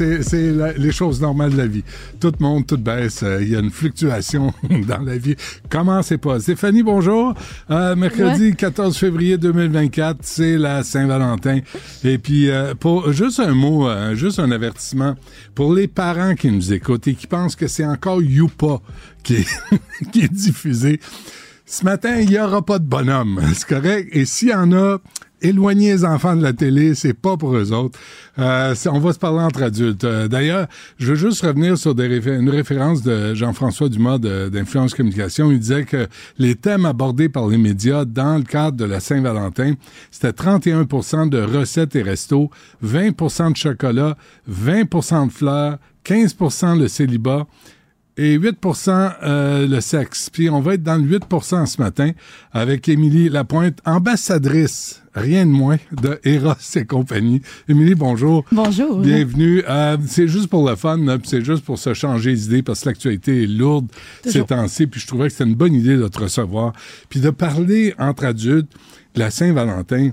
euh, 0.00 0.22
c'est 0.22 0.52
les 0.78 0.92
choses 0.92 1.20
normales 1.20 1.52
de 1.52 1.56
la 1.56 1.66
vie. 1.66 1.84
Tout 2.18 2.32
monte, 2.40 2.68
tout 2.68 2.78
baisse. 2.78 3.22
Euh, 3.22 3.42
il 3.42 3.50
y 3.50 3.56
a 3.56 3.60
une 3.60 3.70
fluctuation 3.70 4.52
dans 4.88 5.02
la 5.02 5.16
vie. 5.16 5.36
Comment 5.68 6.02
c'est 6.02 6.18
pas? 6.18 6.40
Stéphanie, 6.40 6.82
bonjour. 6.82 7.34
Euh, 7.70 7.96
mercredi 7.96 8.54
14 8.54 8.96
février 8.96 9.38
2024, 9.38 10.18
c'est 10.22 10.56
la 10.56 10.82
Saint-Valentin. 10.82 11.60
Et 12.04 12.18
puis, 12.18 12.48
pour 12.78 13.12
juste 13.12 13.40
un 13.40 13.54
mot, 13.54 13.88
juste 14.14 14.38
un 14.38 14.50
avertissement 14.50 15.14
pour 15.54 15.74
les 15.74 15.88
parents 15.88 16.34
qui 16.34 16.50
nous 16.50 16.72
écoutent 16.72 17.08
et 17.08 17.14
qui 17.14 17.26
pensent 17.26 17.56
que 17.56 17.66
c'est 17.66 17.86
encore 17.86 18.22
Youpa 18.22 18.80
qui 19.22 19.36
est, 19.36 19.46
qui 20.12 20.22
est 20.22 20.32
diffusé. 20.32 21.00
Ce 21.66 21.84
matin, 21.84 22.16
il 22.18 22.28
n'y 22.28 22.38
aura 22.38 22.62
pas 22.62 22.78
de 22.78 22.84
bonhomme. 22.84 23.40
C'est 23.54 23.68
correct? 23.68 24.08
Et 24.12 24.24
s'il 24.24 24.48
y 24.48 24.54
en 24.54 24.72
a, 24.72 24.98
éloigner 25.42 25.92
les 25.92 26.04
enfants 26.04 26.36
de 26.36 26.42
la 26.42 26.52
télé, 26.52 26.94
c'est 26.94 27.14
pas 27.14 27.36
pour 27.36 27.56
eux 27.56 27.72
autres. 27.72 27.98
Euh, 28.38 28.74
on 28.86 28.98
va 28.98 29.12
se 29.12 29.18
parler 29.18 29.40
entre 29.40 29.62
adultes. 29.62 30.04
Euh, 30.04 30.28
d'ailleurs, 30.28 30.66
je 30.98 31.08
veux 31.08 31.14
juste 31.14 31.42
revenir 31.42 31.76
sur 31.76 31.98
une 31.98 32.50
référence 32.50 33.02
de 33.02 33.34
Jean-François 33.34 33.88
Dumas 33.88 34.18
d'Influence 34.18 34.94
Communication. 34.94 35.50
Il 35.50 35.58
disait 35.58 35.84
que 35.84 36.06
les 36.38 36.54
thèmes 36.54 36.86
abordés 36.86 37.28
par 37.28 37.48
les 37.48 37.58
médias 37.58 38.04
dans 38.04 38.36
le 38.36 38.44
cadre 38.44 38.76
de 38.76 38.84
la 38.84 39.00
Saint-Valentin, 39.00 39.74
c'était 40.10 40.30
31% 40.30 41.28
de 41.28 41.40
recettes 41.40 41.96
et 41.96 42.02
restos, 42.02 42.50
20% 42.84 43.52
de 43.52 43.56
chocolat, 43.56 44.16
20% 44.50 45.26
de 45.26 45.32
fleurs, 45.32 45.78
15% 46.04 46.78
le 46.78 46.88
célibat, 46.88 47.46
et 48.20 48.38
8% 48.38 49.14
euh, 49.22 49.66
le 49.66 49.80
sexe. 49.80 50.28
Puis 50.28 50.50
on 50.50 50.60
va 50.60 50.74
être 50.74 50.82
dans 50.82 50.96
le 50.96 51.18
8% 51.18 51.64
ce 51.64 51.80
matin 51.80 52.10
avec 52.52 52.86
Émilie 52.86 53.30
Lapointe, 53.30 53.78
ambassadrice, 53.86 55.02
rien 55.14 55.46
de 55.46 55.50
moins, 55.50 55.78
de 55.90 56.20
Eros 56.24 56.52
et 56.76 56.84
compagnie. 56.84 57.40
Émilie, 57.66 57.94
bonjour. 57.94 58.44
Bonjour. 58.52 58.98
Bienvenue. 58.98 59.62
Euh, 59.66 59.96
c'est 60.06 60.28
juste 60.28 60.48
pour 60.48 60.68
le 60.68 60.76
fun, 60.76 60.98
c'est 61.24 61.42
juste 61.42 61.64
pour 61.64 61.78
se 61.78 61.94
changer 61.94 62.34
d'idée 62.34 62.62
parce 62.62 62.82
que 62.82 62.90
l'actualité 62.90 63.44
est 63.44 63.46
lourde 63.46 63.86
ces 64.22 64.44
temps-ci. 64.44 64.86
Puis 64.86 65.00
je 65.00 65.06
trouvais 65.06 65.28
que 65.28 65.32
c'était 65.32 65.48
une 65.48 65.56
bonne 65.56 65.74
idée 65.74 65.96
de 65.96 66.06
te 66.06 66.18
recevoir. 66.18 66.74
Puis 67.08 67.20
de 67.20 67.30
parler 67.30 67.94
entre 67.98 68.26
adultes 68.26 68.70
de 69.14 69.20
la 69.20 69.30
Saint-Valentin. 69.30 70.10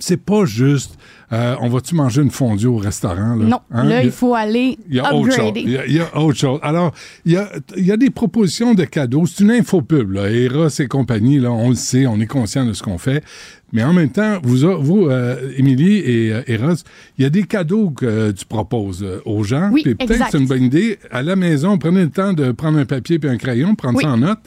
C'est 0.00 0.20
pas 0.20 0.44
juste 0.46 0.98
euh, 1.32 1.54
on 1.60 1.68
va-tu 1.68 1.94
manger 1.94 2.22
une 2.22 2.30
fondue 2.30 2.66
au 2.66 2.76
restaurant? 2.76 3.36
Là? 3.36 3.44
Non, 3.44 3.60
hein? 3.70 3.84
là, 3.84 4.02
il, 4.02 4.10
faut 4.10 4.34
aller 4.34 4.78
il 4.88 4.96
y 4.96 5.00
a 5.00 5.14
Autre 5.14 5.32
chose. 5.32 5.52
Il, 5.54 5.70
y 5.70 6.00
a, 6.00 6.18
autre 6.18 6.38
chose. 6.38 6.58
Alors, 6.62 6.92
il 7.24 7.32
y 7.32 7.36
a, 7.36 7.48
il 7.76 7.86
y 7.86 7.92
a 7.92 7.96
des 7.96 8.10
propositions 8.10 8.74
de 8.74 8.84
cadeaux. 8.84 9.26
C'est 9.26 9.44
une 9.44 9.52
infopub, 9.52 10.10
là. 10.10 10.28
Eros 10.28 10.68
et 10.68 10.88
compagnie, 10.88 11.38
là, 11.38 11.52
on 11.52 11.68
le 11.68 11.76
sait, 11.76 12.06
on 12.06 12.18
est 12.20 12.26
conscient 12.26 12.64
de 12.64 12.72
ce 12.72 12.82
qu'on 12.82 12.98
fait. 12.98 13.22
Mais 13.72 13.84
en 13.84 13.92
même 13.92 14.10
temps, 14.10 14.38
vous, 14.42 14.58
vous 14.80 15.06
euh, 15.06 15.52
Émilie 15.56 15.98
et 15.98 16.32
euh, 16.32 16.42
Eros, 16.46 16.74
il 17.18 17.22
y 17.22 17.24
a 17.24 17.30
des 17.30 17.44
cadeaux 17.44 17.90
que 17.90 18.32
tu 18.32 18.44
proposes 18.44 19.02
euh, 19.02 19.20
aux 19.24 19.44
gens. 19.44 19.70
Oui, 19.72 19.82
peut-être 19.84 20.06
que 20.06 20.30
c'est 20.30 20.38
une 20.38 20.46
bonne 20.46 20.64
idée. 20.64 20.98
À 21.10 21.22
la 21.22 21.36
maison, 21.36 21.78
prenez 21.78 22.02
le 22.02 22.10
temps 22.10 22.32
de 22.32 22.50
prendre 22.52 22.78
un 22.78 22.84
papier 22.84 23.18
et 23.22 23.28
un 23.28 23.36
crayon, 23.36 23.74
prendre 23.74 24.00
ça 24.00 24.10
en 24.10 24.16
note. 24.16 24.38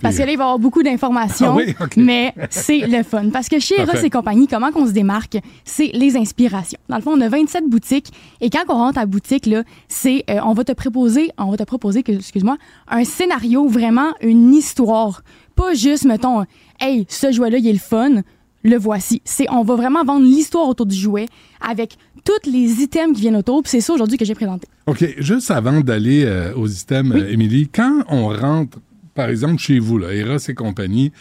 Parce 0.00 0.16
que 0.16 0.22
là, 0.22 0.32
il 0.32 0.36
va 0.36 0.44
y 0.44 0.46
avoir 0.46 0.58
beaucoup 0.58 0.82
d'informations, 0.82 1.58
ah 1.58 1.86
mais 1.96 2.34
c'est 2.50 2.86
le 2.86 3.02
fun. 3.02 3.30
Parce 3.30 3.48
que 3.48 3.58
chez 3.58 3.80
Eros 3.80 3.96
et 3.96 4.10
compagnie, 4.10 4.46
comment 4.46 4.70
qu'on 4.70 4.86
se 4.86 4.92
démarque? 4.92 5.38
C'est 5.64 5.90
les 5.92 6.16
inspirations. 6.16 6.78
Dans 6.88 6.96
le 6.96 7.02
fond, 7.02 7.12
on 7.16 7.20
a 7.20 7.28
27 7.28 7.64
boutiques 7.68 8.12
et 8.40 8.50
quand 8.50 8.64
on 8.68 8.74
rentre 8.74 8.98
à 8.98 9.02
la 9.02 9.06
boutique, 9.06 9.46
là, 9.46 9.64
c'est, 9.88 10.24
on 10.44 10.52
va 10.52 10.64
te 10.64 10.72
proposer, 10.72 11.30
on 11.38 11.50
va 11.50 11.56
te 11.56 11.64
proposer, 11.64 12.04
excuse-moi, 12.06 12.56
un 12.88 13.04
scénario, 13.04 13.66
vraiment 13.66 14.12
une 14.20 14.54
histoire. 14.54 15.22
Pas 15.56 15.74
juste, 15.74 16.04
mettons, 16.04 16.44
hey, 16.80 17.04
ce 17.08 17.32
jouet-là, 17.32 17.58
il 17.58 17.66
est 17.66 17.72
le 17.72 17.78
fun 17.78 18.22
le 18.68 18.78
voici. 18.78 19.22
C'est, 19.24 19.46
on 19.50 19.62
va 19.62 19.76
vraiment 19.76 20.04
vendre 20.04 20.24
l'histoire 20.24 20.68
autour 20.68 20.86
du 20.86 20.96
jouet 20.96 21.26
avec 21.60 21.96
tous 22.24 22.50
les 22.50 22.82
items 22.82 23.14
qui 23.14 23.22
viennent 23.22 23.36
autour. 23.36 23.62
c'est 23.64 23.80
ça 23.80 23.92
aujourd'hui 23.92 24.18
que 24.18 24.24
j'ai 24.24 24.34
présenté. 24.34 24.66
OK. 24.86 25.04
Juste 25.18 25.50
avant 25.50 25.80
d'aller 25.80 26.24
euh, 26.24 26.54
aux 26.54 26.66
items, 26.66 27.14
euh, 27.14 27.30
Émilie, 27.30 27.68
quand 27.68 28.04
on 28.08 28.28
rentre, 28.28 28.78
par 29.14 29.28
exemple, 29.28 29.58
chez 29.58 29.78
vous, 29.78 29.98
là, 29.98 30.12
Eros 30.12 30.38
et 30.48 30.54
compagnie, 30.54 31.12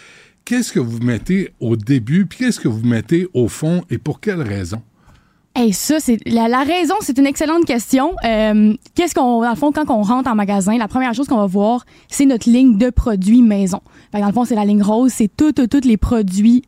qu'est-ce 0.46 0.72
que 0.72 0.80
vous 0.80 1.00
mettez 1.00 1.52
au 1.60 1.76
début, 1.76 2.26
puis 2.26 2.40
qu'est-ce 2.40 2.60
que 2.60 2.68
vous 2.68 2.86
mettez 2.86 3.28
au 3.34 3.48
fond 3.48 3.84
et 3.90 3.98
pour 3.98 4.20
quelle 4.20 4.42
raison? 4.42 4.82
Hey, 5.56 5.74
ça, 5.74 6.00
c'est 6.00 6.20
la, 6.28 6.64
raison, 6.64 6.94
c'est 7.02 7.18
une 7.18 7.26
excellente 7.26 7.66
question. 7.66 8.16
Euh, 8.24 8.76
qu'est-ce 8.94 9.16
qu'on, 9.16 9.42
dans 9.42 9.50
le 9.50 9.56
fond, 9.56 9.72
quand 9.72 9.90
on 9.90 10.04
rentre 10.04 10.30
en 10.30 10.36
magasin, 10.36 10.78
la 10.78 10.88
première 10.88 11.16
chose 11.16 11.28
qu'on 11.28 11.38
va 11.38 11.48
voir, 11.48 11.84
c'est 12.10 12.28
notre 12.28 12.48
ligne 12.48 12.78
de 12.78 12.92
produits 12.92 13.42
maison. 13.42 13.82
dans 14.14 14.28
le 14.28 14.34
fond, 14.34 14.46
c'est 14.46 14.54
la 14.54 14.66
ligne 14.66 14.84
rose, 14.84 15.12
c'est 15.12 15.32
tous 15.36 15.54
tous 15.54 15.84
les 15.84 15.98
produits 15.98 16.62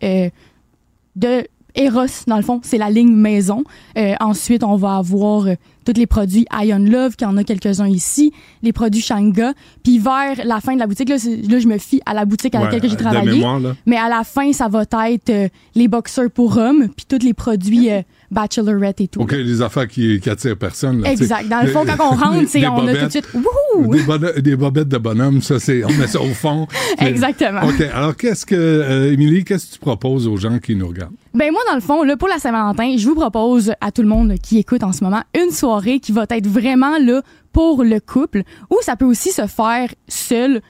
de 1.19 1.45
Eros, 1.75 2.25
dans 2.27 2.37
le 2.37 2.41
fond, 2.41 2.59
c'est 2.63 2.77
la 2.77 2.89
ligne 2.89 3.13
maison. 3.13 3.63
Euh, 3.97 4.15
ensuite, 4.19 4.63
on 4.63 4.75
va 4.75 4.97
avoir 4.97 5.45
euh, 5.45 5.53
tous 5.85 5.93
les 5.95 6.07
produits 6.07 6.45
Ion 6.51 6.79
Love, 6.79 7.15
qui 7.15 7.25
en 7.25 7.37
a 7.37 7.43
quelques-uns 7.43 7.87
ici, 7.87 8.33
les 8.63 8.73
produits 8.73 9.01
Shanga. 9.01 9.53
Puis 9.83 9.99
vers 9.99 10.43
la 10.43 10.61
fin 10.61 10.73
de 10.73 10.79
la 10.79 10.87
boutique, 10.87 11.09
là, 11.09 11.17
je 11.17 11.67
me 11.67 11.77
fie 11.77 12.01
à 12.05 12.13
la 12.13 12.25
boutique 12.25 12.55
à 12.55 12.61
laquelle 12.61 12.89
j'ai 12.89 12.97
travaillé. 12.97 13.45
mais 13.85 13.97
à 13.97 14.09
la 14.09 14.23
fin, 14.23 14.51
ça 14.51 14.67
va 14.67 14.81
être 14.81 15.29
euh, 15.29 15.47
les 15.75 15.87
boxers 15.87 16.31
pour 16.31 16.57
hommes, 16.57 16.89
puis 16.89 17.05
tous 17.07 17.23
les 17.23 17.33
produits 17.33 17.89
bachelorette 18.31 19.01
et 19.01 19.07
tout. 19.07 19.21
OK, 19.21 19.31
les 19.31 19.61
affaires 19.61 19.87
qui, 19.87 20.19
qui 20.19 20.29
attirent 20.29 20.57
personne. 20.57 21.05
exact. 21.05 21.47
Dans 21.47 21.61
le 21.61 21.67
fond, 21.67 21.83
quand 21.85 22.11
on 22.11 22.15
rentre, 22.15 22.47
c'est 22.47 22.65
on 22.67 22.87
a 22.87 22.95
tout 22.95 23.05
de 23.05 23.09
suite 23.09 23.27
des, 24.35 24.41
des, 24.41 24.55
bobettes 24.55 24.87
de 24.87 24.97
bonhomme, 24.97 25.41
ça 25.41 25.59
c'est 25.59 25.83
on 25.83 25.93
met 25.93 26.07
ça 26.07 26.21
au 26.21 26.33
fond. 26.33 26.67
Exactement. 26.99 27.61
OK, 27.63 27.81
alors 27.93 28.15
qu'est-ce 28.15 28.45
que 28.45 28.55
euh, 28.55 29.13
Émilie, 29.13 29.43
qu'est-ce 29.43 29.67
que 29.67 29.73
tu 29.73 29.79
proposes 29.79 30.27
aux 30.27 30.37
gens 30.37 30.59
qui 30.59 30.75
nous 30.75 30.87
regardent? 30.87 31.13
Ben 31.33 31.51
moi 31.51 31.61
dans 31.67 31.75
le 31.75 31.81
fond, 31.81 32.03
là 32.03 32.17
pour 32.17 32.27
la 32.27 32.39
Saint-Valentin, 32.39 32.95
je 32.97 33.05
vous 33.05 33.15
propose 33.15 33.73
à 33.81 33.91
tout 33.91 34.01
le 34.01 34.07
monde 34.07 34.35
qui 34.41 34.57
écoute 34.57 34.83
en 34.83 34.91
ce 34.91 35.03
moment 35.03 35.21
une 35.39 35.51
soirée 35.51 35.99
qui 35.99 36.11
va 36.11 36.25
être 36.29 36.47
vraiment 36.47 36.97
là 36.99 37.21
pour 37.51 37.83
le 37.83 37.99
couple 37.99 38.43
ou 38.69 38.77
ça 38.81 38.95
peut 38.95 39.05
aussi 39.05 39.31
se 39.31 39.47
faire 39.47 39.89
seul 40.07 40.61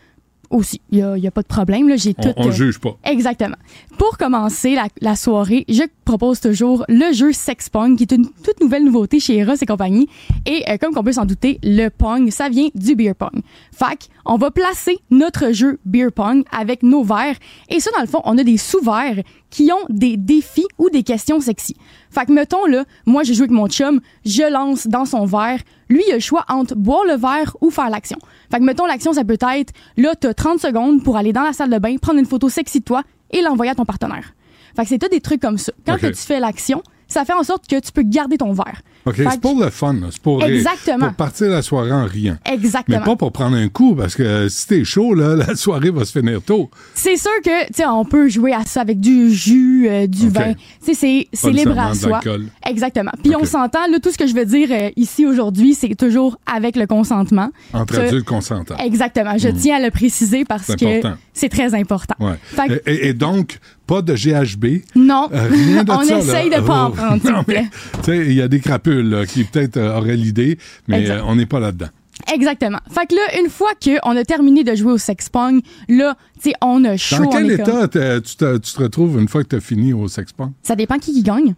aussi. 0.50 0.82
Il 0.92 1.06
n'y 1.06 1.28
a, 1.28 1.32
pas 1.32 1.42
de 1.42 1.48
problème. 1.48 1.88
Là. 1.90 1.96
J'ai 1.96 2.14
tout, 2.14 2.30
on 2.38 2.48
ne 2.48 2.52
juge 2.52 2.80
pas. 2.80 2.98
Exactement. 3.04 3.56
Pour 3.98 4.18
commencer 4.18 4.78
la, 5.02 5.16
soirée, 5.16 5.66
je 5.68 5.84
propose 6.06 6.40
toujours 6.40 6.86
le 6.88 7.14
jeu 7.14 7.32
Sex 7.34 7.70
Pong, 7.70 7.98
qui 7.98 8.04
est 8.04 8.12
une 8.12 8.28
toute 8.44 8.60
nouvelle 8.62 8.84
nouveauté 8.84 9.20
chez 9.20 9.38
Eros 9.38 9.56
et 9.62 9.66
compagnie. 9.66 10.08
Et 10.46 10.64
euh, 10.70 10.78
comme 10.78 10.94
qu'on 10.94 11.04
peut 11.04 11.12
s'en 11.12 11.26
douter, 11.26 11.60
le 11.64 11.90
Pong, 11.90 12.30
ça 12.32 12.50
vient 12.50 12.70
du 12.76 12.96
Beer 12.96 13.14
Pong. 13.14 13.42
Fac, 13.72 14.08
on 14.26 14.38
va 14.38 14.52
placer 14.52 14.98
notre 15.12 15.52
jeu 15.52 15.80
Beer 15.86 16.12
Pong 16.14 16.44
avec 16.52 16.84
nos 16.84 17.04
verres. 17.04 17.38
Et 17.70 17.80
ça, 17.80 17.92
dans 17.96 18.02
le 18.02 18.08
fond, 18.08 18.22
on 18.26 18.38
a 18.38 18.44
des 18.44 18.58
sous-verres 18.58 19.24
qui 19.50 19.72
ont 19.72 19.86
des 19.90 20.18
défis 20.18 20.68
ou 20.78 20.90
des 20.90 21.04
questions 21.04 21.40
sexy. 21.40 21.76
Fait 22.12 22.26
que, 22.26 22.32
mettons, 22.32 22.66
là, 22.66 22.86
moi, 23.06 23.24
j'ai 23.24 23.34
joué 23.34 23.44
avec 23.44 23.52
mon 23.52 23.68
chum, 23.68 24.00
je 24.26 24.52
lance 24.52 24.88
dans 24.88 25.06
son 25.06 25.26
verre. 25.26 25.60
Lui, 25.90 26.04
il 26.08 26.12
a 26.12 26.16
le 26.16 26.20
choix 26.22 26.46
entre 26.50 26.76
boire 26.76 27.06
le 27.06 27.16
verre 27.16 27.56
ou 27.62 27.70
faire 27.72 27.90
l'action. 27.90 28.18
Fait 28.52 28.60
que, 28.60 28.64
mettons, 28.64 28.86
l'action, 28.86 29.14
ça 29.14 29.24
peut 29.24 29.38
être, 29.40 29.74
là, 29.98 30.14
t'as 30.16 30.34
30 30.34 30.60
secondes 30.60 31.04
pour 31.04 31.18
aller 31.18 31.34
dans 31.34 31.44
la 31.44 31.54
salle 31.54 31.70
de 31.70 31.78
bain, 31.78 31.98
prendre 31.98 32.20
une 32.20 32.26
photo 32.26 32.50
sexy 32.50 32.80
de 32.80 32.86
toi 32.86 33.04
et 33.32 33.42
l'envoyer 33.42 33.72
à 33.72 33.76
ton 33.76 33.86
partenaire. 33.86 34.34
Fait 34.76 34.84
que 34.84 34.90
c'est 34.90 35.00
tout 35.00 35.10
des 35.10 35.22
trucs 35.22 35.42
comme 35.42 35.58
ça. 35.58 35.72
Quand 35.86 35.98
tu 35.98 36.14
fais 36.14 36.40
l'action, 36.40 36.84
ça 37.08 37.26
fait 37.26 37.34
en 37.34 37.44
sorte 37.44 37.68
que 37.68 37.80
tu 37.80 37.92
peux 37.92 38.04
garder 38.04 38.38
ton 38.38 38.54
verre. 38.54 38.82
OK, 39.06 39.16
c'est 39.18 39.42
pour 39.42 39.60
le 39.60 39.70
fun, 39.70 39.96
c'est 40.12 40.22
pour, 40.22 40.44
Exactement. 40.44 41.08
pour 41.08 41.16
partir 41.16 41.48
la 41.48 41.62
soirée 41.62 41.92
en 41.92 42.06
riant. 42.06 42.38
Exactement. 42.46 43.00
Mais 43.00 43.04
pas 43.04 43.16
pour 43.16 43.32
prendre 43.32 43.56
un 43.56 43.68
coup, 43.70 43.96
parce 43.96 44.16
que 44.16 44.50
si 44.50 44.68
t'es 44.68 44.84
chaud, 44.84 45.14
là, 45.14 45.36
la 45.48 45.56
soirée 45.56 45.90
va 45.90 46.06
se 46.06 46.18
finir 46.18 46.42
tôt. 46.42 46.70
C'est 46.94 47.18
sûr 47.18 47.32
que, 47.44 47.68
tu 47.68 47.74
sais, 47.76 47.86
on 47.86 48.06
peut 48.06 48.28
jouer 48.28 48.54
à 48.54 48.64
ça 48.66 48.82
avec 48.82 49.00
du 49.00 49.34
jus, 49.34 49.88
euh, 49.90 50.08
du 50.08 50.30
vin. 50.30 50.54
Tu 50.86 50.94
sais, 50.94 51.28
c'est 51.32 51.52
libre 51.52 51.78
à 51.80 51.94
soi. 51.94 52.20
Exactement. 52.68 53.12
Puis 53.24 53.36
on 53.36 53.46
s'entend, 53.46 53.88
là, 53.90 54.00
tout 54.00 54.12
ce 54.12 54.18
que 54.18 54.28
je 54.28 54.34
veux 54.34 54.46
dire 54.46 54.70
euh, 54.72 54.90
ici 54.96 55.26
aujourd'hui, 55.26 55.74
c'est 55.74 55.96
toujours 55.96 56.38
avec 56.52 56.76
le 56.76 56.86
consentement. 56.86 57.50
Entre 57.74 58.00
adultes 58.00 58.26
consentants. 58.26 58.78
Exactement. 58.78 59.38
Je 59.38 59.50
hmm. 59.50 59.58
tiens 59.58 59.78
à 59.78 59.80
le 59.80 59.92
préciser 59.92 60.46
parce 60.46 60.76
que 60.76 61.02
c'est 61.34 61.50
très 61.50 61.74
important. 61.74 62.16
Ouais. 62.20 62.82
et, 62.86 63.14
donc, 63.14 63.60
pas 63.90 64.04
de 64.04 64.14
GHB. 64.14 64.84
Non. 64.96 65.30
Euh, 65.34 65.48
rien 65.50 65.84
de 65.84 65.92
on 65.92 66.02
essaye 66.04 66.50
de 66.52 66.62
pas 66.62 66.84
en 66.84 66.92
prendre, 66.92 67.20
s'il 67.22 67.34
vous 67.34 67.44
plaît. 67.54 67.68
Il 68.08 68.34
y 68.34 68.42
a 68.42 68.48
des 68.48 68.60
crapules 68.60 69.26
qui 69.28 69.44
peut-être 69.44 69.78
euh, 69.78 69.98
auraient 69.98 70.16
l'idée, 70.16 70.60
mais 70.88 71.10
euh, 71.10 71.22
on 71.26 71.36
n'est 71.36 71.48
pas 71.48 71.60
là-dedans. 71.60 71.88
Exactement. 72.32 72.78
Fait 72.92 73.08
que 73.08 73.16
là, 73.16 73.42
une 73.42 73.50
fois 73.50 73.72
qu'on 73.84 74.16
a 74.16 74.24
terminé 74.24 74.64
de 74.64 74.76
jouer 74.76 74.92
au 74.92 74.98
sex 75.00 75.30
pong, 75.30 75.62
là, 75.88 76.16
tu 76.36 76.50
sais, 76.50 76.56
on 76.62 76.84
a 76.86 76.98
chaud. 76.98 77.24
Dans 77.24 77.30
quel 77.30 77.52
état 77.52 77.88
tu, 77.88 77.98
te, 78.36 78.58
tu, 78.58 78.74
te, 78.74 78.84
retrouves 78.84 79.20
une 79.20 79.28
fois 79.28 79.44
que 79.44 79.50
tu 79.50 79.56
as 79.56 79.62
fini 79.62 79.92
au 79.94 80.08
sex 80.08 80.34
pong? 80.34 80.52
Ça 80.62 80.76
dépend 80.76 81.00
qui, 81.00 81.12
qui 81.12 81.24
gagne. 81.24 81.56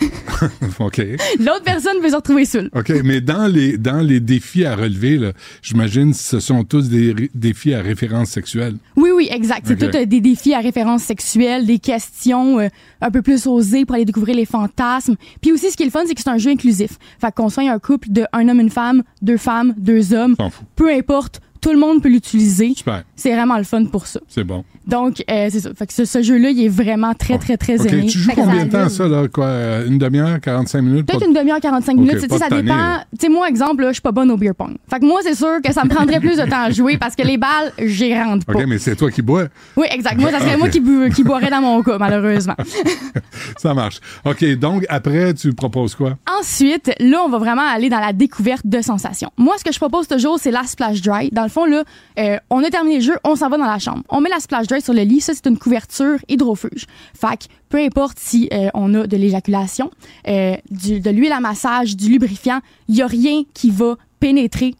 OK. 0.78 1.00
L'autre 1.40 1.62
personne 1.64 2.00
veut 2.02 2.10
se 2.10 2.16
retrouver 2.16 2.44
seule. 2.44 2.70
OK, 2.74 2.92
mais 3.04 3.20
dans 3.20 3.46
les, 3.46 3.78
dans 3.78 4.00
les 4.00 4.20
défis 4.20 4.64
à 4.64 4.76
relever, 4.76 5.32
j'imagine 5.62 6.12
que 6.12 6.18
ce 6.18 6.40
sont 6.40 6.64
tous 6.64 6.88
des 6.88 7.30
défis 7.34 7.74
à 7.74 7.80
référence 7.82 8.30
sexuelle. 8.30 8.76
Oui, 8.96 9.10
oui, 9.14 9.28
exact. 9.30 9.66
C'est 9.66 9.76
tous 9.76 9.96
euh, 9.96 10.04
des 10.04 10.20
défis 10.20 10.54
à 10.54 10.60
référence 10.60 11.02
sexuelle, 11.02 11.66
des 11.66 11.78
questions 11.78 12.60
euh, 12.60 12.68
un 13.00 13.10
peu 13.10 13.22
plus 13.22 13.46
osées 13.46 13.84
pour 13.84 13.96
aller 13.96 14.04
découvrir 14.04 14.36
les 14.36 14.46
fantasmes. 14.46 15.16
Puis 15.40 15.52
aussi, 15.52 15.70
ce 15.70 15.76
qui 15.76 15.82
est 15.82 15.86
le 15.86 15.92
fun, 15.92 16.04
c'est 16.06 16.14
que 16.14 16.22
c'est 16.22 16.30
un 16.30 16.38
jeu 16.38 16.50
inclusif. 16.50 16.92
Fait 17.20 17.32
qu'on 17.34 17.48
soit 17.48 17.68
un 17.68 17.78
couple 17.78 18.10
de 18.10 18.24
un 18.32 18.48
homme, 18.48 18.60
une 18.60 18.70
femme, 18.70 19.02
deux 19.22 19.36
femmes, 19.36 19.74
deux 19.76 20.14
hommes, 20.14 20.36
peu 20.76 20.92
importe 20.92 21.40
Tout 21.60 21.72
le 21.72 21.78
monde 21.78 22.02
peut 22.02 22.08
l'utiliser. 22.08 22.74
C'est 23.16 23.32
vraiment 23.32 23.58
le 23.58 23.64
fun 23.64 23.84
pour 23.86 24.06
ça. 24.06 24.20
C'est 24.28 24.44
bon. 24.44 24.64
Donc, 24.88 25.22
euh, 25.30 25.48
c'est 25.50 25.60
ça. 25.60 25.70
Fait 25.76 25.86
que 25.86 25.92
ce, 25.92 26.04
ce 26.04 26.22
jeu-là, 26.22 26.50
il 26.50 26.64
est 26.64 26.68
vraiment 26.68 27.14
très, 27.14 27.38
très, 27.38 27.56
très 27.56 27.80
OK, 27.80 27.92
aimé. 27.92 28.06
tu 28.06 28.18
joues 28.18 28.30
combien 28.34 28.64
de 28.64 28.70
temps, 28.70 28.88
ça, 28.88 29.06
là? 29.06 29.28
Quoi, 29.28 29.84
une 29.86 29.98
demi-heure, 29.98 30.40
45 30.40 30.80
minutes? 30.82 31.06
Peut-être 31.06 31.26
une 31.26 31.34
demi-heure, 31.34 31.60
45 31.60 31.92
Ok, 31.92 31.98
minutes. 32.00 32.14
Tu 32.22 32.28
sais, 32.28 32.38
ça 32.38 32.48
dépend. 32.48 32.74
là. 32.74 33.04
Tu 33.12 33.26
sais, 33.26 33.28
moi, 33.28 33.48
exemple, 33.48 33.84
je 33.88 33.92
suis 33.92 34.02
pas 34.02 34.12
bonne 34.12 34.30
au 34.30 34.36
beer 34.36 34.54
pong. 34.56 34.76
Fait 34.90 34.98
que 34.98 35.04
moi, 35.04 35.20
c'est 35.22 35.34
sûr 35.34 35.60
que 35.62 35.72
ça 35.72 35.84
me 35.84 35.88
prendrait 35.90 36.20
plus 36.20 36.36
de 36.38 36.42
temps 36.44 36.62
à 36.64 36.70
jouer 36.70 36.96
parce 36.98 37.14
que 37.14 37.22
les 37.22 37.36
balles, 37.36 37.72
j'y 37.78 38.14
rentre 38.18 38.46
pas. 38.46 38.54
OK, 38.54 38.64
mais 38.66 38.78
c'est 38.78 38.96
toi 38.96 39.10
qui 39.10 39.22
bois. 39.22 39.44
Oui, 39.76 39.86
exact. 39.90 40.18
Moi, 40.20 40.30
ça 40.30 40.40
serait 40.40 40.56
moi 40.56 40.68
qui, 40.68 40.80
bu- 40.80 41.10
qui 41.14 41.22
boirais 41.22 41.50
dans 41.50 41.60
mon 41.60 41.82
cas, 41.82 41.98
malheureusement. 41.98 42.56
Ça 43.56 43.74
marche. 43.74 44.00
OK, 44.24 44.44
donc, 44.58 44.84
après, 44.88 45.34
tu 45.34 45.52
proposes 45.52 45.94
quoi? 45.94 46.16
Ensuite, 46.40 46.90
là, 47.00 47.22
on 47.24 47.28
va 47.28 47.38
vraiment 47.38 47.62
aller 47.68 47.88
dans 47.88 48.00
la 48.00 48.12
découverte 48.12 48.66
de 48.66 48.80
sensations. 48.80 49.30
Moi, 49.36 49.54
ce 49.58 49.64
que 49.64 49.72
je 49.72 49.78
propose 49.78 50.06
toujours, 50.08 50.38
c'est 50.38 50.50
la 50.50 50.64
splash 50.64 51.00
dry. 51.02 51.28
Dans 51.32 51.42
le 51.42 51.48
fond, 51.48 51.64
là, 51.64 51.82
euh, 52.18 52.36
on 52.50 52.62
a 52.62 52.70
terminé 52.70 52.96
le 52.96 53.02
jeu, 53.02 53.14
on 53.24 53.36
s'en 53.36 53.48
va 53.48 53.58
dans 53.58 53.66
la 53.66 53.78
chambre. 53.78 54.02
On 54.08 54.20
met 54.20 54.30
la 54.30 54.40
splash 54.40 54.66
dry 54.66 54.77
sur 54.80 54.94
le 54.94 55.02
lit. 55.02 55.20
Ça, 55.20 55.32
c'est 55.34 55.46
une 55.46 55.58
couverture 55.58 56.18
hydrofuge. 56.28 56.86
Fait 57.14 57.36
que 57.36 57.44
peu 57.68 57.78
importe 57.78 58.18
si 58.18 58.48
euh, 58.52 58.68
on 58.74 58.94
a 58.94 59.06
de 59.06 59.16
l'éjaculation, 59.16 59.90
euh, 60.26 60.56
de 60.70 61.10
l'huile 61.10 61.32
à 61.32 61.40
massage, 61.40 61.96
du 61.96 62.08
lubrifiant, 62.08 62.60
il 62.88 62.96
y 62.96 63.02
a 63.02 63.06
rien 63.06 63.42
qui 63.54 63.70
va 63.70 63.96
pénétrer. 64.20 64.74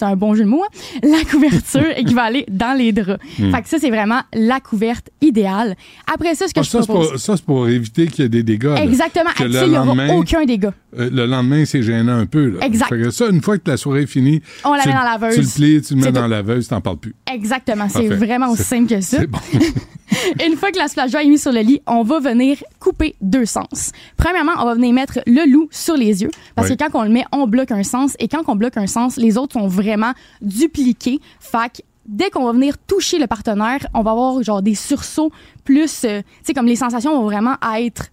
C'est 0.00 0.06
un 0.06 0.16
bon 0.16 0.34
jeu 0.34 0.44
de 0.44 0.48
mots, 0.48 0.64
hein? 0.64 1.00
La 1.02 1.24
couverture 1.30 1.84
et 1.94 2.04
qui 2.04 2.14
va 2.14 2.22
aller 2.22 2.46
dans 2.50 2.74
les 2.76 2.90
draps. 2.90 3.22
Fait 3.36 3.62
que 3.62 3.68
ça, 3.68 3.78
c'est 3.78 3.90
vraiment 3.90 4.20
la 4.32 4.58
couverte 4.60 5.10
idéale. 5.20 5.76
Après 6.12 6.34
ça, 6.34 6.48
ce 6.48 6.54
que 6.54 6.60
Ah, 6.60 6.62
je 6.62 6.70
ça, 6.70 6.80
c'est 6.80 6.86
propose. 6.86 7.10
pour, 7.10 7.20
ça, 7.20 7.36
c'est 7.36 7.44
pour 7.44 7.68
éviter 7.68 8.06
qu'il 8.06 8.22
y 8.22 8.26
ait 8.26 8.30
des 8.30 8.42
dégâts. 8.42 8.64
là. 8.64 8.82
Exactement. 8.82 9.28
Que 9.36 9.44
le 9.44 9.50
il 9.50 9.68
n'y 9.68 9.76
aura 9.76 9.84
lendemain- 9.84 10.14
aucun 10.14 10.44
dégât. 10.46 10.72
Euh, 10.98 11.10
le 11.12 11.26
lendemain, 11.26 11.64
c'est 11.66 11.82
gênant 11.82 12.16
un 12.16 12.24
peu. 12.24 12.48
Là. 12.58 12.64
Exact. 12.64 12.88
Fait 12.88 12.98
que 12.98 13.10
ça, 13.10 13.26
une 13.28 13.42
fois 13.42 13.58
que 13.58 13.70
la 13.70 13.76
soirée 13.76 14.02
est 14.04 14.06
finie, 14.06 14.40
On 14.64 14.72
la 14.72 14.82
tu, 14.84 14.88
met 14.88 14.94
dans 14.94 15.00
la 15.00 15.18
laveuse. 15.18 15.34
tu 15.34 15.40
le 15.42 15.46
plies, 15.46 15.82
tu 15.82 15.94
le 15.94 16.00
mets 16.00 16.12
dans 16.12 16.22
la 16.22 16.28
laveuse, 16.38 16.66
t'en 16.68 16.80
parles 16.80 16.96
plus. 16.96 17.14
Exactement, 17.30 17.88
c'est 17.90 18.08
vraiment 18.08 18.50
aussi 18.50 18.62
simple 18.64 18.88
que 18.88 19.00
ça. 19.02 19.18
C'est 19.18 19.26
bon. 19.26 19.38
Une 20.46 20.56
fois 20.56 20.70
que 20.72 20.78
la 20.78 20.88
splash 20.88 21.14
est 21.14 21.24
mise 21.26 21.42
sur 21.42 21.52
le 21.52 21.60
lit, 21.60 21.80
on 21.86 22.02
va 22.02 22.18
venir 22.20 22.56
couper 22.78 23.14
deux 23.20 23.44
sens. 23.46 23.92
Premièrement, 24.16 24.52
on 24.58 24.64
va 24.64 24.74
venir 24.74 24.92
mettre 24.92 25.20
le 25.26 25.50
loup 25.50 25.68
sur 25.70 25.96
les 25.96 26.22
yeux 26.22 26.30
parce 26.54 26.68
Oui. 26.68 26.76
que 26.76 26.84
quand 26.84 26.98
on 26.98 27.02
le 27.04 27.10
met, 27.10 27.24
on 27.32 27.46
bloque 27.46 27.70
un 27.70 27.82
sens 27.82 28.16
et 28.18 28.28
quand 28.28 28.42
on 28.48 28.56
bloque 28.56 28.76
un 28.76 28.86
sens, 28.86 29.16
les 29.16 29.38
autres 29.38 29.54
sont 29.54 29.68
vraiment 29.68 30.12
dupliqués. 30.42 31.20
Fait 31.38 31.70
que 31.78 31.82
dès 32.06 32.30
qu'on 32.30 32.44
va 32.44 32.52
venir 32.52 32.76
toucher 32.78 33.18
le 33.18 33.26
partenaire, 33.26 33.86
on 33.94 34.02
va 34.02 34.10
avoir 34.12 34.42
genre 34.42 34.62
des 34.62 34.74
sursauts 34.74 35.30
plus, 35.64 36.02
euh, 36.04 36.20
tu 36.20 36.24
sais, 36.44 36.54
comme 36.54 36.66
les 36.66 36.76
sensations 36.76 37.12
vont 37.16 37.24
vraiment 37.24 37.54
être 37.78 38.06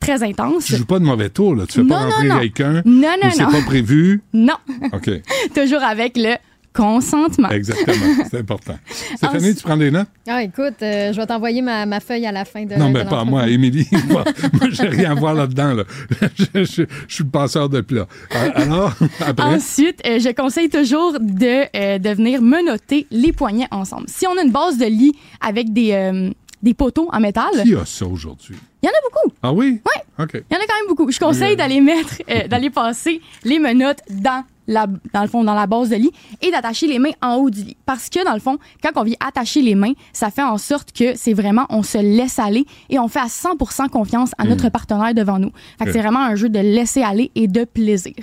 très 0.00 0.22
intenses. 0.24 0.64
Tu 0.66 0.76
joues 0.76 0.84
pas 0.86 0.98
de 0.98 1.04
mauvais 1.04 1.30
tour, 1.30 1.54
là. 1.54 1.66
Tu 1.66 1.74
fais 1.74 1.82
Non, 1.82 1.88
pas 1.90 2.04
non, 2.04 2.10
rentrer 2.10 2.28
non. 2.28 2.38
quelqu'un. 2.40 2.82
Non, 2.84 3.14
non, 3.22 3.28
ou 3.28 3.30
c'est 3.30 3.42
non. 3.44 3.50
pas 3.52 3.62
prévu? 3.62 4.20
Non, 4.34 4.54
OK. 4.92 5.08
toujours 5.54 5.82
avec 5.82 6.16
le 6.16 6.34
consentement. 6.72 7.48
Exactement. 7.50 8.24
C'est 8.30 8.38
important. 8.40 8.78
Stéphanie, 9.16 9.38
Ensuite- 9.44 9.56
tu 9.58 9.62
prends 9.64 9.76
des 9.76 9.90
notes? 9.90 10.08
Ah, 10.28 10.42
écoute, 10.42 10.74
euh, 10.82 11.12
je 11.12 11.20
vais 11.20 11.26
t'envoyer 11.26 11.62
ma, 11.62 11.84
ma 11.86 12.00
feuille 12.00 12.26
à 12.26 12.32
la 12.32 12.44
fin 12.44 12.64
de 12.64 12.74
non, 12.74 12.88
de 12.88 12.92
mais 12.94 13.04
pas 13.04 13.10
l'entrevue. 13.10 13.30
moi, 13.30 13.48
Émilie. 13.48 13.88
moi, 14.08 14.24
moi, 14.54 14.68
j'ai 14.70 14.88
rien 14.88 15.12
à 15.12 15.14
voir 15.14 15.34
là-dedans, 15.34 15.74
là. 15.74 15.84
je, 16.38 16.44
je- 16.64 16.82
je 17.08 17.14
suis 17.14 17.24
le 17.24 17.30
passeur 17.30 17.68
de 17.68 17.80
plat. 17.80 18.06
Euh, 18.34 18.50
Alors, 18.54 18.94
après? 19.20 19.46
Ensuite, 19.56 20.00
euh, 20.06 20.18
je 20.18 20.30
conseille 20.32 20.68
toujours 20.70 21.18
de, 21.20 21.64
euh, 21.76 21.98
de 21.98 22.08
venir 22.10 22.40
menotter 22.42 23.06
les 23.10 23.32
poignets 23.32 23.68
ensemble. 23.70 24.04
Si 24.08 24.26
on 24.26 24.36
a 24.38 24.42
une 24.42 24.52
base 24.52 24.78
de 24.78 24.86
lit 24.86 25.12
avec 25.40 25.72
des, 25.72 25.92
euh, 25.92 26.30
des 26.62 26.74
poteaux 26.74 27.08
en 27.12 27.20
métal, 27.20 27.50
Qui 27.64 27.74
a 27.74 27.84
ça 27.84 28.06
aujourd'hui? 28.06 28.56
il 28.82 28.86
y 28.86 28.88
en 28.88 28.92
a 28.92 29.02
beaucoup. 29.10 29.36
Ah 29.42 29.52
oui? 29.52 29.80
Ouais. 29.86 30.24
OK. 30.24 30.30
Il 30.34 30.54
y 30.54 30.56
en 30.56 30.60
a 30.60 30.66
quand 30.66 30.74
même 30.76 30.88
beaucoup. 30.88 31.10
Je 31.10 31.18
conseille 31.18 31.50
Oui. 31.50 31.56
d'aller 31.56 31.80
mettre, 31.80 32.14
euh, 32.30 32.46
d'aller 32.48 32.70
passer 32.70 33.20
les 33.44 33.58
menottes 33.58 34.00
dans 34.10 34.44
la, 34.68 34.86
dans 35.12 35.22
le 35.22 35.28
fond, 35.28 35.44
dans 35.44 35.54
la 35.54 35.66
base 35.66 35.88
de 35.90 35.96
lit 35.96 36.10
et 36.40 36.50
d'attacher 36.50 36.86
les 36.86 36.98
mains 36.98 37.10
en 37.20 37.34
haut 37.36 37.50
du 37.50 37.62
lit. 37.62 37.76
Parce 37.86 38.08
que, 38.08 38.24
dans 38.24 38.34
le 38.34 38.40
fond, 38.40 38.58
quand 38.82 38.90
on 38.96 39.02
vient 39.02 39.16
attacher 39.26 39.62
les 39.62 39.74
mains, 39.74 39.92
ça 40.12 40.30
fait 40.30 40.42
en 40.42 40.58
sorte 40.58 40.92
que 40.92 41.14
c'est 41.16 41.32
vraiment, 41.34 41.66
on 41.70 41.82
se 41.82 41.98
laisse 41.98 42.38
aller 42.38 42.64
et 42.90 42.98
on 42.98 43.08
fait 43.08 43.20
à 43.20 43.26
100% 43.26 43.88
confiance 43.88 44.30
à 44.38 44.44
notre 44.44 44.68
partenaire 44.68 45.14
devant 45.14 45.38
nous. 45.38 45.50
Fait 45.78 45.86
que 45.86 45.92
c'est 45.92 46.00
vraiment 46.00 46.20
un 46.24 46.34
jeu 46.36 46.48
de 46.48 46.58
laisser 46.60 47.02
aller 47.02 47.30
et 47.34 47.48
de 47.48 47.64
plaisir. 47.64 48.14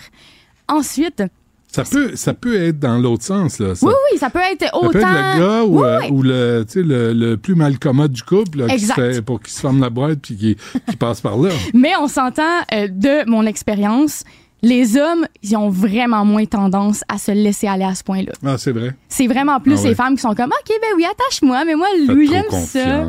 Ensuite, 0.68 1.24
Ça 1.72 1.84
peut, 1.84 2.16
ça 2.16 2.34
peut 2.34 2.60
être 2.62 2.80
dans 2.80 2.98
l'autre 2.98 3.24
sens, 3.24 3.60
là. 3.60 3.76
Ça, 3.76 3.86
oui, 3.86 3.94
oui, 4.12 4.18
ça 4.18 4.30
peut 4.30 4.40
être 4.40 4.66
ça 4.66 4.76
autant. 4.78 4.90
peut 4.92 5.00
être 5.00 5.08
le 5.36 5.40
gars 5.40 5.64
ou, 5.64 5.80
Oui, 5.82 5.88
euh, 5.88 6.00
oui. 6.02 6.08
ou 6.12 6.24
le, 6.24 6.66
tu 6.68 6.74
sais, 6.74 6.84
le, 6.84 7.14
le 7.14 7.38
plus 7.38 7.54
mal 7.56 7.78
commode 7.78 8.12
du 8.12 8.24
couple, 8.24 8.60
là, 8.60 8.68
qui 8.76 8.80
se 8.86 8.94
fait- 8.94 9.22
pour 9.22 9.40
qu'il 9.42 9.52
se 9.54 9.60
ferme 9.60 9.80
la 9.80 9.90
boîte 9.92 10.20
puis 10.20 10.36
qui, 10.36 10.58
qui 10.90 10.96
passe 10.96 11.22
par 11.22 11.38
là. 11.38 11.50
Mais 11.74 11.92
on 12.00 12.08
s'entend 12.08 12.42
euh, 12.74 12.88
de 12.88 13.30
mon 13.30 13.46
expérience, 13.46 14.24
les 14.62 14.98
hommes, 14.98 15.26
ils 15.42 15.56
ont 15.56 15.70
vraiment 15.70 16.26
moins 16.26 16.46
tendance 16.46 17.04
à 17.08 17.18
se 17.18 17.32
laisser 17.32 17.68
aller 17.68 17.86
à 17.86 17.96
ce 17.96 18.04
point-là. 18.04 18.34
Ah, 18.46 18.58
c'est 18.58 18.72
vrai. 18.72 18.94
C'est 19.08 19.28
vraiment 19.28 19.60
plus 19.60 19.74
Ah 19.78 19.82
ouais. 19.84 19.90
les 19.90 19.96
femmes 19.96 20.16
qui 20.16 20.22
sont 20.22 20.36
comme 20.36 20.52
OK, 20.52 20.68
ben 20.82 20.90
oui, 20.98 21.06
attache-moi, 21.06 21.64
mais 21.66 21.76
moi, 21.76 21.88
lui, 22.08 22.28
j'aime 22.28 22.50
ça. 22.50 23.06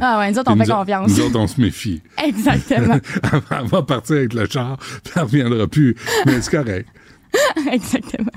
Ah 0.00 0.18
ouais, 0.18 0.30
nous 0.30 0.38
autres, 0.38 0.52
on 0.52 0.56
fait 0.56 0.70
confiance. 0.70 1.10
Nous 1.10 1.20
autres, 1.24 1.38
on 1.38 1.46
se 1.46 1.60
méfie. 1.60 2.00
Exactement. 2.24 2.98
Elle 3.50 3.66
va 3.66 3.82
partir 3.82 4.16
avec 4.16 4.32
le 4.34 4.46
char, 4.48 4.78
puis 5.04 5.12
elle 5.16 5.22
reviendra 5.22 5.66
plus. 5.66 5.94
Mais 6.26 6.40
c'est 6.40 6.50
correct. 6.50 6.88
Exactement. 7.70 8.30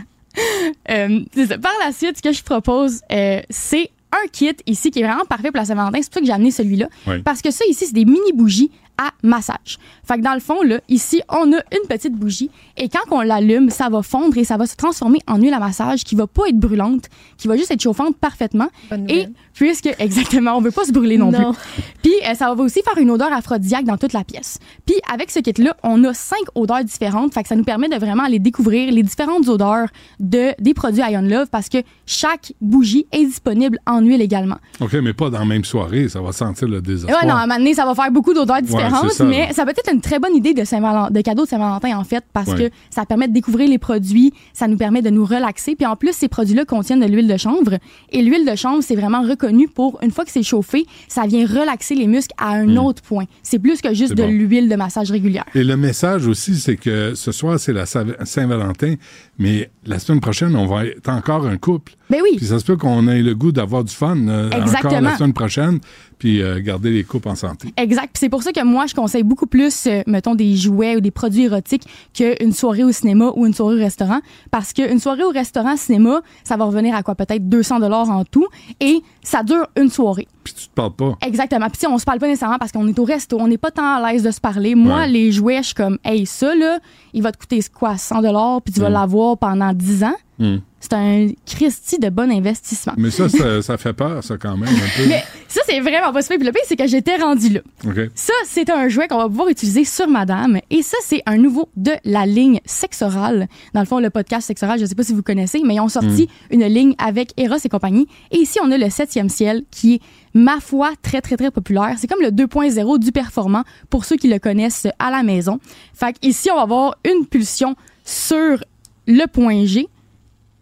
Euh. 0.90 1.20
Par 1.62 1.72
la 1.86 1.92
suite, 1.92 2.18
ce 2.18 2.22
que 2.22 2.32
je 2.32 2.44
propose, 2.44 3.02
euh, 3.12 3.42
c'est 3.50 3.90
un 4.12 4.28
kit 4.32 4.56
ici 4.66 4.92
qui 4.92 5.00
est 5.00 5.04
vraiment 5.04 5.26
parfait 5.26 5.50
pour 5.50 5.58
la 5.58 5.66
Saint-Valentin. 5.66 6.00
C'est 6.02 6.10
pour 6.10 6.16
ça 6.16 6.20
que 6.22 6.26
j'ai 6.26 6.32
amené 6.34 6.52
celui-là. 6.52 6.88
Oui. 7.08 7.22
Parce 7.24 7.42
que 7.42 7.52
ça, 7.52 7.66
ici, 7.70 7.86
c'est 7.88 7.94
des 7.94 8.06
mini 8.06 8.34
bougies 8.34 8.72
à 8.98 9.12
massage. 9.24 9.78
Fait 10.06 10.18
que 10.18 10.22
dans 10.22 10.34
le 10.34 10.40
fond, 10.40 10.62
là, 10.64 10.80
ici, 10.90 11.22
on 11.30 11.52
a 11.54 11.58
une 11.58 11.88
petite 11.88 12.14
bougie 12.14 12.50
et 12.78 12.90
quand 12.90 13.00
on 13.12 13.22
l'allume, 13.22 13.70
ça 13.70 13.90
va 13.90 14.02
fondre 14.02 14.38
et 14.38 14.44
ça 14.44 14.58
va 14.58 14.66
se 14.66 14.76
transformer 14.76 15.20
en 15.28 15.38
huile 15.38 15.54
à 15.54 15.60
massage 15.60 16.04
qui 16.04 16.16
va 16.16 16.28
pas 16.28 16.48
être 16.50 16.58
brûlante, 16.60 17.06
qui 17.38 17.48
va 17.48 17.58
juste 17.58 17.72
être 17.72 17.82
chauffante 17.82 18.16
parfaitement. 18.18 18.68
Bonne 18.90 19.10
Et 19.10 19.28
puisque, 19.54 19.90
exactement, 20.00 20.54
on 20.58 20.62
veut 20.62 20.72
pas 20.72 20.86
se 20.86 20.92
brûler 20.92 21.18
non, 21.18 21.32
Non. 21.32 21.54
plus. 21.54 21.84
Puis 22.04 22.14
euh, 22.28 22.34
ça 22.34 22.54
va 22.54 22.64
aussi 22.64 22.82
faire 22.84 22.98
une 22.98 23.12
odeur 23.12 23.32
aphrodisiaque 23.34 23.86
dans 23.86 23.98
toute 23.98 24.14
la 24.14 24.24
pièce. 24.24 24.60
Puis 24.86 24.96
avec 25.12 25.32
ce 25.32 25.40
kit-là, 25.40 25.76
on 25.84 26.04
a 26.04 26.14
cinq 26.14 26.44
odeurs 26.56 26.84
différentes. 26.84 27.34
Fait 27.34 27.44
que 27.44 27.50
ça 27.50 27.56
nous 27.56 27.64
permet 27.64 27.90
de 27.90 27.96
vraiment 27.96 28.24
aller 28.24 28.40
découvrir 28.40 28.92
les 28.92 29.04
différentes 29.04 29.48
odeurs 29.48 29.88
de, 30.20 30.54
des 30.60 30.74
produits 30.74 31.02
Ion 31.10 31.22
Love 31.22 31.48
parce 31.52 31.70
que 31.70 31.78
chaque 32.06 32.54
bougie 32.62 33.06
est 33.12 33.26
disponible 33.26 33.78
en 33.86 34.02
huile 34.02 34.22
également. 34.22 34.58
OK, 34.80 34.94
mais 34.94 35.14
pas 35.14 35.30
dans 35.30 35.40
la 35.40 35.46
même 35.46 35.66
soirée. 35.66 36.10
Ça 36.10 36.22
va 36.22 36.32
sentir 36.32 36.68
le 36.68 36.82
désespoir. 36.82 37.22
ouais, 37.22 37.28
non, 37.28 37.36
à 37.36 37.40
un 37.40 37.48
moment 37.48 37.58
donné, 37.60 37.74
ça 37.74 37.86
va 37.86 37.96
faire 37.96 38.12
beaucoup 38.12 38.34
d'odeurs 38.34 38.62
différentes, 38.62 38.87
ça, 38.90 39.24
mais 39.26 39.54
ça 39.54 39.64
peut 39.66 39.72
être 39.72 39.92
une 39.94 40.02
très 40.02 40.20
bonne 40.20 40.36
idée 40.36 40.54
de, 40.54 41.22
cadeau 41.22 41.44
de 41.44 41.48
Saint-Valentin, 41.50 41.98
en 41.98 42.04
fait, 42.04 42.24
parce 42.34 42.50
Ouais. 42.50 42.70
que 42.70 42.76
ça 42.90 43.06
permet 43.06 43.28
de 43.28 43.34
découvrir 43.34 43.70
les 43.70 43.78
produits, 43.78 44.34
ça 44.54 44.68
nous 44.68 44.78
permet 44.78 45.02
de 45.02 45.10
nous 45.10 45.26
relaxer. 45.26 45.76
Puis 45.76 45.86
en 45.86 45.96
plus, 45.96 46.14
ces 46.14 46.28
produits-là 46.28 46.66
contiennent 46.66 47.00
de 47.02 47.06
l'huile 47.06 47.28
de 47.28 47.38
chanvre. 47.38 47.78
Et 48.12 48.22
l'huile 48.22 48.46
de 48.50 48.56
chanvre, 48.56 48.82
c'est 48.82 48.96
vraiment 48.96 49.22
reconnu 49.22 49.68
pour, 49.68 50.00
une 50.02 50.12
fois 50.12 50.26
que 50.26 50.32
c'est 50.32 50.44
chauffé, 50.44 50.86
ça 51.08 51.26
vient 51.28 51.46
relaxer 51.46 51.96
les 51.96 52.08
muscles 52.08 52.34
à 52.38 52.50
un 52.52 52.76
autre 52.78 53.02
point. 53.02 53.26
C'est 53.44 53.60
plus 53.60 53.82
que 53.82 53.94
juste 53.94 54.14
Hmm. 54.14 54.16
De 54.16 54.24
bon. 54.24 54.30
l'huile 54.30 54.70
de 54.70 54.76
massage 54.76 55.12
régulière. 55.12 55.46
Et 55.56 55.64
le 55.64 55.76
message 55.78 56.26
aussi, 56.28 56.56
c'est 56.56 56.78
que 56.78 57.14
ce 57.16 57.32
soir, 57.32 57.60
c'est 57.60 57.74
la 57.74 57.86
Sa- 57.86 58.04
Saint-Valentin, 58.26 58.96
mais 59.40 59.70
la 59.86 60.00
semaine 60.00 60.20
prochaine, 60.20 60.56
on 60.56 60.66
va 60.66 60.86
être 60.86 61.10
encore 61.10 61.46
un 61.46 61.58
couple. 61.58 61.94
Ben 62.10 62.20
oui. 62.24 62.38
Puis 62.38 62.48
ça 62.48 62.60
se 62.60 62.66
peut 62.66 62.78
qu'on 62.78 63.08
ait 63.08 63.22
le 63.22 63.36
goût 63.36 63.52
d'avoir 63.52 63.84
du 63.84 63.94
fun 63.94 64.18
euh, 64.28 64.50
encore 64.50 65.00
la 65.02 65.18
semaine 65.18 65.34
prochaine, 65.34 65.80
puis 66.18 66.42
euh, 66.42 66.60
garder 66.62 66.90
les 66.92 67.04
couples 67.04 67.30
en 67.30 67.36
santé. 67.36 67.74
Exact. 67.78 68.06
Puis 68.14 68.20
c'est 68.20 68.30
pour 68.30 68.44
ça 68.44 68.52
que 68.52 68.64
moi, 68.64 68.86
je 68.88 68.96
conseille 68.96 69.24
beaucoup 69.24 69.46
plus, 69.48 69.86
euh, 69.88 70.02
mettons, 70.08 70.34
des 70.36 70.56
jouets 70.56 70.96
ou 70.96 71.02
des 71.02 71.12
produits 71.12 71.44
érotiques 71.44 71.84
qu'une 72.14 72.52
soirée 72.54 72.84
au 72.84 72.92
cinéma 72.92 73.32
ou 73.36 73.46
une 73.46 73.54
soirée 73.54 73.76
au 73.76 73.80
restaurant. 73.80 74.20
Parce 74.52 74.74
qu'une 74.74 75.00
soirée 75.00 75.24
au 75.24 75.30
restaurant, 75.32 75.76
cinéma, 75.78 76.22
ça 76.44 76.58
va 76.58 76.66
revenir 76.66 76.96
à 76.96 77.04
quoi? 77.04 77.16
Peut-être 77.16 77.48
200 77.48 77.80
dollars 77.80 78.10
en 78.10 78.24
tout. 78.26 78.48
Et 78.80 79.02
ça 79.22 79.44
dure 79.44 79.68
une 79.78 79.90
soirée. 79.90 80.28
Puis 80.44 80.54
tu 80.54 80.68
te 80.70 80.74
parles 80.74 80.96
pas. 80.96 81.18
Exactement. 81.26 81.68
Puis 81.70 81.86
on 81.88 81.98
se 81.98 82.06
parle 82.06 82.20
pas 82.20 82.28
nécessairement 82.28 82.58
parce 82.58 82.72
qu'on 82.72 82.88
est 82.88 82.98
au 83.00 83.04
resto. 83.04 83.38
On 83.40 83.48
n'est 83.50 83.58
pas 83.58 83.72
tant 83.72 83.96
à 84.02 84.12
l'aise 84.12 84.24
de 84.24 84.32
se 84.32 84.40
parler. 84.40 84.76
Moi, 84.76 85.00
Ouais. 85.02 85.08
les 85.10 85.32
jouets, 85.34 85.58
je 85.58 85.68
suis 85.68 85.76
comme, 85.76 85.98
hey, 86.06 86.26
ça, 86.26 86.56
là, 86.56 86.80
il 87.14 87.22
va 87.22 87.32
te 87.34 87.38
coûter 87.38 87.60
quoi? 87.78 87.98
100 87.98 88.22
dollars 88.22 88.62
puis 88.62 88.74
tu 88.74 88.80
vas 88.80 88.90
Mm. 88.90 88.94
Pendant 89.36 89.74
10 89.74 90.04
ans. 90.04 90.16
Hmm. 90.40 90.58
C'est 90.80 90.94
un 90.94 91.30
Christy 91.48 91.98
de 91.98 92.10
bon 92.10 92.32
investissement. 92.32 92.94
Mais 92.96 93.10
ça, 93.10 93.28
ça, 93.28 93.64
ça 93.64 93.78
fait 93.78 93.94
peur, 93.94 94.24
ça, 94.24 94.38
quand 94.38 94.56
même, 94.56 94.70
un 94.70 94.98
peu. 94.98 95.08
Mais 95.10 95.24
ça, 95.48 95.62
c'est 95.66 95.80
vraiment 95.80 96.14
pas 96.14 96.22
super. 96.22 96.38
Puis 96.38 96.46
le 96.46 96.54
pire, 96.54 96.62
c'est 96.66 96.76
que 96.76 96.86
j'étais 96.86 97.16
rendue 97.16 97.50
là. 97.50 97.62
OK. 97.88 98.12
Ça, 98.14 98.34
c'est 98.46 98.70
un 98.70 98.88
jouet 98.88 99.08
qu'on 99.08 99.18
va 99.18 99.28
pouvoir 99.28 99.50
utiliser 99.50 99.84
sur 99.84 100.08
Madame. 100.08 100.60
Et 100.70 100.84
ça, 100.84 100.98
c'est 101.04 101.24
un 101.26 101.38
nouveau 101.38 101.70
de 101.76 101.94
la 102.06 102.28
ligne 102.28 102.60
Sexoral. 102.66 103.48
Dans 103.74 103.80
le 103.80 103.88
fond, 103.88 104.00
le 104.00 104.12
podcast 104.12 104.46
Sexoral, 104.46 104.80
je 104.80 104.86
sais 104.86 104.94
pas 104.94 105.04
si 105.04 105.14
vous 105.14 105.24
connaissez, 105.24 105.60
mais 105.66 105.76
ils 105.76 105.82
ont 105.82 105.90
sorti 105.90 106.30
une 106.52 106.66
ligne 106.66 106.94
avec 107.00 107.34
Eros 107.38 107.58
et 107.64 107.70
compagnie. 107.70 108.08
Et 108.30 108.38
ici, 108.38 108.60
on 108.64 108.72
a 108.72 108.78
le 108.78 108.90
septième 108.92 109.30
ciel 109.30 109.64
qui 109.72 109.96
est, 109.96 110.02
ma 110.36 110.60
foi, 110.60 110.92
très, 111.02 111.22
très, 111.22 111.38
très 111.38 111.50
populaire. 111.50 111.96
C'est 111.98 112.08
comme 112.08 112.22
le 112.22 112.30
2.0 112.30 113.00
du 113.00 113.12
performant 113.12 113.64
pour 113.90 114.06
ceux 114.06 114.18
qui 114.18 114.28
le 114.28 114.38
connaissent 114.38 114.88
à 115.00 115.10
la 115.10 115.24
maison. 115.24 115.60
Fait 115.94 116.16
ici, 116.22 116.52
on 116.52 116.56
va 116.56 116.62
avoir 116.62 116.96
une 117.04 117.26
pulsion 117.26 117.76
sur 118.06 118.60
le 119.08 119.26
point 119.28 119.66
G, 119.66 119.88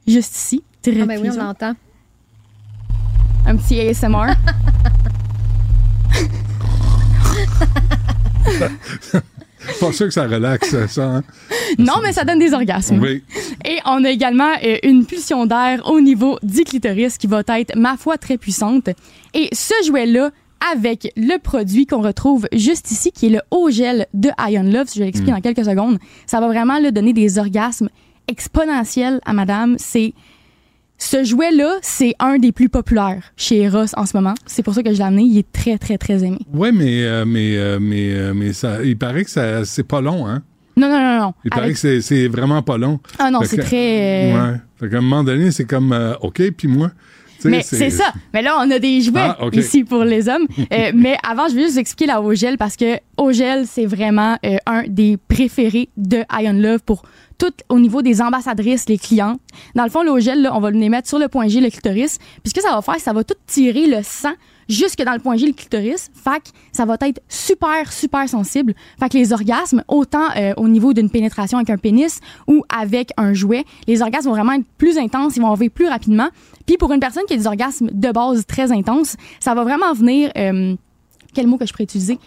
juste 0.07 0.35
ici. 0.37 0.63
Ah, 0.87 0.91
ben 1.05 1.19
oui, 1.21 1.29
on 1.33 1.37
l'entend. 1.37 1.73
Un 3.47 3.55
petit 3.57 3.79
ASMR. 3.79 4.33
Pas 9.79 9.91
sûr 9.91 10.05
que 10.07 10.13
ça 10.13 10.27
relaxe, 10.27 10.75
ça. 10.87 11.05
hein? 11.09 11.23
non, 11.79 11.93
mais 12.03 12.13
ça 12.13 12.23
donne 12.23 12.37
des 12.39 12.53
orgasmes. 12.53 12.99
Oui. 13.01 13.23
Et 13.65 13.79
on 13.85 14.03
a 14.03 14.09
également 14.11 14.51
euh, 14.63 14.77
une 14.83 15.05
pulsion 15.05 15.45
d'air 15.47 15.81
au 15.89 15.99
niveau 16.01 16.37
du 16.43 16.63
clitoris 16.63 17.17
qui 17.17 17.25
va 17.27 17.41
être, 17.47 17.75
ma 17.75 17.97
foi, 17.97 18.17
très 18.19 18.37
puissante. 18.37 18.89
Et 19.33 19.49
ce 19.53 19.73
jouet-là, 19.87 20.29
avec 20.71 21.11
le 21.17 21.37
produit 21.39 21.87
qu'on 21.87 22.01
retrouve 22.01 22.47
juste 22.53 22.91
ici, 22.91 23.11
qui 23.11 23.25
est 23.27 23.29
le 23.29 23.41
haut 23.49 23.71
gel 23.71 24.05
de 24.13 24.29
Ion 24.47 24.63
Love, 24.63 24.87
si 24.87 24.99
je 24.99 25.03
l'explique 25.03 25.31
Mm. 25.31 25.35
dans 25.35 25.41
quelques 25.41 25.65
secondes, 25.65 25.97
ça 26.27 26.39
va 26.39 26.47
vraiment 26.47 26.77
là, 26.77 26.91
donner 26.91 27.13
des 27.13 27.39
orgasmes 27.39 27.89
exponentiels 28.27 29.19
à 29.25 29.33
madame. 29.33 29.75
C'est 29.77 30.13
ce 30.97 31.23
jouet-là, 31.23 31.75
c'est 31.81 32.13
un 32.19 32.37
des 32.37 32.51
plus 32.51 32.69
populaires 32.69 33.21
chez 33.35 33.63
Eros 33.63 33.85
en 33.97 34.05
ce 34.05 34.15
moment. 34.15 34.33
C'est 34.45 34.63
pour 34.63 34.73
ça 34.73 34.81
que 34.81 34.91
je 34.93 34.97
l'ai 34.97 35.03
amené. 35.03 35.23
Il 35.23 35.37
est 35.37 35.51
très, 35.51 35.77
très, 35.77 35.97
très 35.97 36.23
aimé. 36.23 36.39
Ouais, 36.53 36.71
mais, 36.71 37.03
euh, 37.03 37.25
mais, 37.25 37.57
euh, 37.57 37.79
mais, 37.81 38.13
euh, 38.13 38.33
mais 38.33 38.53
ça, 38.53 38.81
il 38.83 38.97
paraît 38.97 39.25
que 39.25 39.29
ça, 39.29 39.65
c'est 39.65 39.83
pas 39.83 39.99
long, 40.01 40.25
hein? 40.25 40.41
Non, 40.77 40.89
non, 40.89 40.99
non, 40.99 41.19
non. 41.19 41.33
Il 41.43 41.51
paraît 41.51 41.73
que 41.73 42.01
c'est, 42.01 42.27
vraiment 42.27 42.61
pas 42.61 42.77
long. 42.77 42.99
Ah 43.19 43.31
non, 43.31 43.41
c'est 43.43 43.57
très... 43.57 44.33
euh, 44.33 44.51
Ouais. 44.51 44.57
Fait 44.77 44.89
qu'à 44.89 44.97
un 44.97 45.01
moment 45.01 45.23
donné, 45.23 45.51
c'est 45.51 45.65
comme, 45.65 45.95
OK, 46.21 46.41
puis 46.51 46.67
moi. 46.67 46.91
Mais 47.49 47.61
c'est 47.61 47.89
ça. 47.89 48.11
Mais 48.33 48.41
là, 48.41 48.57
on 48.59 48.69
a 48.71 48.79
des 48.79 49.01
jouets 49.01 49.19
Ah, 49.19 49.37
ici 49.53 49.83
pour 49.83 50.03
les 50.03 50.27
hommes. 50.29 50.47
Euh, 50.73 50.91
mais 50.95 51.15
avant, 51.27 51.47
je 51.47 51.55
vais 51.55 51.61
juste 51.61 51.73
vous 51.73 51.79
expliquer 51.79 52.07
la 52.07 52.21
Ogel 52.21 52.57
parce 52.57 52.75
que 52.75 52.97
Ogel, 53.17 53.65
c'est 53.67 53.85
vraiment 53.85 54.37
euh, 54.45 54.57
un 54.65 54.83
des 54.87 55.17
préférés 55.17 55.89
de 55.95 56.23
Ion 56.39 56.53
Love 56.53 56.79
pour 56.83 57.03
tout 57.37 57.53
au 57.69 57.79
niveau 57.79 58.01
des 58.01 58.21
ambassadrices, 58.21 58.87
les 58.87 58.97
clients. 58.97 59.37
Dans 59.75 59.83
le 59.83 59.89
fond, 59.89 60.03
l'Ogel, 60.03 60.41
là, 60.41 60.55
on 60.55 60.59
va 60.59 60.71
les 60.71 60.89
mettre 60.89 61.07
sur 61.07 61.19
le 61.19 61.27
point 61.27 61.47
G, 61.47 61.61
le 61.61 61.69
clitoris. 61.69 62.17
Puis 62.43 62.49
ce 62.49 62.53
que 62.53 62.61
ça 62.61 62.73
va 62.73 62.81
faire, 62.81 62.99
ça 62.99 63.13
va 63.13 63.23
tout 63.23 63.35
tirer 63.47 63.87
le 63.87 64.01
sang 64.03 64.33
jusque 64.67 65.01
dans 65.03 65.13
le 65.13 65.19
point 65.19 65.35
G, 65.35 65.45
le 65.45 65.53
clitoris. 65.53 66.09
Fait 66.13 66.39
que 66.39 66.49
ça 66.71 66.85
va 66.85 66.97
être 67.01 67.21
super, 67.29 67.91
super 67.91 68.27
sensible. 68.27 68.73
Fait 68.99 69.09
que 69.09 69.17
les 69.17 69.33
orgasmes, 69.33 69.83
autant 69.87 70.27
euh, 70.37 70.53
au 70.57 70.67
niveau 70.67 70.93
d'une 70.93 71.09
pénétration 71.09 71.57
avec 71.57 71.69
un 71.69 71.77
pénis 71.77 72.19
ou 72.47 72.63
avec 72.69 73.11
un 73.17 73.33
jouet, 73.33 73.63
les 73.87 74.01
orgasmes 74.01 74.29
vont 74.29 74.35
vraiment 74.35 74.53
être 74.53 74.65
plus 74.77 74.97
intenses, 74.97 75.35
ils 75.35 75.41
vont 75.41 75.49
arriver 75.49 75.69
plus 75.69 75.87
rapidement. 75.87 76.29
Puis 76.65 76.77
pour 76.77 76.91
une 76.91 76.99
personne 76.99 77.23
qui 77.27 77.33
a 77.33 77.37
des 77.37 77.47
orgasmes 77.47 77.89
de 77.91 78.11
base 78.11 78.45
très 78.47 78.71
intenses, 78.71 79.15
ça 79.39 79.53
va 79.53 79.63
vraiment 79.63 79.93
venir... 79.93 80.31
euh, 80.37 80.75
quel 81.35 81.47
mot 81.47 81.57
que 81.57 81.65
je 81.65 81.73
pourrais 81.73 81.83
utiliser? 81.83 82.17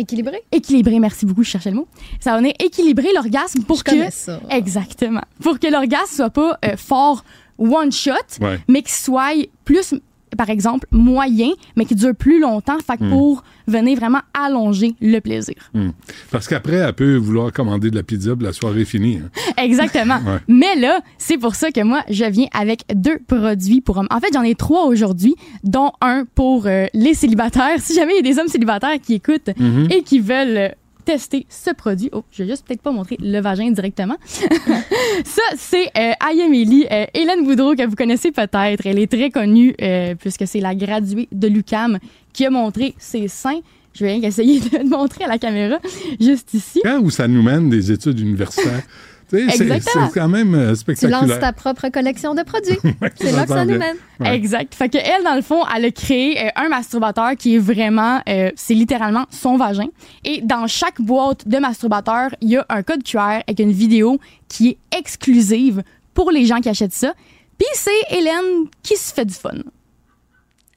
Équilibré? 0.00 0.42
Équilibrer, 0.52 0.98
merci 0.98 1.26
beaucoup, 1.26 1.42
je 1.42 1.50
cherchais 1.50 1.70
le 1.70 1.76
mot. 1.76 1.88
Ça 2.20 2.32
va 2.32 2.38
venir 2.38 2.52
équilibrer 2.58 3.12
l'orgasme 3.14 3.62
pour 3.64 3.78
Je 3.78 3.84
que... 3.84 4.10
ça. 4.12 4.40
Exactement. 4.50 5.22
Pour 5.42 5.58
que 5.58 5.66
l'orgasme 5.66 6.14
soit 6.16 6.30
pas 6.30 6.58
euh, 6.64 6.76
fort 6.76 7.24
one 7.58 7.92
shot, 7.92 8.12
Ouais. 8.40 8.58
mais 8.68 8.82
qu'il 8.82 8.92
soit 8.92 9.34
plus, 9.64 9.94
par 10.36 10.50
exemple, 10.50 10.86
moyen, 10.90 11.50
mais 11.76 11.84
qui 11.84 11.94
dure 11.94 12.14
plus 12.14 12.40
longtemps. 12.40 12.78
Fait 12.84 12.96
que 12.96 13.08
pour 13.08 13.42
venir 13.66 13.96
vraiment 13.98 14.20
allonger 14.34 14.94
le 15.00 15.18
plaisir. 15.20 15.54
Hmm. 15.74 15.90
Parce 16.30 16.48
qu'après, 16.48 16.76
elle 16.76 16.92
peut 16.92 17.16
vouloir 17.16 17.52
commander 17.52 17.90
de 17.90 17.96
la 17.96 18.02
pizza, 18.02 18.34
puis 18.34 18.44
la 18.46 18.52
soirée 18.52 18.82
est 18.82 18.84
finie. 18.84 19.18
hein. 19.24 19.30
Exactement. 19.62 20.16
Ouais. 20.26 20.38
Mais 20.48 20.74
là, 20.76 21.00
c'est 21.18 21.38
pour 21.38 21.54
ça 21.54 21.70
que 21.70 21.82
moi, 21.82 22.02
je 22.08 22.24
viens 22.24 22.48
avec 22.52 22.82
deux 22.94 23.18
produits 23.26 23.80
pour 23.80 23.98
hommes. 23.98 24.08
En 24.10 24.20
fait, 24.20 24.28
j'en 24.32 24.42
ai 24.42 24.54
trois 24.54 24.86
aujourd'hui, 24.86 25.34
dont 25.64 25.92
un 26.00 26.24
pour 26.34 26.66
euh, 26.66 26.86
les 26.94 27.14
célibataires. 27.14 27.68
Si 27.80 27.94
jamais 27.94 28.12
il 28.18 28.26
y 28.26 28.28
a 28.28 28.32
des 28.32 28.38
hommes 28.38 28.48
célibataires 28.48 29.00
qui 29.02 29.14
écoutent 29.14 29.50
et 29.90 30.02
qui 30.02 30.20
veulent 30.20 30.56
euh, 30.56 30.68
tester 31.10 31.44
ce 31.48 31.70
produit. 31.74 32.08
Oh, 32.12 32.22
je 32.30 32.44
vais 32.44 32.50
juste 32.50 32.64
peut-être 32.64 32.82
pas 32.82 32.92
montrer 32.92 33.16
le 33.20 33.40
vagin 33.40 33.72
directement. 33.72 34.16
ça, 35.24 35.42
c'est 35.56 35.90
euh, 35.98 36.12
Ayameli, 36.20 36.86
euh, 36.88 37.04
Hélène 37.14 37.44
Boudreau, 37.44 37.74
que 37.74 37.84
vous 37.84 37.96
connaissez 37.96 38.30
peut-être. 38.30 38.86
Elle 38.86 39.00
est 39.00 39.10
très 39.10 39.30
connue 39.30 39.74
euh, 39.82 40.14
puisque 40.14 40.46
c'est 40.46 40.60
la 40.60 40.76
graduée 40.76 41.28
de 41.32 41.48
l'UCAM 41.48 41.98
qui 42.32 42.46
a 42.46 42.50
montré 42.50 42.94
ses 42.96 43.26
seins. 43.26 43.58
Je 43.92 44.04
vais 44.04 44.18
essayer 44.18 44.60
de 44.60 44.88
montrer 44.88 45.24
à 45.24 45.28
la 45.28 45.38
caméra 45.38 45.78
juste 46.20 46.54
ici. 46.54 46.80
Quand 46.84 47.00
où 47.00 47.10
ça 47.10 47.26
nous 47.26 47.42
mène 47.42 47.68
des 47.68 47.90
études 47.90 48.20
universitaires? 48.20 48.84
C'est, 49.30 50.12
quand 50.12 50.28
même 50.28 50.54
euh, 50.54 50.70
Tu 50.70 50.76
spectaculaire. 50.76 51.26
lances 51.26 51.38
ta 51.38 51.52
propre 51.52 51.88
collection 51.88 52.34
de 52.34 52.42
produits. 52.42 52.78
C'est 53.16 53.32
là 53.32 53.44
que 53.44 53.52
ça 53.52 53.64
nous 53.64 53.78
mène. 53.78 53.96
Ouais. 54.18 54.34
Exact. 54.34 54.74
Fait 54.74 54.88
que 54.88 54.98
elle, 54.98 55.24
dans 55.24 55.34
le 55.34 55.42
fond, 55.42 55.62
elle 55.74 55.84
a 55.84 55.90
créé 55.90 56.46
euh, 56.46 56.50
un 56.56 56.68
masturbateur 56.68 57.36
qui 57.36 57.54
est 57.54 57.58
vraiment, 57.58 58.20
euh, 58.28 58.50
c'est 58.56 58.74
littéralement 58.74 59.26
son 59.30 59.56
vagin. 59.56 59.86
Et 60.24 60.40
dans 60.42 60.66
chaque 60.66 61.00
boîte 61.00 61.46
de 61.46 61.58
masturbateur, 61.58 62.30
il 62.40 62.50
y 62.50 62.56
a 62.56 62.66
un 62.68 62.82
code 62.82 63.02
QR 63.02 63.40
avec 63.46 63.60
une 63.60 63.72
vidéo 63.72 64.18
qui 64.48 64.68
est 64.70 64.98
exclusive 64.98 65.82
pour 66.12 66.30
les 66.30 66.44
gens 66.44 66.60
qui 66.60 66.68
achètent 66.68 66.92
ça. 66.92 67.14
Puis 67.58 67.68
c'est 67.74 67.90
Hélène 68.16 68.66
qui 68.82 68.96
se 68.96 69.12
fait 69.12 69.24
du 69.24 69.34
fun. 69.34 69.50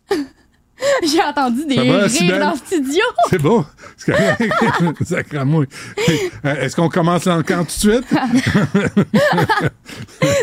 J'ai 1.04 1.22
entendu 1.22 1.66
des 1.66 1.76
va, 1.76 1.82
rires 1.82 2.10
Sibelle? 2.10 2.40
dans 2.40 2.52
le 2.52 2.58
studio. 2.58 3.04
C'est 3.30 3.42
beau. 3.42 3.66
C'est. 3.98 4.14
Euh, 6.46 6.56
Est-ce 6.56 6.76
qu'on 6.76 6.90
commence 6.90 7.26
l'encan 7.26 7.60
tout 7.60 7.88
de 7.88 7.94
suite? 7.94 8.06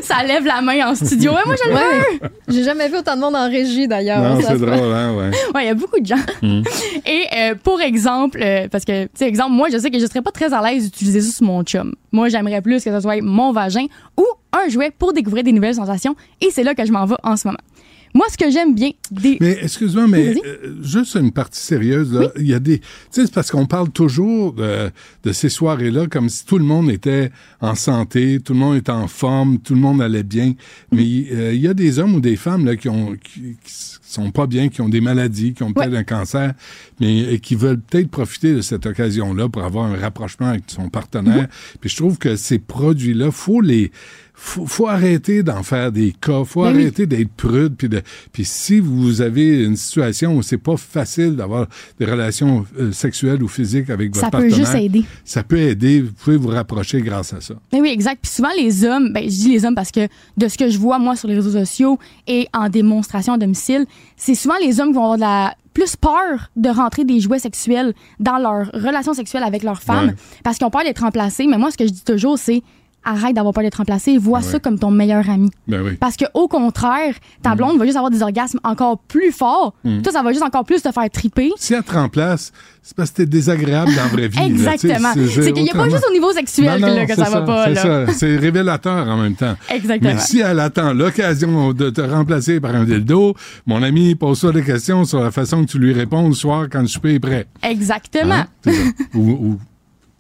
Ça 0.03 0.23
lève 0.25 0.45
la 0.47 0.63
main 0.63 0.89
en 0.89 0.95
studio. 0.95 1.33
Ouais, 1.33 1.43
moi, 1.45 1.55
je 1.63 1.69
le 1.69 1.75
veux. 1.75 1.81
Ouais. 1.81 2.31
J'ai 2.49 2.63
jamais 2.63 2.89
vu 2.89 2.97
autant 2.99 3.17
de 3.17 3.21
monde 3.21 3.37
en 3.37 3.49
régie 3.49 3.87
d'ailleurs. 3.87 4.21
Non, 4.23 4.41
c'est 4.41 4.57
drôle, 4.59 4.93
hein, 4.93 5.15
ouais. 5.15 5.31
Ouais, 5.55 5.65
il 5.65 5.67
y 5.67 5.71
a 5.71 5.75
beaucoup 5.75 6.01
de 6.01 6.07
gens. 6.07 6.17
Et 7.07 7.27
euh, 7.37 7.55
pour 7.63 7.81
exemple, 7.81 8.41
euh, 8.43 8.69
parce 8.69 8.85
que, 8.85 9.05
tu 9.05 9.11
sais, 9.15 9.27
exemple, 9.29 9.53
moi, 9.53 9.69
je 9.71 9.79
sais 9.79 9.91
que 9.91 9.99
je 9.99 10.07
serais 10.07 10.23
pas 10.23 10.33
très 10.33 10.53
à 10.55 10.63
l'aise 10.63 10.85
d'utiliser 10.85 11.21
ça 11.21 11.33
sur 11.37 11.47
mon 11.47 11.63
chum. 11.63 11.95
Moi, 12.13 12.29
j'aimerais 12.29 12.63
plus 12.63 12.83
que 12.83 12.91
ce 12.91 13.01
soit 13.01 13.21
mon 13.21 13.53
vagin 13.53 13.87
ou 14.17 14.25
un 14.53 14.69
jouet 14.69 14.91
pour 14.97 15.13
découvrir 15.13 15.45
des 15.45 15.53
nouvelles 15.53 15.75
sensations. 15.75 16.17
Et 16.41 16.51
c'est 16.51 16.63
là 16.65 16.75
que 16.75 16.85
je 16.85 16.93
m'en 16.93 17.05
vais 17.07 17.17
en 17.23 17.37
ce 17.37 17.49
moment. 17.49 17.59
Moi, 18.13 18.27
ce 18.31 18.37
que 18.37 18.51
j'aime 18.51 18.75
bien 18.75 18.91
des... 19.11 19.39
Mais 19.41 19.59
excuse-moi, 19.63 20.07
mais 20.09 20.35
euh, 20.45 20.77
juste 20.83 21.15
une 21.15 21.31
partie 21.31 21.61
sérieuse. 21.61 22.13
Là. 22.13 22.31
Il 22.37 22.47
y 22.47 22.55
a 22.55 22.59
des. 22.59 22.81
Tu 22.81 22.87
sais, 23.11 23.27
c'est 23.27 23.35
parce 23.35 23.51
qu'on 23.51 23.67
parle 23.67 23.91
toujours 23.91 24.53
de, 24.53 24.91
de 25.23 25.33
ces 25.33 25.49
soirées-là 25.49 26.07
comme 26.09 26.29
si 26.29 26.45
tout 26.45 26.59
le 26.59 26.65
monde 26.65 26.91
était 26.91 27.31
en 27.61 27.75
santé, 27.75 28.41
tout 28.41 28.53
le 28.53 28.59
monde 28.59 28.77
était 28.77 28.91
en 28.91 29.07
forme, 29.07 29.59
tout 29.59 29.75
le 29.75 29.81
monde 29.81 30.03
allait 30.03 30.23
bien. 30.23 30.55
Mais 30.93 31.03
euh, 31.33 31.53
il 31.55 31.61
y 31.61 31.69
a 31.69 31.75
des 31.75 31.99
hommes 31.99 32.15
ou 32.17 32.21
des 32.21 32.37
femmes 32.37 32.67
là, 32.67 32.77
qui 32.77 32.89
ont 32.89 33.17
qui, 33.17 33.57
qui 33.63 33.73
sont 34.03 34.31
pas 34.33 34.47
bien, 34.47 34.69
qui 34.69 34.81
ont 34.81 34.89
des 34.89 35.01
maladies, 35.01 35.55
qui 35.55 35.63
ont 35.63 35.73
peut-être 35.73 35.95
un 35.95 36.05
cancer, 36.05 36.55
mais 37.01 37.39
qui 37.39 37.55
veulent 37.55 37.81
peut-être 37.81 38.11
profiter 38.11 38.55
de 38.55 38.61
cette 38.61 38.87
occasion-là 38.87 39.49
pour 39.49 39.63
avoir 39.63 39.87
un 39.87 39.97
rapprochement 39.97 40.49
avec 40.49 40.65
son 40.67 40.89
partenaire. 40.89 41.47
Puis 41.81 41.91
je 41.91 41.97
trouve 41.97 42.19
que 42.19 42.37
ces 42.37 42.59
produits-là, 42.59 43.31
faut 43.31 43.61
les 43.61 43.93
faut, 44.43 44.65
faut 44.67 44.87
arrêter 44.89 45.43
d'en 45.43 45.63
faire 45.63 45.93
des 45.93 46.15
cas, 46.19 46.45
faut 46.45 46.63
Ben 46.65 46.73
oui. 46.75 46.81
arrêter 46.83 47.05
d'être 47.07 47.29
prude 47.33 47.75
puis 47.77 47.91
de 47.91 48.01
puis 48.33 48.47
si 48.47 48.81
vous 48.81 49.21
avez 49.21 49.65
une 49.65 49.77
situation 49.77 50.35
où 50.35 50.41
c'est 50.43 50.57
pas 50.57 50.79
facile 50.79 51.37
d'avoir 51.37 51.67
des 51.99 52.07
relations 52.07 52.65
euh, 52.79 52.91
sexuelles 52.91 53.43
ou 53.43 53.49
physiques 53.49 53.91
avec 53.91 54.09
votre 54.15 54.21
Ça 54.21 54.31
peut 54.31 54.39
partenaire, 54.39 54.57
juste 54.57 54.75
aider. 54.75 55.05
ça 55.27 55.43
peut 55.43 55.59
aider, 55.59 56.01
vous 56.01 56.13
pouvez 56.13 56.39
vous 56.39 56.49
rapprocher 56.49 57.03
grâce 57.03 57.35
à 57.35 57.43
ça. 57.43 57.55
Mais 57.71 57.83
oui, 57.83 57.91
exact. 57.91 58.21
Puis 58.23 58.31
souvent, 58.33 58.49
les 58.57 58.83
hommes, 58.85 59.13
ben, 59.13 59.25
je 59.25 59.29
dis 59.29 59.51
les 59.53 59.65
hommes 59.67 59.75
parce 59.75 59.91
que 59.91 60.09
de 60.39 60.49
ce 60.49 60.57
que 60.57 60.71
je 60.71 60.79
vois, 60.79 60.99
moi, 60.99 61.17
sur 61.17 61.29
les 61.29 61.35
réseaux 61.35 61.53
sociaux 61.53 61.99
et 62.27 62.49
en 62.55 62.71
démonstration 62.71 63.35
à 63.35 63.39
domicile, 63.39 63.85
c'est 64.17 64.35
souvent 64.35 64.55
les 64.63 64.81
hommes 64.81 64.89
qui 64.89 64.95
vont 64.95 65.13
avoir 65.13 65.17
de 65.17 65.21
la 65.23 65.55
plus 65.75 65.97
peur 65.97 66.51
de 66.57 66.69
rentrer 66.71 67.05
des 67.05 67.21
jouets 67.21 67.39
sexuels 67.39 67.93
dans 68.19 68.39
leur 68.39 68.71
relation 68.73 69.13
sexuelle 69.15 69.43
avec 69.45 69.63
leur 69.63 69.83
femme 69.83 70.09
Ouais. 70.09 70.15
parce 70.43 70.57
qu'ils 70.57 70.67
ont 70.67 70.71
peur 70.71 70.83
d'être 70.85 71.01
remplacés. 71.03 71.47
Mais 71.47 71.59
moi, 71.59 71.71
ce 71.71 71.77
que 71.77 71.87
je 71.87 71.93
dis 71.93 72.05
toujours, 72.05 72.39
c'est 72.39 72.63
arrête 73.05 73.35
d'avoir 73.35 73.55
peur 73.55 73.63
d'être 73.65 73.77
remplacé, 73.77 74.19
vois 74.19 74.39
Ouais. 74.41 74.45
ça 74.45 74.59
comme 74.59 74.79
ton 74.79 74.91
meilleur 74.91 75.29
ami. 75.31 75.51
Ben 75.69 75.83
oui. 75.83 75.97
Parce 75.99 76.17
que 76.17 76.25
au 76.35 76.49
contraire, 76.49 77.15
ta 77.43 77.55
blonde 77.55 77.79
va 77.79 77.85
juste 77.85 77.97
avoir 77.97 78.11
des 78.11 78.23
orgasmes 78.23 78.61
encore 78.65 78.99
plus 78.99 79.33
forts. 79.33 79.75
Toi, 80.03 80.13
ça 80.13 80.23
va 80.23 80.31
juste 80.33 80.43
encore 80.45 80.65
plus 80.65 80.83
te 80.83 80.91
faire 80.93 81.09
triper. 81.11 81.51
Si 81.57 81.75
elle 81.75 81.83
te 81.83 81.93
remplace, 81.93 82.53
c'est 82.83 82.97
parce 82.97 83.11
que 83.11 83.17
t'es 83.17 83.27
désagréable 83.27 83.91
dans 83.95 84.03
la 84.03 84.09
vraie 84.09 84.29
vie. 84.29 84.39
Exactement. 84.43 85.13
C'est 85.15 85.53
qu'il 85.53 85.63
n'y 85.65 85.71
a 85.71 85.75
pas 85.75 85.89
juste 85.89 86.05
au 86.09 86.13
niveau 86.13 86.33
sexuel 86.33 86.81
Non, 86.81 86.87
que, 86.87 86.91
non, 86.93 86.97
là, 86.97 87.07
que 87.07 87.15
c'est 87.15 87.25
ça 87.25 87.31
va 87.31 87.43
pas. 87.43 87.67
C'est 87.75 88.13
ça, 88.13 88.27
révélateur 88.41 89.09
en 89.09 89.17
même 89.17 89.35
temps. 89.35 89.57
Exactement. 89.71 90.15
Mais 90.15 90.21
si 90.21 90.41
elle 90.41 90.61
attend 90.61 90.93
l'occasion 90.93 91.73
de 91.73 91.91
te 91.91 92.01
remplacer 92.01 92.61
par 92.61 92.75
un 92.75 92.85
dildo, 92.85 93.35
mon 93.67 93.83
ami, 93.83 94.15
pose-toi 94.15 94.53
des 94.53 94.63
questions 94.63 95.05
sur 95.05 95.21
la 95.21 95.31
façon 95.31 95.65
que 95.65 95.71
tu 95.71 95.79
lui 95.79 95.93
réponds 95.93 96.29
le 96.29 96.35
soir 96.35 96.67
quand 96.71 96.81
le 96.81 96.87
souper 96.89 97.15
est 97.15 97.21
prêt. 97.21 97.47
Exactement. 97.63 98.35
Hein? 98.35 98.47
Ça. 98.65 98.71
ou, 99.15 99.31
ou 99.31 99.61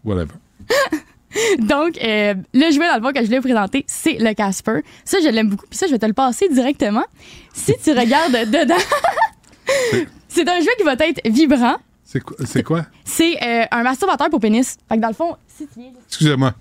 whatever. 0.04 0.32
Donc, 1.58 1.96
euh, 2.02 2.34
le 2.54 2.72
jouet 2.72 2.88
dans 2.88 2.96
le 2.96 3.02
fond 3.02 3.12
que 3.12 3.24
je 3.24 3.30
l'ai 3.30 3.40
présenté, 3.40 3.84
c'est 3.86 4.14
le 4.18 4.32
Casper. 4.34 4.80
Ça, 5.04 5.18
je 5.22 5.28
l'aime 5.28 5.48
beaucoup. 5.50 5.66
Puis 5.68 5.78
ça, 5.78 5.86
je 5.86 5.92
vais 5.92 5.98
te 5.98 6.06
le 6.06 6.12
passer 6.12 6.48
directement. 6.48 7.04
Si 7.52 7.74
tu 7.82 7.90
regardes 7.92 8.32
dedans, 8.50 8.74
c'est 10.28 10.48
un 10.48 10.60
jouet 10.60 10.74
qui 10.78 10.84
va 10.84 10.94
être 10.94 11.20
vibrant. 11.28 11.76
C'est 12.04 12.20
quoi? 12.20 12.36
C'est 12.44 12.62
quoi? 12.64 12.86
C'est 13.04 13.36
euh, 13.42 13.64
un 13.70 13.82
masturbateur 13.84 14.28
pour 14.30 14.40
pénis. 14.40 14.76
Fait 14.88 14.96
que 14.96 15.00
dans 15.00 15.08
le 15.08 15.14
fond, 15.14 15.36
si 15.46 15.66
tu 15.68 15.78
viens... 15.80 15.90
Excusez-moi. 16.08 16.54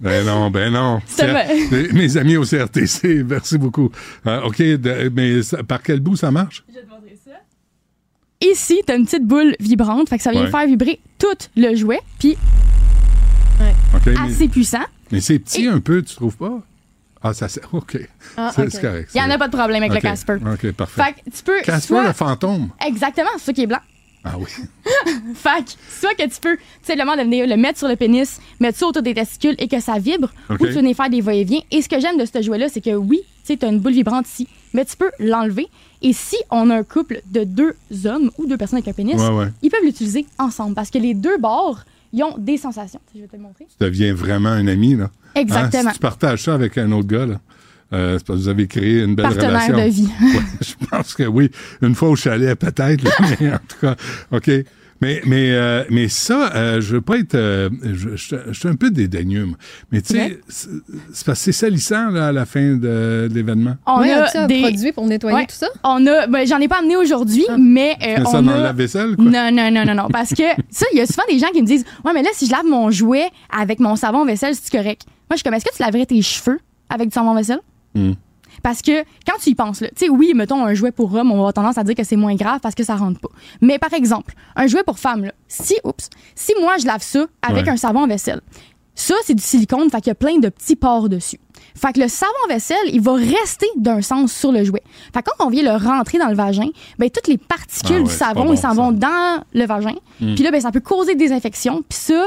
ben 0.00 0.24
non, 0.26 0.50
ben 0.50 0.72
non. 0.72 1.00
Mes- 1.70 1.92
Mes 1.92 2.16
amis 2.16 2.36
au 2.36 2.44
CRTC, 2.44 3.22
merci 3.24 3.58
beaucoup. 3.58 3.90
Euh, 4.26 4.42
OK, 4.42 4.58
de- 4.58 5.12
mais 5.14 5.42
ça- 5.42 5.62
par 5.62 5.82
quel 5.82 6.00
bout 6.00 6.16
ça 6.16 6.30
marche? 6.32 6.64
Je 6.68 6.74
vais 6.74 6.82
te 6.82 6.88
montrer 6.90 7.16
ça. 7.24 7.30
Ici, 8.42 8.80
t'as 8.86 8.96
une 8.96 9.04
petite 9.04 9.24
boule 9.24 9.54
vibrante. 9.60 10.08
Fait 10.08 10.16
que 10.18 10.22
ça 10.22 10.30
vient 10.32 10.44
Ouais. 10.44 10.50
faire 10.50 10.66
vibrer 10.66 11.00
tout 11.18 11.26
le 11.56 11.74
jouet. 11.76 12.00
Puis 12.18 12.36
assez 14.18 14.48
puissant. 14.48 14.82
mais 15.10 15.20
c'est 15.20 15.38
petit 15.38 15.66
un 15.68 15.80
peu, 15.80 16.02
tu 16.02 16.14
trouves 16.16 16.36
pas? 16.36 16.58
Ah, 17.22 17.32
ça 17.34 17.48
c'est. 17.48 17.62
OK. 17.72 17.98
Ah, 18.36 18.50
c'est 18.54 18.80
correct. 18.80 19.10
Il 19.14 19.20
n'y 19.20 19.26
en 19.26 19.30
a 19.30 19.38
pas 19.38 19.46
de 19.48 19.56
problème 19.56 19.82
avec 19.82 19.94
le 19.94 20.00
Casper. 20.00 20.36
OK, 20.52 20.72
parfait. 20.72 21.02
Fait 21.02 21.12
que 21.12 21.36
tu 21.36 21.42
peux 21.44 21.60
Casper, 21.62 21.86
soit- 21.86 22.06
le 22.08 22.12
fantôme. 22.12 22.70
Exactement, 22.84 23.28
c'est 23.38 23.44
ça 23.46 23.52
qui 23.52 23.62
est 23.62 23.66
blanc. 23.66 23.78
Ah 24.24 24.34
oui. 24.38 24.46
Fait 25.34 25.64
que, 25.64 25.70
soit 26.00 26.14
que 26.14 26.22
tu 26.22 26.40
peux 26.40 26.56
tout 26.56 26.62
simplement 26.84 27.16
venir 27.16 27.44
le 27.46 27.56
mettre 27.56 27.78
sur 27.80 27.88
le 27.88 27.96
pénis, 27.96 28.40
mettre 28.60 28.78
ça 28.78 28.86
autour 28.86 29.02
des 29.02 29.14
testicules 29.14 29.56
et 29.58 29.66
que 29.66 29.80
ça 29.80 29.98
vibre, 29.98 30.28
ou 30.48 30.56
tu 30.58 30.68
venir 30.72 30.94
faire 30.94 31.10
des 31.10 31.20
va-et-vient. 31.20 31.60
Et 31.72 31.82
ce 31.82 31.88
que 31.88 31.98
j'aime 31.98 32.16
de 32.18 32.24
ce 32.24 32.40
jouet-là, 32.40 32.68
c'est 32.68 32.80
que 32.80 32.94
oui, 32.94 33.18
tu 33.24 33.28
sais, 33.52 33.56
t'as 33.56 33.68
une 33.68 33.80
boule 33.80 33.92
vibrante 33.94 34.28
ici, 34.28 34.46
mais 34.74 34.84
tu 34.84 34.96
peux 34.96 35.10
l'enlever. 35.18 35.66
Et 36.02 36.12
si 36.12 36.36
on 36.50 36.68
a 36.70 36.76
un 36.76 36.82
couple 36.82 37.22
de 37.30 37.44
deux 37.44 37.74
hommes 38.06 38.30
ou 38.38 38.46
deux 38.46 38.56
personnes 38.56 38.78
avec 38.78 38.88
un 38.88 38.92
pénis, 38.92 39.14
Ouais, 39.20 39.28
ouais. 39.30 39.46
ils 39.62 39.70
peuvent 39.70 39.84
l'utiliser 39.84 40.26
ensemble 40.38 40.74
parce 40.74 40.90
que 40.90 40.98
les 40.98 41.14
deux 41.14 41.38
bords, 41.38 41.80
ils 42.12 42.22
ont 42.24 42.36
des 42.36 42.56
sensations. 42.58 43.00
Je 43.14 43.20
vais 43.20 43.26
te 43.28 43.36
le 43.36 43.42
montrer. 43.42 43.66
Tu 43.68 43.76
deviens 43.84 44.12
vraiment 44.12 44.48
un 44.50 44.66
ami, 44.66 44.96
là. 44.96 45.04
Hein, 45.34 45.40
Exactement. 45.40 45.90
Si 45.90 45.94
tu 45.96 46.00
partages 46.00 46.42
ça 46.42 46.54
avec 46.54 46.76
un 46.76 46.90
autre 46.92 47.06
gars, 47.08 47.26
là, 47.26 47.40
euh, 47.92 48.18
c'est 48.18 48.26
parce 48.26 48.38
que 48.38 48.42
vous 48.44 48.48
avez 48.48 48.66
créé 48.66 49.02
une 49.02 49.14
belle 49.14 49.26
Partenaire 49.26 49.66
relation. 49.68 49.76
de 49.76 49.90
vie. 49.90 50.08
Ouais, 50.20 50.40
je 50.60 50.86
pense 50.90 51.14
que 51.14 51.22
oui. 51.24 51.50
Une 51.82 51.94
fois 51.94 52.08
au 52.10 52.16
chalet, 52.16 52.58
peut-être, 52.58 53.04
mais 53.40 53.52
en 53.52 53.58
tout 53.68 53.76
cas, 53.80 53.96
OK. 54.32 54.50
Mais, 55.02 55.20
mais, 55.26 55.50
euh, 55.50 55.84
mais 55.90 56.08
ça, 56.08 56.52
euh, 56.54 56.80
je 56.80 56.94
veux 56.94 57.00
pas 57.00 57.18
être. 57.18 57.34
euh, 57.34 57.68
je, 57.82 58.16
je- 58.16 58.36
je 58.50 58.58
suis 58.58 58.68
un 58.68 58.76
peu 58.76 58.90
dédaigneux, 58.90 59.44
moi. 59.46 59.56
Mais 59.90 60.00
tu 60.00 60.14
sais, 60.14 60.38
c'est 60.48 60.68
c'est 61.12 61.26
parce 61.26 61.38
que 61.40 61.44
c'est 61.46 61.52
salissant 61.52 62.08
là, 62.10 62.28
à 62.28 62.32
la 62.32 62.46
fin 62.46 62.74
de, 62.76 63.28
de 63.28 63.30
l'événement. 63.34 63.74
On 63.86 64.00
oui, 64.00 64.10
a 64.12 64.46
des. 64.46 64.60
produit 64.62 64.92
pour 64.92 65.06
nettoyer 65.06 65.36
Ouais. 65.36 65.46
tout 65.46 65.56
ça? 65.56 65.66
On 65.82 66.06
a. 66.06 66.26
Ben, 66.28 66.46
j'en 66.46 66.58
ai 66.58 66.68
pas 66.68 66.78
amené 66.78 66.96
aujourd'hui, 66.96 67.44
mais 67.58 67.96
euh, 68.02 68.18
Mets 68.18 68.24
ça 68.24 68.38
on 68.38 68.42
dans 68.42 68.52
a. 68.52 68.56
le 68.58 68.62
lave-vaisselle, 68.62 69.16
quoi. 69.16 69.24
Non, 69.24 69.50
non, 69.52 69.70
non, 69.72 69.84
non, 69.84 69.94
non. 69.94 70.08
Parce 70.08 70.30
que 70.30 70.44
ça, 70.70 70.86
il 70.92 70.98
y 70.98 71.00
a 71.00 71.06
souvent 71.06 71.24
des 71.28 71.38
gens 71.38 71.48
qui 71.52 71.60
me 71.62 71.66
disent 71.66 71.84
Ouais, 72.04 72.12
mais 72.14 72.22
là, 72.22 72.30
si 72.34 72.46
je 72.46 72.52
lave 72.52 72.64
mon 72.64 72.90
jouet 72.92 73.26
avec 73.50 73.80
mon 73.80 73.96
savon 73.96 74.24
vaisselle, 74.24 74.54
c'est 74.54 74.70
correct. 74.70 75.02
Moi, 75.28 75.32
je 75.32 75.36
suis 75.38 75.42
comme 75.44 75.54
Est-ce 75.54 75.64
que 75.64 75.74
tu 75.76 75.82
laverais 75.82 76.06
tes 76.06 76.22
cheveux 76.22 76.60
avec 76.88 77.08
du 77.08 77.14
savon 77.14 77.34
vaisselle? 77.34 77.60
Hmm. 77.96 78.12
Parce 78.62 78.82
que 78.82 79.02
quand 79.26 79.38
tu 79.42 79.50
y 79.50 79.54
penses, 79.54 79.80
là, 79.80 79.88
tu 79.88 80.06
sais, 80.06 80.08
oui, 80.08 80.32
mettons 80.34 80.64
un 80.64 80.74
jouet 80.74 80.92
pour 80.92 81.14
homme, 81.14 81.30
on 81.30 81.34
va 81.34 81.38
avoir 81.40 81.52
tendance 81.52 81.78
à 81.78 81.84
dire 81.84 81.94
que 81.94 82.04
c'est 82.04 82.16
moins 82.16 82.34
grave 82.36 82.60
parce 82.62 82.74
que 82.74 82.84
ça 82.84 82.96
rentre 82.96 83.20
pas. 83.20 83.28
Mais 83.60 83.78
par 83.78 83.92
exemple, 83.92 84.34
un 84.56 84.66
jouet 84.66 84.82
pour 84.84 84.98
femme, 84.98 85.24
là, 85.24 85.32
si, 85.48 85.74
oups, 85.84 86.08
si 86.34 86.52
moi 86.60 86.76
je 86.78 86.86
lave 86.86 87.02
ça 87.02 87.26
avec 87.42 87.64
Ouais. 87.66 87.70
un 87.72 87.76
savon 87.76 88.06
vaisselle, 88.06 88.40
ça, 88.94 89.14
c'est 89.24 89.34
du 89.34 89.42
silicone, 89.42 89.88
fait 89.90 89.98
qu'il 90.02 90.08
y 90.08 90.10
a 90.10 90.14
plein 90.14 90.38
de 90.38 90.48
petits 90.50 90.76
pores 90.76 91.08
dessus. 91.08 91.40
Fait 91.74 91.92
que 91.94 92.00
le 92.00 92.08
savon 92.08 92.30
vaisselle, 92.48 92.76
il 92.92 93.00
va 93.00 93.14
rester 93.14 93.66
d'un 93.76 94.02
sens 94.02 94.32
sur 94.32 94.52
le 94.52 94.62
jouet. 94.64 94.82
Fait 95.14 95.22
que 95.22 95.30
quand 95.34 95.46
on 95.46 95.48
vient 95.50 95.62
le 95.62 95.82
rentrer 95.82 96.18
dans 96.18 96.28
le 96.28 96.34
vagin, 96.34 96.68
ben 96.98 97.08
toutes 97.08 97.26
les 97.28 97.38
particules 97.38 97.96
Ah 97.96 98.00
ouais, 98.00 98.04
du 98.04 98.10
savon, 98.12 98.44
bon, 98.44 98.52
ils 98.52 98.58
s'en 98.58 98.74
vont 98.74 98.92
dans 98.92 99.42
le 99.54 99.64
vagin. 99.66 99.94
Puis 100.18 100.36
là, 100.42 100.50
ben 100.50 100.60
ça 100.60 100.70
peut 100.70 100.80
causer 100.80 101.14
des 101.14 101.32
infections. 101.32 101.82
Puis 101.88 101.98
ça, 101.98 102.22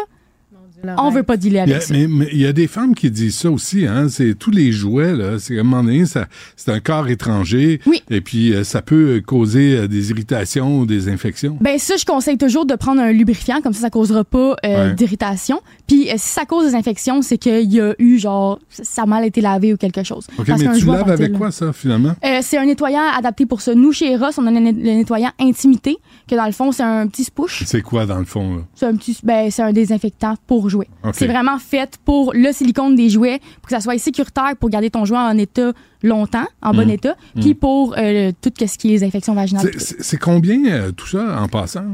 on 0.97 1.09
veut 1.09 1.23
pas 1.23 1.37
dealer 1.37 1.63
Il 1.65 1.69
y 1.69 1.73
avec 1.73 1.83
a- 1.83 1.85
ça. 1.85 1.93
mais 1.93 2.07
mais 2.07 2.27
il 2.31 2.39
y 2.39 2.45
a 2.45 2.53
des 2.53 2.67
femmes 2.67 2.93
qui 2.95 3.09
disent 3.11 3.37
ça 3.37 3.49
aussi, 3.51 3.85
hein. 3.85 4.07
C'est 4.09 4.35
tous 4.37 4.51
les 4.51 4.71
jouets, 4.71 5.13
là. 5.15 5.39
C'est 5.39 5.57
à 5.57 5.61
un 5.61 5.63
moment 5.63 5.83
donné, 5.83 6.05
ça, 6.05 6.27
c'est 6.55 6.71
un 6.71 6.79
corps 6.79 7.07
étranger. 7.07 7.79
Oui. 7.85 8.01
Et 8.09 8.21
puis, 8.21 8.53
euh, 8.53 8.63
ça 8.63 8.81
peut 8.81 9.21
causer 9.25 9.75
euh, 9.77 9.87
des 9.87 10.11
irritations 10.11 10.79
ou 10.79 10.85
des 10.85 11.09
infections. 11.09 11.57
Ben 11.61 11.77
ça, 11.79 11.95
je 11.97 12.05
conseille 12.05 12.37
toujours 12.37 12.65
de 12.65 12.75
prendre 12.75 13.01
un 13.01 13.11
lubrifiant, 13.11 13.61
comme 13.61 13.73
ça, 13.73 13.81
ça 13.81 13.89
causera 13.89 14.23
pas 14.23 14.55
euh, 14.65 14.89
Ouais. 14.89 14.93
d'irritation. 14.95 15.61
Puis 15.87 16.09
euh, 16.09 16.13
si 16.17 16.29
ça 16.33 16.45
cause 16.45 16.67
des 16.69 16.75
infections, 16.75 17.21
c'est 17.21 17.37
qu'il 17.37 17.71
y 17.71 17.79
a 17.81 17.93
eu 17.99 18.17
genre 18.17 18.59
ça 18.69 19.03
a 19.03 19.05
mal 19.05 19.25
été 19.25 19.41
lavé 19.41 19.73
ou 19.73 19.77
quelque 19.77 20.03
chose. 20.03 20.27
OK, 20.37 20.45
Parce 20.47 20.61
mais 20.61 20.77
tu 20.77 20.85
laves 20.85 21.09
avec 21.09 21.33
quoi, 21.33 21.51
ça, 21.51 21.71
finalement? 21.73 22.15
Euh, 22.25 22.39
c'est 22.41 22.57
un 22.57 22.65
nettoyant 22.65 23.01
adapté 23.17 23.45
pour 23.45 23.61
ça. 23.61 23.73
Nous, 23.75 23.91
chez 23.91 24.15
Ross, 24.15 24.37
on 24.37 24.45
a 24.47 24.51
le, 24.51 24.59
net- 24.59 24.75
le 24.77 24.83
nettoyant 24.91 25.31
intimité, 25.39 25.97
que 26.29 26.35
dans 26.35 26.45
le 26.45 26.51
fond, 26.51 26.71
c'est 26.71 26.83
un 26.83 27.07
petit 27.07 27.23
spouche. 27.23 27.63
C'est 27.65 27.81
quoi, 27.81 28.05
dans 28.05 28.19
le 28.19 28.25
fond, 28.25 28.55
là? 28.57 28.61
C'est 28.75 28.85
un 28.85 28.95
petit, 28.95 29.17
ben, 29.23 29.49
c'est 29.51 29.61
un 29.61 29.73
désinfectant 29.73 30.35
pour 30.47 30.69
C'est 31.13 31.27
vraiment 31.27 31.57
fait 31.59 31.97
pour 32.05 32.33
le 32.33 32.51
silicone 32.51 32.95
des 32.95 33.09
jouets, 33.09 33.39
pour 33.61 33.69
que 33.69 33.75
ça 33.75 33.79
soit 33.79 33.97
sécuritaire 33.97 34.53
pour 34.59 34.69
garder 34.69 34.89
ton 34.89 35.05
jouet 35.05 35.17
en 35.17 35.37
état 35.37 35.71
longtemps, 36.03 36.45
en 36.61 36.73
bon 36.73 36.89
état, 36.89 37.15
puis 37.39 37.53
pour 37.55 37.95
euh, 37.97 38.31
tout 38.41 38.51
ce 38.59 38.77
qui 38.77 38.89
est 38.89 38.91
les 38.99 39.03
infections 39.03 39.33
vaginales. 39.33 39.71
C'est- 39.77 40.17
combien, 40.17 40.65
euh, 40.65 40.91
tout 40.91 41.07
ça, 41.07 41.41
en 41.41 41.47
passant? 41.47 41.85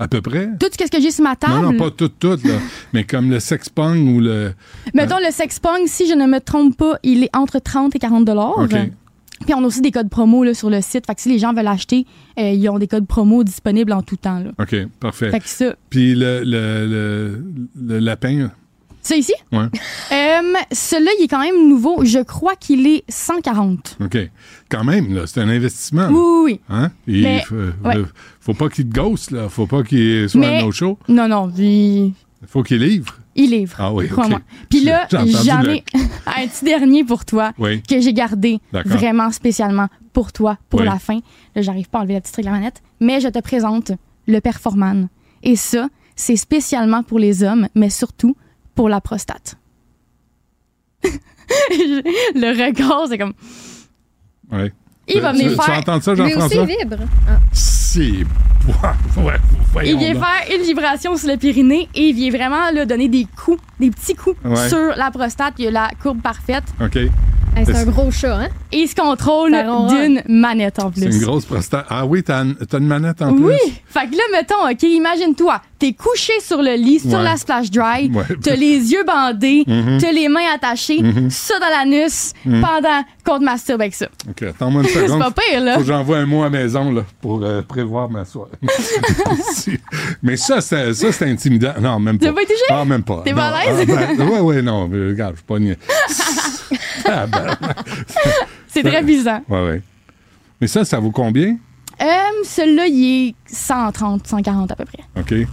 À 0.00 0.06
peu 0.06 0.20
près? 0.22 0.48
Tout 0.60 0.68
ce 0.72 0.88
que 0.90 1.00
j'ai 1.02 1.10
sur 1.10 1.24
ma 1.24 1.34
table. 1.34 1.54
Non, 1.54 1.72
non, 1.72 1.76
pas 1.76 1.90
tout, 1.90 2.08
tout, 2.08 2.38
là. 2.44 2.54
mais 2.92 3.02
comme 3.04 3.30
le 3.30 3.40
sexpong 3.40 4.14
ou 4.14 4.20
le... 4.20 4.52
Mettons, 4.94 5.18
le 5.18 5.32
sexpong, 5.32 5.86
si 5.86 6.06
je 6.08 6.14
ne 6.14 6.26
me 6.26 6.38
trompe 6.38 6.76
pas, 6.76 6.98
il 7.02 7.24
est 7.24 7.36
entre 7.36 7.58
30 7.58 7.96
et 7.96 7.98
40 7.98 8.24
dollars. 8.24 8.58
OK. 8.58 8.76
Puis 9.44 9.54
on 9.54 9.62
a 9.62 9.66
aussi 9.66 9.80
des 9.80 9.90
codes 9.92 10.08
promo 10.10 10.44
là, 10.44 10.54
sur 10.54 10.68
le 10.70 10.80
site. 10.80 11.06
Fait 11.06 11.14
que 11.14 11.20
si 11.20 11.28
les 11.28 11.38
gens 11.38 11.52
veulent 11.54 11.66
acheter, 11.68 12.06
euh, 12.38 12.50
ils 12.50 12.68
ont 12.68 12.78
des 12.78 12.88
codes 12.88 13.06
promo 13.06 13.44
disponibles 13.44 13.92
en 13.92 14.02
tout 14.02 14.16
temps. 14.16 14.40
Là. 14.40 14.50
OK, 14.58 14.76
parfait. 15.00 15.30
Fait 15.30 15.40
que 15.40 15.48
ça. 15.48 15.74
Puis 15.90 16.14
le, 16.14 16.42
le, 16.44 16.86
le, 16.86 17.44
le 17.86 17.98
lapin, 17.98 18.50
Ça 19.02 19.16
ici? 19.16 19.32
ouais. 19.52 19.66
Euh, 20.12 20.40
Celui-là, 20.72 21.10
il 21.20 21.24
est 21.24 21.28
quand 21.28 21.40
même 21.40 21.68
nouveau. 21.68 22.04
Je 22.04 22.18
crois 22.22 22.56
qu'il 22.56 22.86
est 22.86 23.04
140. 23.08 23.98
OK. 24.00 24.18
Quand 24.70 24.84
même, 24.84 25.14
là, 25.14 25.22
c'est 25.26 25.40
un 25.40 25.48
investissement. 25.48 26.08
Oui, 26.08 26.16
oui, 26.16 26.42
oui. 26.44 26.60
Hein? 26.70 26.90
Il 27.06 27.22
Mais- 27.22 27.44
ouais. 27.84 27.94
le- 27.96 28.06
faut 28.40 28.54
pas 28.54 28.68
qu'il 28.68 28.88
te 28.88 28.94
ghost, 28.94 29.30
là. 29.30 29.48
Faut 29.48 29.66
pas 29.66 29.82
qu'il 29.82 30.28
soit 30.28 30.40
Mais- 30.40 30.58
un 30.60 30.64
no-show. 30.64 30.98
Non, 31.08 31.28
non, 31.28 31.52
il, 31.58 32.12
Faut 32.46 32.62
qu'il 32.62 32.78
livre. 32.82 33.18
Il 33.38 33.50
livre. 33.50 33.76
Ah 33.78 33.92
oui, 33.94 34.04
OK. 34.04 34.10
Crois-moi. 34.10 34.40
Puis 34.68 34.80
là, 34.84 35.06
j'en 35.10 35.62
le- 35.62 35.76
ai 35.76 35.84
un 36.26 36.46
petit 36.46 36.64
dernier 36.64 37.04
pour 37.04 37.24
toi 37.24 37.52
Oui. 37.58 37.82
que 37.82 38.00
j'ai 38.00 38.12
gardé 38.12 38.58
vraiment 38.84 39.30
spécialement 39.30 39.88
pour 40.12 40.32
toi, 40.32 40.58
pour 40.68 40.80
Oui. 40.80 40.86
la 40.86 40.98
fin. 40.98 41.20
Là, 41.54 41.62
j'arrive 41.62 41.88
pas 41.88 41.98
à 41.98 42.00
enlever 42.02 42.14
la 42.14 42.20
petite 42.20 42.36
réglamanette, 42.36 42.82
mais 43.00 43.20
je 43.20 43.28
te 43.28 43.38
présente 43.40 43.92
le 44.26 44.40
Performan. 44.40 45.08
Et 45.42 45.56
ça, 45.56 45.88
c'est 46.16 46.36
spécialement 46.36 47.02
pour 47.02 47.18
les 47.18 47.42
hommes, 47.44 47.68
mais 47.74 47.90
surtout 47.90 48.36
pour 48.74 48.88
la 48.88 49.00
prostate. 49.00 49.56
le 51.04 52.66
regard, 52.66 53.06
c'est 53.08 53.18
comme. 53.18 53.34
Ouais. 54.50 54.72
Il 55.08 55.20
va 55.20 55.32
venir 55.32 55.50
tu, 55.52 55.56
Tu 55.56 55.62
faire. 55.64 55.78
entends 55.78 56.00
ça, 56.00 56.14
Lui 56.14 56.22
aussi, 56.22 56.32
Jean-François? 56.32 56.66
il 56.68 56.78
vibre. 56.78 56.96
Ah. 57.28 57.38
C'est... 57.52 58.12
Ouais, 59.16 59.86
Il 59.86 59.96
vient 59.98 60.12
donc. 60.14 60.22
faire 60.24 60.56
une 60.58 60.62
vibration 60.62 61.16
sur 61.16 61.28
le 61.30 61.36
périnée 61.38 61.88
et 61.94 62.08
il 62.08 62.14
vient 62.14 62.30
vraiment 62.30 62.70
là, 62.72 62.84
donner 62.84 63.08
des 63.08 63.26
coups, 63.42 63.60
des 63.80 63.90
petits 63.90 64.14
coups 64.14 64.36
Ouais. 64.44 64.68
sur 64.68 64.94
la 64.96 65.10
prostate. 65.10 65.54
Il 65.58 65.64
y 65.64 65.68
a 65.68 65.70
la 65.70 65.90
courbe 66.02 66.20
parfaite 66.20 66.64
OK. 66.80 66.98
Hey, 67.56 67.64
c'est 67.66 67.74
un 67.76 67.84
gros 67.86 68.10
chat, 68.12 68.36
hein? 68.36 68.48
et 68.70 68.78
il 68.82 68.88
se 68.88 68.94
contrôle 68.94 69.50
d'une 69.88 70.22
manette 70.28 70.78
en 70.78 70.90
plus. 70.92 71.00
C'est 71.02 71.10
une 71.10 71.20
grosse 71.22 71.44
prostate. 71.44 71.86
Ah 71.90 72.06
oui, 72.06 72.22
t'as 72.22 72.44
une, 72.44 72.54
t'as 72.54 72.78
une 72.78 72.86
manette 72.86 73.20
en 73.20 73.32
Oui! 73.32 73.56
plus? 73.64 73.72
Fait 73.86 74.06
que 74.08 74.14
là, 74.16 74.22
mettons, 74.30 74.68
OK, 74.70 74.82
imagine-toi, 74.84 75.60
t'es 75.78 75.92
couché 75.92 76.34
sur 76.40 76.62
le 76.62 76.74
lit, 76.76 77.00
sur 77.00 77.18
Ouais. 77.18 77.24
la 77.24 77.36
splash 77.36 77.70
dry, 77.70 78.12
Ouais. 78.14 78.24
t'as 78.40 78.54
les 78.54 78.92
yeux 78.92 79.02
bandés, 79.04 79.64
Mhm. 79.66 79.98
t'as 80.00 80.12
les 80.12 80.28
mains 80.28 80.52
attachées, 80.54 81.00
ça 81.30 81.54
dans 81.58 81.66
l'anus, 81.68 82.32
pendant 82.44 83.02
qu'on 83.24 83.38
te 83.40 83.44
masturbe 83.44 83.80
avec 83.80 83.94
ça. 83.94 84.06
OK, 84.28 84.42
attends-moi 84.42 84.82
une 84.82 84.88
C'est 84.92 85.06
seconde. 85.08 85.18
pas 85.20 85.30
pire, 85.32 85.60
là. 85.60 85.74
Faut 85.74 85.80
que 85.80 85.86
j'envoie 85.86 86.18
un 86.18 86.26
mot 86.26 86.44
à 86.44 86.50
maison 86.50 86.92
là, 86.92 87.02
pour 87.20 87.42
euh, 87.42 87.62
prévoir 87.62 88.08
ma 88.08 88.24
soirée. 88.24 88.52
Mais 90.22 90.36
ça, 90.36 90.60
c'est, 90.60 90.94
ça, 90.94 91.10
c'est 91.12 91.28
intimidant. 91.28 91.72
Non, 91.80 91.98
même 91.98 92.18
pas. 92.18 92.26
T'as 92.26 92.32
pas 92.32 92.42
été? 92.42 92.54
Ah, 92.70 92.84
même 92.84 93.02
pas. 93.02 93.22
T'es 93.24 93.32
pas 93.34 93.48
à 93.48 93.64
l'aise? 93.64 93.86
Ah, 93.90 94.12
ben, 94.16 94.28
ouais, 94.28 94.40
ouais, 94.40 94.62
non. 94.62 94.86
mais 94.88 95.08
regarde, 95.08 95.32
je 95.34 95.38
suis 95.38 95.46
pas 95.46 95.58
niais. 95.58 95.78
Ah, 97.04 97.26
ben, 97.26 97.56
C'est 98.68 98.82
très 98.82 99.02
bizarre. 99.02 99.40
ouais, 99.48 99.62
ouais. 99.68 99.82
Mais 100.60 100.66
ça, 100.66 100.84
ça 100.84 100.98
vaut 100.98 101.10
combien? 101.10 101.56
Euh, 102.00 102.04
celui-là, 102.44 102.86
il 102.86 103.28
est 103.30 103.34
130, 103.46 104.26
140 104.26 104.70
à 104.70 104.76
peu 104.76 104.84
près. 104.84 105.00
OK. 105.18 105.28
Tu 105.30 105.46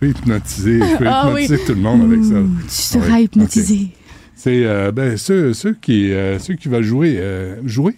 peux 0.00 0.08
hypnotiser, 0.08 0.80
je 0.80 0.96
peux 0.96 1.06
Ah 1.08 1.26
hypnotiser 1.28 1.58
tout 1.64 1.74
le 1.74 1.80
monde 1.80 2.02
avec 2.12 2.24
ça. 2.24 2.34
Ouh, 2.34 2.50
Tu 2.62 2.68
seras 2.70 3.10
Ouais, 3.14 3.24
hypnotisé. 3.24 3.88
C'est 4.34 4.64
euh, 4.66 4.92
ben, 4.92 5.16
ceux, 5.16 5.52
ceux, 5.54 5.74
qui, 5.74 6.12
euh, 6.12 6.38
ceux 6.38 6.54
qui 6.54 6.68
veulent 6.68 6.82
jouer. 6.84 7.16
euh, 7.18 7.56
jouer? 7.64 7.96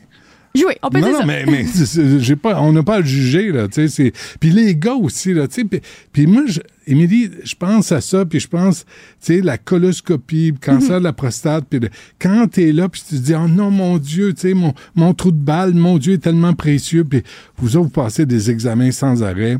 Jouer, 0.54 0.78
on 0.82 0.88
peut 0.88 1.00
non, 1.00 1.06
dire 1.08 1.14
non, 1.14 1.20
ça. 1.20 1.26
mais, 1.26 2.18
j'ai 2.20 2.36
pas, 2.36 2.60
on 2.62 2.72
n'a 2.72 2.82
pas 2.82 2.96
à 2.96 3.00
le 3.00 3.04
juger, 3.06 3.50
là, 3.52 3.68
tu 3.68 3.88
sais. 3.88 4.12
Puis 4.40 4.50
les 4.50 4.74
gars 4.76 4.94
aussi, 4.94 5.34
là, 5.34 5.48
tu 5.48 5.54
sais, 5.56 5.64
puis- 5.64 5.80
puis 6.12 6.26
moi, 6.26 6.42
je, 6.46 6.60
Émilie, 6.86 7.30
je 7.44 7.54
pense 7.56 7.90
à 7.90 8.00
ça, 8.00 8.24
puis 8.24 8.38
je 8.38 8.46
pense, 8.48 8.84
tu 9.20 9.34
sais, 9.36 9.40
la 9.40 9.58
coloscopie, 9.58 10.52
le 10.52 10.58
cancer 10.64 10.98
de 10.98 11.04
la 11.04 11.12
prostate, 11.12 11.64
puis 11.68 11.80
le- 11.80 11.88
quand 12.20 12.46
t'es 12.48 12.70
là, 12.72 12.88
puis 12.88 13.02
tu 13.08 13.16
te 13.16 13.20
dis, 13.20 13.34
oh 13.34 13.48
non, 13.48 13.70
mon 13.70 13.98
Dieu, 13.98 14.32
tu 14.34 14.42
sais, 14.42 14.54
mon, 14.54 14.72
mon 14.94 15.12
trou 15.12 15.32
de 15.32 15.36
balle, 15.36 15.74
mon 15.74 15.98
Dieu 15.98 16.14
est 16.14 16.18
tellement 16.18 16.54
précieux, 16.54 17.04
puis 17.04 17.22
vous 17.58 17.76
autres, 17.76 17.86
vous 17.86 17.90
passez 17.90 18.24
des 18.26 18.50
examens 18.50 18.92
sans 18.92 19.22
arrêt. 19.22 19.58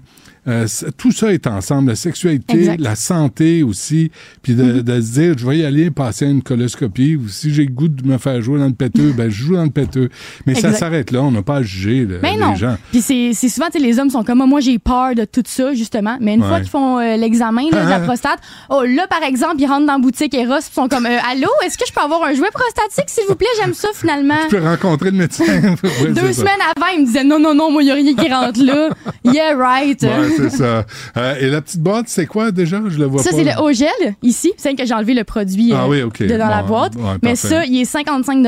Euh, 0.49 0.67
tout 0.97 1.11
ça 1.13 1.33
est 1.33 1.47
ensemble, 1.47 1.89
la 1.91 1.97
sexualité, 1.97 2.59
Exact. 2.59 2.81
la 2.81 2.95
santé 2.95 3.63
aussi, 3.63 4.11
puis 4.43 4.55
de, 4.55 4.81
de 4.81 5.01
se 5.01 5.13
dire, 5.13 5.35
je 5.37 5.47
vais 5.47 5.59
y 5.59 5.65
aller 5.65 5.91
passer 5.91 6.27
une 6.27 6.43
coloscopie, 6.43 7.17
ou 7.17 7.29
si 7.29 7.53
j'ai 7.53 7.65
le 7.65 7.73
goût 7.73 7.89
de 7.89 8.07
me 8.07 8.17
faire 8.19 8.41
jouer 8.43 8.59
dans 8.61 8.67
le 8.67 8.73
péteux, 8.75 9.13
ben 9.17 9.29
je 9.31 9.43
joue 9.45 9.55
dans 9.57 9.65
le 9.65 9.71
péteux. 9.71 10.09
Mais 10.47 10.55
ça 10.55 10.73
s'arrête 10.73 11.11
là, 11.11 11.23
on 11.23 11.31
n'a 11.33 11.43
pas 11.43 11.57
à 11.57 11.63
juger 11.63 12.05
là, 12.07 12.17
Mais 12.23 12.33
les 12.35 12.39
non. 12.39 12.55
gens. 12.55 12.77
Puis 12.93 13.03
c'est 13.03 13.33
souvent, 13.49 13.67
tu 13.67 13.79
sais, 13.81 13.85
les 13.85 13.99
hommes 13.99 14.11
sont 14.11 14.23
comme, 14.25 14.41
Ah, 14.41 14.47
moi, 14.47 14.61
j'ai 14.61 14.79
peur 14.79 15.15
de 15.15 15.25
tout 15.25 15.43
ça, 15.47 15.75
justement. 15.75 16.17
Mais 16.21 16.35
une 16.35 16.43
fois 16.45 16.61
qu'ils 16.61 16.69
font 16.69 16.99
euh, 16.99 17.17
l'examen 17.17 17.67
de 17.69 17.75
la 17.75 17.97
Ah. 17.97 18.01
prostate, 18.01 18.39
oh, 18.71 18.83
là, 18.85 19.07
par 19.09 19.23
exemple, 19.23 19.57
ils 19.59 19.67
rentrent 19.67 19.87
dans 19.87 19.95
la 19.95 19.99
boutique 19.99 20.35
Eros, 20.35 20.55
puis 20.61 20.69
sont 20.75 20.89
comme, 20.89 21.07
euh, 21.07 21.19
allô, 21.31 21.49
est-ce 21.65 21.77
que 21.79 21.85
je 21.89 21.93
peux 21.93 22.01
avoir 22.01 22.23
un 22.25 22.35
jouet 22.35 22.51
prostatique, 22.53 23.09
s'il 23.09 23.25
vous 23.29 23.35
plaît? 23.35 23.47
J'aime 23.61 23.75
ça, 23.75 23.89
finalement. 23.95 24.35
Tu 24.49 24.57
peux 24.57 24.63
rencontrer 24.65 25.11
le 25.11 25.17
médecin. 25.19 25.45
Ouais, 25.45 26.11
Deux 26.13 26.33
ça. 26.33 26.41
semaines 26.43 26.61
avant, 26.77 26.87
il 26.95 27.01
me 27.03 27.07
disait, 27.07 27.25
non, 27.25 27.39
non, 27.41 27.55
non, 27.55 27.71
moi, 27.73 27.83
il 27.83 27.87
n'y 27.87 27.91
a 27.91 27.95
rien 27.95 28.15
qui 28.15 28.29
rentre 28.33 28.63
là. 28.63 28.91
Yeah, 29.25 29.57
right. 29.57 30.03
Ouais, 30.03 30.36
c'est 30.51 30.51
ça. 30.51 30.85
Euh, 31.17 31.35
et 31.41 31.47
la 31.49 31.61
petite 31.63 31.81
boîte, 31.81 32.07
c'est 32.09 32.27
quoi 32.27 32.51
déjà? 32.51 32.81
Je 32.89 32.99
le 32.99 33.07
vois 33.07 33.23
Ça, 33.23 33.31
pas. 33.31 33.37
c'est 33.37 33.45
là. 33.45 33.55
le 33.57 33.63
haut 33.63 33.73
gel, 33.73 34.15
ici. 34.23 34.53
C'est 34.57 34.75
que 34.75 34.85
j'ai 34.87 34.95
enlevé 34.95 35.15
le 35.15 35.25
produit 35.25 35.73
Ah 35.75 35.85
euh, 35.85 35.89
oui, 35.89 36.03
OK. 36.03 36.23
de 36.23 36.37
dans 36.37 36.49
la 36.49 36.63
boîte. 36.63 36.95
ouais, 36.97 37.03
Mais 37.23 37.31
parfait. 37.31 37.49
ça, 37.49 37.65
il 37.65 37.81
est 37.81 37.85
55 37.85 38.45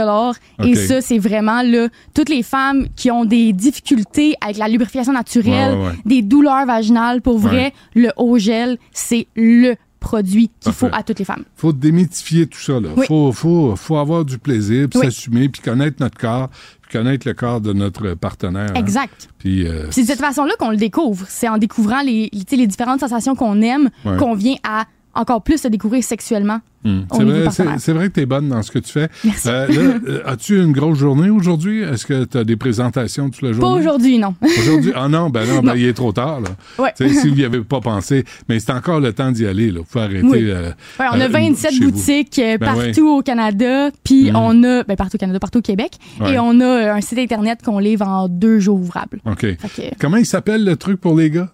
Et 0.65 0.71
OK. 0.71 0.77
ça, 0.77 1.01
c'est 1.01 1.19
vraiment 1.19 1.63
là, 1.63 1.89
toutes 2.15 2.29
les 2.29 2.43
femmes 2.43 2.87
qui 2.97 3.11
ont 3.11 3.25
des 3.25 3.53
difficultés 3.53 4.35
avec 4.41 4.57
la 4.59 4.69
lubrification 4.69 5.13
naturelle, 5.13 5.75
Ouais, 5.75 5.79
ouais, 5.79 5.87
ouais. 5.89 5.93
des 6.05 6.23
douleurs 6.23 6.67
vaginales, 6.67 7.21
pour 7.23 7.39
vrai, 7.39 7.73
le 7.95 8.11
haut 8.17 8.39
gel, 8.39 8.79
c'est 8.93 9.27
le 9.37 9.75
produit 10.09 10.51
qu'il 10.61 10.73
faut 10.73 10.89
à 10.93 11.03
toutes 11.03 11.19
les 11.19 11.25
femmes. 11.25 11.45
faut 11.57 11.73
démythifier 11.73 12.47
tout 12.47 12.59
ça. 12.59 12.79
Oui. 12.79 13.07
Faut, 13.07 13.33
faut, 13.33 13.77
faut 13.77 13.97
avoir 13.99 14.25
du 14.25 14.39
plaisir, 14.39 14.89
puis 14.89 15.01
Oui. 15.01 15.07
s'assumer, 15.07 15.49
puis 15.51 15.61
connaître 15.61 15.97
notre 16.01 16.17
corps, 16.19 16.49
puis 16.81 16.93
connaître 16.99 17.27
le 17.29 17.35
corps 17.35 17.61
de 17.61 17.73
notre 17.75 18.15
partenaire. 18.15 18.71
hein. 18.71 18.81
Exact. 18.81 19.29
Puis, 19.39 19.67
euh, 19.67 19.91
C'est 19.91 20.03
de 20.03 20.07
cette 20.07 20.21
façon-là 20.21 20.55
qu'on 20.59 20.71
le 20.71 20.77
découvre. 20.79 21.27
C'est 21.29 21.49
en 21.49 21.59
découvrant 21.59 22.01
les, 22.03 22.31
les 22.53 22.67
différentes 22.67 23.01
sensations 23.01 23.35
qu'on 23.35 23.61
aime 23.61 23.91
Ouais. 24.05 24.17
qu'on 24.17 24.35
vient 24.35 24.57
à 24.67 24.87
encore 25.19 25.43
plus 25.43 25.59
se 25.63 25.69
découvrir 25.69 26.03
sexuellement. 26.05 26.61
au 26.85 26.91
c'est 27.17 27.25
vrai, 27.25 27.51
c'est- 27.79 27.93
que 27.93 28.07
tu 28.15 28.21
es 28.21 28.27
bonne 28.27 28.49
dans 28.49 28.63
ce 28.63 28.71
que 28.71 28.79
tu 28.79 28.91
fais. 28.93 29.09
Merci. 29.25 29.49
Euh, 29.49 29.67
euh, 30.07 30.21
As-tu 30.25 30.63
une 30.63 30.73
grosse 30.73 30.99
journée 30.99 31.29
aujourd'hui? 31.29 31.83
Est-ce 31.83 32.07
que 32.07 32.25
tu 32.25 32.39
as 32.39 32.45
des 32.45 32.57
présentations 32.57 33.29
toute 33.29 33.43
la 33.43 33.51
Pas 33.51 33.57
journée? 33.57 33.81
aujourd'hui, 33.81 34.19
non. 34.19 34.35
Aujourd'hui? 34.41 34.93
Ah 34.95 35.09
non, 35.09 35.29
ben 35.29 35.47
non, 35.47 35.57
ben 35.57 35.63
Non. 35.63 35.75
il 35.75 35.85
est 35.87 35.93
trop 35.93 36.13
tard. 36.13 36.41
Là. 36.41 36.51
Ouais. 36.79 36.93
Si 36.97 37.29
vous 37.29 37.35
n'y 37.35 37.45
avez 37.45 37.61
pas 37.63 37.81
pensé, 37.81 38.25
mais 38.49 38.61
c'est 38.61 38.71
encore 38.73 39.01
le 39.01 39.13
temps 39.13 39.33
d'y 39.33 39.45
aller. 39.47 39.71
Là. 39.73 39.81
Vous 39.81 39.85
pouvez 39.87 40.05
arrêter. 40.05 40.23
Oui. 40.27 40.51
euh, 40.51 40.71
Ouais, 41.01 41.07
on 41.13 41.21
a 41.21 41.25
euh, 41.25 41.29
27 41.29 41.73
chez 41.73 41.85
vous. 41.85 41.91
boutiques 41.91 42.37
Ben 42.41 42.59
partout 42.61 43.09
au 43.09 43.23
Canada, 43.23 43.91
puis 44.05 44.31
Mhm. 44.31 44.37
on 44.37 44.63
a 44.65 44.85
ben, 44.85 44.97
partout 44.97 45.17
au 45.17 45.19
Canada, 45.19 45.41
partout 45.41 45.59
au 45.59 45.63
Québec, 45.63 45.93
Ouais. 46.21 46.35
et 46.35 46.39
on 46.39 46.61
a 46.61 46.93
un 46.95 47.01
site 47.01 47.19
internet 47.19 47.61
qu'on 47.65 47.81
livre 47.81 48.07
en 48.07 48.29
deux 48.29 48.61
jours 48.61 48.79
ouvrables. 48.81 49.21
OK. 49.27 49.41
Que, 49.41 49.57
Comment 50.01 50.17
il 50.19 50.27
s'appelle 50.27 50.65
le 50.65 50.77
truc 50.77 51.01
pour 51.01 51.17
les 51.17 51.31
gars? 51.31 51.51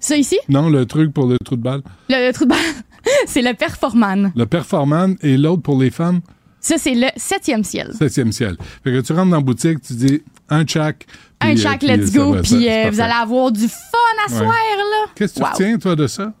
ça 0.00 0.16
ici, 0.18 0.36
Non, 0.50 0.68
le 0.68 0.84
truc 0.84 1.14
pour 1.14 1.26
le 1.26 1.38
trou 1.42 1.56
de 1.56 1.62
balle. 1.62 1.80
le, 2.10 2.26
le 2.26 2.32
trou 2.34 2.44
de 2.44 2.50
balle, 2.50 2.58
c'est 3.26 3.42
le 3.42 3.54
Performan. 3.54 4.32
Le 4.34 4.46
Performan 4.46 5.16
et 5.22 5.36
l'autre 5.36 5.62
pour 5.62 5.78
les 5.80 5.90
femmes? 5.90 6.20
Ça 6.60 6.76
c'est 6.78 6.94
le 6.94 7.08
septième 7.16 7.62
ciel. 7.64 7.92
Septième 7.98 8.32
ciel. 8.32 8.56
Fait 8.82 8.90
que 8.92 9.00
tu 9.00 9.12
rentres 9.12 9.30
dans 9.30 9.36
la 9.36 9.42
boutique, 9.42 9.80
tu 9.82 9.92
dis 9.94 10.22
un 10.48 10.66
chac. 10.66 11.06
Un 11.40 11.50
euh, 11.50 11.54
puis, 11.78 11.86
let's 11.88 12.10
ça 12.10 12.18
go, 12.18 12.36
puis 12.42 12.68
euh, 12.70 12.90
vous 12.90 13.00
allez 13.00 13.12
avoir 13.12 13.52
du 13.52 13.68
fun 13.68 13.98
à 14.26 14.32
Ouais. 14.32 14.38
soir 14.38 14.48
là. 14.48 15.10
Qu'est-ce 15.14 15.34
que 15.34 15.38
tu 15.40 15.44
retiens, 15.44 15.78
toi, 15.78 15.94
de 15.96 16.06
ça? 16.06 16.32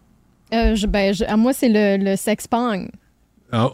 Euh, 0.54 0.74
je- 0.74 0.86
ben, 0.86 1.12
je- 1.12 1.24
à 1.24 1.36
moi, 1.36 1.52
c'est 1.52 1.68
le, 1.68 2.02
le 2.02 2.16
sex 2.16 2.46
pong. 2.46 2.88
Ah, 3.52 3.70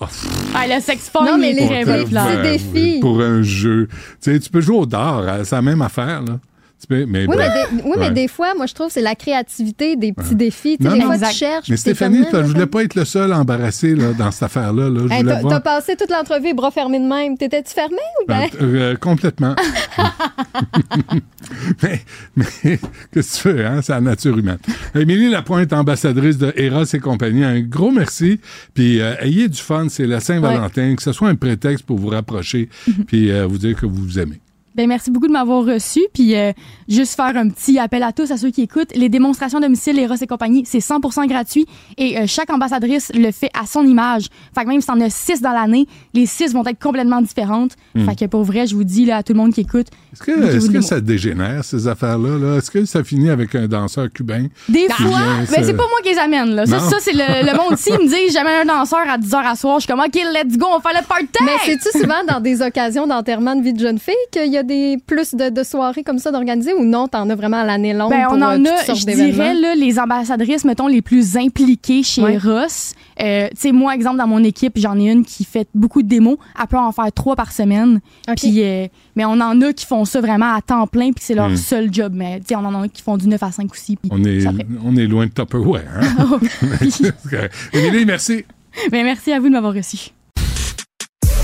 Ah, 0.55 0.67
le 0.67 0.81
sex 0.81 1.11
Non, 1.15 1.39
mais 1.39 1.53
il 1.53 1.59
est 1.59 1.69
les- 1.69 1.85
les 1.85 2.05
ben, 2.11 2.43
défis. 2.43 2.99
Pour 3.01 3.21
un 3.21 3.43
jeu. 3.43 3.87
Tu 4.21 4.33
sais, 4.33 4.39
tu 4.41 4.51
peux 4.51 4.61
jouer 4.61 4.77
au 4.77 4.87
dard, 4.87 5.25
c'est 5.45 5.55
la 5.55 5.63
même 5.63 5.83
affaire, 5.83 6.23
là. 6.23 6.39
Tu 6.81 6.87
peux- 6.87 7.05
mais 7.07 7.27
Oui, 7.27 7.37
bref. 7.37 7.53
mais, 7.73 7.77
des, 7.79 7.83
oui 7.85 7.91
Ouais. 7.91 7.97
mais 7.99 8.11
des 8.11 8.27
fois, 8.29 8.55
moi, 8.55 8.67
je 8.67 8.73
trouve 8.75 8.87
que 8.87 8.93
c'est 8.95 9.03
la 9.03 9.15
créativité 9.15 9.97
des 9.97 10.13
petits 10.13 10.35
défis. 10.35 10.79
Tu 10.79 10.85
sais, 10.85 10.89
Non, 10.89 10.95
des 10.95 11.01
non. 11.01 11.07
fois, 11.07 11.15
Exact. 11.17 11.31
tu 11.31 11.37
cherches. 11.37 11.69
Mais 11.69 11.77
Stéphanie, 11.77 12.25
Ah, 12.33 12.39
je 12.43 12.53
voulais 12.53 12.67
pas 12.67 12.83
être 12.85 12.95
le 12.95 13.05
seul 13.05 13.33
embarrassé 13.33 13.95
là, 13.95 14.13
dans 14.13 14.31
cette 14.31 14.45
affaire-là. 14.45 14.89
Là. 14.89 15.15
Hey, 15.15 15.25
t'as, 15.25 15.41
voir. 15.41 15.63
passé 15.63 15.95
toute 15.97 16.11
l'entrevue 16.11 16.55
bras 16.55 16.71
fermés 16.71 16.99
de 16.99 17.05
même. 17.05 17.37
T'étais-tu 17.37 17.73
fermé 17.75 17.97
ou 18.23 18.27
bien? 18.27 18.47
Euh, 18.61 18.93
euh, 18.93 18.97
complètement. 18.97 19.55
mais, 21.83 22.01
mais 22.37 22.79
qu'est-ce 23.13 23.43
que 23.43 23.49
tu 23.51 23.57
fais, 23.57 23.65
hein? 23.65 23.81
C'est 23.83 23.93
la 23.93 24.01
nature 24.01 24.37
humaine. 24.39 24.59
Émilie 24.95 25.31
Lapointe, 25.31 25.73
ambassadrice 25.73 26.39
de 26.39 26.53
Eros 26.57 26.85
et 26.85 26.99
compagnie, 27.01 27.45
un 27.45 27.61
gros 27.61 27.91
merci. 27.91 28.41
Puis 28.75 29.01
euh, 29.01 29.15
ayez 29.21 29.49
du 29.49 29.59
fun, 29.61 29.87
c'est 29.89 30.07
la 30.07 30.21
Saint-Valentin, 30.21 30.95
que 30.97 31.03
ce 31.03 31.13
soit 31.13 31.29
un 31.29 31.35
prétexte 31.35 31.85
pour 31.85 31.99
vous 31.99 32.09
rapprocher, 32.09 32.69
puis 33.07 33.31
euh, 33.31 33.47
vous 33.47 33.59
dire 33.59 33.77
que 33.79 33.87
vous 33.87 34.03
vous 34.03 34.19
aimez. 34.19 34.41
Ben, 34.81 34.89
merci 34.89 35.11
beaucoup 35.11 35.27
de 35.27 35.33
m'avoir 35.33 35.63
reçu. 35.63 36.01
Puis, 36.15 36.35
euh, 36.35 36.53
juste 36.89 37.15
faire 37.15 37.37
un 37.37 37.51
petit 37.51 37.79
appel 37.79 38.03
à 38.03 38.13
tous, 38.13 38.31
à 38.31 38.39
ceux 38.39 38.51
qui 38.51 38.63
écoutent. 38.63 38.97
Les 38.97 39.11
démonstrations 39.11 39.59
à 39.59 39.61
domicile, 39.61 39.99
Eros 39.99 40.15
et 40.15 40.27
compagnie, 40.27 40.63
c'est 40.65 40.79
100% 40.79 41.27
gratuit. 41.27 41.67
Et 41.99 42.17
euh, 42.17 42.25
chaque 42.27 42.49
ambassadrice 42.49 43.13
le 43.15 43.31
fait 43.31 43.51
à 43.53 43.67
son 43.67 43.85
image. 43.85 44.29
Fait 44.55 44.65
que 44.65 44.69
même 44.69 44.81
si 44.81 44.87
t'en 44.87 44.99
as 45.03 45.11
six 45.11 45.43
dans 45.43 45.53
l'année, 45.53 45.87
les 46.15 46.25
six 46.25 46.55
vont 46.55 46.65
être 46.65 46.79
complètement 46.79 47.21
différentes. 47.21 47.73
Fait 47.95 48.17
que 48.17 48.25
pour 48.25 48.43
vrai, 48.43 48.67
je 48.67 48.75
vous 48.75 48.85
dis 48.85 49.05
là, 49.05 49.19
à 49.19 49.23
tout 49.23 49.35
le 49.35 49.39
monde 49.39 49.53
qui 49.53 49.61
écoute, 49.61 49.89
Est-ce 50.15 50.71
que, 50.71 50.81
ça 50.81 50.99
dégénère, 51.03 51.63
ces 51.63 51.87
affaires-là? 51.87 52.39
Là? 52.39 52.57
Est-ce 52.57 52.71
que 52.71 52.87
ça 52.87 53.05
finit 53.05 53.29
avec 53.29 53.55
un 53.55 53.69
danseur 53.69 54.11
cubain? 54.11 54.47
Des 54.67 54.89
fois, 54.89 55.07
vient 55.09 55.45
ben, 55.51 55.65
c'est 55.65 55.77
pas 55.77 55.89
moi 55.89 56.01
qui 56.03 56.11
les 56.11 56.19
amène. 56.19 56.55
Là. 56.55 56.65
Ça, 56.65 56.79
ça 56.79 56.97
c'est 57.01 57.13
le, 57.13 57.51
le 57.51 57.55
monde 57.55 57.79
ici. 57.79 57.91
Ils 57.93 58.07
me 58.07 58.09
dit 58.09 58.33
jamais 58.33 58.63
un 58.63 58.65
danseur 58.65 59.01
à 59.07 59.19
10h 59.19 59.45
à 59.45 59.57
soir. 59.57 59.79
Je 59.79 59.85
suis 59.85 59.93
comme, 59.93 60.01
OK, 60.01 60.15
let's 60.15 60.57
go, 60.57 60.69
on 60.75 60.81
fait 60.81 60.99
le 60.99 61.07
party. 61.07 61.27
Mais 61.45 61.57
c'est-tu 61.67 61.99
souvent 61.99 62.25
dans 62.27 62.41
des 62.41 62.63
occasions 62.63 63.07
d'enterrement 63.07 63.55
de 63.55 63.63
vie 63.63 63.75
de 63.75 63.81
jeune 63.81 63.99
fille 63.99 64.15
qu'il 64.33 64.51
y 64.51 64.57
a 64.57 64.63
des 64.71 64.97
plus 65.07 65.35
de, 65.35 65.51
de 65.51 65.63
soirées 65.63 66.03
comme 66.03 66.19
ça 66.19 66.31
d'organiser 66.33 66.73
ou 66.73 66.85
non, 66.85 67.09
t'en 67.09 67.29
as 67.29 67.35
vraiment 67.35 67.59
à 67.59 67.65
l'année 67.65 67.93
longue 67.93 68.11
Ben, 68.11 68.25
pour 68.29 68.35
on 68.39 68.41
euh, 68.43 68.55
en 68.55 68.57
toutes 68.59 68.69
a, 68.91 68.95
je 68.95 69.05
dirais, 69.05 69.55
là, 69.55 69.75
les 69.75 69.99
ambassadrices, 69.99 70.65
mettons, 70.65 70.87
les 70.87 71.03
plus 71.03 71.37
impliquées 71.37 72.03
chez 72.03 72.23
Ouais. 72.23 72.39
Ross. 72.39 72.95
Euh, 73.21 73.49
tu 73.51 73.57
sais, 73.57 73.73
moi, 73.73 73.95
exemple, 73.95 74.17
dans 74.19 74.27
mon 74.27 74.43
équipe, 74.45 74.75
j'en 74.77 74.99
ai 74.99 75.11
une 75.11 75.25
qui 75.25 75.45
fait 75.45 75.69
beaucoup 75.75 76.03
de 76.03 76.09
démos. 76.09 76.37
Elle 76.59 76.67
peut 76.69 76.79
en 76.79 76.93
faire 76.93 77.13
trois 77.13 77.37
par 77.37 77.53
semaine. 77.53 78.01
Puis, 78.37 78.63
euh, 78.63 78.87
mais 79.17 79.25
on 79.27 79.33
en 79.33 79.61
a 79.61 79.73
qui 79.73 79.85
font 79.85 80.05
ça 80.05 80.21
vraiment 80.21 80.55
à 80.55 80.61
temps 80.63 80.87
plein, 80.87 81.13
puis 81.13 81.23
c'est 81.25 81.35
leur 81.35 81.51
Hmm. 81.51 81.57
seul 81.57 81.93
job. 81.93 82.13
Mais 82.15 82.39
tu 82.41 82.47
sais, 82.49 82.57
on 82.57 82.65
en 82.65 82.83
a 82.83 82.89
qui 82.89 83.03
font 83.03 83.17
du 83.17 83.27
9 83.29 83.43
à 83.43 83.51
5 83.53 83.71
aussi. 83.73 83.97
puis 83.97 84.11
On 84.13 84.23
est, 84.25 84.47
on 84.85 84.97
est 84.97 85.07
loin 85.07 85.27
de 85.27 85.33
Tupperware. 85.33 85.83
Hein? 86.01 86.17
Correct. 87.31 87.55
Émilie, 87.75 88.05
merci. 88.07 88.45
Mais 88.93 89.03
merci 89.03 89.33
à 89.33 89.41
vous 89.41 89.49
de 89.49 89.53
m'avoir 89.53 89.75
reçu. 89.75 90.11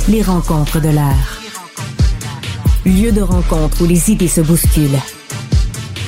Les 0.08 0.22
rencontres 0.22 0.80
de 0.80 0.88
l'art. 0.90 1.45
Lieu 2.86 3.12
de 3.12 3.20
rencontre 3.20 3.82
où 3.82 3.86
les 3.86 4.10
idées 4.10 4.28
se 4.28 4.40
bousculent. 4.40 4.98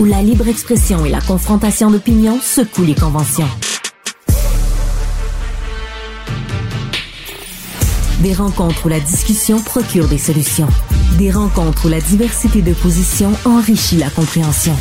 Où 0.01 0.05
la 0.05 0.23
libre 0.23 0.49
expression 0.49 1.05
et 1.05 1.11
la 1.11 1.21
confrontation 1.21 1.91
d'opinions 1.91 2.39
secouent 2.41 2.85
les 2.85 2.95
conventions. 2.95 3.49
Des 8.23 8.33
rencontres 8.35 8.87
où 8.87 8.89
la 8.89 9.01
discussion 9.01 9.61
procure 9.61 10.09
des 10.09 10.19
solutions. 10.19 10.69
Des 11.19 11.31
rencontres 11.31 11.87
où 11.87 11.89
la 11.89 12.01
diversité 12.01 12.63
de 12.63 12.73
positions 12.75 13.33
enrichit 13.45 13.97
la 13.97 14.11
compréhension. 14.11 14.77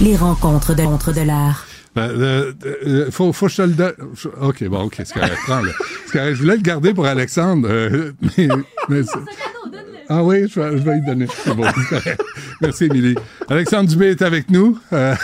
Les 0.00 0.16
rencontres 0.16 0.74
de 0.74 0.82
l'entre 0.82 1.12
de 1.12 1.20
l'art. 1.22 1.64
Ben, 1.94 2.10
euh, 2.10 2.52
euh, 2.86 3.10
faut, 3.10 3.32
faut 3.32 3.46
que 3.46 3.52
je 3.52 3.56
te 3.56 3.62
le 3.62 3.68
donne. 3.72 3.94
OK, 4.42 4.64
bon, 4.64 4.82
OK, 4.82 4.96
c'est 4.98 5.14
correct. 5.14 5.38
Prends-le. 5.46 5.72
C'est 6.06 6.12
correct. 6.18 6.34
Je 6.34 6.42
voulais 6.42 6.56
le 6.56 6.62
garder 6.62 6.92
pour 6.92 7.06
Alexandre. 7.06 7.68
euh, 7.70 8.12
mais, 8.36 8.48
mais 8.90 9.02
c'est- 9.02 9.18
ah 10.08 10.22
oui, 10.24 10.48
je 10.48 10.60
vais, 10.60 10.78
je 10.78 10.82
vais 10.82 10.94
lui 10.96 11.06
donner. 11.06 11.26
C'est 11.44 11.54
bon, 11.54 11.64
correct. 11.88 12.22
Merci, 12.60 12.84
Émilie. 12.84 13.14
Alexandre 13.48 13.88
Dubé 13.88 14.06
est 14.10 14.22
avec 14.22 14.50
nous. 14.50 14.78
Euh, 14.92 15.14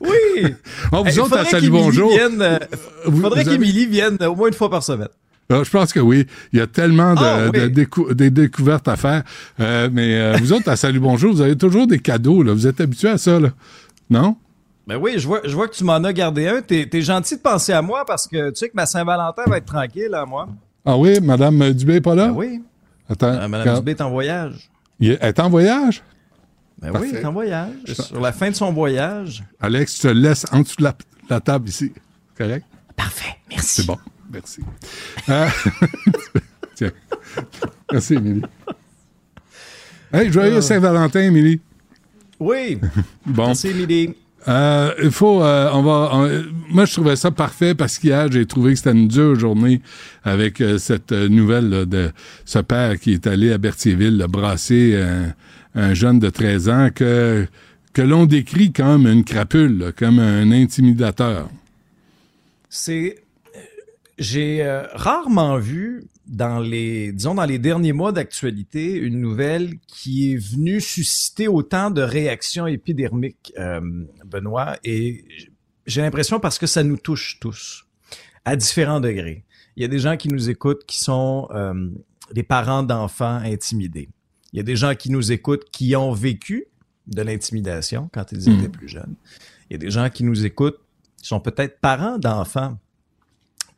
Oui! 0.00 0.54
vous 0.92 1.04
Hey, 1.06 1.18
autres, 1.20 1.36
à 1.38 1.44
Salut 1.44 1.70
Bonjour. 1.70 2.10
vienne, 2.10 2.40
euh, 2.40 2.58
faudrait 3.04 3.40
avez- 3.40 3.50
qu'Émilie 3.52 3.86
vienne 3.86 4.16
au 4.22 4.34
moins 4.34 4.48
une 4.48 4.54
fois 4.54 4.70
par 4.70 4.82
semaine. 4.82 5.08
Ah, 5.52 5.62
je 5.64 5.70
pense 5.70 5.92
que 5.92 5.98
oui. 6.00 6.26
Il 6.52 6.58
y 6.60 6.62
a 6.62 6.66
tellement 6.68 7.14
de, 7.14 7.20
Ah, 7.22 7.50
oui. 7.52 7.60
de 7.60 7.66
décou- 7.68 8.14
des 8.14 8.30
découvertes 8.30 8.86
à 8.88 8.96
faire. 8.96 9.24
Euh, 9.58 9.88
mais 9.92 10.14
euh, 10.14 10.36
vous 10.40 10.52
autres, 10.52 10.68
à 10.68 10.76
Salut 10.76 11.00
Bonjour, 11.00 11.32
vous 11.34 11.40
avez 11.40 11.56
toujours 11.56 11.86
des 11.88 11.98
cadeaux. 11.98 12.42
Là. 12.42 12.52
Vous 12.52 12.66
êtes 12.68 12.80
habitués 12.80 13.08
à 13.08 13.18
ça, 13.18 13.40
là? 13.40 13.48
Non? 14.08 14.36
Ben 14.86 14.96
oui, 14.96 15.14
je 15.16 15.26
vois, 15.26 15.40
je 15.44 15.54
vois 15.54 15.68
que 15.68 15.74
tu 15.74 15.84
m'en 15.84 16.02
as 16.04 16.12
gardé 16.12 16.46
un. 16.48 16.62
T'es, 16.62 16.86
t'es 16.90 17.02
gentil 17.02 17.36
de 17.36 17.40
penser 17.40 17.72
à 17.72 17.82
moi 17.82 18.04
parce 18.06 18.26
que 18.28 18.50
tu 18.50 18.56
sais 18.56 18.68
que 18.68 18.74
ma 18.76 18.86
Saint-Valentin 18.86 19.42
va 19.46 19.56
être 19.58 19.66
tranquille, 19.66 20.14
à 20.14 20.24
moi. 20.24 20.48
Ah 20.86 20.96
oui, 20.96 21.18
Madame 21.20 21.72
Dubé 21.72 21.96
est 21.96 22.00
pas 22.00 22.14
là? 22.14 22.28
Ben 22.28 22.34
oui. 22.34 22.62
Attends. 23.10 23.26
Euh, 23.26 23.48
Madame. 23.48 23.76
Dubé 23.78 23.90
est 23.92 24.00
en 24.00 24.10
voyage. 24.10 24.70
Il 25.00 25.10
est- 25.10 25.18
Elle 25.20 25.28
est 25.28 25.40
en 25.40 25.50
voyage? 25.50 26.02
Ben 26.80 26.92
Parfait. 26.92 27.08
oui, 27.08 27.12
elle 27.16 27.22
est 27.22 27.26
en 27.26 27.32
voyage. 27.32 27.72
Sur 27.92 28.20
la 28.20 28.32
fin 28.32 28.48
de 28.50 28.54
son 28.54 28.72
voyage. 28.72 29.44
Alex, 29.60 29.96
je 29.96 30.02
te 30.02 30.08
laisse 30.08 30.46
en 30.52 30.60
dessous 30.60 30.76
de 30.78 30.84
la, 30.84 30.96
la 31.28 31.40
table 31.40 31.68
ici. 31.68 31.92
Correct? 32.38 32.64
Parfait, 32.96 33.36
merci. 33.50 33.82
C'est 33.82 33.86
bon. 33.86 33.98
Merci. 34.32 34.60
Euh, 35.28 35.48
Tiens. 36.74 36.90
Merci, 37.92 38.14
Émilie. 38.14 38.42
Hey, 40.12 40.32
joyeux 40.32 40.60
Saint-Valentin, 40.60 41.20
Émilie. 41.20 41.60
Oui, 42.38 42.80
Bon. 43.26 43.48
merci 43.48 43.68
Émilie. 43.68 44.14
Euh, 44.48 44.94
il 45.02 45.10
faut, 45.10 45.42
euh, 45.42 45.70
on 45.72 45.82
va. 45.82 46.10
on- 46.14 46.42
moi, 46.70 46.84
je 46.86 46.92
trouvais 46.94 47.16
ça 47.16 47.30
parfait 47.30 47.74
parce 47.74 47.98
qu'hier, 47.98 48.30
j'ai 48.32 48.46
trouvé 48.46 48.72
que 48.72 48.78
c'était 48.78 48.92
une 48.92 49.08
dure 49.08 49.38
journée 49.38 49.82
avec 50.24 50.60
euh, 50.60 50.78
cette 50.78 51.12
euh, 51.12 51.28
nouvelle 51.28 51.68
là, 51.68 51.84
de 51.84 52.10
ce 52.46 52.58
père 52.60 52.98
qui 52.98 53.12
est 53.12 53.26
allé 53.26 53.52
à 53.52 53.58
Berthierville 53.58 54.16
là, 54.16 54.28
brasser 54.28 54.96
un, 55.00 55.34
un 55.80 55.94
jeune 55.94 56.18
de 56.18 56.30
13 56.30 56.68
ans 56.70 56.88
que 56.94 57.46
que 57.92 58.02
l'on 58.02 58.24
décrit 58.24 58.72
comme 58.72 59.06
une 59.06 59.24
crapule, 59.24 59.76
là, 59.78 59.92
comme 59.92 60.18
un 60.20 60.52
intimidateur. 60.52 61.48
C'est. 62.68 63.16
J'ai 64.16 64.62
euh, 64.62 64.82
rarement 64.92 65.56
vu 65.58 66.04
dans 66.26 66.60
les, 66.60 67.10
disons, 67.10 67.34
dans 67.34 67.46
les 67.46 67.58
derniers 67.58 67.92
mois 67.94 68.12
d'actualité, 68.12 68.94
une 68.94 69.18
nouvelle 69.20 69.74
qui 69.88 70.32
est 70.32 70.36
venue 70.36 70.80
susciter 70.80 71.48
autant 71.48 71.90
de 71.90 72.02
réactions 72.02 72.66
épidermiques, 72.68 73.52
euh, 73.58 73.80
Benoît, 74.30 74.76
et 74.84 75.24
j'ai 75.86 76.00
l'impression 76.02 76.40
parce 76.40 76.58
que 76.58 76.66
ça 76.66 76.82
nous 76.82 76.96
touche 76.96 77.38
tous, 77.40 77.86
à 78.44 78.56
différents 78.56 79.00
degrés. 79.00 79.44
Il 79.76 79.82
y 79.82 79.84
a 79.84 79.88
des 79.88 79.98
gens 79.98 80.16
qui 80.16 80.28
nous 80.28 80.50
écoutent 80.50 80.84
qui 80.86 80.98
sont 80.98 81.48
euh, 81.52 81.88
des 82.32 82.42
parents 82.42 82.82
d'enfants 82.82 83.40
intimidés. 83.44 84.08
Il 84.52 84.56
y 84.56 84.60
a 84.60 84.62
des 84.62 84.76
gens 84.76 84.94
qui 84.94 85.10
nous 85.10 85.32
écoutent 85.32 85.70
qui 85.70 85.94
ont 85.96 86.12
vécu 86.12 86.66
de 87.06 87.22
l'intimidation 87.22 88.08
quand 88.12 88.32
ils 88.32 88.48
Mm. 88.48 88.58
étaient 88.58 88.68
plus 88.68 88.88
jeunes. 88.88 89.14
Il 89.68 89.74
y 89.74 89.76
a 89.76 89.78
des 89.78 89.90
gens 89.90 90.10
qui 90.10 90.24
nous 90.24 90.44
écoutent 90.44 90.80
qui 91.16 91.28
sont 91.28 91.40
peut-être 91.40 91.80
parents 91.80 92.18
d'enfants 92.18 92.78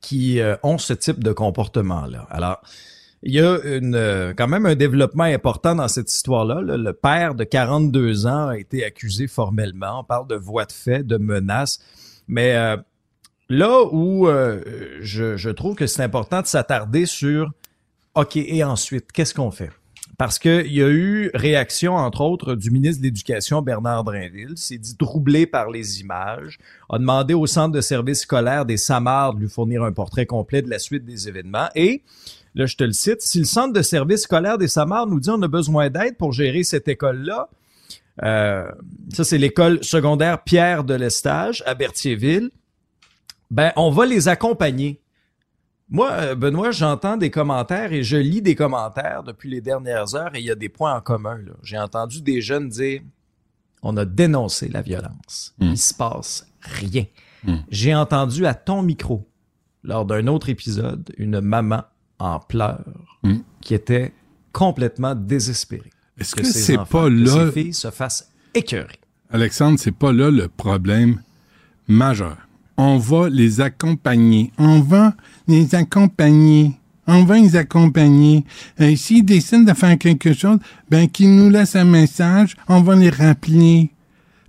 qui 0.00 0.40
euh, 0.40 0.56
ont 0.62 0.78
ce 0.78 0.92
type 0.92 1.22
de 1.22 1.32
comportement-là. 1.32 2.26
Alors, 2.30 2.60
il 3.22 3.32
y 3.32 3.40
a 3.40 3.58
une, 3.64 3.94
euh, 3.94 4.34
quand 4.36 4.48
même 4.48 4.66
un 4.66 4.74
développement 4.74 5.24
important 5.24 5.74
dans 5.74 5.88
cette 5.88 6.12
histoire-là. 6.12 6.60
Le, 6.60 6.92
père 6.92 7.34
de 7.34 7.44
42 7.44 8.26
ans 8.26 8.48
a 8.48 8.58
été 8.58 8.84
accusé 8.84 9.26
formellement. 9.26 10.00
On 10.00 10.04
parle 10.04 10.26
de 10.26 10.36
voies 10.36 10.64
de 10.64 10.72
fait, 10.72 11.02
de 11.04 11.16
menaces. 11.16 11.80
Mais 12.28 12.54
euh, 12.56 12.76
là 13.48 13.84
où 13.92 14.28
je, 15.00 15.36
je 15.36 15.50
trouve 15.50 15.74
que 15.74 15.86
c'est 15.86 16.02
important 16.02 16.40
de 16.40 16.46
s'attarder 16.46 17.06
sur, 17.06 17.52
OK, 18.14 18.36
et 18.36 18.64
ensuite, 18.64 19.12
qu'est-ce 19.12 19.34
qu'on 19.34 19.50
fait? 19.50 19.70
parce 20.22 20.38
qu'il 20.38 20.72
y 20.72 20.80
a 20.80 20.88
eu 20.88 21.32
réaction, 21.34 21.96
entre 21.96 22.20
autres, 22.20 22.54
du 22.54 22.70
ministre 22.70 23.00
de 23.00 23.06
l'Éducation, 23.06 23.60
Bernard 23.60 24.04
Drinville, 24.04 24.56
s'est 24.56 24.78
dit 24.78 24.96
troublé 24.96 25.46
par 25.46 25.68
les 25.68 26.00
images, 26.00 26.58
a 26.90 26.98
demandé 26.98 27.34
au 27.34 27.46
centre 27.48 27.72
de 27.72 27.80
services 27.80 28.20
scolaires 28.20 28.64
des 28.64 28.76
SAMAR 28.76 29.34
de 29.34 29.40
lui 29.40 29.48
fournir 29.48 29.82
un 29.82 29.90
portrait 29.90 30.26
complet 30.26 30.62
de 30.62 30.70
la 30.70 30.78
suite 30.78 31.04
des 31.04 31.28
événements 31.28 31.68
et 31.74 32.02
Là, 32.54 32.66
je 32.66 32.76
te 32.76 32.84
le 32.84 32.92
cite. 32.92 33.22
Si 33.22 33.38
le 33.38 33.44
centre 33.44 33.72
de 33.72 33.82
services 33.82 34.22
scolaires 34.22 34.58
des 34.58 34.68
SAMAR 34.68 35.06
nous 35.06 35.20
dit 35.20 35.30
on 35.30 35.40
a 35.42 35.48
besoin 35.48 35.88
d'aide 35.90 36.16
pour 36.16 36.32
gérer 36.32 36.64
cette 36.64 36.88
école-là, 36.88 37.48
euh, 38.22 38.70
ça 39.12 39.24
c'est 39.24 39.38
l'école 39.38 39.82
secondaire 39.82 40.42
Pierre 40.42 40.84
de 40.84 40.94
l'Estage 40.94 41.62
à 41.66 41.74
Berthierville, 41.74 42.50
ben 43.50 43.72
on 43.76 43.90
va 43.90 44.04
les 44.04 44.28
accompagner. 44.28 45.00
Moi, 45.88 46.10
euh, 46.10 46.34
Benoît, 46.34 46.70
j'entends 46.70 47.16
des 47.16 47.30
commentaires 47.30 47.92
et 47.92 48.02
je 48.02 48.16
lis 48.16 48.42
des 48.42 48.54
commentaires 48.54 49.22
depuis 49.22 49.50
les 49.50 49.60
dernières 49.60 50.14
heures 50.14 50.34
et 50.34 50.40
il 50.40 50.46
y 50.46 50.50
a 50.50 50.54
des 50.54 50.68
points 50.68 50.94
en 50.94 51.00
commun. 51.00 51.38
J'ai 51.62 51.78
entendu 51.78 52.22
des 52.22 52.40
jeunes 52.40 52.68
dire 52.68 53.02
on 53.82 53.96
a 53.96 54.04
dénoncé 54.04 54.68
la 54.68 54.80
violence. 54.80 55.54
Il 55.58 55.68
hmm. 55.68 55.70
Il 55.72 55.78
se 55.78 55.94
passe 55.94 56.46
rien. 56.60 57.04
Hmm. 57.44 57.56
J'ai 57.70 57.94
entendu 57.94 58.46
à 58.46 58.54
ton 58.54 58.82
micro, 58.82 59.28
lors 59.82 60.04
d'un 60.04 60.28
autre 60.28 60.48
épisode, 60.48 61.12
une 61.18 61.40
maman 61.40 61.82
en 62.22 62.38
pleurs 62.40 62.84
hmm. 63.22 63.38
qui 63.60 63.74
était 63.74 64.12
complètement 64.52 65.14
désespérée. 65.14 65.90
Est-ce 66.18 66.34
que, 66.34 66.44
c'est 66.44 66.78
pas 66.90 67.08
là. 67.08 67.24
Que 67.24 67.46
ses 67.46 67.52
filles 67.52 67.74
se 67.74 67.90
fassent 67.90 68.28
écœurer. 68.54 68.98
Alexandre, 69.30 69.78
c'est 69.78 69.96
pas 69.96 70.12
là 70.12 70.30
le 70.30 70.48
problème 70.48 71.22
majeur 71.88 72.36
on 72.76 72.98
va 72.98 73.28
les 73.28 73.60
accompagner. 73.60 74.52
On 74.58 74.80
va 74.80 75.14
les 75.46 75.74
accompagner. 75.74 76.72
On 77.06 77.24
va 77.24 77.38
les 77.38 77.56
accompagner. 77.56 78.44
Et 78.78 78.96
s'ils 78.96 79.24
décident 79.24 79.72
de 79.72 79.76
faire 79.76 79.98
quelque 79.98 80.32
chose, 80.32 80.58
ben, 80.90 81.08
qu'ils 81.08 81.34
nous 81.34 81.50
laissent 81.50 81.76
un 81.76 81.84
message, 81.84 82.56
on 82.68 82.80
va 82.82 82.94
les 82.94 83.10
rappeler. 83.10 83.90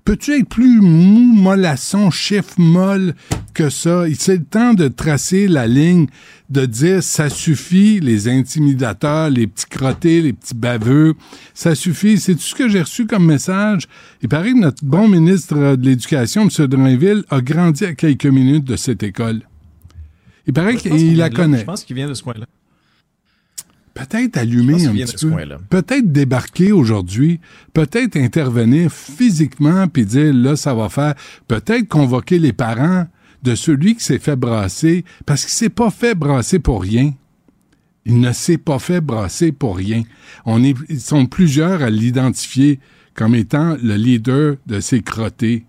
Peux-tu 0.05 0.37
être 0.37 0.49
plus 0.49 0.81
mou, 0.81 1.33
mollasson, 1.33 2.11
chef 2.11 2.57
molle 2.57 3.15
que 3.53 3.69
ça? 3.69 4.03
C'est 4.17 4.35
le 4.35 4.43
temps 4.43 4.73
de 4.73 4.89
tracer 4.89 5.47
la 5.47 5.65
ligne, 5.65 6.07
de 6.49 6.65
dire 6.65 7.01
ça 7.01 7.29
suffit, 7.29 8.01
les 8.01 8.27
intimidateurs, 8.27 9.29
les 9.29 9.47
petits 9.47 9.65
crottés, 9.65 10.21
les 10.21 10.33
petits 10.33 10.55
baveux, 10.55 11.13
ça 11.53 11.73
suffit. 11.73 12.19
C'est 12.19 12.35
tout 12.35 12.41
ce 12.41 12.53
que 12.53 12.67
j'ai 12.67 12.81
reçu 12.81 13.05
comme 13.07 13.25
message. 13.25 13.87
Il 14.21 14.27
paraît 14.27 14.51
que 14.51 14.59
notre 14.59 14.83
bon 14.83 15.07
ministre 15.07 15.77
de 15.77 15.85
l'Éducation, 15.85 16.49
M. 16.49 16.67
Drainville, 16.67 17.23
a 17.29 17.39
grandi 17.39 17.85
à 17.85 17.93
quelques 17.95 18.25
minutes 18.25 18.65
de 18.65 18.75
cette 18.75 19.03
école. 19.03 19.41
Il 20.45 20.51
paraît 20.51 20.75
qu'il 20.75 21.15
la 21.15 21.29
connaît. 21.29 21.59
Je 21.59 21.65
pense 21.65 21.85
qu'il 21.85 21.95
vient 21.95 22.09
de 22.09 22.13
ce 22.13 22.23
coin-là 22.23 22.45
peut-être 23.93 24.37
allumer 24.37 24.85
un 24.85 24.93
petit 24.93 25.25
peu, 25.25 25.35
peut-être 25.69 26.11
débarquer 26.11 26.71
aujourd'hui, 26.71 27.39
peut-être 27.73 28.17
intervenir 28.17 28.91
physiquement 28.91 29.87
puis 29.87 30.05
dire 30.05 30.33
là 30.33 30.55
ça 30.55 30.73
va 30.73 30.89
faire, 30.89 31.15
peut-être 31.47 31.87
convoquer 31.87 32.39
les 32.39 32.53
parents 32.53 33.07
de 33.43 33.55
celui 33.55 33.95
qui 33.95 34.03
s'est 34.03 34.19
fait 34.19 34.35
brasser 34.35 35.03
parce 35.25 35.43
qu'il 35.43 35.53
s'est 35.53 35.69
pas 35.69 35.91
fait 35.91 36.15
brasser 36.15 36.59
pour 36.59 36.81
rien. 36.81 37.13
Il 38.05 38.19
ne 38.19 38.31
s'est 38.31 38.57
pas 38.57 38.79
fait 38.79 39.01
brasser 39.01 39.51
pour 39.51 39.77
rien. 39.77 40.03
On 40.45 40.63
est, 40.63 40.75
ils 40.89 40.99
sont 40.99 41.25
plusieurs 41.25 41.81
à 41.81 41.89
l'identifier 41.89 42.79
comme 43.13 43.35
étant 43.35 43.77
le 43.81 43.95
leader 43.95 44.55
de 44.65 44.79
ces 44.79 45.01
crottés. 45.01 45.65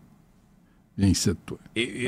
Viens 0.96 1.08
ici, 1.08 1.30
toi. 1.44 1.58
Et 1.74 2.06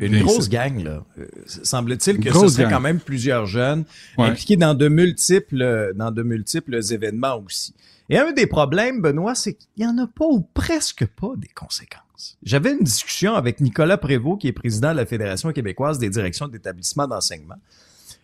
une, 0.00 0.22
grosse 0.22 0.48
gang, 0.48 0.82
là. 0.82 1.04
Semble-t-il 1.46 2.18
que 2.18 2.32
ce 2.32 2.48
serait 2.48 2.68
quand 2.68 2.80
même 2.80 2.98
plusieurs 2.98 3.46
jeunes 3.46 3.84
impliqués 4.18 4.56
dans 4.56 4.74
de 4.74 4.88
multiples, 4.88 5.92
dans 5.94 6.10
de 6.10 6.22
multiples 6.22 6.80
événements 6.90 7.40
aussi. 7.44 7.74
Et 8.10 8.18
un 8.18 8.32
des 8.32 8.46
problèmes, 8.46 9.00
Benoît, 9.00 9.34
c'est 9.34 9.54
qu'il 9.54 9.68
n'y 9.78 9.86
en 9.86 9.96
a 9.98 10.06
pas 10.06 10.26
ou 10.26 10.40
presque 10.52 11.06
pas 11.06 11.32
des 11.36 11.48
conséquences. 11.48 12.36
J'avais 12.42 12.72
une 12.72 12.84
discussion 12.84 13.34
avec 13.34 13.60
Nicolas 13.60 13.98
Prévost, 13.98 14.40
qui 14.40 14.48
est 14.48 14.52
président 14.52 14.92
de 14.92 14.96
la 14.96 15.06
Fédération 15.06 15.52
québécoise 15.52 15.98
des 15.98 16.10
directions 16.10 16.48
d'établissements 16.48 17.06
d'enseignement. 17.06 17.56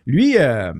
Lui, 0.05 0.37
euh, 0.37 0.73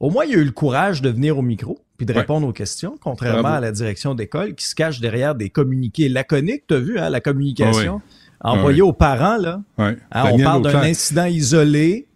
au 0.00 0.10
moins, 0.10 0.24
il 0.24 0.34
a 0.34 0.38
eu 0.38 0.44
le 0.44 0.52
courage 0.52 1.02
de 1.02 1.10
venir 1.10 1.38
au 1.38 1.42
micro 1.42 1.78
puis 1.96 2.06
de 2.06 2.12
répondre 2.12 2.46
aux 2.46 2.52
questions, 2.52 2.96
contrairement 3.00 3.54
à 3.54 3.60
la 3.60 3.72
direction 3.72 4.14
d'école 4.14 4.54
qui 4.54 4.64
se 4.64 4.76
cache 4.76 5.00
derrière 5.00 5.34
des 5.34 5.50
communiqués 5.50 6.08
laconiques. 6.08 6.64
Tu 6.68 6.74
as 6.74 6.78
vu, 6.78 6.98
hein, 6.98 7.10
la 7.10 7.20
communication? 7.20 8.00
Envoyé 8.40 8.82
aux 8.82 8.92
parents, 8.92 9.36
là. 9.36 9.60
Hein, 9.78 9.96
on 10.12 10.38
parle 10.38 10.62
d'un 10.62 10.82
incident 10.82 11.26
isolé. 11.26 12.08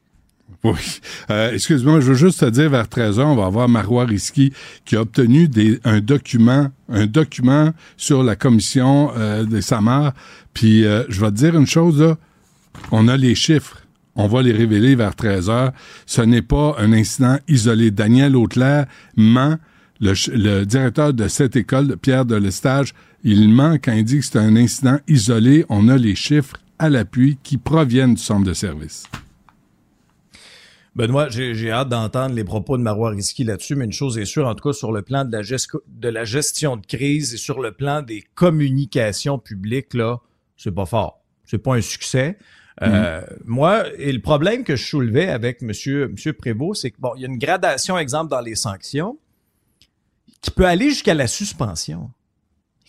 Oui. 0.64 1.00
Euh, 1.30 1.52
excuse-moi, 1.54 2.00
je 2.00 2.06
veux 2.06 2.14
juste 2.14 2.40
te 2.40 2.44
dire, 2.44 2.70
vers 2.70 2.88
13 2.88 3.18
h 3.18 3.22
on 3.22 3.34
va 3.34 3.46
avoir 3.46 3.68
Marois 3.68 4.04
Risky 4.04 4.52
qui 4.84 4.94
a 4.94 5.00
obtenu 5.00 5.48
des, 5.48 5.80
un 5.82 6.00
document, 6.00 6.68
un 6.88 7.06
document 7.06 7.72
sur 7.96 8.22
la 8.22 8.36
commission 8.36 9.10
euh, 9.16 9.44
des 9.44 9.60
SAMAR. 9.60 10.12
Puis 10.54 10.84
euh, 10.84 11.02
je 11.08 11.20
vais 11.20 11.32
te 11.32 11.36
dire 11.36 11.56
une 11.56 11.66
chose, 11.66 12.00
là. 12.00 12.16
On 12.92 13.08
a 13.08 13.16
les 13.16 13.34
chiffres. 13.34 13.78
On 14.14 14.28
va 14.28 14.42
les 14.42 14.52
révéler 14.52 14.94
vers 14.94 15.16
13 15.16 15.48
h 15.48 15.72
Ce 16.06 16.22
n'est 16.22 16.42
pas 16.42 16.76
un 16.78 16.92
incident 16.92 17.38
isolé. 17.48 17.90
Daniel 17.90 18.36
Auclair 18.36 18.86
ment. 19.16 19.56
Le, 20.00 20.14
le 20.34 20.64
directeur 20.64 21.14
de 21.14 21.28
cette 21.28 21.54
école, 21.54 21.96
Pierre 21.96 22.24
de 22.24 22.34
Lestage, 22.34 22.92
il 23.24 23.48
manque 23.48 23.84
quand 23.84 23.92
il 23.92 24.04
dit 24.04 24.18
que 24.18 24.24
c'est 24.24 24.38
un 24.38 24.56
incident 24.56 24.98
isolé. 25.08 25.64
On 25.68 25.88
a 25.88 25.96
les 25.96 26.14
chiffres 26.14 26.56
à 26.78 26.88
l'appui 26.88 27.38
qui 27.42 27.58
proviennent 27.58 28.14
du 28.14 28.22
centre 28.22 28.44
de 28.44 28.54
service. 28.54 29.04
Benoît, 30.94 31.28
j'ai 31.30 31.70
hâte 31.70 31.88
d'entendre 31.88 32.34
les 32.34 32.44
propos 32.44 32.76
de 32.76 32.82
Marois 32.82 33.10
Risky 33.10 33.44
là-dessus, 33.44 33.76
mais 33.76 33.86
une 33.86 33.92
chose 33.92 34.18
est 34.18 34.26
sûre, 34.26 34.46
en 34.46 34.54
tout 34.54 34.68
cas 34.68 34.74
sur 34.74 34.92
le 34.92 35.00
plan 35.00 35.24
de 35.24 35.32
la, 35.32 35.42
de 35.42 36.08
la 36.08 36.24
gestion 36.24 36.76
de 36.76 36.84
crise 36.84 37.32
et 37.32 37.38
sur 37.38 37.60
le 37.60 37.72
plan 37.72 38.02
des 38.02 38.22
communications 38.34 39.38
publiques, 39.38 39.94
là, 39.94 40.18
c'est 40.58 40.74
pas 40.74 40.84
fort. 40.84 41.22
C'est 41.46 41.58
pas 41.58 41.76
un 41.76 41.80
succès. 41.80 42.36
Euh, 42.82 43.20
mm-hmm. 43.20 43.26
moi, 43.46 43.84
et 43.96 44.12
le 44.12 44.20
problème 44.20 44.64
que 44.64 44.76
je 44.76 44.84
soulevais 44.84 45.28
avec 45.28 45.62
Monsieur, 45.62 46.08
Monsieur 46.08 46.34
Prévost, 46.34 46.82
c'est 46.82 46.90
que 46.90 47.00
bon, 47.00 47.12
il 47.16 47.22
y 47.22 47.24
a 47.24 47.28
une 47.28 47.38
gradation, 47.38 47.96
exemple, 47.96 48.30
dans 48.30 48.40
les 48.40 48.54
sanctions, 48.54 49.18
qui 50.42 50.50
peut 50.50 50.66
aller 50.66 50.90
jusqu'à 50.90 51.14
la 51.14 51.26
suspension. 51.26 52.10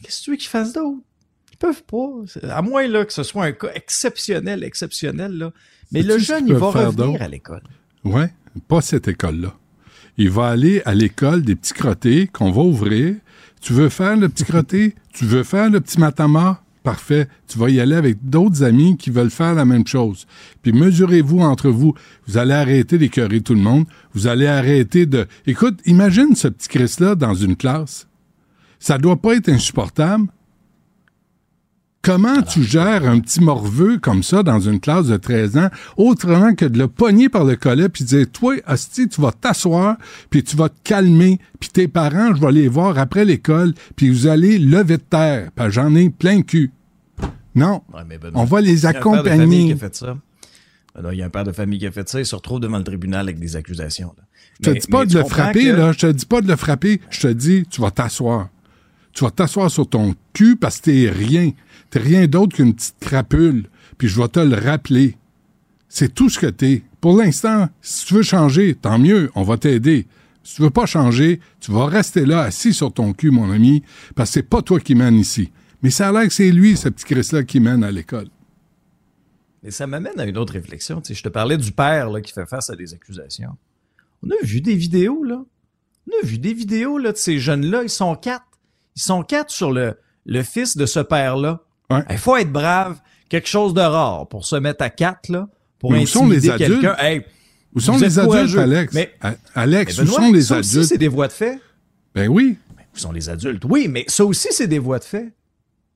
Qu'est-ce 0.03 0.19
que 0.19 0.23
tu 0.25 0.31
veux 0.31 0.37
qu'ils 0.37 0.49
fassent 0.49 0.73
d'autre? 0.73 0.99
Ils 1.51 1.57
peuvent 1.57 1.83
pas. 1.83 2.09
À 2.49 2.61
moins 2.61 2.87
là, 2.87 3.05
que 3.05 3.13
ce 3.13 3.23
soit 3.23 3.45
un 3.45 3.51
cas 3.53 3.69
exceptionnel, 3.73 4.63
exceptionnel. 4.63 5.31
Là. 5.37 5.51
Mais 5.91 6.01
le 6.01 6.17
jeune, 6.17 6.47
il 6.47 6.55
va 6.55 6.67
revenir 6.67 7.21
à 7.21 7.27
l'école. 7.27 7.63
Oui, 8.03 8.23
pas 8.67 8.81
cette 8.81 9.07
école-là. 9.07 9.55
Il 10.17 10.29
va 10.29 10.47
aller 10.47 10.81
à 10.85 10.93
l'école 10.93 11.41
des 11.41 11.55
petits 11.55 11.73
crottés 11.73 12.27
qu'on 12.27 12.51
va 12.51 12.61
ouvrir. 12.61 13.15
Tu 13.61 13.73
veux 13.73 13.89
faire 13.89 14.17
le 14.17 14.29
petit 14.29 14.43
crotté? 14.43 14.95
tu 15.13 15.25
veux 15.25 15.43
faire 15.43 15.69
le 15.69 15.79
petit 15.79 15.99
matama? 15.99 16.61
Parfait. 16.83 17.29
Tu 17.47 17.57
vas 17.57 17.69
y 17.69 17.79
aller 17.79 17.95
avec 17.95 18.17
d'autres 18.21 18.63
amis 18.63 18.97
qui 18.97 19.09
veulent 19.09 19.29
faire 19.29 19.55
la 19.55 19.63
même 19.63 19.87
chose. 19.87 20.27
Puis 20.61 20.73
mesurez-vous 20.73 21.39
entre 21.39 21.69
vous. 21.69 21.95
Vous 22.27 22.37
allez 22.37 22.53
arrêter 22.53 22.97
d'écœurer 22.97 23.39
tout 23.39 23.55
le 23.55 23.61
monde. 23.61 23.85
Vous 24.13 24.27
allez 24.27 24.47
arrêter 24.47 25.05
de... 25.05 25.25
Écoute, 25.47 25.79
imagine 25.85 26.35
ce 26.35 26.49
petit 26.49 26.67
Christ-là 26.67 27.15
dans 27.15 27.33
une 27.33 27.55
classe. 27.55 28.07
Ça 28.83 28.97
doit 28.97 29.15
pas 29.15 29.35
être 29.35 29.47
insupportable. 29.47 30.27
Comment 32.01 32.41
tu 32.41 32.63
gères 32.63 33.07
un 33.07 33.21
petit 33.21 33.39
morveux 33.39 33.97
comme 33.97 34.23
ça 34.23 34.43
dans 34.43 34.59
une 34.59 34.81
classe 34.81 35.05
de 35.05 35.15
13 35.15 35.55
ans, 35.55 35.69
autrement 35.95 36.53
que 36.53 36.65
de 36.65 36.77
le 36.77 36.89
pogner 36.89 37.29
par 37.29 37.45
le 37.45 37.55
collet 37.55 37.87
puis 37.87 38.03
dire, 38.03 38.29
toi, 38.29 38.55
Asti, 38.65 39.07
tu 39.07 39.21
vas 39.21 39.31
t'asseoir 39.31 39.95
puis 40.29 40.43
tu 40.43 40.57
vas 40.57 40.67
te 40.67 40.75
calmer 40.83 41.39
puis 41.61 41.69
tes 41.69 41.87
parents, 41.87 42.35
je 42.35 42.41
vais 42.41 42.51
les 42.51 42.67
voir 42.67 42.99
après 42.99 43.23
l'école 43.23 43.73
puis 43.95 44.09
vous 44.09 44.27
allez 44.27 44.59
lever 44.59 44.97
de 44.97 45.03
terre. 45.03 45.51
Parce 45.55 45.71
j'en 45.71 45.95
ai 45.95 46.09
plein 46.09 46.39
le 46.39 46.43
cul. 46.43 46.73
Non. 47.55 47.83
on 48.33 48.43
va 48.43 48.59
les 48.59 48.85
accompagner. 48.85 49.77
Il 51.09 51.17
y 51.17 51.21
a 51.21 51.25
un 51.25 51.29
père 51.29 51.45
de 51.45 51.53
famille 51.53 51.79
qui 51.79 51.87
a 51.87 51.91
fait 51.91 52.09
ça. 52.09 52.19
Il 52.19 52.25
se 52.25 52.35
retrouve 52.35 52.59
devant 52.59 52.79
le 52.79 52.83
tribunal 52.83 53.21
avec 53.21 53.39
des 53.39 53.55
accusations. 53.55 54.13
Je 54.59 54.71
te 54.71 54.77
dis 54.77 54.87
pas 54.87 55.05
de 55.05 55.17
le 55.17 55.23
frapper, 55.23 55.71
là. 55.71 55.93
Je 55.93 55.99
te 55.99 56.11
dis 56.11 56.25
pas 56.25 56.41
de 56.41 56.49
le 56.49 56.57
frapper. 56.57 56.99
Je 57.09 57.21
te 57.21 57.27
dis, 57.27 57.65
tu 57.69 57.79
vas 57.79 57.89
t'asseoir 57.89 58.49
tu 59.13 59.23
vas 59.23 59.31
t'asseoir 59.31 59.69
sur 59.69 59.87
ton 59.87 60.15
cul 60.33 60.55
parce 60.55 60.79
que 60.79 60.85
t'es 60.85 61.09
rien. 61.09 61.51
T'es 61.89 61.99
rien 61.99 62.27
d'autre 62.27 62.55
qu'une 62.55 62.73
petite 62.73 62.95
crapule. 62.99 63.69
Puis 63.97 64.07
je 64.07 64.19
vais 64.19 64.27
te 64.27 64.39
le 64.39 64.55
rappeler. 64.55 65.17
C'est 65.87 66.13
tout 66.13 66.29
ce 66.29 66.39
que 66.39 66.47
t'es. 66.47 66.83
Pour 66.99 67.15
l'instant, 67.17 67.69
si 67.81 68.05
tu 68.07 68.15
veux 68.15 68.23
changer, 68.23 68.73
tant 68.75 68.97
mieux, 68.97 69.29
on 69.35 69.43
va 69.43 69.57
t'aider. 69.57 70.07
Si 70.43 70.55
tu 70.55 70.63
veux 70.63 70.71
pas 70.71 70.85
changer, 70.85 71.39
tu 71.59 71.71
vas 71.71 71.85
rester 71.85 72.25
là, 72.25 72.41
assis 72.41 72.73
sur 72.73 72.91
ton 72.91 73.13
cul, 73.13 73.29
mon 73.29 73.51
ami, 73.51 73.83
parce 74.15 74.29
que 74.29 74.33
c'est 74.33 74.43
pas 74.43 74.61
toi 74.61 74.79
qui 74.79 74.95
mène 74.95 75.15
ici. 75.15 75.51
Mais 75.83 75.89
ça 75.89 76.09
a 76.09 76.11
l'air 76.11 76.23
que 76.23 76.33
c'est 76.33 76.51
lui, 76.51 76.75
ce 76.75 76.89
petit 76.89 77.05
Chris-là, 77.05 77.43
qui 77.43 77.59
mène 77.59 77.83
à 77.83 77.91
l'école. 77.91 78.27
Mais 79.61 79.71
ça 79.71 79.87
m'amène 79.87 80.19
à 80.19 80.25
une 80.25 80.37
autre 80.37 80.53
réflexion. 80.53 81.01
Je 81.07 81.21
te 81.21 81.29
parlais 81.29 81.57
du 81.57 81.71
père 81.71 82.09
là, 82.09 82.19
qui 82.19 82.33
fait 82.33 82.45
face 82.45 82.69
à 82.69 82.75
des 82.75 82.93
accusations. 82.93 83.55
On 84.23 84.29
a 84.29 84.35
vu 84.43 84.59
des 84.59 84.75
vidéos, 84.75 85.23
là. 85.23 85.43
On 86.07 86.11
a 86.21 86.25
vu 86.25 86.37
des 86.37 86.53
vidéos 86.53 86.97
là, 86.97 87.11
de 87.13 87.17
ces 87.17 87.39
jeunes-là. 87.39 87.83
Ils 87.83 87.89
sont 87.89 88.15
quatre. 88.15 88.45
Ils 88.95 89.01
sont 89.01 89.23
quatre 89.23 89.49
sur 89.51 89.71
le, 89.71 89.97
le 90.25 90.43
fils 90.43 90.77
de 90.77 90.85
ce 90.85 90.99
père-là. 90.99 91.61
Ouais. 91.89 92.03
Il 92.09 92.17
faut 92.17 92.37
être 92.37 92.51
brave. 92.51 92.99
Quelque 93.29 93.47
chose 93.47 93.73
de 93.73 93.81
rare 93.81 94.27
pour 94.27 94.45
se 94.45 94.55
mettre 94.55 94.83
à 94.83 94.89
quatre, 94.91 95.29
là, 95.29 95.47
pour 95.79 95.91
Mais 95.91 96.01
intimider 96.03 96.51
quelqu'un. 96.57 96.95
Hey, 96.99 97.23
Où 97.73 97.79
sont 97.79 97.97
les 97.97 98.19
adultes. 98.19 98.55
Alex? 98.57 98.93
Mais- 98.93 99.11
Alex, 99.55 99.97
mais 99.97 100.03
où 100.03 100.07
sont 100.07 100.31
les 100.31 100.41
ça 100.43 100.57
aussi, 100.59 100.69
adultes? 100.75 100.89
c'est 100.89 100.97
des 100.99 101.07
voies 101.07 101.27
de 101.27 101.33
fait. 101.33 101.59
Ben 102.13 102.27
oui. 102.27 102.57
Où 102.93 102.97
sont 102.99 103.11
les 103.11 103.29
adultes? 103.29 103.63
Oui, 103.65 103.87
mais 103.89 104.05
ça 104.07 104.23
aussi, 104.23 104.49
c'est 104.51 104.67
des 104.67 104.77
voies 104.77 104.99
de 104.99 105.03
fait. 105.03 105.33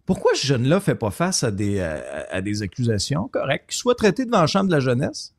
Pourquoi 0.08 0.32
ce 0.34 0.48
jeune-là 0.48 0.80
fait 0.80 0.96
pas 0.96 1.12
face 1.12 1.44
à 1.44 1.52
des, 1.52 1.78
euh, 1.80 2.00
à 2.32 2.42
des 2.42 2.64
accusations? 2.64 3.28
Correctes, 3.28 3.70
qu'il 3.70 3.78
soit 3.78 3.94
traité 3.94 4.26
devant 4.26 4.42
la 4.42 4.48
chambre 4.48 4.68
de 4.68 4.72
la 4.72 4.80
jeunesse, 4.80 5.36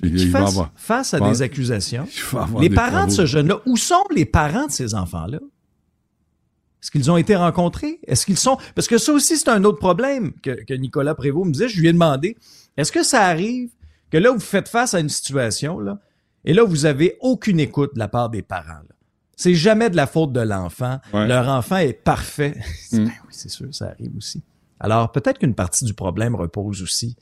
Puis 0.00 0.10
qu'il 0.10 0.20
il 0.22 0.30
va 0.30 0.38
fasse 0.40 0.48
avoir. 0.52 0.70
face 0.76 1.12
à 1.12 1.18
va- 1.18 1.28
des 1.28 1.42
accusations? 1.42 2.06
il 2.16 2.22
va 2.36 2.42
avoir 2.44 2.62
Les 2.62 2.68
des 2.70 2.74
parents 2.74 3.06
de 3.06 3.10
ce 3.10 3.26
jeune-là, 3.26 3.58
où 3.66 3.76
sont 3.76 4.04
les 4.14 4.24
parents 4.24 4.66
de 4.66 4.70
ces 4.72 4.94
enfants-là? 4.94 5.40
Est-ce 6.82 6.90
qu'ils 6.90 7.10
ont 7.10 7.16
été 7.16 7.34
rencontrés? 7.36 7.98
Est-ce 8.06 8.26
qu'ils 8.26 8.38
sont... 8.38 8.58
Parce 8.74 8.86
que 8.86 8.98
ça 8.98 9.12
aussi, 9.12 9.36
c'est 9.36 9.48
un 9.48 9.64
autre 9.64 9.78
problème 9.78 10.32
que, 10.42 10.50
que 10.64 10.74
Nicolas 10.74 11.14
Prévost 11.14 11.46
me 11.46 11.52
disait. 11.52 11.68
Je 11.68 11.80
lui 11.80 11.88
ai 11.88 11.92
demandé, 11.92 12.36
est-ce 12.76 12.92
que 12.92 13.02
ça 13.02 13.24
arrive 13.24 13.70
que 14.10 14.18
là, 14.18 14.30
vous 14.30 14.38
faites 14.40 14.68
face 14.68 14.94
à 14.94 15.00
une 15.00 15.08
situation, 15.08 15.80
là, 15.80 15.98
et 16.44 16.52
là, 16.54 16.62
vous 16.64 16.86
avez 16.86 17.16
aucune 17.20 17.58
écoute 17.58 17.94
de 17.94 17.98
la 17.98 18.06
part 18.08 18.30
des 18.30 18.42
parents, 18.42 18.68
là? 18.88 18.94
C'est 19.38 19.54
jamais 19.54 19.90
de 19.90 19.96
la 19.96 20.06
faute 20.06 20.32
de 20.32 20.40
l'enfant. 20.40 20.98
Ouais. 21.12 21.26
Leur 21.26 21.48
enfant 21.48 21.76
est 21.76 21.92
parfait. 21.92 22.54
Mm. 22.92 22.98
Ben 22.98 23.04
oui, 23.06 23.10
c'est 23.30 23.48
sûr, 23.50 23.66
ça 23.74 23.88
arrive 23.88 24.16
aussi. 24.16 24.42
Alors, 24.78 25.10
peut-être 25.12 25.38
qu'une 25.38 25.54
partie 25.54 25.84
du 25.84 25.92
problème 25.92 26.34
repose 26.36 26.82
aussi. 26.82 27.16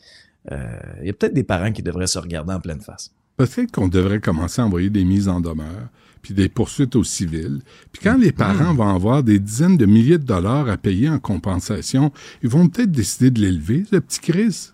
euh, 0.53 0.77
Il 1.01 1.07
y 1.07 1.11
a 1.11 1.13
peut-être 1.15 1.33
des 1.35 1.43
parents 1.43 1.73
qui 1.73 1.83
devraient 1.83 2.07
se 2.07 2.19
regarder 2.19 2.53
en 2.53 2.61
pleine 2.61 2.81
face. 2.83 3.13
Peut-être 3.37 3.73
qu'on 3.73 3.89
devrait 3.89 4.21
commencer 4.21 4.61
à 4.61 4.67
envoyer 4.67 4.91
des 4.91 5.05
mises 5.05 5.27
en 5.29 5.41
demeure, 5.41 5.89
puis 6.25 6.33
des 6.33 6.49
poursuites 6.49 6.97
aux 6.97 7.05
civils. 7.05 7.61
Puis 7.93 8.03
quand 8.03 8.17
les 8.17 8.33
parents 8.33 8.73
vont 8.73 8.89
avoir 8.89 9.23
des 9.23 9.39
dizaines 9.39 9.77
de 9.77 9.85
milliers 9.85 10.17
de 10.17 10.25
dollars 10.25 10.71
à 10.71 10.79
payer 10.79 11.11
en 11.11 11.19
compensation, 11.19 12.13
ils 12.43 12.49
vont 12.49 12.67
peut-être 12.67 12.91
décider 12.91 13.31
de 13.31 13.43
l'élever, 13.43 13.85
le 13.93 14.01
petit 14.01 14.21
Chris. 14.21 14.71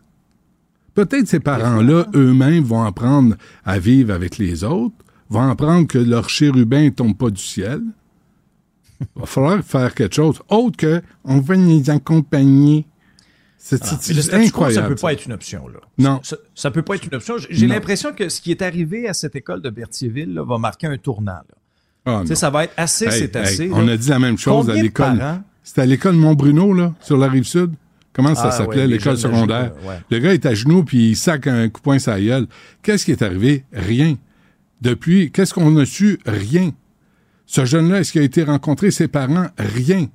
Peut-être 0.94 1.26
ces 1.26 1.40
parents-là, 1.40 2.06
eux-mêmes, 2.14 2.62
vont 2.62 2.84
apprendre 2.84 3.34
à 3.64 3.80
vivre 3.80 4.14
avec 4.14 4.38
les 4.38 4.62
autres, 4.62 4.94
vont 5.28 5.50
apprendre 5.50 5.88
que 5.88 5.98
leur 5.98 6.30
chérubin 6.30 6.84
ne 6.84 6.90
tombe 6.90 7.16
pas 7.16 7.30
du 7.30 7.42
ciel. 7.42 7.82
Il 9.00 9.06
va 9.16 9.26
falloir 9.26 9.64
faire 9.64 9.92
quelque 9.92 10.14
chose 10.14 10.40
autre 10.48 10.76
que 10.76 11.02
on 11.24 11.40
va 11.40 11.56
les 11.56 11.90
accompagner. 11.90 12.86
C'est 13.62 13.78
Ah, 13.82 13.86
c'est- 14.00 14.08
mais 14.08 14.16
le 14.16 14.22
c'est 14.22 14.28
statu 14.28 14.42
quo, 14.42 14.42
ça 14.42 14.46
incroyable. 14.48 14.88
peut 14.88 14.96
ça. 14.96 15.06
pas 15.06 15.12
être 15.12 15.26
une 15.26 15.32
option, 15.34 15.68
là. 15.68 15.80
Non. 15.98 16.20
Ça, 16.22 16.36
ça 16.54 16.70
peut 16.70 16.80
pas 16.82 16.94
être 16.94 17.04
une 17.06 17.14
option. 17.14 17.34
J'ai- 17.50 17.66
Non. 17.66 17.74
l'impression 17.74 18.12
que 18.14 18.30
ce 18.30 18.40
qui 18.40 18.50
est 18.52 18.62
arrivé 18.62 19.06
à 19.06 19.12
cette 19.12 19.36
école 19.36 19.60
de 19.60 19.68
Berthierville 19.68 20.32
là, 20.32 20.42
va 20.44 20.56
marquer 20.56 20.86
un 20.86 20.96
tournant. 20.96 21.32
là. 22.06 22.22
Ah, 22.26 22.34
ça 22.34 22.48
va 22.48 22.64
être 22.64 22.72
assez, 22.78 23.04
Hey, 23.04 23.10
c'est 23.12 23.36
hey, 23.36 23.42
assez. 23.42 23.70
on 23.70 23.82
là. 23.84 23.92
a 23.92 23.96
dit 23.98 24.08
la 24.08 24.18
même 24.18 24.38
chose 24.38 24.64
Combien 24.66 24.80
à 24.80 24.82
l'école. 24.82 25.22
C'était 25.62 25.82
à 25.82 25.86
l'école 25.86 26.14
Montbruno, 26.14 26.72
là, 26.72 26.94
sur 27.02 27.18
la 27.18 27.28
rive 27.28 27.44
sud. 27.44 27.72
Comment 28.14 28.34
ça 28.34 28.46
Ah, 28.48 28.50
s'appelait, 28.50 28.80
ouais, 28.82 28.86
l'école 28.88 29.18
secondaire? 29.18 29.72
Ouais. 29.86 29.98
Le 30.10 30.18
gars 30.18 30.32
est 30.32 30.46
à 30.46 30.54
genoux, 30.54 30.82
puis 30.82 31.10
il 31.10 31.14
sac 31.16 31.46
un 31.46 31.68
coup 31.68 31.80
de 31.80 31.84
poing 31.84 31.98
gueule. 31.98 32.46
Qu'est-ce 32.82 33.04
qui 33.04 33.12
est 33.12 33.22
arrivé? 33.22 33.64
Rien. 33.72 34.16
Depuis, 34.80 35.30
qu'est-ce 35.30 35.52
qu'on 35.54 35.76
a 35.76 35.84
su? 35.84 36.18
Rien. 36.26 36.70
Ce 37.46 37.64
jeune-là, 37.66 38.00
est-ce 38.00 38.12
qu'il 38.12 38.22
a 38.22 38.24
été 38.24 38.42
rencontré 38.42 38.90
ses 38.90 39.06
parents? 39.06 39.46
Rien. 39.58 40.06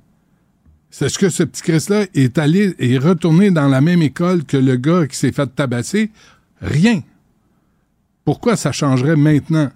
C'est 0.98 1.10
ce 1.10 1.18
que 1.18 1.28
ce 1.28 1.42
petit 1.42 1.60
Chris-là 1.60 2.06
est 2.14 2.38
allé 2.38 2.74
et 2.78 2.96
retourné 2.96 3.50
dans 3.50 3.68
la 3.68 3.82
même 3.82 4.00
école 4.00 4.46
que 4.46 4.56
le 4.56 4.76
gars 4.76 5.06
qui 5.06 5.14
s'est 5.14 5.30
fait 5.30 5.46
tabasser? 5.46 6.10
Rien. 6.62 7.02
Pourquoi 8.24 8.56
ça 8.56 8.72
changerait 8.72 9.14
maintenant? 9.14 9.70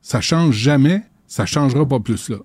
Ça 0.00 0.20
change 0.20 0.54
jamais, 0.54 1.02
ça 1.26 1.44
changera 1.44 1.84
pas 1.88 1.98
plus 1.98 2.28
là. 2.28 2.36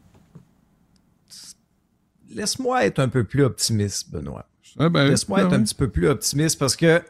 Laisse-moi 2.32 2.84
être 2.88 2.98
un 2.98 3.10
peu 3.10 3.26
plus 3.26 3.44
optimiste, 3.44 4.10
Benoît. 4.10 4.48
Ah 4.80 4.90
ben, 4.90 5.08
Laisse-moi 5.08 5.42
ah 5.42 5.46
être 5.46 5.54
un 5.54 5.62
petit 5.62 5.76
peu 5.76 5.88
plus 5.88 6.08
optimiste 6.08 6.58
parce 6.58 6.76
que 6.76 7.04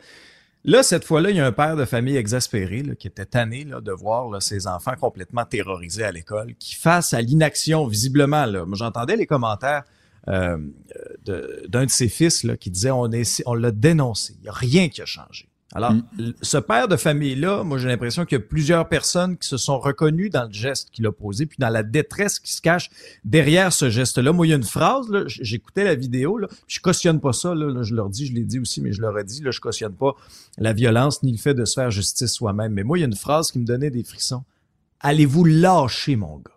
là, 0.65 0.83
cette 0.83 1.05
fois-là, 1.05 1.29
il 1.29 1.37
y 1.37 1.39
a 1.39 1.45
un 1.45 1.53
père 1.53 1.77
de 1.77 1.85
famille 1.85 2.17
exaspéré 2.17 2.83
là, 2.83 2.95
qui 2.95 3.07
était 3.07 3.25
tanné 3.25 3.63
là, 3.63 3.79
de 3.79 3.93
voir 3.93 4.29
là, 4.29 4.41
ses 4.41 4.67
enfants 4.67 4.95
complètement 4.99 5.45
terrorisés 5.45 6.03
à 6.03 6.11
l'école, 6.11 6.55
qui 6.55 6.75
face 6.75 7.13
à 7.13 7.21
l'inaction, 7.21 7.87
visiblement, 7.87 8.45
là, 8.45 8.65
moi 8.65 8.75
j'entendais 8.75 9.15
les 9.15 9.27
commentaires 9.27 9.83
euh, 10.27 10.57
de- 11.25 11.65
d'un 11.69 11.85
de 11.85 11.89
ses 11.91 12.09
fils 12.09 12.43
là, 12.43 12.57
qui 12.57 12.69
disait 12.71 12.91
on, 12.91 13.09
est, 13.11 13.41
on 13.45 13.53
l'a 13.53 13.71
dénoncé, 13.71 14.35
il 14.39 14.43
n'y 14.43 14.49
a 14.49 14.53
rien 14.53 14.89
qui 14.89 15.01
a 15.01 15.05
changé. 15.05 15.47
Alors, 15.75 15.93
Mm. 15.93 16.01
ce 16.41 16.57
père 16.57 16.87
de 16.87 16.95
famille-là, 16.97 17.63
moi 17.63 17.77
j'ai 17.77 17.87
l'impression 17.87 18.25
qu'il 18.25 18.39
y 18.39 18.41
a 18.41 18.43
plusieurs 18.43 18.89
personnes 18.89 19.37
qui 19.37 19.47
se 19.47 19.57
sont 19.57 19.77
reconnues 19.77 20.31
dans 20.31 20.45
le 20.45 20.51
geste 20.51 20.89
qu'il 20.89 21.05
a 21.05 21.11
posé, 21.11 21.45
puis 21.45 21.57
dans 21.59 21.69
la 21.69 21.83
détresse 21.83 22.39
qui 22.39 22.51
se 22.51 22.59
cache 22.59 22.89
derrière 23.23 23.71
ce 23.71 23.87
geste-là. 23.91 24.31
Moi, 24.33 24.47
il 24.47 24.49
y 24.49 24.53
a 24.53 24.55
une 24.55 24.63
phrase, 24.63 25.05
j'écoutais 25.27 25.83
la 25.83 25.93
vidéo, 25.93 26.39
là, 26.39 26.47
puis 26.47 26.57
je 26.77 26.81
cautionne 26.81 27.19
pas 27.21 27.33
ça, 27.33 27.53
là, 27.53 27.67
là, 27.71 27.83
je 27.83 27.93
leur 27.93 28.09
dis, 28.09 28.25
je 28.25 28.33
l'ai 28.33 28.45
dit 28.45 28.57
aussi, 28.57 28.81
mais 28.81 28.93
je 28.93 29.01
leur 29.01 29.15
ai 29.19 29.23
dit, 29.23 29.43
là, 29.43 29.51
je 29.51 29.59
cautionne 29.59 29.93
pas 29.93 30.15
la 30.57 30.73
violence 30.73 31.21
ni 31.21 31.31
le 31.31 31.37
fait 31.37 31.53
de 31.53 31.65
se 31.65 31.75
faire 31.75 31.91
justice 31.91 32.31
soi-même. 32.33 32.73
Mais 32.73 32.81
moi, 32.83 32.97
il 32.97 33.01
y 33.01 33.03
a 33.03 33.07
une 33.07 33.15
phrase 33.15 33.51
qui 33.51 33.59
me 33.59 33.65
donnait 33.65 33.91
des 33.91 34.03
frissons. 34.03 34.43
Allez-vous 35.01 35.45
lâcher, 35.45 36.15
mon 36.15 36.37
gars? 36.37 36.51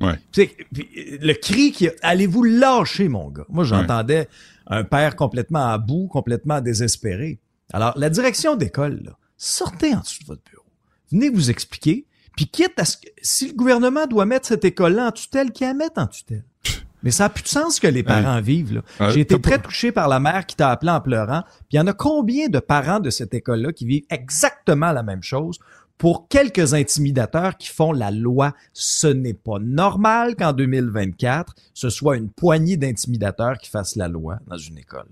Ouais. 0.00 0.18
Puis, 0.32 0.50
le 0.72 1.32
cri 1.34 1.72
qui 1.72 1.88
allez-vous 2.02 2.44
lâcher, 2.44 3.08
mon 3.08 3.28
gars? 3.30 3.46
Moi, 3.48 3.64
j'entendais 3.64 4.28
un 4.66 4.84
père 4.84 5.16
complètement 5.16 5.66
à 5.72 5.78
bout, 5.78 6.06
complètement 6.08 6.60
désespéré. 6.60 7.38
Alors, 7.72 7.92
la 7.96 8.08
direction 8.10 8.54
d'école, 8.56 9.00
là, 9.04 9.12
sortez 9.36 9.94
en 9.94 10.00
dessous 10.00 10.22
de 10.22 10.26
votre 10.28 10.42
bureau. 10.50 10.64
Venez 11.10 11.28
vous 11.30 11.50
expliquer. 11.50 12.06
Puis 12.36 12.46
quitte 12.46 12.78
à 12.78 12.84
ce 12.84 12.96
que, 12.96 13.08
si 13.20 13.48
le 13.48 13.54
gouvernement 13.54 14.06
doit 14.06 14.24
mettre 14.24 14.46
cette 14.46 14.64
école-là 14.64 15.08
en 15.08 15.10
tutelle, 15.10 15.50
qu'il 15.50 15.66
la 15.66 15.74
mette 15.74 15.98
en 15.98 16.06
tutelle. 16.06 16.44
Mais 17.02 17.10
ça 17.10 17.24
n'a 17.24 17.30
plus 17.30 17.42
de 17.42 17.48
sens 17.48 17.80
que 17.80 17.88
les 17.88 18.04
parents 18.04 18.40
vivent. 18.40 18.74
là. 18.74 18.82
Euh, 19.00 19.10
J'ai 19.10 19.20
été 19.20 19.40
très 19.40 19.58
touché 19.60 19.90
par 19.90 20.06
la 20.08 20.20
mère 20.20 20.46
qui 20.46 20.54
t'a 20.54 20.70
appelé 20.70 20.92
en 20.92 21.00
pleurant. 21.00 21.42
Puis 21.42 21.72
il 21.72 21.76
y 21.76 21.80
en 21.80 21.86
a 21.88 21.92
combien 21.92 22.48
de 22.48 22.60
parents 22.60 23.00
de 23.00 23.10
cette 23.10 23.34
école-là 23.34 23.72
qui 23.72 23.86
vivent 23.86 24.04
exactement 24.10 24.92
la 24.92 25.02
même 25.02 25.22
chose? 25.22 25.58
Pour 25.98 26.28
quelques 26.28 26.74
intimidateurs 26.74 27.56
qui 27.56 27.68
font 27.68 27.92
la 27.92 28.10
loi? 28.10 28.54
Ce 28.72 29.08
n'est 29.08 29.34
pas 29.34 29.58
normal 29.60 30.36
qu'en 30.36 30.52
2024, 30.52 31.54
ce 31.74 31.90
soit 31.90 32.16
une 32.16 32.30
poignée 32.30 32.76
d'intimidateurs 32.76 33.58
qui 33.58 33.68
fassent 33.68 33.96
la 33.96 34.08
loi 34.08 34.38
dans 34.46 34.56
une 34.56 34.78
école. 34.78 35.08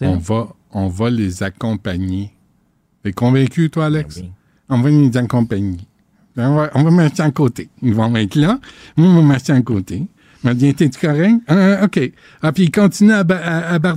On 0.00 0.16
va, 0.16 0.48
on 0.72 0.88
va 0.88 1.10
les 1.10 1.42
accompagner. 1.42 2.32
T'es 3.02 3.12
convaincu, 3.12 3.70
toi, 3.70 3.86
Alex? 3.86 4.18
Ben 4.18 4.24
oui. 4.24 4.32
On 4.68 4.80
va 4.80 4.90
les 4.90 5.16
accompagner. 5.16 5.78
On 6.36 6.54
va, 6.54 6.70
on 6.74 6.82
va 6.84 6.90
marcher 6.90 7.22
à 7.22 7.30
côté. 7.30 7.68
Ils 7.82 7.94
vont 7.94 8.14
être 8.14 8.36
là. 8.36 8.60
Moi, 8.96 9.08
on 9.08 9.14
va 9.16 9.22
marcher 9.22 9.52
à 9.52 9.62
côté. 9.62 10.06
Va 10.44 10.54
dire, 10.54 10.74
t'es 10.76 10.88
correct? 10.90 11.34
Ah, 11.48 11.84
OK. 11.84 12.12
Ah, 12.42 12.52
puis 12.52 12.64
il 12.64 12.70
continue 12.70 13.12
à, 13.12 13.24
à, 13.28 13.74
à 13.74 13.78
tout 13.80 13.88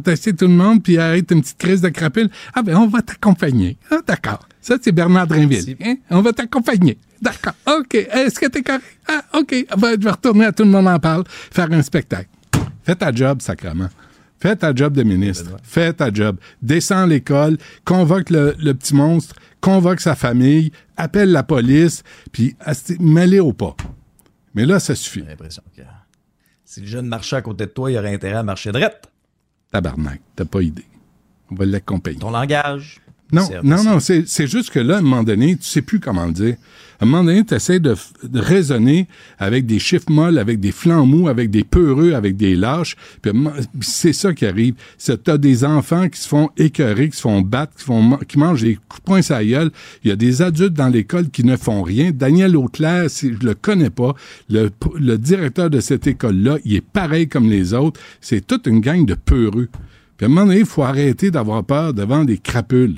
le 0.42 0.48
monde, 0.48 0.82
puis 0.82 0.98
arrête 0.98 1.32
une 1.32 1.42
petite 1.42 1.58
crise 1.58 1.82
de 1.82 1.90
crapule. 1.90 2.30
Ah, 2.54 2.64
ben, 2.64 2.76
on 2.78 2.88
va 2.88 3.02
t'accompagner. 3.02 3.78
Ah, 3.92 3.98
d'accord. 4.06 4.48
Ça, 4.60 4.78
c'est 4.82 4.92
Bernard 4.92 5.28
Drinville. 5.28 5.78
Hein? 5.84 5.96
On 6.10 6.22
va 6.22 6.34
t'accompagner. 6.34 6.98
D'accord. 7.22 7.54
OK. 7.68 7.94
Est-ce 7.94 8.40
que 8.40 8.48
t'es 8.48 8.64
correct? 8.64 8.84
Ah, 9.08 9.24
OK. 9.38 9.54
Ah, 9.70 9.76
ben, 9.76 9.96
je 10.00 10.04
vais 10.04 10.12
retourner 10.12 10.46
à 10.46 10.52
tout 10.52 10.64
le 10.64 10.70
monde 10.70 10.88
en 10.88 11.00
parle, 11.00 11.24
faire 11.28 11.72
un 11.72 11.82
spectacle. 11.84 12.30
Fais 12.84 12.96
ta 12.96 13.12
job, 13.14 13.42
sacrement. 13.42 13.90
Fais 14.40 14.56
ta 14.56 14.74
job 14.74 14.94
de 14.98 15.04
ministre. 15.04 15.52
Fais 15.62 15.94
ta 15.94 16.12
job. 16.12 16.38
Descends 16.64 17.06
l'école, 17.06 17.60
convoque 17.86 18.32
le, 18.32 18.56
le 18.60 18.74
petit 18.74 18.96
monstre, 18.96 19.36
convoque 19.60 20.00
sa 20.00 20.16
famille, 20.16 20.72
appelle 20.98 21.32
la 21.32 21.44
police, 21.44 22.02
puis 22.32 22.56
mets-les 23.00 23.40
au 23.40 23.54
pas. 23.54 23.76
Mais 24.56 24.66
là, 24.66 24.80
ça 24.80 24.96
suffit. 24.96 25.20
J'ai 25.20 25.28
l'impression 25.28 25.62
que 25.78 25.84
si 26.72 26.80
le 26.80 26.88
jeune 26.88 27.06
marchait 27.06 27.36
à 27.36 27.42
côté 27.42 27.66
de 27.66 27.72
toi, 27.72 27.92
il 27.92 27.98
aurait 27.98 28.14
intérêt 28.14 28.38
à 28.38 28.44
marcher 28.44 28.72
droite. 28.72 29.12
Tabarnak, 29.74 30.22
t'as 30.38 30.46
pas 30.46 30.62
idée. 30.62 30.86
On 31.52 31.56
va 31.56 31.66
l'accompagner. 31.66 32.20
Ton 32.20 32.32
langage? 32.32 33.02
Non, 33.34 33.46
non, 33.62 33.84
non, 33.84 34.00
c'est 34.00 34.26
c'est 34.26 34.48
juste 34.48 34.70
que 34.70 34.80
là, 34.80 34.96
à 34.96 34.98
un 35.00 35.02
moment 35.02 35.24
donné, 35.24 35.58
tu 35.58 35.64
sais 35.64 35.82
plus 35.82 36.00
comment 36.00 36.26
le 36.26 36.32
dire. 36.32 36.56
À 37.02 37.04
un 37.04 37.08
moment 37.08 37.24
donné, 37.24 37.44
tu 37.44 37.56
essaies 37.56 37.80
de, 37.80 37.96
raisonner 38.32 39.08
avec 39.40 39.66
des 39.66 39.80
chiffres 39.80 40.12
molles, 40.12 40.38
avec 40.38 40.60
des 40.60 40.72
flancs 40.72 41.08
mous, 41.08 41.30
avec 41.30 41.50
des 41.50 41.64
peureux, 41.64 42.14
avec 42.14 42.38
des 42.38 42.56
lâches. 42.56 42.96
C'est 43.82 44.14
ça 44.14 44.36
qui 44.36 44.46
arrive. 44.46 44.76
C'est 45.00 45.24
t'as 45.24 45.40
des 45.40 45.66
enfants 45.66 46.10
qui 46.10 46.20
se 46.22 46.28
font 46.28 46.52
écœurer, 46.58 47.10
qui 47.10 47.18
se 47.18 47.24
font 47.24 47.42
battre, 47.42 47.76
qui, 47.76 47.86
font, 47.86 48.20
qui 48.28 48.38
mangent 48.38 48.62
des 48.62 48.76
coups 48.76 49.00
de 49.00 49.04
poing 49.04 49.22
la 49.32 49.44
gueule. 49.44 49.72
Il 50.04 50.10
y 50.10 50.12
a 50.12 50.16
des 50.16 50.44
adultes 50.44 50.74
dans 50.74 50.90
l'école 50.90 51.32
qui 51.32 51.44
ne 51.44 51.58
font 51.58 51.82
rien. 51.82 52.12
Daniel 52.12 52.56
Auclair, 52.56 53.10
si 53.10 53.34
je 53.34 53.48
le 53.48 53.56
connais 53.56 53.90
pas, 53.90 54.14
le, 54.52 54.70
directeur 55.18 55.72
de 55.72 55.80
cette 55.80 56.06
école-là, 56.06 56.60
il 56.66 56.76
est 56.76 56.86
pareil 56.86 57.28
comme 57.28 57.50
les 57.50 57.74
autres. 57.74 58.00
C'est 58.22 58.46
toute 58.46 58.68
une 58.68 58.80
gang 58.80 59.08
de 59.08 59.16
peureux. 59.16 59.70
Puis 60.18 60.26
à 60.26 60.30
un 60.30 60.30
moment 60.30 60.46
donné, 60.46 60.60
il 60.60 60.66
faut 60.68 60.84
arrêter 60.84 61.32
d'avoir 61.32 61.64
peur 61.64 61.96
devant 61.96 62.26
des 62.26 62.38
crapules. 62.38 62.98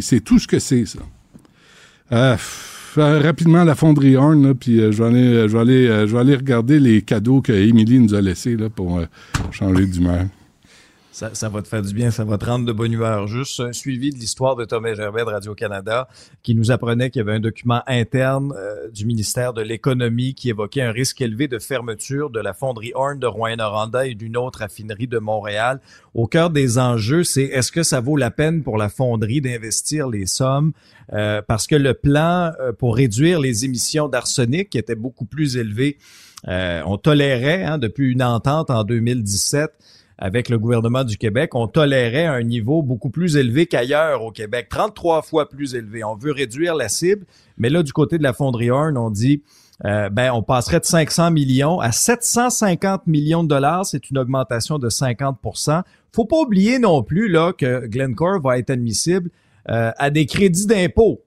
C'est 0.00 0.24
tout 0.24 0.40
ce 0.40 0.48
que 0.48 0.58
c'est, 0.58 0.84
ça. 0.84 0.98
Euh, 2.10 2.36
f- 2.96 3.00
euh, 3.00 3.20
rapidement, 3.20 3.64
la 3.64 3.74
fonderie 3.74 4.16
Horn, 4.16 4.54
puis 4.54 4.80
euh, 4.80 4.92
je 4.92 5.02
vais 5.02 5.08
aller, 5.08 5.26
euh, 5.26 5.48
je 5.48 5.52
vais 5.54 5.60
aller, 5.60 5.86
euh, 5.88 6.06
je 6.06 6.16
aller 6.16 6.34
regarder 6.36 6.78
les 6.80 7.02
cadeaux 7.02 7.40
que 7.40 7.52
Émilie 7.52 7.98
nous 7.98 8.14
a 8.14 8.20
laissés 8.20 8.56
là, 8.56 8.68
pour 8.68 9.00
changer 9.52 9.86
d'humeur. 9.86 10.24
Ça, 11.16 11.30
ça, 11.32 11.48
va 11.48 11.62
te 11.62 11.68
faire 11.68 11.80
du 11.80 11.94
bien, 11.94 12.10
ça 12.10 12.24
va 12.24 12.36
te 12.36 12.44
rendre 12.44 12.66
de 12.66 12.72
bonne 12.72 12.92
humeur. 12.92 13.26
Juste 13.26 13.60
un 13.60 13.72
suivi 13.72 14.10
de 14.10 14.18
l'histoire 14.18 14.54
de 14.54 14.66
Thomas 14.66 14.92
Gervais 14.92 15.24
de 15.24 15.30
Radio-Canada 15.30 16.08
qui 16.42 16.54
nous 16.54 16.70
apprenait 16.70 17.08
qu'il 17.08 17.20
y 17.20 17.22
avait 17.22 17.32
un 17.32 17.40
document 17.40 17.80
interne 17.86 18.52
euh, 18.54 18.90
du 18.90 19.06
ministère 19.06 19.54
de 19.54 19.62
l'Économie 19.62 20.34
qui 20.34 20.50
évoquait 20.50 20.82
un 20.82 20.92
risque 20.92 21.22
élevé 21.22 21.48
de 21.48 21.58
fermeture 21.58 22.28
de 22.28 22.38
la 22.38 22.52
fonderie 22.52 22.92
Horn 22.94 23.18
de 23.18 23.26
Rouen-Noranda 23.26 24.06
et 24.06 24.14
d'une 24.14 24.36
autre 24.36 24.58
raffinerie 24.58 25.06
de 25.06 25.18
Montréal. 25.18 25.80
Au 26.12 26.26
cœur 26.26 26.50
des 26.50 26.78
enjeux, 26.78 27.24
c'est 27.24 27.44
est-ce 27.44 27.72
que 27.72 27.82
ça 27.82 28.00
vaut 28.00 28.18
la 28.18 28.30
peine 28.30 28.62
pour 28.62 28.76
la 28.76 28.90
fonderie 28.90 29.40
d'investir 29.40 30.08
les 30.08 30.26
sommes? 30.26 30.72
Euh, 31.14 31.40
parce 31.40 31.66
que 31.66 31.76
le 31.76 31.94
plan 31.94 32.52
euh, 32.60 32.74
pour 32.74 32.94
réduire 32.94 33.40
les 33.40 33.64
émissions 33.64 34.08
d'arsenic 34.08 34.68
qui 34.68 34.76
était 34.76 34.94
beaucoup 34.94 35.24
plus 35.24 35.56
élevé, 35.56 35.96
on 36.46 36.98
tolérait 36.98 37.64
hein, 37.64 37.78
depuis 37.78 38.12
une 38.12 38.22
entente 38.22 38.70
en 38.70 38.84
2017 38.84 39.72
avec 40.18 40.48
le 40.48 40.58
gouvernement 40.58 41.04
du 41.04 41.18
Québec, 41.18 41.54
on 41.54 41.68
tolérait 41.68 42.26
un 42.26 42.42
niveau 42.42 42.82
beaucoup 42.82 43.10
plus 43.10 43.36
élevé 43.36 43.66
qu'ailleurs 43.66 44.22
au 44.22 44.30
Québec, 44.30 44.68
33 44.70 45.22
fois 45.22 45.48
plus 45.48 45.74
élevé. 45.74 46.04
On 46.04 46.16
veut 46.16 46.32
réduire 46.32 46.74
la 46.74 46.88
cible, 46.88 47.26
mais 47.58 47.68
là, 47.68 47.82
du 47.82 47.92
côté 47.92 48.16
de 48.16 48.22
la 48.22 48.32
fonderie 48.32 48.70
Horn, 48.70 48.96
on 48.96 49.10
dit, 49.10 49.42
euh, 49.84 50.08
ben, 50.08 50.32
on 50.32 50.42
passerait 50.42 50.80
de 50.80 50.86
500 50.86 51.30
millions 51.32 51.80
à 51.80 51.92
750 51.92 53.06
millions 53.06 53.42
de 53.42 53.48
dollars. 53.48 53.84
C'est 53.84 54.10
une 54.10 54.18
augmentation 54.18 54.78
de 54.78 54.88
50% 54.88 55.82
Faut 56.12 56.24
pas 56.24 56.38
oublier 56.38 56.78
non 56.78 57.02
plus 57.02 57.28
là 57.28 57.52
que 57.52 57.86
Glencore 57.86 58.40
va 58.40 58.58
être 58.58 58.70
admissible 58.70 59.30
euh, 59.68 59.90
à 59.98 60.10
des 60.10 60.24
crédits 60.24 60.66
d'impôt 60.66 61.22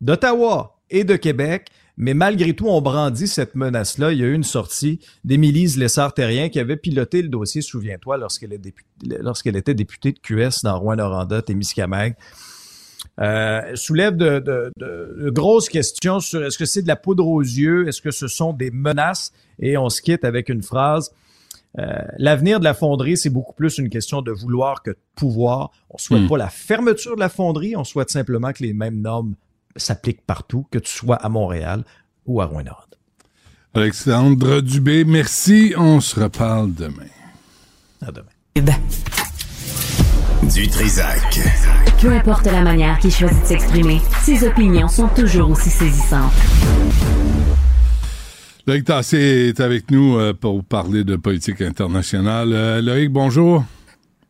d'Ottawa 0.00 0.76
et 0.90 1.02
de 1.02 1.16
Québec 1.16 1.70
mais 2.00 2.14
malgré 2.14 2.54
tout, 2.54 2.68
on 2.68 2.80
brandit 2.80 3.26
cette 3.26 3.56
menace-là. 3.56 4.12
Il 4.12 4.20
y 4.20 4.22
a 4.22 4.26
eu 4.26 4.32
une 4.32 4.44
sortie 4.44 5.00
d'Émilie 5.24 5.66
Lessard-Terrien 5.76 6.48
qui 6.48 6.60
avait 6.60 6.76
piloté 6.76 7.22
le 7.22 7.28
dossier, 7.28 7.60
souviens-toi, 7.60 8.18
lorsqu'elle 8.18 9.56
était 9.56 9.74
députée 9.74 10.12
de 10.12 10.18
QS 10.20 10.62
dans 10.62 10.78
Rouen-Noranda, 10.78 11.42
Témiscamingue. 11.42 12.14
Euh, 13.20 13.74
soulève 13.74 14.16
de, 14.16 14.38
de, 14.38 14.72
de, 14.76 15.30
grosses 15.30 15.68
questions 15.68 16.20
sur 16.20 16.44
est-ce 16.44 16.56
que 16.56 16.66
c'est 16.66 16.82
de 16.82 16.88
la 16.88 16.94
poudre 16.94 17.26
aux 17.26 17.42
yeux, 17.42 17.88
est-ce 17.88 18.00
que 18.00 18.12
ce 18.12 18.28
sont 18.28 18.52
des 18.52 18.70
menaces, 18.70 19.32
et 19.58 19.76
on 19.76 19.88
se 19.88 20.00
quitte 20.00 20.24
avec 20.24 20.48
une 20.48 20.62
phrase. 20.62 21.10
Euh, 21.80 21.84
L'avenir 22.18 22.60
de 22.60 22.64
la 22.64 22.74
fonderie, 22.74 23.16
c'est 23.16 23.30
beaucoup 23.30 23.54
plus 23.54 23.78
une 23.78 23.90
question 23.90 24.22
de 24.22 24.30
vouloir 24.30 24.84
que 24.84 24.92
de 24.92 24.98
pouvoir. 25.16 25.72
On 25.90 25.98
souhaite 25.98 26.22
hmm. 26.22 26.28
pas 26.28 26.38
la 26.38 26.48
fermeture 26.48 27.16
de 27.16 27.20
la 27.20 27.28
fonderie, 27.28 27.74
on 27.74 27.82
souhaite 27.82 28.10
simplement 28.10 28.52
que 28.52 28.62
les 28.62 28.72
mêmes 28.72 29.00
normes 29.00 29.34
s'applique 29.78 30.24
partout, 30.26 30.66
que 30.70 30.78
tu 30.78 30.90
sois 30.90 31.16
à 31.16 31.28
Montréal 31.28 31.84
ou 32.26 32.40
à 32.40 32.46
Rouyn-Noranda. 32.46 32.96
Alexandre 33.74 34.60
Dubé, 34.60 35.04
merci. 35.04 35.74
On 35.76 36.00
se 36.00 36.18
reparle 36.18 36.74
demain. 36.74 37.10
À 38.04 38.10
demain. 38.10 38.78
Du 40.54 40.68
Trisac. 40.68 41.40
Peu 42.00 42.12
importe 42.12 42.46
la 42.46 42.62
manière 42.62 42.98
qu'il 42.98 43.10
choisit 43.10 43.40
de 43.42 43.46
s'exprimer, 43.46 44.00
ses 44.22 44.46
opinions 44.46 44.88
sont 44.88 45.08
toujours 45.08 45.50
aussi 45.50 45.68
saisissantes. 45.68 46.32
Loïc 48.66 48.84
Tassé 48.84 49.18
est 49.48 49.60
avec 49.60 49.90
nous 49.90 50.18
euh, 50.18 50.34
pour 50.34 50.62
parler 50.64 51.04
de 51.04 51.16
politique 51.16 51.62
internationale. 51.62 52.52
Euh, 52.52 52.82
Loïc, 52.82 53.10
bonjour. 53.10 53.64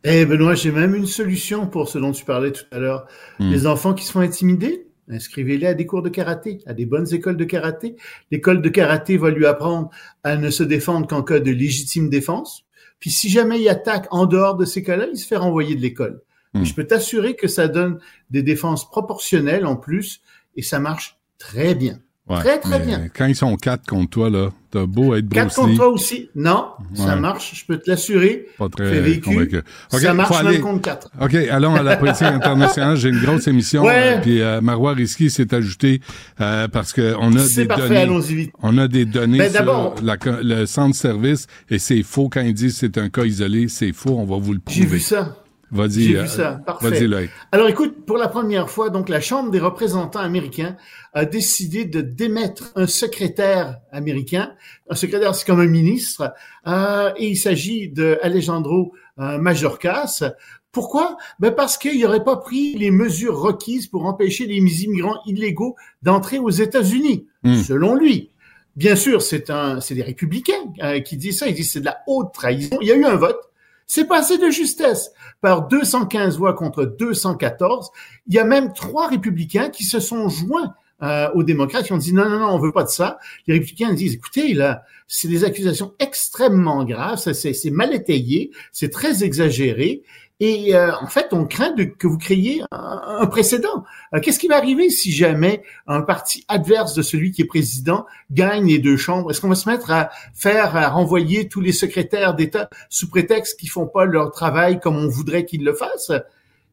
Eh 0.03 0.25
Benoît, 0.25 0.55
j'ai 0.55 0.71
même 0.71 0.95
une 0.95 1.05
solution 1.05 1.67
pour 1.67 1.89
ce 1.89 1.97
dont 1.97 2.11
tu 2.11 2.23
parlais 2.23 2.51
tout 2.51 2.63
à 2.71 2.79
l'heure. 2.79 3.05
Hmm. 3.39 3.51
Les 3.51 3.67
enfants 3.67 3.93
qui 3.93 4.05
se 4.05 4.11
font 4.11 4.21
intimider, 4.21 4.87
Inscrivez-les 5.09 5.67
à 5.67 5.73
des 5.73 5.85
cours 5.85 6.01
de 6.01 6.09
karaté, 6.09 6.61
à 6.65 6.73
des 6.73 6.85
bonnes 6.85 7.11
écoles 7.13 7.37
de 7.37 7.45
karaté. 7.45 7.95
L'école 8.31 8.61
de 8.61 8.69
karaté 8.69 9.17
va 9.17 9.31
lui 9.31 9.45
apprendre 9.45 9.89
à 10.23 10.37
ne 10.37 10.49
se 10.49 10.63
défendre 10.63 11.07
qu'en 11.07 11.23
cas 11.23 11.39
de 11.39 11.51
légitime 11.51 12.09
défense. 12.09 12.65
Puis 12.99 13.09
si 13.09 13.29
jamais 13.29 13.59
il 13.59 13.69
attaque 13.69 14.07
en 14.11 14.25
dehors 14.25 14.55
de 14.55 14.65
ces 14.65 14.83
cas-là, 14.83 15.07
il 15.11 15.17
se 15.17 15.25
fait 15.25 15.37
renvoyer 15.37 15.75
de 15.75 15.81
l'école. 15.81 16.21
Hmm. 16.53 16.63
Je 16.63 16.73
peux 16.73 16.85
t'assurer 16.85 17.35
que 17.35 17.47
ça 17.47 17.67
donne 17.67 17.99
des 18.29 18.43
défenses 18.43 18.89
proportionnelles 18.89 19.65
en 19.65 19.75
plus 19.75 20.21
et 20.55 20.61
ça 20.61 20.79
marche 20.79 21.17
très 21.37 21.75
bien 21.75 21.99
très, 22.29 22.59
très 22.59 22.79
bien. 22.79 23.07
Quand 23.15 23.25
ils 23.25 23.35
sont 23.35 23.55
quatre 23.55 23.85
contre 23.85 24.09
toi, 24.09 24.29
là, 24.29 24.49
t'as 24.71 24.85
beau 24.85 25.15
être 25.15 25.27
Quatre 25.29 25.55
contre 25.55 25.75
toi 25.75 25.87
aussi. 25.87 26.29
Non, 26.35 26.67
ça 26.93 27.15
marche, 27.15 27.53
je 27.55 27.65
peux 27.65 27.77
te 27.77 27.89
l'assurer. 27.89 28.47
Pas 28.57 28.69
très 28.69 29.01
vécu. 29.01 29.61
ça 29.89 30.13
marche 30.13 30.43
même 30.43 30.61
contre 30.61 30.81
quatre. 30.81 31.09
OK, 31.19 31.33
allons 31.33 31.75
à 31.75 31.83
la 31.83 31.97
politique 31.97 32.27
internationale. 32.27 32.97
J'ai 32.97 33.09
une 33.09 33.21
grosse 33.21 33.47
émission. 33.47 33.83
Euh, 33.87 34.19
puis 34.21 34.41
euh, 34.41 34.61
Marois 34.61 34.93
Risky 34.93 35.29
s'est 35.29 35.53
ajouté 35.53 36.01
euh, 36.41 36.67
parce 36.67 36.93
que 36.93 37.15
on 37.19 37.35
a 37.35 37.47
des 37.47 37.65
parfait, 37.65 38.05
données. 38.05 38.51
On 38.61 38.77
a 38.77 38.87
des 38.87 39.05
données 39.05 39.39
ben, 39.39 39.51
sur 39.51 39.95
la, 40.03 40.17
le 40.41 40.65
centre 40.65 40.95
service 40.95 41.47
et 41.69 41.79
c'est 41.79 42.03
faux 42.03 42.29
quand 42.29 42.41
ils 42.41 42.53
disent 42.53 42.77
c'est 42.77 42.97
un 42.97 43.09
cas 43.09 43.23
isolé. 43.23 43.67
C'est 43.67 43.93
faux, 43.93 44.17
on 44.17 44.25
va 44.25 44.37
vous 44.37 44.53
le 44.53 44.59
prouver. 44.59 44.81
J'ai 44.81 44.87
vu 44.87 44.99
ça. 44.99 45.38
Vas-y. 45.71 46.03
J'ai 46.03 46.21
vu 46.21 46.27
ça. 46.27 46.61
Parfait. 46.65 47.09
Alors 47.51 47.67
écoute, 47.67 48.05
pour 48.05 48.17
la 48.17 48.27
première 48.27 48.69
fois, 48.69 48.89
donc 48.89 49.09
la 49.09 49.21
Chambre 49.21 49.51
des 49.51 49.59
représentants 49.59 50.19
américains 50.19 50.75
a 51.13 51.25
décidé 51.25 51.85
de 51.85 52.01
démettre 52.01 52.71
un 52.75 52.87
secrétaire 52.87 53.79
américain. 53.91 54.53
Un 54.89 54.95
secrétaire, 54.95 55.35
c'est 55.35 55.45
comme 55.45 55.59
un 55.59 55.67
ministre. 55.67 56.33
Euh, 56.67 57.11
et 57.17 57.27
il 57.29 57.37
s'agit 57.37 57.89
de 57.89 58.17
Alejandro 58.21 58.93
euh, 59.19 59.37
Majorcas. 59.37 60.23
Pourquoi? 60.71 61.17
Ben 61.39 61.51
Parce 61.51 61.77
qu'il 61.77 61.99
n'aurait 62.01 62.23
pas 62.23 62.37
pris 62.37 62.75
les 62.75 62.91
mesures 62.91 63.37
requises 63.39 63.87
pour 63.87 64.05
empêcher 64.05 64.45
les 64.45 64.83
immigrants 64.83 65.19
illégaux 65.25 65.75
d'entrer 66.03 66.39
aux 66.39 66.49
États-Unis, 66.49 67.27
hmm. 67.43 67.55
selon 67.55 67.95
lui. 67.95 68.31
Bien 68.75 68.95
sûr, 68.95 69.21
c'est 69.21 69.49
un, 69.49 69.81
c'est 69.81 69.95
des 69.95 70.03
républicains 70.03 70.73
euh, 70.81 70.99
qui 71.01 71.17
disent 71.17 71.39
ça. 71.39 71.47
Ils 71.47 71.55
disent 71.55 71.71
c'est 71.71 71.79
de 71.79 71.85
la 71.85 71.99
haute 72.07 72.33
trahison. 72.33 72.77
Il 72.81 72.87
y 72.87 72.91
a 72.91 72.95
eu 72.95 73.03
un 73.03 73.15
vote. 73.15 73.48
C'est 73.91 74.05
passé 74.05 74.37
de 74.37 74.51
justesse 74.51 75.13
par 75.41 75.67
215 75.67 76.37
voix 76.37 76.53
contre 76.53 76.85
214. 76.85 77.89
Il 78.27 78.35
y 78.35 78.37
a 78.37 78.43
même 78.43 78.71
trois 78.71 79.07
républicains 79.07 79.69
qui 79.69 79.83
se 79.83 79.99
sont 79.99 80.29
joints 80.29 80.75
euh, 81.01 81.27
aux 81.33 81.41
démocrates 81.41 81.87
qui 81.87 81.93
ont 81.93 81.97
dit 81.97 82.13
non, 82.13 82.29
non, 82.29 82.37
non, 82.37 82.49
on 82.49 82.59
veut 82.59 82.71
pas 82.71 82.83
de 82.83 82.89
ça. 82.89 83.17
Les 83.47 83.55
républicains 83.55 83.91
disent, 83.93 84.13
écoutez, 84.13 84.53
là, 84.53 84.83
c'est 85.07 85.27
des 85.27 85.43
accusations 85.43 85.95
extrêmement 85.97 86.85
graves, 86.85 87.17
c'est 87.17 87.71
mal 87.71 87.91
étayé, 87.91 88.51
c'est 88.71 88.91
très 88.91 89.23
exagéré. 89.23 90.03
Et 90.41 90.73
euh, 90.73 90.95
en 90.95 91.07
fait, 91.07 91.27
on 91.33 91.45
craint 91.45 91.71
de, 91.71 91.83
que 91.83 92.07
vous 92.07 92.17
créiez 92.17 92.63
un, 92.71 93.25
précédent. 93.27 93.83
Euh, 94.13 94.21
qu'est-ce 94.21 94.39
qui 94.39 94.47
va 94.47 94.55
arriver 94.55 94.89
si 94.89 95.11
jamais 95.11 95.63
un 95.85 96.01
parti 96.01 96.45
adverse 96.47 96.93
de 96.93 97.01
celui 97.01 97.31
qui 97.31 97.41
est 97.41 97.45
président 97.45 98.05
gagne 98.31 98.67
les 98.67 98.79
deux 98.79 98.95
chambres? 98.95 99.31
Est-ce 99.31 99.41
qu'on 99.41 99.49
va 99.49 99.55
se 99.55 99.67
mettre 99.67 99.91
à 99.91 100.09
faire, 100.33 100.77
à 100.77 100.87
renvoyer 100.89 101.49
tous 101.49 101.59
les 101.59 101.73
secrétaires 101.73 102.35
d'État 102.35 102.69
sous 102.89 103.09
prétexte 103.09 103.59
qu'ils 103.59 103.69
font 103.69 103.87
pas 103.87 104.05
leur 104.05 104.31
travail 104.31 104.79
comme 104.79 104.95
on 104.95 105.09
voudrait 105.09 105.45
qu'ils 105.45 105.65
le 105.65 105.73
fassent? 105.73 106.13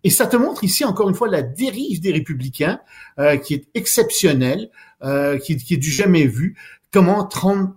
Et 0.04 0.10
ça 0.10 0.28
te 0.28 0.36
montre 0.36 0.62
ici 0.62 0.84
encore 0.84 1.08
une 1.08 1.16
fois 1.16 1.26
la 1.26 1.42
dérive 1.42 2.00
des 2.00 2.12
républicains, 2.12 2.78
euh, 3.18 3.36
qui 3.38 3.54
est 3.54 3.66
exceptionnelle, 3.74 4.70
euh, 5.02 5.36
qui, 5.38 5.56
qui, 5.56 5.74
est 5.74 5.78
du 5.78 5.90
jamais 5.90 6.26
vu. 6.26 6.56
Comment 6.92 7.24
Trump 7.24 7.74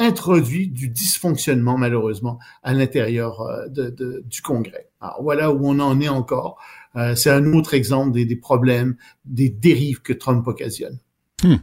introduit 0.00 0.68
du 0.68 0.88
dysfonctionnement 0.88 1.78
malheureusement 1.78 2.38
à 2.62 2.72
l'intérieur 2.72 3.40
euh, 3.42 3.68
de, 3.68 4.24
du 4.26 4.42
Congrès. 4.42 4.88
Alors 5.00 5.22
voilà 5.22 5.52
où 5.52 5.68
on 5.68 5.78
en 5.78 6.00
est 6.00 6.08
encore. 6.08 6.58
Euh, 6.96 7.14
c'est 7.14 7.30
un 7.30 7.52
autre 7.52 7.74
exemple 7.74 8.12
des, 8.12 8.24
des, 8.24 8.36
problèmes, 8.36 8.96
des 9.24 9.50
dérives 9.50 10.00
que 10.00 10.12
Trump 10.12 10.46
occasionne. 10.48 10.98
Hmm. 11.44 11.56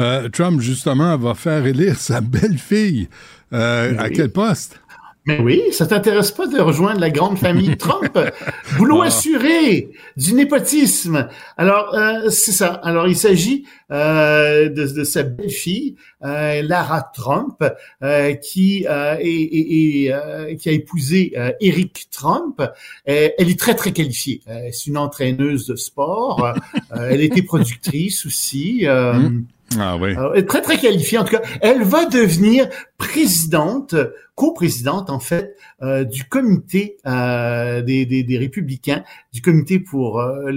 Euh, 0.00 0.28
Trump 0.28 0.60
justement 0.60 1.16
va 1.16 1.34
faire 1.34 1.64
élire 1.64 1.96
sa 1.96 2.20
belle-fille. 2.20 3.08
À 3.52 4.10
quel 4.10 4.30
poste? 4.30 4.80
Mais 5.26 5.40
oui, 5.40 5.62
ça 5.72 5.86
t'intéresse 5.86 6.30
pas 6.30 6.46
de 6.46 6.60
rejoindre 6.60 7.00
la 7.00 7.10
grande 7.10 7.36
famille 7.36 7.76
Trump? 7.78 8.16
Boulot 8.78 9.02
ah. 9.02 9.06
assuré, 9.06 9.90
du 10.16 10.34
népotisme. 10.34 11.28
Alors, 11.56 11.94
euh, 11.94 12.30
c'est 12.30 12.52
ça. 12.52 12.74
Alors, 12.74 13.08
il 13.08 13.16
s'agit 13.16 13.64
euh, 13.90 14.68
de, 14.68 14.86
de, 14.86 15.04
sa 15.04 15.24
belle-fille, 15.24 15.96
euh, 16.24 16.62
Lara 16.62 17.10
Trump, 17.14 17.62
euh, 18.02 18.34
qui, 18.34 18.84
est, 18.84 20.10
est, 20.10 20.56
qui 20.56 20.68
a 20.68 20.72
épousé 20.72 21.34
Eric 21.60 22.08
Trump. 22.10 22.62
elle 23.04 23.32
est 23.38 23.58
très, 23.58 23.74
très 23.74 23.92
qualifiée. 23.92 24.42
c'est 24.46 24.86
une 24.86 24.98
entraîneuse 24.98 25.66
de 25.66 25.76
sport. 25.76 26.54
elle 26.94 27.20
était 27.20 27.42
productrice 27.42 28.26
aussi. 28.26 28.86
Hmm. 28.86 29.44
Ah 29.78 29.96
oui. 29.96 30.14
très, 30.46 30.62
très 30.62 30.78
qualifiée. 30.78 31.18
En 31.18 31.24
tout 31.24 31.36
cas, 31.36 31.42
elle 31.60 31.82
va 31.82 32.06
devenir 32.06 32.68
présidente, 32.98 33.96
coprésidente, 34.34 35.10
en 35.10 35.18
fait, 35.18 35.56
euh, 35.82 36.04
du 36.04 36.24
comité 36.24 36.98
euh, 37.06 37.82
des, 37.82 38.06
des, 38.06 38.22
des, 38.22 38.38
républicains, 38.38 39.02
du 39.32 39.42
comité 39.42 39.80
pour 39.80 40.20
euh, 40.20 40.50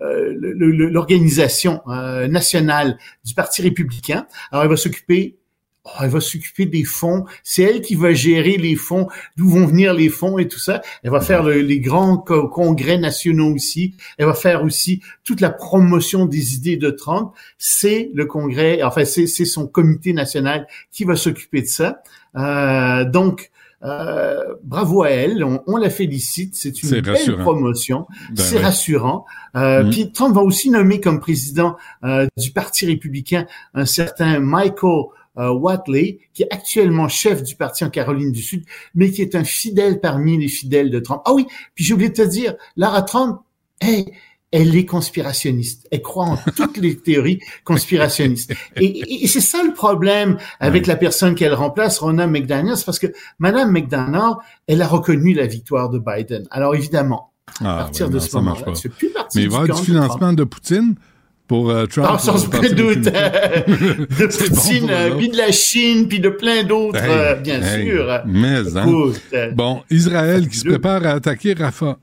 l'organisation 0.00 1.82
nationale 1.86 2.98
du 3.24 3.34
Parti 3.34 3.62
républicain. 3.62 4.26
Alors, 4.50 4.64
elle 4.64 4.70
va 4.70 4.76
s'occuper 4.76 5.36
Oh, 5.86 6.02
elle 6.02 6.10
va 6.10 6.20
s'occuper 6.20 6.66
des 6.66 6.82
fonds. 6.82 7.24
C'est 7.44 7.62
elle 7.62 7.80
qui 7.80 7.94
va 7.94 8.12
gérer 8.12 8.56
les 8.56 8.74
fonds, 8.74 9.06
d'où 9.36 9.48
vont 9.48 9.66
venir 9.66 9.94
les 9.94 10.08
fonds 10.08 10.36
et 10.36 10.48
tout 10.48 10.58
ça. 10.58 10.82
Elle 11.04 11.12
va 11.12 11.20
faire 11.20 11.44
les 11.44 11.78
grands 11.80 12.16
congrès 12.18 12.98
nationaux 12.98 13.54
aussi. 13.54 13.94
Elle 14.18 14.26
va 14.26 14.34
faire 14.34 14.64
aussi 14.64 15.00
toute 15.22 15.40
la 15.40 15.50
promotion 15.50 16.26
des 16.26 16.56
idées 16.56 16.76
de 16.76 16.90
Trump. 16.90 17.32
C'est 17.56 18.10
le 18.14 18.26
congrès, 18.26 18.82
enfin 18.82 19.04
c'est 19.04 19.26
son 19.26 19.68
comité 19.68 20.12
national 20.12 20.66
qui 20.90 21.04
va 21.04 21.14
s'occuper 21.14 21.62
de 21.62 21.66
ça. 21.66 22.02
Euh, 22.36 23.04
donc 23.04 23.50
Euh, 23.82 24.42
bravo 24.64 25.02
à 25.02 25.10
elle, 25.10 25.44
on, 25.44 25.76
la 25.76 25.90
félicite, 25.90 26.56
c'est 26.56 26.82
une 26.82 27.00
belle 27.02 27.36
promotion, 27.38 28.06
ben 28.30 28.42
c'est 28.42 28.58
rassurant. 28.58 29.26
Euh, 29.54 29.84
mm. 29.84 29.90
Puis 29.90 30.12
Trump 30.12 30.34
va 30.34 30.40
aussi 30.40 30.70
nommer 30.70 30.98
comme 30.98 31.20
président 31.20 31.76
euh, 32.02 32.26
du 32.38 32.50
Parti 32.50 32.86
républicain 32.86 33.46
un 33.74 33.84
certain 33.84 34.40
Michael 34.40 35.04
euh, 35.38 35.52
Watley, 35.52 36.18
qui 36.32 36.42
est 36.42 36.52
actuellement 36.52 37.08
chef 37.08 37.42
du 37.42 37.56
parti 37.56 37.84
en 37.84 37.90
Caroline 37.90 38.32
du 38.32 38.42
Sud, 38.42 38.64
mais 38.94 39.10
qui 39.10 39.22
est 39.22 39.34
un 39.34 39.44
fidèle 39.44 40.00
parmi 40.00 40.38
les 40.38 40.48
fidèles 40.48 40.90
de 40.90 40.98
Trump. 40.98 41.22
Ah 41.24 41.32
oui, 41.34 41.46
puis 41.74 41.84
j'ai 41.84 41.94
oublié 41.94 42.10
de 42.10 42.14
te 42.14 42.22
dire, 42.22 42.54
Lara 42.76 43.02
Trump, 43.02 43.40
hey, 43.80 44.06
elle 44.52 44.74
est 44.76 44.86
conspirationniste. 44.86 45.86
Elle 45.90 46.02
croit 46.02 46.26
en 46.26 46.36
toutes 46.56 46.78
les 46.78 46.96
théories 46.96 47.40
conspirationnistes. 47.64 48.54
Et, 48.76 49.26
c'est 49.26 49.40
ça 49.40 49.62
le 49.62 49.74
problème 49.74 50.38
avec 50.60 50.86
la 50.86 50.96
personne 50.96 51.34
qu'elle 51.34 51.54
remplace, 51.54 51.98
Rona 51.98 52.26
McDaniel, 52.26 52.76
parce 52.84 52.98
que 52.98 53.08
Madame 53.38 53.72
McDaniel, 53.72 54.34
elle 54.66 54.82
a 54.82 54.86
reconnu 54.86 55.34
la 55.34 55.46
victoire 55.46 55.90
de 55.90 55.98
Biden. 55.98 56.46
Alors 56.50 56.74
évidemment, 56.74 57.32
à 57.60 57.74
ah, 57.74 57.76
partir 57.78 58.08
de 58.08 58.18
ce 58.18 58.34
moment-là, 58.36 58.74
c'est 58.74 58.88
plus 58.88 59.10
partie 59.10 59.38
Mais 59.38 59.44
avoir 59.46 59.64
du 59.64 59.84
financement 59.84 60.32
de 60.32 60.44
Poutine? 60.44 60.94
Pour 61.46 61.70
euh, 61.70 61.86
Trump. 61.86 62.08
Ah, 62.10 62.18
sans 62.18 62.46
aucun 62.46 62.68
doute. 62.70 63.02
de 63.02 64.26
Poutine, 64.48 64.90
puis 65.16 65.28
de 65.28 65.36
la 65.36 65.52
Chine, 65.52 66.08
puis 66.08 66.20
de 66.20 66.28
plein 66.28 66.64
d'autres, 66.64 67.00
euh, 67.02 67.34
bien 67.36 67.62
sûr. 67.62 68.22
Mais, 68.26 68.76
hein. 68.76 69.52
Bon, 69.54 69.82
Israël 69.90 70.48
qui 70.48 70.58
se 70.58 70.68
prépare 70.68 71.04
à 71.06 71.10
attaquer 71.10 71.54
Rafah. 71.54 71.98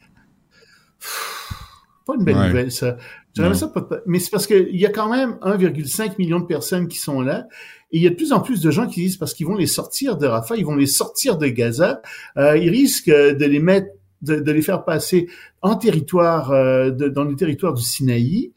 Pas 2.05 2.15
une 2.15 2.23
belle 2.23 2.35
nouvelle, 2.35 2.71
ça. 2.71 2.97
ça 3.35 3.71
mais 4.05 4.19
c'est 4.19 4.29
parce 4.29 4.47
qu'il 4.47 4.75
y 4.75 4.85
a 4.85 4.89
quand 4.89 5.09
même 5.09 5.37
1,5 5.41 6.17
million 6.17 6.39
de 6.39 6.45
personnes 6.45 6.87
qui 6.87 6.97
sont 6.97 7.21
là. 7.21 7.47
Et 7.91 7.97
il 7.97 8.03
y 8.03 8.07
a 8.07 8.09
de 8.09 8.15
plus 8.15 8.33
en 8.33 8.39
plus 8.39 8.61
de 8.61 8.71
gens 8.71 8.87
qui 8.87 9.01
disent 9.01 9.17
parce 9.17 9.33
qu'ils 9.33 9.45
vont 9.45 9.55
les 9.55 9.67
sortir 9.67 10.17
de 10.17 10.25
Rafah, 10.25 10.55
ils 10.55 10.65
vont 10.65 10.75
les 10.75 10.87
sortir 10.87 11.37
de 11.37 11.47
Gaza, 11.47 12.01
euh, 12.37 12.57
ils 12.57 12.69
risquent 12.69 13.11
de 13.11 13.45
les 13.45 13.59
mettre, 13.59 13.87
de, 14.23 14.37
de 14.37 14.51
les 14.51 14.63
faire 14.63 14.83
passer 14.83 15.27
en 15.61 15.75
territoire, 15.75 16.51
euh, 16.51 16.89
de, 16.89 17.07
dans 17.07 17.23
le 17.23 17.35
territoire 17.35 17.73
du 17.73 17.83
Sinaï. 17.83 18.51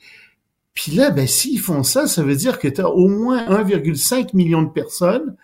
Puis 0.77 0.93
là, 0.93 1.11
ben 1.11 1.27
s'ils 1.27 1.59
font 1.59 1.83
ça, 1.83 2.07
ça 2.07 2.23
veut 2.23 2.37
dire 2.37 2.59
que 2.59 2.69
tu 2.69 2.83
as 2.83 2.89
au 2.89 3.09
moins 3.09 3.49
1,5 3.49 4.37
million 4.37 4.63
de 4.63 4.69
personnes 4.69 5.35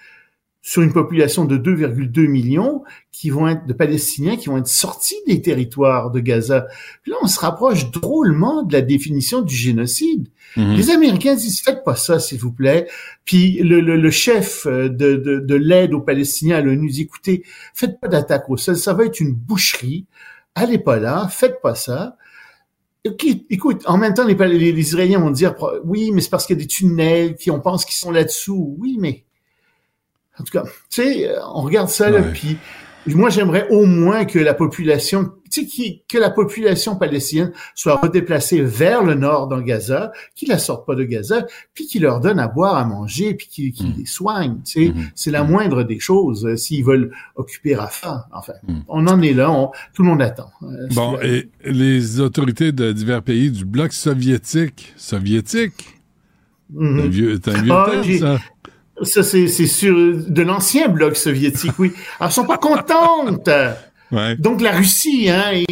sur 0.60 0.82
une 0.82 0.92
population 0.92 1.46
de 1.46 1.56
2,2 1.56 2.28
millions 2.28 2.84
qui 3.10 3.30
vont 3.30 3.48
être 3.48 3.66
de 3.66 3.72
Palestiniens 3.72 4.36
qui 4.36 4.50
vont 4.50 4.58
être 4.58 4.68
sortis 4.68 5.16
des 5.26 5.40
territoires 5.40 6.10
de 6.10 6.20
Gaza. 6.20 6.66
Puis 7.02 7.10
là, 7.10 7.16
on 7.22 7.26
se 7.26 7.40
rapproche 7.40 7.90
drôlement 7.90 8.62
de 8.62 8.74
la 8.74 8.82
définition 8.82 9.40
du 9.40 9.56
génocide. 9.56 10.28
Mhm. 10.56 10.74
Les 10.74 10.90
Américains 10.90 11.34
disent 11.34 11.62
faites 11.62 11.82
pas 11.82 11.96
ça, 11.96 12.20
s'il 12.20 12.38
vous 12.38 12.52
plaît. 12.52 12.86
Puis 13.24 13.54
le, 13.62 13.80
le, 13.80 14.10
chef 14.10 14.66
de, 14.66 14.88
de, 14.88 15.40
de 15.40 15.54
l'aide 15.54 15.94
aux 15.94 16.00
Palestiniens 16.02 16.58
à 16.58 16.60
l'ONU 16.60 16.90
dit 16.90 17.02
écoutez, 17.02 17.42
faites 17.74 17.98
pas 17.98 18.08
d'attaque 18.08 18.50
au 18.50 18.58
sol, 18.58 18.76
ça 18.76 18.92
va 18.92 19.06
être 19.06 19.18
une 19.18 19.32
boucherie. 19.32 20.04
Allez 20.54 20.78
pas 20.78 20.98
là, 20.98 21.26
faites 21.28 21.62
pas 21.62 21.74
ça. 21.74 22.18
Écoute, 23.04 23.82
en 23.86 23.98
même 23.98 24.14
temps, 24.14 24.24
les, 24.24 24.34
les, 24.34 24.80
Israéliens 24.80 25.18
vont 25.18 25.30
dire 25.30 25.54
oui, 25.84 26.10
mais 26.12 26.20
c'est 26.20 26.30
parce 26.30 26.46
qu'il 26.46 26.56
y 26.56 26.60
a 26.60 26.62
des 26.62 26.68
tunnels, 26.68 27.36
qui 27.36 27.50
on 27.50 27.60
pense 27.60 27.84
qu'ils 27.84 27.96
sont 27.96 28.10
là-dessous. 28.10 28.76
Oui, 28.78 28.96
mais 28.98 29.24
en 30.38 30.44
tout 30.44 30.52
cas, 30.52 30.64
tu 30.88 31.02
sais, 31.02 31.30
on 31.54 31.62
regarde 31.62 31.88
ça, 31.88 32.10
là, 32.10 32.22
puis 32.22 32.56
moi, 33.06 33.30
j'aimerais 33.30 33.66
au 33.70 33.84
moins 33.84 34.24
que 34.24 34.38
la 34.38 34.54
population, 34.54 35.30
tu 35.50 35.68
sais, 35.68 36.02
que 36.08 36.18
la 36.18 36.30
population 36.30 36.96
palestinienne 36.96 37.52
soit 37.74 37.96
redéplacée 37.96 38.60
vers 38.62 39.02
le 39.02 39.14
nord 39.14 39.48
dans 39.48 39.60
Gaza, 39.60 40.12
qu'ils 40.34 40.48
la 40.48 40.58
sortent 40.58 40.86
pas 40.86 40.94
de 40.94 41.04
Gaza, 41.04 41.46
puis 41.74 41.86
qu'ils 41.86 42.02
leur 42.02 42.20
donnent 42.20 42.38
à 42.38 42.48
boire, 42.48 42.76
à 42.76 42.84
manger, 42.84 43.34
puis 43.34 43.48
qu'ils 43.48 43.72
mm. 43.72 43.94
les 43.98 44.06
soignent. 44.06 44.60
Tu 44.64 44.72
sais, 44.72 44.88
mm-hmm. 44.90 45.10
c'est 45.14 45.30
la 45.30 45.42
moindre 45.42 45.82
des 45.82 45.98
choses 45.98 46.46
euh, 46.46 46.56
s'ils 46.56 46.84
veulent 46.84 47.12
occuper 47.34 47.74
Rafah. 47.74 48.28
Enfin, 48.32 48.54
mm. 48.66 48.80
on 48.88 49.06
en 49.06 49.20
est 49.20 49.34
là, 49.34 49.70
tout 49.94 50.02
le 50.02 50.08
monde 50.08 50.22
attend. 50.22 50.50
Euh, 50.62 50.86
bon, 50.92 51.18
et 51.20 51.48
les 51.64 52.20
autorités 52.20 52.72
de 52.72 52.92
divers 52.92 53.22
pays 53.22 53.50
du 53.50 53.64
bloc 53.64 53.92
soviétique, 53.92 54.92
soviétique, 54.96 56.00
mm-hmm. 56.72 57.00
un 57.00 57.08
vieux, 57.08 57.40
un 57.46 58.02
vieux 58.02 58.24
ah, 58.24 58.38
ça? 58.38 58.40
Ça, 59.02 59.22
c'est 59.22 59.48
sur 59.48 59.94
de 59.94 60.42
l'ancien 60.42 60.88
bloc 60.88 61.16
soviétique, 61.16 61.78
oui. 61.78 61.92
Alors, 62.18 62.30
elles 62.30 62.34
sont 62.34 62.46
pas 62.46 62.58
contentes. 62.58 63.48
Ouais. 64.12 64.36
Donc, 64.36 64.60
la 64.60 64.72
Russie, 64.72 65.30
hein, 65.30 65.62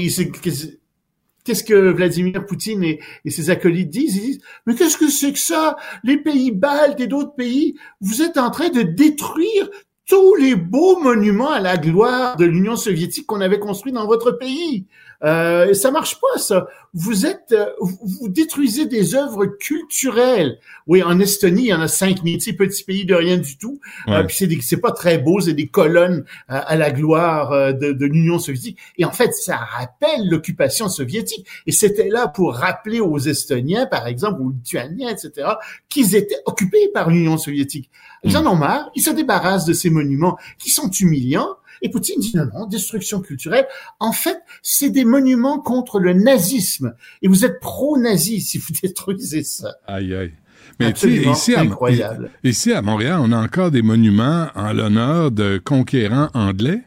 qu'est-ce 1.45 1.62
que 1.62 1.91
Vladimir 1.91 2.47
Poutine 2.47 2.83
et, 2.83 3.01
ses 3.26 3.51
acolytes 3.51 3.91
disent? 3.91 4.16
Ils 4.16 4.22
disent, 4.22 4.41
mais 4.66 4.74
qu'est-ce 4.74 4.97
que 4.97 5.11
c'est 5.11 5.35
que 5.35 5.39
ça? 5.39 5.76
Les 6.05 6.16
pays 6.16 6.51
baltes 6.51 6.99
et 7.01 7.07
d'autres 7.07 7.35
pays, 7.35 7.76
vous 8.01 8.22
êtes 8.22 8.39
en 8.39 8.51
train 8.51 8.70
de 8.70 8.81
détruire 8.81 9.68
tous 10.07 10.35
les 10.37 10.57
beaux 10.57 10.99
monuments 11.01 11.51
à 11.51 11.61
la 11.61 11.76
gloire 11.76 12.37
de 12.37 12.47
l'Union 12.47 12.76
soviétique 12.76 13.26
qu'on 13.26 13.43
avait 13.43 13.61
construits 13.61 13.93
dans 13.93 14.07
votre 14.07 14.33
pays. 14.33 14.87
Euh, 15.23 15.75
ça 15.75 15.91
marche 15.91 16.18
pas, 16.21 16.39
ça. 16.39 16.66
Vous 16.93 17.25
êtes, 17.25 17.53
euh, 17.53 17.66
vous 17.79 18.29
détruisez 18.29 18.87
des 18.87 19.14
œuvres 19.14 19.47
culturelles. 19.47 20.59
Oui, 20.87 21.03
en 21.03 21.21
Estonie, 21.21 21.64
il 21.64 21.68
y 21.68 21.75
en 21.75 21.81
a 21.81 21.89
5000, 21.89 22.39
petits 22.39 22.53
petit 22.55 22.85
pays 22.85 23.05
de 23.05 23.14
rien 23.14 23.37
du 23.37 23.59
tout. 23.59 23.81
Euh, 24.09 24.25
puis 24.25 24.37
c'est, 24.37 24.49
c'est 24.62 24.81
pas 24.81 24.91
très 24.91 25.18
beau, 25.18 25.41
c'est 25.41 25.53
des 25.53 25.68
colonnes 25.68 26.25
euh, 26.51 26.61
à 26.66 26.77
la 26.77 26.91
gloire 26.91 27.75
de, 27.75 27.93
de 27.93 28.07
l'Union 28.07 28.39
soviétique. 28.39 28.79
Et 28.99 29.05
en 29.05 29.12
fait, 29.12 29.33
ça 29.35 29.57
rappelle 29.57 30.29
l'occupation 30.29 30.89
soviétique. 30.89 31.47
Et 31.66 31.73
c'était 31.73 32.09
là 32.09 32.27
pour 32.27 32.55
rappeler 32.55 33.01
aux 33.01 33.18
Estoniens, 33.18 33.87
par 33.87 34.07
exemple, 34.07 34.41
aux 34.43 34.51
Lituaniens, 34.51 35.11
etc., 35.11 35.49
qu'ils 35.89 36.16
étaient 36.16 36.41
occupés 36.47 36.89
par 36.93 37.11
l'Union 37.11 37.39
soviétique. 37.39 37.91
Ils 38.25 38.37
en 38.37 38.47
ont 38.47 38.57
marre, 38.57 38.91
ils 38.95 39.03
se 39.03 39.11
débarrassent 39.11 39.64
de 39.64 39.73
ces 39.73 39.91
monuments 39.91 40.39
qui 40.59 40.71
sont 40.71 40.91
humiliants 40.91 41.57
et 41.83 41.91
Poutine 41.91 42.20
dit 42.20 42.37
non, 42.37 42.47
non, 42.55 42.66
destruction 42.66 43.20
culturelle. 43.20 43.66
En 43.99 44.12
fait, 44.12 44.39
c'est 44.62 44.91
des 44.91 45.05
monuments 45.05 45.61
contre 45.61 46.01
le 46.01 46.12
nazisme. 46.12 46.95
Et 47.22 47.28
vous 47.28 47.45
êtes 47.45 47.61
pro-nazi 47.61 48.41
si 48.41 48.59
vous 48.59 48.72
détruisez 48.83 49.43
ça. 49.43 49.74
Aïe, 49.87 50.14
aïe. 50.14 50.33
Mais 50.78 50.93
ici, 50.93 51.55
incroyable. 51.55 52.31
À, 52.43 52.49
ici, 52.49 52.72
à 52.72 52.81
Montréal, 52.81 53.18
on 53.20 53.33
a 53.33 53.37
encore 53.37 53.70
des 53.70 53.83
monuments 53.83 54.49
en 54.55 54.72
l'honneur 54.72 55.31
de 55.31 55.61
conquérants 55.62 56.28
anglais. 56.33 56.83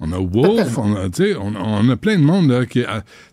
On 0.00 0.12
a 0.12 0.18
Wolfe, 0.18 0.76
on 0.76 0.94
a, 0.96 1.08
on, 1.38 1.54
on 1.56 1.88
a 1.88 1.96
plein 1.96 2.16
de 2.16 2.22
monde 2.22 2.50
là, 2.50 2.66
qui... 2.66 2.84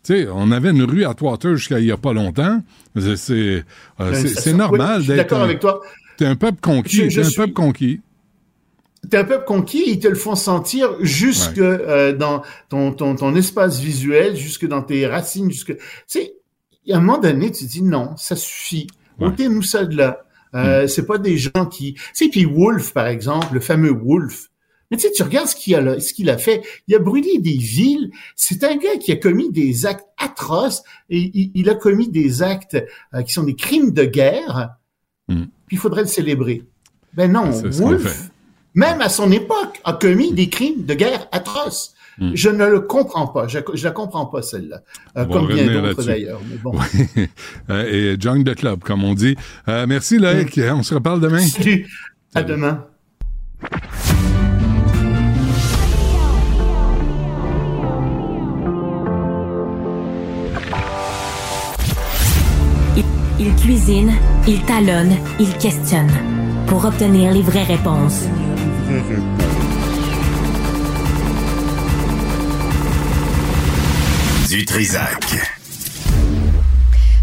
sais, 0.04 0.28
on 0.32 0.52
avait 0.52 0.70
une 0.70 0.84
rue 0.84 1.06
à 1.06 1.14
Twater 1.14 1.56
jusqu'à 1.56 1.80
il 1.80 1.86
y 1.86 1.91
a 1.91 1.97
pas 1.97 2.14
longtemps. 2.14 2.62
C'est 2.95 3.64
c'est 3.97 4.54
normal 4.54 5.06
d'être... 5.06 5.18
d'accord 5.18 5.41
avec 5.41 5.60
toi. 5.60 5.82
T'es 6.18 6.26
un 6.26 6.36
peuple 6.36 6.60
conquis. 6.62 7.08
T'es 7.08 7.26
un 7.26 7.32
peuple 7.36 7.54
conquis 7.54 8.02
t'es 9.12 9.18
un 9.18 9.26
peuple 9.26 9.45
conquis, 9.45 9.84
ils 9.86 9.99
te 9.99 10.07
le 10.07 10.16
font 10.16 10.36
sentir 10.36 10.95
jusque 11.01 11.59
euh, 11.59 12.14
dans 12.14 12.41
ton, 12.70 12.93
ton, 12.93 13.16
ton, 13.16 13.36
espace 13.36 13.80
visuel, 13.80 14.38
jusque 14.38 14.66
dans 14.66 14.82
tes 14.82 15.05
racines, 15.05 15.51
jusque... 15.51 15.76
Tu 15.76 15.84
sais, 16.07 16.34
à 16.89 16.97
un 16.97 17.01
moment 17.01 17.20
donné, 17.20 17.51
tu 17.51 17.66
te 17.66 17.70
dis 17.70 17.84
non, 17.84 18.16
ça 18.16 18.36
suffit. 18.36 18.88
Ôtez-nous 19.20 19.64
ça 19.64 19.86
de 19.86 19.97
là. 19.97 20.24
Euh, 20.55 20.86
mm. 20.86 20.88
C'est 20.88 21.05
pas 21.05 21.18
des 21.18 21.38
gens 21.38 21.66
qui... 21.70 21.93
Tu 21.93 22.01
sais, 22.14 22.30
puis 22.30 22.45
Wolf, 22.45 22.93
par 22.93 23.07
exemple, 23.07 23.53
le 23.53 23.59
fameux 23.59 23.91
Wolf, 23.91 24.47
mais 24.89 24.97
tu 24.97 25.07
sais, 25.07 25.14
tu 25.14 25.24
regardes 25.24 25.47
ce 25.47 25.55
qu'il 25.55 25.76
a, 25.76 25.99
ce 25.99 26.14
qu'il 26.14 26.30
a 26.30 26.38
fait. 26.38 26.62
Il 26.88 26.95
a 26.95 26.99
brûlé 26.99 27.38
des 27.39 27.57
villes. 27.57 28.12
C'est 28.36 28.64
un 28.64 28.76
gars 28.76 28.97
qui 28.97 29.12
a 29.14 29.16
commis 29.16 29.49
des 29.49 29.86
actes 29.86 30.05
atroces 30.18 30.84
et 31.09 31.32
il, 31.53 31.70
a 31.70 31.76
commis 31.76 32.09
des 32.09 32.43
actes 32.43 32.78
euh, 33.14 33.22
qui 33.22 33.32
sont 33.32 33.43
des 33.43 33.55
crimes 33.55 33.91
de 33.91 34.03
guerre. 34.03 34.76
Mm. 35.30 35.43
Puis 35.68 35.78
il 35.78 35.80
faudrait 35.80 36.01
le 36.01 36.07
célébrer. 36.07 36.64
Ben 37.14 37.32
non, 37.32 37.49
Wolf, 37.51 38.32
même 38.74 39.02
à 39.02 39.10
son 39.10 39.32
époque, 39.32 39.80
a 39.84 39.94
commis 39.94 40.34
des 40.34 40.50
crimes 40.50 40.86
de 40.86 40.94
guerre 40.94 41.28
atroces. 41.32 41.94
Hmm. 42.20 42.32
Je 42.34 42.50
ne 42.50 42.66
le 42.66 42.82
comprends 42.82 43.28
pas. 43.28 43.48
Je 43.48 43.60
ne 43.60 43.84
la 43.84 43.92
comprends 43.92 44.26
pas, 44.26 44.42
celle-là. 44.42 44.82
Euh, 45.18 45.26
comme 45.26 45.48
bien 45.48 45.66
d'autres, 45.66 46.04
d'ailleurs. 46.04 46.42
Bon. 46.64 46.74
Euh, 47.70 48.16
et 48.16 48.20
Junk 48.20 48.44
de 48.44 48.54
Club, 48.54 48.80
comme 48.84 49.04
on 49.04 49.14
dit. 49.14 49.36
Euh, 49.68 49.86
merci, 49.88 50.18
Loïc. 50.18 50.58
Hmm. 50.58 50.80
On 50.80 50.84
se 50.84 50.94
reparle 50.94 51.22
demain. 51.22 51.40
Salut. 51.40 51.88
À 52.34 52.44
demain. 52.44 52.86
Il, 62.98 63.04
il 63.40 63.56
cuisine, 63.56 64.12
il 64.48 64.62
talonne, 64.66 65.16
il 65.40 65.54
questionne 65.58 66.12
pour 66.68 66.86
obtenir 66.86 67.34
les 67.34 67.42
vraies 67.42 67.64
réponses. 67.64 68.28
Du 74.50 74.66
Trisac. 74.66 75.61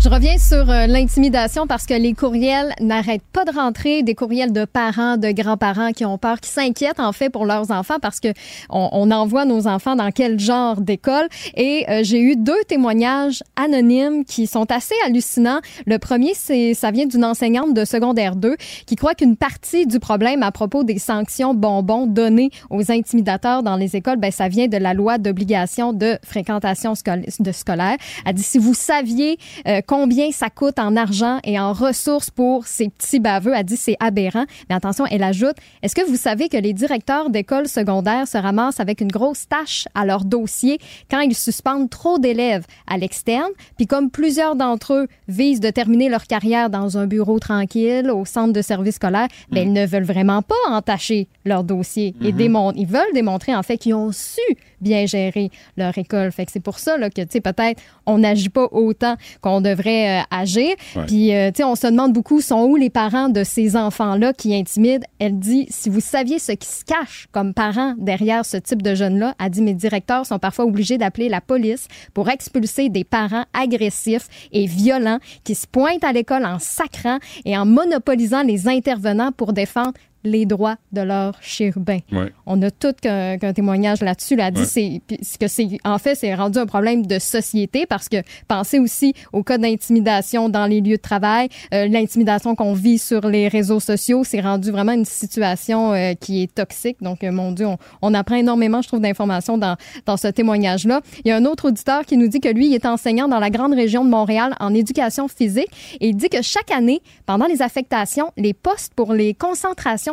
Je 0.01 0.09
reviens 0.09 0.39
sur 0.39 0.71
euh, 0.71 0.87
l'intimidation 0.87 1.67
parce 1.67 1.85
que 1.85 1.93
les 1.93 2.13
courriels 2.13 2.73
n'arrêtent 2.81 3.27
pas 3.33 3.45
de 3.45 3.51
rentrer, 3.51 4.05
des 4.05 4.15
courriels 4.15 4.53
de 4.53 4.65
parents, 4.65 5.17
de 5.17 5.33
grands-parents 5.33 5.91
qui 5.91 6.05
ont 6.05 6.19
peur, 6.19 6.41
qui 6.41 6.51
s'inquiètent 6.51 7.01
en 7.01 7.13
fait 7.13 7.31
pour 7.31 7.45
leurs 7.45 7.73
enfants 7.73 7.99
parce 8.01 8.21
que 8.21 8.29
on, 8.71 9.11
envoie 9.11 9.45
nos 9.45 9.67
enfants 9.67 9.97
dans 9.97 10.13
quel 10.13 10.39
genre 10.39 10.81
d'école. 10.81 11.27
Et 11.57 11.85
euh, 11.89 12.03
j'ai 12.05 12.21
eu 12.21 12.37
deux 12.37 12.63
témoignages 12.69 13.43
anonymes 13.57 14.25
qui 14.25 14.47
sont 14.47 14.71
assez 14.71 14.95
hallucinants. 15.05 15.59
Le 15.85 15.99
premier, 15.99 16.33
c'est 16.35 16.75
ça 16.75 16.93
vient 16.93 17.07
d'une 17.07 17.25
enseignante 17.25 17.75
de 17.75 17.85
secondaire 17.85 18.37
2 18.37 18.55
qui 18.87 18.95
croit 18.95 19.17
qu'une 19.17 19.37
partie 19.37 19.89
du 19.89 19.99
problème 19.99 20.45
à 20.45 20.53
propos 20.53 20.85
des 20.85 21.01
sanctions 21.01 21.55
bonbons 21.55 22.07
données 22.07 22.51
aux 22.71 22.93
intimidateurs 22.93 23.65
dans 23.65 23.75
les 23.75 23.97
écoles, 23.97 24.19
ben 24.19 24.31
ça 24.31 24.47
vient 24.47 24.69
de 24.69 24.77
la 24.77 24.95
loi 24.95 25.19
d'obligation 25.19 25.93
de 25.93 26.19
fréquentation 26.25 26.95
scolaire. 26.95 27.97
Elle 28.25 28.35
dit 28.35 28.45
si 28.45 28.59
vous 28.59 28.75
saviez 28.75 29.39
euh, 29.67 29.81
combien 30.01 30.31
ça 30.31 30.49
coûte 30.49 30.79
en 30.79 30.95
argent 30.95 31.41
et 31.43 31.59
en 31.59 31.73
ressources 31.73 32.31
pour 32.31 32.69
ces 32.69 32.89
petits 32.89 33.19
baveux. 33.19 33.53
Elle 33.53 33.65
dit 33.65 33.77
c'est 33.77 33.97
aberrant. 33.99 34.45
Mais 34.69 34.77
attention, 34.77 35.05
elle 35.07 35.25
ajoute, 35.25 35.57
est-ce 35.83 35.97
que 35.97 36.09
vous 36.09 36.15
savez 36.15 36.49
que 36.49 36.57
les 36.57 36.73
directeurs 36.73 37.31
d'écoles 37.31 37.67
secondaires 37.67 38.29
se 38.29 38.39
ramassent 38.39 38.79
avec 38.79 39.01
une 39.01 39.11
grosse 39.11 39.49
tâche 39.49 39.89
à 39.97 40.07
leur 40.07 40.25
dossier 40.25 40.79
quand 41.11 41.19
ils 41.19 41.35
suspendent 41.35 41.91
trop 41.91 42.21
d'élèves 42.21 42.65
à 42.87 42.97
l'externe? 42.97 43.51
Puis 43.77 43.89
comme 43.89 44.09
plusieurs 44.09 44.55
d'entre 44.55 44.95
eux 44.95 45.09
visent 45.27 45.59
de 45.59 45.71
terminer 45.71 46.09
leur 46.09 46.29
carrière 46.29 46.71
dans 46.71 46.97
un 46.97 47.09
bureau 47.09 47.41
tranquille, 47.41 48.09
au 48.13 48.25
centre 48.25 48.53
de 48.53 48.63
service 48.63 48.97
scolaire, 48.97 49.27
ben, 49.51 49.67
ils 49.67 49.73
ne 49.73 49.85
veulent 49.85 50.05
vraiment 50.05 50.43
pas 50.43 50.55
entacher 50.71 51.27
leur 51.45 51.65
dossier 51.65 52.15
et 52.23 52.31
mm-hmm. 52.31 52.73
ils 52.77 52.87
veulent 52.87 53.15
démontrer 53.15 53.57
en 53.57 53.65
fait 53.65 53.79
qu'ils 53.79 53.95
ont 53.95 54.13
su 54.13 54.41
bien 54.81 55.07
gérer 55.07 55.51
leur 55.77 55.97
école. 55.99 56.31
Fait 56.31 56.47
que 56.47 56.53
c'est 56.53 56.61
pour 56.61 56.79
ça 56.79 56.97
là, 56.97 57.11
que, 57.11 57.23
tu 57.23 57.29
sais, 57.31 57.41
peut-être 57.41 57.83
on 58.07 58.19
n'agit 58.19 58.49
pas 58.49 58.69
autant 58.71 59.17
qu'on 59.41 59.61
devrait 59.61 59.78
euh, 59.87 60.23
agir. 60.31 60.75
Puis, 61.07 61.35
euh, 61.35 61.51
tu 61.51 61.59
sais, 61.59 61.65
on 61.65 61.75
se 61.75 61.87
demande 61.87 62.13
beaucoup, 62.13 62.41
sont 62.41 62.65
où 62.65 62.77
les 62.77 62.91
parents 62.91 63.29
de 63.29 63.45
ces 63.45 63.77
enfants-là 63.77 64.33
qui 64.33 64.55
intimident? 64.55 65.07
Elle 65.19 65.39
dit, 65.39 65.67
si 65.71 65.89
vous 65.89 66.01
saviez 66.01 66.39
ce 66.39 66.53
qui 66.53 66.69
se 66.69 66.85
cache 66.85 67.29
comme 67.33 67.55
parents 67.55 67.95
derrière 67.99 68.45
ce 68.45 68.57
type 68.57 68.83
de 68.83 68.95
jeunes-là, 68.95 69.35
elle 69.39 69.51
dit, 69.51 69.63
mes 69.63 69.75
directeurs 69.75 70.27
sont 70.27 70.39
parfois 70.39 70.65
obligés 70.65 70.99
d'appeler 70.99 71.29
la 71.29 71.41
police 71.41 71.89
pour 72.15 72.29
expulser 72.29 72.89
des 72.89 73.05
parents 73.05 73.45
agressifs 73.53 74.29
et 74.53 74.67
violents 74.67 75.19
qui 75.45 75.55
se 75.55 75.67
pointent 75.67 76.05
à 76.05 76.13
l'école 76.13 76.45
en 76.45 76.59
sacrant 76.59 77.19
et 77.45 77.57
en 77.57 77.67
monopolisant 77.67 78.43
les 78.43 78.69
intervenants 78.69 79.33
pour 79.33 79.53
défendre 79.53 79.93
les 80.25 80.47
droits 80.47 80.77
de 80.93 81.01
leurs 81.01 81.41
chérubins. 81.43 82.01
On 82.47 82.61
a 82.63 82.71
tout 82.71 82.95
qu'un 83.01 83.39
témoignage 83.55 84.01
là-dessus. 84.01 84.37
Là, 84.37 84.51
dit 84.51 84.65
c'est 84.65 85.01
que 85.39 85.49
c'est 85.49 85.69
en 85.85 85.99
fait 85.99 86.15
c'est 86.15 86.35
rendu 86.35 86.59
un 86.59 86.67
problème 86.67 87.07
de 87.07 87.19
société 87.19 87.87
parce 87.87 88.09
que 88.09 88.17
pensez 88.47 88.79
aussi 88.79 89.15
au 89.33 89.43
cas 89.43 89.59
d'intimidation 89.59 90.49
dans 90.49 90.67
les 90.67 90.81
lieux 90.81 90.97
de 90.97 91.03
travail, 91.03 91.49
euh, 91.75 91.87
l'intimidation 91.87 92.55
qu'on 92.55 92.73
vit 92.73 92.99
sur 92.99 93.27
les 93.29 93.49
réseaux 93.49 93.81
sociaux, 93.81 94.23
c'est 94.25 94.41
rendu 94.41 94.71
vraiment 94.71 94.93
une 94.93 95.05
situation 95.05 95.93
euh, 95.93 96.15
qui 96.15 96.43
est 96.43 96.55
toxique. 96.55 96.99
Donc 97.01 97.25
euh, 97.25 97.31
mon 97.31 97.53
Dieu, 97.53 97.67
on, 98.03 98.15
apprend 98.15 98.37
énormément, 98.37 98.83
je 98.83 98.89
trouve, 98.89 99.01
d'informations 99.01 99.59
dans 99.59 99.77
dans 100.07 100.17
ce 100.17 100.29
témoignage-là. 100.29 101.01
Il 101.25 101.29
y 101.29 101.33
a 101.33 101.37
un 101.37 101.45
autre 101.45 101.69
auditeur 101.69 102.05
qui 102.05 102.17
nous 102.17 102.29
dit 102.29 102.41
que 102.41 102.49
lui, 102.49 102.69
il 102.69 102.75
est 102.75 102.87
enseignant 102.87 103.29
dans 103.29 103.39
la 103.39 103.51
grande 103.51 103.75
région 103.75 104.05
de 104.05 104.11
Montréal 104.11 104.55
en 104.61 104.75
éducation 104.75 105.29
physique 105.29 105.69
et 106.01 106.09
il 106.09 106.17
dit 106.17 106.29
que 106.29 106.43
chaque 106.43 106.71
année, 106.71 107.01
pendant 107.27 107.47
les 107.47 107.63
affectations, 107.63 108.33
les 108.37 108.55
postes 108.55 108.95
pour 108.95 109.13
les 109.13 109.35
concentrations 109.35 110.08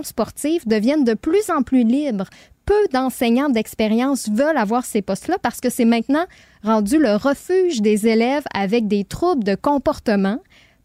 deviennent 0.66 1.04
de 1.04 1.14
plus 1.14 1.50
en 1.50 1.64
plus 1.64 1.84
libres. 1.84 2.30
Peu 2.66 2.88
d'enseignants 2.92 3.50
d'expérience 3.50 4.28
veulent 4.30 4.58
avoir 4.58 4.86
ces 4.86 5.02
postes-là 5.02 5.38
parce 5.42 5.62
que 5.62 5.70
c'est 5.70 5.86
maintenant 5.86 6.26
rendu 6.64 6.98
le 6.98 7.16
refuge 7.16 7.82
des 7.82 8.08
élèves 8.08 8.46
avec 8.54 8.88
des 8.88 9.04
troubles 9.04 9.44
de 9.44 9.56
comportement 9.56 10.40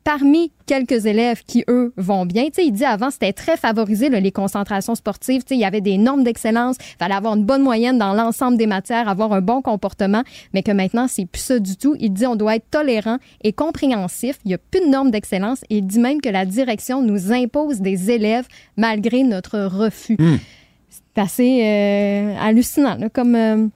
parmi 0.05 0.53
quelques 0.67 1.07
élèves 1.07 1.43
qui, 1.47 1.65
eux, 1.69 1.93
vont 1.97 2.27
bien. 2.27 2.45
Tu 2.47 2.55
sais, 2.55 2.67
il 2.67 2.73
dit 2.73 2.85
avant, 2.85 3.11
c'était 3.11 3.33
très 3.33 3.57
favorisé, 3.57 4.09
les 4.09 4.33
concentrations 4.33 4.95
sportives. 4.95 5.43
Tu 5.43 5.49
sais, 5.49 5.55
il 5.57 5.61
y 5.61 5.65
avait 5.65 5.81
des 5.81 5.99
normes 5.99 6.25
d'excellence. 6.25 6.77
Il 6.81 6.97
fallait 6.99 7.15
avoir 7.15 7.37
une 7.37 7.45
bonne 7.45 7.63
moyenne 7.63 7.99
dans 7.99 8.15
l'ensemble 8.15 8.57
des 8.57 8.67
matières, 8.67 9.09
avoir 9.09 9.33
un 9.33 9.41
bon 9.41 9.63
comportement, 9.63 10.23
mais 10.55 10.63
que 10.63 10.73
maintenant, 10.73 11.07
c'est 11.09 11.27
plus 11.27 11.43
ça 11.43 11.59
du 11.59 11.77
tout. 11.77 11.97
Il 11.99 12.13
dit 12.13 12.27
on 12.27 12.37
doit 12.37 12.57
être 12.57 12.71
tolérant 12.71 13.19
et 13.43 13.53
compréhensif. 13.53 14.39
Il 14.45 14.49
n'y 14.49 14.55
a 14.55 14.59
plus 14.59 14.81
de 14.81 14.87
normes 14.87 15.11
d'excellence. 15.11 15.61
Il 15.71 15.87
dit 15.87 15.99
même 15.99 16.21
que 16.21 16.29
la 16.29 16.45
direction 16.45 17.03
nous 17.03 17.33
impose 17.33 17.81
des 17.81 18.11
élèves 18.11 18.47
malgré 18.77 19.23
notre 19.23 19.61
refus. 19.61 20.17
Hmm. 20.19 20.37
C'est 20.89 21.21
assez 21.21 21.63
euh, 21.65 22.37
hallucinant, 22.41 22.99
comme... 23.13 23.35
Euh, 23.35 23.67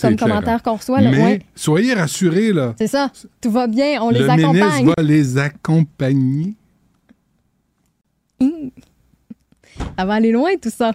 comme 0.00 0.16
commentaire 0.16 0.62
qu'on 0.62 0.76
reçoit. 0.76 1.00
Là, 1.00 1.10
Mais 1.10 1.40
soyez 1.54 1.94
rassurés, 1.94 2.52
là. 2.52 2.74
C'est 2.78 2.86
ça. 2.86 3.10
Tout 3.40 3.50
va 3.50 3.66
bien, 3.66 4.02
on 4.02 4.10
les 4.10 4.28
accompagne. 4.28 4.52
Le 4.52 4.52
ministre 4.52 4.94
va 4.96 5.02
les 5.02 5.38
accompagner. 5.38 6.54
Mmh. 8.40 8.68
Ça 9.98 10.04
va 10.04 10.14
aller 10.14 10.32
loin, 10.32 10.50
tout 10.60 10.70
ça. 10.70 10.92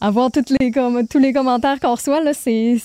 Avoir 0.00 0.30
toutes 0.30 0.50
les, 0.58 0.72
tous 1.10 1.18
les 1.18 1.32
commentaires 1.32 1.78
qu'on 1.80 1.94
reçoit, 1.94 2.22
là, 2.22 2.32
c'est 2.32 2.78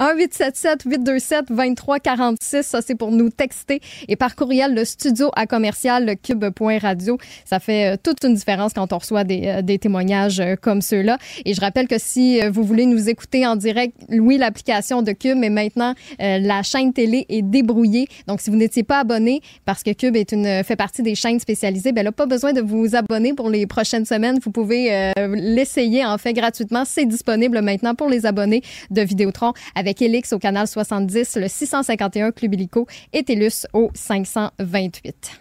1-877-827-2346. 0.00 2.62
Ça, 2.62 2.80
c'est 2.80 2.94
pour 2.94 3.12
nous 3.12 3.28
texter. 3.30 3.80
Et 4.08 4.16
par 4.16 4.34
courriel, 4.34 4.74
le 4.74 4.84
studio 4.84 5.30
à 5.36 5.46
commercial 5.46 6.16
cube.radio. 6.22 7.18
Ça 7.44 7.60
fait 7.60 7.94
euh, 7.94 7.96
toute 8.02 8.24
une 8.24 8.34
différence 8.34 8.72
quand 8.72 8.92
on 8.92 8.98
reçoit 8.98 9.24
des, 9.24 9.42
euh, 9.46 9.76
témoignages 9.76 10.40
euh, 10.40 10.56
comme 10.60 10.80
ceux-là. 10.80 11.18
Et 11.44 11.54
je 11.54 11.60
rappelle 11.60 11.86
que 11.86 11.98
si 11.98 12.40
vous 12.48 12.64
voulez 12.64 12.86
nous 12.86 13.08
écouter 13.08 13.46
en 13.46 13.54
direct, 13.56 13.94
oui, 14.10 14.38
l'application 14.38 15.02
de 15.02 15.12
Cube, 15.12 15.36
mais 15.36 15.50
maintenant, 15.50 15.94
la 16.18 16.62
chaîne 16.62 16.92
télé 16.92 17.26
est 17.28 17.42
débrouillée. 17.42 18.08
Donc, 18.26 18.40
si 18.40 18.50
vous 18.50 18.56
n'étiez 18.56 18.82
pas 18.82 19.00
abonné, 19.00 19.40
parce 19.64 19.82
que 19.82 19.92
Cube 19.92 20.16
est 20.16 20.32
une, 20.32 20.64
fait 20.64 20.76
partie 20.76 21.02
des 21.02 21.14
chaînes 21.14 21.40
spécialisées, 21.40 21.92
ben 21.92 22.04
là, 22.04 22.12
pas 22.12 22.26
besoin 22.26 22.52
de 22.52 22.60
vous 22.60 22.96
abonner 22.96 23.34
pour 23.34 23.50
les 23.50 23.66
prochaines 23.66 24.04
semaines. 24.04 24.38
Vous 24.42 24.50
pouvez 24.50 25.12
l'essayer, 25.34 26.04
en 26.04 26.18
fait, 26.18 26.32
gratuitement. 26.32 26.84
C'est 26.84 27.06
disponible 27.06 27.60
maintenant 27.60 27.94
pour 27.94 28.08
les 28.08 28.26
abonnés 28.26 28.62
de 28.90 29.02
Vidéotron 29.02 29.52
avec 29.74 29.89
avec 29.90 30.02
Elix 30.02 30.32
au 30.32 30.38
canal 30.38 30.68
70, 30.68 31.36
le 31.36 31.48
651 31.48 32.30
Club 32.30 32.54
Illico 32.54 32.86
et 33.12 33.24
TELUS 33.24 33.66
au 33.72 33.90
528. 33.92 35.40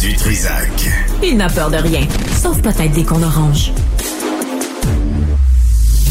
Du 0.00 0.14
Trisac. 0.14 0.70
Il 1.24 1.36
n'a 1.36 1.48
peur 1.48 1.72
de 1.72 1.76
rien, 1.76 2.06
sauf 2.40 2.62
peut-être 2.62 2.92
des 2.92 3.04
qu'on 3.04 3.20
orange. 3.20 3.72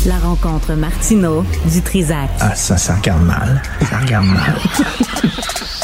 La 0.06 0.18
rencontre 0.18 0.74
Martino 0.74 1.46
du 1.72 1.82
Trisac. 1.82 2.30
Ah, 2.42 2.54
ça, 2.54 2.76
ça 2.76 2.96
regarde 2.96 3.24
mal. 3.24 3.62
Ça 3.90 4.00
regarde 4.00 4.26
mal. 4.26 4.56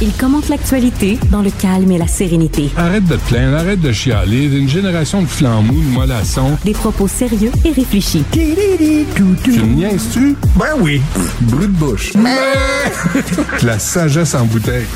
Il 0.00 0.12
commente 0.12 0.48
l'actualité 0.48 1.18
dans 1.32 1.42
le 1.42 1.50
calme 1.50 1.90
et 1.90 1.98
la 1.98 2.06
sérénité. 2.06 2.70
Arrête 2.76 3.04
de 3.06 3.16
te 3.16 3.28
plaindre, 3.28 3.56
arrête 3.56 3.80
de 3.80 3.90
chialer. 3.90 4.44
Une 4.44 4.68
génération 4.68 5.22
de 5.22 5.26
flambous, 5.26 5.74
de 5.74 5.90
mollassons. 5.90 6.56
Des 6.64 6.72
propos 6.72 7.08
sérieux 7.08 7.50
et 7.64 7.72
réfléchis. 7.72 8.22
Tu 8.30 8.38
me 8.38 9.74
niaises-tu? 9.74 10.36
Ben 10.56 10.76
oui. 10.78 11.00
Brut 11.40 11.72
de 11.72 11.76
bouche. 11.78 12.12
la 13.64 13.80
sagesse 13.80 14.36
en 14.36 14.44
bouteille. 14.44 14.86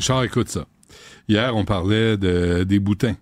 Charles, 0.00 0.26
écoute 0.26 0.48
ça. 0.48 0.64
Hier, 1.28 1.54
on 1.54 1.64
parlait 1.64 2.16
de, 2.16 2.64
des 2.64 2.80
boutins 2.80 3.14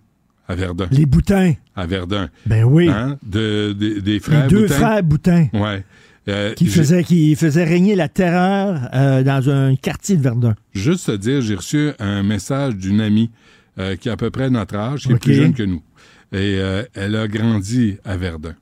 à 0.47 0.55
Verdun. 0.55 0.87
Les 0.89 1.05
boutins? 1.05 1.53
À 1.75 1.85
Verdun. 1.85 2.29
Ben 2.47 2.63
oui. 2.63 2.89
Hein? 2.89 3.17
De, 3.23 3.73
des 3.73 4.19
frères 4.19 4.47
Les 4.47 4.49
deux 4.49 4.67
frères 4.67 5.03
boutins. 5.03 5.47
Ouais. 5.53 5.85
Euh, 6.27 6.53
qui, 6.53 6.67
faisait, 6.67 7.03
qui 7.03 7.35
faisait 7.35 7.63
régner 7.63 7.95
la 7.95 8.07
terreur 8.07 8.89
euh, 8.93 9.23
dans 9.23 9.49
un 9.49 9.75
quartier 9.75 10.17
de 10.17 10.21
Verdun. 10.21 10.55
Juste 10.71 11.07
te 11.07 11.15
dire, 11.15 11.41
j'ai 11.41 11.55
reçu 11.55 11.89
un 11.97 12.21
message 12.21 12.75
d'une 12.75 13.01
amie 13.01 13.31
euh, 13.79 13.95
qui 13.95 14.07
a 14.07 14.13
à 14.13 14.17
peu 14.17 14.29
près 14.29 14.51
notre 14.51 14.75
âge, 14.75 15.03
qui 15.03 15.13
est 15.13 15.17
plus 15.17 15.33
jeune 15.33 15.53
que 15.53 15.63
nous. 15.63 15.81
Et 16.31 16.59
elle 16.93 17.15
a 17.15 17.27
grandi 17.27 17.97
à 18.05 18.15
Verdun. 18.15 18.55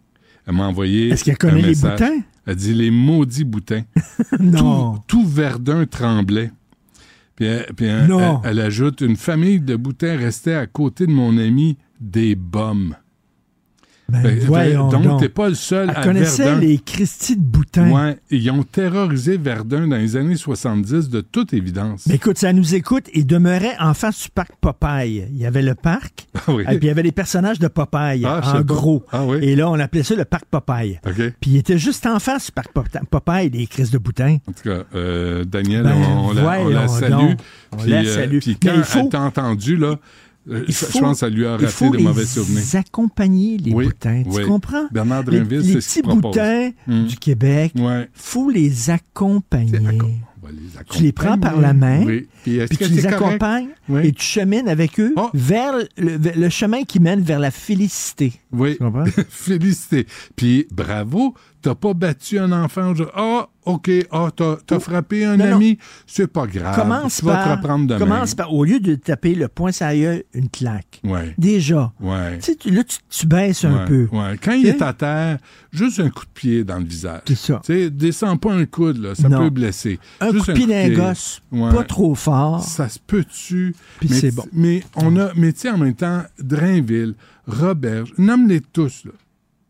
Elle 0.47 0.55
m'a 0.55 0.67
envoyé. 0.67 1.09
Est-ce 1.09 1.23
qu'elle 1.23 1.37
connaît 1.37 1.61
les 1.61 1.75
boutins? 1.75 2.21
Elle 2.47 2.55
dit 2.55 2.73
les 2.73 2.89
maudits 2.89 3.43
boutins. 3.43 3.83
non. 4.39 4.97
Tout, 5.05 5.27
Verdun 5.27 5.85
tremblait. 5.85 6.51
Puis, 7.35 7.47
non. 8.07 8.41
Elle, 8.43 8.51
elle, 8.51 8.59
ajoute 8.61 9.01
une 9.01 9.15
famille 9.15 9.59
de 9.59 9.75
boutins 9.75 10.17
restait 10.17 10.55
à 10.55 10.65
côté 10.65 11.05
de 11.05 11.11
mon 11.11 11.37
ami 11.37 11.77
des 11.99 12.35
bombes. 12.35 12.95
Ben, 14.09 14.39
ben 14.49 14.89
donc, 14.89 15.19
t'es 15.19 15.29
pas 15.29 15.49
le 15.49 15.55
seul 15.55 15.93
Elle 15.95 16.03
connaissait 16.03 16.55
les 16.55 16.77
Christie 16.77 17.35
de 17.35 17.41
Boutin. 17.41 17.91
Ouais, 17.91 18.17
ils 18.29 18.49
ont 18.51 18.63
terrorisé 18.63 19.37
Verdun 19.37 19.87
dans 19.87 19.97
les 19.97 20.15
années 20.15 20.35
70, 20.35 21.09
de 21.09 21.21
toute 21.21 21.53
évidence. 21.53 22.05
Mais 22.07 22.15
écoute, 22.15 22.37
ça 22.37 22.53
nous 22.53 22.75
écoute. 22.75 23.05
Il 23.13 23.25
demeurait 23.25 23.75
en 23.79 23.93
face 23.93 24.23
du 24.23 24.29
parc 24.29 24.51
Popeye. 24.59 25.27
Il 25.31 25.37
y 25.37 25.45
avait 25.45 25.61
le 25.61 25.75
parc, 25.75 26.27
ah 26.47 26.51
et 26.51 26.77
puis 26.77 26.77
il 26.81 26.85
y 26.85 26.89
avait 26.89 27.03
les 27.03 27.11
personnages 27.11 27.59
de 27.59 27.67
Popeye, 27.67 28.23
ah, 28.25 28.41
en 28.57 28.61
gros. 28.61 29.03
Ah, 29.11 29.25
oui. 29.25 29.37
Et 29.41 29.55
là, 29.55 29.69
on 29.69 29.79
appelait 29.79 30.03
ça 30.03 30.15
le 30.15 30.25
parc 30.25 30.45
Popeye. 30.45 30.99
Puis 31.39 31.51
il 31.51 31.57
était 31.57 31.77
juste 31.77 32.05
en 32.05 32.19
face 32.19 32.47
du 32.47 32.51
parc 32.51 32.71
Popeye, 33.09 33.49
des 33.49 33.67
Christ 33.67 33.93
de 33.93 33.97
Boutin. 33.97 34.37
En 34.47 34.51
tout 34.51 34.63
cas, 34.63 34.83
euh, 34.95 35.43
Daniel, 35.43 35.83
ben, 35.83 35.95
on, 35.95 36.33
la, 36.33 36.87
salue. 36.87 37.13
On 37.71 37.83
la 37.85 38.01
euh, 38.01 38.03
salue. 38.05 38.39
Puis 38.39 38.57
quand 38.61 38.73
elle 38.73 39.09
t'a 39.09 39.21
entendu, 39.21 39.75
là, 39.75 39.95
Euh, 40.49 40.65
je 40.67 40.99
pense 40.99 41.13
que 41.13 41.19
ça 41.19 41.29
lui 41.29 41.45
a 41.45 41.57
raté 41.57 41.89
de 41.89 41.97
mauvais 41.97 42.25
souvenirs. 42.25 42.63
Il 42.73 42.77
accompagner, 42.77 43.57
les 43.57 43.71
boutins. 43.71 44.23
Tu 44.23 44.45
comprends? 44.45 44.87
Bernard 44.91 45.23
Drinville, 45.23 45.63
c'est 45.63 45.81
ce 45.81 45.95
Les 45.95 46.01
petits 46.01 46.21
boutins 46.21 46.71
hmm. 46.87 47.05
du 47.05 47.17
Québec, 47.17 47.73
il 47.75 48.07
faut 48.13 48.49
les 48.49 48.89
accompagner. 48.89 49.79
Tu 50.89 51.03
les 51.03 51.11
prends 51.11 51.37
par 51.37 51.59
la 51.59 51.73
main, 51.73 52.05
puis, 52.43 52.59
tu 52.67 52.83
les 52.85 53.05
accompagnes 53.05 53.69
et 54.03 54.11
tu 54.11 54.23
chemines 54.23 54.67
avec 54.67 54.99
eux 54.99 55.13
oh. 55.15 55.29
vers 55.33 55.73
le, 55.97 56.49
chemin 56.49 56.83
qui 56.83 56.99
mène 56.99 57.21
vers 57.21 57.39
la 57.39 57.51
félicité. 57.51 58.33
Oui, 58.51 58.77
félicité. 59.29 60.07
Puis 60.35 60.67
bravo, 60.71 61.35
t'as 61.61 61.75
pas 61.75 61.93
battu 61.93 62.39
un 62.39 62.51
enfant. 62.51 62.93
Ah, 63.15 63.47
OK, 63.65 63.91
ah, 64.11 64.29
t'as 64.35 64.57
as 64.71 64.79
frappé 64.79 65.25
un 65.25 65.39
ami, 65.39 65.77
c'est 66.07 66.27
pas 66.27 66.47
grave. 66.47 66.75
Commence 66.75 67.17
tu 67.17 67.25
vas 67.25 67.43
te 67.43 67.49
reprendre 67.49 67.87
demain. 67.87 67.99
Commence 67.99 68.33
par, 68.33 68.53
au 68.53 68.63
lieu 68.63 68.79
de 68.79 68.95
taper 68.95 69.35
le 69.35 69.47
poing 69.47 69.71
sur 69.71 69.87
une 69.87 70.49
claque. 70.49 71.01
Ouais. 71.03 71.35
Déjà. 71.37 71.91
Ouais. 71.99 72.39
Tu, 72.39 72.71
là, 72.71 72.83
tu, 72.83 73.27
baisses 73.27 73.65
un 73.65 73.85
peu. 73.85 74.07
Ouais. 74.11 74.37
Quand 74.41 74.53
il 74.53 74.65
est 74.67 74.81
à 74.81 74.93
terre, 74.93 75.37
juste 75.71 75.99
un 75.99 76.09
coup 76.09 76.25
de 76.25 76.31
pied 76.33 76.63
dans 76.63 76.79
le 76.79 76.85
visage. 76.85 77.21
C'est 77.27 77.37
ça. 77.37 77.61
Tu 77.63 77.73
sais, 77.73 77.89
descends 77.89 78.37
pas 78.37 78.53
un 78.53 78.65
coude, 78.65 78.97
là, 78.97 79.15
ça 79.15 79.29
peut 79.29 79.49
blesser. 79.49 79.99
Un 80.19 80.31
coup 80.31 80.45
de 80.45 80.53
pied 80.53 80.65
d'un 80.65 80.89
gosse, 80.89 81.41
pas 81.51 81.83
trop 81.83 82.15
fort. 82.15 82.63
Ça 82.63 82.89
se 82.89 82.99
peut-tu? 82.99 83.75
Puis 83.99 84.09
c'est 84.09 84.31
bon. 84.33 84.45
Mais 84.53 84.83
on 84.95 85.15
a, 85.17 85.31
mais 85.35 85.53
tu 85.53 85.61
sais, 85.61 85.69
en 85.69 85.77
même 85.77 85.95
temps, 85.95 86.23
Drainville, 86.39 87.15
Roberge, 87.47 88.13
nomme-les 88.17 88.61
tous, 88.61 89.03
là. 89.05 89.11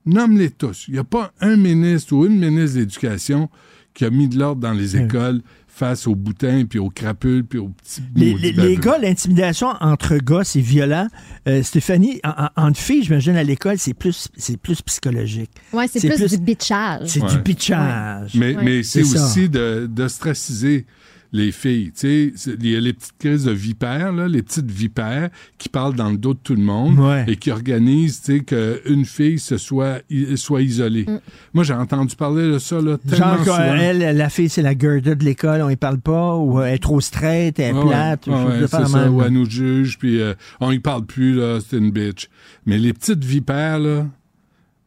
Nomme-les 0.05 0.51
tous. 0.51 0.85
Il 0.87 0.93
n'y 0.93 0.99
a 0.99 1.03
pas 1.03 1.31
un 1.41 1.55
ministre 1.55 2.13
ou 2.13 2.25
une 2.25 2.39
ministre 2.39 2.75
d'él'Éducation 2.75 3.49
qui 3.93 4.05
a 4.05 4.09
mis 4.09 4.27
de 4.27 4.37
l'ordre 4.37 4.61
dans 4.61 4.73
les 4.73 4.97
écoles 4.97 5.41
face 5.67 6.07
aux 6.07 6.15
boutins, 6.15 6.65
puis 6.65 6.77
aux 6.77 6.89
crapules, 6.89 7.45
puis 7.45 7.57
aux 7.57 7.69
petits... 7.69 8.01
Les, 8.13 8.33
les, 8.51 8.75
gars, 8.75 8.97
l'intimidation 8.97 9.69
entre 9.79 10.17
gars, 10.17 10.43
c'est 10.43 10.59
violent. 10.59 11.07
Euh, 11.47 11.63
Stéphanie, 11.63 12.19
en, 12.25 12.49
entre 12.57 12.79
filles, 12.79 13.03
j'imagine, 13.03 13.37
à 13.37 13.43
l'école, 13.43 13.77
c'est 13.77 13.93
plus, 13.93 14.27
c'est 14.35 14.57
plus 14.57 14.81
psychologique. 14.81 15.51
Oui, 15.71 15.85
c'est 15.89 16.05
plus, 16.05 16.31
du 16.31 16.37
bitchage. 16.37 17.07
C'est 17.07 17.25
du 17.25 17.37
bitchage. 17.39 18.33
Mais, 18.35 18.55
mais 18.61 18.83
c'est 18.83 19.01
aussi 19.01 19.47
de, 19.47 19.87
d'ostraciser 19.89 20.85
les 21.31 21.51
filles. 21.51 21.91
Tu 21.91 22.33
sais, 22.35 22.55
il 22.59 22.71
y 22.71 22.75
a 22.75 22.79
les 22.79 22.93
petites 22.93 23.17
crises 23.19 23.45
de 23.45 23.51
vipères, 23.51 24.11
là, 24.11 24.27
les 24.27 24.41
petites 24.41 24.69
vipères 24.69 25.29
qui 25.57 25.69
parlent 25.69 25.95
dans 25.95 26.09
le 26.09 26.17
dos 26.17 26.33
de 26.33 26.39
tout 26.39 26.55
le 26.55 26.63
monde 26.63 26.99
et 27.27 27.35
qui 27.35 27.51
organisent, 27.51 28.21
tu 28.21 28.37
sais, 28.37 28.43
qu'une 28.43 29.05
fille 29.05 29.39
se 29.39 29.57
soit, 29.57 30.01
soit 30.35 30.61
isolée. 30.61 31.05
Mm. 31.07 31.19
Moi, 31.53 31.63
j'ai 31.63 31.73
entendu 31.73 32.15
parler 32.15 32.51
de 32.51 32.59
ça, 32.59 32.81
là, 32.81 32.97
tellement 32.97 33.43
Genre, 33.43 33.59
elle, 33.59 34.17
la 34.17 34.29
fille, 34.29 34.49
c'est 34.49 34.61
la 34.61 34.77
Gerda 34.77 35.15
de 35.15 35.23
l'école, 35.23 35.61
on 35.61 35.69
y 35.69 35.75
parle 35.75 35.99
pas, 35.99 36.35
ou 36.35 36.61
elle 36.61 36.75
est 36.75 36.79
trop 36.79 36.99
straight, 36.99 37.59
elle 37.59 37.75
est 37.75 37.81
plate, 37.81 38.27
ouais, 38.27 38.67
c'est 38.67 38.87
ça, 38.87 39.11
ou 39.11 39.21
elle 39.21 39.33
nous 39.33 39.49
juge, 39.49 39.97
puis 39.97 40.21
euh, 40.21 40.33
on 40.59 40.71
y 40.71 40.79
parle 40.79 41.05
plus, 41.05 41.35
là, 41.35 41.59
c'est 41.67 41.77
une 41.77 41.91
bitch. 41.91 42.27
Mais 42.65 42.77
les 42.77 42.93
petites 42.93 43.23
vipères, 43.23 43.79
là, 43.79 44.05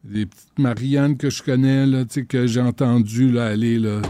les 0.09 0.25
petites 0.25 0.53
Marianne 0.59 1.17
que 1.17 1.29
je 1.29 1.41
connais, 1.41 1.85
là, 1.85 2.03
que 2.27 2.45
j'ai 2.45 2.61
entendu 2.61 3.31
là, 3.31 3.47
aller. 3.47 3.79
Là, 3.79 4.01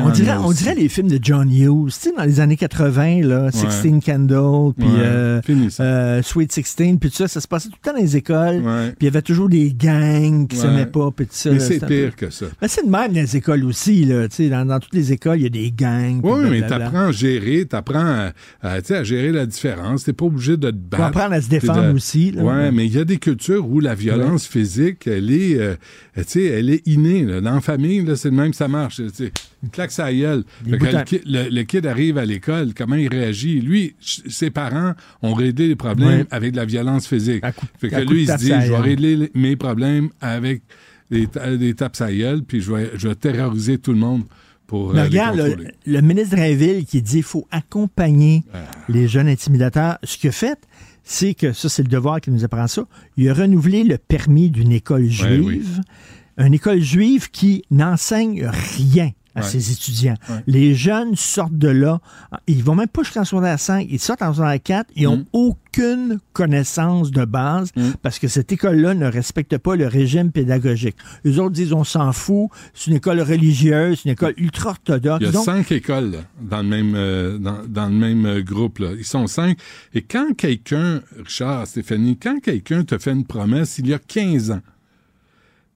on, 0.00 0.10
dirait, 0.10 0.36
on 0.36 0.50
dirait 0.50 0.74
les 0.74 0.88
films 0.88 1.08
de 1.08 1.18
John 1.20 1.48
Hughes, 1.50 1.92
dans 2.16 2.24
les 2.24 2.40
années 2.40 2.56
80, 2.56 3.20
là, 3.22 3.50
Sixteen 3.52 4.02
Candles, 4.02 4.72
puis 4.76 4.88
euh, 4.98 5.40
euh, 5.80 6.22
Sweet 6.22 6.52
Sixteen, 6.52 6.98
puis 6.98 7.10
tout 7.10 7.16
ça, 7.16 7.28
ça 7.28 7.40
se 7.40 7.46
passait 7.46 7.68
tout 7.68 7.76
le 7.80 7.88
temps 7.88 7.96
dans 7.96 8.02
les 8.02 8.16
écoles, 8.16 8.62
puis 8.62 8.96
il 9.02 9.04
y 9.04 9.08
avait 9.08 9.22
toujours 9.22 9.48
des 9.48 9.72
gangs 9.72 10.46
qui 10.48 10.56
s'aimaient 10.56 10.86
pas, 10.86 11.10
puis 11.14 11.26
tout 11.26 11.34
ça. 11.34 11.50
Mais 11.52 11.60
c'est 11.60 11.86
pire 11.86 12.16
que 12.16 12.30
ça. 12.30 12.46
Mais 12.60 12.68
c'est 12.68 12.84
de 12.84 12.90
même 12.90 13.12
dans 13.12 13.20
les 13.20 13.36
écoles 13.36 13.64
aussi, 13.64 14.04
là, 14.04 14.26
dans, 14.28 14.64
dans 14.66 14.80
toutes 14.80 14.94
les 14.94 15.12
écoles, 15.12 15.38
il 15.38 15.42
y 15.42 15.46
a 15.46 15.50
des 15.50 15.70
gangs. 15.70 16.20
Oui, 16.24 16.48
mais 16.50 16.66
t'apprends 16.66 17.08
à 17.08 17.12
gérer, 17.12 17.66
t'apprends 17.66 17.98
à, 18.00 18.32
à, 18.62 18.78
à, 18.88 19.04
gérer 19.04 19.30
la 19.30 19.46
différence, 19.46 20.04
t'es 20.04 20.12
pas 20.12 20.24
obligé 20.24 20.56
de 20.56 20.70
te 20.70 20.76
battre. 20.76 21.04
apprendre 21.04 21.34
à 21.34 21.40
se 21.40 21.48
défendre 21.48 21.94
aussi. 21.94 22.32
Oui, 22.36 22.70
mais 22.72 22.86
il 22.86 22.94
y 22.94 22.98
a 22.98 23.04
des 23.04 23.18
cultures 23.18 23.68
où 23.68 23.78
la 23.78 23.94
violence 23.94 24.46
physique, 24.46 25.06
elle 25.06 25.30
est... 25.30 25.41
Euh, 25.58 25.74
tu 26.16 26.22
sais, 26.26 26.44
elle 26.44 26.70
est 26.70 26.86
innée. 26.86 27.24
Là. 27.24 27.40
Dans 27.40 27.54
la 27.54 27.60
famille, 27.60 28.04
c'est 28.16 28.30
le 28.30 28.36
même, 28.36 28.52
ça 28.52 28.68
marche. 28.68 29.00
Une 29.00 29.70
claque 29.70 29.90
sa 29.90 30.12
gueule. 30.12 30.44
Le, 30.66 31.62
kid 31.62 31.86
arrive 31.86 32.18
à 32.18 32.24
l'école, 32.24 32.74
comment 32.74 32.96
il 32.96 33.08
réagit? 33.08 33.60
Lui, 33.60 33.94
ses 34.00 34.50
parents 34.50 34.94
ont 35.22 35.34
réglé 35.34 35.68
les 35.68 35.76
problèmes 35.76 36.26
avec 36.30 36.52
de 36.52 36.56
la 36.56 36.64
violence 36.64 37.06
physique. 37.06 37.44
fait 37.78 37.88
que 37.88 38.00
lui, 38.00 38.22
il 38.22 38.28
se 38.28 38.36
dit, 38.36 38.48
je 38.48 38.72
vais 38.72 38.78
régler 38.78 39.30
mes 39.34 39.56
problèmes 39.56 40.10
avec 40.20 40.62
des, 41.10 41.28
des 41.58 41.74
tapes 41.74 42.00
à 42.00 42.12
gueule, 42.12 42.42
puis 42.42 42.60
je 42.60 42.72
vais, 42.72 42.90
je 42.94 43.08
vais 43.08 43.14
terroriser 43.14 43.78
tout 43.78 43.92
le 43.92 43.98
monde. 43.98 44.22
Pour, 44.66 44.94
Mais 44.94 45.02
regarde, 45.02 45.36
le, 45.84 46.00
ministre 46.00 46.36
Rainville 46.36 46.86
qui 46.86 47.02
dit 47.02 47.16
qu'il 47.16 47.22
faut 47.22 47.46
accompagner 47.50 48.42
ah. 48.54 48.60
les 48.88 49.06
jeunes 49.06 49.28
intimidateurs. 49.28 49.98
Ce 50.02 50.16
qu'il 50.16 50.30
a 50.30 50.32
fait, 50.32 50.58
c'est 51.04 51.34
que 51.34 51.52
ça, 51.52 51.68
c'est 51.68 51.82
le 51.82 51.88
devoir 51.88 52.20
qui 52.20 52.30
nous 52.30 52.44
apprend 52.44 52.66
ça. 52.66 52.84
Il 53.16 53.28
a 53.28 53.34
renouvelé 53.34 53.84
le 53.84 53.98
permis 53.98 54.50
d'une 54.50 54.72
école 54.72 55.06
juive. 55.06 55.80
Une 56.38 56.54
école 56.54 56.80
juive 56.80 57.30
qui 57.30 57.64
n'enseigne 57.70 58.46
rien 58.46 59.10
à 59.34 59.42
ses 59.42 59.72
étudiants. 59.72 60.16
Les 60.46 60.74
jeunes 60.74 61.16
sortent 61.16 61.56
de 61.56 61.68
là, 61.68 62.00
ils 62.46 62.62
vont 62.62 62.74
même 62.74 62.88
pas 62.88 63.02
jusqu'en 63.02 63.24
secondaire 63.24 63.58
5, 63.58 63.86
ils 63.90 63.98
sortent 63.98 64.22
en 64.22 64.32
secondaire 64.32 64.62
4, 64.62 64.90
ils 64.96 65.04
n'ont 65.04 65.18
mm. 65.18 65.24
aucune 65.32 66.18
connaissance 66.32 67.10
de 67.10 67.24
base 67.24 67.70
mm. 67.76 67.92
parce 68.02 68.18
que 68.18 68.28
cette 68.28 68.52
école-là 68.52 68.94
ne 68.94 69.06
respecte 69.06 69.56
pas 69.58 69.76
le 69.76 69.86
régime 69.86 70.32
pédagogique. 70.32 70.96
Les 71.24 71.38
autres 71.38 71.52
disent 71.52 71.72
on 71.72 71.84
s'en 71.84 72.12
fout, 72.12 72.48
c'est 72.74 72.90
une 72.90 72.96
école 72.96 73.20
religieuse, 73.20 74.00
c'est 74.02 74.08
une 74.08 74.12
école 74.12 74.34
ultra-orthodoxe. 74.36 75.24
Il 75.26 75.32
y 75.32 75.36
a 75.36 75.40
cinq 75.40 75.72
écoles 75.72 76.18
dans 76.40 76.62
le 76.62 76.68
même, 76.68 76.94
euh, 76.94 77.38
dans, 77.38 77.86
le 77.86 77.94
même 77.94 78.26
euh, 78.26 78.42
groupe. 78.42 78.78
Là. 78.78 78.90
Ils 78.96 79.04
sont 79.04 79.26
cinq. 79.26 79.58
Et 79.94 80.02
quand 80.02 80.34
quelqu'un, 80.36 81.00
Richard, 81.18 81.66
Stéphanie, 81.66 82.18
quand 82.18 82.40
quelqu'un 82.40 82.84
te 82.84 82.98
fait 82.98 83.12
une 83.12 83.24
promesse 83.24 83.78
il 83.78 83.88
y 83.88 83.94
a 83.94 83.98
15 83.98 84.50
ans, 84.52 84.60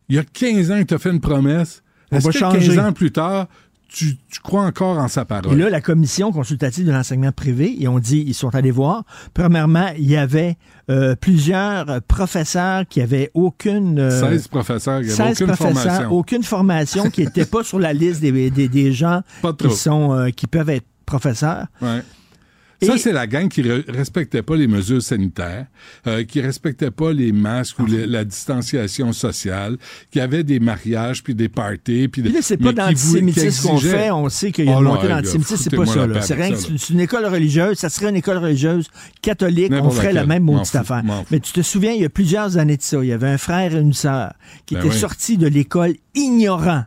il 0.08 0.16
y 0.16 0.18
a 0.18 0.24
15 0.24 0.70
ans 0.70 0.76
qu'il 0.76 0.86
t'a 0.86 0.98
fait 0.98 1.10
une 1.10 1.20
promesse, 1.20 1.82
est-ce 2.12 2.28
que 2.28 2.38
15 2.38 2.78
ans 2.78 2.92
plus 2.92 3.12
tard, 3.12 3.46
tu, 3.88 4.16
crois 4.42 4.62
encore 4.62 4.98
en 4.98 5.08
sa 5.08 5.24
parole? 5.24 5.54
Et 5.54 5.56
là, 5.56 5.70
la 5.70 5.80
commission 5.80 6.32
consultative 6.32 6.86
de 6.86 6.92
l'enseignement 6.92 7.32
privé, 7.32 7.74
ils 7.78 7.88
ont 7.88 7.98
dit, 7.98 8.24
ils 8.26 8.34
sont 8.34 8.54
allés 8.54 8.70
voir. 8.70 9.04
Premièrement, 9.32 9.88
il 9.96 10.10
y 10.10 10.16
avait 10.16 10.56
euh, 10.90 11.14
plusieurs 11.16 12.02
professeurs 12.02 12.84
qui 12.88 13.00
avaient 13.00 13.30
aucune... 13.34 13.98
Euh, 13.98 14.30
16 14.30 14.48
professeurs 14.48 15.00
aucune 15.00 15.54
formation. 15.54 16.12
Aucune 16.12 16.42
formation, 16.42 17.10
qui 17.10 17.22
n'étaient 17.22 17.46
pas 17.46 17.64
sur 17.64 17.78
la 17.78 17.92
liste 17.92 18.20
des, 18.20 18.50
des, 18.50 18.68
des 18.68 18.92
gens 18.92 19.22
qui, 19.58 19.70
sont, 19.70 20.12
euh, 20.12 20.28
qui 20.30 20.46
peuvent 20.46 20.70
être 20.70 20.86
professeurs. 21.06 21.66
Ouais. 21.80 22.02
Ça, 22.82 22.98
c'est 22.98 23.12
la 23.12 23.26
gang 23.26 23.48
qui 23.48 23.62
respectait 23.62 24.42
pas 24.42 24.56
les 24.56 24.66
mesures 24.66 25.02
sanitaires, 25.02 25.66
euh, 26.06 26.24
qui 26.24 26.40
respectait 26.40 26.90
pas 26.90 27.12
les 27.12 27.32
masques 27.32 27.78
ou 27.78 27.86
la 27.86 28.24
distanciation 28.24 29.12
sociale, 29.12 29.76
qui 30.10 30.20
avait 30.20 30.44
des 30.44 30.60
mariages 30.60 31.22
puis 31.22 31.34
des 31.34 31.48
parties. 31.48 32.08
Puis, 32.08 32.22
là, 32.22 32.40
c'est 32.42 32.56
pas 32.56 32.72
d'antisémitisme 32.72 33.68
qu'on 33.68 33.78
fait. 33.78 34.10
On 34.10 34.28
sait 34.28 34.52
qu'il 34.52 34.66
y 34.66 34.68
a 34.68 34.72
une 34.72 34.86
oh 34.86 34.94
montée 34.94 35.08
d'antisémitisme. 35.08 35.56
C'est 35.56 35.76
pas 35.76 35.86
ça. 35.86 36.06
C'est 36.20 36.34
rien. 36.34 36.54
C'est 36.56 36.92
une 36.92 37.00
école 37.00 37.26
religieuse. 37.26 37.78
Ça 37.78 37.88
serait 37.88 38.10
une 38.10 38.16
école 38.16 38.38
religieuse 38.38 38.88
catholique. 39.22 39.72
on 39.72 39.90
ferait 39.90 40.12
la 40.12 40.26
même 40.26 40.44
maudite 40.44 40.74
affaire. 40.74 41.02
Mais 41.30 41.40
tu 41.40 41.52
te 41.52 41.62
souviens, 41.62 41.92
il 41.92 42.02
y 42.02 42.04
a 42.04 42.10
plusieurs 42.10 42.58
années 42.58 42.76
de 42.76 42.82
ça, 42.82 42.98
il 43.02 43.08
y 43.08 43.12
avait 43.12 43.28
un 43.28 43.38
frère 43.38 43.74
et 43.74 43.78
une 43.78 43.92
sœur 43.92 44.34
qui 44.66 44.74
ben 44.74 44.84
étaient 44.84 44.96
sortis 44.96 45.36
de 45.36 45.46
l'école 45.46 45.94
ignorants 46.14 46.84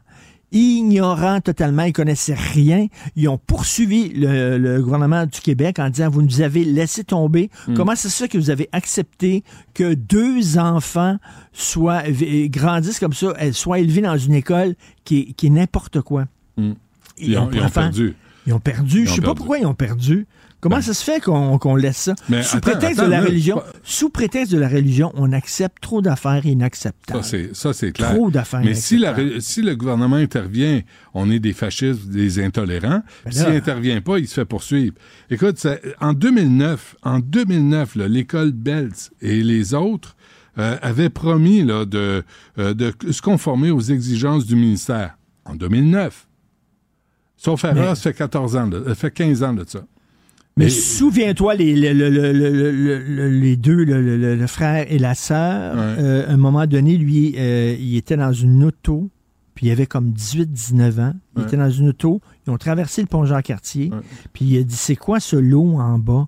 ignorants 0.51 1.41
totalement, 1.41 1.83
ils 1.83 1.93
connaissaient 1.93 2.35
rien. 2.35 2.87
Ils 3.15 3.29
ont 3.29 3.37
poursuivi 3.37 4.09
le, 4.09 4.81
gouvernement 4.81 5.25
du 5.25 5.39
Québec 5.41 5.79
en 5.79 5.89
disant 5.89 6.09
vous 6.09 6.21
nous 6.21 6.41
avez 6.41 6.63
laissé 6.63 7.03
tomber. 7.03 7.49
Hmm. 7.67 7.73
Comment 7.75 7.95
c'est 7.95 8.09
ça 8.09 8.27
que 8.27 8.37
vous 8.37 8.49
avez 8.49 8.69
accepté 8.71 9.43
que 9.73 9.93
deux 9.93 10.57
enfants 10.57 11.17
soient 11.53 12.03
grandissent 12.45 12.99
comme 12.99 13.13
ça, 13.13 13.33
soient 13.51 13.79
élevés 13.79 14.01
dans 14.01 14.17
une 14.17 14.33
école 14.33 14.75
qui 15.03 15.35
est, 15.41 15.49
n'importe 15.49 16.01
quoi? 16.01 16.25
Hmm. 16.57 16.73
Ils, 17.17 17.37
ont, 17.37 17.47
perdu. 17.47 18.15
Ils 18.47 18.53
ont 18.53 18.59
perdu. 18.59 19.05
Je 19.05 19.13
sais 19.13 19.21
pas 19.21 19.35
pourquoi 19.35 19.59
ils 19.59 19.65
ont 19.65 19.73
perdu. 19.73 20.25
Comment 20.61 20.77
ben. 20.77 20.81
ça 20.81 20.93
se 20.93 21.03
fait 21.03 21.21
qu'on 21.21 21.75
laisse 21.75 21.97
ça? 21.97 22.15
sous 22.43 22.59
prétexte 22.59 23.01
de 23.01 23.05
la 23.05 23.21
religion, 23.21 23.61
sous 23.83 24.09
prétexte 24.09 24.51
de 24.51 24.57
la 24.57 24.67
religion, 24.67 25.11
on 25.15 25.31
accepte 25.31 25.81
trop 25.81 26.01
d'affaires 26.01 26.45
inacceptables. 26.45 27.23
Ça, 27.53 27.73
c'est 27.73 27.91
clair. 27.91 28.13
Trop 28.13 28.29
d'affaires 28.29 28.61
Mais 28.63 28.73
si, 28.73 29.03
si, 29.39 29.61
le 29.61 29.75
gouvernement 29.75 30.17
intervient, 30.17 30.81
on 31.13 31.31
est 31.31 31.39
des 31.39 31.53
fascistes, 31.53 32.07
des 32.09 32.43
intolérants. 32.43 33.03
Ben 33.25 33.31
S'il 33.31 33.49
n'intervient 33.49 34.01
pas, 34.01 34.19
il 34.19 34.27
se 34.27 34.33
fait 34.33 34.45
poursuivre. 34.45 34.95
Écoute, 35.29 35.65
en 36.01 36.13
2009, 36.13 36.95
en 37.03 37.19
2009, 37.19 37.95
l'école 37.95 38.51
Belz 38.51 39.11
et 39.21 39.41
les 39.41 39.73
autres 39.73 40.15
euh, 40.57 40.77
avaient 40.81 41.09
promis 41.09 41.63
là, 41.63 41.85
de, 41.85 42.23
euh, 42.57 42.73
de 42.73 42.93
se 43.11 43.21
conformer 43.21 43.71
aux 43.71 43.79
exigences 43.79 44.45
du 44.45 44.55
ministère. 44.55 45.17
En 45.45 45.55
2009. 45.55 46.27
Sauf 47.37 47.63
erreur, 47.63 47.95
ça 47.95 48.03
fait 48.03 48.13
14 48.13 48.55
ans, 48.57 48.69
ça 48.85 48.95
fait 48.95 49.11
15 49.11 49.43
ans 49.43 49.53
de 49.53 49.63
ça. 49.65 49.79
Mais, 50.59 50.69
souviens-toi, 50.69 51.55
les, 51.55 51.73
les 51.73 53.55
deux, 53.55 53.83
le, 53.85 54.47
frère 54.47 54.85
et 54.89 54.99
la 54.99 55.15
sœur, 55.15 55.75
euh, 55.77 56.27
à 56.27 56.33
un 56.33 56.37
moment 56.37 56.67
donné, 56.67 56.97
lui, 56.97 57.35
euh, 57.37 57.75
il 57.79 57.95
était 57.95 58.17
dans 58.17 58.33
une 58.33 58.65
auto, 58.65 59.09
puis 59.55 59.67
il 59.67 59.71
avait 59.71 59.85
comme 59.85 60.11
18-19 60.11 60.99
ans. 60.99 61.13
Il 61.37 61.43
était 61.43 61.55
dans 61.55 61.69
une 61.69 61.89
auto, 61.89 62.19
ils 62.45 62.49
ont 62.49 62.57
traversé 62.57 63.01
le 63.01 63.07
pont 63.07 63.23
Jean-Cartier, 63.23 63.89
puis 64.33 64.45
il 64.45 64.57
a 64.59 64.63
dit, 64.63 64.75
c'est 64.75 64.97
quoi 64.97 65.21
ce 65.21 65.37
lot 65.37 65.79
en 65.79 65.97
bas? 65.97 66.27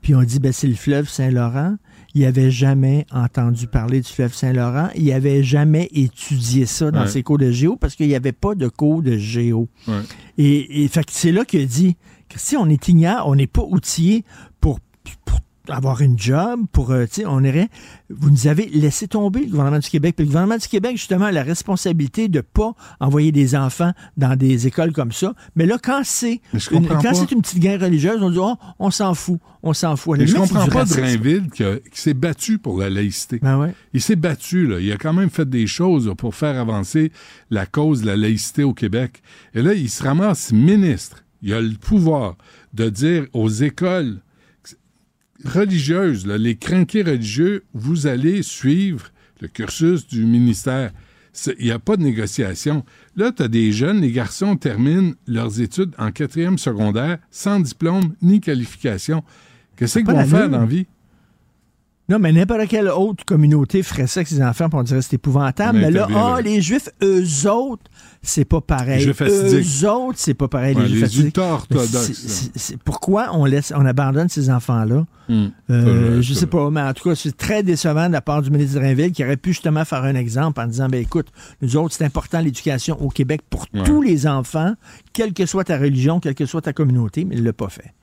Puis 0.00 0.14
on 0.14 0.22
dit, 0.22 0.38
ben, 0.38 0.52
c'est 0.52 0.68
le 0.68 0.74
fleuve 0.74 1.08
Saint-Laurent. 1.08 1.76
il 2.14 2.22
n'avait 2.22 2.50
jamais 2.50 3.06
entendu 3.10 3.66
parler 3.66 4.00
du 4.00 4.08
fleuve 4.08 4.34
Saint-Laurent. 4.34 4.90
Il 4.96 5.06
n'avait 5.06 5.42
jamais 5.42 5.88
étudié 5.92 6.66
ça 6.66 6.90
dans 6.92 7.06
ses 7.08 7.22
cours 7.22 7.38
de 7.38 7.50
géo 7.50 7.76
parce 7.76 7.96
qu'il 7.96 8.08
n'y 8.08 8.14
avait 8.14 8.32
pas 8.32 8.54
de 8.54 8.68
cours 8.68 9.02
de 9.02 9.16
géo. 9.16 9.68
Et, 10.38 10.84
et 10.84 10.90
c'est 11.08 11.32
là 11.32 11.44
qu'il 11.44 11.62
a 11.62 11.66
dit, 11.66 11.96
si 12.36 12.56
on 12.56 12.68
est 12.68 12.88
ignare, 12.88 13.28
on 13.28 13.34
n'est 13.34 13.46
pas 13.46 13.62
outillé 13.62 14.24
pour, 14.60 14.80
pour 15.24 15.38
avoir 15.68 16.00
une 16.00 16.18
job, 16.18 16.60
pour, 16.72 16.90
euh, 16.90 17.04
tu 17.04 17.20
sais, 17.20 17.26
on 17.26 17.42
irait. 17.42 17.68
Vous 18.10 18.30
nous 18.30 18.46
avez 18.46 18.66
laissé 18.66 19.06
tomber, 19.06 19.40
le 19.40 19.46
gouvernement 19.46 19.78
du 19.78 19.88
Québec. 19.88 20.16
Puis 20.16 20.24
le 20.24 20.28
gouvernement 20.28 20.56
du 20.56 20.66
Québec, 20.66 20.96
justement, 20.96 21.26
a 21.26 21.32
la 21.32 21.42
responsabilité 21.42 22.28
de 22.28 22.40
pas 22.40 22.72
envoyer 23.00 23.32
des 23.32 23.54
enfants 23.54 23.92
dans 24.16 24.36
des 24.36 24.66
écoles 24.66 24.92
comme 24.92 25.12
ça. 25.12 25.34
Mais 25.54 25.66
là, 25.66 25.78
quand 25.82 26.02
c'est 26.04 26.40
une, 26.72 26.88
quand 26.88 27.14
c'est 27.14 27.30
une 27.32 27.42
petite 27.42 27.60
guerre 27.60 27.80
religieuse, 27.80 28.22
on 28.22 28.30
dit, 28.30 28.38
oh, 28.40 28.56
on 28.78 28.90
s'en 28.90 29.14
fout, 29.14 29.38
on 29.62 29.72
s'en 29.72 29.96
fout. 29.96 30.18
Mais 30.18 30.26
je 30.26 30.36
comprends 30.36 30.66
pas 30.66 30.84
Drainville 30.84 31.48
qui, 31.50 31.64
s'est 31.92 32.14
battu 32.14 32.58
pour 32.58 32.78
la 32.78 32.90
laïcité. 32.90 33.38
Ben 33.40 33.58
ouais. 33.58 33.74
Il 33.92 34.00
s'est 34.00 34.16
battu, 34.16 34.66
là. 34.66 34.80
Il 34.80 34.90
a 34.90 34.96
quand 34.96 35.12
même 35.12 35.30
fait 35.30 35.48
des 35.48 35.66
choses 35.66 36.12
pour 36.18 36.34
faire 36.34 36.58
avancer 36.58 37.12
la 37.50 37.66
cause 37.66 38.02
de 38.02 38.06
la 38.06 38.16
laïcité 38.16 38.64
au 38.64 38.74
Québec. 38.74 39.22
Et 39.54 39.62
là, 39.62 39.74
il 39.74 39.88
se 39.88 40.02
ramasse 40.02 40.52
ministre. 40.52 41.22
Il 41.42 41.52
a 41.52 41.60
le 41.60 41.74
pouvoir 41.74 42.36
de 42.72 42.88
dire 42.88 43.26
aux 43.32 43.48
écoles 43.48 44.20
religieuse, 45.44 46.26
les 46.26 46.56
crinqués 46.56 47.02
religieux, 47.02 47.64
vous 47.74 48.06
allez 48.06 48.42
suivre 48.42 49.08
le 49.40 49.48
cursus 49.48 50.06
du 50.06 50.24
ministère. 50.24 50.92
Il 51.58 51.64
n'y 51.64 51.70
a 51.70 51.78
pas 51.78 51.96
de 51.96 52.02
négociation. 52.02 52.84
Là, 53.16 53.32
tu 53.32 53.42
as 53.42 53.48
des 53.48 53.72
jeunes, 53.72 54.02
les 54.02 54.12
garçons 54.12 54.56
terminent 54.56 55.14
leurs 55.26 55.60
études 55.60 55.94
en 55.98 56.12
quatrième 56.12 56.58
secondaire 56.58 57.18
sans 57.30 57.58
diplôme 57.58 58.14
ni 58.22 58.40
qualification. 58.40 59.24
Qu'est-ce 59.76 59.98
qu'ils 59.98 60.06
vont 60.06 60.24
faire 60.26 60.48
dans 60.48 60.60
la 60.60 60.66
vie? 60.66 60.86
Non, 62.12 62.18
mais 62.18 62.30
n'importe 62.30 62.68
quelle 62.68 62.88
autre 62.88 63.24
communauté 63.24 63.82
ferait 63.82 64.06
ça 64.06 64.20
avec 64.20 64.28
ses 64.28 64.42
enfants, 64.42 64.68
pour 64.68 64.80
on 64.80 64.82
dirait 64.82 65.00
que 65.00 65.06
c'est 65.06 65.14
épouvantable. 65.14 65.78
Mais 65.78 65.90
là, 65.90 66.06
ah, 66.14 66.42
les 66.44 66.60
Juifs, 66.60 66.90
eux 67.02 67.48
autres, 67.48 67.84
c'est 68.20 68.44
pas 68.44 68.60
pareil. 68.60 69.06
Les 69.06 69.54
eux 69.54 69.88
autres, 69.88 70.18
c'est 70.18 70.34
pas 70.34 70.46
pareil. 70.46 70.74
les, 70.74 71.06
Juifs 71.06 71.38
orthodoxes. 71.38 72.74
pourquoi 72.84 73.30
on 73.32 73.46
laisse, 73.46 73.72
on 73.74 73.86
abandonne 73.86 74.28
ces 74.28 74.50
enfants-là? 74.50 75.06
Hmm. 75.30 75.46
Euh, 75.70 76.20
je 76.20 76.34
sais 76.34 76.46
pas, 76.46 76.68
mais 76.68 76.82
en 76.82 76.92
tout 76.92 77.08
cas, 77.08 77.14
c'est 77.14 77.34
très 77.34 77.62
décevant 77.62 78.08
de 78.08 78.12
la 78.12 78.20
part 78.20 78.42
du 78.42 78.50
ministre 78.50 78.74
de 78.74 78.84
Rainville 78.84 79.12
qui 79.12 79.24
aurait 79.24 79.38
pu 79.38 79.54
justement 79.54 79.86
faire 79.86 80.04
un 80.04 80.14
exemple 80.14 80.60
en 80.60 80.66
disant, 80.66 80.90
ben 80.90 81.00
écoute, 81.00 81.28
nous 81.62 81.78
autres, 81.78 81.94
c'est 81.94 82.04
important 82.04 82.40
l'éducation 82.40 83.00
au 83.00 83.08
Québec 83.08 83.40
pour 83.48 83.68
tous 83.68 84.02
les 84.02 84.26
enfants, 84.26 84.74
quelle 85.14 85.32
que 85.32 85.46
soit 85.46 85.64
ta 85.64 85.78
religion, 85.78 86.20
quelle 86.20 86.34
que 86.34 86.44
soit 86.44 86.60
ta 86.60 86.74
communauté, 86.74 87.24
mais 87.24 87.36
il 87.36 87.42
l'a 87.42 87.54
pas 87.54 87.70
fait. 87.70 87.94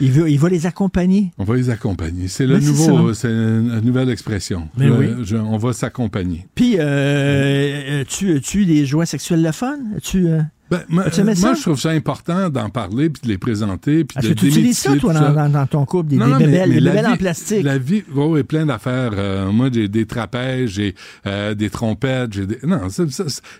Il, 0.00 0.10
veut, 0.12 0.30
il 0.30 0.38
va 0.38 0.48
les 0.48 0.66
accompagner. 0.66 1.32
On 1.38 1.44
va 1.44 1.56
les 1.56 1.70
accompagner. 1.70 2.28
C'est 2.28 2.46
le 2.46 2.58
nouveau, 2.58 3.14
c'est 3.14 3.28
une 3.28 3.80
nouvelle 3.80 4.10
expression. 4.10 4.68
Mais 4.76 4.90
oui. 4.90 5.08
on 5.34 5.56
va 5.56 5.72
s'accompagner. 5.72 6.46
Puis, 6.54 6.76
euh, 6.78 8.04
tu, 8.08 8.40
tu 8.40 8.66
des 8.66 8.84
joints 8.84 9.06
sexuels 9.06 9.42
le 9.42 9.52
fun? 9.52 9.78
Tu, 10.02 10.28
euh, 10.28 10.42
ben, 10.68 10.82
moi, 10.88 11.04
je 11.10 11.60
trouve 11.62 11.78
ça 11.78 11.90
important 11.90 12.50
d'en 12.50 12.70
parler, 12.70 13.08
puis 13.08 13.22
de 13.22 13.28
les 13.28 13.38
présenter, 13.38 14.04
puis 14.04 14.20
de 14.20 14.34
tu 14.34 14.46
utilises 14.46 14.78
ça, 14.78 14.96
toi, 14.96 15.12
dans, 15.12 15.66
ton 15.66 15.84
couple, 15.84 16.08
des, 16.08 16.18
bébelles, 16.18 17.06
en 17.06 17.16
plastique? 17.16 17.62
La 17.62 17.78
vie, 17.78 18.02
oh, 18.16 18.36
est 18.36 18.42
plein 18.42 18.66
d'affaires. 18.66 19.12
Euh, 19.14 19.52
moi, 19.52 19.68
j'ai 19.72 19.86
des 19.86 20.06
trapèzes, 20.06 20.70
j'ai 20.70 20.94
euh, 21.26 21.54
des 21.54 21.70
trompettes, 21.70 22.32
j'ai 22.32 22.46
des... 22.46 22.58
Non, 22.64 22.88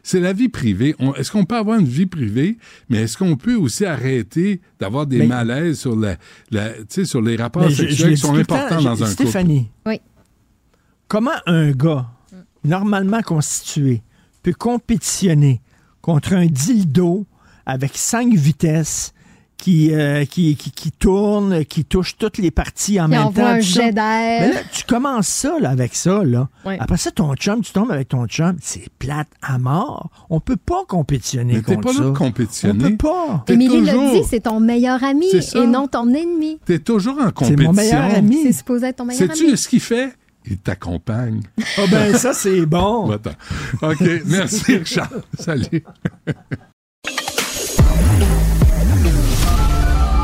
c'est 0.02 0.20
la 0.20 0.32
vie 0.32 0.48
privée. 0.48 0.96
Est-ce 1.16 1.30
qu'on 1.30 1.44
peut 1.44 1.56
avoir 1.56 1.78
une 1.78 1.86
vie 1.86 2.06
privée, 2.06 2.58
mais 2.88 3.02
est-ce 3.02 3.16
qu'on 3.16 3.36
peut 3.36 3.54
aussi 3.54 3.84
arrêter 3.84 4.60
d'avoir 4.80 5.06
des 5.06 5.26
malaises 5.26 5.78
sur, 5.78 5.94
la, 5.94 6.16
la 6.50 6.70
sur 6.88 7.22
les 7.22 7.36
rapports 7.36 7.70
sexuels 7.70 8.14
qui 8.14 8.20
sont 8.20 8.34
importants 8.34 8.82
dans 8.82 9.04
un 9.04 9.10
couple? 9.10 9.28
Stéphanie, 9.28 9.70
oui. 9.86 10.00
comment 11.06 11.30
un 11.46 11.70
gars, 11.70 12.06
normalement 12.64 13.22
constitué, 13.22 14.02
peut 14.42 14.52
compétitionner 14.52 15.60
contre 16.06 16.34
un 16.34 16.46
dildo 16.46 17.26
avec 17.66 17.96
cinq 17.96 18.32
vitesses 18.32 19.12
qui, 19.56 19.92
euh, 19.92 20.24
qui, 20.24 20.54
qui, 20.54 20.92
tourne, 20.92 21.64
qui 21.64 21.84
touche 21.84 22.16
toutes 22.16 22.38
les 22.38 22.52
parties 22.52 23.00
en 23.00 23.08
même 23.08 23.32
temps. 23.32 23.44
un 23.44 23.58
jet 23.58 23.90
d'air. 23.90 24.62
tu 24.70 24.84
commences 24.84 25.26
ça 25.26 25.58
là, 25.58 25.70
avec 25.70 25.96
ça. 25.96 26.22
Là. 26.22 26.48
Après 26.78 26.96
ça, 26.96 27.10
ton 27.10 27.34
chum, 27.34 27.60
tu 27.60 27.72
tombes 27.72 27.90
avec 27.90 28.10
ton 28.10 28.26
chum, 28.26 28.54
c'est 28.62 28.88
plate 29.00 29.26
à 29.42 29.58
mort. 29.58 30.10
On 30.30 30.38
peut 30.38 30.56
pas 30.56 30.84
compétitionner 30.86 31.54
Mais 31.54 31.62
contre 31.62 31.80
pas 31.80 31.92
ça. 31.92 32.00
là 32.02 32.06
de 32.10 32.16
compétitionner. 32.16 32.84
On 32.84 32.88
peut 32.90 32.96
pas. 32.96 33.44
Émilie 33.48 33.80
l'a 33.80 33.94
dit, 33.94 34.22
c'est 34.28 34.40
ton 34.44 34.60
meilleur 34.60 35.02
ami 35.02 35.26
et 35.32 35.66
non 35.66 35.88
ton 35.88 36.14
ennemi. 36.14 36.60
T'es 36.66 36.78
toujours 36.78 37.18
en 37.18 37.32
compétition. 37.32 37.56
C'est 37.56 37.64
mon 37.64 37.72
meilleur 37.72 38.14
ami. 38.14 38.42
C'est 38.44 38.52
supposé 38.52 38.86
être 38.86 38.96
ton 38.96 39.06
meilleur 39.06 39.28
ami. 39.28 39.36
Sais-tu 39.36 39.56
ce 39.56 39.68
qu'il 39.68 39.80
fait? 39.80 40.12
Il 40.46 40.58
t'accompagne. 40.58 41.42
Ah 41.58 41.82
oh 41.82 41.84
ben 41.90 42.16
ça, 42.16 42.32
c'est 42.32 42.66
bon. 42.66 43.12
OK, 43.82 44.02
merci 44.26 44.76
Richard. 44.76 45.10
Salut. 45.38 45.84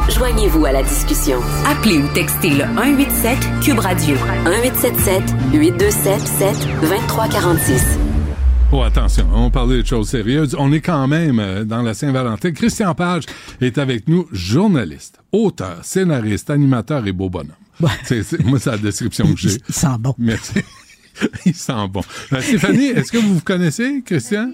Joignez-vous 0.08 0.66
à 0.66 0.72
la 0.72 0.82
discussion. 0.82 1.38
Appelez 1.66 1.98
ou 1.98 2.08
textez 2.12 2.50
le 2.50 2.64
187 2.64 3.38
Cube 3.62 3.78
Radio 3.78 4.16
1877 4.44 5.22
827 5.52 6.54
2346. 6.80 7.98
Oh, 8.74 8.82
attention, 8.82 9.26
on 9.34 9.50
parlait 9.50 9.82
de 9.82 9.86
choses 9.86 10.08
sérieuses. 10.08 10.56
On 10.58 10.72
est 10.72 10.80
quand 10.80 11.06
même 11.06 11.38
euh, 11.40 11.64
dans 11.64 11.82
la 11.82 11.92
Saint-Valentin. 11.92 12.52
Christian 12.52 12.94
Page 12.94 13.24
est 13.60 13.76
avec 13.76 14.08
nous, 14.08 14.26
journaliste, 14.32 15.20
auteur, 15.30 15.84
scénariste, 15.84 16.48
animateur 16.48 17.06
et 17.06 17.12
beau 17.12 17.28
bonhomme. 17.28 17.61
C'est, 18.04 18.44
moi, 18.44 18.58
c'est 18.58 18.70
la 18.70 18.78
description 18.78 19.32
que 19.32 19.38
j'ai. 19.38 19.58
Il 19.68 19.74
sent 19.74 19.96
bon. 19.98 20.14
Merci. 20.18 20.60
Il 21.46 21.54
sent 21.54 21.88
bon. 21.90 22.02
Euh, 22.32 22.40
Stéphanie, 22.40 22.86
est-ce 22.86 23.12
que 23.12 23.18
vous 23.18 23.34
vous 23.34 23.40
connaissez, 23.40 24.02
Christian? 24.04 24.50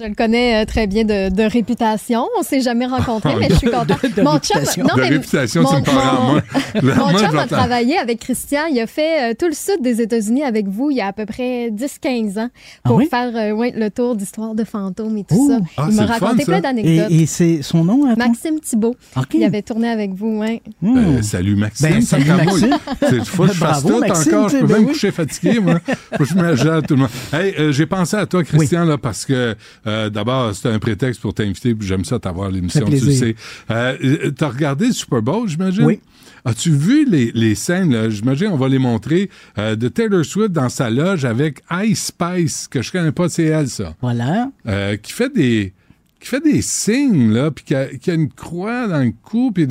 Je 0.00 0.06
le 0.06 0.14
connais 0.14 0.62
euh, 0.62 0.64
très 0.64 0.86
bien 0.86 1.04
de, 1.04 1.42
réputation. 1.50 2.26
On 2.38 2.42
s'est 2.42 2.60
jamais 2.60 2.86
rencontrés, 2.86 3.34
mais 3.38 3.48
je 3.50 3.54
suis 3.56 3.70
contente. 3.70 4.00
mon 4.16 4.38
chum, 4.38 4.62
non, 4.78 4.94
de 4.96 5.02
réputation, 5.02 5.62
mon, 5.62 5.68
c'est 5.68 5.92
moi. 5.92 6.42
mon 6.82 7.18
chum 7.18 7.36
a 7.36 7.46
travaillé 7.46 7.98
avec 7.98 8.20
Christian. 8.20 8.60
Il 8.70 8.80
a 8.80 8.86
fait 8.86 9.32
euh, 9.32 9.34
tout 9.38 9.46
le 9.46 9.52
sud 9.52 9.82
des 9.82 10.00
États-Unis 10.00 10.42
avec 10.42 10.68
vous 10.68 10.90
il 10.90 10.96
y 10.98 11.00
a 11.02 11.08
à 11.08 11.12
peu 11.12 11.26
près 11.26 11.70
10-15 11.70 12.38
ans 12.38 12.48
pour 12.84 13.02
ah 13.02 13.04
faire 13.10 13.32
euh, 13.36 13.70
le 13.74 13.88
tour 13.90 14.16
d'histoire 14.16 14.54
de 14.54 14.64
fantômes 14.64 15.18
et 15.18 15.24
tout 15.24 15.48
ça. 15.48 15.58
Ah, 15.76 15.88
il 15.90 15.96
m'a 15.96 16.06
raconté 16.06 16.44
plein 16.44 16.60
d'anecdotes. 16.60 17.10
Et, 17.10 17.26
c'est 17.26 17.60
son 17.60 17.84
nom, 17.84 18.06
attends? 18.06 18.26
Maxime 18.26 18.58
Thibault. 18.60 18.96
Il 19.34 19.44
avait 19.44 19.62
tourné 19.62 19.90
avec 19.90 20.14
vous, 20.14 20.40
oui. 20.40 20.62
Hmm. 20.80 21.20
salut 21.20 21.56
Maxime. 21.56 21.90
Ben, 21.90 22.00
salut 22.00 22.30
Maxime. 22.30 22.76
Il 23.12 23.24
faut 23.24 23.44
que 23.44 23.52
je 23.52 23.58
fasse 23.58 23.82
tout 23.82 24.02
encore. 24.02 24.48
Je 24.48 24.58
peux 24.58 24.66
ben 24.66 24.78
même 24.78 24.86
coucher 24.86 25.10
fatigué, 25.10 25.60
moi. 25.60 25.80
Faut 26.16 26.24
que 26.24 26.30
je 26.30 26.34
me 26.34 26.80
tout 26.86 26.94
le 26.94 27.00
monde. 27.00 27.10
Hey, 27.32 27.72
j'ai 27.72 27.86
pensé 27.86 28.16
à 28.16 28.24
toi, 28.24 28.42
Christian, 28.44 28.84
là, 28.84 28.96
parce 28.96 29.26
que 29.26 29.54
euh, 29.90 30.10
d'abord, 30.10 30.54
c'était 30.54 30.68
un 30.70 30.78
prétexte 30.78 31.20
pour 31.20 31.34
t'inviter, 31.34 31.74
puis 31.74 31.86
j'aime 31.86 32.04
ça 32.04 32.18
t'avoir 32.18 32.50
l'émission, 32.50 32.86
tu 32.86 32.98
sais. 33.12 33.34
Euh, 33.70 34.30
T'as 34.36 34.48
regardé 34.48 34.86
le 34.86 34.92
Super 34.92 35.22
Bowl, 35.22 35.48
j'imagine? 35.48 35.84
Oui. 35.84 36.00
As-tu 36.44 36.70
vu 36.70 37.06
les, 37.08 37.30
les 37.34 37.54
scènes, 37.54 38.08
j'imagine, 38.08 38.48
on 38.48 38.56
va 38.56 38.68
les 38.68 38.78
montrer, 38.78 39.28
euh, 39.58 39.76
de 39.76 39.88
Taylor 39.88 40.24
Swift 40.24 40.52
dans 40.52 40.68
sa 40.70 40.88
loge 40.88 41.24
avec 41.24 41.62
Ice 41.84 42.06
Spice, 42.06 42.66
que 42.68 42.80
je 42.80 42.90
connais 42.90 43.12
pas, 43.12 43.28
c'est 43.28 43.44
elle, 43.44 43.68
ça. 43.68 43.94
Voilà. 44.00 44.50
Euh, 44.66 44.96
qui 44.96 45.12
fait 45.12 45.32
des 45.34 45.74
qui 46.20 46.28
fait 46.28 46.40
des 46.40 46.60
signes, 46.60 47.32
là, 47.32 47.50
puis 47.50 47.64
qui 47.64 47.74
a, 47.74 48.14
une 48.14 48.28
croix 48.28 48.86
dans 48.86 49.02
le 49.02 49.12
cou. 49.22 49.50
Puis 49.52 49.66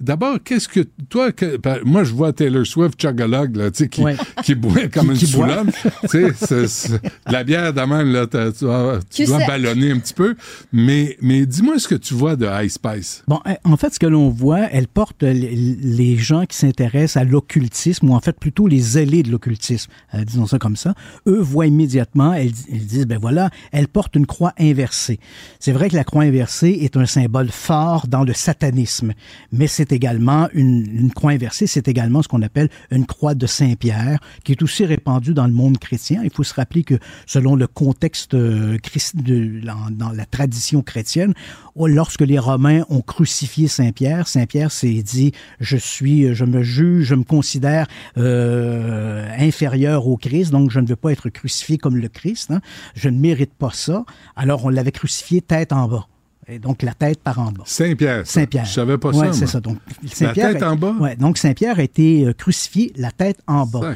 d'abord, 0.00 0.38
qu'est-ce 0.44 0.68
que 0.68 0.80
toi, 1.08 1.32
que, 1.32 1.58
moi, 1.84 2.04
je 2.04 2.14
vois 2.14 2.32
Taylor 2.32 2.64
Swift 2.64 3.00
chugalogue, 3.00 3.56
là, 3.56 3.70
tu 3.70 3.84
sais, 3.84 3.88
qui, 3.88 4.02
qui 4.44 4.54
boit 4.54 4.86
comme 4.92 5.10
une 5.10 5.16
soulonne. 5.16 5.72
tu 6.10 6.32
sais, 6.34 7.00
la 7.26 7.42
bière 7.42 7.72
d'amande, 7.72 8.06
là, 8.08 8.26
tu 8.26 8.64
dois, 8.64 9.00
tu 9.10 9.24
dois 9.24 9.44
ballonner 9.46 9.90
un 9.90 9.98
petit 9.98 10.14
peu. 10.14 10.36
Mais, 10.72 11.16
mais 11.20 11.44
dis-moi 11.46 11.78
ce 11.78 11.88
que 11.88 11.96
tu 11.96 12.14
vois 12.14 12.36
de 12.36 12.46
Ice 12.64 12.74
Spice. 12.74 13.24
Bon, 13.26 13.40
eh, 13.48 13.54
en 13.64 13.76
fait, 13.76 13.92
ce 13.92 13.98
que 13.98 14.06
l'on 14.06 14.28
voit, 14.28 14.68
elle 14.70 14.86
porte 14.86 15.24
les, 15.24 16.16
gens 16.16 16.46
qui 16.46 16.56
s'intéressent 16.56 17.20
à 17.20 17.24
l'occultisme, 17.24 18.08
ou 18.10 18.14
en 18.14 18.20
fait 18.20 18.38
plutôt 18.38 18.66
les 18.66 18.78
zélés 18.78 19.22
de 19.22 19.30
l'occultisme, 19.30 19.90
euh, 20.14 20.24
disons 20.24 20.46
ça 20.46 20.58
comme 20.58 20.76
ça. 20.76 20.94
Eux 21.26 21.40
voient 21.40 21.66
immédiatement, 21.66 22.32
elles, 22.34 22.52
elles 22.72 22.86
disent, 22.86 23.06
ben 23.06 23.18
voilà, 23.18 23.50
elle 23.72 23.88
porte 23.88 24.14
une 24.16 24.26
croix 24.26 24.52
inversée. 24.58 25.18
C'est 25.58 25.72
vrai 25.72 25.87
la 25.96 26.04
croix 26.04 26.22
inversée 26.22 26.78
est 26.82 26.96
un 26.96 27.06
symbole 27.06 27.48
fort 27.48 28.06
dans 28.06 28.24
le 28.24 28.32
satanisme, 28.32 29.12
mais 29.52 29.66
c'est 29.66 29.92
également 29.92 30.48
une, 30.52 31.10
croix 31.14 31.32
inversée, 31.32 31.66
c'est 31.66 31.88
également 31.88 32.22
ce 32.22 32.28
qu'on 32.28 32.42
appelle 32.42 32.68
une 32.90 33.06
croix 33.06 33.34
de 33.34 33.46
Saint-Pierre, 33.46 34.18
qui 34.44 34.52
est 34.52 34.62
aussi 34.62 34.84
répandue 34.84 35.34
dans 35.34 35.46
le 35.46 35.52
monde 35.52 35.78
chrétien. 35.78 36.20
Il 36.24 36.30
faut 36.30 36.44
se 36.44 36.54
rappeler 36.54 36.84
que 36.84 36.98
selon 37.26 37.56
le 37.56 37.66
contexte 37.66 38.34
euh, 38.34 38.78
de, 39.14 39.60
dans, 39.90 40.10
la 40.10 40.26
tradition 40.26 40.82
chrétienne, 40.82 41.34
lorsque 41.76 42.22
les 42.22 42.38
Romains 42.38 42.82
ont 42.88 43.00
crucifié 43.00 43.68
Saint-Pierre, 43.68 44.26
Saint-Pierre 44.26 44.72
s'est 44.72 45.02
dit, 45.02 45.32
je 45.60 45.76
suis, 45.76 46.34
je 46.34 46.44
me 46.44 46.62
juge, 46.62 47.06
je 47.06 47.14
me 47.14 47.24
considère 47.24 47.86
euh, 48.16 49.28
inférieur 49.38 50.06
au 50.06 50.16
Christ, 50.16 50.50
donc 50.50 50.70
je 50.70 50.80
ne 50.80 50.86
veux 50.86 50.96
pas 50.96 51.12
être 51.12 51.28
crucifié 51.28 51.78
comme 51.78 51.96
le 51.96 52.08
Christ, 52.08 52.50
hein. 52.50 52.60
je 52.94 53.08
ne 53.08 53.18
mérite 53.18 53.54
pas 53.54 53.70
ça. 53.72 54.04
Alors 54.34 54.64
on 54.64 54.68
l'avait 54.68 54.92
crucifié 54.92 55.40
tête 55.40 55.72
en 55.72 55.77
bas. 55.86 56.06
Et 56.50 56.58
donc, 56.58 56.80
la 56.80 56.94
tête 56.94 57.20
par 57.20 57.38
en 57.38 57.52
bas. 57.52 57.64
Saint-Pierre. 57.66 58.26
Saint-Pierre. 58.26 58.64
Je 58.64 58.72
savais 58.72 58.96
pas 58.96 59.12
ça. 59.12 59.34
c'est 59.34 59.46
ça. 59.46 59.60
Donc, 59.60 59.76
la 60.18 60.32
tête 60.32 60.62
en 60.62 60.76
bas? 60.76 60.94
Ouais, 60.98 61.14
donc, 61.14 61.36
Saint-Pierre 61.36 61.78
a 61.78 61.82
été 61.82 62.24
euh, 62.24 62.32
crucifié, 62.32 62.90
la 62.96 63.10
tête 63.10 63.38
en 63.46 63.66
bas. 63.66 63.94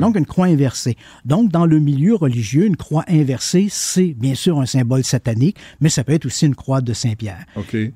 Donc, 0.00 0.16
une 0.16 0.26
croix 0.26 0.46
inversée. 0.46 0.96
Donc, 1.24 1.52
dans 1.52 1.64
le 1.64 1.78
milieu 1.78 2.16
religieux, 2.16 2.66
une 2.66 2.76
croix 2.76 3.04
inversée, 3.08 3.68
c'est 3.70 4.14
bien 4.14 4.34
sûr 4.34 4.60
un 4.60 4.66
symbole 4.66 5.04
satanique, 5.04 5.56
mais 5.80 5.88
ça 5.90 6.02
peut 6.02 6.12
être 6.12 6.26
aussi 6.26 6.46
une 6.46 6.56
croix 6.56 6.80
de 6.80 6.92
Saint-Pierre. 6.92 7.44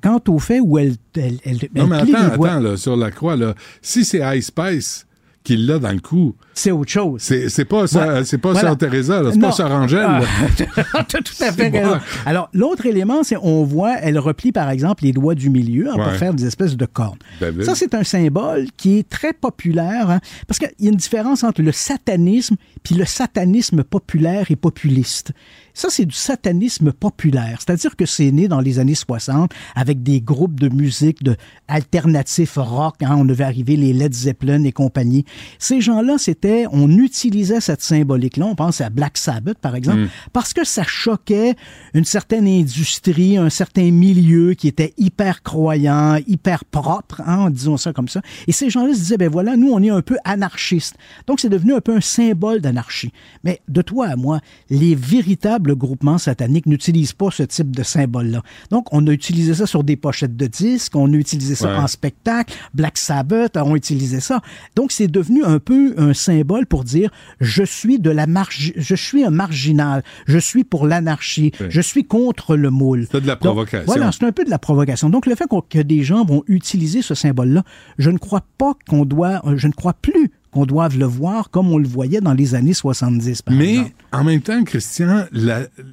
Quant 0.00 0.22
au 0.28 0.38
fait 0.38 0.60
où 0.60 0.78
elle. 0.78 0.94
elle, 1.16 1.40
elle 1.44 1.68
non, 1.74 1.88
mais 1.88 1.96
attends, 1.96 2.32
attends, 2.32 2.60
là, 2.60 2.76
sur 2.76 2.96
la 2.96 3.10
croix, 3.10 3.34
là, 3.34 3.54
si 3.82 4.04
c'est 4.04 4.20
Ice 4.38 4.46
Spice, 4.46 5.05
qu'il 5.46 5.64
l'a 5.66 5.78
dans 5.78 5.92
le 5.92 6.00
cou. 6.00 6.34
C'est 6.54 6.72
autre 6.72 6.90
chose. 6.90 7.22
C'est 7.22 7.64
pas 7.64 7.86
ça, 7.86 8.24
c'est 8.24 8.38
pas 8.38 8.54
Sœur 8.56 8.76
Teresa, 8.76 9.22
c'est 9.32 9.38
pas 9.38 9.52
Sœur 9.52 9.70
Angèle. 9.70 10.04
Ah. 10.04 11.04
tout 11.08 11.18
à 11.40 11.52
fait 11.52 11.68
raison. 11.68 11.98
Alors, 12.24 12.48
l'autre 12.52 12.86
élément, 12.86 13.22
c'est 13.22 13.36
on 13.40 13.62
voit, 13.62 13.96
elle 14.00 14.18
replie 14.18 14.50
par 14.50 14.68
exemple 14.70 15.04
les 15.04 15.12
doigts 15.12 15.36
du 15.36 15.48
milieu 15.48 15.88
hein, 15.88 15.94
pour 15.94 16.12
faire 16.14 16.34
des 16.34 16.46
espèces 16.46 16.76
de 16.76 16.86
cornes. 16.86 17.18
Ben 17.40 17.62
ça, 17.62 17.76
c'est 17.76 17.94
un 17.94 18.02
symbole 18.02 18.66
qui 18.76 18.98
est 18.98 19.08
très 19.08 19.32
populaire, 19.32 20.10
hein, 20.10 20.20
parce 20.48 20.58
qu'il 20.58 20.70
y 20.80 20.86
a 20.86 20.90
une 20.90 20.96
différence 20.96 21.44
entre 21.44 21.62
le 21.62 21.72
satanisme 21.72 22.56
puis 22.82 22.96
le 22.96 23.04
satanisme 23.04 23.84
populaire 23.84 24.46
et 24.50 24.56
populiste. 24.56 25.32
Ça, 25.76 25.90
c'est 25.90 26.06
du 26.06 26.14
satanisme 26.14 26.90
populaire. 26.90 27.58
C'est-à-dire 27.58 27.96
que 27.96 28.06
c'est 28.06 28.32
né 28.32 28.48
dans 28.48 28.60
les 28.60 28.78
années 28.78 28.94
60 28.94 29.52
avec 29.74 30.02
des 30.02 30.22
groupes 30.22 30.58
de 30.58 30.70
musique 30.70 31.22
de 31.22 31.36
alternatif 31.68 32.54
rock. 32.56 32.94
Hein, 33.02 33.14
on 33.18 33.26
devait 33.26 33.44
arriver 33.44 33.76
les 33.76 33.92
Led 33.92 34.14
Zeppelin 34.14 34.64
et 34.64 34.72
compagnie. 34.72 35.26
Ces 35.58 35.82
gens-là, 35.82 36.16
c'était, 36.16 36.64
on 36.72 36.88
utilisait 36.96 37.60
cette 37.60 37.82
symbolique-là. 37.82 38.46
On 38.46 38.54
pense 38.54 38.80
à 38.80 38.88
Black 38.88 39.18
Sabbath, 39.18 39.58
par 39.58 39.74
exemple, 39.74 40.04
mm. 40.04 40.08
parce 40.32 40.54
que 40.54 40.64
ça 40.64 40.82
choquait 40.82 41.56
une 41.92 42.06
certaine 42.06 42.48
industrie, 42.48 43.36
un 43.36 43.50
certain 43.50 43.90
milieu 43.90 44.54
qui 44.54 44.68
était 44.68 44.94
hyper 44.96 45.42
croyant, 45.42 46.16
hyper 46.26 46.64
propre, 46.64 47.20
hein, 47.26 47.50
disons 47.50 47.76
ça 47.76 47.92
comme 47.92 48.08
ça. 48.08 48.22
Et 48.46 48.52
ces 48.52 48.70
gens-là 48.70 48.94
se 48.94 49.00
disaient, 49.00 49.18
ben 49.18 49.28
voilà, 49.28 49.58
nous, 49.58 49.72
on 49.72 49.82
est 49.82 49.90
un 49.90 50.00
peu 50.00 50.16
anarchistes. 50.24 50.96
Donc, 51.26 51.38
c'est 51.38 51.50
devenu 51.50 51.74
un 51.74 51.82
peu 51.82 51.94
un 51.94 52.00
symbole 52.00 52.62
d'anarchie. 52.62 53.12
Mais 53.44 53.60
de 53.68 53.82
toi 53.82 54.06
à 54.06 54.16
moi, 54.16 54.40
les 54.70 54.94
véritables 54.94 55.65
le 55.66 55.74
groupement 55.74 56.18
satanique 56.18 56.66
n'utilise 56.66 57.12
pas 57.12 57.30
ce 57.30 57.42
type 57.42 57.74
de 57.74 57.82
symbole-là. 57.82 58.42
Donc, 58.70 58.92
on 58.92 59.06
a 59.06 59.10
utilisé 59.10 59.54
ça 59.54 59.66
sur 59.66 59.84
des 59.84 59.96
pochettes 59.96 60.36
de 60.36 60.46
disques, 60.46 60.96
on 60.96 61.12
a 61.12 61.16
utilisé 61.16 61.54
ça 61.54 61.78
en 61.78 61.86
spectacle, 61.86 62.54
Black 62.74 62.96
Sabbath 62.98 63.56
ont 63.56 63.76
utilisé 63.76 64.20
ça. 64.20 64.40
Donc, 64.74 64.92
c'est 64.92 65.08
devenu 65.08 65.44
un 65.44 65.58
peu 65.58 65.94
un 65.98 66.14
symbole 66.14 66.66
pour 66.66 66.84
dire 66.84 67.10
je 67.40 67.62
suis 67.62 67.98
de 67.98 68.10
la 68.10 68.26
marge, 68.26 68.72
je 68.76 68.94
suis 68.94 69.24
un 69.24 69.30
marginal, 69.30 70.02
je 70.26 70.38
suis 70.38 70.64
pour 70.64 70.86
l'anarchie, 70.86 71.52
je 71.68 71.80
suis 71.80 72.04
contre 72.04 72.56
le 72.56 72.70
moule. 72.70 73.06
C'est 73.10 73.20
de 73.20 73.26
la 73.26 73.36
provocation. 73.36 73.86
voilà, 73.86 74.12
c'est 74.12 74.24
un 74.24 74.32
peu 74.32 74.44
de 74.44 74.50
la 74.50 74.58
provocation. 74.58 75.10
Donc, 75.10 75.26
le 75.26 75.34
fait 75.34 75.46
que 75.68 75.78
des 75.78 76.02
gens 76.02 76.24
vont 76.24 76.42
utiliser 76.48 77.02
ce 77.02 77.14
symbole-là, 77.14 77.64
je 77.98 78.10
ne 78.10 78.18
crois 78.18 78.44
pas 78.58 78.74
qu'on 78.88 79.04
doit, 79.04 79.42
je 79.56 79.66
ne 79.66 79.72
crois 79.72 79.94
plus 79.94 80.30
qu'on 80.56 80.64
doive 80.64 80.98
le 80.98 81.04
voir 81.04 81.50
comme 81.50 81.70
on 81.70 81.76
le 81.76 81.86
voyait 81.86 82.22
dans 82.22 82.32
les 82.32 82.54
années 82.54 82.72
70. 82.72 83.42
Mais 83.50 83.92
en 84.10 84.24
même 84.24 84.40
temps, 84.40 84.64
Christian, 84.64 85.26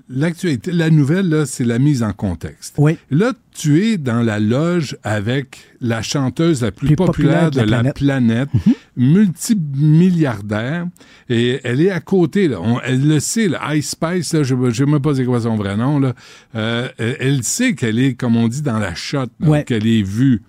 l'actualité, 0.08 0.72
la, 0.72 0.90
nouvelle, 0.90 1.44
c'est 1.46 1.66
la 1.66 1.80
mise 1.80 2.02
en 2.02 2.14
contexte. 2.14 2.76
Oui. 2.78 2.98
Là, 3.12 3.34
tu 3.54 3.84
es 3.84 3.98
dans 3.98 4.22
la 4.22 4.40
loge 4.40 4.96
avec 5.04 5.58
la 5.82 6.02
chanteuse 6.02 6.62
la 6.62 6.72
plus, 6.72 6.96
populaire, 6.96 7.52
de, 7.52 7.60
la 7.60 7.92
planète, 7.92 8.48
mhm. 8.54 8.74
multimilliardaire, 8.96 10.88
et 11.28 11.60
elle 11.66 11.82
est 11.82 11.92
à 11.92 12.00
côté. 12.00 12.48
Là. 12.48 12.60
elle 12.86 13.06
le 13.06 13.20
sait, 13.20 13.50
là, 13.50 13.76
Ice 13.76 13.90
Spice, 13.90 14.44
je 14.44 14.56
ne 14.56 14.72
sais 14.72 14.86
même 14.86 15.02
pas 15.02 15.16
c'est 15.16 15.26
quoi 15.26 15.42
son 15.42 15.58
vrai 15.58 15.76
nom. 15.76 16.00
Là. 16.00 16.14
Euh, 16.56 16.88
elle, 16.98 17.44
sait 17.44 17.76
qu'elle 17.76 18.00
est, 18.00 18.14
comme 18.14 18.38
on 18.38 18.48
dit, 18.48 18.62
dans 18.62 18.80
la 18.80 18.96
shot, 18.96 19.26
qu'elle 19.66 19.88
est 19.88 20.04
vue. 20.04 20.42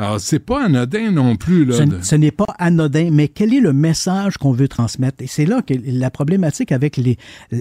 Alors, 0.00 0.18
c'est 0.18 0.38
pas 0.38 0.64
anodin 0.64 1.10
non 1.10 1.36
plus. 1.36 1.66
Là, 1.66 1.76
ce, 2.00 2.14
n'est 2.14 2.30
pas 2.30 2.46
anodin, 2.58 3.10
mais 3.12 3.28
quel 3.28 3.52
est 3.52 3.60
le 3.60 3.74
message 3.74 4.38
qu'on 4.38 4.52
veut 4.52 4.66
transmettre? 4.66 5.22
Et 5.22 5.26
c'est 5.26 5.44
là 5.44 5.60
que 5.60 5.74
la 5.84 6.10
problématique 6.10 6.72
avec 6.72 6.96
les, 6.96 7.18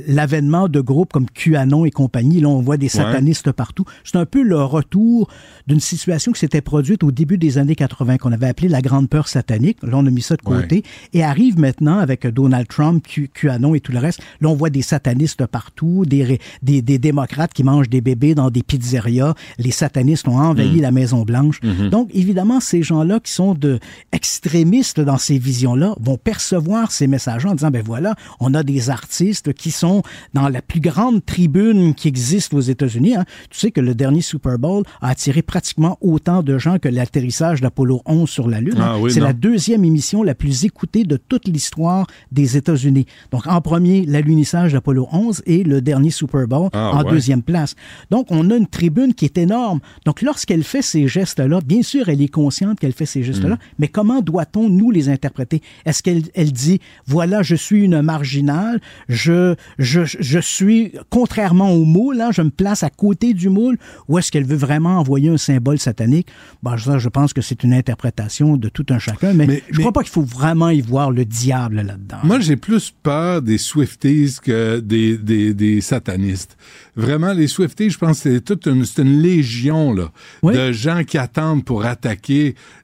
l'avènement 0.08 0.70
de 0.70 0.80
groupes 0.80 1.12
comme 1.12 1.30
QAnon 1.30 1.84
et 1.84 1.92
compagnie, 1.92 2.40
là, 2.40 2.48
on 2.48 2.62
voit 2.62 2.78
des 2.78 2.88
satanistes 2.88 3.52
partout. 3.52 3.84
C'est 4.06 4.16
un 4.16 4.26
peu 4.26 4.42
le 4.42 4.64
retour 4.64 5.30
d'une 5.68 5.82
situation 5.82 6.32
qui 6.32 6.40
s'était 6.40 6.62
produite 6.62 7.04
au 7.04 7.12
début 7.12 7.38
des 7.38 7.58
années 7.58 7.76
80, 7.76 8.20
qu'on 8.20 8.32
avait 8.32 8.48
appelé 8.48 8.70
la 8.70 8.82
grande 8.82 9.10
peur 9.10 9.28
satanique. 9.28 9.80
Là, 9.84 9.98
on 9.98 10.06
a 10.06 10.10
mis 10.10 10.22
ça 10.22 10.38
de 10.38 10.42
côté. 10.42 10.84
Et 11.12 11.24
arrive 11.24 11.60
maintenant 11.60 12.00
avec 12.00 12.26
Donald 12.26 12.70
Trump, 12.70 13.06
QAnon 13.34 13.76
et 13.76 13.82
tout 13.82 13.92
le 13.92 14.00
reste. 14.00 14.22
Là, 14.40 14.48
on 14.48 14.56
voit 14.56 14.70
des 14.70 14.82
satanistes 14.82 15.46
partout, 15.46 16.06
des, 16.06 16.40
des, 16.62 16.82
des 16.82 17.00
démocrates 17.00 17.52
qui 17.52 17.66
mangent 17.66 17.90
des 17.90 18.00
bébés 18.00 18.34
dans 18.34 18.50
des 18.50 18.64
pizzerias. 18.64 19.34
Les 19.58 19.72
satanistes 19.72 20.30
ont 20.30 20.38
envahi 20.38 20.78
mm. 20.78 20.82
la 20.82 20.92
Maison-Blanche. 20.92 21.62
Mm-hmm. 21.62 21.90
Donc, 21.90 22.10
évidemment, 22.14 22.29
ces 22.60 22.84
gens-là 22.84 23.20
qui 23.20 23.32
sont 23.32 23.54
de 23.54 23.80
extrémistes 24.12 25.00
dans 25.00 25.18
ces 25.18 25.38
visions-là 25.38 25.96
vont 26.00 26.18
percevoir 26.18 26.92
ces 26.92 27.08
messages 27.08 27.46
en 27.46 27.54
disant, 27.54 27.72
ben 27.72 27.84
voilà, 27.86 28.16
on 28.40 28.54
a 28.54 28.64
des 28.64 28.90
artistes 28.90 29.54
qui 29.54 29.72
sont 29.72 30.02
dans 30.34 30.50
la 30.50 30.62
plus 30.62 30.80
grande 30.80 31.26
tribune 31.26 31.94
qui 31.94 32.08
existe 32.08 32.54
aux 32.54 32.62
États-Unis. 32.62 33.16
Hein. 33.16 33.26
Tu 33.50 33.60
sais 33.60 33.72
que 33.72 33.82
le 33.82 33.96
dernier 33.96 34.22
Super 34.22 34.58
Bowl 34.58 34.84
a 35.02 35.10
attiré 35.10 35.42
pratiquement 35.42 35.98
autant 36.02 36.44
de 36.44 36.58
gens 36.58 36.80
que 36.80 36.90
l'atterrissage 36.90 37.62
d'Apollo 37.62 38.02
11 38.06 38.30
sur 38.30 38.48
la 38.48 38.62
Lune. 38.62 38.80
Hein. 38.80 38.98
Ah 38.98 39.10
C'est 39.10 39.20
la 39.20 39.34
deuxième 39.34 39.84
émission 39.84 40.24
la 40.24 40.36
plus 40.36 40.66
écoutée 40.66 41.04
de 41.04 41.18
toute 41.18 41.48
l'histoire 41.48 42.08
des 42.32 42.58
États-Unis. 42.58 43.06
Donc, 43.32 43.48
en 43.48 43.62
premier, 43.62 44.06
l'alunissage 44.06 44.74
d'Apollo 44.74 45.08
11 45.12 45.44
et 45.46 45.64
le 45.64 45.82
dernier 45.82 46.12
Super 46.12 46.48
Bowl 46.48 46.70
ah 46.74 46.92
en 46.94 47.04
deuxième 47.04 47.44
place. 47.44 47.76
Donc, 48.10 48.28
on 48.30 48.50
a 48.52 48.56
une 48.56 48.68
tribune 48.68 49.14
qui 49.14 49.26
est 49.26 49.38
énorme. 49.38 49.80
Donc, 50.06 50.22
lorsqu'elle 50.22 50.64
fait 50.64 50.82
ces 50.82 51.08
gestes-là, 51.08 51.60
bien 51.66 51.82
sûr, 51.82 52.10
elle 52.10 52.19
est 52.22 52.28
consciente 52.30 52.80
qu'elle 52.80 52.94
fait 52.94 53.06
ces 53.06 53.24
gestes-là, 53.24 53.56
mm. 53.56 53.60
mais 53.80 53.88
comment 53.88 54.22
doit-on, 54.22 54.70
nous, 54.70 54.92
les 54.92 55.10
interpréter? 55.10 55.62
Est-ce 55.86 56.04
qu'elle 56.04 56.24
elle 56.34 56.52
dit, 56.52 56.80
voilà, 57.08 57.44
je 57.44 57.56
suis 57.56 57.84
une 57.84 58.02
marginale, 58.02 58.80
je, 59.08 59.56
je, 59.78 60.02
je 60.06 60.40
suis, 60.40 60.94
contrairement 61.10 61.72
au 61.72 61.86
moule, 61.86 62.22
hein, 62.22 62.30
je 62.32 62.42
me 62.42 62.50
place 62.50 62.84
à 62.84 62.90
côté 62.90 63.34
du 63.34 63.50
moule, 63.50 63.78
ou 64.08 64.18
est-ce 64.18 64.32
qu'elle 64.32 64.46
veut 64.46 64.58
vraiment 64.58 65.00
envoyer 65.00 65.30
un 65.30 65.38
symbole 65.38 65.80
satanique? 65.80 66.28
Bon, 66.64 66.78
ça, 66.78 66.98
je 66.98 67.10
pense 67.10 67.34
que 67.34 67.42
c'est 67.42 67.64
une 67.64 67.74
interprétation 67.74 68.58
de 68.58 68.70
tout 68.70 68.86
un 68.90 69.00
chacun, 69.00 69.34
mais, 69.34 69.64
je 69.70 69.78
ne 69.78 69.80
crois 69.80 69.94
pas 69.94 70.02
qu'il 70.02 70.12
faut 70.12 70.22
vraiment 70.22 70.70
y 70.70 70.82
voir 70.82 71.12
le 71.12 71.26
diable 71.26 71.82
là-dedans. 71.82 72.18
Moi, 72.24 72.40
j'ai 72.40 72.56
plus 72.56 72.92
peur 72.92 73.42
des 73.42 73.58
Swifties 73.58 74.36
que 74.42 74.80
des, 74.80 75.18
des, 75.18 75.54
des 75.54 75.82
satanistes. 75.82 76.58
Vraiment, 76.96 77.34
les 77.34 77.48
Swifties, 77.48 77.90
je 77.90 77.98
pense 77.98 78.22
que 78.22 78.34
c'est 78.34 78.42
toute 78.42 78.66
une, 78.68 78.84
une 78.98 79.22
légion 79.22 79.94
là, 79.94 80.12
de 80.44 80.72
gens 80.72 81.04
qui 81.04 81.18
attendent 81.18 81.64
pour 81.64 81.86
attaquer 81.86 82.09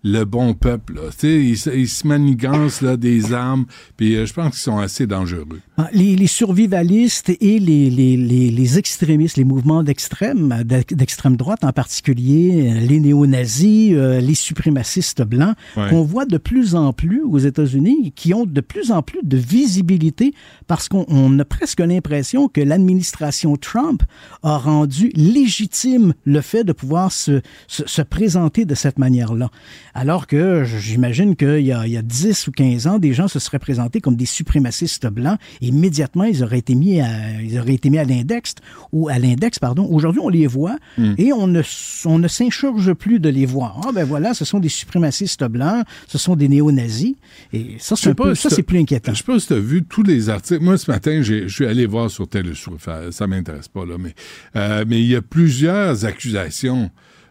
le 0.04 0.24
bon 0.24 0.54
peuple. 0.54 1.00
Ils, 1.24 1.56
ils, 1.74 1.88
se 1.88 2.08
manigancent 2.08 2.82
là, 2.82 2.98
des 2.98 3.34
armes, 3.34 3.66
puis 3.98 4.16
euh, 4.16 4.26
je 4.26 4.34
pense 4.34 4.52
qu'ils 4.52 4.60
sont 4.60 4.78
assez 4.78 5.08
dangereux. 5.08 5.62
Ah, 5.78 5.90
les, 5.92 6.16
les 6.16 6.28
survivalistes 6.28 7.30
et 7.30 7.60
les, 7.60 7.90
les, 7.90 8.18
les, 8.18 8.78
extrémistes, 8.78 9.38
les 9.38 9.44
mouvements 9.44 9.84
d'extrême, 9.84 10.64
d'extrême 10.64 11.36
droite 11.36 11.64
en 11.64 11.74
particulier, 11.74 12.72
euh, 12.72 12.80
les 12.80 13.00
néo-nazis, 13.00 13.94
euh, 13.94 14.20
les 14.20 14.36
suprémacistes 14.36 15.22
blancs, 15.24 15.56
qu'on 15.76 16.04
voit 16.04 16.26
de 16.26 16.38
plus 16.38 16.76
en 16.76 16.94
plus 16.94 17.22
aux 17.24 17.38
États-Unis, 17.38 18.14
qui 18.16 18.34
ont 18.34 18.46
de 18.46 18.62
plus 18.62 18.92
en 18.92 19.02
plus 19.02 19.20
de 19.24 19.38
visibilité 19.38 20.34
parce 20.68 20.88
qu'on 20.90 21.40
a 21.40 21.46
presque 21.46 21.80
l'impression 21.80 22.48
que 22.48 22.62
l'administration 22.62 23.56
Trump 23.58 24.04
a 24.44 24.58
rendu 24.58 25.12
légitime 25.16 26.14
le 26.26 26.42
fait 26.42 26.64
de 26.64 26.74
pouvoir 26.74 27.12
se, 27.12 27.42
se, 27.68 28.02
présenter 28.02 28.66
de 28.66 28.76
cette 28.76 29.00
manière-là. 29.06 29.50
Alors 29.94 30.28
que 30.28 30.64
j'imagine 30.64 31.36
qu'il 31.36 31.62
y, 31.62 31.72
a, 31.72 31.86
il 31.86 31.94
y 31.94 31.98
a 31.98 32.02
10 32.02 32.48
ou 32.48 32.52
15 32.52 32.88
ans, 32.88 33.00
des 33.00 33.14
gens 33.14 33.28
se 33.28 33.40
seraient 33.40 33.60
présentés 33.60 34.02
comme 34.02 34.16
des 34.16 34.26
suprémacistes 34.26 35.08
blancs 35.08 35.38
et 35.62 35.68
immédiatement 35.68 36.26
ils 36.26 36.44
auraient 36.44 36.60
été 36.60 36.76
mis 36.76 37.00
à, 37.00 37.08
ils 37.42 37.58
auraient 37.60 37.76
été 37.76 37.90
mis 37.90 38.00
à 38.00 38.04
l'index 38.04 38.56
ou 38.92 39.10
à 39.10 39.20
l'index, 39.20 39.60
pardon. 39.60 39.88
Aujourd'hui, 39.90 40.22
on 40.24 40.30
les 40.30 40.48
voit 40.48 40.78
hmm. 40.98 41.14
et 41.18 41.32
on 41.34 41.48
ne, 41.48 41.62
on 42.06 42.18
ne 42.20 42.28
s'insurge 42.28 42.94
plus 42.94 43.20
de 43.20 43.30
les 43.30 43.46
voir. 43.46 43.82
Ah 43.86 43.92
ben 43.94 44.04
voilà, 44.04 44.34
ce 44.34 44.44
sont 44.44 44.60
des 44.60 44.70
suprémacistes 44.70 45.46
blancs, 45.46 45.86
ce 46.08 46.18
sont 46.18 46.36
des 46.36 46.48
néo-nazis 46.48 47.16
et 47.54 47.76
ça 47.80 47.96
c'est 47.96 48.16
ça 48.36 48.50
c'est 48.50 48.64
plus 48.64 48.80
inquiétant. 48.80 49.14
Je 49.14 49.20
sais 49.20 49.24
pas 49.24 49.40
si 49.40 49.48
tu 49.48 49.54
as 49.54 49.60
vu 49.60 49.84
tous 49.84 50.04
les 50.04 50.30
articles. 50.30 50.64
Moi 50.64 50.78
ce 50.78 50.90
matin, 50.90 51.22
je 51.22 51.48
suis 51.48 51.66
allé 51.66 51.86
voir 51.86 52.10
sur 52.10 52.28
Taylor 52.28 52.56
Swift, 52.56 52.90
ça 53.12 53.28
m'intéresse 53.28 53.68
pas 53.68 53.86
là, 53.86 53.96
mais 54.00 54.14
euh, 54.56 54.84
mais 54.88 55.00
il 55.00 55.08
y 55.08 55.16
a 55.16 55.22
plusieurs 55.22 56.06
accusations 56.06 56.90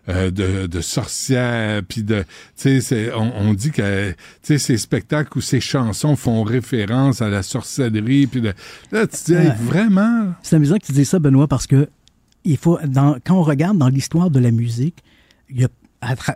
euh, 0.08 0.30
de, 0.30 0.66
de 0.66 0.80
sorcières, 0.80 1.82
puis 1.88 2.02
de, 2.02 2.24
tu 2.56 2.80
sais, 2.80 3.12
on, 3.14 3.32
on, 3.48 3.54
dit 3.54 3.70
que, 3.70 4.10
tu 4.10 4.16
sais, 4.42 4.58
ces 4.58 4.76
spectacles 4.76 5.38
ou 5.38 5.40
ces 5.40 5.60
chansons 5.60 6.16
font 6.16 6.42
référence 6.42 7.22
à 7.22 7.28
la 7.28 7.42
sorcellerie, 7.42 8.26
puis 8.26 8.42
là, 8.42 9.06
tu 9.06 9.32
dis, 9.32 9.48
vraiment? 9.62 10.34
C'est 10.42 10.56
amusant 10.56 10.76
que 10.76 10.86
tu 10.86 10.92
dises 10.92 11.08
ça, 11.08 11.18
Benoît, 11.18 11.48
parce 11.48 11.66
que 11.66 11.88
il 12.44 12.58
faut, 12.58 12.78
dans, 12.86 13.16
quand 13.24 13.36
on 13.36 13.42
regarde 13.42 13.78
dans 13.78 13.88
l'histoire 13.88 14.30
de 14.30 14.38
la 14.38 14.50
musique, 14.50 15.02
il 15.48 15.62
y 15.62 15.64
a 15.64 15.68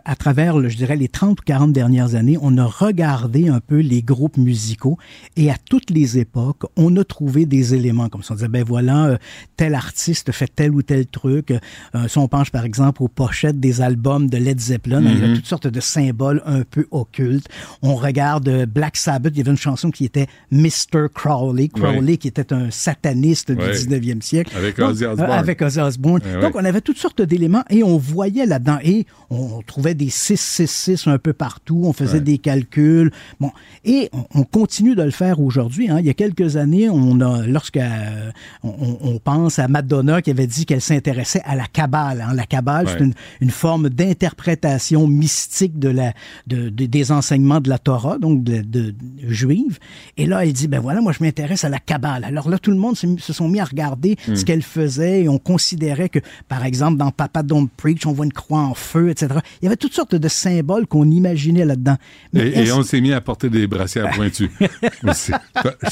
à, 0.05 0.15
travers, 0.15 0.69
je 0.69 0.75
dirais, 0.75 0.95
les 0.95 1.07
30 1.07 1.39
ou 1.39 1.43
40 1.43 1.73
dernières 1.73 2.15
années, 2.15 2.37
on 2.41 2.57
a 2.57 2.65
regardé 2.65 3.49
un 3.49 3.59
peu 3.59 3.79
les 3.79 4.01
groupes 4.01 4.37
musicaux 4.37 4.97
et 5.35 5.51
à 5.51 5.55
toutes 5.69 5.89
les 5.89 6.17
époques, 6.17 6.63
on 6.75 6.95
a 6.97 7.03
trouvé 7.03 7.45
des 7.45 7.75
éléments 7.75 8.09
comme 8.09 8.23
ça. 8.23 8.33
On 8.33 8.35
disait, 8.35 8.47
ben 8.47 8.63
voilà, 8.63 9.05
euh, 9.05 9.17
tel 9.57 9.75
artiste 9.75 10.31
fait 10.31 10.49
tel 10.53 10.73
ou 10.73 10.81
tel 10.81 11.05
truc. 11.07 11.51
Euh, 11.51 12.07
si 12.07 12.17
on 12.17 12.27
penche 12.27 12.51
par 12.51 12.65
exemple 12.65 13.03
aux 13.03 13.07
pochettes 13.07 13.59
des 13.59 13.81
albums 13.81 14.29
de 14.29 14.37
Led 14.37 14.59
Zeppelin, 14.59 15.01
il 15.01 15.19
y 15.19 15.23
a 15.23 15.27
mhm. 15.27 15.35
toutes 15.35 15.45
sortes 15.45 15.67
de 15.67 15.79
symboles 15.79 16.41
un 16.45 16.63
peu 16.63 16.87
occultes. 16.91 17.47
On 17.81 17.95
regarde 17.95 18.65
Black 18.65 18.97
Sabbath, 18.97 19.33
il 19.35 19.39
y 19.39 19.41
avait 19.41 19.51
une 19.51 19.57
chanson 19.57 19.91
qui 19.91 20.05
était 20.05 20.27
Mr. 20.51 21.07
Crowley, 21.13 21.67
Crowley 21.67 22.17
qui 22.17 22.27
était 22.27 22.53
un 22.53 22.71
sataniste 22.71 23.51
du 23.51 23.65
19e 23.65 24.21
siècle. 24.21 24.55
Avec 24.57 24.79
Ozzy 24.79 25.05
Osbourne. 25.05 25.31
avec 25.31 25.61
Ozzy 25.61 25.79
Osbourne. 25.79 26.21
Donc 26.41 26.55
on 26.55 26.65
avait 26.65 26.81
toutes 26.81 26.97
sortes 26.97 27.21
d'éléments 27.21 27.63
et 27.69 27.83
on 27.83 27.97
voyait 27.97 28.45
là-dedans 28.45 28.79
et 28.83 29.05
on 29.29 29.58
trouvait 29.61 29.93
des 29.93 30.09
666 30.09 31.07
un 31.07 31.17
peu 31.17 31.33
partout, 31.33 31.81
on 31.83 31.93
faisait 31.93 32.19
des 32.19 32.37
calculs. 32.37 33.11
Bon, 33.39 33.51
et 33.85 34.09
on, 34.33 34.43
continue 34.43 34.95
de 34.95 35.03
le 35.03 35.11
faire 35.11 35.39
aujourd'hui. 35.39 35.89
Hein. 35.89 35.97
Il 35.99 36.05
y 36.05 36.09
a 36.09 36.13
quelques 36.13 36.57
années, 36.57 36.89
on 36.89 37.21
a, 37.21 37.45
lorsque 37.45 37.77
euh, 37.77 38.31
on, 38.63 39.19
pense 39.19 39.59
à 39.59 39.67
Madonna 39.67 40.21
qui 40.21 40.31
avait 40.31 40.47
dit 40.47 40.65
qu'elle 40.65 40.81
s'intéressait 40.81 41.41
à 41.45 41.55
la 41.55 41.65
Kabbale. 41.65 42.21
Hein. 42.21 42.33
La 42.33 42.45
Kabbale, 42.45 42.87
c'est 42.89 43.03
une, 43.03 43.13
une, 43.41 43.51
forme 43.51 43.89
d'interprétation 43.89 45.07
mystique 45.07 45.77
de 45.77 45.89
la, 45.89 46.13
de, 46.47 46.69
des 46.69 47.11
enseignements 47.11 47.59
de 47.59 47.69
la 47.69 47.77
Torah, 47.77 48.17
donc 48.17 48.43
de, 48.43 48.61
de, 48.61 48.93
juive. 49.27 49.79
Et 50.17 50.25
là, 50.25 50.45
elle 50.45 50.53
dit, 50.53 50.67
ben 50.67 50.79
voilà, 50.79 51.01
moi 51.01 51.11
je 51.11 51.23
m'intéresse 51.23 51.63
à 51.63 51.69
la 51.69 51.79
Kabbale. 51.79 52.23
Alors 52.23 52.49
là, 52.49 52.57
tout 52.59 52.71
le 52.71 52.77
monde 52.77 52.95
se, 52.95 53.33
sont 53.33 53.47
mis 53.47 53.59
à 53.59 53.65
regarder 53.65 54.17
hmm. 54.27 54.35
ce 54.35 54.45
qu'elle 54.45 54.63
faisait 54.63 55.23
et 55.23 55.29
on 55.29 55.37
considérait 55.37 56.09
que, 56.09 56.19
par 56.47 56.65
exemple, 56.65 56.97
dans 56.97 57.11
Papa 57.11 57.43
Don't 57.43 57.67
Preach, 57.77 58.05
on 58.05 58.13
voit 58.13 58.25
une 58.25 58.33
croix 58.33 58.61
en 58.61 58.73
feu, 58.73 59.09
etc. 59.09 59.39
Il 59.61 59.65
y 59.65 59.67
avait 59.67 59.77
toutes 59.77 59.93
sortes 59.93 60.15
de 60.15 60.27
symboles 60.27 60.87
qu'on 60.87 61.09
imaginait 61.09 61.65
là-dedans. 61.65 61.95
Et, 62.33 62.71
on 62.71 62.83
s'est 62.83 63.01
mis 63.01 63.13
à 63.13 63.21
porter 63.21 63.49
des 63.49 63.67
brassières 63.67 64.09
pointues. 64.11 64.51
Je 64.59 65.11
sais 65.13 65.33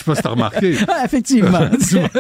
pas 0.06 0.16
si 0.16 0.22
t'as 0.22 0.30
remarqué. 0.30 0.76
Ah, 0.90 1.04
effectivement. 1.06 1.60
Euh, 1.60 2.20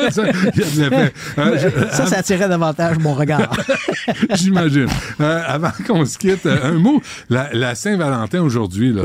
ça, 1.91 2.05
ça, 2.05 2.17
attirait 2.17 2.49
davantage 2.49 2.97
mon 2.99 3.13
regard. 3.13 3.55
J'imagine. 4.35 4.87
Euh, 5.21 5.41
avant 5.47 5.71
qu'on 5.85 6.05
se 6.05 6.17
quitte, 6.17 6.45
euh, 6.45 6.71
un 6.71 6.73
mot. 6.73 7.01
La, 7.29 7.75
Saint-Valentin 7.75 8.41
aujourd'hui, 8.41 8.95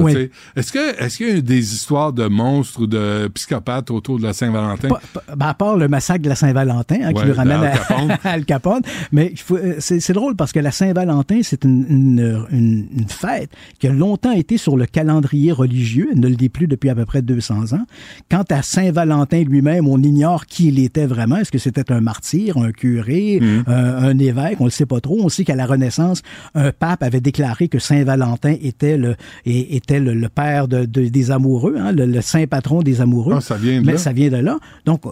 est-ce 0.56 0.72
que 0.72 1.00
est-ce 1.02 1.16
qu'il 1.16 1.28
y 1.28 1.38
a 1.38 1.40
des 1.40 1.74
histoires 1.74 2.12
de 2.12 2.26
monstres 2.26 2.80
ou 2.80 2.86
de 2.86 3.28
psychopathes 3.34 3.90
autour 3.90 4.18
de 4.18 4.24
la 4.24 4.32
Saint-Valentin? 4.32 4.88
Ben, 5.36 5.46
à 5.46 5.54
part 5.54 5.76
le 5.76 5.88
massacre 5.88 6.22
de 6.22 6.28
la 6.28 6.34
Saint-Valentin, 6.34 6.98
hein, 7.02 7.12
qui 7.12 7.24
nous 7.24 7.34
ramène 7.34 7.62
à, 7.62 8.30
Al 8.30 8.44
Capone. 8.44 8.82
Mais 9.12 9.34
c'est 9.78 10.12
drôle 10.12 10.36
parce 10.36 10.52
que 10.52 10.60
la 10.60 10.72
Saint-Valentin, 10.72 11.40
c'est 11.42 11.64
une, 11.64 11.86
une, 11.88 12.21
une, 12.50 12.86
fête 13.08 13.50
qui 13.78 13.88
a 13.88 13.92
longtemps 13.92 14.32
été 14.32 14.56
sur 14.56 14.76
le 14.76 14.86
calendrier 14.86 15.52
religieux. 15.52 16.08
Elle 16.12 16.20
ne 16.20 16.28
le 16.28 16.36
dit 16.36 16.48
plus 16.48 16.66
depuis 16.66 16.88
à 16.88 16.94
peu 16.94 17.04
près 17.04 17.22
200 17.22 17.72
ans. 17.72 17.84
Quant 18.30 18.44
à 18.50 18.62
Saint-Valentin 18.62 19.42
lui-même, 19.42 19.88
on 19.88 19.98
ignore 19.98 20.46
qui 20.46 20.68
il 20.68 20.78
était 20.78 21.06
vraiment. 21.06 21.36
Est-ce 21.36 21.52
que 21.52 21.58
c'était 21.58 21.90
un 21.92 22.00
martyr, 22.00 22.56
un 22.56 22.72
curé, 22.72 23.40
mm. 23.40 23.64
un 23.66 24.18
évêque? 24.18 24.60
On 24.60 24.64
ne 24.64 24.68
le 24.68 24.72
sait 24.72 24.86
pas 24.86 25.00
trop. 25.00 25.18
On 25.20 25.28
sait 25.28 25.44
qu'à 25.44 25.56
la 25.56 25.66
Renaissance, 25.66 26.22
un 26.54 26.72
pape 26.72 27.02
avait 27.02 27.20
déclaré 27.20 27.68
que 27.68 27.78
Saint-Valentin 27.78 28.56
était 28.60 28.96
le, 28.96 29.16
était 29.44 30.00
le, 30.00 30.28
père 30.28 30.68
de, 30.68 30.84
des 30.84 31.30
amoureux, 31.30 31.76
hein, 31.78 31.92
le, 31.92 32.20
saint 32.20 32.46
patron 32.46 32.82
des 32.82 33.00
amoureux. 33.00 33.34
Ah, 33.36 33.40
ça 33.40 33.56
vient 33.56 33.80
de 33.80 33.86
mais 33.86 33.92
là. 33.92 33.98
Ça 33.98 34.12
vient 34.12 34.30
de 34.30 34.36
là. 34.36 34.58
Donc, 34.84 35.02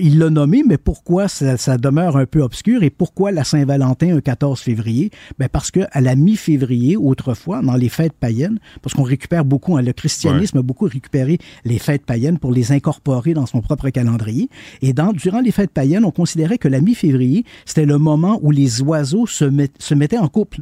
il 0.00 0.18
l'a 0.18 0.30
nommé, 0.30 0.62
mais 0.66 0.78
pourquoi 0.78 1.28
ça, 1.28 1.56
ça, 1.56 1.78
demeure 1.78 2.16
un 2.16 2.26
peu 2.26 2.42
obscur 2.42 2.82
et 2.82 2.90
pourquoi 2.90 3.32
la 3.32 3.44
Saint-Valentin 3.44 4.16
un 4.16 4.20
14 4.20 4.60
février? 4.60 5.10
Ben 5.38 5.48
parce 5.48 5.70
que 5.70 5.80
à 5.92 6.00
la 6.00 6.14
mi-février, 6.30 6.96
autrefois, 6.96 7.60
dans 7.62 7.74
les 7.74 7.88
fêtes 7.88 8.12
païennes, 8.12 8.58
parce 8.82 8.94
qu'on 8.94 9.02
récupère 9.02 9.44
beaucoup, 9.44 9.76
hein, 9.76 9.82
le 9.82 9.92
christianisme 9.92 10.58
a 10.58 10.62
beaucoup 10.62 10.86
récupéré 10.86 11.38
les 11.64 11.78
fêtes 11.78 12.04
païennes 12.04 12.38
pour 12.38 12.52
les 12.52 12.72
incorporer 12.72 13.34
dans 13.34 13.46
son 13.46 13.60
propre 13.60 13.90
calendrier. 13.90 14.48
Et 14.82 14.92
dans, 14.92 15.12
durant 15.12 15.40
les 15.40 15.50
fêtes 15.50 15.70
païennes, 15.70 16.04
on 16.04 16.10
considérait 16.10 16.58
que 16.58 16.68
la 16.68 16.80
mi-février, 16.80 17.44
c'était 17.64 17.86
le 17.86 17.98
moment 17.98 18.38
où 18.42 18.50
les 18.50 18.80
oiseaux 18.82 19.26
se, 19.26 19.44
se 19.78 19.94
mettaient 19.94 20.18
en 20.18 20.28
couple. 20.28 20.60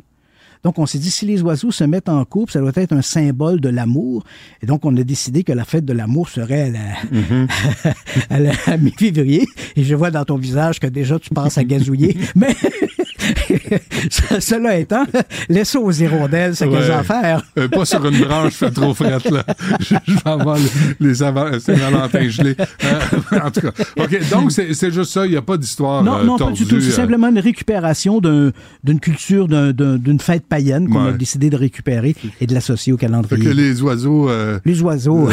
Donc, 0.64 0.78
on 0.78 0.86
s'est 0.86 0.98
dit, 0.98 1.10
si 1.10 1.24
les 1.26 1.42
oiseaux 1.42 1.70
se 1.70 1.84
mettent 1.84 2.08
en 2.08 2.24
couple, 2.24 2.52
ça 2.52 2.60
doit 2.60 2.72
être 2.74 2.92
un 2.92 3.02
symbole 3.02 3.60
de 3.60 3.68
l'amour. 3.68 4.24
Et 4.60 4.66
donc, 4.66 4.84
on 4.84 4.96
a 4.96 5.04
décidé 5.04 5.44
que 5.44 5.52
la 5.52 5.64
fête 5.64 5.84
de 5.84 5.92
l'amour 5.92 6.28
serait 6.28 6.72
à 8.30 8.40
la, 8.40 8.52
mm-hmm. 8.52 8.78
mi-février. 8.80 9.46
Et 9.76 9.84
je 9.84 9.94
vois 9.94 10.10
dans 10.10 10.24
ton 10.24 10.36
visage 10.36 10.80
que 10.80 10.88
déjà, 10.88 11.18
tu 11.18 11.30
penses 11.30 11.58
à 11.58 11.64
gazouiller. 11.64 12.16
Mais 12.34 12.56
cela 14.40 14.78
étant, 14.78 15.04
laisse 15.48 15.74
aux 15.74 15.90
hirondelles 15.90 16.56
ce 16.56 16.64
qu'elles 16.64 16.90
ont 16.90 16.98
à 16.98 17.02
faire. 17.02 17.42
Euh, 17.58 17.68
pas 17.68 17.84
sur 17.84 18.04
une 18.06 18.18
branche, 18.18 18.54
fait 18.54 18.70
trop 18.70 18.94
frette, 18.94 19.30
là. 19.30 19.44
Je, 19.80 19.94
vais 19.94 20.20
avoir 20.24 20.56
les, 21.00 21.14
Saint-Valentin 21.14 22.28
gelés. 22.28 22.56
Euh, 22.84 23.00
en 23.42 23.50
tout 23.50 23.60
cas, 23.60 23.72
OK, 23.96 24.30
donc 24.30 24.52
c'est 24.52 24.92
juste 24.92 25.12
ça, 25.12 25.26
il 25.26 25.30
n'y 25.30 25.36
a 25.36 25.42
pas 25.42 25.56
d'histoire 25.56 26.02
Non, 26.02 26.24
non, 26.24 26.36
pas 26.36 26.50
du 26.50 26.64
tout. 26.66 26.80
C'est 26.80 26.90
simplement 26.90 27.28
une 27.28 27.38
récupération 27.38 28.20
d'une 28.20 29.00
culture, 29.00 29.48
d'une 29.48 30.20
fête 30.20 30.46
païenne 30.46 30.88
qu'on 30.88 31.06
a 31.06 31.12
décidé 31.12 31.50
de 31.50 31.56
récupérer 31.56 32.14
et 32.40 32.46
de 32.46 32.54
l'associer 32.54 32.92
au 32.92 32.96
calendrier. 32.96 33.42
Fait 33.42 33.50
que 33.50 33.54
les 33.54 33.82
oiseaux... 33.82 34.28
Euh, 34.28 34.58
les 34.64 34.80
oiseaux... 34.82 35.28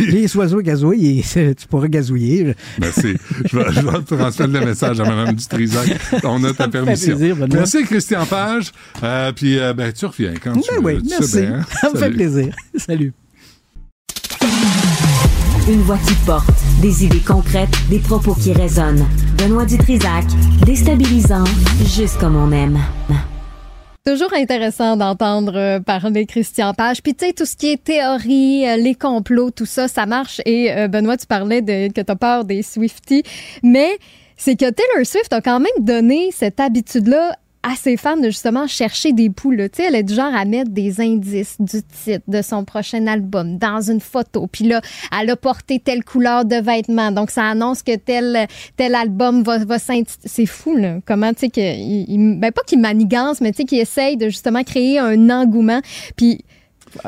les 0.00 0.36
oiseaux 0.36 0.62
gazouillent, 0.62 1.24
tu 1.32 1.66
pourrais 1.68 1.88
gazouiller. 1.88 2.54
Merci. 2.80 3.14
Je 3.44 3.56
vais, 3.56 3.72
je 3.72 3.80
vais 3.80 4.02
transmettre 4.02 4.52
le 4.52 4.66
message 4.66 5.00
à 5.00 5.04
Mme 5.04 5.34
Dutrisac. 5.34 5.88
On 6.24 6.42
a 6.44 6.52
ta 6.52 6.68
permission. 6.84 7.16
Plaisir, 7.16 7.36
merci, 7.52 7.84
Christian 7.84 8.26
Page. 8.26 8.72
Euh, 9.02 9.32
puis, 9.32 9.58
euh, 9.58 9.72
ben, 9.72 9.92
tu 9.92 10.06
reviens 10.06 10.34
quand 10.42 10.52
ben 10.52 10.60
tu 10.60 10.74
veux. 10.74 10.80
Oui, 10.80 10.98
merci. 11.08 11.40
Bien, 11.40 11.62
Ça 11.80 11.90
me 11.90 11.98
fait 11.98 12.10
plaisir. 12.10 12.54
Salut. 12.76 13.12
Une 15.68 15.82
voix 15.82 15.98
qui 15.98 16.14
porte, 16.24 16.48
des 16.80 17.04
idées 17.04 17.20
concrètes, 17.20 17.68
des 17.90 17.98
propos 17.98 18.34
qui 18.34 18.52
résonnent. 18.52 19.06
Benoît 19.36 19.66
Dutrisac, 19.66 20.24
déstabilisant, 20.64 21.44
juste 21.84 22.18
comme 22.18 22.36
on 22.36 22.50
aime. 22.52 22.78
Toujours 24.06 24.32
intéressant 24.32 24.96
d'entendre 24.96 25.52
euh, 25.54 25.80
parler 25.80 26.24
Christian 26.24 26.72
Page. 26.72 27.02
Puis 27.02 27.14
tu 27.14 27.26
sais, 27.26 27.32
tout 27.34 27.44
ce 27.44 27.54
qui 27.54 27.72
est 27.72 27.84
théorie, 27.84 28.66
euh, 28.66 28.76
les 28.76 28.94
complots, 28.94 29.50
tout 29.50 29.66
ça, 29.66 29.88
ça 29.88 30.06
marche. 30.06 30.40
Et 30.46 30.70
Benoît, 30.88 31.18
tu 31.18 31.26
parlais 31.26 31.60
de 31.60 31.92
que 31.92 32.00
tu 32.00 32.10
as 32.10 32.16
peur 32.16 32.46
des 32.46 32.62
Swifties. 32.62 33.24
Mais 33.62 33.98
c'est 34.38 34.56
que 34.56 34.70
Taylor 34.70 35.04
Swift 35.04 35.32
a 35.32 35.42
quand 35.42 35.60
même 35.60 35.84
donné 35.84 36.30
cette 36.32 36.60
habitude-là 36.60 37.36
à 37.64 37.74
ses 37.74 37.96
fans 37.96 38.16
de 38.16 38.26
justement 38.26 38.66
chercher 38.66 39.12
des 39.12 39.30
poules. 39.30 39.68
Tu 39.70 39.82
sais, 39.82 39.88
elle 39.88 39.96
est 39.96 40.04
du 40.04 40.14
genre 40.14 40.32
à 40.34 40.44
mettre 40.44 40.70
des 40.70 41.00
indices 41.00 41.56
du 41.58 41.82
titre 41.82 42.24
de 42.28 42.40
son 42.40 42.64
prochain 42.64 43.06
album 43.08 43.58
dans 43.58 43.80
une 43.90 44.00
photo. 44.00 44.46
Puis 44.46 44.64
là, 44.64 44.80
elle 45.20 45.28
a 45.30 45.36
porté 45.36 45.80
telle 45.80 46.04
couleur 46.04 46.44
de 46.44 46.54
vêtements. 46.56 47.10
Donc, 47.10 47.30
ça 47.30 47.44
annonce 47.44 47.82
que 47.82 47.96
tel, 47.96 48.46
tel 48.76 48.94
album 48.94 49.42
va, 49.42 49.58
va 49.58 49.78
s'intituler. 49.78 50.28
C'est 50.28 50.46
fou, 50.46 50.76
là. 50.76 50.98
Comment, 51.04 51.32
tu 51.32 51.40
sais, 51.40 51.48
qu'il, 51.48 52.38
ben 52.38 52.52
pas 52.52 52.62
qu'il 52.62 52.80
manigance, 52.80 53.40
mais 53.40 53.50
tu 53.50 53.58
sais, 53.58 53.64
qu'il 53.64 53.80
essaye 53.80 54.16
de 54.16 54.26
justement 54.28 54.62
créer 54.62 55.00
un 55.00 55.28
engouement. 55.28 55.80
Puis, 56.16 56.44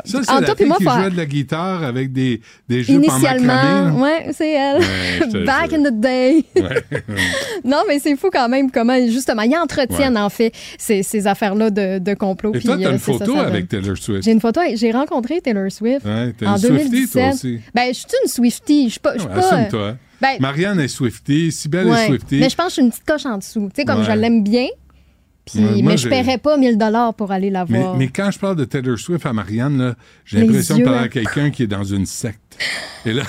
ça, 0.05 0.21
c'est 0.23 0.41
la 0.41 0.55
fille 0.55 0.73
qui 0.79 0.85
jouait 0.85 1.11
de 1.11 1.17
la 1.17 1.27
guitare 1.27 1.83
avec 1.85 2.13
des, 2.13 2.41
des 2.69 2.83
jeux 2.83 2.95
Initialement, 2.95 3.93
oui, 3.97 4.33
c'est 4.33 4.53
elle. 4.53 5.45
Back 5.45 5.73
in 5.73 5.83
the 5.83 6.01
day. 6.01 6.45
non, 7.65 7.83
mais 7.89 7.99
c'est 7.99 8.17
fou 8.17 8.29
quand 8.33 8.49
même 8.49 8.71
comment, 8.71 8.97
justement, 9.07 9.43
ils 9.43 9.57
entretiennent, 9.57 10.19
en 10.19 10.31
fait, 10.31 10.53
ces, 10.79 11.03
ces 11.03 11.27
affaires-là 11.27 11.71
de, 11.71 11.99
de 11.99 12.15
complot. 12.15 12.53
Et 12.55 12.61
toi, 12.61 12.77
t'as 12.81 12.89
euh, 12.89 12.93
une 12.93 12.99
photo 12.99 13.37
avec 13.37 13.69
Taylor 13.69 13.97
Swift. 13.97 14.23
J'ai 14.25 14.33
une 14.33 14.41
photo, 14.41 14.61
j'ai 14.75 14.91
rencontré 14.91 15.41
Taylor 15.41 15.71
Swift 15.71 16.05
ouais, 16.05 16.35
en 16.47 16.57
une 16.57 16.63
2017. 16.63 16.69
Swiftie, 16.71 17.13
toi 17.13 17.29
aussi. 17.33 17.61
Ben, 17.75 17.89
je 17.89 17.95
suis 17.95 18.07
une 18.23 18.31
Swiftie. 18.31 18.85
Je 18.87 18.91
suis 18.91 19.01
pas... 19.01 19.13
Assume-toi. 19.13 19.97
Ben, 20.21 20.37
Marianne 20.39 20.81
est 20.81 20.89
Swiftie, 20.89 21.51
Sibelle 21.51 21.89
est 21.89 22.07
Swiftie. 22.07 22.41
Mais 22.41 22.51
je 22.51 22.57
pense 22.57 22.67
que 22.67 22.71
je 22.71 22.75
suis 22.75 22.83
une 22.83 22.91
petite 22.91 23.07
coche 23.07 23.25
en 23.25 23.39
dessous. 23.39 23.71
Tu 23.75 23.81
sais, 23.81 23.85
comme 23.85 24.05
je 24.05 24.13
l'aime 24.13 24.43
bien, 24.43 24.67
mais 25.55 25.97
je 25.97 26.09
paierais 26.09 26.39
pas 26.39 26.57
1000 26.57 26.79
dollars 26.79 27.15
pour 27.15 27.33
aller 27.33 27.51
la 27.51 27.65
voir. 27.65 27.97
Mais, 27.97 28.09
quand 28.09 28.31
je 28.31 28.39
parle 28.39 28.57
de 28.57 28.65
Taylor 28.65 28.99
Swift 28.99 29.27
à 29.27 29.33
Marianne, 29.33 29.95
j'ai 30.25 30.41
l'impression 30.41 30.79
de 30.79 30.85
parler 30.85 31.05
à 31.05 31.09
quelqu'un 31.09 31.51
qui 31.51 31.63
est 31.65 31.69
dans 31.69 31.85
une 31.85 32.07
secte. 32.07 32.41
Et 33.07 33.13
là, 33.13 33.23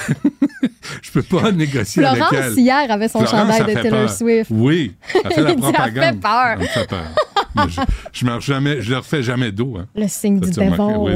je 1.02 1.12
peux 1.12 1.22
pas 1.24 1.52
négocier 1.52 2.04
avec 2.04 2.22
elle. 2.22 2.38
Florence, 2.38 2.58
hier, 2.58 2.92
avait 2.92 3.08
son 3.08 3.26
chandail 3.26 3.62
de 3.64 3.82
Taylor 3.82 4.10
Swift. 4.10 4.52
Oui, 4.54 4.94
elle 5.24 5.32
fait 5.32 5.42
la 5.42 5.56
propagande. 5.56 5.96
Ça 6.02 6.12
fait 6.12 6.20
peur. 6.20 6.58
Elle 6.60 6.68
fait 6.68 6.88
peur. 6.88 7.68
je, 7.70 7.82
je, 8.12 8.26
marche 8.26 8.46
jamais, 8.46 8.82
je 8.82 8.92
leur 8.92 9.06
fais 9.06 9.24
jamais 9.24 9.52
d'eau. 9.52 9.78
Hein. 9.78 9.88
Le 9.96 10.08
signe 10.08 10.40
du 10.40 10.50
dévor. 10.50 11.02
Oui, 11.02 11.14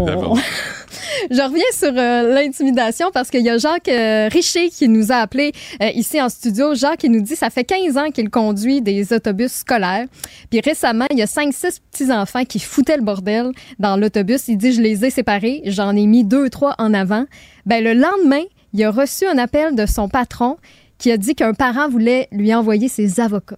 je 1.32 1.42
reviens 1.42 1.64
sur 1.72 1.94
euh, 1.96 2.34
l'intimidation 2.34 3.10
parce 3.14 3.30
qu'il 3.30 3.42
y 3.42 3.50
a 3.50 3.58
Jacques 3.58 3.88
euh, 3.88 4.28
Richer 4.32 4.70
qui 4.70 4.88
nous 4.88 5.12
a 5.12 5.16
appelé 5.16 5.52
euh, 5.82 5.90
ici 5.96 6.22
en 6.22 6.30
studio. 6.30 6.76
Jacques, 6.76 7.04
il 7.04 7.12
nous 7.12 7.22
dit 7.22 7.36
ça 7.36 7.50
fait 7.50 7.64
15 7.64 7.98
ans 7.98 8.12
qu'il 8.12 8.30
conduit 8.30 8.82
des 8.82 9.14
autobus 9.14 9.52
scolaires. 9.52 10.06
Puis 10.50 10.62
récemment, 10.62 11.06
il 11.12 11.18
y 11.18 11.22
a 11.22 11.26
5-6 11.26 11.80
petits-enfants 11.92 12.46
qui 12.46 12.60
foutaient 12.60 12.98
le 12.98 13.04
bordel 13.04 13.52
dans 13.80 13.98
l'autobus. 13.98 14.48
Il 14.48 14.58
dit 14.58 14.72
je 14.72 14.82
les 14.82 15.06
ai 15.06 15.10
séparés, 15.10 15.62
j'en 15.66 15.96
ai 15.96 16.06
mis 16.06 16.24
deux, 16.24 16.50
trois 16.50 16.76
en 16.78 16.94
avant. 16.94 17.26
Ben, 17.66 17.84
le 17.84 17.94
lendemain, 17.94 18.44
il 18.74 18.84
a 18.84 18.92
reçu 18.92 19.26
un 19.26 19.38
appel 19.38 19.76
de 19.76 19.86
son 19.86 20.10
patron 20.10 20.58
qui 20.98 21.12
a 21.12 21.18
dit 21.18 21.36
qu'un 21.36 21.54
parent 21.54 21.90
voulait 21.90 22.28
lui 22.32 22.54
envoyer 22.54 22.88
ses 22.88 23.20
avocats. 23.20 23.58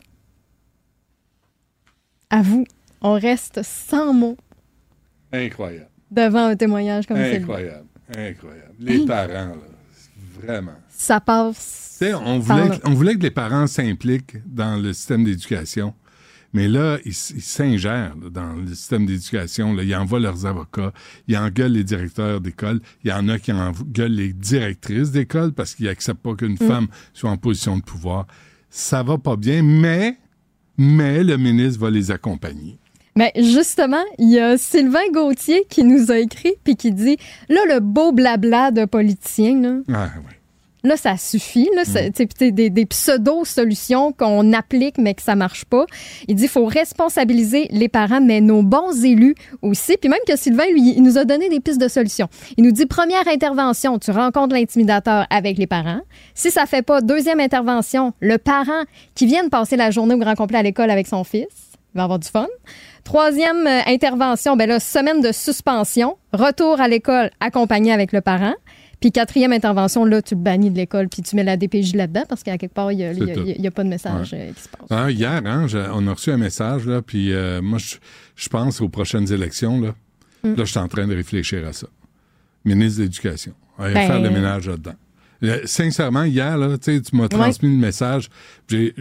À 2.29 2.41
vous, 2.41 2.65
on 3.01 3.13
reste 3.13 3.61
sans 3.63 4.13
mots 4.13 4.37
Incroyable. 5.31 5.89
Devant 6.09 6.47
un 6.47 6.55
témoignage 6.55 7.07
comme 7.07 7.17
ça. 7.17 7.23
Incroyable. 7.23 7.85
Incroyable. 8.15 8.73
Les 8.79 9.05
parents, 9.05 9.55
là, 9.55 9.55
vraiment. 10.41 10.75
Ça 10.89 11.19
passe. 11.19 12.01
On 12.01 12.39
voulait, 12.39 12.79
on 12.85 12.93
voulait 12.93 13.15
que 13.15 13.23
les 13.23 13.31
parents 13.31 13.67
s'impliquent 13.67 14.37
dans 14.45 14.81
le 14.81 14.93
système 14.93 15.23
d'éducation. 15.23 15.93
Mais 16.53 16.67
là, 16.67 16.97
ils 17.05 17.13
s'ingèrent 17.13 18.15
dans 18.15 18.53
le 18.53 18.73
système 18.73 19.05
d'éducation. 19.05 19.77
Ils 19.79 19.95
envoient 19.95 20.19
leurs 20.19 20.45
avocats, 20.45 20.93
ils 21.27 21.37
engueulent 21.37 21.73
les 21.73 21.83
directeurs 21.83 22.39
d'école. 22.39 22.79
Il 23.03 23.09
y 23.09 23.13
en 23.13 23.27
a 23.29 23.37
qui 23.37 23.51
engueulent 23.51 24.11
les 24.11 24.33
directrices 24.33 25.11
d'école 25.11 25.53
parce 25.53 25.75
qu'ils 25.75 25.87
n'acceptent 25.87 26.21
pas 26.21 26.35
qu'une 26.35 26.53
mm. 26.53 26.67
femme 26.67 26.87
soit 27.13 27.29
en 27.29 27.37
position 27.37 27.77
de 27.77 27.83
pouvoir. 27.83 28.27
Ça 28.69 29.03
va 29.03 29.17
pas 29.17 29.35
bien, 29.35 29.61
mais, 29.61 30.17
mais 30.77 31.23
le 31.23 31.37
ministre 31.37 31.81
va 31.81 31.89
les 31.89 32.11
accompagner. 32.11 32.79
Mais 33.17 33.31
justement, 33.35 34.03
il 34.19 34.29
y 34.29 34.39
a 34.39 34.57
Sylvain 34.57 35.09
Gauthier 35.11 35.65
qui 35.69 35.83
nous 35.83 36.11
a 36.11 36.19
écrit 36.19 36.53
puis 36.63 36.75
qui 36.75 36.91
dit 36.91 37.17
là 37.49 37.61
le 37.67 37.79
beau 37.79 38.11
blabla 38.11 38.71
de 38.71 38.85
politicien 38.85 39.59
là. 39.59 39.77
Ah, 39.93 40.09
Là, 40.83 40.95
ça 40.95 41.17
suffit. 41.17 41.67
Là, 41.75 41.83
mm. 41.83 42.51
des, 42.51 42.69
des 42.69 42.85
pseudo-solutions 42.85 44.13
qu'on 44.13 44.53
applique, 44.53 44.97
mais 44.97 45.15
que 45.15 45.21
ça 45.21 45.35
marche 45.35 45.65
pas. 45.65 45.85
Il 46.27 46.35
dit 46.35 46.47
faut 46.47 46.65
responsabiliser 46.65 47.67
les 47.71 47.89
parents, 47.89 48.21
mais 48.21 48.39
nos 48.39 48.61
bons 48.63 49.03
élus 49.03 49.35
aussi. 49.61 49.97
Puis 49.97 50.09
même 50.09 50.19
que 50.25 50.37
Sylvain, 50.37 50.65
lui, 50.71 50.93
il 50.95 51.03
nous 51.03 51.17
a 51.17 51.25
donné 51.25 51.49
des 51.49 51.59
pistes 51.59 51.81
de 51.81 51.87
solutions. 51.87 52.29
Il 52.55 52.63
nous 52.63 52.71
dit 52.71 52.85
première 52.85 53.27
intervention, 53.27 53.99
tu 53.99 54.11
rencontres 54.11 54.53
l'intimidateur 54.53 55.25
avec 55.29 55.57
les 55.57 55.67
parents. 55.67 56.01
Si 56.35 56.51
ça 56.51 56.65
fait 56.65 56.83
pas, 56.83 57.01
deuxième 57.01 57.39
intervention, 57.39 58.13
le 58.21 58.37
parent 58.37 58.83
qui 59.15 59.25
vient 59.25 59.43
de 59.43 59.49
passer 59.49 59.75
la 59.75 59.91
journée 59.91 60.13
au 60.13 60.19
grand 60.19 60.35
complet 60.35 60.59
à 60.59 60.63
l'école 60.63 60.91
avec 60.91 61.07
son 61.07 61.23
fils. 61.23 61.47
Il 61.95 61.97
va 61.97 62.03
avoir 62.03 62.19
du 62.19 62.27
fun. 62.27 62.47
Troisième 63.07 63.65
euh, 63.65 63.79
intervention, 63.87 64.57
ben 64.57 64.67
là, 64.67 64.81
semaine 64.81 65.21
de 65.21 65.31
suspension, 65.31 66.17
retour 66.33 66.81
à 66.81 66.89
l'école 66.89 67.29
accompagné 67.39 67.93
avec 67.93 68.11
le 68.11 68.19
parent. 68.19 68.53
Puis 68.99 69.13
quatrième 69.13 69.53
intervention, 69.53 70.03
là, 70.03 70.21
tu 70.21 70.35
le 70.35 70.41
bannis 70.41 70.71
de 70.71 70.75
l'école, 70.75 71.07
puis 71.07 71.21
tu 71.21 71.37
mets 71.37 71.45
la 71.45 71.55
DPJ 71.55 71.95
là-dedans, 71.95 72.23
parce 72.27 72.43
qu'à 72.43 72.57
quelque 72.57 72.73
part, 72.73 72.91
il 72.91 72.97
n'y 72.97 73.67
a, 73.67 73.71
pas 73.71 73.85
de 73.85 73.87
message 73.87 74.31
euh, 74.33 74.51
qui 74.51 74.61
se 74.61 74.67
passe. 74.67 74.87
Ah, 74.89 75.09
hier, 75.09 75.41
hein, 75.45 75.67
on 75.93 76.05
a 76.05 76.13
reçu 76.13 76.31
un 76.31 76.37
message, 76.37 76.85
là, 76.85 77.01
puis 77.01 77.31
euh, 77.31 77.61
moi, 77.61 77.79
je, 77.79 78.49
pense 78.49 78.81
aux 78.81 78.89
prochaines 78.89 79.31
élections. 79.31 79.79
Là. 79.79 79.95
Mm. 80.43 80.55
là, 80.55 80.65
je 80.65 80.71
suis 80.71 80.79
en 80.79 80.89
train 80.89 81.07
de 81.07 81.15
réfléchir 81.15 81.65
à 81.65 81.71
ça. 81.71 81.87
Ministre 82.65 82.99
de 82.99 83.03
l'Éducation. 83.03 83.53
On 83.77 83.83
va 83.83 83.91
faire 83.91 84.19
le 84.19 84.27
ben, 84.27 84.33
ménage 84.33 84.67
là-dedans. 84.67 84.95
Sincèrement, 85.65 86.23
hier, 86.23 86.57
là, 86.57 86.77
tu 86.77 87.01
m'as 87.13 87.27
transmis 87.27 87.69
le 87.69 87.77
message. 87.77 88.29
J'ai, 88.67 88.93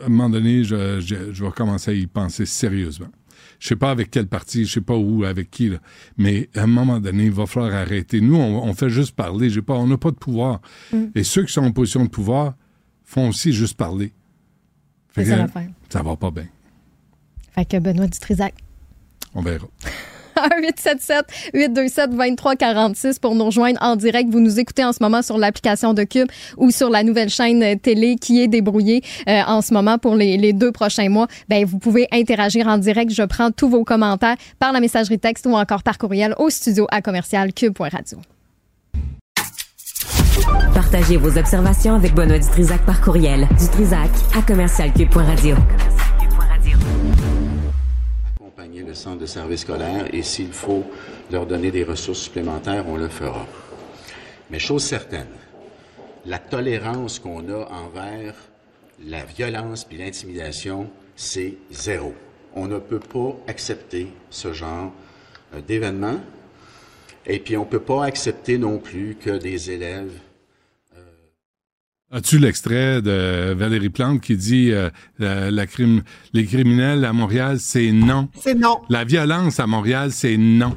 à 0.00 0.06
un 0.06 0.08
moment 0.08 0.30
donné, 0.30 0.64
je, 0.64 1.00
je 1.00 1.44
vais 1.44 1.50
commencer 1.50 1.90
à 1.90 1.94
y 1.94 2.06
penser 2.06 2.46
sérieusement. 2.46 3.10
Je 3.62 3.68
sais 3.68 3.76
pas 3.76 3.92
avec 3.92 4.10
quel 4.10 4.26
parti, 4.26 4.64
je 4.64 4.72
sais 4.72 4.80
pas 4.80 4.96
où, 4.96 5.22
avec 5.22 5.48
qui, 5.48 5.68
là. 5.68 5.78
mais 6.16 6.48
à 6.56 6.62
un 6.62 6.66
moment 6.66 6.98
donné, 6.98 7.26
il 7.26 7.30
va 7.30 7.46
falloir 7.46 7.72
arrêter. 7.72 8.20
Nous, 8.20 8.34
on, 8.34 8.74
fait 8.74 8.90
juste 8.90 9.14
parler. 9.14 9.50
J'ai 9.50 9.62
pas, 9.62 9.74
on 9.74 9.86
n'a 9.86 9.96
pas 9.96 10.10
de 10.10 10.16
pouvoir. 10.16 10.60
Mm. 10.92 11.04
Et 11.14 11.22
ceux 11.22 11.44
qui 11.44 11.52
sont 11.52 11.62
en 11.62 11.70
position 11.70 12.04
de 12.04 12.08
pouvoir 12.08 12.54
font 13.04 13.28
aussi 13.28 13.52
juste 13.52 13.76
parler. 13.76 14.12
Ça 15.14 15.36
l'affaire. 15.36 15.68
Ça 15.90 16.02
va 16.02 16.16
pas 16.16 16.32
bien. 16.32 16.48
Fait 17.52 17.64
que 17.64 17.78
Benoît 17.78 18.08
Dutrisac. 18.08 18.54
On 19.32 19.42
verra. 19.42 19.68
877-827-2346 21.54 23.20
pour 23.20 23.34
nous 23.34 23.46
rejoindre 23.46 23.78
en 23.82 23.96
direct. 23.96 24.30
Vous 24.30 24.40
nous 24.40 24.60
écoutez 24.60 24.84
en 24.84 24.92
ce 24.92 24.98
moment 25.02 25.22
sur 25.22 25.38
l'application 25.38 25.94
de 25.94 26.04
Cube 26.04 26.28
ou 26.56 26.70
sur 26.70 26.90
la 26.90 27.02
nouvelle 27.02 27.30
chaîne 27.30 27.78
télé 27.78 28.16
qui 28.16 28.42
est 28.42 28.48
débrouillée 28.48 29.02
euh, 29.28 29.40
en 29.46 29.62
ce 29.62 29.72
moment 29.74 29.98
pour 29.98 30.14
les, 30.14 30.52
deux 30.52 30.72
prochains 30.72 31.08
mois. 31.08 31.26
Ben, 31.48 31.64
vous 31.64 31.78
pouvez 31.78 32.06
interagir 32.12 32.66
en 32.66 32.78
direct. 32.78 33.12
Je 33.12 33.22
prends 33.22 33.50
tous 33.50 33.68
vos 33.68 33.84
commentaires 33.84 34.36
par 34.58 34.72
la 34.72 34.80
messagerie 34.80 35.18
texte 35.18 35.46
ou 35.46 35.54
encore 35.54 35.82
par 35.82 35.98
courriel 35.98 36.34
au 36.38 36.50
studio 36.50 36.86
à 36.90 37.00
commercial 37.02 37.52
cube.radio. 37.52 38.18
Partagez 40.74 41.16
vos 41.16 41.38
observations 41.38 41.94
avec 41.94 42.14
Benoît 42.14 42.38
Dutrisac 42.38 42.84
par 42.84 43.00
courriel. 43.00 43.46
Dutrisac 43.58 44.10
à 44.36 44.42
commercialcube.radio 44.42 45.56
le 48.82 48.94
centre 48.94 49.18
de 49.18 49.26
service 49.26 49.60
scolaire 49.60 50.12
et 50.12 50.22
s'il 50.22 50.52
faut 50.52 50.84
leur 51.30 51.46
donner 51.46 51.70
des 51.70 51.84
ressources 51.84 52.20
supplémentaires, 52.20 52.84
on 52.88 52.96
le 52.96 53.08
fera. 53.08 53.46
Mais 54.50 54.58
chose 54.58 54.84
certaine, 54.84 55.28
la 56.26 56.38
tolérance 56.38 57.18
qu'on 57.18 57.48
a 57.48 57.68
envers 57.70 58.34
la 59.06 59.24
violence 59.24 59.84
puis 59.84 59.98
l'intimidation, 59.98 60.90
c'est 61.16 61.54
zéro. 61.70 62.14
On 62.54 62.66
ne 62.66 62.78
peut 62.78 63.00
pas 63.00 63.36
accepter 63.46 64.08
ce 64.30 64.52
genre 64.52 64.92
euh, 65.54 65.60
d'événement. 65.60 66.20
Et 67.26 67.38
puis, 67.38 67.56
on 67.56 67.64
ne 67.64 67.68
peut 67.68 67.80
pas 67.80 68.04
accepter 68.04 68.58
non 68.58 68.78
plus 68.78 69.14
que 69.14 69.30
des 69.30 69.70
élèves 69.70 70.12
As-tu 72.14 72.38
l'extrait 72.38 73.00
de 73.00 73.54
Valérie 73.54 73.88
Plante 73.88 74.20
qui 74.20 74.36
dit 74.36 74.70
euh, 74.70 74.90
la, 75.18 75.66
crime, 75.66 76.02
les 76.34 76.44
criminels 76.44 77.06
à 77.06 77.14
Montréal, 77.14 77.56
c'est 77.58 77.90
non? 77.90 78.28
C'est 78.38 78.54
non. 78.54 78.82
La 78.90 79.04
violence 79.04 79.58
à 79.58 79.66
Montréal, 79.66 80.12
c'est 80.12 80.36
non. 80.36 80.74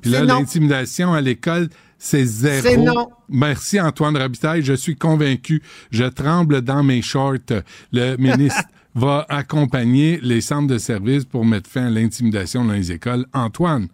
Puis 0.00 0.10
là, 0.10 0.24
l'intimidation 0.24 1.12
à 1.12 1.20
l'école, 1.20 1.68
c'est 1.98 2.24
zéro. 2.24 2.62
C'est 2.62 2.78
non. 2.78 3.10
Merci 3.28 3.78
Antoine 3.78 4.16
Rabitaille, 4.16 4.62
je 4.62 4.72
suis 4.72 4.96
convaincu. 4.96 5.62
Je 5.90 6.04
tremble 6.04 6.62
dans 6.62 6.82
mes 6.82 7.02
shorts. 7.02 7.62
Le 7.92 8.16
ministre 8.18 8.64
va 8.94 9.26
accompagner 9.28 10.18
les 10.22 10.40
centres 10.40 10.68
de 10.68 10.78
services 10.78 11.26
pour 11.26 11.44
mettre 11.44 11.68
fin 11.68 11.88
à 11.88 11.90
l'intimidation 11.90 12.64
dans 12.64 12.72
les 12.72 12.92
écoles. 12.92 13.26
Antoine, 13.34 13.88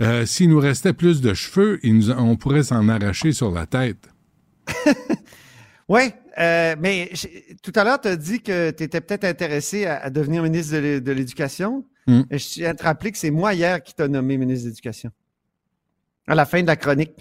euh, 0.00 0.24
s'il 0.24 0.48
nous 0.48 0.58
restait 0.58 0.94
plus 0.94 1.20
de 1.20 1.34
cheveux, 1.34 1.80
on 2.16 2.36
pourrait 2.36 2.62
s'en 2.62 2.88
arracher 2.88 3.32
sur 3.32 3.50
la 3.50 3.66
tête. 3.66 4.08
Oui, 5.88 6.12
euh, 6.38 6.76
mais 6.78 7.10
tout 7.62 7.72
à 7.74 7.84
l'heure, 7.84 8.00
tu 8.00 8.08
as 8.08 8.16
dit 8.16 8.40
que 8.40 8.70
tu 8.70 8.84
étais 8.84 9.00
peut-être 9.00 9.24
intéressé 9.24 9.86
à, 9.86 10.08
devenir 10.10 10.42
ministre 10.42 10.74
de 10.74 11.12
l'Éducation. 11.12 11.84
Hmm. 12.06 12.22
Je 12.30 12.36
tiens 12.36 12.70
à 12.70 12.74
te 12.74 12.82
rappeler 12.82 13.12
que 13.12 13.18
c'est 13.18 13.30
moi 13.30 13.54
hier 13.54 13.82
qui 13.82 13.94
t'ai 13.94 14.08
nommé 14.08 14.36
ministre 14.36 14.64
de 14.64 14.70
l'Éducation. 14.70 15.10
À 16.26 16.34
la 16.34 16.46
fin 16.46 16.62
de 16.62 16.66
la 16.66 16.76
chronique. 16.76 17.12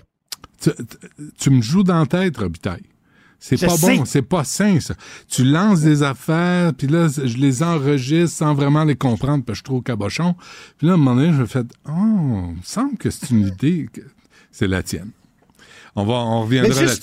Tu, 1.38 1.50
me 1.50 1.62
joues 1.62 1.84
dans 1.84 2.00
la 2.00 2.06
tête, 2.06 2.38
Robitaille. 2.38 2.86
C'est 3.38 3.60
pas 3.60 3.76
bon, 3.76 4.06
c'est 4.06 4.22
pas 4.22 4.46
sain, 4.46 4.80
ça. 4.80 4.96
Tu 5.28 5.44
lances 5.44 5.82
des 5.82 6.02
affaires, 6.02 6.74
puis 6.74 6.88
là, 6.88 7.10
je 7.10 7.36
les 7.38 7.62
enregistre 7.62 8.38
sans 8.38 8.54
vraiment 8.54 8.86
les 8.86 8.96
comprendre, 8.96 9.44
parce 9.44 9.60
que 9.60 9.60
je 9.60 9.64
trouve 9.66 9.84
cabochon. 9.84 10.36
Puis 10.78 10.88
là, 10.88 10.94
à 10.94 10.96
un 10.96 10.98
moment 10.98 11.16
donné, 11.16 11.34
je 11.38 11.44
fais 11.44 11.64
«Oh, 11.86 11.92
il 11.92 12.56
me 12.56 12.64
semble 12.64 12.98
que 12.98 13.10
c'est 13.10 13.32
une 13.32 13.46
idée, 13.46 13.90
que 13.92 14.00
c'est 14.50 14.68
la 14.68 14.82
tienne.» 14.82 15.10
On 15.98 16.06
va, 16.06 16.14
on 16.14 16.44
reviendra 16.44 16.82
là-dessus. 16.82 17.02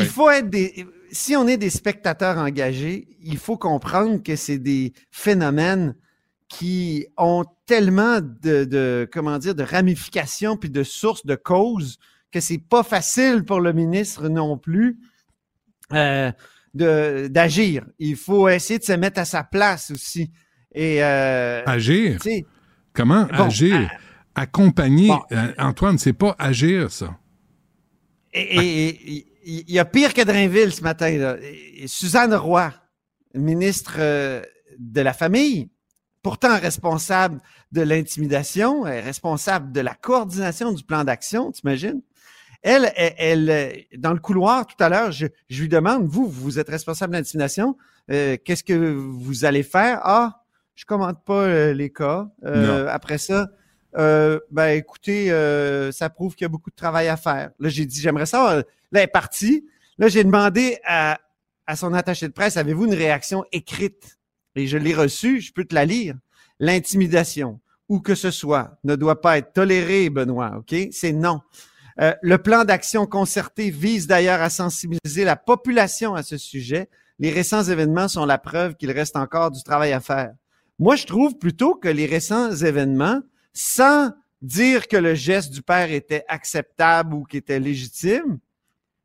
Il 0.00 0.06
faut 0.06 0.30
être 0.30 0.48
des. 0.48 0.86
Si 1.10 1.36
on 1.36 1.46
est 1.46 1.58
des 1.58 1.70
spectateurs 1.70 2.38
engagés, 2.38 3.08
il 3.20 3.36
faut 3.36 3.58
comprendre 3.58 4.22
que 4.22 4.34
c'est 4.34 4.58
des 4.58 4.94
phénomènes 5.10 5.94
qui 6.48 7.06
ont 7.16 7.44
tellement 7.66 8.20
de, 8.20 9.08
comment 9.12 9.38
dire 9.38 9.54
de 9.54 9.62
ramifications 9.62 10.56
puis 10.56 10.70
de 10.70 10.82
sources 10.82 11.24
de 11.26 11.34
causes 11.34 11.98
que 12.30 12.40
c'est 12.40 12.58
pas 12.58 12.82
facile 12.82 13.44
pour 13.44 13.60
le 13.60 13.72
ministre 13.72 14.28
non 14.28 14.56
plus 14.56 14.98
euh, 15.92 16.32
d'agir. 16.74 17.84
Il 17.98 18.16
faut 18.16 18.48
essayer 18.48 18.78
de 18.78 18.84
se 18.84 18.92
mettre 18.92 19.20
à 19.20 19.26
sa 19.26 19.44
place 19.44 19.90
aussi. 19.90 20.30
Et 20.74 21.02
euh, 21.04 21.62
agir? 21.66 22.18
Comment 22.94 23.26
agir? 23.26 23.90
Accompagner. 24.34 25.10
Euh, 25.32 25.52
Antoine, 25.58 25.98
c'est 25.98 26.14
pas 26.14 26.34
agir 26.38 26.90
ça. 26.90 27.18
et, 28.32 29.26
il 29.44 29.70
y 29.70 29.78
a 29.78 29.84
pire 29.84 30.14
que 30.14 30.22
Drainville 30.22 30.72
ce 30.72 30.82
matin. 30.82 31.36
Suzanne 31.86 32.34
Roy, 32.34 32.72
ministre 33.34 33.96
euh, 33.98 34.42
de 34.78 35.00
la 35.00 35.12
Famille, 35.12 35.70
pourtant 36.22 36.58
responsable 36.58 37.40
de 37.72 37.82
l'intimidation, 37.82 38.82
responsable 38.82 39.72
de 39.72 39.80
la 39.80 39.94
coordination 39.94 40.72
du 40.72 40.84
plan 40.84 41.04
d'action, 41.04 41.50
t'imagines? 41.50 42.02
Elle, 42.62 42.92
elle, 42.94 43.86
dans 43.98 44.12
le 44.12 44.20
couloir 44.20 44.66
tout 44.66 44.76
à 44.78 44.88
l'heure, 44.88 45.10
je, 45.10 45.26
lui 45.50 45.68
demande, 45.68 46.06
vous, 46.06 46.28
vous 46.28 46.60
êtes 46.60 46.68
responsable 46.68 47.12
de 47.12 47.18
l'intimidation, 47.18 47.76
euh, 48.10 48.36
qu'est-ce 48.44 48.62
que 48.62 48.72
vous 48.72 49.44
allez 49.44 49.64
faire? 49.64 49.98
Ah, 50.04 50.44
je 50.76 50.84
commente 50.84 51.24
pas 51.24 51.42
euh, 51.42 51.72
les 51.72 51.90
cas. 51.90 52.28
après 52.88 53.18
ça, 53.18 53.48
ben 53.94 54.68
écoutez, 54.68 55.28
ça 55.92 56.10
prouve 56.10 56.34
qu'il 56.34 56.44
y 56.44 56.46
a 56.46 56.48
beaucoup 56.48 56.70
de 56.70 56.76
travail 56.76 57.08
à 57.08 57.16
faire. 57.16 57.50
Là, 57.58 57.68
j'ai 57.68 57.86
dit, 57.86 58.00
j'aimerais 58.00 58.26
ça 58.26 58.62
Là, 58.92 59.00
elle 59.00 59.04
est 59.04 59.06
partie. 59.06 59.66
Là, 59.98 60.08
j'ai 60.08 60.24
demandé 60.24 60.78
à, 60.84 61.18
son 61.76 61.94
attaché 61.94 62.28
de 62.28 62.32
presse, 62.32 62.56
avez-vous 62.56 62.84
une 62.84 62.94
réaction 62.94 63.44
écrite? 63.52 64.18
Et 64.56 64.66
je 64.66 64.76
l'ai 64.76 64.94
reçue, 64.94 65.40
je 65.40 65.52
peux 65.52 65.64
te 65.64 65.74
la 65.74 65.86
lire. 65.86 66.16
L'intimidation, 66.60 67.60
où 67.88 68.00
que 68.00 68.14
ce 68.14 68.30
soit, 68.30 68.78
ne 68.84 68.94
doit 68.94 69.20
pas 69.20 69.38
être 69.38 69.52
tolérée, 69.54 70.10
Benoît, 70.10 70.58
OK? 70.58 70.74
C'est 70.90 71.12
non. 71.12 71.40
Euh, 72.00 72.14
le 72.22 72.38
plan 72.38 72.64
d'action 72.64 73.06
concerté 73.06 73.70
vise 73.70 74.06
d'ailleurs 74.06 74.42
à 74.42 74.50
sensibiliser 74.50 75.24
la 75.24 75.36
population 75.36 76.14
à 76.14 76.22
ce 76.22 76.36
sujet. 76.36 76.88
Les 77.18 77.30
récents 77.30 77.62
événements 77.62 78.08
sont 78.08 78.26
la 78.26 78.38
preuve 78.38 78.74
qu'il 78.74 78.90
reste 78.90 79.16
encore 79.16 79.50
du 79.50 79.62
travail 79.62 79.92
à 79.92 80.00
faire. 80.00 80.32
Moi, 80.78 80.96
je 80.96 81.06
trouve 81.06 81.38
plutôt 81.38 81.74
que 81.74 81.88
les 81.88 82.06
récents 82.06 82.50
événements, 82.54 83.20
sans 83.52 84.12
dire 84.40 84.88
que 84.88 84.96
le 84.96 85.14
geste 85.14 85.52
du 85.52 85.62
père 85.62 85.90
était 85.90 86.24
acceptable 86.28 87.14
ou 87.14 87.24
qu'il 87.24 87.38
était 87.38 87.60
légitime, 87.60 88.38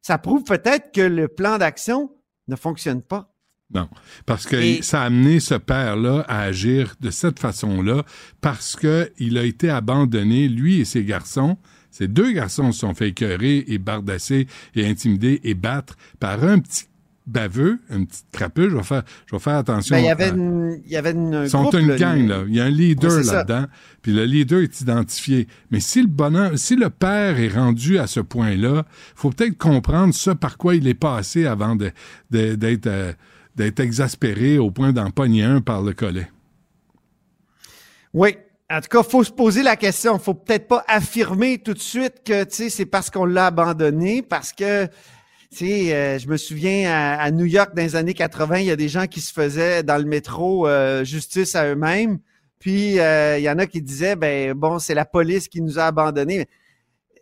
ça 0.01 0.17
prouve 0.17 0.43
peut-être 0.43 0.91
que 0.91 1.01
le 1.01 1.27
plan 1.27 1.57
d'action 1.57 2.11
ne 2.47 2.55
fonctionne 2.55 3.01
pas. 3.01 3.33
Non, 3.73 3.89
parce 4.25 4.45
que 4.45 4.81
ça 4.81 5.01
a 5.01 5.05
amené 5.05 5.41
ce 5.41 5.55
père-là 5.55 6.23
à 6.29 6.43
agir 6.43 6.95
de 7.01 7.11
cette 7.11 7.39
façon-là 7.39 8.03
parce 8.39 8.77
qu'il 8.77 9.37
a 9.37 9.43
été 9.43 9.69
abandonné, 9.69 10.47
lui 10.47 10.79
et 10.79 10.85
ses 10.85 11.03
garçons. 11.03 11.57
Ces 11.91 12.07
deux 12.07 12.31
garçons 12.31 12.71
se 12.71 12.79
sont 12.79 12.93
fait 12.93 13.09
écœurer 13.09 13.65
et 13.67 13.77
bardasser 13.77 14.47
et 14.75 14.87
intimider 14.87 15.41
et 15.43 15.53
battre 15.53 15.97
par 16.19 16.43
un 16.45 16.59
petit 16.59 16.85
baveux, 17.27 17.79
une 17.89 18.07
petite 18.07 18.25
crapuche. 18.31 18.71
Je 18.71 18.77
vais 18.77 18.83
faire, 18.83 19.03
je 19.27 19.35
vais 19.35 19.39
faire 19.39 19.55
attention. 19.57 19.95
Ben, 19.95 20.01
il 20.01 20.05
y 20.05 20.09
avait 20.09 20.29
une, 20.29 20.81
il 20.85 20.91
y 20.91 20.95
avait 20.95 21.11
une 21.11 21.41
Ils 21.43 21.49
sont 21.49 21.69
une 21.71 21.95
gang, 21.95 22.25
là. 22.27 22.43
Il 22.47 22.55
y 22.55 22.61
a 22.61 22.65
un 22.65 22.69
leader 22.69 23.23
là-dedans. 23.23 23.65
Puis 24.01 24.13
le 24.13 24.23
leader 24.23 24.61
est 24.61 24.81
identifié. 24.81 25.47
Mais 25.69 25.79
si 25.79 26.01
le 26.01 26.07
bonheur, 26.07 26.57
si 26.57 26.75
le 26.75 26.89
père 26.89 27.39
est 27.39 27.49
rendu 27.49 27.99
à 27.99 28.07
ce 28.07 28.21
point-là, 28.21 28.85
faut 29.15 29.29
peut-être 29.29 29.57
comprendre 29.57 30.13
ce 30.13 30.31
par 30.31 30.57
quoi 30.57 30.75
il 30.75 30.87
est 30.87 30.93
passé 30.93 31.45
avant 31.45 31.75
d'être, 31.75 31.95
euh, 32.33 33.13
d'être 33.55 33.79
exaspéré 33.79 34.57
au 34.57 34.71
point 34.71 34.93
d'en 34.93 35.11
pogner 35.11 35.43
un 35.43 35.61
par 35.61 35.81
le 35.81 35.93
collet. 35.93 36.29
Oui, 38.13 38.37
en 38.69 38.81
tout 38.81 38.89
cas, 38.89 39.03
faut 39.03 39.23
se 39.23 39.31
poser 39.31 39.63
la 39.63 39.75
question. 39.75 40.17
Faut 40.19 40.33
peut-être 40.33 40.67
pas 40.67 40.83
affirmer 40.87 41.57
tout 41.57 41.73
de 41.73 41.79
suite 41.79 42.23
que 42.25 42.45
c'est 42.49 42.85
parce 42.85 43.09
qu'on 43.09 43.25
l'a 43.25 43.47
abandonné, 43.47 44.21
parce 44.21 44.53
que 44.53 44.87
tu 45.49 45.57
sais, 45.59 45.95
euh, 45.95 46.19
je 46.19 46.27
me 46.27 46.35
souviens 46.35 46.91
à, 46.91 47.31
New 47.31 47.45
York 47.45 47.71
dans 47.73 47.81
les 47.81 47.95
années 47.95 48.13
80, 48.13 48.59
il 48.59 48.65
y 48.65 48.71
a 48.71 48.75
des 48.75 48.89
gens 48.89 49.07
qui 49.07 49.21
se 49.21 49.31
faisaient 49.31 49.81
dans 49.81 49.97
le 49.97 50.03
métro 50.03 50.67
euh, 50.67 51.05
justice 51.05 51.55
à 51.55 51.67
eux-mêmes. 51.67 52.19
Puis 52.59 52.99
euh, 52.99 53.37
il 53.37 53.43
y 53.43 53.49
en 53.49 53.57
a 53.57 53.65
qui 53.65 53.81
disaient 53.81 54.15
ben 54.15 54.53
bon, 54.53 54.79
c'est 54.79 54.93
la 54.93 55.05
police 55.05 55.47
qui 55.47 55.61
nous 55.61 55.79
a 55.79 55.83
abandonnés. 55.83 56.47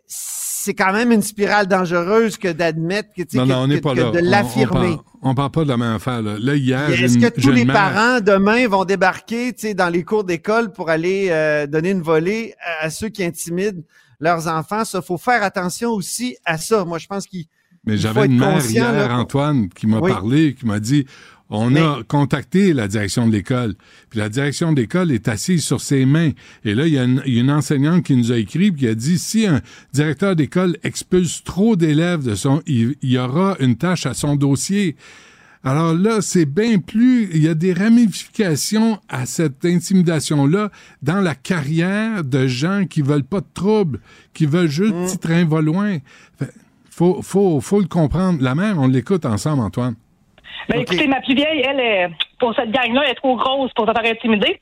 C'est 0.06 0.74
quand 0.74 0.92
même 0.92 1.12
une 1.12 1.22
spirale 1.22 1.68
dangereuse 1.68 2.36
que 2.36 2.48
d'admettre 2.48 3.10
que, 3.16 3.22
tu 3.22 3.36
de 3.36 4.18
l'affirmer. 4.18 4.96
On, 5.22 5.34
parle, 5.34 5.50
pas 5.52 5.62
de 5.62 5.68
la 5.68 5.76
même 5.76 5.94
affaire. 5.94 6.22
Là, 6.22 6.36
là 6.40 6.56
hier, 6.56 6.90
est-ce 6.90 7.18
que 7.18 7.40
tous 7.40 7.52
les 7.52 7.64
parents 7.64 8.20
demain 8.20 8.66
vont 8.66 8.84
débarquer, 8.84 9.52
tu 9.52 9.68
sais, 9.68 9.74
dans 9.74 9.88
les 9.88 10.02
cours 10.02 10.24
d'école 10.24 10.72
pour 10.72 10.90
aller 10.90 11.28
donner 11.68 11.90
une 11.90 12.02
volée 12.02 12.54
à, 12.80 12.90
ceux 12.90 13.08
qui 13.08 13.22
intimident 13.22 13.82
leurs 14.18 14.48
enfants? 14.48 14.84
Ça, 14.84 15.00
faut 15.02 15.18
faire 15.18 15.44
attention 15.44 15.90
aussi 15.90 16.36
à 16.44 16.58
ça. 16.58 16.84
Moi, 16.84 16.98
je 16.98 17.06
pense 17.06 17.26
qu'il 17.26 17.46
mais 17.86 17.96
j'avais 17.96 18.26
une 18.26 18.38
mère 18.38 18.64
hier, 18.64 19.10
Antoine, 19.12 19.68
qui 19.68 19.86
m'a 19.86 20.00
parlé, 20.00 20.54
qui 20.54 20.66
m'a 20.66 20.80
dit 20.80 21.06
on 21.48 21.76
a 21.76 22.02
contacté 22.08 22.72
la 22.72 22.88
direction 22.88 23.28
de 23.28 23.32
l'école. 23.32 23.74
Puis 24.10 24.18
la 24.18 24.28
direction 24.28 24.72
de 24.72 24.80
l'école 24.80 25.12
est 25.12 25.28
assise 25.28 25.64
sur 25.64 25.80
ses 25.80 26.04
mains. 26.04 26.30
Et 26.64 26.74
là, 26.74 26.86
il 26.86 26.94
y, 26.94 26.98
a 26.98 27.04
une, 27.04 27.50
enseignante 27.50 28.02
qui 28.02 28.16
nous 28.16 28.32
a 28.32 28.36
écrit 28.36 28.74
qui 28.74 28.88
a 28.88 28.94
dit 28.94 29.18
si 29.18 29.46
un 29.46 29.60
directeur 29.92 30.34
d'école 30.34 30.76
expulse 30.82 31.44
trop 31.44 31.76
d'élèves 31.76 32.24
de 32.24 32.34
son, 32.34 32.62
il, 32.66 32.96
y 33.02 33.18
aura 33.18 33.56
une 33.60 33.76
tâche 33.76 34.06
à 34.06 34.14
son 34.14 34.34
dossier. 34.34 34.96
Alors 35.62 35.94
là, 35.94 36.20
c'est 36.20 36.46
bien 36.46 36.78
plus, 36.78 37.28
il 37.32 37.42
y 37.42 37.48
a 37.48 37.54
des 37.54 37.72
ramifications 37.72 39.00
à 39.08 39.26
cette 39.26 39.64
intimidation-là 39.64 40.70
dans 41.02 41.20
la 41.20 41.34
carrière 41.34 42.22
de 42.24 42.46
gens 42.46 42.86
qui 42.88 43.02
veulent 43.02 43.24
pas 43.24 43.40
de 43.40 43.46
trouble, 43.52 44.00
qui 44.32 44.46
veulent 44.46 44.70
juste 44.70 44.94
mm. 44.94 45.06
petit 45.06 45.18
train 45.18 45.44
va 45.44 45.60
loin 45.60 45.98
faut, 46.96 47.20
faut, 47.22 47.60
faut 47.60 47.80
le 47.80 47.88
comprendre. 47.88 48.38
La 48.40 48.54
mère, 48.54 48.76
on 48.78 48.88
l'écoute 48.88 49.26
ensemble, 49.26 49.62
Antoine. 49.62 49.94
Ben, 50.68 50.80
écoutez, 50.80 51.06
ma 51.06 51.20
plus 51.20 51.34
vieille, 51.34 51.62
elle, 51.62 51.78
est, 51.78 52.08
pour 52.38 52.54
cette 52.56 52.70
gang-là, 52.70 53.02
elle 53.04 53.12
est 53.12 53.16
trop 53.16 53.36
grosse 53.36 53.70
pour 53.74 53.86
se 53.86 53.92
faire 53.92 54.10
intimider. 54.10 54.60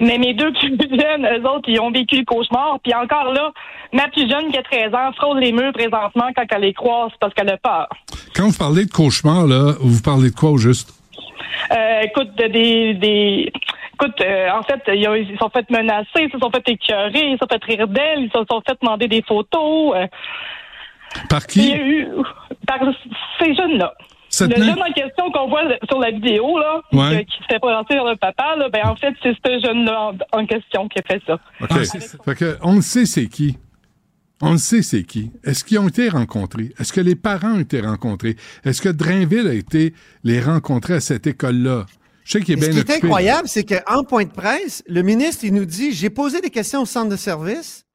Mais 0.00 0.18
mes 0.18 0.34
deux 0.34 0.52
plus 0.52 0.76
jeunes, 0.90 1.26
eux 1.26 1.48
autres, 1.48 1.68
ils 1.68 1.80
ont 1.80 1.92
vécu 1.92 2.18
le 2.18 2.24
cauchemar. 2.24 2.78
Puis 2.82 2.92
encore 2.92 3.32
là, 3.32 3.52
ma 3.92 4.08
plus 4.08 4.28
jeune, 4.28 4.50
qui 4.50 4.58
a 4.58 4.62
13 4.62 4.94
ans, 4.94 5.12
frôle 5.16 5.38
les 5.38 5.52
murs 5.52 5.72
présentement 5.72 6.28
quand 6.36 6.44
elle 6.50 6.62
les 6.62 6.74
croise 6.74 7.12
parce 7.20 7.32
qu'elle 7.34 7.50
a 7.50 7.56
peur. 7.56 7.88
Quand 8.34 8.48
vous 8.48 8.58
parlez 8.58 8.84
de 8.84 8.90
cauchemar, 8.90 9.46
là, 9.46 9.74
vous 9.80 10.02
parlez 10.02 10.30
de 10.30 10.34
quoi 10.34 10.50
au 10.50 10.58
juste? 10.58 10.92
Euh, 11.72 12.00
écoute, 12.02 12.34
des, 12.36 12.94
des, 12.94 13.52
Écoute, 13.94 14.20
euh, 14.20 14.50
en 14.50 14.62
fait, 14.62 14.82
ils, 14.88 15.28
se 15.30 15.36
sont 15.38 15.48
fait 15.48 15.70
menacer, 15.70 16.24
ils 16.24 16.30
se 16.30 16.38
sont 16.38 16.50
fait 16.50 16.68
écœurer, 16.68 17.30
ils 17.30 17.32
se 17.32 17.38
sont 17.38 17.46
fait 17.50 17.64
rire 17.64 17.88
d'elle, 17.88 18.24
ils 18.24 18.30
se 18.30 18.44
sont 18.50 18.60
fait 18.66 18.76
demander 18.82 19.08
des 19.08 19.22
photos. 19.22 19.94
Euh, 19.96 20.06
par 21.28 21.46
qui? 21.46 21.74
par 22.66 22.78
ces 23.40 23.54
jeunes-là. 23.54 23.94
le 24.40 24.56
jeune 24.56 24.82
en 24.82 24.92
question 24.92 25.30
qu'on 25.30 25.48
voit 25.48 25.62
sur 25.88 25.98
la 25.98 26.10
vidéo, 26.10 26.58
là, 26.58 26.82
qui, 26.90 27.36
se 27.38 27.44
fait 27.48 27.58
présenter 27.58 27.94
vers 27.94 28.04
le 28.04 28.16
papa, 28.16 28.56
là, 28.56 28.68
ben, 28.68 28.86
en 28.86 28.96
fait, 28.96 29.14
c'est 29.22 29.34
ce 29.34 29.66
jeune-là 29.66 30.12
en, 30.32 30.46
question 30.46 30.88
qui 30.88 30.98
a 30.98 31.02
fait 31.02 31.22
ça. 31.26 31.38
OK. 32.26 32.44
on 32.62 32.76
le 32.76 32.82
sait, 32.82 33.06
c'est 33.06 33.26
qui. 33.26 33.58
On 34.42 34.52
le 34.52 34.58
sait, 34.58 34.82
c'est 34.82 35.04
qui. 35.04 35.30
Est-ce 35.44 35.64
qu'ils 35.64 35.78
ont 35.78 35.88
été 35.88 36.10
rencontrés? 36.10 36.72
Est-ce 36.78 36.92
que 36.92 37.00
les 37.00 37.16
parents 37.16 37.54
ont 37.54 37.60
été 37.60 37.80
rencontrés? 37.80 38.36
Est-ce 38.64 38.82
que 38.82 38.90
Drainville 38.90 39.48
a 39.48 39.54
été 39.54 39.94
les 40.24 40.40
rencontrer 40.40 40.94
à 40.94 41.00
cette 41.00 41.26
école-là? 41.26 41.86
Je 42.24 42.32
sais 42.32 42.40
qu'il 42.40 42.54
est 42.54 42.56
bien 42.56 42.72
Ce 42.72 42.84
qui 42.84 42.92
est 42.92 42.96
incroyable, 42.96 43.48
c'est 43.48 43.64
qu'en 43.64 44.04
point 44.04 44.24
de 44.24 44.32
presse, 44.32 44.82
le 44.88 45.00
ministre, 45.02 45.44
il 45.44 45.54
nous 45.54 45.64
dit, 45.64 45.92
j'ai 45.92 46.10
posé 46.10 46.40
des 46.40 46.50
questions 46.50 46.82
au 46.82 46.86
centre 46.86 47.08
de 47.08 47.16
service, 47.16 47.86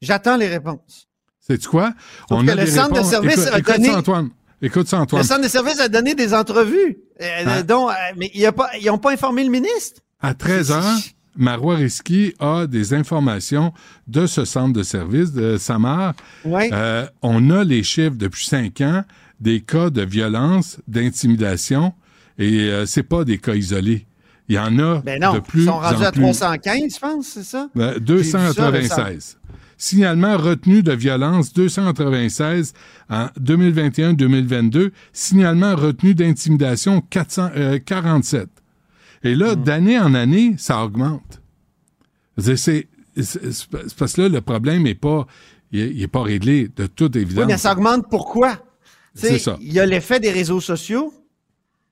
j'attends 0.00 0.36
les 0.36 0.48
réponses. 0.48 1.08
C'est 1.46 1.64
quoi? 1.66 1.92
On 2.30 2.46
a 2.46 2.54
le 2.54 2.66
centre 2.66 3.00
de 3.00 3.04
service 3.04 3.46
a 3.46 3.60
donné. 3.60 3.90
Antoine. 3.90 4.30
Écoute 4.60 4.86
ça, 4.86 5.00
Antoine. 5.00 5.22
Le 5.22 5.26
centre 5.26 5.42
de 5.42 5.48
service 5.48 5.80
a 5.80 5.88
donné 5.88 6.14
des 6.14 6.32
entrevues, 6.34 6.98
euh, 7.20 7.44
ah. 7.46 7.62
dont, 7.64 7.88
euh, 7.88 7.92
mais 8.16 8.30
il 8.32 8.46
a 8.46 8.52
pas, 8.52 8.70
ils 8.80 8.86
n'ont 8.86 8.98
pas 8.98 9.12
informé 9.12 9.42
le 9.42 9.50
ministre? 9.50 10.00
À 10.20 10.34
13 10.34 10.70
ans, 10.70 10.96
Marois 11.36 11.76
Risky 11.76 12.34
a 12.38 12.66
des 12.66 12.94
informations 12.94 13.72
de 14.06 14.26
ce 14.26 14.44
centre 14.44 14.72
de 14.72 14.84
service 14.84 15.32
de 15.32 15.56
Samar. 15.56 16.14
Ouais. 16.44 16.70
Euh, 16.72 17.06
on 17.22 17.50
a 17.50 17.64
les 17.64 17.82
chiffres 17.82 18.16
depuis 18.16 18.46
cinq 18.46 18.80
ans 18.80 19.02
des 19.40 19.60
cas 19.60 19.90
de 19.90 20.02
violence, 20.02 20.78
d'intimidation, 20.86 21.92
et 22.38 22.70
euh, 22.70 22.86
c'est 22.86 23.02
pas 23.02 23.24
des 23.24 23.38
cas 23.38 23.54
isolés. 23.54 24.06
Il 24.48 24.54
y 24.54 24.58
en 24.58 24.78
a 24.78 25.00
ben 25.00 25.20
non, 25.20 25.34
de 25.34 25.40
plus 25.40 25.62
Ils 25.62 25.66
sont 25.66 25.78
rendus 25.78 26.04
à 26.04 26.12
315, 26.12 26.94
je 26.94 26.98
pense, 27.00 27.26
c'est 27.26 27.42
ça? 27.42 27.68
Ben, 27.74 27.98
296. 27.98 29.38
Signalement 29.82 30.36
retenu 30.36 30.84
de 30.84 30.92
violence 30.92 31.52
296 31.54 32.72
en 33.10 33.26
2021-2022. 33.40 34.92
Signalement 35.12 35.74
retenu 35.74 36.14
d'intimidation 36.14 37.00
447. 37.00 38.42
Euh, 38.42 38.46
Et 39.24 39.34
là, 39.34 39.56
hmm. 39.56 39.64
d'année 39.64 39.98
en 39.98 40.14
année, 40.14 40.54
ça 40.56 40.84
augmente. 40.84 41.42
C'est 42.38 42.86
parce 43.98 44.12
que 44.12 44.20
là, 44.20 44.28
le 44.28 44.40
problème 44.40 44.84
n'est 44.84 44.94
pas, 44.94 45.26
il 45.72 46.00
est, 46.00 46.06
pas 46.06 46.22
réglé 46.22 46.68
de 46.68 46.86
toute 46.86 47.16
évidence. 47.16 47.46
Oui, 47.46 47.50
mais 47.50 47.58
ça 47.58 47.72
augmente 47.72 48.08
pourquoi? 48.08 48.64
C'est 49.16 49.40
ça. 49.40 49.58
Il 49.60 49.72
y 49.72 49.80
a 49.80 49.86
l'effet 49.86 50.20
des 50.20 50.30
réseaux 50.30 50.60
sociaux. 50.60 51.12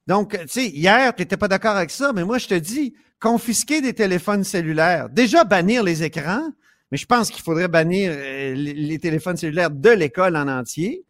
Donc, 0.06 0.38
tu 0.42 0.46
sais, 0.46 0.68
hier, 0.68 1.12
tu 1.12 1.22
n'étais 1.22 1.36
pas 1.36 1.48
d'accord 1.48 1.74
avec 1.74 1.90
ça, 1.90 2.12
mais 2.12 2.22
moi, 2.22 2.38
je 2.38 2.46
te 2.46 2.54
dis, 2.54 2.94
confisquer 3.18 3.80
des 3.80 3.94
téléphones 3.94 4.44
cellulaires, 4.44 5.08
déjà 5.08 5.42
bannir 5.42 5.82
les 5.82 6.04
écrans, 6.04 6.52
mais 6.90 6.98
je 6.98 7.06
pense 7.06 7.30
qu'il 7.30 7.42
faudrait 7.42 7.68
bannir 7.68 8.12
euh, 8.14 8.54
les, 8.54 8.98
téléphones 8.98 9.36
cellulaires 9.36 9.70
de 9.70 9.90
l'école 9.90 10.36
en 10.36 10.48
entier. 10.48 11.04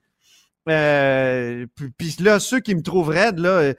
Euh, 0.69 1.67
puis 1.97 2.17
là, 2.21 2.39
ceux 2.39 2.61
qui 2.61 2.75
me 2.75 2.83
trouveraient 2.83 3.33
là, 3.33 3.49
euh, 3.49 3.75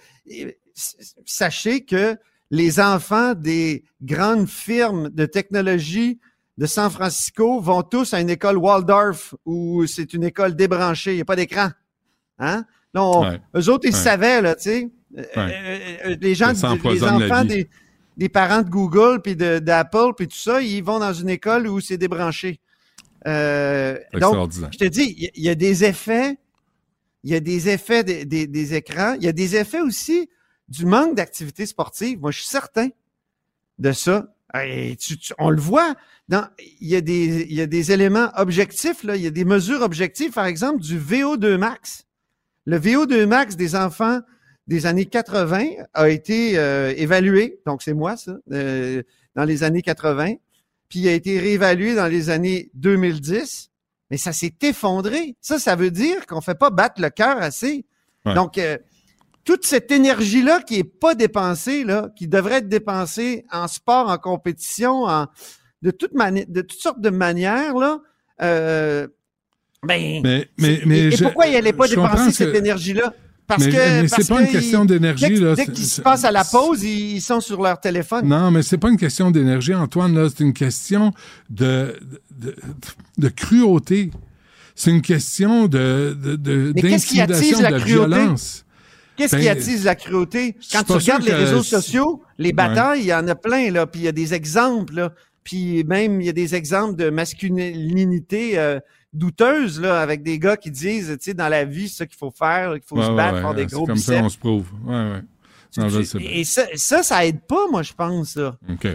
sachez 1.26 1.86
que 1.86 2.18
les 2.50 2.80
enfants 2.80 3.34
des 3.34 3.84
grandes 4.02 4.48
firmes 4.48 5.10
de 5.10 5.26
technologie 5.26 6.20
de 6.58 6.66
San 6.66 6.90
Francisco 6.90 7.62
vont 7.62 7.84
tous 7.84 8.14
à 8.14 8.20
une 8.20 8.30
école 8.30 8.58
Waldorf 8.58 9.36
où 9.46 9.86
c'est 9.86 10.14
une 10.14 10.24
école 10.24 10.56
débranchée, 10.56 11.12
il 11.12 11.16
n'y 11.16 11.22
a 11.22 11.26
pas 11.26 11.36
d'écran. 11.36 11.70
Hein? 12.40 12.66
Non, 12.94 13.38
eux 13.56 13.70
autres, 13.70 13.88
ils 13.88 13.96
savaient, 13.96 14.42
là, 14.42 14.56
tu 14.56 14.64
sais. 14.64 14.90
les 16.20 16.36
gens, 16.36 16.52
les 16.84 17.04
enfants 17.04 17.46
des, 17.46 17.70
des 18.22 18.30
parents 18.30 18.62
de 18.62 18.70
Google 18.70 19.20
puis 19.24 19.36
d'Apple 19.36 20.14
puis 20.16 20.28
tout 20.28 20.38
ça, 20.38 20.62
ils 20.62 20.84
vont 20.84 21.00
dans 21.00 21.12
une 21.12 21.28
école 21.28 21.68
où 21.68 21.80
c'est 21.82 21.98
débranché. 21.98 22.60
Euh, 23.26 23.98
donc, 24.14 24.52
je 24.72 24.78
te 24.78 24.86
dis, 24.86 25.32
il 25.34 25.44
y, 25.44 25.50
a 25.50 25.56
des 25.56 25.84
effets, 25.86 26.38
il 27.24 27.32
y 27.32 27.36
a 27.36 27.40
des 27.40 27.70
effets 27.70 28.04
des, 28.04 28.76
écrans, 28.76 29.16
il 29.16 29.24
y 29.24 29.28
a 29.28 29.32
des 29.32 29.56
effets 29.56 29.82
aussi 29.82 30.30
du 30.68 30.86
manque 30.86 31.16
d'activité 31.16 31.66
sportive. 31.66 32.20
Moi, 32.20 32.30
je 32.30 32.42
suis 32.42 32.48
certain 32.48 32.90
de 33.80 33.92
ça. 33.92 34.28
on 35.40 35.50
le 35.50 35.60
voit. 35.60 35.96
Dans, 36.30 36.48
il, 36.80 36.90
y 36.90 36.96
a 36.96 37.02
des, 37.02 37.48
il 37.50 37.56
y 37.56 37.62
a 37.62 37.66
des 37.66 37.92
éléments 37.92 38.30
objectifs, 38.36 39.04
là, 39.04 39.16
il 39.16 39.24
y 39.24 39.28
a 39.28 39.32
des 39.32 39.46
mesures 39.46 39.82
objectives, 39.82 40.32
par 40.32 40.46
exemple, 40.46 40.80
du 40.80 41.00
VO2 41.00 41.58
max. 41.58 42.06
Le 42.66 42.78
VO2 42.78 43.26
max 43.26 43.56
des 43.56 43.76
enfants 43.76 44.20
des 44.72 44.86
années 44.86 45.06
80 45.06 45.66
a 45.94 46.10
été 46.10 46.58
euh, 46.58 46.94
évalué, 46.96 47.60
donc 47.66 47.82
c'est 47.82 47.94
moi 47.94 48.16
ça, 48.16 48.38
euh, 48.54 49.04
dans 49.36 49.44
les 49.44 49.64
années 49.64 49.82
80, 49.82 50.36
puis 50.88 51.00
il 51.00 51.08
a 51.10 51.12
été 51.12 51.40
réévalué 51.40 51.94
dans 51.94 52.08
les 52.08 52.30
années 52.30 52.72
2010, 52.76 53.70
mais 54.10 54.16
ça 54.16 54.32
s'est 54.32 54.54
effondré. 54.62 55.36
Ça, 55.42 55.60
ça 55.60 55.76
veut 55.76 55.92
dire 55.92 56.26
qu'on 56.26 56.40
fait 56.40 56.58
pas 56.58 56.70
battre 56.70 57.02
le 57.02 57.10
cœur 57.10 57.38
assez. 57.42 57.86
Donc, 58.26 58.58
euh, 58.58 58.78
toute 59.44 59.66
cette 59.66 59.92
énergie-là 59.92 60.62
qui 60.62 60.80
est 60.80 60.84
pas 60.86 61.16
dépensée, 61.16 61.84
là, 61.84 62.10
qui 62.16 62.30
devrait 62.30 62.60
être 62.60 62.70
dépensée 62.70 63.46
en 63.52 63.68
sport, 63.68 64.10
en 64.10 64.18
compétition, 64.18 65.04
en, 65.04 65.28
de, 65.82 65.92
toute 65.92 66.14
de 66.14 66.62
toutes 66.62 66.82
sortes 66.82 67.02
de 67.02 67.10
manières, 67.10 67.76
là, 67.76 68.00
ben, 68.40 69.10
mais, 70.24 70.48
mais, 70.58 70.82
mais 70.86 71.14
et, 71.14 71.18
pourquoi 71.18 71.48
il 71.48 71.54
n'allait 71.54 71.74
pas 71.74 71.88
dépenser 71.88 72.32
cette 72.32 72.56
énergie-là? 72.56 73.14
Parce 73.52 73.66
mais, 73.66 73.72
que. 73.72 74.02
Mais 74.04 74.08
c'est 74.08 74.28
pas 74.30 74.42
une 74.42 74.48
question 74.48 74.86
d'énergie, 74.86 75.36
là. 75.36 75.56
Dès 75.56 75.66
qu'ils 75.66 75.86
se 75.86 76.00
passent 76.00 76.24
à 76.24 76.32
la 76.32 76.46
pause, 76.46 76.84
ils 76.84 77.20
sont 77.20 77.42
sur 77.42 77.62
leur 77.62 77.82
téléphone. 77.82 78.26
Non, 78.26 78.50
mais 78.50 78.62
c'est 78.62 78.78
pas 78.78 78.90
une 78.90 78.98
question 78.98 79.30
d'énergie, 79.30 79.76
Antoine, 79.76 80.16
là. 80.16 80.30
C'est 80.30 80.46
une 80.46 80.54
question 80.54 81.12
de, 81.50 82.00
de, 82.32 82.56
de 83.18 83.28
cruauté. 83.28 84.10
C'est 84.74 84.92
une 84.92 85.02
question 85.02 85.68
de, 85.68 86.18
de, 86.18 86.36
d'intimidation, 86.72 87.60
de, 87.60 87.84
violence. 87.84 88.64
Qu'est-ce 89.18 89.36
qui 89.36 89.44
ben, 89.44 89.58
attise 89.58 89.84
la 89.84 89.96
cruauté? 89.96 90.56
Quand 90.72 90.84
tu 90.84 90.94
regardes 90.94 91.24
les 91.24 91.34
réseaux 91.34 91.62
sociaux, 91.62 92.24
les 92.38 92.54
batailles, 92.54 93.02
il 93.02 93.08
y 93.08 93.14
en 93.14 93.28
a 93.28 93.36
plein, 93.36 93.70
là, 93.70 93.86
puis 93.86 94.02
il 94.02 94.06
y 94.06 94.08
a 94.08 94.14
des 94.14 94.34
exemples, 94.34 94.96
là. 94.96 95.14
Puis 95.44 95.84
même, 95.84 96.22
il 96.22 96.28
y 96.28 96.30
a 96.30 96.34
des 96.34 96.56
exemples 96.56 96.96
de 96.96 97.10
masculinité 97.10 98.58
euh, 98.58 98.80
douteuse, 99.14 99.80
là, 99.80 100.00
avec 100.00 100.24
des 100.24 100.40
gars 100.40 100.58
qui 100.58 100.72
disent, 100.72 101.10
tu 101.12 101.18
sais, 101.20 101.34
dans 101.34 101.50
la 101.50 101.66
vie, 101.66 101.90
c'est 101.90 101.98
ça 101.98 102.06
qu'il 102.06 102.18
faut 102.18 102.32
faire, 102.32 102.74
qu'il 102.74 102.84
faut 102.86 103.02
se 103.02 103.12
battre, 103.12 103.42
faire 103.42 103.54
des 103.54 103.66
gros 103.66 103.86
comme 103.86 103.98
ça, 103.98 104.22
on 104.24 104.30
se 104.30 104.38
prouve. 104.38 104.68
Ouais, 104.86 104.94
ouais. 104.94 105.22
et 106.20 106.44
ça, 106.44 106.64
ça, 106.76 107.04
ça 107.04 107.26
aide 107.26 107.42
pas, 107.42 107.68
moi, 107.70 107.84
je 107.84 107.94
pense. 107.94 108.30
Ça. 108.30 108.58
OK. 108.70 108.88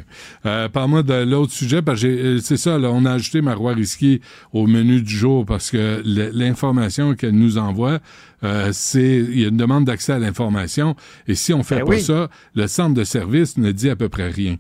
Euh, 0.47 0.69
Parle-moi 0.69 1.03
de 1.03 1.15
l'autre 1.15 1.53
sujet, 1.53 1.83
parce 1.83 2.03
que 2.03 2.07
euh, 2.07 2.39
c'est 2.39 2.57
ça, 2.57 2.79
là, 2.79 2.91
on 2.91 3.05
a 3.05 3.13
ajouté 3.13 3.41
Marois 3.41 3.75
Risky 3.75 4.21
au 4.53 4.67
menu 4.67 5.03
du 5.03 5.15
jour 5.15 5.45
parce 5.45 5.71
que 5.71 6.03
l'information 6.05 7.15
qu'elle 7.15 7.37
nous 7.37 7.59
envoie, 7.59 8.01
euh, 8.45 8.71
c'est 8.73 9.17
il 9.17 9.41
y 9.41 9.45
a 9.45 9.49
une 9.49 9.57
demande 9.57 9.87
d'accès 9.87 10.13
à 10.13 10.19
l'information 10.19 10.95
et 11.27 11.35
si 11.35 11.55
on 11.55 11.63
fait 11.63 11.79
ben 11.79 11.87
pas 11.87 11.99
ça, 11.99 12.29
le 12.55 12.67
centre 12.67 12.95
de 12.95 13.05
service 13.05 13.57
ne 13.57 13.73
dit 13.73 13.89
à 13.89 13.97
peu 13.97 14.09
près 14.09 14.29
rien. 14.29 14.57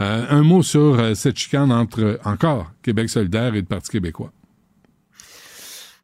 Euh, 0.00 0.24
un 0.30 0.42
mot 0.42 0.62
sur 0.62 0.98
euh, 0.98 1.14
cette 1.14 1.38
chicane 1.38 1.70
entre 1.70 2.18
encore 2.24 2.72
Québec 2.82 3.10
solidaire 3.10 3.54
et 3.54 3.60
le 3.60 3.66
Parti 3.66 3.90
québécois. 3.90 4.32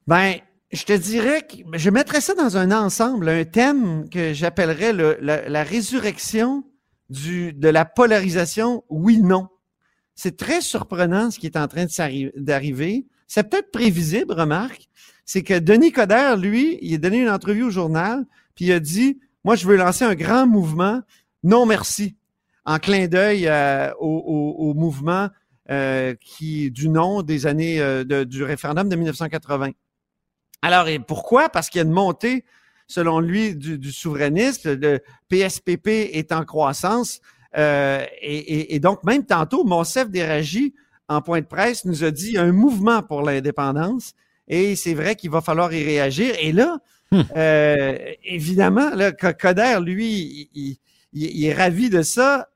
Ben, 0.06 0.36
je 0.72 0.84
te 0.84 0.92
dirais 0.92 1.42
que 1.42 1.78
je 1.78 1.90
mettrais 1.90 2.20
ça 2.20 2.34
dans 2.34 2.56
un 2.56 2.70
ensemble, 2.70 3.28
un 3.28 3.44
thème 3.44 4.08
que 4.08 4.32
j'appellerais 4.32 4.92
la, 4.92 5.62
résurrection 5.64 6.64
du, 7.10 7.52
de 7.52 7.68
la 7.68 7.84
polarisation 7.84 8.84
oui-non. 8.88 9.48
C'est 10.14 10.36
très 10.36 10.60
surprenant 10.60 11.30
ce 11.30 11.38
qui 11.38 11.46
est 11.46 11.56
en 11.56 11.68
train 11.68 11.86
d'arriver. 12.36 13.06
C'est 13.26 13.48
peut-être 13.48 13.70
prévisible, 13.70 14.32
remarque. 14.32 14.88
C'est 15.24 15.42
que 15.42 15.58
Denis 15.58 15.92
Coderre, 15.92 16.36
lui, 16.36 16.78
il 16.82 16.94
a 16.94 16.98
donné 16.98 17.20
une 17.22 17.28
entrevue 17.28 17.64
au 17.64 17.70
journal, 17.70 18.24
puis 18.54 18.66
il 18.66 18.72
a 18.72 18.80
dit, 18.80 19.18
moi, 19.44 19.56
je 19.56 19.66
veux 19.66 19.76
lancer 19.76 20.04
un 20.04 20.14
grand 20.14 20.46
mouvement. 20.46 21.02
Non, 21.42 21.66
merci 21.66 22.16
en 22.64 22.78
clin 22.78 23.06
d'œil 23.06 23.46
euh, 23.46 23.92
au, 24.00 24.74
mouvement 24.74 25.28
euh, 25.70 26.14
qui 26.20 26.70
du 26.70 26.88
nom 26.88 27.22
des 27.22 27.46
années 27.46 27.80
euh, 27.80 28.24
du 28.24 28.42
référendum 28.42 28.88
de 28.88 28.96
1980. 28.96 29.70
Alors, 30.62 30.88
et 30.88 30.98
pourquoi? 30.98 31.48
Parce 31.48 31.70
qu'il 31.70 31.80
y 31.80 31.82
a 31.82 31.86
une 31.86 31.92
montée, 31.92 32.44
selon 32.86 33.20
lui, 33.20 33.54
du, 33.54 33.92
souverainisme. 33.92 34.74
Le 34.74 35.00
PSPP 35.28 35.88
est 35.88 36.32
en 36.32 36.44
croissance. 36.44 37.20
Et, 37.56 38.78
donc, 38.80 39.04
même 39.04 39.24
tantôt, 39.24 39.64
Monsef 39.64 40.10
Déragi, 40.10 40.74
en 41.08 41.22
point 41.22 41.40
de 41.40 41.46
presse, 41.46 41.84
nous 41.84 42.04
a 42.04 42.10
dit 42.10 42.36
un 42.36 42.52
mouvement 42.52 43.02
pour 43.02 43.22
l'indépendance. 43.22 44.14
Et 44.48 44.76
c'est 44.76 44.94
vrai 44.94 45.16
qu'il 45.16 45.30
va 45.30 45.40
falloir 45.40 45.72
y 45.72 45.84
réagir. 45.84 46.34
Et 46.40 46.52
là, 46.52 46.78
hum. 47.12 47.24
évidemment, 48.24 48.90
là, 48.90 49.12
Coder, 49.12 49.78
lui, 49.82 50.50
il, 51.12 51.44
est 51.44 51.54
ravi 51.54 51.90
de 51.90 52.02
ça. 52.02 52.48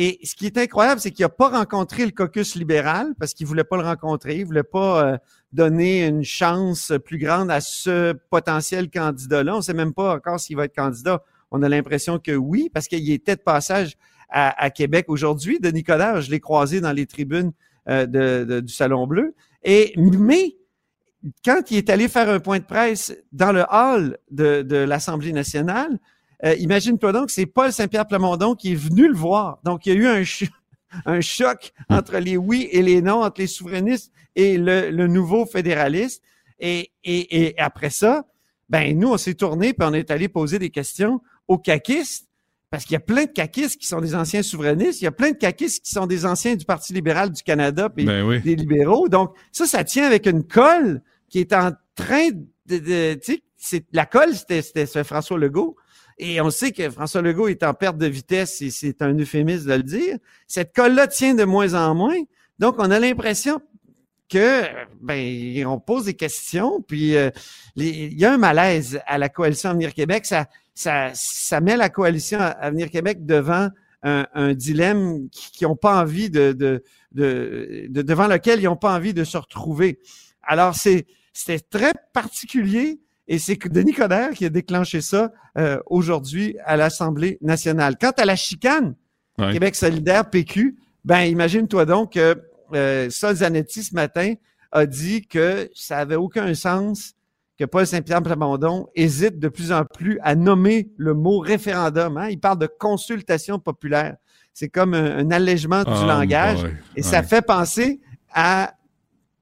Et 0.00 0.20
ce 0.22 0.36
qui 0.36 0.46
est 0.46 0.56
incroyable, 0.56 1.00
c'est 1.00 1.10
qu'il 1.10 1.24
n'a 1.24 1.28
pas 1.28 1.48
rencontré 1.48 2.04
le 2.06 2.12
caucus 2.12 2.54
libéral 2.54 3.14
parce 3.18 3.34
qu'il 3.34 3.48
voulait 3.48 3.64
pas 3.64 3.76
le 3.76 3.82
rencontrer, 3.82 4.36
il 4.36 4.46
voulait 4.46 4.62
pas 4.62 5.04
euh, 5.04 5.18
donner 5.52 6.06
une 6.06 6.24
chance 6.24 6.92
plus 7.04 7.18
grande 7.18 7.50
à 7.50 7.60
ce 7.60 8.12
potentiel 8.30 8.90
candidat-là. 8.90 9.54
On 9.54 9.58
ne 9.58 9.62
sait 9.62 9.74
même 9.74 9.94
pas 9.94 10.14
encore 10.14 10.38
s'il 10.40 10.56
va 10.56 10.64
être 10.64 10.74
candidat. 10.74 11.22
On 11.50 11.62
a 11.62 11.68
l'impression 11.68 12.18
que 12.18 12.32
oui, 12.32 12.70
parce 12.72 12.88
qu'il 12.88 13.10
était 13.10 13.36
de 13.36 13.40
passage 13.40 13.96
à, 14.30 14.68
Québec 14.70 15.06
aujourd'hui. 15.08 15.58
Denis 15.58 15.84
Coderre, 15.84 16.20
je 16.20 16.30
l'ai 16.30 16.40
croisé 16.40 16.82
dans 16.82 16.92
les 16.92 17.06
tribunes 17.06 17.52
euh, 17.88 18.04
de, 18.04 18.60
du 18.60 18.72
Salon 18.72 19.06
Bleu. 19.06 19.34
Et 19.64 19.94
mais 19.96 20.56
quand 21.44 21.70
il 21.70 21.78
est 21.78 21.88
allé 21.88 22.08
faire 22.08 22.28
un 22.28 22.38
point 22.38 22.58
de 22.58 22.64
presse 22.64 23.16
dans 23.32 23.52
le 23.52 23.64
hall 23.70 24.18
de, 24.30 24.60
de 24.60 24.76
l'Assemblée 24.76 25.32
nationale, 25.32 25.98
euh, 26.44 26.54
imagine-toi 26.56 27.12
donc, 27.12 27.30
c'est 27.30 27.46
Paul 27.46 27.72
Saint-Pierre 27.72 28.06
Plamondon 28.06 28.54
qui 28.54 28.72
est 28.72 28.76
venu 28.76 29.08
le 29.08 29.14
voir. 29.14 29.58
Donc, 29.64 29.86
il 29.86 29.94
y 29.94 29.96
a 29.96 29.98
eu 29.98 30.06
un, 30.06 30.22
un 31.06 31.20
choc 31.20 31.72
entre 31.88 32.18
les 32.18 32.36
oui 32.36 32.68
et 32.72 32.82
les 32.82 33.02
non, 33.02 33.22
entre 33.22 33.40
les 33.40 33.46
souverainistes 33.46 34.12
et 34.36 34.56
le, 34.58 35.06
nouveau 35.06 35.46
fédéraliste. 35.46 36.22
Et, 36.60 36.90
et, 37.04 37.46
et, 37.46 37.58
après 37.58 37.90
ça, 37.90 38.26
ben 38.68 38.98
nous, 38.98 39.08
on 39.08 39.16
s'est 39.16 39.34
tourné 39.34 39.72
puis 39.72 39.86
on 39.88 39.94
est 39.94 40.10
allé 40.10 40.28
poser 40.28 40.58
des 40.58 40.70
questions 40.70 41.20
aux 41.46 41.58
caquistes. 41.58 42.26
Parce 42.70 42.84
qu'il 42.84 42.92
y 42.92 42.96
a 42.96 43.00
plein 43.00 43.24
de 43.24 43.30
caquistes 43.30 43.80
qui 43.80 43.86
sont 43.86 44.00
des 44.02 44.14
anciens 44.14 44.42
souverainistes, 44.42 45.00
il 45.00 45.04
y 45.04 45.08
a 45.08 45.12
plein 45.12 45.30
de 45.30 45.38
caquistes 45.38 45.82
qui 45.84 45.90
sont 45.90 46.06
des 46.06 46.26
anciens 46.26 46.54
du 46.54 46.66
Parti 46.66 46.92
libéral 46.92 47.32
du 47.32 47.42
Canada 47.42 47.88
et 47.96 48.04
ben 48.04 48.40
des 48.40 48.56
libéraux. 48.56 49.08
Donc, 49.08 49.34
ça, 49.52 49.66
ça 49.66 49.84
tient 49.84 50.04
avec 50.04 50.26
une 50.26 50.44
colle 50.44 51.00
qui 51.30 51.38
est 51.38 51.54
en 51.54 51.72
train 51.94 52.28
de, 52.66 52.78
de 52.78 53.14
tu 53.14 53.42
sais, 53.56 53.84
la 53.92 54.04
colle, 54.04 54.34
c'était 54.34 54.86
François 55.02 55.38
Legault. 55.38 55.76
Et 56.18 56.40
on 56.40 56.50
sait 56.50 56.72
que 56.72 56.90
François 56.90 57.22
Legault 57.22 57.48
est 57.48 57.62
en 57.62 57.74
perte 57.74 57.96
de 57.96 58.06
vitesse, 58.06 58.60
et 58.60 58.70
c'est 58.70 59.02
un 59.02 59.16
euphémisme 59.16 59.68
de 59.68 59.74
le 59.74 59.82
dire. 59.82 60.18
Cette 60.46 60.74
colle-là 60.74 61.06
tient 61.06 61.34
de 61.34 61.44
moins 61.44 61.74
en 61.74 61.94
moins. 61.94 62.18
Donc, 62.58 62.76
on 62.78 62.90
a 62.90 62.98
l'impression 62.98 63.60
que 64.28 64.64
ben 65.00 65.66
on 65.66 65.78
pose 65.78 66.04
des 66.04 66.14
questions, 66.14 66.82
puis 66.82 67.16
euh, 67.16 67.30
il 67.76 68.18
y 68.18 68.24
a 68.24 68.32
un 68.32 68.38
malaise 68.38 69.00
à 69.06 69.16
la 69.16 69.28
coalition 69.28 69.70
Avenir 69.70 69.94
Québec. 69.94 70.26
Ça, 70.26 70.46
ça, 70.74 71.10
ça 71.14 71.60
met 71.60 71.76
la 71.76 71.88
coalition 71.88 72.38
Avenir 72.38 72.90
Québec 72.90 73.24
devant 73.24 73.70
un, 74.02 74.54
dilemme 74.54 75.28
qui 75.30 75.64
n'ont 75.64 75.76
pas 75.76 76.00
envie 76.00 76.30
de, 76.30 76.52
de, 76.52 76.84
de, 77.12 77.88
devant 78.02 78.28
lequel 78.28 78.60
ils 78.60 78.64
n'ont 78.64 78.76
pas 78.76 78.94
envie 78.94 79.14
de 79.14 79.24
se 79.24 79.36
retrouver. 79.36 79.98
Alors 80.42 80.74
c'est 80.74 81.06
c'était 81.32 81.60
très 81.60 81.92
particulier 82.12 83.00
et 83.28 83.38
c'est 83.38 83.58
Denis 83.68 83.92
Coderre 83.92 84.30
qui 84.30 84.46
a 84.46 84.48
déclenché 84.48 85.02
ça 85.02 85.32
euh, 85.58 85.78
aujourd'hui 85.86 86.56
à 86.64 86.76
l'Assemblée 86.76 87.38
nationale. 87.42 87.96
Quant 88.00 88.12
à 88.16 88.24
la 88.24 88.36
chicane, 88.36 88.94
Québec 89.36 89.76
solidaire, 89.76 90.28
PQ, 90.28 90.76
ben 91.04 91.20
imagine-toi 91.20 91.84
donc 91.84 92.14
que 92.14 92.42
euh, 92.74 93.08
Sol 93.10 93.36
Zanetti 93.36 93.84
ce 93.84 93.94
matin 93.94 94.34
a 94.72 94.86
dit 94.86 95.26
que 95.26 95.70
ça 95.74 95.98
avait 95.98 96.16
aucun 96.16 96.52
sens 96.54 97.14
que 97.58 97.64
Paul 97.64 97.86
Saint-Pierre 97.86 98.22
Plamondon 98.22 98.88
hésite 98.94 99.38
de 99.38 99.48
plus 99.48 99.72
en 99.72 99.84
plus 99.84 100.18
à 100.22 100.34
nommer 100.34 100.88
le 100.96 101.14
mot 101.14 101.38
référendum. 101.38 102.16
Hein. 102.16 102.28
Il 102.30 102.40
parle 102.40 102.58
de 102.58 102.66
consultation 102.66 103.58
populaire. 103.58 104.16
C'est 104.54 104.68
comme 104.68 104.94
un, 104.94 105.30
allègement 105.30 105.84
du 105.84 105.90
oh 105.92 106.06
langage. 106.06 106.66
Et 106.96 107.02
ça 107.02 107.22
fait 107.22 107.42
penser 107.42 108.00
à 108.32 108.74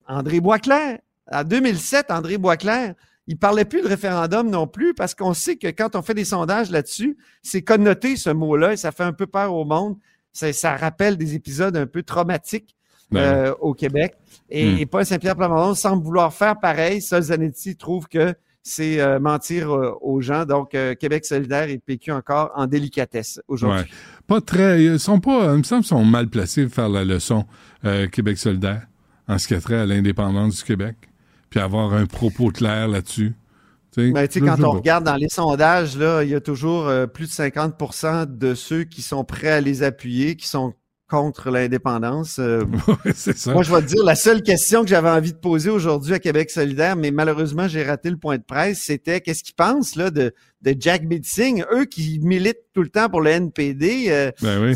André 0.06 0.40
Boisclair. 0.40 0.98
En 1.30 1.42
2007, 1.42 2.10
André 2.10 2.36
Boisclair 2.38 2.94
il 3.26 3.36
parlait 3.36 3.64
plus 3.64 3.82
de 3.82 3.88
référendum 3.88 4.48
non 4.48 4.66
plus 4.66 4.94
parce 4.94 5.14
qu'on 5.14 5.34
sait 5.34 5.56
que 5.56 5.68
quand 5.68 5.96
on 5.96 6.02
fait 6.02 6.14
des 6.14 6.24
sondages 6.24 6.70
là-dessus, 6.70 7.16
c'est 7.42 7.62
connoté 7.62 8.16
ce 8.16 8.30
mot-là 8.30 8.74
et 8.74 8.76
ça 8.76 8.92
fait 8.92 9.04
un 9.04 9.12
peu 9.12 9.26
peur 9.26 9.54
au 9.54 9.64
monde. 9.64 9.96
Ça, 10.32 10.76
rappelle 10.76 11.16
des 11.16 11.34
épisodes 11.34 11.76
un 11.76 11.86
peu 11.86 12.02
traumatiques 12.02 12.76
ben 13.10 13.20
euh, 13.20 13.54
au 13.60 13.72
Québec. 13.72 14.14
Et, 14.50 14.84
hmm. 14.84 14.88
Paul 14.88 15.06
Saint-Pierre 15.06 15.36
Plamondon 15.36 15.74
semble 15.74 16.04
vouloir 16.04 16.32
faire 16.32 16.58
pareil. 16.58 17.00
Sol 17.00 17.22
Zanetti 17.22 17.76
trouve 17.76 18.06
que 18.06 18.34
c'est 18.62 19.00
euh, 19.00 19.18
mentir 19.18 19.70
euh, 19.72 19.92
aux 20.02 20.20
gens. 20.20 20.44
Donc, 20.44 20.76
Québec 21.00 21.24
solidaire 21.24 21.70
et 21.70 21.78
PQ 21.78 22.12
encore 22.12 22.52
en 22.54 22.66
délicatesse 22.66 23.40
aujourd'hui. 23.48 23.90
Pas 24.26 24.40
très. 24.40 24.84
Ils 24.84 25.00
sont 25.00 25.20
pas. 25.20 25.52
Il 25.52 25.58
me 25.58 25.62
semble 25.62 25.82
qu'ils 25.82 25.88
sont 25.88 26.04
mal 26.04 26.28
placés 26.28 26.64
pour 26.64 26.74
faire 26.74 26.88
la 26.88 27.04
leçon 27.04 27.46
Québec 28.12 28.36
solidaire 28.36 28.86
en 29.28 29.38
ce 29.38 29.48
qui 29.48 29.54
a 29.54 29.60
trait 29.60 29.76
à 29.76 29.86
l'indépendance 29.86 30.56
du 30.56 30.64
Québec 30.64 30.96
puis 31.56 31.64
avoir 31.64 31.94
un 31.94 32.04
propos 32.04 32.50
clair 32.50 32.86
là-dessus. 32.86 33.32
Ben, 33.96 34.28
quand 34.28 34.62
on 34.62 34.72
regarde 34.72 35.04
dans 35.04 35.16
les 35.16 35.30
sondages, 35.30 35.96
là, 35.96 36.22
il 36.22 36.28
y 36.28 36.34
a 36.34 36.40
toujours 36.42 36.86
euh, 36.86 37.06
plus 37.06 37.28
de 37.28 37.32
50% 37.32 38.26
de 38.36 38.54
ceux 38.54 38.84
qui 38.84 39.00
sont 39.00 39.24
prêts 39.24 39.52
à 39.52 39.62
les 39.62 39.82
appuyer, 39.82 40.36
qui 40.36 40.46
sont 40.46 40.74
contre 41.08 41.50
l'indépendance. 41.50 42.38
Euh. 42.38 42.64
ça. 43.14 43.54
Moi, 43.54 43.62
je 43.62 43.74
vais 43.74 43.80
te 43.80 43.86
dire, 43.86 44.04
la 44.04 44.16
seule 44.16 44.42
question 44.42 44.82
que 44.82 44.88
j'avais 44.88 45.08
envie 45.08 45.32
de 45.32 45.38
poser 45.38 45.70
aujourd'hui 45.70 46.12
à 46.12 46.18
Québec 46.18 46.50
solidaire, 46.50 46.94
mais 46.94 47.10
malheureusement, 47.10 47.68
j'ai 47.68 47.82
raté 47.82 48.10
le 48.10 48.18
point 48.18 48.36
de 48.36 48.42
presse, 48.42 48.82
c'était 48.82 49.22
qu'est-ce 49.22 49.42
qu'ils 49.42 49.54
pensent 49.54 49.96
là, 49.96 50.10
de, 50.10 50.34
de 50.60 50.76
Jack 50.78 51.08
Bitzing, 51.08 51.64
eux 51.72 51.86
qui 51.86 52.18
militent 52.20 52.66
tout 52.74 52.82
le 52.82 52.90
temps 52.90 53.08
pour 53.08 53.22
le 53.22 53.30
NPD. 53.30 54.08
Euh, 54.08 54.30
ben 54.42 54.62
oui. 54.62 54.74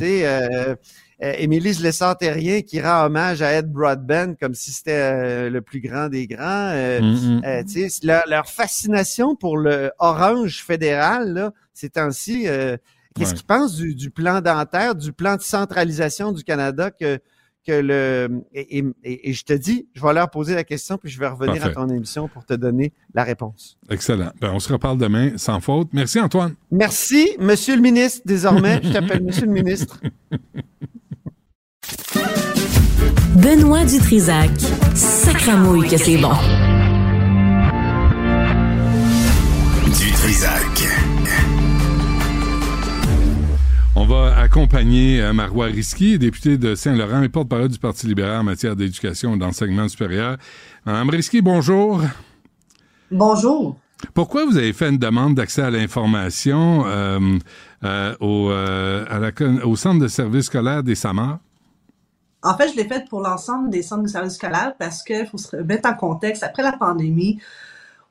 Euh, 1.22 1.30
euh, 1.30 1.34
Émilie 1.38 1.72
Lessard-Terrien 1.72 2.62
qui 2.62 2.80
rend 2.80 3.06
hommage 3.06 3.42
à 3.42 3.52
Ed 3.52 3.70
Broadbent 3.70 4.34
comme 4.40 4.54
si 4.54 4.72
c'était 4.72 4.92
euh, 4.92 5.50
le 5.50 5.60
plus 5.60 5.80
grand 5.80 6.08
des 6.08 6.26
grands. 6.26 6.70
Euh, 6.72 7.00
mm, 7.00 7.40
mm. 7.40 7.88
leur, 8.04 8.22
leur, 8.26 8.46
fascination 8.46 9.36
pour 9.36 9.56
le 9.56 9.90
orange 9.98 10.62
fédéral, 10.64 11.32
là, 11.32 11.52
ces 11.74 11.90
temps-ci, 11.90 12.46
qu'est-ce 13.14 13.34
qu'ils 13.34 13.46
pensent 13.46 13.76
du, 13.76 13.94
du, 13.94 14.10
plan 14.10 14.40
dentaire, 14.40 14.94
du 14.94 15.12
plan 15.12 15.36
de 15.36 15.42
centralisation 15.42 16.32
du 16.32 16.44
Canada 16.44 16.90
que, 16.90 17.18
que 17.66 17.72
le 17.72 18.42
et, 18.54 19.32
je 19.32 19.44
te 19.44 19.52
dis, 19.52 19.88
je 19.94 20.02
vais 20.02 20.12
leur 20.12 20.30
poser 20.30 20.54
la 20.54 20.64
question 20.64 20.98
puis 20.98 21.10
je 21.10 21.18
vais 21.18 21.28
revenir 21.28 21.64
à 21.64 21.70
ton 21.70 21.88
émission 21.88 22.28
pour 22.28 22.44
te 22.44 22.54
donner 22.54 22.92
la 23.14 23.24
réponse. 23.24 23.78
Excellent. 23.88 24.30
Ben, 24.40 24.52
on 24.52 24.60
se 24.60 24.72
reparle 24.72 24.98
demain 24.98 25.36
sans 25.36 25.60
faute. 25.60 25.88
Merci 25.92 26.20
Antoine. 26.20 26.54
Merci, 26.70 27.36
Monsieur 27.38 27.76
le 27.76 27.82
ministre. 27.82 28.22
Désormais, 28.24 28.80
je 28.82 28.92
t'appelle 28.92 29.22
Monsieur 29.22 29.46
le 29.46 29.52
ministre. 29.52 30.00
Benoît 33.42 33.86
Dutrisac, 33.86 34.50
sacramouille 34.94 35.88
que 35.88 35.96
c'est 35.96 36.18
bon. 36.18 36.32
Dutrisac. 39.86 40.88
On 43.96 44.04
va 44.04 44.36
accompagner 44.36 45.22
euh, 45.22 45.32
Marois 45.32 45.66
Risky, 45.66 46.18
député 46.18 46.58
de 46.58 46.74
Saint-Laurent 46.74 47.22
et 47.22 47.30
porte-parole 47.30 47.68
du 47.68 47.78
Parti 47.78 48.06
libéral 48.06 48.40
en 48.40 48.44
matière 48.44 48.76
d'éducation 48.76 49.36
et 49.36 49.38
d'enseignement 49.38 49.88
supérieur. 49.88 50.36
Madame 50.84 51.08
Risky, 51.08 51.40
bonjour. 51.40 52.02
Bonjour. 53.10 53.78
Pourquoi 54.12 54.44
vous 54.44 54.58
avez 54.58 54.74
fait 54.74 54.90
une 54.90 54.98
demande 54.98 55.34
d'accès 55.34 55.62
à 55.62 55.70
l'information 55.70 56.84
euh, 56.86 57.38
euh, 57.84 58.14
au, 58.20 58.50
au 59.66 59.76
Centre 59.76 60.00
de 60.00 60.08
services 60.08 60.46
scolaires 60.46 60.82
des 60.82 60.94
SAMAR? 60.94 61.38
En 62.42 62.56
fait, 62.56 62.68
je 62.70 62.76
l'ai 62.76 62.88
fait 62.88 63.08
pour 63.08 63.20
l'ensemble 63.20 63.70
des 63.70 63.82
centres 63.82 64.04
de 64.04 64.08
services 64.08 64.34
scolaires 64.34 64.74
parce 64.78 65.02
qu'il 65.02 65.26
faut 65.26 65.38
se 65.38 65.56
mettre 65.56 65.88
en 65.88 65.94
contexte. 65.94 66.42
Après 66.42 66.62
la 66.62 66.72
pandémie, 66.72 67.38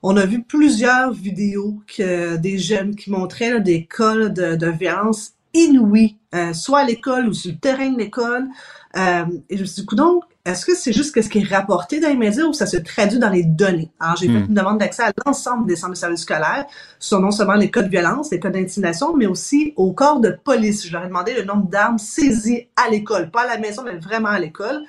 on 0.03 0.15
a 0.17 0.25
vu 0.25 0.43
plusieurs 0.43 1.11
vidéos 1.11 1.81
des 1.97 2.57
jeunes 2.57 2.95
qui 2.95 3.11
montraient 3.11 3.59
des 3.59 3.85
cas 3.85 4.29
de, 4.29 4.55
de 4.55 4.67
violence 4.67 5.33
inouïe, 5.53 6.17
euh, 6.35 6.53
soit 6.53 6.79
à 6.79 6.85
l'école 6.85 7.27
ou 7.27 7.33
sur 7.33 7.51
le 7.51 7.57
terrain 7.57 7.89
de 7.89 7.97
l'école. 7.97 8.47
Euh, 8.95 9.25
et 9.49 9.57
je 9.57 9.61
me 9.61 9.65
suis 9.65 9.83
dit, 9.83 9.95
donc, 9.95 10.23
est-ce 10.45 10.65
que 10.65 10.75
c'est 10.75 10.93
juste 10.93 11.21
ce 11.21 11.29
qui 11.29 11.39
est 11.39 11.53
rapporté 11.53 11.99
dans 11.99 12.07
les 12.07 12.15
médias 12.15 12.45
ou 12.45 12.53
ça 12.53 12.65
se 12.65 12.77
traduit 12.77 13.19
dans 13.19 13.29
les 13.29 13.43
données? 13.43 13.91
Alors, 13.99 14.15
j'ai 14.15 14.27
fait 14.27 14.33
hmm. 14.33 14.45
une 14.47 14.53
demande 14.53 14.77
d'accès 14.79 15.03
à 15.03 15.11
l'ensemble 15.25 15.67
des 15.67 15.75
centres 15.75 15.93
de 15.93 15.97
services 15.97 16.21
scolaires 16.21 16.65
sur 16.97 17.19
non 17.19 17.31
seulement 17.31 17.55
les 17.55 17.69
cas 17.69 17.81
de 17.81 17.89
violence, 17.89 18.31
les 18.31 18.39
cas 18.39 18.49
d'intimidation, 18.49 19.15
mais 19.15 19.27
aussi 19.27 19.73
au 19.75 19.91
corps 19.91 20.19
de 20.19 20.37
police. 20.43 20.87
Je 20.87 20.93
leur 20.93 21.03
ai 21.03 21.07
demandé 21.07 21.33
le 21.33 21.43
nombre 21.43 21.67
d'armes 21.69 21.99
saisies 21.99 22.67
à 22.75 22.89
l'école, 22.89 23.31
pas 23.31 23.41
à 23.41 23.47
la 23.47 23.57
maison, 23.57 23.83
mais 23.83 23.97
vraiment 23.97 24.29
à 24.29 24.39
l'école. 24.39 24.83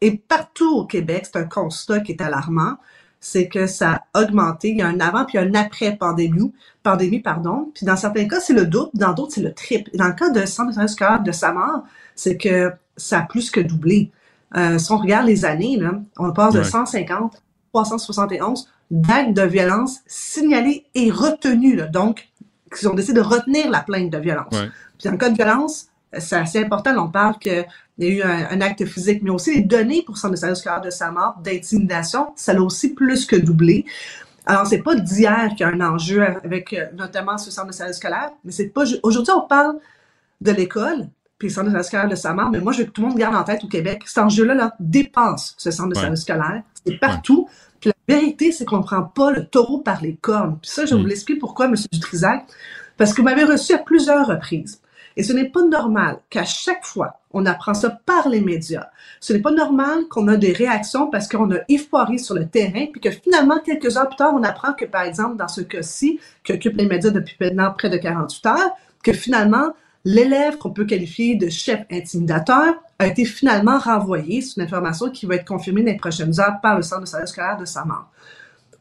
Et 0.00 0.16
partout 0.16 0.76
au 0.76 0.84
Québec, 0.84 1.26
c'est 1.32 1.38
un 1.38 1.44
constat 1.44 2.00
qui 2.00 2.12
est 2.12 2.20
alarmant 2.20 2.76
c'est 3.20 3.48
que 3.48 3.66
ça 3.66 4.04
a 4.14 4.22
augmenté. 4.22 4.70
Il 4.70 4.78
y 4.78 4.82
a 4.82 4.86
un 4.86 5.00
avant 5.00 5.24
puis 5.24 5.38
un 5.38 5.54
après 5.54 5.96
pandémie, 5.96 6.52
pandémie 6.82 7.20
pardon. 7.20 7.70
Puis 7.74 7.86
dans 7.86 7.96
certains 7.96 8.28
cas, 8.28 8.40
c'est 8.40 8.52
le 8.52 8.66
double, 8.66 8.90
dans 8.94 9.12
d'autres, 9.12 9.34
c'est 9.34 9.42
le 9.42 9.52
triple. 9.52 9.90
dans 9.94 10.06
le 10.06 10.14
cas 10.14 10.30
de 10.30 10.46
Centre 10.46 10.80
de 10.80 10.86
scolaire 10.86 11.22
de 11.22 11.32
Samar, 11.32 11.82
c'est 12.14 12.36
que 12.36 12.72
ça 12.96 13.20
a 13.20 13.22
plus 13.22 13.50
que 13.50 13.60
doublé. 13.60 14.10
Euh, 14.56 14.78
si 14.78 14.90
on 14.92 14.98
regarde 14.98 15.26
les 15.26 15.44
années, 15.44 15.76
là, 15.76 15.92
on 16.16 16.32
passe 16.32 16.54
de 16.54 16.62
150 16.62 17.42
371 17.72 18.68
d'actes 18.90 19.34
de 19.34 19.42
violence 19.42 19.98
signalés 20.06 20.86
et 20.94 21.10
retenus. 21.10 21.82
Donc, 21.92 22.28
ils 22.80 22.88
ont 22.88 22.94
décidé 22.94 23.14
de 23.14 23.24
retenir 23.24 23.70
la 23.70 23.80
plainte 23.80 24.10
de 24.10 24.18
violence. 24.18 24.54
Puis 24.98 25.08
en 25.08 25.16
cas 25.16 25.30
de 25.30 25.36
violence, 25.36 25.88
c'est 26.18 26.36
assez 26.36 26.62
important. 26.62 26.96
On 26.96 27.10
parle 27.10 27.38
qu'il 27.38 27.66
y 27.98 28.06
a 28.06 28.08
eu 28.08 28.22
un, 28.22 28.60
acte 28.60 28.84
physique, 28.86 29.22
mais 29.22 29.30
aussi 29.30 29.54
les 29.54 29.60
données 29.62 30.02
pour 30.02 30.16
son 30.16 30.34
scolaire 30.34 30.80
de 30.80 30.90
sa 30.90 31.10
mort, 31.10 31.36
d'intimidation, 31.42 32.32
ça 32.36 32.52
l'a 32.52 32.62
aussi 32.62 32.94
plus 32.94 33.26
que 33.26 33.36
doublé. 33.36 33.84
Alors, 34.46 34.66
c'est 34.66 34.82
pas 34.82 34.94
d'hier 34.94 35.50
qu'il 35.50 35.60
y 35.60 35.64
a 35.64 35.68
un 35.68 35.80
enjeu 35.80 36.24
avec 36.42 36.72
euh, 36.72 36.86
notamment 36.94 37.36
ce 37.36 37.50
centre 37.50 37.66
de 37.66 37.72
service 37.72 37.96
scolaire, 37.96 38.30
mais 38.44 38.52
c'est 38.52 38.68
pas. 38.68 38.84
Aujourd'hui, 39.02 39.32
on 39.36 39.46
parle 39.46 39.76
de 40.40 40.50
l'école, 40.52 41.08
puis 41.38 41.48
le 41.48 41.54
centre 41.54 41.66
de 41.66 41.70
service 41.70 41.86
scolaire 41.86 42.08
de 42.08 42.14
sa 42.16 42.34
mort, 42.34 42.50
mais 42.50 42.60
moi, 42.60 42.72
je 42.72 42.78
veux 42.78 42.84
que 42.84 42.90
tout 42.90 43.02
le 43.02 43.08
monde 43.08 43.18
garde 43.18 43.36
en 43.36 43.44
tête 43.44 43.62
au 43.62 43.68
Québec, 43.68 44.02
cet 44.06 44.18
enjeu-là 44.18 44.54
là, 44.54 44.74
dépasse 44.80 45.54
ce 45.56 45.70
centre 45.70 45.90
de 45.90 45.94
service 45.94 46.22
scolaire. 46.22 46.62
C'est 46.84 46.98
partout. 46.98 47.48
Puis 47.80 47.90
la 47.90 48.14
vérité, 48.14 48.50
c'est 48.50 48.64
qu'on 48.64 48.78
ne 48.78 48.82
prend 48.82 49.02
pas 49.02 49.30
le 49.30 49.46
taureau 49.46 49.78
par 49.78 50.02
les 50.02 50.16
cornes. 50.16 50.58
Puis 50.60 50.70
ça, 50.70 50.84
je 50.84 50.94
mm. 50.94 51.00
vous 51.00 51.06
l'explique 51.06 51.38
pourquoi, 51.38 51.66
M. 51.66 51.74
Dutrisac, 51.92 52.44
parce 52.96 53.12
que 53.12 53.20
vous 53.20 53.28
m'avez 53.28 53.44
reçu 53.44 53.72
à 53.72 53.78
plusieurs 53.78 54.26
reprises. 54.26 54.80
Et 55.16 55.22
ce 55.22 55.32
n'est 55.32 55.48
pas 55.48 55.62
normal 55.62 56.18
qu'à 56.30 56.44
chaque 56.44 56.84
fois, 56.84 57.20
on 57.32 57.44
apprend 57.44 57.74
ça 57.74 57.90
par 57.90 58.28
les 58.28 58.40
médias. 58.40 58.88
Ce 59.20 59.32
n'est 59.32 59.40
pas 59.40 59.50
normal 59.50 60.06
qu'on 60.08 60.28
a 60.28 60.36
des 60.36 60.52
réactions 60.52 61.10
parce 61.10 61.28
qu'on 61.28 61.50
a 61.50 61.58
effoiré 61.68 62.18
sur 62.18 62.34
le 62.34 62.48
terrain, 62.48 62.86
puis 62.92 63.00
que 63.00 63.10
finalement, 63.10 63.58
quelques 63.58 63.96
heures 63.96 64.08
plus 64.08 64.16
tard, 64.16 64.32
on 64.34 64.44
apprend 64.44 64.72
que, 64.74 64.84
par 64.84 65.02
exemple, 65.02 65.36
dans 65.36 65.48
ce 65.48 65.60
cas-ci, 65.60 66.20
qui 66.44 66.52
occupe 66.52 66.76
les 66.76 66.86
médias 66.86 67.10
depuis 67.10 67.36
maintenant 67.40 67.72
près 67.76 67.90
de 67.90 67.96
48 67.96 68.46
heures, 68.46 68.70
que 69.02 69.12
finalement, 69.12 69.74
l'élève 70.04 70.58
qu'on 70.58 70.70
peut 70.70 70.84
qualifier 70.84 71.36
de 71.36 71.48
chef 71.48 71.80
intimidateur 71.90 72.74
a 72.98 73.06
été 73.06 73.24
finalement 73.24 73.78
renvoyé. 73.78 74.40
C'est 74.40 74.56
une 74.56 74.62
information 74.62 75.10
qui 75.10 75.26
va 75.26 75.36
être 75.36 75.46
confirmée 75.46 75.82
dans 75.82 75.92
les 75.92 75.98
prochaines 75.98 76.40
heures 76.40 76.60
par 76.62 76.76
le 76.76 76.82
centre 76.82 77.02
de 77.02 77.06
service 77.06 77.30
scolaire 77.30 77.56
de 77.56 77.64
sa 77.64 77.84
mort. 77.84 78.10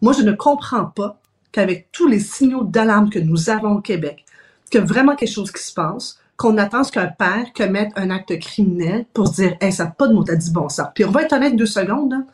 Moi, 0.01 0.13
je 0.13 0.21
ne 0.21 0.31
comprends 0.31 0.85
pas 0.85 1.19
qu'avec 1.51 1.91
tous 1.91 2.07
les 2.07 2.19
signaux 2.19 2.63
d'alarme 2.63 3.09
que 3.09 3.19
nous 3.19 3.49
avons 3.49 3.77
au 3.77 3.81
Québec, 3.81 4.25
qu'il 4.69 4.79
y 4.79 4.83
a 4.83 4.85
vraiment 4.85 5.15
quelque 5.15 5.31
chose 5.31 5.51
qui 5.51 5.63
se 5.63 5.73
passe, 5.73 6.19
qu'on 6.35 6.57
attend 6.57 6.83
ce 6.83 6.91
qu'un 6.91 7.07
père 7.07 7.51
commette 7.55 7.91
un 7.95 8.11
acte 8.11 8.37
criminel 8.39 9.05
pour 9.13 9.29
dire, 9.31 9.57
hey, 9.59 9.73
ça 9.73 9.85
n'a 9.85 9.91
pas 9.91 10.07
de 10.07 10.13
mot 10.13 10.23
à 10.29 10.35
dit 10.35 10.51
bon 10.51 10.69
sens. 10.69 10.87
Puis 10.93 11.03
on 11.03 11.11
va 11.11 11.23
être 11.23 11.33
honnête 11.33 11.55
deux 11.55 11.65
secondes. 11.65 12.13
Hein. 12.13 12.25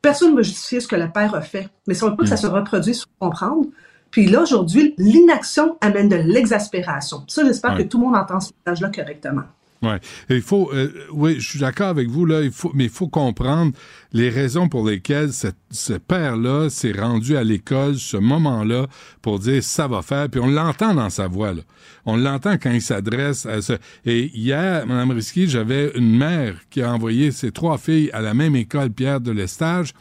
Personne 0.00 0.30
ne 0.30 0.36
va 0.36 0.42
justifier 0.42 0.80
ce 0.80 0.88
que 0.88 0.96
le 0.96 1.10
père 1.10 1.34
a 1.34 1.42
fait. 1.42 1.68
Mais 1.86 1.92
si 1.92 2.02
on 2.04 2.10
veut 2.10 2.16
pas 2.16 2.22
que 2.22 2.28
ça 2.30 2.38
se 2.38 2.46
reproduise, 2.46 2.98
il 2.98 3.00
faut 3.02 3.28
comprendre. 3.28 3.66
Puis 4.10 4.26
là, 4.26 4.42
aujourd'hui, 4.42 4.94
l'inaction 4.98 5.76
amène 5.80 6.08
de 6.08 6.16
l'exaspération. 6.16 7.24
Ça, 7.28 7.44
j'espère 7.44 7.76
que 7.76 7.82
tout 7.82 7.98
le 7.98 8.06
monde 8.06 8.16
entend 8.16 8.40
ce 8.40 8.50
message-là 8.66 8.90
correctement. 8.94 9.42
Ouais. 9.82 9.98
Il 10.28 10.42
faut, 10.42 10.70
euh, 10.74 10.90
oui, 11.10 11.36
je 11.38 11.48
suis 11.48 11.58
d'accord 11.58 11.88
avec 11.88 12.08
vous 12.08 12.26
là. 12.26 12.42
Il 12.42 12.50
faut, 12.50 12.70
mais 12.74 12.84
il 12.84 12.90
faut 12.90 13.08
comprendre 13.08 13.72
les 14.12 14.28
raisons 14.28 14.68
pour 14.68 14.86
lesquelles 14.86 15.30
ce 15.32 15.92
père-là 15.94 16.68
s'est 16.68 16.92
rendu 16.92 17.34
à 17.36 17.44
l'école, 17.44 17.96
ce 17.96 18.18
moment-là, 18.18 18.88
pour 19.22 19.38
dire 19.38 19.62
ça 19.62 19.88
va 19.88 20.02
faire. 20.02 20.28
Puis 20.28 20.38
on 20.38 20.48
l'entend 20.48 20.94
dans 20.94 21.08
sa 21.08 21.28
voix 21.28 21.54
là. 21.54 21.62
On 22.04 22.18
l'entend 22.18 22.58
quand 22.58 22.72
il 22.72 22.82
s'adresse 22.82 23.46
à 23.46 23.62
ce. 23.62 23.74
Et 24.04 24.30
hier, 24.36 24.86
Mme 24.86 25.12
Risky, 25.12 25.48
j'avais 25.48 25.92
une 25.94 26.14
mère 26.14 26.56
qui 26.68 26.82
a 26.82 26.92
envoyé 26.92 27.30
ses 27.30 27.50
trois 27.50 27.78
filles 27.78 28.10
à 28.12 28.20
la 28.20 28.34
même 28.34 28.56
école 28.56 28.90
Pierre 28.90 29.20
de 29.22 29.30
l'Estage 29.30 29.94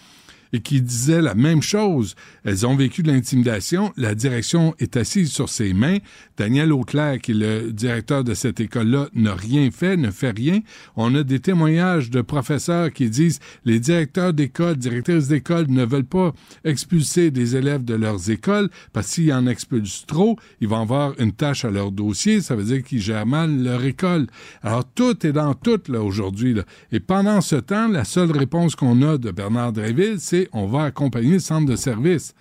et 0.52 0.60
qui 0.62 0.82
disait 0.82 1.22
la 1.22 1.36
même 1.36 1.62
chose. 1.62 2.16
Elles 2.50 2.66
ont 2.66 2.76
vécu 2.76 3.04
de 3.04 3.12
l'intimidation. 3.12 3.94
La 3.96 4.16
direction 4.16 4.74
est 4.80 4.98
assise 4.98 5.32
sur 5.32 5.50
ses 5.50 5.72
mains. 5.72 6.00
Daniel 6.36 6.74
Auclair, 6.74 7.20
qui 7.20 7.30
est 7.30 7.36
le 7.36 7.72
directeur 7.72 8.24
de 8.24 8.34
cette 8.34 8.60
école-là, 8.60 9.08
n'a 9.14 9.36
rien 9.36 9.70
fait, 9.70 9.98
ne 9.98 10.10
fait 10.10 10.32
rien. 10.32 10.62
On 10.96 11.14
a 11.14 11.22
des 11.22 11.42
témoignages 11.42 12.10
de 12.10 12.22
professeurs 12.22 12.92
qui 12.92 13.08
disent 13.08 13.40
les 13.66 13.80
directeurs 13.80 14.34
d'école, 14.34 14.78
directrices 14.78 15.28
d'école 15.28 15.68
ne 15.70 15.86
veulent 15.86 16.06
pas 16.06 16.34
expulser 16.64 17.30
des 17.30 17.56
élèves 17.56 17.86
de 17.86 17.94
leurs 17.94 18.32
écoles 18.32 18.72
parce 18.94 19.06
s'ils 19.06 19.32
en 19.32 19.46
expulsent 19.46 20.08
trop, 20.08 20.36
ils 20.60 20.68
vont 20.68 20.82
avoir 20.82 21.14
une 21.20 21.34
tâche 21.34 21.66
à 21.66 21.70
leur 21.70 21.92
dossier. 21.92 22.42
Ça 22.42 22.56
veut 22.56 22.64
dire 22.64 22.82
qu'ils 22.82 23.00
gèrent 23.00 23.28
mal 23.28 23.62
leur 23.62 23.84
école. 23.84 24.26
Alors 24.64 24.86
tout 24.96 25.24
est 25.24 25.34
dans 25.34 25.54
tout 25.54 25.82
là 25.88 26.02
aujourd'hui. 26.02 26.56
Et 26.92 27.00
pendant 27.00 27.42
ce 27.42 27.58
temps, 27.58 27.90
la 27.90 28.06
seule 28.06 28.32
réponse 28.32 28.76
qu'on 28.76 29.04
a 29.04 29.20
de 29.20 29.30
Bernard 29.30 29.72
Dréville, 29.72 30.20
c'est 30.20 30.50
on 30.52 30.66
va 30.66 30.86
accompagner 30.86 31.34
le 31.34 31.40
centre 31.40 31.70
de 31.70 31.76
service. 31.76 32.34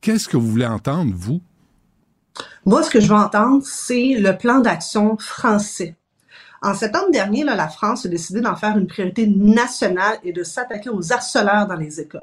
Qu'est-ce 0.00 0.28
que 0.28 0.36
vous 0.36 0.48
voulez 0.48 0.66
entendre, 0.66 1.12
vous? 1.14 1.40
Moi, 2.64 2.82
ce 2.82 2.90
que 2.90 3.00
je 3.00 3.08
veux 3.08 3.14
entendre, 3.14 3.62
c'est 3.64 4.14
le 4.18 4.36
plan 4.36 4.60
d'action 4.60 5.16
français. 5.18 5.96
En 6.62 6.74
septembre 6.74 7.10
dernier, 7.10 7.42
la 7.44 7.68
France 7.68 8.06
a 8.06 8.08
décidé 8.08 8.40
d'en 8.40 8.54
faire 8.54 8.78
une 8.78 8.86
priorité 8.86 9.26
nationale 9.26 10.18
et 10.22 10.32
de 10.32 10.44
s'attaquer 10.44 10.90
aux 10.90 11.12
harceleurs 11.12 11.66
dans 11.66 11.74
les 11.76 12.00
écoles. 12.00 12.20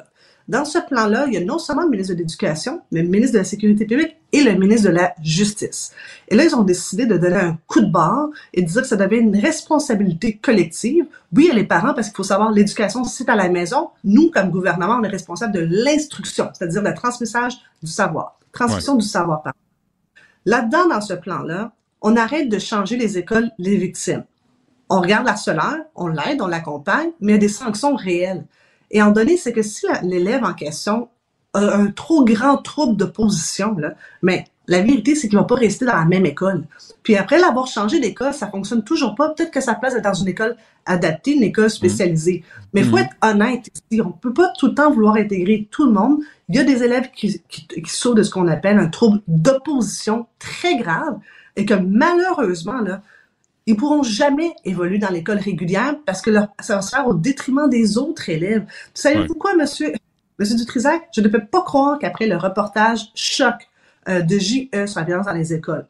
Dans 0.49 0.65
ce 0.65 0.79
plan-là, 0.79 1.25
il 1.27 1.35
y 1.35 1.37
a 1.37 1.45
non 1.45 1.59
seulement 1.59 1.83
le 1.83 1.89
ministre 1.89 2.15
de 2.15 2.17
l'Éducation, 2.17 2.81
mais 2.91 3.03
le 3.03 3.07
ministre 3.07 3.33
de 3.33 3.37
la 3.37 3.43
Sécurité 3.43 3.85
publique 3.85 4.17
et 4.31 4.41
le 4.41 4.55
ministre 4.55 4.89
de 4.89 4.95
la 4.95 5.13
Justice. 5.21 5.91
Et 6.27 6.35
là, 6.35 6.43
ils 6.43 6.55
ont 6.55 6.63
décidé 6.63 7.05
de 7.05 7.19
donner 7.19 7.35
un 7.35 7.59
coup 7.67 7.81
de 7.81 7.91
barre 7.91 8.29
et 8.55 8.63
de 8.63 8.67
dire 8.67 8.81
que 8.81 8.87
ça 8.87 8.95
devait 8.95 9.17
être 9.17 9.25
une 9.25 9.37
responsabilité 9.37 10.37
collective. 10.37 11.05
Oui, 11.35 11.43
il 11.43 11.47
y 11.49 11.51
a 11.51 11.53
les 11.53 11.67
parents, 11.67 11.93
parce 11.93 12.07
qu'il 12.07 12.15
faut 12.15 12.23
savoir, 12.23 12.51
l'éducation, 12.51 13.03
c'est 13.03 13.29
à 13.29 13.35
la 13.35 13.47
maison. 13.47 13.89
Nous, 14.03 14.31
comme 14.31 14.49
gouvernement, 14.49 14.97
on 14.99 15.03
est 15.03 15.09
responsable 15.09 15.53
de 15.53 15.67
l'instruction, 15.69 16.49
c'est-à-dire 16.57 16.81
le 16.81 16.95
transmissage 16.95 17.53
du 17.83 17.91
savoir. 17.91 18.39
Transmission 18.51 18.95
du 18.95 19.05
savoir, 19.05 19.43
pardon. 19.43 19.59
Là-dedans, 20.45 20.87
dans 20.87 21.01
ce 21.01 21.13
plan-là, 21.13 21.73
on 22.01 22.15
arrête 22.15 22.49
de 22.49 22.57
changer 22.57 22.97
les 22.97 23.19
écoles, 23.19 23.51
les 23.59 23.77
victimes. 23.77 24.23
On 24.89 24.99
regarde 24.99 25.27
l'harceleur, 25.27 25.75
on 25.93 26.07
l'aide, 26.07 26.41
on 26.41 26.47
l'accompagne, 26.47 27.11
mais 27.21 27.33
il 27.33 27.35
y 27.35 27.37
a 27.37 27.39
des 27.39 27.49
sanctions 27.49 27.95
réelles. 27.95 28.45
Et 28.91 29.01
en 29.01 29.11
donné, 29.11 29.37
c'est 29.37 29.53
que 29.53 29.61
si 29.61 29.85
l'élève 30.03 30.43
en 30.43 30.53
question 30.53 31.09
a 31.53 31.75
un 31.75 31.87
trop 31.87 32.23
grand 32.23 32.57
trouble 32.57 32.97
de 32.97 33.05
position, 33.05 33.75
là, 33.77 33.93
mais 34.21 34.45
la 34.69 34.81
vérité, 34.81 35.15
c'est 35.15 35.27
qu'il 35.27 35.37
va 35.37 35.45
pas 35.45 35.55
rester 35.55 35.85
dans 35.85 35.95
la 35.95 36.05
même 36.05 36.27
école. 36.27 36.63
Puis 37.01 37.15
après 37.15 37.39
l'avoir 37.39 37.65
changé 37.65 37.99
d'école, 37.99 38.35
ça 38.35 38.47
fonctionne 38.47 38.83
toujours 38.83 39.15
pas. 39.15 39.29
Peut-être 39.29 39.49
que 39.49 39.61
sa 39.61 39.73
place 39.73 39.95
est 39.95 40.01
dans 40.01 40.13
une 40.13 40.27
école 40.27 40.55
adaptée, 40.85 41.31
une 41.31 41.41
école 41.41 41.71
spécialisée. 41.71 42.43
Mais 42.71 42.81
il 42.81 42.87
faut 42.87 42.97
mmh. 42.97 42.99
être 42.99 43.15
honnête 43.23 43.67
ici. 43.73 43.99
On 43.99 44.11
peut 44.11 44.33
pas 44.33 44.53
tout 44.59 44.67
le 44.67 44.75
temps 44.75 44.91
vouloir 44.91 45.15
intégrer 45.15 45.67
tout 45.71 45.85
le 45.85 45.91
monde. 45.91 46.19
Il 46.49 46.55
y 46.55 46.59
a 46.59 46.63
des 46.63 46.83
élèves 46.83 47.09
qui, 47.15 47.41
qui, 47.49 47.65
qui 47.67 47.89
sautent 47.89 48.17
de 48.17 48.23
ce 48.23 48.29
qu'on 48.29 48.47
appelle 48.47 48.77
un 48.77 48.89
trouble 48.89 49.21
d'opposition 49.27 50.27
très 50.37 50.77
grave 50.77 51.17
et 51.55 51.65
que 51.65 51.73
malheureusement, 51.73 52.79
là, 52.81 53.01
ils 53.69 53.75
pourront 53.75 54.01
jamais 54.01 54.55
évoluer 54.65 54.97
dans 54.97 55.11
l'école 55.11 55.37
régulière 55.37 55.95
parce 56.03 56.23
que 56.23 56.33
ça 56.59 56.75
va 56.75 56.81
se 56.81 56.89
faire 56.89 57.05
au 57.05 57.13
détriment 57.13 57.69
des 57.69 57.99
autres 57.99 58.27
élèves. 58.27 58.65
Savez-vous 58.95 59.35
quoi, 59.35 59.55
monsieur, 59.55 59.93
monsieur 60.39 60.55
Dutrisac? 60.55 61.07
Je 61.15 61.21
ne 61.21 61.27
peux 61.27 61.45
pas 61.45 61.61
croire 61.61 61.99
qu'après 61.99 62.25
le 62.25 62.35
reportage 62.35 63.11
choc 63.13 63.53
euh, 64.07 64.21
de 64.21 64.39
JE 64.39 64.87
sur 64.87 64.99
la 64.99 65.05
violence 65.05 65.27
dans 65.27 65.33
les 65.33 65.53
écoles, 65.53 65.85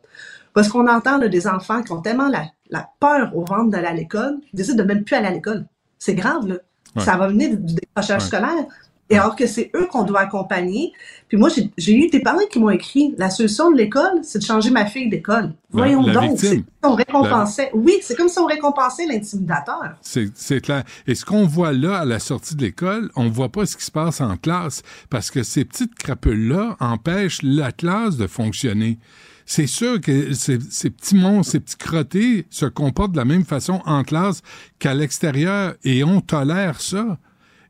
parce 0.53 0.67
qu'on 0.67 0.89
entend 0.89 1.19
des 1.19 1.47
enfants 1.47 1.81
qui 1.81 1.93
ont 1.93 2.01
tellement 2.01 2.27
la, 2.27 2.89
peur 2.99 3.33
au 3.33 3.45
ventre 3.45 3.69
d'aller 3.69 3.87
à 3.87 3.93
l'école, 3.93 4.41
qu'ils 4.49 4.57
décident 4.57 4.83
de 4.83 4.87
même 4.87 5.05
plus 5.05 5.15
aller 5.15 5.27
à 5.27 5.31
l'école. 5.31 5.65
C'est 5.97 6.15
grave, 6.15 6.47
là. 6.47 6.55
Ça 6.97 7.15
va 7.15 7.29
venir 7.29 7.55
du 7.55 7.75
décrochage 7.75 8.23
scolaire. 8.23 8.65
Et 9.11 9.17
alors 9.17 9.35
que 9.35 9.47
c'est 9.47 9.71
eux 9.75 9.87
qu'on 9.87 10.03
doit 10.03 10.21
accompagner. 10.21 10.93
Puis 11.29 11.37
moi, 11.37 11.49
j'ai 11.77 11.95
eu 11.95 12.09
des 12.09 12.19
parents 12.19 12.45
qui 12.49 12.59
m'ont 12.59 12.69
écrit 12.69 13.15
la 13.17 13.29
solution 13.29 13.71
de 13.71 13.77
l'école, 13.77 14.19
c'est 14.21 14.39
de 14.39 14.43
changer 14.43 14.69
ma 14.69 14.85
fille 14.85 15.09
d'école. 15.09 15.53
Voyons 15.71 16.03
donc, 16.03 16.37
c'est 16.37 16.63
on 16.83 16.93
récompensait. 16.93 17.71
Oui, 17.73 17.93
c'est 18.01 18.15
comme 18.15 18.29
si 18.29 18.39
on 18.39 18.45
récompensait 18.45 19.05
l'intimidateur. 19.05 19.95
C'est 20.01 20.61
clair. 20.61 20.83
Et 21.07 21.15
ce 21.15 21.25
qu'on 21.25 21.45
voit 21.45 21.73
là 21.73 21.99
à 21.99 22.05
la 22.05 22.19
sortie 22.19 22.55
de 22.55 22.61
l'école, 22.61 23.09
on 23.15 23.29
voit 23.29 23.49
pas 23.49 23.65
ce 23.65 23.75
qui 23.77 23.83
se 23.83 23.91
passe 23.91 24.21
en 24.21 24.37
classe 24.37 24.83
parce 25.09 25.31
que 25.31 25.43
ces 25.43 25.65
petites 25.65 25.95
crapules-là 25.95 26.77
empêchent 26.79 27.41
la 27.41 27.71
classe 27.71 28.17
de 28.17 28.27
fonctionner. 28.27 28.99
C'est 29.45 29.67
sûr 29.67 29.99
que 29.99 30.33
ces, 30.33 30.59
ces, 30.69 30.91
petits 30.91 31.15
monstres, 31.15 31.53
ces 31.53 31.59
petits 31.59 31.77
crottés 31.77 32.45
se 32.51 32.67
comportent 32.67 33.13
de 33.13 33.17
la 33.17 33.25
même 33.25 33.45
façon 33.45 33.81
en 33.85 34.03
classe 34.03 34.43
qu'à 34.77 34.93
l'extérieur 34.93 35.73
et 35.83 36.03
on 36.03 36.21
tolère 36.21 36.79
ça. 36.79 37.17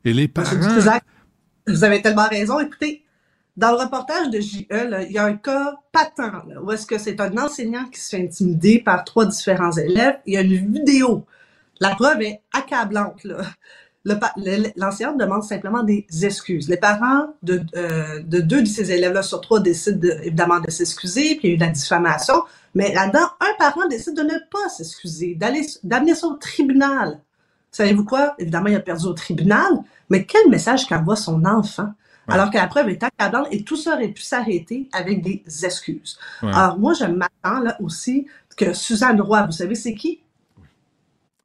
Et 0.04 0.12
les 0.12 0.28
parents... 0.28 0.50
Vous 1.66 1.84
avez 1.84 2.02
tellement 2.02 2.28
raison. 2.28 2.58
Écoutez, 2.60 3.04
dans 3.56 3.72
le 3.72 3.78
reportage 3.78 4.30
de 4.30 4.40
JE, 4.40 4.66
il 4.70 5.12
y 5.12 5.18
a 5.18 5.24
un 5.24 5.36
cas 5.36 5.76
patent 5.92 6.20
où 6.62 6.72
est-ce 6.72 6.86
que 6.86 6.98
c'est 6.98 7.20
un 7.20 7.36
enseignant 7.36 7.84
qui 7.92 8.00
se 8.00 8.16
fait 8.16 8.22
intimider 8.22 8.78
par 8.78 9.04
trois 9.04 9.26
différents 9.26 9.72
élèves. 9.72 10.18
Il 10.26 10.34
y 10.34 10.36
a 10.36 10.40
une 10.40 10.72
vidéo. 10.72 11.26
La 11.80 11.94
preuve 11.94 12.22
est 12.22 12.40
accablante. 12.52 13.26
L'enseignant 14.04 15.14
demande 15.14 15.42
simplement 15.42 15.82
des 15.82 16.06
excuses. 16.22 16.68
Les 16.68 16.78
parents 16.78 17.34
de, 17.42 17.62
euh, 17.76 18.22
de 18.22 18.40
deux 18.40 18.62
de 18.62 18.68
ces 18.68 18.92
élèves-là 18.92 19.22
sur 19.22 19.40
trois 19.40 19.60
décident 19.60 20.08
évidemment 20.22 20.60
de 20.60 20.70
s'excuser, 20.70 21.36
puis 21.36 21.40
il 21.42 21.48
y 21.48 21.52
a 21.52 21.54
eu 21.54 21.58
de 21.58 21.64
la 21.64 21.70
diffamation. 21.70 22.42
Mais 22.74 22.94
là-dedans, 22.94 23.28
un 23.40 23.54
parent 23.58 23.86
décide 23.88 24.16
de 24.16 24.22
ne 24.22 24.38
pas 24.50 24.68
s'excuser, 24.70 25.34
d'aller 25.34 25.66
d'amener 25.82 26.14
ça 26.14 26.28
au 26.28 26.34
tribunal. 26.34 27.20
Savez-vous 27.70 28.04
quoi? 28.04 28.34
Évidemment, 28.38 28.68
il 28.68 28.76
a 28.76 28.80
perdu 28.80 29.06
au 29.06 29.12
tribunal, 29.12 29.70
mais 30.08 30.24
quel 30.24 30.48
message 30.48 30.86
qu'envoie 30.86 31.16
son 31.16 31.44
enfant? 31.44 31.92
Alors 32.28 32.50
que 32.50 32.56
la 32.56 32.68
preuve 32.68 32.88
est 32.90 33.02
accablante 33.02 33.48
et 33.50 33.64
tout 33.64 33.76
ça 33.76 33.94
aurait 33.94 34.08
pu 34.08 34.22
s'arrêter 34.22 34.88
avec 34.92 35.20
des 35.20 35.42
excuses. 35.64 36.16
Alors, 36.42 36.78
moi, 36.78 36.94
je 36.94 37.04
m'attends 37.04 37.60
là 37.60 37.76
aussi 37.80 38.26
que 38.56 38.72
Suzanne 38.72 39.20
Roy, 39.20 39.46
vous 39.46 39.52
savez, 39.52 39.74
c'est 39.74 39.94
qui? 39.94 40.20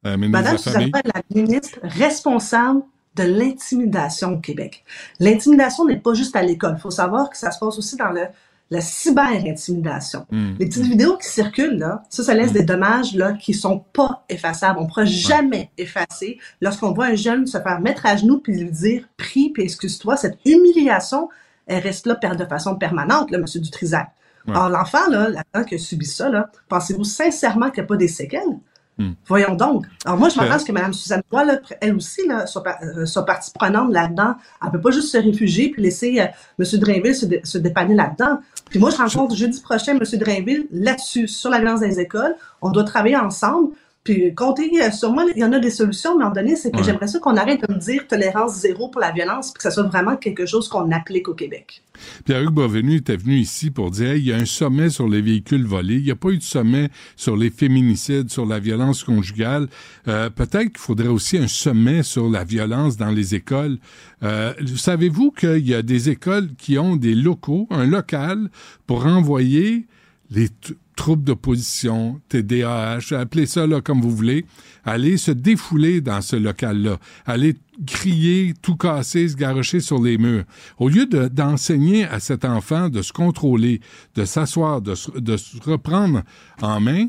Euh, 0.06 0.16
Madame 0.16 0.58
Suzanne 0.58 0.90
Roy 0.92 1.00
est 1.04 1.12
la 1.12 1.22
ministre 1.34 1.80
responsable 1.82 2.82
de 3.16 3.24
l'intimidation 3.24 4.34
au 4.34 4.38
Québec. 4.38 4.84
L'intimidation 5.18 5.86
n'est 5.86 5.98
pas 5.98 6.14
juste 6.14 6.36
à 6.36 6.42
l'école. 6.42 6.74
Il 6.76 6.80
faut 6.80 6.90
savoir 6.90 7.30
que 7.30 7.36
ça 7.36 7.50
se 7.50 7.58
passe 7.58 7.78
aussi 7.78 7.96
dans 7.96 8.10
le 8.10 8.26
la 8.70 8.80
cyber-intimidation. 8.80 10.26
Hmm. 10.30 10.54
Les 10.58 10.66
petites 10.66 10.86
vidéos 10.86 11.16
qui 11.18 11.28
circulent, 11.28 11.78
là, 11.78 12.02
ça, 12.10 12.24
ça 12.24 12.34
laisse 12.34 12.50
hmm. 12.50 12.54
des 12.54 12.62
dommages 12.64 13.14
là, 13.14 13.32
qui 13.32 13.54
sont 13.54 13.84
pas 13.92 14.24
effaçables. 14.28 14.78
On 14.78 14.82
ne 14.82 14.88
pourra 14.88 15.04
jamais 15.04 15.70
effacer 15.78 16.38
lorsqu'on 16.60 16.92
voit 16.92 17.06
un 17.06 17.14
jeune 17.14 17.46
se 17.46 17.58
faire 17.58 17.80
mettre 17.80 18.06
à 18.06 18.16
genoux 18.16 18.38
puis 18.38 18.58
lui 18.58 18.70
dire 18.70 19.08
«prie 19.16 19.50
puis 19.50 19.62
excuse-toi». 19.62 20.16
Cette 20.18 20.38
humiliation, 20.44 21.28
elle 21.66 21.82
reste 21.82 22.06
là 22.06 22.14
de 22.14 22.44
façon 22.44 22.76
permanente, 22.76 23.30
là, 23.30 23.38
M. 23.38 23.44
Dutrisac. 23.62 24.08
Alors, 24.48 24.68
l'enfant, 24.68 25.08
là, 25.10 25.28
l'enfant 25.28 25.64
qui 25.66 25.74
a 25.74 25.78
subi 25.78 26.06
ça, 26.06 26.28
là, 26.28 26.50
pensez-vous 26.68 27.04
sincèrement 27.04 27.70
qu'il 27.70 27.82
n'y 27.82 27.86
a 27.86 27.88
pas 27.88 27.96
des 27.96 28.08
séquelles? 28.08 28.58
Hmm. 28.98 29.12
Voyons 29.26 29.54
donc. 29.54 29.84
Alors 30.06 30.18
moi, 30.18 30.30
je 30.30 30.40
m'attends 30.40 30.64
que 30.64 30.72
Mme 30.72 30.94
Suzanne 30.94 31.22
Roy, 31.30 31.44
elle 31.82 31.96
aussi, 31.96 32.26
là, 32.26 32.46
soit, 32.46 32.64
euh, 32.82 33.04
soit 33.04 33.26
partie 33.26 33.50
prenante 33.52 33.92
là-dedans. 33.92 34.36
Elle 34.64 34.70
peut 34.70 34.80
pas 34.80 34.90
juste 34.90 35.12
se 35.12 35.18
réfugier 35.18 35.70
puis 35.70 35.82
laisser 35.82 36.18
euh, 36.18 36.26
M. 36.58 36.80
Drainville 36.80 37.14
se, 37.14 37.26
se 37.44 37.58
dépanner 37.58 37.94
là-dedans. 37.94 38.38
Puis 38.70 38.78
moi, 38.78 38.90
je 38.90 38.96
rencontre 38.96 39.36
jeudi 39.36 39.60
prochain 39.60 39.98
M. 39.98 40.18
Drainville 40.18 40.66
là-dessus, 40.72 41.28
sur 41.28 41.50
la 41.50 41.58
violence 41.58 41.80
des 41.80 42.00
écoles. 42.00 42.36
On 42.62 42.70
doit 42.70 42.84
travailler 42.84 43.16
ensemble. 43.16 43.74
Puis 44.06 44.32
comptez 44.36 44.70
moi, 45.10 45.24
il 45.34 45.40
y 45.40 45.44
en 45.44 45.52
a 45.52 45.58
des 45.58 45.70
solutions, 45.70 46.16
mais 46.16 46.24
en 46.24 46.30
donné, 46.30 46.54
c'est 46.54 46.70
que 46.70 46.80
j'aimerais 46.80 47.08
ça 47.08 47.18
qu'on 47.18 47.36
arrête 47.36 47.68
de 47.68 47.74
me 47.74 47.80
dire 47.80 48.06
tolérance 48.06 48.60
zéro 48.60 48.88
pour 48.88 49.00
la 49.00 49.10
violence, 49.10 49.50
puis 49.50 49.56
que 49.56 49.62
ça 49.64 49.72
soit 49.72 49.82
vraiment 49.82 50.16
quelque 50.16 50.46
chose 50.46 50.68
qu'on 50.68 50.92
applique 50.92 51.28
au 51.28 51.34
Québec. 51.34 51.82
Pierre-Hugues 52.24 52.54
Bovenu 52.54 52.98
était 52.98 53.16
venu 53.16 53.34
ici 53.34 53.72
pour 53.72 53.90
dire 53.90 54.14
il 54.14 54.24
y 54.24 54.32
a 54.32 54.36
un 54.36 54.44
sommet 54.44 54.90
sur 54.90 55.08
les 55.08 55.20
véhicules 55.20 55.66
volés, 55.66 55.96
il 55.96 56.04
n'y 56.04 56.12
a 56.12 56.16
pas 56.16 56.28
eu 56.28 56.38
de 56.38 56.44
sommet 56.44 56.88
sur 57.16 57.36
les 57.36 57.50
féminicides, 57.50 58.30
sur 58.30 58.46
la 58.46 58.60
violence 58.60 59.02
conjugale. 59.02 59.66
Euh, 60.06 60.30
peut-être 60.30 60.68
qu'il 60.68 60.78
faudrait 60.78 61.08
aussi 61.08 61.36
un 61.36 61.48
sommet 61.48 62.04
sur 62.04 62.30
la 62.30 62.44
violence 62.44 62.96
dans 62.96 63.10
les 63.10 63.34
écoles. 63.34 63.78
Euh, 64.22 64.54
savez-vous 64.76 65.32
qu'il 65.32 65.66
y 65.66 65.74
a 65.74 65.82
des 65.82 66.10
écoles 66.10 66.50
qui 66.56 66.78
ont 66.78 66.94
des 66.94 67.16
locaux, 67.16 67.66
un 67.70 67.86
local 67.86 68.50
pour 68.86 69.04
envoyer 69.04 69.86
les 70.30 70.48
troupes 70.96 71.22
d'opposition, 71.22 72.20
TDAH, 72.28 73.12
appelez 73.12 73.46
ça 73.46 73.66
là 73.66 73.80
comme 73.80 74.00
vous 74.00 74.10
voulez, 74.10 74.44
aller 74.84 75.16
se 75.16 75.30
défouler 75.30 76.00
dans 76.00 76.22
ce 76.22 76.36
local-là, 76.36 76.98
aller 77.26 77.56
crier, 77.86 78.54
tout 78.62 78.76
casser, 78.76 79.28
se 79.28 79.36
garrocher 79.36 79.80
sur 79.80 80.02
les 80.02 80.18
murs. 80.18 80.44
Au 80.78 80.88
lieu 80.88 81.06
d'enseigner 81.06 82.04
à 82.04 82.18
cet 82.18 82.44
enfant 82.44 82.88
de 82.88 83.02
se 83.02 83.12
contrôler, 83.12 83.80
de 84.14 84.24
s'asseoir, 84.24 84.80
de, 84.80 84.94
de 85.20 85.36
se 85.36 85.62
reprendre 85.62 86.22
en 86.62 86.80
main, 86.80 87.06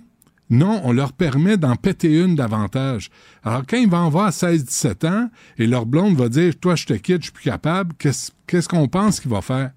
non, 0.49 0.81
on 0.83 0.93
leur 0.93 1.11
permet 1.11 1.57
d'en 1.57 1.75
péter 1.75 2.21
une 2.21 2.35
davantage. 2.35 3.09
Alors, 3.43 3.63
quand 3.67 3.77
ils 3.77 3.89
vont 3.89 4.05
avoir 4.05 4.29
16-17 4.29 5.07
ans 5.07 5.29
et 5.57 5.67
leur 5.67 5.85
blonde 5.85 6.15
va 6.15 6.29
dire 6.29 6.53
Toi, 6.59 6.75
je 6.75 6.85
te 6.85 6.93
quitte, 6.93 7.17
je 7.17 7.23
suis 7.23 7.31
plus 7.33 7.43
capable, 7.43 7.93
qu'est-ce 7.97 8.69
qu'on 8.69 8.87
pense 8.87 9.19
qu'il 9.19 9.31
va 9.31 9.41
faire? 9.41 9.71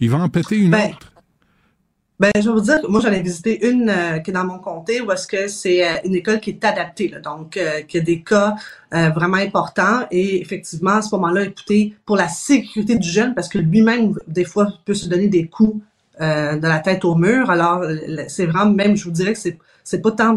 Il 0.00 0.10
va 0.10 0.18
en 0.18 0.28
péter 0.28 0.56
une 0.56 0.70
ben, 0.70 0.90
autre. 0.90 1.09
Ben, 2.20 2.30
je 2.36 2.42
vais 2.42 2.52
vous 2.52 2.60
dire, 2.60 2.80
moi, 2.86 3.00
j'en 3.00 3.12
ai 3.12 3.22
visité 3.22 3.66
une 3.66 3.88
euh, 3.88 4.18
qui 4.18 4.30
est 4.30 4.34
dans 4.34 4.44
mon 4.44 4.58
comté 4.58 5.00
où 5.00 5.10
est-ce 5.10 5.26
que 5.26 5.48
c'est 5.48 5.88
euh, 5.88 5.94
une 6.04 6.14
école 6.14 6.38
qui 6.38 6.50
est 6.50 6.62
adaptée, 6.62 7.08
là, 7.08 7.18
donc 7.18 7.56
euh, 7.56 7.80
qui 7.80 7.96
a 7.96 8.02
des 8.02 8.20
cas 8.20 8.56
vraiment 8.92 9.38
importants. 9.38 10.00
Et 10.10 10.42
effectivement, 10.42 10.96
à 10.96 11.02
ce 11.02 11.14
moment-là, 11.14 11.44
écoutez, 11.44 11.94
pour 12.04 12.16
la 12.16 12.28
sécurité 12.28 12.96
du 12.96 13.08
jeune, 13.08 13.34
parce 13.34 13.48
que 13.48 13.56
lui-même, 13.56 14.14
des 14.26 14.44
fois, 14.44 14.68
peut 14.84 14.92
se 14.92 15.08
donner 15.08 15.28
des 15.28 15.46
coups 15.46 15.80
de 16.20 16.66
la 16.66 16.80
tête 16.80 17.04
au 17.04 17.14
mur. 17.14 17.50
Alors, 17.50 17.84
c'est 18.26 18.46
vraiment, 18.46 18.70
même, 18.70 18.96
je 18.96 19.04
vous 19.04 19.12
dirais 19.12 19.32
que 19.32 19.38
c'est, 19.38 19.58
c'est 19.84 20.02
pas 20.02 20.10
tant... 20.10 20.36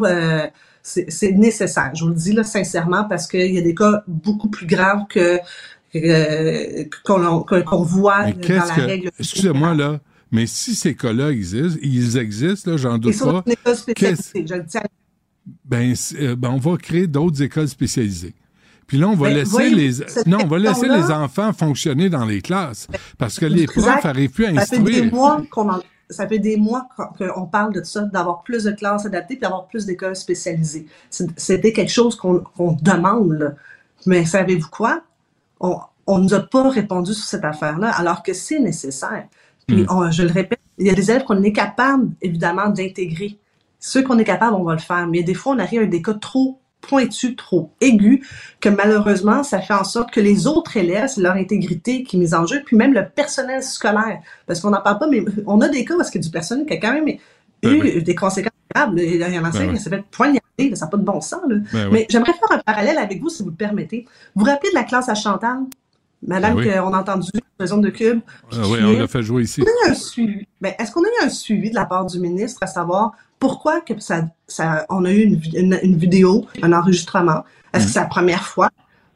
c'est 0.83 1.31
nécessaire. 1.31 1.91
Je 1.95 2.03
vous 2.03 2.11
le 2.11 2.15
dis 2.15 2.31
là 2.31 2.43
sincèrement 2.43 3.05
parce 3.05 3.27
qu'il 3.27 3.53
y 3.53 3.57
a 3.57 3.61
des 3.61 3.73
cas 3.73 4.03
beaucoup 4.07 4.49
plus 4.49 4.67
graves 4.67 5.07
que 5.09 5.39
qu'on 7.03 7.83
voit 7.83 8.31
dans 8.31 8.53
la 8.53 8.73
règle. 8.75 9.09
Excusez-moi 9.19 9.73
là, 9.73 9.99
mais 10.33 10.47
si 10.47 10.73
ces 10.73 10.95
cas-là 10.95 11.29
existent, 11.29 11.79
ils 11.83 12.17
existent, 12.17 12.71
là, 12.71 12.77
j'en 12.77 12.97
doute 12.97 13.19
pas. 13.19 13.43
Ben, 15.63 15.93
euh, 16.15 16.35
ben, 16.35 16.49
on 16.49 16.57
va 16.57 16.77
créer 16.77 17.05
d'autres 17.05 17.43
écoles 17.43 17.67
spécialisées. 17.67 18.33
Puis 18.87 18.97
là, 18.97 19.09
on 19.09 19.15
va 19.15 19.27
ben, 19.29 19.35
laisser 19.35 19.69
les 19.69 19.99
non, 20.25 20.39
on 20.43 20.47
va 20.47 20.57
laisser 20.57 20.87
les 20.87 21.11
enfants 21.11 21.53
fonctionner 21.53 22.09
dans 22.09 22.25
les 22.25 22.41
classes 22.41 22.87
parce 23.19 23.37
que 23.39 23.45
les 23.45 23.67
profs 23.67 24.03
n'arrivent 24.03 24.31
plus 24.31 24.45
à 24.45 24.49
instruire. 24.49 24.81
Ça 24.81 24.85
fait 24.85 25.01
des 25.01 25.11
mois 25.11 25.43
qu'on 25.51 25.69
ça 26.09 26.27
fait 26.27 26.39
des 26.39 26.57
mois 26.57 26.87
qu'on 27.17 27.45
parle 27.45 27.73
de 27.73 27.83
ça, 27.83 28.01
d'avoir 28.01 28.41
plus 28.41 28.63
de 28.63 28.71
classes 28.71 29.05
adaptées, 29.05 29.35
puis 29.35 29.41
d'avoir 29.41 29.67
plus 29.67 29.85
d'écoles 29.85 30.15
spécialisées. 30.15 30.87
C'était 31.09 31.73
quelque 31.73 31.91
chose 31.91 32.15
qu'on 32.15 32.77
demande. 32.81 33.55
Mais 34.07 34.25
savez-vous 34.25 34.69
quoi? 34.69 35.01
On 35.59 36.17
ne 36.17 36.23
nous 36.23 36.33
a 36.33 36.39
pas 36.39 36.69
répondu 36.69 37.13
sur 37.13 37.25
cette 37.25 37.45
affaire-là, 37.45 37.91
alors 37.91 38.23
que 38.23 38.33
c'est 38.33 38.59
nécessaire. 38.59 39.27
Puis, 39.67 39.83
mm. 39.83 40.11
je 40.11 40.23
le 40.23 40.31
répète, 40.31 40.59
il 40.77 40.87
y 40.87 40.89
a 40.89 40.93
des 40.93 41.11
élèves 41.11 41.23
qu'on 41.23 41.41
est 41.43 41.53
capable, 41.53 42.09
évidemment, 42.21 42.69
d'intégrer. 42.69 43.37
Ceux 43.79 44.03
qu'on 44.03 44.17
est 44.17 44.23
capable, 44.23 44.55
on 44.55 44.63
va 44.63 44.73
le 44.73 44.79
faire. 44.79 45.07
Mais 45.07 45.23
des 45.23 45.33
fois, 45.33 45.53
on 45.53 45.59
arrive 45.59 45.81
à 45.81 45.85
des 45.85 46.01
cas 46.01 46.13
trop 46.13 46.59
pointus, 46.81 47.35
trop 47.35 47.71
aigus, 47.81 48.27
que 48.59 48.69
malheureusement, 48.69 49.43
ça 49.43 49.59
fait 49.61 49.73
en 49.73 49.83
sorte 49.83 50.11
que 50.11 50.19
les 50.19 50.47
autres 50.47 50.77
élèves, 50.77 51.07
c'est 51.07 51.21
leur 51.21 51.35
intégrité 51.35 52.03
qui 52.03 52.17
est 52.17 52.19
mise 52.19 52.33
en 52.33 52.45
jeu, 52.45 52.61
puis 52.65 52.75
même 52.75 52.93
le 52.93 53.07
personnel 53.07 53.63
scolaire. 53.63 54.19
Parce 54.45 54.59
qu'on 54.59 54.69
n'en 54.69 54.81
parle 54.81 54.99
pas, 54.99 55.07
mais 55.07 55.23
on 55.47 55.61
a 55.61 55.69
des 55.69 55.85
cas 55.85 55.95
parce 55.95 56.11
que 56.11 56.19
du 56.19 56.29
personnel 56.29 56.65
qui 56.65 56.73
a 56.73 56.77
quand 56.77 56.93
même 56.93 57.07
eu 57.07 57.19
ben 57.61 58.03
des 58.03 58.15
conséquences 58.15 58.51
graves. 58.73 58.93
Il 58.97 59.15
y 59.15 59.39
en 59.39 59.43
a 59.43 59.49
ben 59.49 59.73
qui 59.73 59.79
s'est 59.79 59.89
fait 59.89 60.03
poignarder, 60.11 60.75
ça 60.75 60.85
n'a 60.85 60.91
pas 60.91 60.97
de 60.97 61.03
bon 61.03 61.21
sens. 61.21 61.41
Ben 61.47 61.89
mais 61.91 62.05
j'aimerais 62.09 62.33
faire 62.33 62.51
un 62.51 62.59
parallèle 62.59 62.97
avec 62.97 63.21
vous, 63.21 63.29
si 63.29 63.43
vous 63.43 63.49
le 63.49 63.55
permettez. 63.55 64.05
Vous 64.35 64.43
vous 64.43 64.51
rappelez 64.51 64.69
de 64.71 64.75
la 64.75 64.83
classe 64.83 65.07
à 65.07 65.15
Chantal? 65.15 65.59
Madame, 66.25 66.55
ben 66.55 66.81
qu'on 66.81 66.93
a 66.93 66.99
entendu 66.99 67.29
raison 67.59 67.77
de 67.77 67.89
Cube. 67.89 68.21
Ah 68.51 68.57
oui, 68.67 68.79
on 68.83 68.99
l'a 68.99 69.07
fait 69.07 69.23
jouer 69.23 69.43
ici. 69.43 69.63
Ben, 70.61 70.73
est-ce 70.79 70.91
qu'on 70.91 71.03
a 71.03 71.07
eu 71.07 71.25
un 71.25 71.29
suivi 71.29 71.69
de 71.69 71.75
la 71.75 71.85
part 71.85 72.05
du 72.05 72.19
ministre 72.19 72.59
à 72.61 72.67
savoir 72.67 73.11
pourquoi 73.39 73.81
que 73.81 73.99
ça, 73.99 74.23
ça, 74.47 74.85
on 74.89 75.05
a 75.05 75.11
eu 75.11 75.23
une, 75.23 75.79
une, 75.83 75.97
vidéo, 75.97 76.45
un 76.61 76.71
enregistrement? 76.73 77.43
Est-ce 77.73 77.87
que 77.87 77.91
c'est 77.91 77.99
la 77.99 78.05
première 78.05 78.45
fois? 78.45 78.69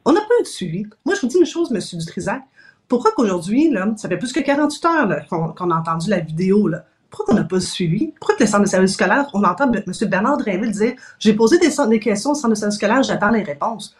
On 0.04 0.12
n'a 0.12 0.20
pas 0.20 0.34
eu 0.40 0.42
de 0.42 0.48
suivi. 0.48 0.86
Moi, 1.04 1.14
je 1.14 1.22
vous 1.22 1.28
dis 1.28 1.38
une 1.38 1.46
chose, 1.46 1.72
M. 1.72 1.80
Dutrisac. 1.98 2.42
Pourquoi 2.88 3.12
qu'aujourd'hui, 3.12 3.72
ça 3.96 4.08
fait 4.08 4.16
plus 4.16 4.32
que 4.32 4.40
48 4.40 4.84
heures 4.86 5.26
qu'on 5.28 5.70
a 5.70 5.76
entendu 5.76 6.08
la 6.08 6.20
vidéo, 6.20 6.68
là, 6.68 6.84
pourquoi 7.10 7.34
on 7.34 7.36
n'a 7.38 7.44
pas 7.44 7.60
suivi? 7.60 8.12
Pourquoi 8.18 8.36
que 8.36 8.42
le 8.42 8.48
centre 8.48 8.64
de 8.64 8.68
service 8.68 8.92
scolaire, 8.92 9.26
on 9.32 9.42
entend 9.44 9.70
M. 9.72 9.82
Bernard 10.08 10.38
Drinville 10.38 10.72
dire 10.72 10.92
J'ai 11.18 11.32
posé 11.32 11.58
des, 11.58 11.70
des, 11.88 12.00
questions 12.00 12.32
au 12.32 12.34
centre 12.34 12.50
de 12.50 12.54
service 12.54 12.76
scolaire, 12.76 13.02
j'attends 13.02 13.30
les 13.30 13.42
réponses. 13.42 13.96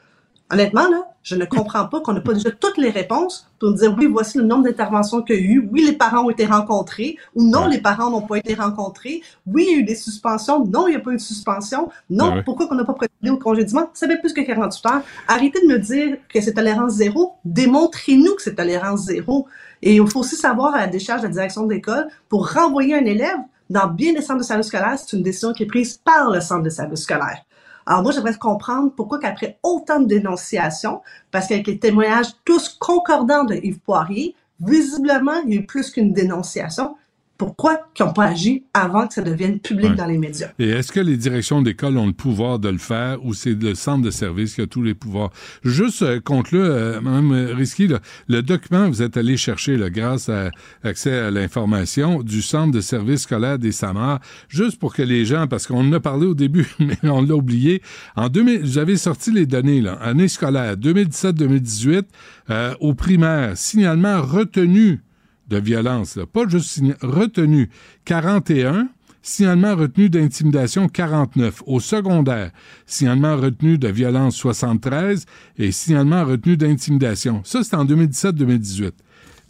Honnêtement, 0.50 0.88
là, 0.88 1.08
je 1.22 1.34
ne 1.34 1.44
comprends 1.44 1.86
pas 1.86 2.00
qu'on 2.00 2.14
n'a 2.14 2.22
pas 2.22 2.32
déjà 2.32 2.50
toutes 2.50 2.78
les 2.78 2.88
réponses 2.88 3.46
pour 3.58 3.74
dire 3.74 3.94
oui, 3.98 4.06
voici 4.06 4.38
le 4.38 4.44
nombre 4.44 4.64
d'interventions 4.64 5.20
qu'il 5.20 5.36
y 5.36 5.38
a 5.38 5.42
eu, 5.42 5.68
oui, 5.70 5.84
les 5.84 5.92
parents 5.92 6.24
ont 6.24 6.30
été 6.30 6.46
rencontrés, 6.46 7.16
ou 7.34 7.44
non, 7.44 7.66
les 7.66 7.82
parents 7.82 8.10
n'ont 8.10 8.22
pas 8.22 8.36
été 8.38 8.54
rencontrés, 8.54 9.20
oui, 9.46 9.66
il 9.68 9.72
y 9.72 9.76
a 9.76 9.78
eu 9.80 9.84
des 9.84 9.94
suspensions, 9.94 10.64
non, 10.64 10.86
il 10.86 10.92
n'y 10.92 10.96
a 10.96 11.00
pas 11.00 11.10
eu 11.10 11.16
de 11.16 11.20
suspension, 11.20 11.90
non, 12.08 12.42
pourquoi 12.44 12.66
qu'on 12.66 12.76
n'a 12.76 12.84
pas 12.84 12.94
procédé 12.94 13.28
au 13.28 13.36
congédiement? 13.36 13.90
Ça 13.92 14.06
fait 14.06 14.18
plus 14.18 14.32
que 14.32 14.40
48 14.40 14.86
heures. 14.86 15.02
Arrêtez 15.26 15.60
de 15.60 15.66
me 15.66 15.78
dire 15.78 16.16
que 16.32 16.40
c'est 16.40 16.54
tolérance 16.54 16.92
zéro, 16.92 17.34
démontrez-nous 17.44 18.34
que 18.34 18.42
c'est 18.42 18.54
tolérance 18.54 19.00
zéro. 19.00 19.46
Et 19.82 19.96
il 19.96 20.10
faut 20.10 20.20
aussi 20.20 20.36
savoir 20.36 20.74
à 20.74 20.78
la 20.78 20.86
décharge 20.86 21.20
de 21.20 21.26
la 21.26 21.32
direction 21.32 21.66
d'école 21.66 22.08
pour 22.28 22.50
renvoyer 22.52 22.94
un 22.94 23.04
élève 23.04 23.38
dans 23.70 23.86
bien 23.86 24.14
des 24.14 24.22
centres 24.22 24.40
de 24.40 24.44
service 24.44 24.68
scolaire, 24.68 24.98
c'est 24.98 25.14
une 25.14 25.22
décision 25.22 25.52
qui 25.52 25.64
est 25.64 25.66
prise 25.66 25.98
par 25.98 26.30
le 26.30 26.40
centre 26.40 26.62
de 26.62 26.70
service 26.70 27.02
scolaire. 27.02 27.42
Alors 27.90 28.02
moi, 28.02 28.12
j'aimerais 28.12 28.34
comprendre 28.34 28.92
pourquoi 28.94 29.18
qu'après 29.18 29.58
autant 29.62 29.98
de 29.98 30.04
dénonciations, 30.04 31.00
parce 31.30 31.48
qu'avec 31.48 31.66
les 31.66 31.78
témoignages 31.78 32.34
tous 32.44 32.68
concordants 32.68 33.44
de 33.44 33.54
Yves 33.54 33.80
Poirier, 33.80 34.36
visiblement, 34.60 35.40
il 35.46 35.54
y 35.54 35.56
a 35.56 35.60
eu 35.62 35.64
plus 35.64 35.90
qu'une 35.90 36.12
dénonciation 36.12 36.96
pourquoi 37.38 37.78
ils 37.98 38.02
n'ont 38.02 38.12
pas 38.12 38.26
agi 38.26 38.64
avant 38.74 39.06
que 39.06 39.14
ça 39.14 39.22
devienne 39.22 39.60
public 39.60 39.94
dans 39.94 40.06
les 40.06 40.18
médias? 40.18 40.48
Et 40.58 40.68
est-ce 40.68 40.90
que 40.90 41.00
les 41.00 41.16
directions 41.16 41.62
d'école 41.62 41.96
ont 41.96 42.06
le 42.06 42.12
pouvoir 42.12 42.58
de 42.58 42.68
le 42.68 42.78
faire 42.78 43.24
ou 43.24 43.32
c'est 43.32 43.54
le 43.54 43.74
centre 43.76 44.02
de 44.02 44.10
service 44.10 44.56
qui 44.56 44.60
a 44.60 44.66
tous 44.66 44.82
les 44.82 44.94
pouvoirs? 44.94 45.30
Juste 45.62 46.02
euh, 46.02 46.20
conclure, 46.20 46.64
euh, 46.64 47.00
Mme 47.00 47.54
Risky, 47.54 47.88
le 48.26 48.42
document 48.42 48.88
vous 48.88 49.02
êtes 49.02 49.16
allé 49.16 49.36
chercher 49.36 49.76
là, 49.76 49.88
grâce 49.88 50.28
à 50.28 50.50
accès 50.82 51.16
à 51.16 51.30
l'information 51.30 52.22
du 52.22 52.42
centre 52.42 52.72
de 52.72 52.80
service 52.80 53.22
scolaire 53.22 53.58
des 53.58 53.72
Samars, 53.72 54.18
juste 54.48 54.78
pour 54.80 54.92
que 54.92 55.02
les 55.02 55.24
gens, 55.24 55.46
parce 55.46 55.66
qu'on 55.66 55.88
en 55.88 55.92
a 55.92 56.00
parlé 56.00 56.26
au 56.26 56.34
début, 56.34 56.66
mais 56.80 56.98
on 57.04 57.22
l'a 57.22 57.34
oublié, 57.34 57.82
en 58.16 58.28
2000, 58.28 58.62
vous 58.62 58.78
avez 58.78 58.96
sorti 58.96 59.30
les 59.30 59.46
données, 59.46 59.80
là, 59.80 59.94
année 60.02 60.28
scolaire 60.28 60.76
2017-2018, 60.76 62.02
euh, 62.50 62.74
au 62.80 62.94
primaire, 62.94 63.56
signalement 63.56 64.20
retenu 64.22 65.00
de 65.48 65.58
violence, 65.58 66.18
pas 66.32 66.46
juste 66.48 66.80
retenu 67.02 67.70
41, 68.04 68.88
signalement 69.22 69.74
retenu 69.74 70.08
d'intimidation 70.08 70.88
49. 70.88 71.62
Au 71.66 71.80
secondaire, 71.80 72.50
signalement 72.86 73.36
retenu 73.36 73.78
de 73.78 73.88
violence 73.88 74.36
73 74.36 75.26
et 75.58 75.72
signalement 75.72 76.24
retenu 76.24 76.56
d'intimidation. 76.56 77.42
Ça, 77.44 77.62
c'est 77.62 77.76
en 77.76 77.84
2017-2018. 77.84 78.92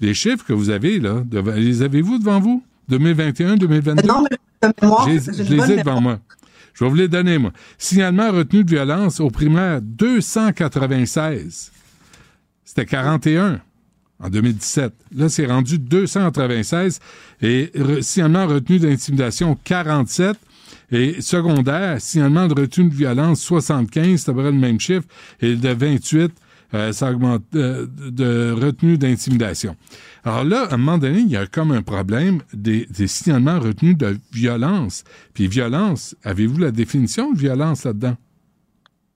Les 0.00 0.14
chiffres 0.14 0.44
que 0.44 0.52
vous 0.52 0.70
avez, 0.70 1.00
là, 1.00 1.24
les 1.56 1.82
avez-vous 1.82 2.18
devant 2.18 2.40
vous? 2.40 2.62
2021, 2.88 3.56
2022? 3.56 4.06
Non, 4.06 4.24
mais 4.24 4.38
je 4.62 5.54
les 5.54 5.72
ai 5.72 5.76
devant 5.78 6.00
moi. 6.00 6.20
Je 6.74 6.84
vais 6.84 6.90
vous 6.90 6.96
les 6.96 7.08
donner, 7.08 7.38
moi. 7.38 7.52
Signalement 7.76 8.30
retenu 8.30 8.62
de 8.62 8.70
violence 8.70 9.18
au 9.20 9.30
primaire 9.30 9.82
296. 9.82 11.72
C'était 12.64 12.86
41 12.86 13.60
en 14.20 14.28
2017. 14.30 14.92
Là, 15.16 15.28
c'est 15.28 15.46
rendu 15.46 15.78
296 15.78 17.00
et 17.42 17.72
signalement 18.00 18.46
retenu 18.46 18.78
d'intimidation 18.78 19.56
47 19.64 20.36
et 20.90 21.20
secondaire, 21.20 22.00
signalement 22.00 22.46
de 22.46 22.60
retenue 22.60 22.88
de 22.88 22.94
violence 22.94 23.40
75, 23.42 24.20
c'est 24.20 24.30
à 24.30 24.34
peu 24.34 24.42
le 24.42 24.52
même 24.52 24.80
chiffre, 24.80 25.06
et 25.40 25.54
de 25.54 25.68
28, 25.68 26.32
euh, 26.74 26.92
ça 26.92 27.10
augmente 27.10 27.42
euh, 27.54 27.86
de 27.86 28.52
retenue 28.52 28.98
d'intimidation. 28.98 29.76
Alors 30.24 30.44
là, 30.44 30.64
à 30.64 30.74
un 30.74 30.76
moment 30.76 30.98
donné, 30.98 31.20
il 31.20 31.28
y 31.28 31.36
a 31.36 31.46
comme 31.46 31.72
un 31.72 31.82
problème 31.82 32.42
des, 32.52 32.86
des 32.86 33.06
signalements 33.06 33.58
retenus 33.58 33.96
de 33.96 34.18
violence. 34.32 35.04
Puis 35.34 35.46
violence, 35.46 36.14
avez-vous 36.24 36.58
la 36.58 36.70
définition 36.70 37.32
de 37.32 37.38
violence 37.38 37.84
là-dedans? 37.84 38.16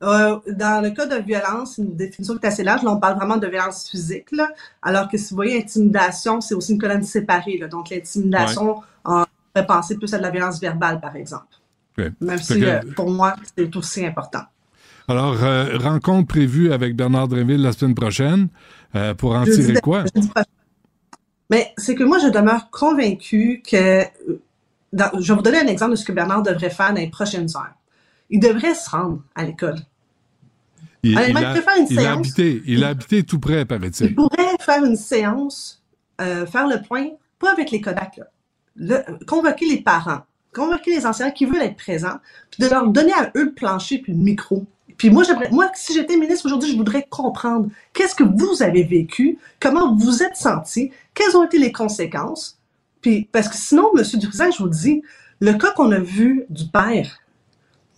Euh, 0.03 0.39
dans 0.49 0.83
le 0.83 0.91
cas 0.91 1.07
de 1.07 1.23
violence, 1.23 1.79
une 1.79 1.95
définition 1.95 2.37
qui 2.37 2.45
est 2.45 2.49
assez 2.49 2.65
large. 2.65 2.83
Là, 2.83 2.91
on 2.91 2.99
parle 2.99 3.17
vraiment 3.17 3.37
de 3.37 3.47
violence 3.47 3.89
physique. 3.89 4.29
alors 4.83 5.09
que 5.09 5.17
si 5.17 5.31
vous 5.31 5.37
voyez 5.37 5.59
intimidation, 5.59 6.41
c'est 6.41 6.55
aussi 6.55 6.73
une 6.73 6.81
colonne 6.81 7.05
séparée. 7.05 7.61
Donc, 7.71 7.91
l'intimidation, 7.91 8.81
on 9.05 9.25
fait 9.57 9.67
penser 9.67 9.97
plus 9.97 10.13
à 10.13 10.19
de 10.19 10.23
la 10.23 10.31
violence 10.31 10.61
verbale, 10.61 11.01
par 11.01 11.15
exemple. 11.15 11.47
Même 12.21 12.39
si, 12.39 12.65
euh, 12.65 12.81
pour 12.97 13.11
moi, 13.11 13.37
c'est 13.57 13.77
aussi 13.77 14.05
important. 14.05 14.43
Alors, 15.07 15.43
euh, 15.43 15.79
rencontre 15.79 16.29
prévue 16.29 16.73
avec 16.73 16.97
Bernard 16.97 17.29
Drinville 17.29 17.63
la 17.63 17.73
semaine 17.73 17.95
prochaine 17.95 18.49
pour 19.19 19.35
en 19.35 19.45
tirer 19.45 19.81
quoi? 19.81 20.05
Mais 21.51 21.73
c'est 21.77 21.95
que 21.95 22.03
moi, 22.03 22.19
je 22.19 22.29
demeure 22.29 22.71
convaincu 22.71 23.63
que... 23.69 24.03
je 24.93 24.99
vais 24.99 25.35
vous 25.35 25.43
donner 25.43 25.59
un 25.59 25.67
exemple 25.67 25.93
de 25.93 25.97
ce 25.97 26.05
que 26.05 26.13
Bernard 26.13 26.43
devrait 26.43 26.71
faire 26.71 26.89
dans 26.89 27.01
les 27.01 27.11
prochaines 27.11 27.49
heures. 27.57 27.75
Il 28.31 28.41
devrait 28.41 28.75
se 28.75 28.89
rendre 28.89 29.21
à 29.35 29.45
l'école. 29.45 29.77
Il, 31.05 31.19
a, 31.19 31.23
habité, 32.13 32.63
il 32.65 32.85
a 32.85 32.89
habité 32.91 33.25
tout 33.25 33.41
près, 33.41 33.65
paraît-il. 33.65 34.07
Il 34.07 34.15
pourrait 34.15 34.57
faire 34.61 34.85
une 34.85 34.97
séance, 34.97 35.83
euh, 36.21 36.47
faire 36.47 36.69
le 36.69 36.81
point, 36.81 37.09
pas 37.41 37.51
avec 37.51 37.73
les 37.73 37.81
Kodak, 37.81 38.21
convoquer 39.27 39.67
les 39.67 39.81
parents, 39.81 40.21
convoquer 40.55 40.95
les 40.95 41.07
enseignants 41.07 41.33
qui 41.33 41.45
veulent 41.45 41.63
être 41.63 41.77
présents, 41.77 42.19
puis 42.51 42.63
de 42.63 42.69
leur 42.69 42.87
donner 42.89 43.13
à 43.13 43.33
eux 43.37 43.45
le 43.45 43.53
plancher 43.53 43.99
puis 43.99 44.13
le 44.13 44.19
micro. 44.19 44.65
Puis 44.97 45.11
moi, 45.11 45.25
moi, 45.51 45.71
si 45.75 45.93
j'étais 45.95 46.17
ministre 46.17 46.47
aujourd'hui, 46.47 46.71
je 46.71 46.77
voudrais 46.77 47.05
comprendre 47.11 47.69
qu'est-ce 47.93 48.15
que 48.15 48.23
vous 48.23 48.63
avez 48.63 48.85
vécu, 48.85 49.39
comment 49.59 49.97
vous 49.97 50.23
êtes 50.23 50.37
senti, 50.37 50.93
quelles 51.15 51.37
ont 51.37 51.45
été 51.45 51.59
les 51.59 51.73
conséquences. 51.73 52.61
Puis, 53.01 53.29
parce 53.33 53.49
que 53.49 53.57
sinon, 53.57 53.91
M. 53.97 54.05
Dutrisac, 54.15 54.53
je 54.57 54.63
vous 54.63 54.69
dis, 54.69 55.03
le 55.41 55.55
cas 55.55 55.73
qu'on 55.73 55.91
a 55.91 55.99
vu 55.99 56.45
du 56.51 56.69
père, 56.69 57.19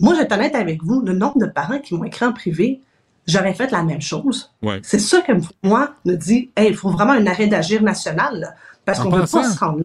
moi, 0.00 0.14
je 0.14 0.20
vais 0.20 0.24
être 0.24 0.32
honnête 0.32 0.54
avec 0.54 0.82
vous, 0.82 1.02
le 1.02 1.12
nombre 1.12 1.38
de 1.38 1.46
parents 1.46 1.78
qui 1.78 1.94
m'ont 1.94 2.04
écrit 2.04 2.24
en 2.24 2.32
privé, 2.32 2.80
j'aurais 3.26 3.54
fait 3.54 3.70
la 3.70 3.82
même 3.82 4.00
chose. 4.00 4.52
C'est 4.82 4.98
ça 4.98 5.20
que 5.20 5.32
moi 5.62 5.94
me 6.04 6.14
dit, 6.16 6.50
hey, 6.56 6.70
il 6.70 6.76
faut 6.76 6.90
vraiment 6.90 7.12
un 7.12 7.26
arrêt 7.26 7.46
d'agir 7.46 7.82
national, 7.82 8.56
parce 8.84 8.98
qu'on 9.00 9.10
ne 9.10 9.20
peut 9.20 9.26
pas 9.26 9.50
se 9.50 9.58
rendre 9.58 9.82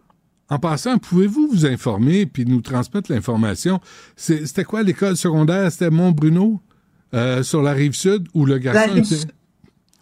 en 0.50 0.58
passant, 0.58 0.98
pouvez-vous 0.98 1.48
vous 1.48 1.64
informer 1.64 2.26
puis 2.26 2.44
nous 2.44 2.60
transmettre 2.60 3.12
l'information? 3.12 3.80
C'était 4.16 4.64
quoi 4.64 4.82
l'école 4.82 5.16
secondaire? 5.16 5.70
C'était 5.70 5.90
Mont-Bruno, 5.90 6.60
euh, 7.14 7.44
sur 7.44 7.62
la 7.62 7.72
rive 7.72 7.94
sud, 7.94 8.26
où 8.34 8.44
le 8.44 8.58
garçon 8.58 8.80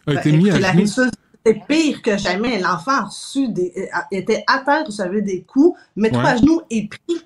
a 0.06 0.15
été 0.15 0.32
ben, 0.32 0.39
mis 0.39 0.51
à 0.51 0.59
la 0.59 0.70
rive 0.70 0.86
sud, 0.86 1.10
c'était 1.44 1.60
pire 1.69 2.01
que 2.01 2.16
jamais. 2.16 2.59
L'enfant 2.60 3.09
des, 3.35 3.74
euh, 3.77 3.98
était 4.10 4.43
à 4.47 4.60
terre, 4.60 4.86
recevait 4.86 5.20
des 5.20 5.43
coups, 5.43 5.78
trois 6.10 6.23
à 6.23 6.36
genoux 6.36 6.62
et 6.70 6.89
pris. 6.89 7.20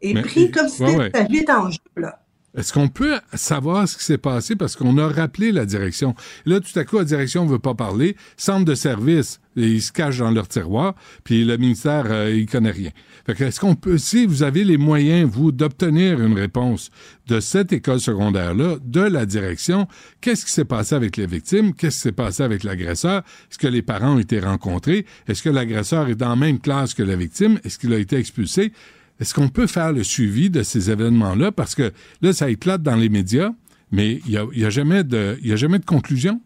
Et 0.00 0.14
pris 0.14 0.50
comme 0.52 0.68
si 0.68 0.78
sa 0.78 1.24
vie 1.24 1.38
était 1.38 1.52
en 1.52 1.70
jeu, 1.70 1.78
là. 1.96 2.22
Est-ce 2.56 2.72
qu'on 2.72 2.88
peut 2.88 3.20
savoir 3.34 3.88
ce 3.88 3.96
qui 3.96 4.04
s'est 4.04 4.18
passé? 4.18 4.56
Parce 4.56 4.74
qu'on 4.74 4.98
a 4.98 5.08
rappelé 5.08 5.52
la 5.52 5.64
direction? 5.66 6.16
Là, 6.46 6.58
tout 6.58 6.76
à 6.78 6.84
coup, 6.84 6.98
la 6.98 7.04
direction 7.04 7.44
ne 7.44 7.50
veut 7.50 7.60
pas 7.60 7.74
parler. 7.74 8.16
Centre 8.36 8.64
de 8.64 8.74
service, 8.74 9.40
ils 9.54 9.80
se 9.80 9.92
cachent 9.92 10.18
dans 10.18 10.32
leur 10.32 10.48
tiroir, 10.48 10.94
puis 11.22 11.44
le 11.44 11.56
ministère, 11.56 12.06
euh, 12.10 12.34
il 12.34 12.46
connaît 12.46 12.72
rien. 12.72 12.90
Fait 13.24 13.40
est-ce 13.40 13.60
qu'on 13.60 13.76
peut, 13.76 13.98
si 13.98 14.26
vous 14.26 14.42
avez 14.42 14.64
les 14.64 14.78
moyens, 14.78 15.30
vous, 15.30 15.52
d'obtenir 15.52 16.20
une 16.20 16.36
réponse 16.36 16.90
de 17.28 17.38
cette 17.38 17.72
école 17.72 18.00
secondaire-là, 18.00 18.78
de 18.84 19.00
la 19.00 19.26
direction, 19.26 19.86
qu'est-ce 20.20 20.44
qui 20.44 20.52
s'est 20.52 20.64
passé 20.64 20.96
avec 20.96 21.16
les 21.16 21.26
victimes? 21.26 21.72
Qu'est-ce 21.74 21.96
qui 21.96 22.02
s'est 22.02 22.12
passé 22.12 22.42
avec 22.42 22.64
l'agresseur? 22.64 23.22
Est-ce 23.50 23.58
que 23.58 23.68
les 23.68 23.82
parents 23.82 24.16
ont 24.16 24.18
été 24.18 24.40
rencontrés? 24.40 25.06
Est-ce 25.28 25.42
que 25.42 25.50
l'agresseur 25.50 26.08
est 26.08 26.16
dans 26.16 26.30
la 26.30 26.36
même 26.36 26.58
classe 26.58 26.94
que 26.94 27.04
la 27.04 27.14
victime? 27.14 27.60
Est-ce 27.64 27.78
qu'il 27.78 27.92
a 27.92 27.98
été 27.98 28.16
expulsé? 28.16 28.72
Est-ce 29.20 29.34
qu'on 29.34 29.48
peut 29.48 29.66
faire 29.66 29.92
le 29.92 30.02
suivi 30.02 30.48
de 30.48 30.62
ces 30.62 30.90
événements-là? 30.90 31.52
Parce 31.52 31.74
que 31.74 31.92
là, 32.22 32.32
ça 32.32 32.48
éclate 32.48 32.82
dans 32.82 32.96
les 32.96 33.10
médias, 33.10 33.52
mais 33.92 34.20
il 34.26 34.40
n'y 34.56 34.64
a, 34.64 34.70
jamais 34.70 35.04
de, 35.04 35.38
a 35.44 35.56
jamais 35.56 35.78
de 35.78 35.84
conclusion. 35.84 36.40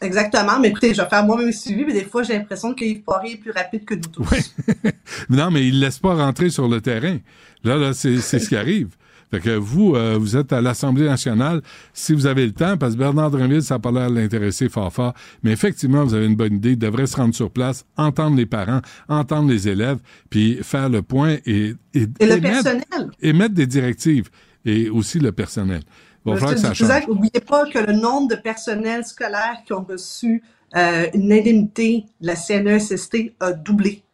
Exactement. 0.00 0.60
Mais 0.60 0.68
écoutez, 0.68 0.92
je 0.92 1.00
vais 1.00 1.08
faire 1.08 1.24
moi-même 1.24 1.46
le 1.46 1.52
suivi, 1.52 1.84
mais 1.86 1.94
des 1.94 2.04
fois, 2.04 2.22
j'ai 2.22 2.34
l'impression 2.34 2.74
que 2.74 2.84
Yves 2.84 3.02
Poirier 3.02 3.34
est 3.34 3.36
plus 3.38 3.52
rapide 3.52 3.84
que 3.84 3.94
nous 3.94 4.02
tous. 4.02 4.54
non, 5.30 5.50
mais 5.50 5.66
il 5.66 5.76
ne 5.76 5.80
laisse 5.80 5.98
pas 5.98 6.14
rentrer 6.14 6.50
sur 6.50 6.68
le 6.68 6.80
terrain. 6.80 7.18
Là, 7.62 7.76
là 7.78 7.94
c'est 7.94 8.20
ce 8.20 8.36
qui 8.48 8.56
arrive. 8.56 8.88
Fait 9.34 9.40
que 9.40 9.50
vous, 9.50 9.96
euh, 9.96 10.16
vous 10.16 10.36
êtes 10.36 10.52
à 10.52 10.60
l'Assemblée 10.60 11.06
nationale, 11.06 11.60
si 11.92 12.12
vous 12.12 12.26
avez 12.26 12.46
le 12.46 12.52
temps, 12.52 12.76
parce 12.76 12.92
que 12.92 12.98
Bernard 13.00 13.32
Drinville, 13.32 13.64
ça 13.64 13.74
n'a 13.74 13.78
pas 13.80 13.90
l'air 13.90 14.08
l'intéresser 14.08 14.68
fort 14.68 14.92
fort, 14.92 15.12
mais 15.42 15.50
effectivement, 15.50 16.04
vous 16.04 16.14
avez 16.14 16.26
une 16.26 16.36
bonne 16.36 16.54
idée, 16.54 16.70
il 16.72 16.78
devrait 16.78 17.08
se 17.08 17.16
rendre 17.16 17.34
sur 17.34 17.50
place, 17.50 17.84
entendre 17.96 18.36
les 18.36 18.46
parents, 18.46 18.80
entendre 19.08 19.48
les 19.48 19.66
élèves, 19.66 19.98
puis 20.30 20.58
faire 20.62 20.88
le 20.88 21.02
point 21.02 21.38
et... 21.46 21.74
Et, 21.94 22.06
le 22.20 22.40
personnel. 22.40 22.84
Et 23.20 23.32
mettre 23.32 23.54
des 23.54 23.66
directives, 23.66 24.30
et 24.64 24.88
aussi 24.88 25.18
le 25.18 25.32
personnel. 25.32 25.82
N'oubliez 26.24 27.40
pas 27.44 27.66
que 27.66 27.80
le 27.80 27.92
nombre 27.92 28.28
de 28.28 28.36
personnels 28.36 29.04
scolaires 29.04 29.62
qui 29.66 29.72
ont 29.72 29.82
reçu 29.82 30.44
euh, 30.76 31.08
une 31.12 31.32
indemnité 31.32 32.04
de 32.20 32.28
la 32.28 32.36
CNESST 32.36 33.32
a 33.40 33.52
doublé. 33.52 34.04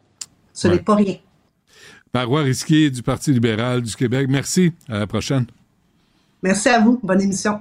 Ce 0.55 0.67
n'est 0.67 0.79
pas 0.79 0.95
rien. 0.95 1.17
Marois 2.13 2.43
Risquier 2.43 2.91
du 2.91 3.03
Parti 3.03 3.33
libéral 3.33 3.83
du 3.83 3.95
Québec. 3.95 4.27
Merci. 4.29 4.73
À 4.89 4.99
la 4.99 5.07
prochaine. 5.07 5.47
Merci 6.43 6.69
à 6.69 6.81
vous. 6.81 6.99
Bonne 7.03 7.23
émission. 7.23 7.61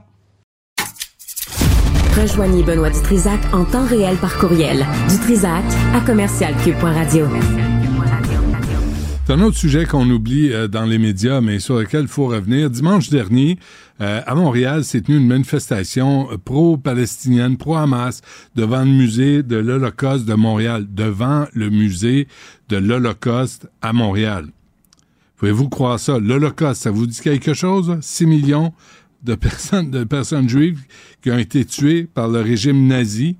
Rejoignez 2.20 2.64
Benoît 2.64 2.90
Dutrisac 2.90 3.40
en 3.54 3.64
temps 3.66 3.86
réel 3.86 4.18
par 4.18 4.38
courriel. 4.38 4.86
Dutrisac 5.10 5.64
à 5.94 6.02
commercialcube.radio. 6.02 7.28
C'est 9.30 9.35
un 9.35 9.41
autre 9.41 9.57
sujet 9.57 9.85
qu'on 9.85 10.10
oublie 10.10 10.51
euh, 10.51 10.68
dans 10.68 10.85
les 10.85 10.97
médias, 10.97 11.39
mais 11.39 11.60
sur 11.60 11.77
lequel 11.77 12.01
il 12.01 12.07
faut 12.07 12.26
revenir. 12.26 12.72
Dimanche 12.72 13.11
dernier, 13.11 13.60
euh, 14.01 14.23
à 14.26 14.34
Montréal, 14.34 14.84
s'est 14.84 15.01
tenue 15.01 15.19
une 15.19 15.27
manifestation 15.27 16.30
pro-palestinienne, 16.45 17.56
pro-Hamas, 17.56 18.22
devant 18.56 18.80
le 18.80 18.89
musée 18.89 19.43
de 19.43 19.56
l'Holocauste 19.56 20.26
de 20.26 20.34
Montréal, 20.34 20.88
devant 20.89 21.45
le 21.53 21.69
musée 21.69 22.27
de 22.69 22.77
l'Holocauste 22.77 23.69
à 23.84 23.93
Montréal. 23.93 24.47
Pouvez-vous 25.38 25.69
croire 25.69 25.99
ça? 25.99 26.18
L'Holocauste, 26.18 26.81
ça 26.81 26.89
vous 26.89 27.06
dit 27.06 27.22
quelque 27.22 27.53
chose? 27.53 27.99
6 28.01 28.26
millions 28.26 28.73
de 29.22 29.35
personnes, 29.35 29.91
de 29.91 30.06
personnes 30.06 30.49
juives 30.49 30.81
qui 31.22 31.30
ont 31.30 31.38
été 31.38 31.65
tuées 31.65 32.06
par 32.11 32.30
le 32.30 32.41
régime 32.41 32.88
nazi? 32.88 33.38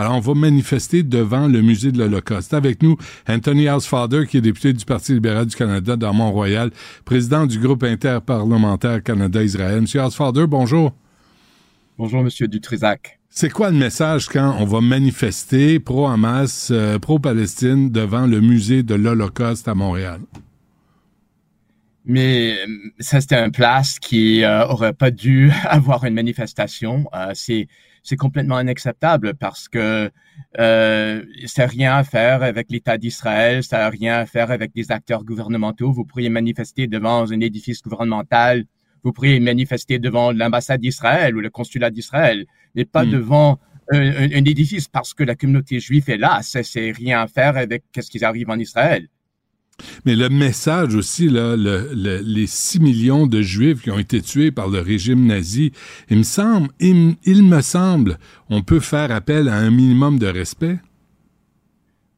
Alors, 0.00 0.16
on 0.16 0.20
va 0.20 0.32
manifester 0.32 1.02
devant 1.02 1.46
le 1.46 1.60
musée 1.60 1.92
de 1.92 1.98
l'Holocauste. 1.98 2.54
Avec 2.54 2.82
nous, 2.82 2.96
Anthony 3.28 3.68
Housefather, 3.68 4.26
qui 4.26 4.38
est 4.38 4.40
député 4.40 4.72
du 4.72 4.86
Parti 4.86 5.12
libéral 5.12 5.44
du 5.44 5.54
Canada 5.54 5.94
dans 5.94 6.14
Mont-Royal, 6.14 6.70
président 7.04 7.44
du 7.44 7.58
groupe 7.58 7.82
interparlementaire 7.82 9.02
Canada-Israël. 9.02 9.82
Monsieur 9.82 10.00
Housefather, 10.00 10.46
bonjour. 10.46 10.94
Bonjour, 11.98 12.22
Monsieur 12.22 12.48
Dutrisac. 12.48 13.18
C'est 13.28 13.50
quoi 13.50 13.70
le 13.70 13.76
message 13.76 14.26
quand 14.26 14.56
on 14.58 14.64
va 14.64 14.80
manifester 14.80 15.78
pro-Hamas, 15.78 16.70
euh, 16.70 16.98
pro-Palestine 16.98 17.90
devant 17.90 18.26
le 18.26 18.40
musée 18.40 18.82
de 18.82 18.94
l'Holocauste 18.94 19.68
à 19.68 19.74
Montréal? 19.74 20.20
Mais 22.06 22.56
euh, 22.58 22.66
ça, 22.98 23.20
c'était 23.20 23.36
un 23.36 23.50
place 23.50 23.98
qui 23.98 24.42
euh, 24.44 24.66
aurait 24.66 24.94
pas 24.94 25.10
dû 25.10 25.50
avoir 25.64 26.04
une 26.04 26.14
manifestation. 26.14 27.04
Euh, 27.14 27.32
c'est 27.34 27.68
c'est 28.02 28.16
complètement 28.16 28.60
inacceptable 28.60 29.34
parce 29.34 29.68
que 29.68 30.10
euh, 30.58 31.24
ça 31.46 31.62
n'a 31.62 31.68
rien 31.68 31.96
à 31.96 32.04
faire 32.04 32.42
avec 32.42 32.70
l'État 32.70 32.98
d'Israël, 32.98 33.62
ça 33.62 33.78
n'a 33.78 33.90
rien 33.90 34.14
à 34.16 34.26
faire 34.26 34.50
avec 34.50 34.74
des 34.74 34.90
acteurs 34.90 35.24
gouvernementaux. 35.24 35.92
Vous 35.92 36.04
pourriez 36.04 36.28
manifester 36.28 36.86
devant 36.86 37.30
un 37.30 37.40
édifice 37.40 37.82
gouvernemental, 37.82 38.64
vous 39.02 39.12
pourriez 39.12 39.40
manifester 39.40 39.98
devant 39.98 40.32
l'ambassade 40.32 40.80
d'Israël 40.80 41.36
ou 41.36 41.40
le 41.40 41.50
consulat 41.50 41.90
d'Israël, 41.90 42.46
mais 42.74 42.84
pas 42.84 43.04
hmm. 43.04 43.10
devant 43.10 43.58
un, 43.92 44.00
un, 44.00 44.44
édifice 44.44 44.88
parce 44.88 45.14
que 45.14 45.24
la 45.24 45.34
communauté 45.34 45.80
juive 45.80 46.08
est 46.10 46.16
là. 46.16 46.40
Ça, 46.42 46.62
c'est 46.62 46.92
rien 46.92 47.20
à 47.20 47.26
faire 47.26 47.56
avec 47.56 47.84
ce 47.98 48.08
qui 48.10 48.24
arrive 48.24 48.50
en 48.50 48.58
Israël. 48.58 49.08
Mais 50.04 50.16
le 50.16 50.28
message 50.28 50.94
aussi, 50.94 51.28
là, 51.28 51.56
les 51.56 52.46
6 52.46 52.80
millions 52.80 53.26
de 53.26 53.42
Juifs 53.42 53.82
qui 53.82 53.90
ont 53.90 53.98
été 53.98 54.20
tués 54.20 54.50
par 54.50 54.68
le 54.68 54.80
régime 54.80 55.26
nazi, 55.26 55.72
il 56.08 56.18
me 56.18 56.22
semble, 56.22 56.68
il, 56.80 57.42
me 57.42 57.60
semble, 57.60 58.18
on 58.48 58.62
peut 58.62 58.80
faire 58.80 59.10
appel 59.10 59.48
à 59.48 59.56
un 59.56 59.70
minimum 59.70 60.18
de 60.18 60.26
respect. 60.26 60.78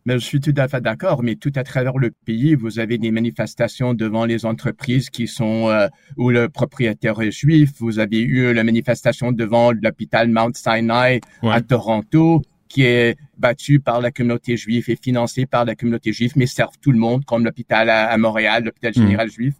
Mais 0.05 0.14
je 0.14 0.24
suis 0.24 0.40
tout 0.40 0.55
à 0.56 0.66
fait 0.66 0.80
d'accord, 0.80 1.22
mais 1.22 1.36
tout 1.36 1.52
à 1.55 1.62
travers 1.62 1.97
le 1.97 2.10
pays, 2.24 2.56
vous 2.56 2.80
avez 2.80 2.98
des 2.98 3.12
manifestations 3.12 3.94
devant 3.94 4.24
les 4.24 4.44
entreprises 4.44 5.10
qui 5.10 5.28
sont 5.28 5.68
euh, 5.68 5.86
où 6.16 6.30
le 6.30 6.48
propriétaire 6.48 7.20
est 7.22 7.30
juif. 7.30 7.70
Vous 7.78 8.01
avez 8.01 8.20
eu 8.20 8.52
la 8.52 8.64
manifestation 8.64 9.30
devant 9.30 9.70
l'hôpital 9.70 10.28
Mount 10.28 10.55
Sinai 10.55 11.20
à 11.43 11.60
Toronto 11.60 12.43
qui 12.73 12.85
est 12.85 13.19
battu 13.36 13.81
par 13.81 14.01
la 14.01 14.11
communauté 14.11 14.57
juive 14.57 14.89
et 14.89 14.97
financé 14.97 15.44
par 15.44 15.66
la 15.66 15.74
communauté 15.74 16.11
juive, 16.11 16.32
mais 16.36 16.47
servent 16.47 16.78
tout 16.81 16.90
le 16.90 16.99
monde, 16.99 17.23
comme 17.27 17.44
l'hôpital 17.44 17.90
à, 17.90 18.16
Montréal, 18.16 18.65
l'hôpital 18.65 18.94
général 18.94 19.27
mm. 19.27 19.31
juif. 19.31 19.55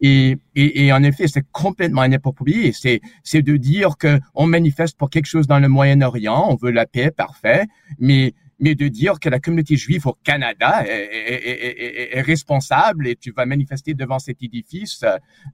Et, 0.00 0.38
et, 0.54 0.86
et, 0.86 0.92
en 0.92 1.02
effet, 1.02 1.28
c'est 1.28 1.44
complètement 1.52 2.04
inapproprié. 2.04 2.72
C'est, 2.72 3.02
c'est 3.22 3.42
de 3.42 3.58
dire 3.58 3.98
que 3.98 4.18
on 4.34 4.46
manifeste 4.46 4.96
pour 4.96 5.10
quelque 5.10 5.26
chose 5.26 5.46
dans 5.46 5.58
le 5.58 5.68
Moyen-Orient, 5.68 6.46
on 6.48 6.56
veut 6.56 6.70
la 6.70 6.86
paix, 6.86 7.10
parfait, 7.10 7.66
mais 7.98 8.32
mais 8.60 8.74
de 8.74 8.88
dire 8.88 9.18
que 9.20 9.28
la 9.28 9.40
communauté 9.40 9.76
juive 9.76 10.06
au 10.06 10.16
Canada 10.24 10.84
est, 10.86 10.92
est, 10.92 12.16
est, 12.16 12.20
responsable 12.20 13.08
et 13.08 13.16
tu 13.16 13.32
vas 13.32 13.46
manifester 13.46 13.94
devant 13.94 14.20
cet 14.20 14.42
édifice, 14.42 15.04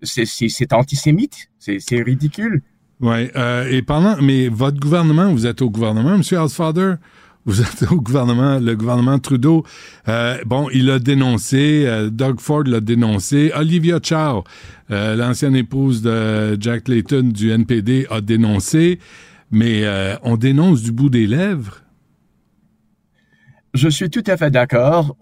c'est, 0.03 0.27
c'est, 0.27 0.49
c'est 0.49 0.73
antisémite, 0.75 1.51
c'est, 1.59 1.79
c'est 1.81 2.03
ridicule. 2.03 2.63
Oui, 3.01 3.31
euh, 3.35 3.67
et 3.71 3.81
pendant, 3.81 4.21
mais 4.21 4.49
votre 4.49 4.79
gouvernement, 4.79 5.33
vous 5.33 5.47
êtes 5.47 5.63
au 5.63 5.71
gouvernement, 5.71 6.15
M. 6.15 6.23
Alsfather, 6.39 6.97
vous 7.47 7.63
êtes 7.63 7.91
au 7.91 8.01
gouvernement, 8.01 8.59
le 8.59 8.77
gouvernement 8.77 9.19
Trudeau. 9.19 9.65
Euh, 10.09 10.39
bon, 10.45 10.69
il 10.73 10.91
a 10.91 10.99
dénoncé, 10.99 11.85
euh, 11.87 12.11
Doug 12.11 12.41
Ford 12.41 12.65
l'a 12.65 12.81
dénoncé, 12.81 13.53
Olivia 13.57 13.99
Chow, 14.03 14.45
euh, 14.91 15.17
l'ancienne 15.17 15.57
épouse 15.57 16.03
de 16.03 16.61
Jack 16.61 16.89
Layton 16.89 17.31
du 17.33 17.51
NPD, 17.51 18.07
a 18.11 18.21
dénoncé, 18.21 18.99
mais 19.51 19.85
euh, 19.85 20.17
on 20.23 20.37
dénonce 20.37 20.83
du 20.83 20.93
bout 20.93 21.09
des 21.09 21.27
lèvres. 21.27 21.83
Je 23.73 23.89
suis 23.89 24.11
tout 24.11 24.25
à 24.27 24.37
fait 24.37 24.51
d'accord. 24.51 25.17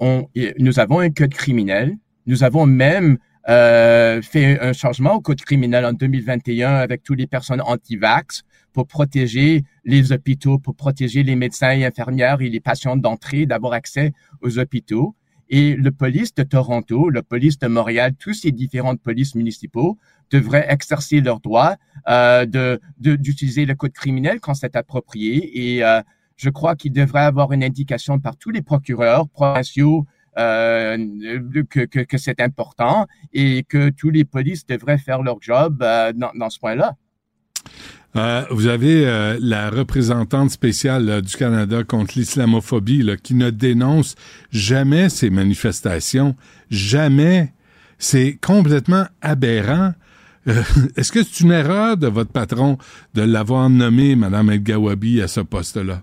nous 0.59 0.80
avons 0.80 1.00
un 1.00 1.10
code 1.10 1.34
criminel. 1.34 1.96
Nous 2.26 2.44
avons 2.44 2.66
même 2.66 3.18
euh, 3.48 4.20
fait 4.20 4.60
un 4.60 4.72
changement 4.72 5.14
au 5.14 5.20
code 5.20 5.40
criminel 5.40 5.84
en 5.86 5.92
2021 5.92 6.74
avec 6.74 7.02
toutes 7.02 7.18
les 7.18 7.26
personnes 7.26 7.62
anti-vax 7.62 8.42
pour 8.72 8.86
protéger 8.86 9.64
les 9.84 10.12
hôpitaux, 10.12 10.58
pour 10.58 10.74
protéger 10.74 11.22
les 11.22 11.34
médecins 11.34 11.72
et 11.72 11.84
infirmières 11.84 12.40
et 12.42 12.50
les 12.50 12.60
patients 12.60 12.96
d'entrée, 12.96 13.46
d'avoir 13.46 13.72
accès 13.72 14.12
aux 14.42 14.58
hôpitaux. 14.58 15.14
Et 15.50 15.74
le 15.76 15.90
police 15.90 16.34
de 16.34 16.42
Toronto, 16.42 17.08
le 17.08 17.22
police 17.22 17.58
de 17.58 17.68
Montréal, 17.68 18.12
tous 18.18 18.34
ces 18.34 18.52
différentes 18.52 19.00
polices 19.00 19.34
municipaux 19.34 19.96
devraient 20.30 20.66
exercer 20.68 21.22
leur 21.22 21.40
droit 21.40 21.76
euh, 22.08 22.44
de 22.44 22.80
d'utiliser 22.98 23.64
le 23.64 23.74
code 23.74 23.92
criminel 23.92 24.40
quand 24.40 24.52
c'est 24.52 24.76
approprié. 24.76 25.76
Et 25.76 25.84
euh, 25.84 26.02
je 26.36 26.50
crois 26.50 26.76
qu'il 26.76 26.92
devrait 26.92 27.22
avoir 27.22 27.52
une 27.52 27.64
indication 27.64 28.18
par 28.20 28.36
tous 28.36 28.50
les 28.50 28.62
procureurs 28.62 29.28
provinciaux, 29.28 30.06
euh, 30.39 30.97
que, 31.69 32.19
c'est 32.19 32.40
important 32.40 33.06
et 33.32 33.65
que 33.65 33.90
tous 33.90 34.10
les 34.10 34.24
polices 34.24 34.66
devraient 34.66 34.98
faire 34.98 35.23
leur 35.23 35.39
job 35.40 35.82
euh, 35.82 36.12
dans, 36.12 36.51
ce 36.51 36.59
point-là. 36.60 36.94
Euh, 38.16 38.44
vous 38.51 38.69
avez 38.69 39.36
la 39.40 39.69
représentante 39.69 40.51
spéciale 40.51 41.23
du 41.23 41.36
Canada 41.36 41.82
contre 41.85 42.19
l'islamophobie 42.19 43.05
qui 43.23 43.35
ne 43.35 43.51
dénonce 43.51 44.15
jamais 44.51 45.09
ces 45.09 45.31
manifestations, 45.31 46.36
jamais. 46.70 47.52
C'est 47.98 48.39
complètement 48.40 49.06
aberrant. 49.20 49.93
Est-ce 50.97 51.10
que 51.10 51.24
c'est 51.24 51.40
une 51.40 51.51
erreur 51.51 51.97
de 51.97 52.06
votre 52.06 52.31
patron 52.31 52.78
de 53.15 53.23
l'avoir 53.23 53.69
nommé 53.69 54.15
Mme 54.15 54.51
El 54.51 54.62
Gawabi 54.62 55.20
à 55.20 55.27
ce 55.27 55.40
poste-là? 55.40 56.02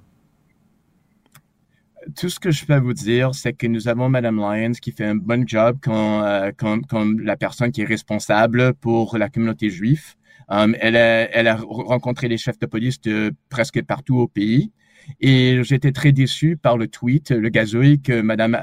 Tout 2.15 2.29
ce 2.29 2.39
que 2.39 2.51
je 2.51 2.65
peux 2.65 2.77
vous 2.77 2.93
dire, 2.93 3.33
c'est 3.33 3.53
que 3.53 3.67
nous 3.67 3.87
avons 3.87 4.09
Madame 4.09 4.37
Lyons 4.37 4.73
qui 4.73 4.91
fait 4.91 5.05
un 5.05 5.15
bon 5.15 5.47
job 5.47 5.77
comme, 5.81 6.21
euh, 6.23 6.51
comme, 6.55 6.85
comme, 6.85 7.19
la 7.21 7.35
personne 7.35 7.71
qui 7.71 7.81
est 7.81 7.85
responsable 7.85 8.73
pour 8.75 9.17
la 9.17 9.29
communauté 9.29 9.69
juive. 9.69 10.15
Um, 10.47 10.75
elle, 10.79 10.95
a, 10.95 11.29
elle 11.35 11.47
a 11.47 11.55
rencontré 11.55 12.27
les 12.27 12.37
chefs 12.37 12.59
de 12.59 12.67
police 12.67 13.01
de 13.01 13.33
presque 13.49 13.81
partout 13.83 14.17
au 14.17 14.27
pays. 14.27 14.71
Et 15.19 15.63
j'étais 15.63 15.91
très 15.91 16.11
déçu 16.11 16.57
par 16.57 16.77
le 16.77 16.87
tweet, 16.87 17.31
le 17.31 17.49
gazouille 17.49 18.01
que 18.01 18.21
Madame 18.21 18.55
euh, 18.55 18.59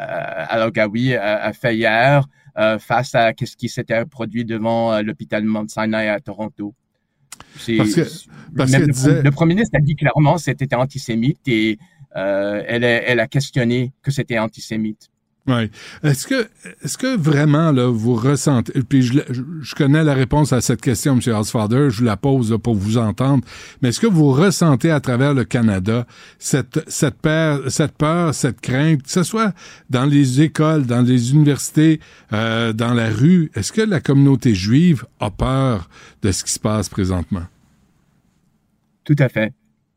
Alogawi 0.48 1.14
a, 1.14 1.52
fait 1.52 1.77
hier 1.77 2.27
euh, 2.59 2.78
face 2.78 3.14
à 3.14 3.32
ce 3.39 3.56
qui 3.56 3.69
s'était 3.69 4.05
produit 4.05 4.44
devant 4.44 4.93
euh, 4.93 5.02
l'hôpital 5.02 5.44
Mount 5.44 5.69
Sinai 5.69 6.09
à 6.09 6.20
Toronto. 6.20 6.74
Parce 7.55 7.94
que, 7.94 8.01
parce 8.56 8.73
que 8.73 9.09
le, 9.09 9.23
le, 9.23 9.31
premier 9.31 9.55
ministre 9.55 9.77
a 9.78 9.81
dit 9.81 9.97
clairement 9.97 10.35
que 10.35 10.43
c'était 10.43 10.74
antisémite 10.74 11.40
et 11.47 11.78
euh, 12.16 12.62
elle, 12.66 12.84
elle 12.84 13.20
a 13.20 13.26
questionné 13.26 13.93
que 14.02 14.10
c'était 14.10 14.39
antisémite. 14.39 15.12
Oui. 15.48 15.70
Est-ce 16.05 16.28
que, 16.28 16.48
est-ce 16.84 16.97
que 16.97 17.16
vraiment, 17.16 17.72
là, 17.72 17.89
vous 17.89 18.14
ressentez, 18.14 18.80
puis 18.89 19.02
je, 19.02 19.18
je, 19.60 19.74
connais 19.74 20.05
la 20.05 20.14
réponse 20.14 20.52
à 20.52 20.60
cette 20.60 20.80
question, 20.80 21.18
M. 21.18 21.34
Housefather, 21.34 21.90
je 21.90 22.05
la 22.05 22.16
pose 22.16 22.56
pour 22.62 22.76
vous 22.76 22.97
entendre, 22.97 23.44
mais 23.80 23.89
est-ce 23.89 23.98
que 23.98 24.06
vous 24.06 24.30
ressentez 24.30 24.93
à 24.93 25.01
travers 25.01 25.34
le 25.34 25.43
Canada 25.43 26.06
cette, 26.39 26.89
cette 26.89 27.16
peur, 27.16 27.68
cette 27.72 27.97
peur, 27.97 28.32
cette 28.34 28.60
crainte, 28.60 29.02
que 29.02 29.10
ce 29.10 29.24
soit 29.24 29.52
dans 29.90 30.05
les 30.05 30.43
écoles, 30.43 30.86
dans 30.86 31.02
les 31.02 31.32
universités, 31.32 31.98
euh, 32.32 32.72
dans 32.72 32.94
la 32.94 33.10
rue, 33.10 33.51
est-ce 33.56 33.72
que 33.72 33.82
la 33.82 34.01
communauté 34.01 34.55
juive 34.55 35.05
a 35.18 35.32
peur 35.32 35.90
de 36.22 36.30
ce 36.30 36.44
qui 36.44 36.52
se 36.52 36.60
passe 36.60 36.89
présentement? 36.89 37.47
Tout 39.02 39.16
à 39.18 39.28
fait. 39.28 39.52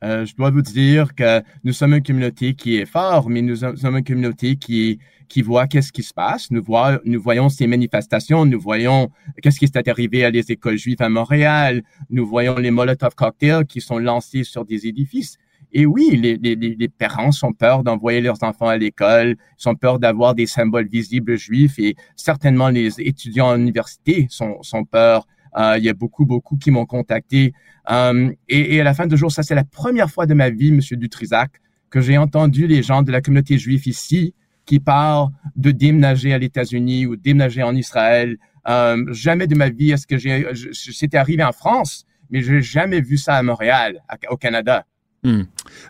Euh, 0.06 0.23
je 0.23 0.36
dois 0.36 0.52
vous 0.52 0.61
dire 0.61 1.15
que 1.15 1.41
nous 1.64 1.73
sommes 1.73 1.95
une 1.95 2.03
communauté 2.03 2.53
qui 2.53 2.77
est 2.77 2.86
fort, 2.86 3.27
mais 3.27 3.41
nous 3.41 3.56
sommes 3.56 3.98
une 3.98 4.03
communauté 4.03 4.56
qui 4.56 4.99
qui 5.27 5.41
voit 5.41 5.65
qu'est-ce 5.65 5.91
qui 5.91 6.03
se 6.03 6.14
passe. 6.14 6.52
Nous, 6.52 6.64
voyons 6.64 7.49
ces 7.49 7.65
manifestations, 7.65 8.45
nous 8.45 8.60
voyons 8.60 9.10
qu'est-ce 9.41 9.57
qui 9.57 9.68
s'est 9.68 9.90
arrivé 9.90 10.23
à 10.23 10.30
les 10.30 10.52
écoles 10.52 10.77
juives 10.77 11.02
à 11.02 11.10
Montréal, 11.10 11.82
nous 12.11 12.27
voyons 12.27 12.56
les 12.57 12.69
Molotov 12.69 13.15
cocktails 13.15 13.65
qui 13.65 13.82
sont 13.82 13.98
lancés 13.98 14.44
sur 14.44 14.65
des 14.65 14.86
édifices. 14.86 15.38
Et 15.72 15.88
oui, 15.88 16.15
les, 16.15 16.38
les, 16.38 16.56
les 16.56 16.88
parents 16.88 17.32
sont 17.32 17.53
peur 17.53 17.84
d'envoyer 17.84 18.22
leurs 18.22 18.44
enfants 18.44 18.68
à 18.68 18.77
l'école, 18.77 19.36
sont 19.57 19.73
peur 19.73 19.98
d'avoir 19.98 20.36
des 20.36 20.45
symboles 20.45 20.88
visibles 20.88 21.36
juifs 21.38 21.80
et 21.80 21.95
certainement 22.15 22.69
les 22.69 23.02
étudiants 23.02 23.49
à 23.49 23.57
l'université 23.57 24.27
sont, 24.30 24.61
sont 24.61 24.86
peur 24.86 25.26
il 25.57 25.84
y 25.84 25.90
a 25.90 25.94
beaucoup, 25.94 26.26
beaucoup 26.26 26.57
qui 26.57 26.72
m'ont 26.72 26.86
contacté. 26.86 27.53
Euh, 27.90 28.32
et, 28.49 28.76
et, 28.76 28.82
à 28.82 28.84
la 28.84 28.94
fin 28.94 29.07
du 29.07 29.18
jour, 29.18 29.32
ça, 29.32 29.44
c'est 29.44 29.56
la 29.56 29.64
première 29.64 30.10
fois 30.10 30.26
de 30.26 30.34
ma 30.34 30.49
vie, 30.49 30.72
Monsieur 30.72 30.98
Dutrisac, 30.98 31.61
que 31.90 32.02
j'ai 32.02 32.18
entendu 32.18 32.68
les 32.68 32.84
gens 32.84 33.03
de 33.03 33.11
la 33.11 33.22
communauté 33.22 33.57
juive 33.57 33.88
ici 33.88 34.34
qui 34.65 34.80
parle 34.80 35.30
de 35.56 35.72
déménager 35.72 36.34
à 36.34 36.38
l'États-Unis 36.38 37.06
ou 37.06 37.15
déménager 37.15 37.64
en 37.64 37.76
Israël. 37.76 38.38
Euh, 38.68 39.06
jamais 39.14 39.48
de 39.48 39.56
ma 39.56 39.69
vie 39.69 39.91
est-ce 39.91 40.07
que 40.07 40.18
j'ai, 40.18 40.48
c'était 40.73 41.18
arrivé 41.18 41.44
en 41.44 41.52
France, 41.52 42.06
mais 42.32 42.41
j'ai 42.41 42.61
jamais 42.61 42.99
vu 42.99 43.18
ça 43.18 43.36
à 43.36 43.44
Montréal, 43.44 44.02
au 44.30 44.38
Canada. 44.38 44.86
Hmm. 45.23 45.44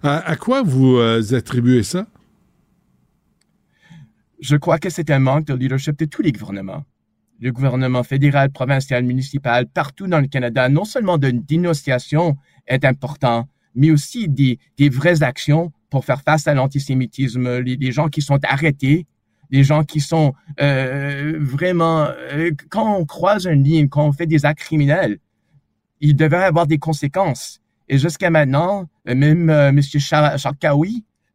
À, 0.03 0.35
quoi 0.35 0.61
vous 0.61 0.97
euh, 0.97 1.21
attribuez 1.33 1.83
ça? 1.83 2.07
Je 4.41 4.57
crois 4.57 4.77
que 4.77 4.89
c'est 4.89 5.09
un 5.09 5.19
manque 5.19 5.45
de 5.45 5.53
leadership 5.53 5.97
de 5.97 6.05
tous 6.05 6.21
les 6.21 6.31
gouvernements. 6.31 6.83
Le 7.41 7.51
gouvernement 7.51 8.03
fédéral, 8.03 8.49
provincial, 8.51 9.03
municipal, 9.03 9.67
partout 9.67 10.07
dans 10.07 10.19
le 10.19 10.27
Canada, 10.27 10.69
non 10.69 10.85
seulement 10.85 11.17
de 11.17 11.31
dénonciation 11.31 12.37
est 12.67 12.85
important, 12.85 13.47
mais 13.75 13.91
aussi 13.91 14.29
des, 14.29 14.57
des 14.77 14.89
vraies 14.89 15.21
actions 15.21 15.71
pour 15.89 16.05
faire 16.05 16.21
face 16.21 16.47
à 16.47 16.53
l'antisémitisme, 16.53 17.59
les, 17.59 17.91
gens 17.91 18.07
qui 18.07 18.21
sont 18.21 18.39
arrêtés, 18.43 19.05
les 19.51 19.63
gens 19.63 19.83
qui 19.83 19.99
sont 19.99 20.33
euh, 20.61 21.37
vraiment, 21.39 22.07
euh, 22.31 22.51
quand 22.69 22.97
on 22.97 23.05
croise 23.05 23.45
une 23.45 23.63
ligne, 23.63 23.89
quand 23.89 24.07
on 24.07 24.11
fait 24.11 24.25
des 24.25 24.45
actes 24.45 24.61
criminels, 24.61 25.19
il 26.01 26.15
devrait 26.15 26.45
avoir 26.45 26.67
des 26.67 26.77
conséquences. 26.77 27.61
Et 27.87 27.97
jusqu'à 27.97 28.29
maintenant, 28.29 28.89
euh, 29.07 29.15
même 29.15 29.49
euh, 29.49 29.69
M. 29.69 29.81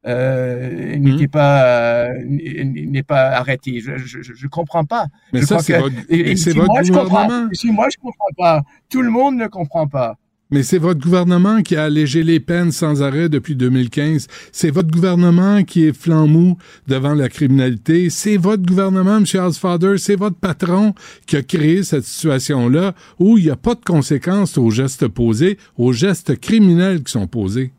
euh, 0.07 0.97
hmm. 0.97 1.03
n'était 1.03 1.29
pas 1.29 2.09
n'est 2.25 3.03
pas 3.03 3.31
arrêté. 3.31 3.81
Je, 3.81 3.97
je, 3.99 4.23
je 4.23 4.47
comprends 4.47 4.85
pas. 4.85 5.07
Mais 5.33 5.43
ça, 5.43 5.59
c'est 5.59 5.79
votre, 5.79 5.95
votre 5.97 6.89
gouvernement. 6.89 7.49
si 7.53 7.71
moi 7.71 7.89
je 7.91 7.99
comprends 7.99 8.33
pas, 8.37 8.63
tout 8.89 9.03
le 9.03 9.11
monde 9.11 9.37
ne 9.37 9.47
comprend 9.47 9.87
pas. 9.87 10.17
Mais 10.53 10.65
c'est 10.65 10.79
votre 10.79 11.01
gouvernement 11.01 11.63
qui 11.63 11.77
a 11.77 11.85
allégé 11.85 12.25
les 12.25 12.41
peines 12.41 12.73
sans 12.73 13.03
arrêt 13.03 13.29
depuis 13.29 13.55
2015. 13.55 14.27
C'est 14.51 14.71
votre 14.71 14.91
gouvernement 14.91 15.63
qui 15.63 15.85
est 15.85 15.93
flammou 15.93 16.59
devant 16.89 17.15
la 17.15 17.29
criminalité. 17.29 18.11
C'est 18.11 18.37
votre 18.37 18.65
gouvernement, 18.65 19.19
M. 19.19 19.25
Housefather, 19.25 19.97
c'est 19.99 20.17
votre 20.17 20.37
patron 20.37 20.95
qui 21.27 21.37
a 21.37 21.43
créé 21.43 21.85
cette 21.85 22.05
situation-là 22.05 22.95
où 23.21 23.39
il 23.39 23.45
n'y 23.45 23.51
a 23.51 23.57
pas 23.57 23.77
de 23.77 23.85
conséquences 23.85 24.59
aux 24.59 24.71
gestes 24.71 25.07
posés, 25.07 25.57
aux 25.77 25.93
gestes 25.93 26.37
criminels 26.41 27.05
qui 27.05 27.13
sont 27.13 27.29
posés. 27.29 27.73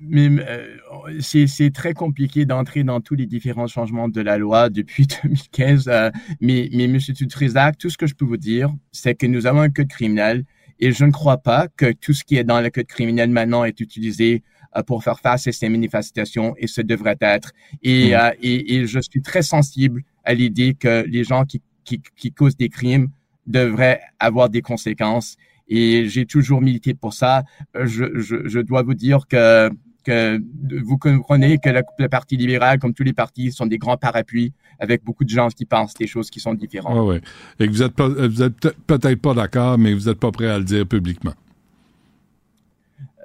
Mais 0.00 0.28
euh, 0.30 0.76
c'est 1.20 1.72
très 1.72 1.94
compliqué 1.94 2.44
d'entrer 2.44 2.84
dans 2.84 3.00
tous 3.00 3.14
les 3.14 3.26
différents 3.26 3.66
changements 3.66 4.08
de 4.08 4.20
la 4.20 4.38
loi 4.38 4.70
depuis 4.70 5.06
2015. 5.22 5.88
Euh, 5.88 6.10
mais, 6.40 6.68
mais 6.72 6.84
M. 6.84 6.98
Tutrisac, 6.98 7.78
tout 7.78 7.90
ce 7.90 7.98
que 7.98 8.06
je 8.06 8.14
peux 8.14 8.24
vous 8.24 8.36
dire, 8.36 8.72
c'est 8.92 9.14
que 9.14 9.26
nous 9.26 9.46
avons 9.46 9.60
un 9.60 9.70
code 9.70 9.88
criminel 9.88 10.44
et 10.80 10.92
je 10.92 11.04
ne 11.04 11.12
crois 11.12 11.38
pas 11.38 11.68
que 11.76 11.92
tout 11.92 12.12
ce 12.12 12.24
qui 12.24 12.36
est 12.36 12.44
dans 12.44 12.60
le 12.60 12.70
code 12.70 12.86
criminel 12.86 13.30
maintenant 13.30 13.64
est 13.64 13.80
utilisé 13.80 14.42
euh, 14.76 14.82
pour 14.82 15.04
faire 15.04 15.20
face 15.20 15.46
à 15.46 15.52
ces 15.52 15.68
manifestations 15.68 16.54
et 16.58 16.66
ce 16.66 16.80
devrait 16.80 17.16
être. 17.20 17.52
Et, 17.82 18.10
mm. 18.10 18.14
euh, 18.14 18.30
et, 18.42 18.76
et, 18.76 18.86
je 18.86 19.00
suis 19.00 19.22
très 19.22 19.42
sensible 19.42 20.02
à 20.24 20.34
l'idée 20.34 20.74
que 20.74 21.04
les 21.06 21.24
gens 21.24 21.44
qui, 21.44 21.62
qui, 21.84 22.02
qui 22.16 22.32
causent 22.32 22.56
des 22.56 22.68
crimes 22.68 23.08
devraient 23.46 24.00
avoir 24.18 24.48
des 24.48 24.62
conséquences. 24.62 25.36
Et 25.68 26.08
j'ai 26.08 26.26
toujours 26.26 26.60
milité 26.60 26.94
pour 26.94 27.14
ça. 27.14 27.44
Je, 27.74 28.04
je, 28.20 28.46
je 28.46 28.60
dois 28.60 28.82
vous 28.82 28.94
dire 28.94 29.26
que 29.26 29.70
que 30.04 30.40
vous 30.84 30.98
comprenez 30.98 31.58
que 31.58 31.70
le 31.98 32.08
Parti 32.08 32.36
libéral, 32.36 32.78
comme 32.78 32.94
tous 32.94 33.02
les 33.02 33.12
partis, 33.12 33.50
sont 33.50 33.66
des 33.66 33.78
grands 33.78 33.96
parapluies 33.96 34.52
avec 34.78 35.02
beaucoup 35.02 35.24
de 35.24 35.30
gens 35.30 35.48
qui 35.48 35.64
pensent 35.64 35.94
des 35.94 36.06
choses 36.06 36.30
qui 36.30 36.40
sont 36.40 36.54
différentes. 36.54 37.08
Oui, 37.08 37.16
oui. 37.16 37.64
Et 37.64 37.66
que 37.66 37.72
vous 37.72 37.82
êtes, 37.82 38.00
vous 38.00 38.42
êtes 38.42 38.70
peut-être 38.86 39.20
pas 39.20 39.34
d'accord, 39.34 39.78
mais 39.78 39.94
vous 39.94 40.08
n'êtes 40.08 40.20
pas 40.20 40.30
prêt 40.30 40.48
à 40.48 40.58
le 40.58 40.64
dire 40.64 40.86
publiquement. 40.86 41.32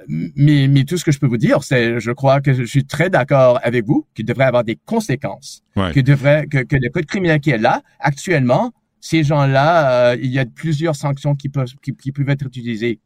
Mais, 0.08 0.68
mais, 0.68 0.86
tout 0.86 0.98
ce 0.98 1.04
que 1.04 1.12
je 1.12 1.20
peux 1.20 1.28
vous 1.28 1.38
dire, 1.38 1.62
c'est, 1.62 2.00
je 2.00 2.12
crois 2.12 2.42
que 2.42 2.54
je 2.54 2.64
suis 2.64 2.86
très 2.86 3.10
d'accord 3.12 3.60
avec 3.62 3.86
vous 3.86 4.08
qu'il 4.16 4.26
devrait 4.26 4.46
avoir 4.46 4.64
des 4.64 4.76
conséquences, 4.76 5.62
que 5.76 6.00
devrait, 6.00 6.48
que, 6.48 6.60
que, 6.60 6.78
le 6.78 6.90
code 6.90 7.06
criminel 7.06 7.40
qui 7.40 7.52
est 7.52 7.60
là 7.60 7.84
actuellement, 8.00 8.72
ces 9.02 9.24
gens-là, 9.24 10.12
euh, 10.12 10.18
il 10.22 10.32
y 10.32 10.40
a 10.40 10.46
plusieurs 10.46 10.96
sanctions 10.96 11.36
qui 11.36 11.50
peuvent, 11.50 11.74
qui, 11.82 11.96
qui 11.96 12.12
peuvent 12.12 12.30
être 12.30 12.46
utilisées 12.46 13.00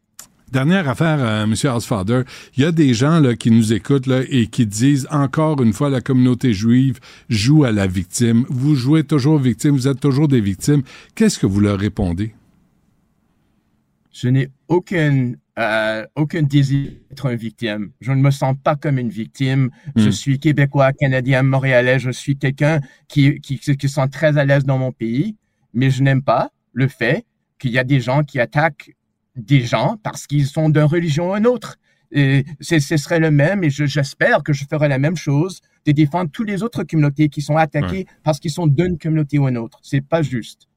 Dernière 0.53 0.87
affaire, 0.87 1.17
euh, 1.19 1.45
M. 1.45 1.55
Housefather. 1.75 2.21
Il 2.55 2.61
y 2.61 2.65
a 2.65 2.71
des 2.71 2.93
gens 2.93 3.19
là, 3.19 3.35
qui 3.35 3.49
nous 3.49 3.73
écoutent 3.73 4.05
là, 4.05 4.21
et 4.29 4.45
qui 4.45 4.67
disent 4.67 5.07
encore 5.09 5.63
une 5.63 5.73
fois 5.73 5.89
la 5.89 5.99
communauté 5.99 6.53
juive 6.53 6.99
joue 7.27 7.63
à 7.63 7.71
la 7.71 7.87
victime. 7.87 8.45
Vous 8.49 8.75
jouez 8.75 9.03
toujours 9.03 9.39
victime, 9.39 9.71
vous 9.71 9.87
êtes 9.87 9.99
toujours 9.99 10.27
des 10.27 10.41
victimes. 10.41 10.83
Qu'est-ce 11.15 11.39
que 11.39 11.47
vous 11.47 11.59
leur 11.59 11.79
répondez? 11.79 12.35
Je 14.11 14.27
n'ai 14.27 14.51
aucun, 14.67 15.31
euh, 15.57 16.05
aucun 16.15 16.43
désir 16.43 16.91
d'être 17.09 17.25
une 17.25 17.37
victime. 17.37 17.89
Je 17.99 18.11
ne 18.11 18.21
me 18.21 18.29
sens 18.29 18.55
pas 18.63 18.75
comme 18.75 18.99
une 18.99 19.09
victime. 19.09 19.71
Je 19.95 20.09
hmm. 20.09 20.11
suis 20.11 20.39
québécois, 20.39 20.93
canadien, 20.93 21.41
montréalais. 21.41 21.97
Je 21.97 22.11
suis 22.11 22.37
quelqu'un 22.37 22.79
qui, 23.07 23.39
qui, 23.41 23.57
qui 23.57 23.89
se 23.89 23.95
sent 23.95 24.07
très 24.11 24.37
à 24.37 24.45
l'aise 24.45 24.65
dans 24.65 24.77
mon 24.77 24.91
pays, 24.91 25.35
mais 25.73 25.89
je 25.89 26.03
n'aime 26.03 26.21
pas 26.21 26.51
le 26.71 26.87
fait 26.87 27.25
qu'il 27.59 27.71
y 27.71 27.79
a 27.79 27.83
des 27.83 27.99
gens 27.99 28.23
qui 28.23 28.39
attaquent 28.39 28.95
des 29.35 29.61
gens 29.61 29.97
parce 30.03 30.27
qu'ils 30.27 30.45
sont 30.45 30.69
d'une 30.69 30.83
religion 30.83 31.31
ou 31.31 31.35
une 31.35 31.47
autre. 31.47 31.77
Et 32.11 32.45
ce 32.61 32.79
serait 32.79 33.19
le 33.19 33.31
même, 33.31 33.63
et 33.63 33.69
j'espère 33.71 34.43
que 34.43 34.53
je 34.53 34.65
ferai 34.69 34.87
la 34.87 34.99
même 34.99 35.15
chose, 35.15 35.61
de 35.85 35.91
défendre 35.91 36.29
toutes 36.31 36.47
les 36.47 36.61
autres 36.61 36.83
communautés 36.83 37.27
qui 37.29 37.41
sont 37.41 37.57
attaquées 37.57 38.05
parce 38.23 38.39
qu'ils 38.39 38.51
sont 38.51 38.67
d'une 38.67 38.97
communauté 38.99 39.39
ou 39.39 39.47
une 39.47 39.57
autre. 39.57 39.79
C'est 39.81 40.01
pas 40.01 40.21
juste. 40.21 40.67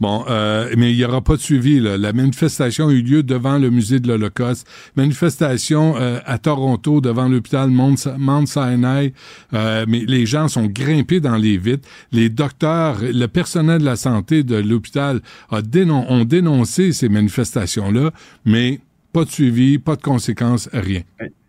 Bon, 0.00 0.24
euh, 0.28 0.72
mais 0.76 0.92
il 0.92 0.96
n'y 0.96 1.04
aura 1.04 1.22
pas 1.22 1.36
de 1.36 1.40
suivi. 1.40 1.80
Là. 1.80 1.96
La 1.96 2.12
manifestation 2.12 2.88
a 2.88 2.92
eu 2.92 3.02
lieu 3.02 3.22
devant 3.22 3.58
le 3.58 3.70
musée 3.70 4.00
de 4.00 4.08
l'Holocauste. 4.08 4.66
Manifestation 4.96 5.94
euh, 5.96 6.18
à 6.26 6.38
Toronto 6.38 7.00
devant 7.00 7.28
l'hôpital 7.28 7.70
Mount 7.70 8.46
Sinai. 8.46 9.14
Euh, 9.52 9.84
mais 9.88 10.00
les 10.06 10.26
gens 10.26 10.48
sont 10.48 10.66
grimpés 10.66 11.20
dans 11.20 11.36
les 11.36 11.56
vitres. 11.56 11.88
Les 12.12 12.28
docteurs, 12.28 12.98
le 13.00 13.26
personnel 13.26 13.80
de 13.80 13.84
la 13.84 13.96
santé 13.96 14.42
de 14.42 14.56
l'hôpital 14.56 15.20
ont 15.50 16.24
dénoncé 16.24 16.92
ces 16.92 17.08
manifestations-là, 17.08 18.10
mais 18.44 18.80
pas 19.12 19.24
de 19.24 19.30
suivi, 19.30 19.78
pas 19.78 19.96
de 19.96 20.02
conséquences, 20.02 20.68
rien. 20.72 21.02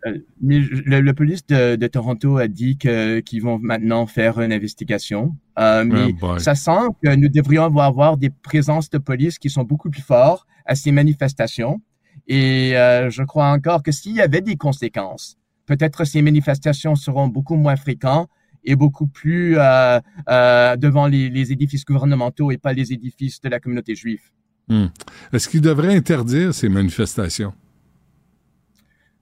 Euh, 0.06 0.20
le, 0.42 1.12
police 1.14 1.46
de, 1.48 1.88
Toronto 1.88 2.38
a 2.38 2.48
dit 2.48 2.78
qu'ils 2.78 3.42
vont 3.42 3.58
maintenant 3.60 4.06
faire 4.06 4.40
une 4.40 4.54
investigation. 4.54 5.36
Euh, 5.58 5.84
mais 5.84 6.16
ah, 6.22 6.38
ça 6.40 6.56
sent 6.56 6.90
que 7.04 7.16
nous 7.16 7.30
devrions 7.30 7.66
avoir 7.80 8.18
des 8.18 8.30
présences 8.30 8.90
de 8.90 8.98
police 8.98 9.40
qui 9.40 9.50
sont 9.50 9.64
beaucoup 9.64 9.90
plus 9.90 10.02
fortes 10.02 10.46
à 10.66 10.76
ces 10.76 10.92
manifestations. 10.92 11.82
Et 12.28 12.78
euh, 12.78 13.10
je 13.10 13.24
crois 13.24 13.48
encore 13.48 13.84
que 13.84 13.92
s'il 13.92 14.14
y 14.14 14.22
avait 14.22 14.42
des 14.42 14.58
conséquences, 14.58 15.38
peut-être 15.66 16.06
ces 16.06 16.22
manifestations 16.22 16.96
seront 16.96 17.28
beaucoup 17.28 17.56
moins 17.56 17.76
fréquentes 17.76 18.30
et 18.64 18.76
beaucoup 18.76 19.08
plus 19.08 19.56
devant 19.56 21.08
les, 21.08 21.52
édifices 21.52 21.86
gouvernementaux 21.86 22.52
et 22.52 22.58
pas 22.58 22.74
les 22.74 22.94
édifices 22.94 23.42
de 23.42 23.50
la 23.50 23.60
communauté 23.60 23.96
juive. 23.96 24.22
Hmm. 24.68 24.88
Est-ce 25.32 25.48
qu'il 25.48 25.62
devrait 25.62 25.96
interdire 25.96 26.54
ces 26.54 26.70
manifestations? 26.70 27.54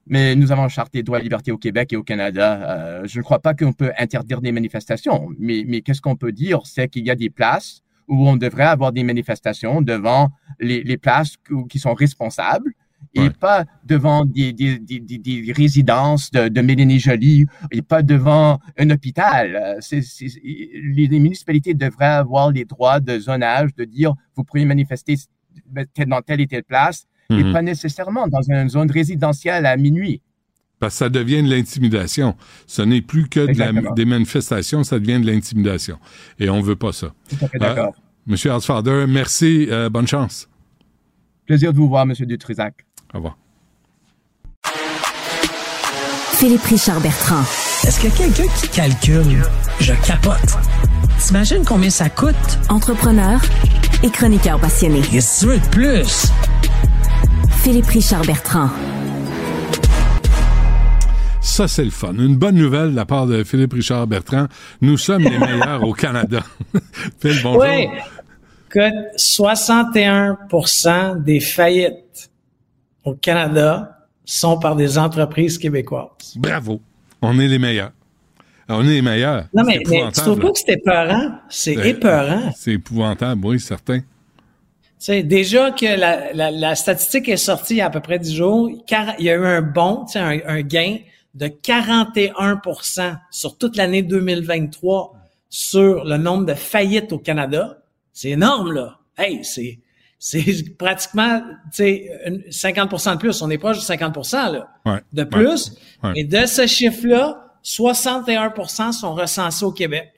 Mais 0.06 0.36
nous 0.36 0.52
avons 0.52 0.64
un 0.64 0.68
charte 0.68 0.92
des 0.92 1.02
droits 1.02 1.18
et 1.18 1.22
libertés 1.22 1.50
au 1.50 1.58
Québec 1.58 1.92
et 1.92 1.96
au 1.96 2.02
Canada. 2.02 2.60
Euh, 2.62 3.02
je 3.06 3.18
ne 3.18 3.22
crois 3.22 3.38
pas 3.38 3.54
qu'on 3.54 3.72
peut 3.72 3.92
interdire 3.98 4.40
des 4.40 4.52
manifestations, 4.52 5.28
mais, 5.38 5.64
mais 5.66 5.80
qu'est-ce 5.80 6.02
qu'on 6.02 6.16
peut 6.16 6.32
dire, 6.32 6.60
c'est 6.64 6.88
qu'il 6.88 7.06
y 7.06 7.10
a 7.10 7.14
des 7.14 7.30
places 7.30 7.80
où 8.06 8.28
on 8.28 8.36
devrait 8.36 8.64
avoir 8.64 8.92
des 8.92 9.02
manifestations 9.02 9.80
devant 9.80 10.30
les, 10.60 10.82
les 10.82 10.98
places 10.98 11.36
qui 11.70 11.78
sont 11.78 11.94
responsables 11.94 12.72
et 13.14 13.30
pas 13.30 13.64
devant 13.84 14.24
des, 14.24 14.52
des, 14.52 14.78
des, 14.78 14.98
des 15.00 15.52
résidences 15.52 16.30
de, 16.30 16.48
de, 16.48 16.60
Mélanie 16.60 16.98
Jolie 16.98 17.46
et 17.70 17.82
pas 17.82 18.02
devant 18.02 18.58
un 18.78 18.90
hôpital. 18.90 19.78
C'est, 19.80 20.00
les, 20.42 21.06
les, 21.06 21.20
municipalités 21.20 21.74
devraient 21.74 22.06
avoir 22.06 22.50
les 22.50 22.64
droits 22.64 23.00
de 23.00 23.18
zonage, 23.18 23.74
de 23.76 23.84
dire 23.84 24.14
vous 24.34 24.44
pourriez 24.44 24.64
manifester 24.64 25.16
dans 26.06 26.22
telle 26.22 26.40
et 26.40 26.46
telle 26.46 26.64
place 26.64 27.06
et 27.38 27.44
mhm. 27.44 27.52
pas 27.52 27.62
nécessairement 27.62 28.26
dans 28.28 28.42
une 28.42 28.68
zone 28.68 28.90
résidentielle 28.90 29.66
à 29.66 29.76
minuit. 29.76 30.20
Parce 30.78 30.94
que 30.94 30.98
ça 30.98 31.08
devient 31.08 31.42
de 31.42 31.48
l'intimidation. 31.48 32.34
Ce 32.66 32.82
n'est 32.82 33.00
plus 33.00 33.28
que 33.28 33.94
des 33.94 34.04
manifestations, 34.04 34.84
ça 34.84 34.98
devient 34.98 35.20
de 35.20 35.26
l'intimidation. 35.26 35.98
Et 36.38 36.50
on 36.50 36.58
ne 36.58 36.62
veut 36.62 36.76
pas 36.76 36.92
ça. 36.92 37.12
Tout 37.28 37.44
à 37.44 37.48
fait 37.48 37.58
d'accord. 37.58 37.94
Euh, 37.96 38.00
Monsieur 38.26 38.52
Alsfader, 38.52 39.04
merci. 39.08 39.66
Euh, 39.70 39.88
bonne 39.88 40.06
chance. 40.06 40.48
Plaisir 41.46 41.72
de 41.72 41.78
vous 41.78 41.88
voir, 41.88 42.06
Monsieur 42.06 42.26
Dutrisac. 42.26 42.84
Au 43.12 43.18
revoir. 43.18 43.36
Philippe 46.32 46.62
Richard 46.62 47.00
Bertrand. 47.00 47.42
Est-ce 47.86 48.00
que 48.00 48.16
quelqu'un 48.16 48.52
qui 48.58 48.68
calcule? 48.68 49.42
Je 49.80 49.92
capote. 50.06 50.58
T'imagines 51.18 51.64
combien 51.64 51.90
ça 51.90 52.08
coûte? 52.08 52.34
Entrepreneur 52.68 53.40
et 54.02 54.10
chroniqueur 54.10 54.58
passionné. 54.58 55.00
Qu'est-ce 55.00 55.46
que 55.46 55.52
tu 55.52 55.52
veux 55.52 55.60
de 55.60 55.66
plus? 55.68 56.30
Philippe 57.62 57.86
Richard 57.86 58.22
Bertrand. 58.22 58.68
Ça, 61.40 61.68
c'est 61.68 61.84
le 61.84 61.90
fun. 61.90 62.14
Une 62.14 62.36
bonne 62.36 62.56
nouvelle 62.56 62.90
de 62.90 62.96
la 62.96 63.06
part 63.06 63.26
de 63.26 63.44
Philippe 63.44 63.72
Richard 63.72 64.06
Bertrand. 64.06 64.46
Nous 64.80 64.96
sommes 64.96 65.22
les 65.22 65.38
meilleurs 65.38 65.82
au 65.82 65.92
Canada. 65.92 66.40
Phil, 67.20 67.40
bonjour. 67.42 67.62
Oui. 67.62 67.88
Que 68.68 68.90
61 69.16 70.38
des 71.24 71.40
faillites 71.40 72.30
au 73.04 73.14
Canada 73.14 74.08
sont 74.24 74.58
par 74.58 74.76
des 74.76 74.98
entreprises 74.98 75.58
québécoises. 75.58 76.36
Bravo. 76.36 76.80
On 77.22 77.38
est 77.38 77.48
les 77.48 77.58
meilleurs. 77.58 77.92
On 78.68 78.84
est 78.86 78.94
les 78.94 79.02
meilleurs. 79.02 79.46
Non, 79.54 79.62
mais, 79.64 79.80
mais 79.88 80.04
tu 80.12 80.20
trouves 80.20 80.40
pas 80.40 80.50
que 80.52 80.58
c'est 80.58 80.72
épeurant? 80.72 81.30
C'est 81.48 81.74
épeurant. 81.74 82.52
C'est 82.56 82.72
épouvantable, 82.72 83.46
oui, 83.46 83.60
certain. 83.60 84.00
Tu 84.98 85.06
sais, 85.06 85.22
déjà 85.22 85.70
que 85.70 85.86
la, 85.86 86.74
statistique 86.74 87.28
est 87.28 87.36
sortie 87.36 87.74
il 87.74 87.78
y 87.78 87.80
a 87.80 87.86
à 87.86 87.90
peu 87.90 88.00
près 88.00 88.18
10 88.18 88.34
jours, 88.34 88.70
il 88.70 89.24
y 89.24 89.30
a 89.30 89.34
eu 89.34 89.44
un 89.44 89.60
bond, 89.60 90.06
un, 90.14 90.38
un 90.46 90.62
gain 90.62 90.98
de 91.34 91.48
41% 91.48 93.18
sur 93.30 93.58
toute 93.58 93.76
l'année 93.76 94.02
2023 94.02 95.14
sur 95.50 96.04
le 96.04 96.16
nombre 96.16 96.46
de 96.46 96.54
faillites 96.54 97.12
au 97.12 97.18
Canada. 97.18 97.78
C'est 98.12 98.30
énorme, 98.30 98.72
là. 98.72 98.98
Hey, 99.18 99.44
c'est, 99.44 99.78
c'est 100.18 100.76
pratiquement, 100.78 101.42
tu 101.72 101.84
sais, 101.84 102.10
50% 102.48 103.14
de 103.14 103.18
plus. 103.18 103.42
On 103.42 103.50
est 103.50 103.58
proche 103.58 103.76
de 103.76 103.82
50% 103.82 104.52
là, 104.52 105.00
de 105.12 105.24
plus. 105.24 105.72
Et 106.14 106.24
de 106.24 106.46
ce 106.46 106.66
chiffre-là, 106.66 107.58
61% 107.64 108.92
sont 108.92 109.14
recensés 109.14 109.64
au 109.64 109.72
Québec. 109.72 110.13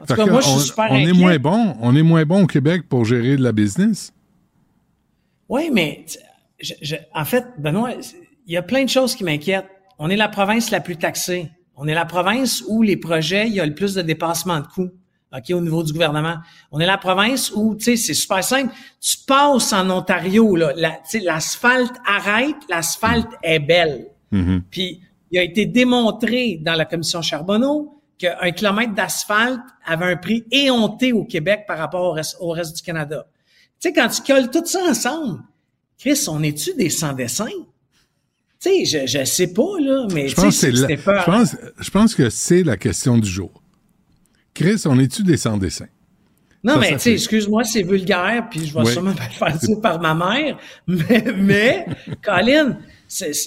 En 0.00 0.06
tout 0.06 0.14
cas, 0.14 0.26
moi, 0.26 0.40
je 0.40 0.48
suis 0.48 0.60
super 0.60 0.88
on 0.90 0.96
est 0.96 1.12
moins 1.12 1.38
bon. 1.38 1.76
On 1.80 1.96
est 1.96 2.02
moins 2.02 2.24
bon 2.24 2.44
au 2.44 2.46
Québec 2.46 2.82
pour 2.88 3.04
gérer 3.04 3.36
de 3.36 3.42
la 3.42 3.52
business. 3.52 4.12
Oui, 5.48 5.70
mais 5.72 6.04
en 7.14 7.24
fait, 7.24 7.44
Benoît, 7.58 7.90
il 8.46 8.52
y 8.52 8.56
a 8.56 8.62
plein 8.62 8.84
de 8.84 8.90
choses 8.90 9.14
qui 9.14 9.24
m'inquiètent. 9.24 9.68
On 9.98 10.10
est 10.10 10.16
la 10.16 10.28
province 10.28 10.70
la 10.70 10.80
plus 10.80 10.96
taxée. 10.96 11.50
On 11.76 11.86
est 11.86 11.94
la 11.94 12.04
province 12.04 12.62
où 12.68 12.82
les 12.82 12.96
projets, 12.96 13.48
il 13.48 13.54
y 13.54 13.60
a 13.60 13.66
le 13.66 13.74
plus 13.74 13.94
de 13.94 14.02
dépassement 14.02 14.60
de 14.60 14.66
coûts. 14.66 14.90
OK, 15.36 15.50
au 15.50 15.60
niveau 15.60 15.82
du 15.82 15.92
gouvernement. 15.92 16.36
On 16.70 16.78
est 16.78 16.86
la 16.86 16.98
province 16.98 17.50
où, 17.54 17.74
tu 17.74 17.84
sais, 17.84 17.96
c'est 17.96 18.14
super 18.14 18.44
simple. 18.44 18.72
Tu 19.00 19.16
passes 19.26 19.72
en 19.72 19.90
Ontario, 19.90 20.54
là, 20.54 20.72
l'asphalte 20.76 21.94
arrête, 22.06 22.56
l'asphalte 22.68 23.30
est 23.42 23.58
belle. 23.58 24.06
Mm-hmm. 24.32 24.62
Puis, 24.70 25.00
il 25.32 25.38
a 25.38 25.42
été 25.42 25.66
démontré 25.66 26.60
dans 26.62 26.74
la 26.74 26.84
commission 26.84 27.20
Charbonneau 27.20 27.93
qu'un 28.18 28.50
kilomètre 28.52 28.94
d'asphalte 28.94 29.60
avait 29.84 30.12
un 30.12 30.16
prix 30.16 30.44
éhonté 30.50 31.12
au 31.12 31.24
Québec 31.24 31.64
par 31.66 31.78
rapport 31.78 32.04
au 32.04 32.12
reste, 32.12 32.36
au 32.40 32.50
reste 32.50 32.76
du 32.76 32.82
Canada. 32.82 33.26
Tu 33.80 33.88
sais, 33.88 33.92
quand 33.92 34.08
tu 34.08 34.22
colles 34.22 34.50
tout 34.50 34.64
ça 34.64 34.80
ensemble, 34.88 35.40
Chris, 35.98 36.24
on 36.28 36.42
est-tu 36.42 36.74
des 36.74 36.90
sans-dessins? 36.90 37.46
Tu 38.60 38.84
sais, 38.84 38.84
je, 38.84 39.18
je 39.18 39.24
sais 39.24 39.52
pas, 39.52 39.78
là, 39.80 40.06
mais 40.12 40.28
je 40.28 40.34
pense, 40.34 40.60
je, 40.60 41.24
pense, 41.24 41.56
je 41.78 41.90
pense 41.90 42.14
que 42.14 42.30
c'est 42.30 42.62
la 42.62 42.76
question 42.76 43.18
du 43.18 43.28
jour. 43.28 43.62
Chris, 44.54 44.82
on 44.86 44.98
est-tu 44.98 45.22
des 45.22 45.36
sans-dessins? 45.36 45.88
Non, 46.62 46.78
mais 46.78 46.92
tu 46.92 47.00
sais, 47.00 47.12
excuse-moi, 47.12 47.62
c'est 47.64 47.82
vulgaire, 47.82 48.48
puis 48.50 48.66
je 48.66 48.72
vais 48.72 48.86
sûrement 48.86 49.12
pas 49.12 49.28
faire 49.28 49.60
ça 49.60 49.76
par 49.82 50.00
ma 50.00 50.14
mère, 50.14 50.56
mais, 50.86 51.24
mais 51.36 51.86
Colin, 52.22 52.78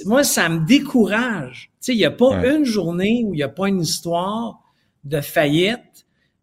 moi, 0.06 0.23
ça 0.23 0.49
me 0.49 0.65
décourage. 0.65 1.72
Tu 1.88 1.93
sais, 1.93 1.95
il 1.95 1.99
n'y 1.99 2.05
a 2.05 2.11
pas 2.11 2.45
une 2.45 2.65
journée 2.65 3.23
où 3.26 3.34
il 3.34 3.38
n'y 3.38 3.43
a 3.43 3.49
pas 3.49 3.69
une 3.69 3.80
histoire 3.80 4.59
de 5.05 5.22
faillite. 5.22 5.80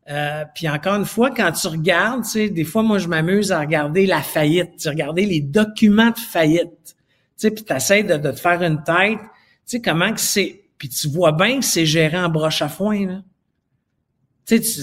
Euh, 0.08 0.44
puis 0.54 0.68
encore 0.68 0.94
une 0.94 1.04
fois, 1.04 1.30
quand 1.30 1.52
tu 1.52 1.66
regardes, 1.66 2.24
tu 2.24 2.30
sais, 2.30 2.48
des 2.48 2.64
fois, 2.64 2.82
moi, 2.82 2.98
je 2.98 3.08
m'amuse 3.08 3.52
à 3.52 3.60
regarder 3.60 4.06
la 4.06 4.22
faillite, 4.22 4.76
tu 4.78 4.88
regarder 4.88 5.26
les 5.26 5.40
documents 5.40 6.10
de 6.10 6.18
faillite 6.18 6.94
sais, 7.36 7.50
puis 7.50 7.64
t'essaies 7.64 8.02
de, 8.02 8.16
de 8.16 8.30
te 8.30 8.40
faire 8.40 8.62
une 8.62 8.82
tête, 8.82 9.18
tu 9.18 9.26
sais, 9.66 9.80
comment 9.80 10.12
que 10.12 10.20
c'est, 10.20 10.64
puis 10.78 10.88
tu 10.88 11.08
vois 11.08 11.32
bien 11.32 11.60
que 11.60 11.64
c'est 11.64 11.86
géré 11.86 12.18
en 12.18 12.28
broche 12.28 12.62
à 12.62 12.68
foin, 12.68 13.06
là. 13.06 13.22
Tu 14.46 14.62
sais, 14.62 14.82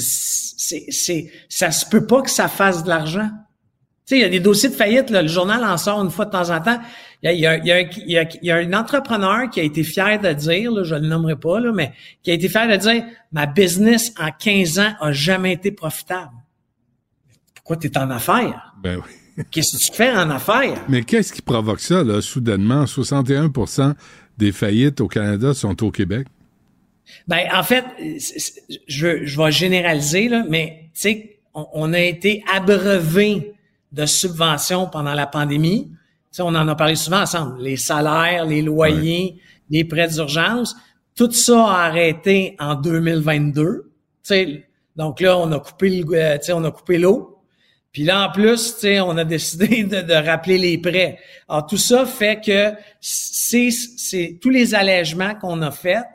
c'est, 0.57 0.85
c'est, 0.89 1.31
ça 1.47 1.69
se 1.69 1.85
peut 1.85 2.07
pas 2.07 2.23
que 2.23 2.31
ça 2.31 2.47
fasse 2.47 2.83
de 2.83 2.89
l'argent. 2.89 3.29
Tu 4.07 4.15
sais, 4.15 4.17
il 4.17 4.21
y 4.21 4.25
a 4.25 4.29
des 4.29 4.39
dossiers 4.39 4.69
de 4.69 4.73
faillite, 4.73 5.11
là, 5.11 5.21
le 5.21 5.27
journal 5.27 5.63
en 5.63 5.77
sort 5.77 6.01
une 6.01 6.09
fois 6.09 6.25
de 6.25 6.31
temps 6.31 6.49
en 6.49 6.59
temps. 6.59 6.79
Il 7.23 7.39
y 7.39 7.45
a, 7.45 7.57
il 7.57 7.65
y 7.65 7.71
a, 7.71 7.81
il 7.81 8.11
y 8.11 8.17
a, 8.17 8.23
il 8.23 8.47
y 8.47 8.51
a 8.51 8.55
un 8.55 8.73
entrepreneur 8.73 9.49
qui 9.49 9.59
a 9.59 9.63
été 9.63 9.83
fier 9.83 10.19
de 10.19 10.33
dire, 10.33 10.71
là, 10.71 10.83
je 10.83 10.95
le 10.95 11.07
nommerai 11.07 11.35
pas, 11.35 11.59
là, 11.59 11.71
mais 11.71 11.93
qui 12.23 12.31
a 12.31 12.33
été 12.33 12.49
fier 12.49 12.67
de 12.67 12.75
dire, 12.77 13.05
ma 13.31 13.45
business 13.45 14.13
en 14.19 14.31
15 14.31 14.79
ans 14.79 14.93
a 14.99 15.11
jamais 15.11 15.53
été 15.53 15.71
profitable. 15.71 16.31
Pourquoi 17.53 17.77
tu 17.77 17.87
es 17.87 17.97
en 17.97 18.09
affaires? 18.09 18.73
Ben 18.81 18.97
oui. 18.97 19.43
Qu'est-ce 19.51 19.77
que 19.77 19.91
tu 19.91 19.93
fais 19.93 20.11
en 20.11 20.29
affaires? 20.29 20.83
Mais 20.89 21.03
qu'est-ce 21.03 21.31
qui 21.31 21.41
provoque 21.41 21.79
ça, 21.79 22.03
là, 22.03 22.21
soudainement? 22.21 22.83
61% 22.83 23.93
des 24.37 24.51
faillites 24.51 24.99
au 24.99 25.07
Canada 25.07 25.53
sont 25.53 25.83
au 25.83 25.89
Québec? 25.89 26.27
Ben, 27.27 27.47
en 27.53 27.63
fait, 27.63 27.85
je, 28.87 29.25
je 29.25 29.41
vais 29.41 29.51
généraliser, 29.51 30.27
là, 30.27 30.43
mais 30.49 30.89
tu 30.93 31.01
sais, 31.01 31.39
on, 31.53 31.93
a 31.93 31.99
été 31.99 32.43
abreuvé 32.53 33.53
de 33.91 34.05
subventions 34.05 34.87
pendant 34.87 35.13
la 35.13 35.27
pandémie. 35.27 35.91
On 36.39 36.55
en 36.55 36.67
a 36.67 36.75
parlé 36.75 36.95
souvent 36.95 37.21
ensemble. 37.21 37.61
Les 37.61 37.77
salaires, 37.77 38.45
les 38.45 38.61
loyers, 38.61 39.37
les 39.69 39.83
prêts 39.83 40.07
d'urgence. 40.07 40.75
Tout 41.15 41.31
ça 41.31 41.65
a 41.65 41.85
arrêté 41.87 42.55
en 42.59 42.75
2022. 42.75 43.83
Tu 43.83 43.91
sais, 44.23 44.67
donc 44.95 45.19
là, 45.19 45.37
on 45.37 45.51
a 45.51 45.59
coupé, 45.59 46.03
euh, 46.13 46.37
on 46.53 46.63
a 46.63 46.71
coupé 46.71 46.97
l'eau. 46.97 47.39
Puis 47.91 48.03
là, 48.03 48.27
en 48.27 48.31
plus, 48.31 48.77
on 49.03 49.17
a 49.17 49.23
décidé 49.25 49.83
de, 49.83 50.13
rappeler 50.13 50.57
les 50.57 50.77
prêts. 50.77 51.19
Alors, 51.49 51.65
tout 51.67 51.77
ça 51.77 52.05
fait 52.05 52.39
que 52.39 52.73
c'est 53.01 54.39
tous 54.41 54.49
les 54.49 54.75
allègements 54.75 55.35
qu'on 55.35 55.61
a 55.61 55.71
faits 55.71 56.05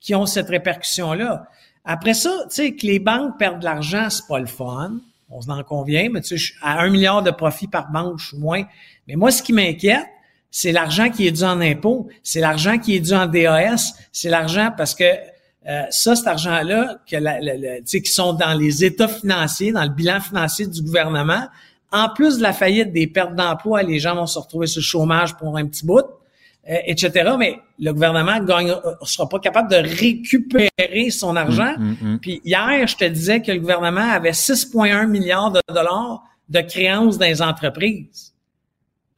qui 0.00 0.14
ont 0.14 0.26
cette 0.26 0.48
répercussion-là. 0.48 1.46
Après 1.84 2.14
ça, 2.14 2.30
tu 2.48 2.56
sais, 2.56 2.74
que 2.74 2.86
les 2.86 2.98
banques 2.98 3.38
perdent 3.38 3.60
de 3.60 3.64
l'argent, 3.64 4.08
c'est 4.08 4.26
pas 4.26 4.38
le 4.38 4.46
fun. 4.46 5.00
On 5.28 5.40
s'en 5.40 5.62
convient, 5.64 6.08
mais 6.12 6.20
tu 6.20 6.38
sais, 6.38 6.54
à 6.62 6.80
un 6.80 6.90
milliard 6.90 7.22
de 7.22 7.30
profits 7.30 7.66
par 7.66 7.90
banque, 7.90 8.18
je 8.18 8.28
suis 8.28 8.38
moins. 8.38 8.64
Mais 9.08 9.16
moi, 9.16 9.30
ce 9.30 9.42
qui 9.42 9.52
m'inquiète, 9.52 10.06
c'est 10.50 10.72
l'argent 10.72 11.10
qui 11.10 11.26
est 11.26 11.32
dû 11.32 11.42
en 11.42 11.60
impôts, 11.60 12.08
c'est 12.22 12.40
l'argent 12.40 12.78
qui 12.78 12.94
est 12.94 13.00
dû 13.00 13.12
en 13.12 13.26
DAS, 13.26 13.94
c'est 14.12 14.28
l'argent 14.30 14.70
parce 14.76 14.94
que 14.94 15.04
euh, 15.66 15.82
ça, 15.90 16.14
cet 16.14 16.26
argent-là, 16.26 16.98
que 17.10 17.16
la, 17.16 17.80
qui 17.80 18.04
sont 18.04 18.34
dans 18.34 18.54
les 18.56 18.84
états 18.84 19.08
financiers, 19.08 19.72
dans 19.72 19.82
le 19.82 19.88
bilan 19.88 20.20
financier 20.20 20.66
du 20.66 20.82
gouvernement, 20.82 21.48
en 21.90 22.08
plus 22.08 22.38
de 22.38 22.42
la 22.42 22.52
faillite 22.52 22.92
des 22.92 23.06
pertes 23.06 23.34
d'emploi, 23.34 23.82
les 23.82 23.98
gens 23.98 24.14
vont 24.14 24.26
se 24.26 24.38
retrouver 24.38 24.66
sur 24.66 24.80
le 24.80 24.84
chômage 24.84 25.36
pour 25.36 25.56
un 25.56 25.66
petit 25.66 25.86
bout, 25.86 26.04
euh, 26.68 26.76
etc. 26.86 27.32
Mais 27.38 27.58
le 27.78 27.92
gouvernement 27.92 28.40
ne 28.40 28.72
euh, 28.72 28.94
sera 29.04 29.28
pas 29.28 29.38
capable 29.38 29.70
de 29.70 29.76
récupérer 29.76 31.10
son 31.10 31.34
argent. 31.34 31.74
Mm, 31.78 31.96
mm, 32.00 32.12
mm. 32.14 32.18
Puis 32.20 32.40
hier, 32.44 32.86
je 32.86 32.96
te 32.96 33.04
disais 33.04 33.40
que 33.40 33.52
le 33.52 33.60
gouvernement 33.60 34.10
avait 34.10 34.32
6,1 34.32 35.06
milliards 35.06 35.50
de 35.50 35.60
dollars 35.68 36.22
de 36.48 36.60
créances 36.60 37.16
dans 37.16 37.26
les 37.26 37.40
entreprises. 37.40 38.33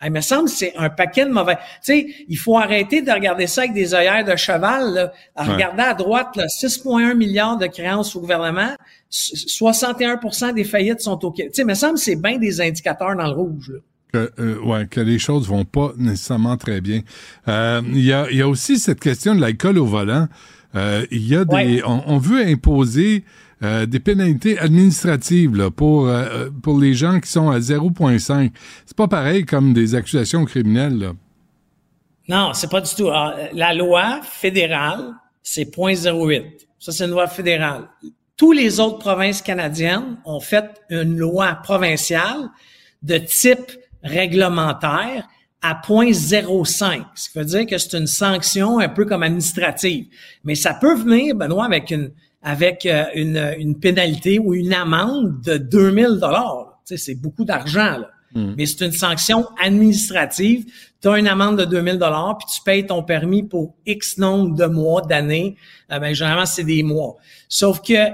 Il 0.05 0.13
me 0.13 0.21
semble 0.21 0.45
que 0.45 0.55
c'est 0.55 0.77
un 0.77 0.91
paquet 0.91 1.25
de 1.25 1.31
mauvais. 1.31 1.57
Tu 1.57 1.61
sais, 1.83 2.07
il 2.29 2.37
faut 2.37 2.59
arrêter 2.59 3.01
de 3.01 3.11
regarder 3.11 3.47
ça 3.47 3.63
avec 3.63 3.73
des 3.73 3.95
œillères 3.95 4.25
de 4.25 4.37
cheval. 4.37 4.93
Là. 4.93 5.13
À 5.35 5.45
regarder 5.45 5.83
à 5.83 5.95
droite, 5.95 6.37
6,1 6.37 7.15
milliards 7.15 7.57
de 7.57 7.67
créances 7.67 8.15
au 8.15 8.21
gouvernement, 8.21 8.77
61% 9.11 10.53
des 10.53 10.65
faillites 10.65 11.01
sont 11.01 11.25
au 11.25 11.31
Québec. 11.31 11.53
Tu 11.53 11.57
sais, 11.57 11.63
il 11.63 11.69
me 11.69 11.75
semble 11.75 11.95
que 11.95 12.01
c'est 12.01 12.17
bien 12.17 12.39
des 12.39 12.61
indicateurs 12.61 13.17
dans 13.17 13.27
le 13.27 13.33
rouge. 13.33 13.73
Que, 14.13 14.31
euh, 14.39 14.61
ouais, 14.61 14.87
que 14.87 15.01
les 15.01 15.19
choses 15.19 15.49
vont 15.49 15.65
pas 15.65 15.93
nécessairement 15.97 16.59
très 16.59 16.81
bien. 16.83 17.01
Euh, 17.49 17.81
il 17.87 18.05
y, 18.05 18.13
a, 18.13 18.31
y, 18.31 18.43
a, 18.43 18.49
aussi 18.49 18.79
cette 18.79 19.01
question 19.01 19.35
de 19.35 19.41
l'alcool 19.41 19.79
au 19.79 19.87
volant. 19.87 20.29
Euh, 20.75 21.07
il 21.11 21.27
y 21.27 21.35
a 21.35 21.45
des, 21.45 21.83
on, 21.85 22.19
veut 22.19 22.45
imposer 22.47 23.25
euh, 23.63 23.87
des 23.87 24.01
pénalités 24.01 24.59
administratives 24.59 25.57
là, 25.57 25.71
pour, 25.71 26.09
euh, 26.09 26.51
pour 26.63 26.79
les 26.79 26.93
gens 26.93 27.21
qui 27.21 27.31
sont 27.31 27.51
à 27.51 27.59
0,5. 27.59 28.53
C'est 28.85 28.97
pas 28.97 29.09
pareil 29.09 29.47
comme 29.47 29.73
des 29.73 29.95
accusations 29.95 30.45
criminelles. 30.45 30.99
Là. 30.99 31.13
Non, 32.29 32.53
c'est 32.53 32.71
pas 32.71 32.83
du 32.83 32.95
tout. 32.95 33.09
Ah, 33.09 33.35
la 33.53 33.73
loi 33.73 34.21
fédérale, 34.23 35.15
c'est 35.43 35.65
0,08. 35.65 36.67
Ça, 36.79 36.93
c'est 36.93 37.05
une 37.05 37.13
loi 37.13 37.29
fédérale. 37.29 37.89
Tous 38.37 38.53
les 38.53 38.79
autres 38.79 38.99
provinces 38.99 39.41
canadiennes 39.41 40.19
ont 40.27 40.41
fait 40.41 40.67
une 40.91 41.17
loi 41.17 41.55
provinciale 41.63 42.51
de 43.03 43.17
type 43.17 43.73
réglementaire 44.03 45.27
à 45.63 45.81
0,05, 45.83 47.05
ce 47.15 47.31
qui 47.31 47.39
veut 47.39 47.45
dire 47.45 47.67
que 47.67 47.79
c'est 47.79 47.97
une 47.97 48.07
sanction 48.07 48.79
un 48.79 48.89
peu 48.91 49.07
comme 49.07 49.23
administrative. 49.23 50.07
Mais 50.45 50.55
ça 50.55 50.75
peut 50.75 50.95
venir, 50.95 51.35
Benoît, 51.35 51.65
avec 51.65 51.91
une, 51.91 52.11
avec 52.43 52.87
euh, 52.87 53.05
une, 53.15 53.55
une, 53.59 53.79
pénalité 53.79 54.39
ou 54.39 54.55
une 54.55 54.73
amende 54.73 55.41
de 55.43 55.57
2000 55.57 56.19
dollars. 56.21 56.81
C'est 56.85 57.15
beaucoup 57.15 57.45
d'argent, 57.45 57.99
là. 57.99 58.11
Hmm. 58.35 58.55
Mais 58.57 58.67
c'est 58.67 58.85
une 58.85 58.93
sanction 58.93 59.49
administrative. 59.63 60.67
Tu 61.01 61.09
as 61.09 61.19
une 61.19 61.27
amende 61.27 61.59
de 61.59 61.65
2000 61.65 61.99
dollars 61.99 62.37
puis 62.37 62.47
tu 62.55 62.63
payes 62.63 62.87
ton 62.87 63.03
permis 63.03 63.43
pour 63.43 63.75
X 63.87 64.19
nombre 64.19 64.55
de 64.55 64.67
mois, 64.67 65.01
d'années. 65.03 65.57
Euh, 65.91 65.99
ben, 65.99 66.15
généralement, 66.15 66.45
c'est 66.47 66.65
des 66.65 66.83
mois. 66.83 67.17
Sauf 67.49 67.81
que, 67.81 68.11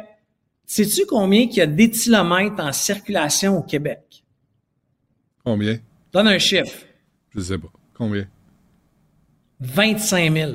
sais-tu 0.64 1.06
combien 1.06 1.40
il 1.40 1.54
y 1.54 1.60
a 1.60 1.66
d'éthylomètres 1.66 2.62
en 2.62 2.72
circulation 2.72 3.58
au 3.58 3.62
Québec? 3.62 4.22
Combien? 5.44 5.78
Donne 6.12 6.28
un 6.28 6.38
chiffre. 6.38 6.78
Je 7.34 7.40
sais 7.40 7.58
pas. 7.58 7.72
Combien? 7.94 8.26
25 9.60 10.32
000. 10.32 10.52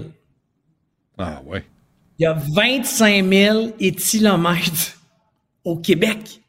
Ah 1.17 1.41
ouais 1.45 1.63
il 2.19 2.23
y 2.23 2.25
a 2.25 2.33
25 2.33 3.25
000 3.25 3.67
éthylomètres 3.79 4.99
au 5.63 5.77
Québec. 5.77 6.41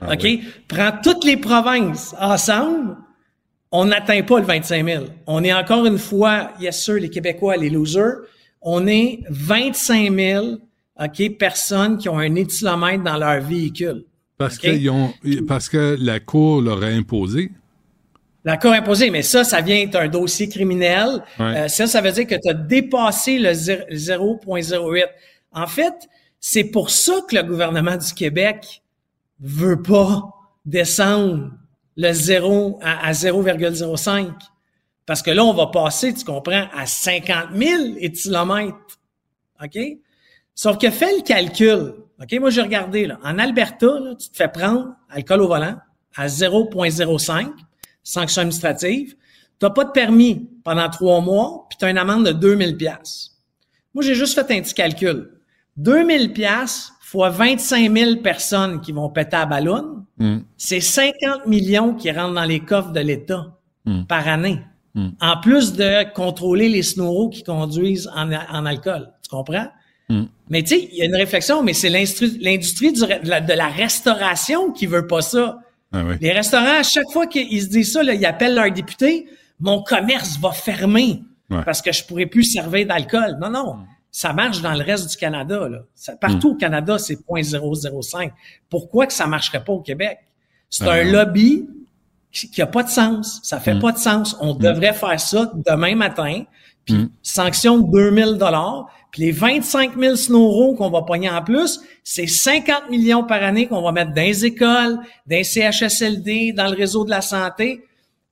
Ah 0.00 0.14
OK? 0.14 0.26
Prends 0.68 0.92
toutes 1.02 1.24
les 1.24 1.36
provinces 1.36 2.14
ensemble, 2.18 2.96
on 3.70 3.86
n'atteint 3.86 4.22
pas 4.22 4.40
le 4.40 4.46
25 4.46 4.84
000. 4.84 5.04
On 5.26 5.44
est 5.44 5.52
encore 5.52 5.86
une 5.86 5.98
fois, 5.98 6.50
yes 6.60 6.82
sûr, 6.82 6.94
les 6.94 7.08
Québécois, 7.08 7.56
les 7.56 7.70
losers. 7.70 8.16
on 8.60 8.86
est 8.86 9.20
25 9.30 10.14
000 10.14 10.46
OK, 11.00 11.38
personnes 11.38 11.98
qui 11.98 12.08
ont 12.08 12.18
un 12.18 12.34
éthylomètre 12.34 13.02
dans 13.02 13.16
leur 13.16 13.40
véhicule. 13.40 14.04
Parce, 14.36 14.58
ont, 14.88 15.12
parce 15.46 15.68
que 15.68 15.96
la 15.98 16.20
Cour 16.20 16.60
leur 16.60 16.82
a 16.82 16.86
imposé. 16.86 17.50
La 18.44 18.56
Cour 18.56 18.72
a 18.72 18.76
imposé, 18.76 19.10
mais 19.10 19.22
ça, 19.22 19.44
ça 19.44 19.60
vient 19.60 19.86
d'un 19.86 20.08
dossier 20.08 20.48
criminel. 20.48 21.22
Euh, 21.38 21.68
ça, 21.68 21.86
ça 21.86 22.00
veut 22.00 22.10
dire 22.10 22.26
que 22.26 22.34
tu 22.34 22.48
as 22.48 22.54
dépassé 22.54 23.38
le 23.38 23.52
0,08. 23.52 25.04
En 25.52 25.66
fait, 25.66 25.94
c'est 26.40 26.64
pour 26.64 26.90
ça 26.90 27.20
que 27.28 27.36
le 27.36 27.44
gouvernement 27.44 27.96
du 27.96 28.12
Québec 28.14 28.82
veut 29.40 29.80
pas 29.80 30.22
descendre 30.64 31.52
le 31.96 32.12
0 32.12 32.80
à, 32.82 33.06
à 33.06 33.12
0,05. 33.12 34.32
Parce 35.06 35.22
que 35.22 35.30
là, 35.30 35.44
on 35.44 35.52
va 35.52 35.66
passer, 35.68 36.12
tu 36.14 36.24
comprends, 36.24 36.66
à 36.74 36.86
50 36.86 37.50
000 37.54 37.82
éthylomètres. 37.98 38.98
OK? 39.62 39.78
Sauf 40.54 40.78
que 40.78 40.90
fais 40.90 41.16
le 41.16 41.22
calcul. 41.22 41.94
OK? 42.20 42.40
Moi, 42.40 42.50
j'ai 42.50 42.62
regardé, 42.62 43.06
là. 43.06 43.18
En 43.22 43.38
Alberta, 43.38 43.86
là, 43.86 44.14
tu 44.14 44.30
te 44.30 44.36
fais 44.36 44.48
prendre 44.48 44.94
alcool 45.10 45.42
au 45.42 45.48
volant 45.48 45.76
à 46.14 46.26
0,05, 46.26 47.50
sanction 48.02 48.42
administrative. 48.42 49.14
Tu 49.58 49.66
n'as 49.66 49.70
pas 49.70 49.84
de 49.84 49.90
permis 49.90 50.48
pendant 50.64 50.88
trois 50.88 51.20
mois, 51.20 51.66
puis 51.68 51.78
tu 51.78 51.84
as 51.84 51.90
une 51.90 51.98
amende 51.98 52.26
de 52.26 52.32
2000 52.32 52.76
pièces. 52.76 53.32
Moi, 53.94 54.02
j'ai 54.02 54.14
juste 54.14 54.34
fait 54.34 54.56
un 54.56 54.62
petit 54.62 54.74
calcul. 54.74 55.30
2000 55.76 56.32
pièces 56.32 56.92
fois 57.00 57.28
25 57.28 57.94
000 57.94 58.16
personnes 58.16 58.80
qui 58.80 58.92
vont 58.92 59.10
péter 59.10 59.36
à 59.36 59.46
ballon, 59.46 60.04
hmm. 60.18 60.38
c'est 60.56 60.80
50 60.80 61.46
millions 61.46 61.94
qui 61.94 62.10
rentrent 62.10 62.34
dans 62.34 62.44
les 62.44 62.60
coffres 62.60 62.92
de 62.92 63.00
l'État 63.00 63.58
hmm. 63.84 64.04
par 64.04 64.26
année. 64.28 64.60
Hmm. 64.94 65.10
En 65.20 65.38
plus 65.38 65.74
de 65.74 66.10
contrôler 66.14 66.68
les 66.68 66.82
snoros 66.82 67.28
qui 67.28 67.42
conduisent 67.42 68.10
en, 68.14 68.64
alcool. 68.66 69.10
Tu 69.22 69.30
comprends? 69.30 69.68
Mais 70.50 70.62
tu 70.62 70.74
sais, 70.74 70.88
il 70.92 70.98
y 70.98 71.02
a 71.02 71.06
une 71.06 71.16
réflexion, 71.16 71.62
mais 71.62 71.72
c'est 71.72 71.88
l'industrie 71.88 72.92
de 72.92 73.54
la 73.54 73.68
restauration 73.68 74.70
qui 74.70 74.84
veut 74.84 75.06
pas 75.06 75.22
ça. 75.22 75.60
Ah 75.92 76.02
les 76.20 76.32
restaurants, 76.32 76.80
à 76.80 76.82
chaque 76.82 77.10
fois 77.12 77.26
qu'ils 77.26 77.62
se 77.62 77.68
disent 77.68 77.92
ça, 77.92 78.02
ils 78.02 78.26
appellent 78.26 78.54
leur 78.54 78.70
député, 78.70 79.26
mon 79.60 79.82
commerce 79.82 80.38
va 80.38 80.52
fermer 80.52 81.22
parce 81.48 81.82
que 81.82 81.92
je 81.92 82.02
pourrais 82.04 82.26
plus 82.26 82.44
servir 82.44 82.86
d'alcool. 82.86 83.36
Non, 83.40 83.50
non. 83.50 83.78
Ça 84.10 84.32
marche 84.32 84.60
dans 84.60 84.74
le 84.74 84.82
reste 84.82 85.10
du 85.10 85.16
Canada. 85.16 85.68
partout 86.20 86.50
hmm. 86.50 86.52
au 86.52 86.56
Canada, 86.56 86.98
c'est 86.98 87.14
0.005. 87.14 88.30
Pourquoi 88.68 89.06
que 89.06 89.12
ça 89.12 89.26
marcherait 89.26 89.64
pas 89.64 89.72
au 89.72 89.80
Québec? 89.80 90.18
C'est 90.68 90.84
ben 90.84 91.06
un 91.06 91.12
lobby 91.12 91.66
qui 92.30 92.62
a 92.62 92.66
pas 92.66 92.82
de 92.82 92.88
sens. 92.88 93.40
Ça 93.42 93.60
fait 93.60 93.74
mm. 93.74 93.80
pas 93.80 93.92
de 93.92 93.98
sens. 93.98 94.36
On 94.40 94.54
mm. 94.54 94.58
devrait 94.58 94.94
faire 94.94 95.20
ça 95.20 95.52
demain 95.66 95.94
matin. 95.94 96.44
Puis 96.84 96.94
mm. 96.94 97.10
sanction 97.22 97.78
de 97.78 97.90
2000 97.90 98.38
dollars. 98.38 98.86
Puis 99.10 99.22
les 99.22 99.32
25 99.32 99.98
000 99.98 100.16
snowros 100.16 100.74
qu'on 100.74 100.90
va 100.90 101.02
pogner 101.02 101.28
en 101.28 101.42
plus, 101.42 101.80
c'est 102.02 102.26
50 102.26 102.90
millions 102.90 103.24
par 103.24 103.42
année 103.42 103.66
qu'on 103.66 103.82
va 103.82 103.92
mettre 103.92 104.14
dans 104.14 104.22
les 104.22 104.44
écoles, 104.46 104.98
dans 105.26 105.36
les 105.36 105.44
CHSLD, 105.44 106.52
dans 106.52 106.68
le 106.68 106.76
réseau 106.76 107.04
de 107.04 107.10
la 107.10 107.20
santé. 107.20 107.82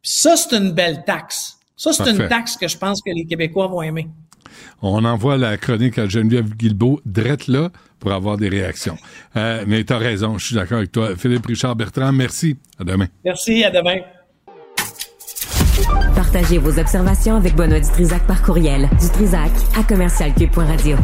Puis 0.03 0.13
ça, 0.13 0.37
c'est 0.37 0.57
une 0.57 0.73
belle 0.73 1.05
taxe. 1.05 1.59
Ça, 1.77 1.93
c'est 1.93 2.11
une 2.11 2.29
taxe 2.29 2.57
que 2.57 2.69
je 2.69 2.77
pense 2.77 3.01
que 3.03 3.11
les 3.11 3.25
Québécois 3.25 3.67
vont 3.67 3.83
aimer. 3.83 4.09
On 4.83 5.05
envoie 5.05 5.37
la 5.37 5.57
chronique 5.57 5.99
à 5.99 6.07
Geneviève 6.07 6.55
Guilbeault, 6.55 7.01
drette 7.05 7.47
là, 7.47 7.71
pour 7.99 8.13
avoir 8.13 8.37
des 8.37 8.49
réactions. 8.49 8.97
Euh, 9.37 9.65
mais 9.67 9.85
tu 9.85 9.93
as 9.93 9.99
raison, 9.99 10.39
je 10.39 10.47
suis 10.47 10.55
d'accord 10.55 10.79
avec 10.79 10.93
toi. 10.93 11.17
Philippe 11.17 11.47
Richard 11.47 11.77
Bertrand, 11.77 12.13
merci. 12.13 12.57
À 12.79 12.85
demain. 12.85 13.07
Merci, 13.25 13.65
à 13.65 13.71
demain. 13.71 14.01
Partagez 16.33 16.59
vos 16.59 16.79
observations 16.79 17.35
avec 17.35 17.57
Benoît 17.57 17.81
Dutrisac 17.81 18.23
par 18.23 18.41
courriel. 18.41 18.89
Dutrisac 19.01 19.51
à 19.77 19.83
commercialcube.radio. 19.83 20.97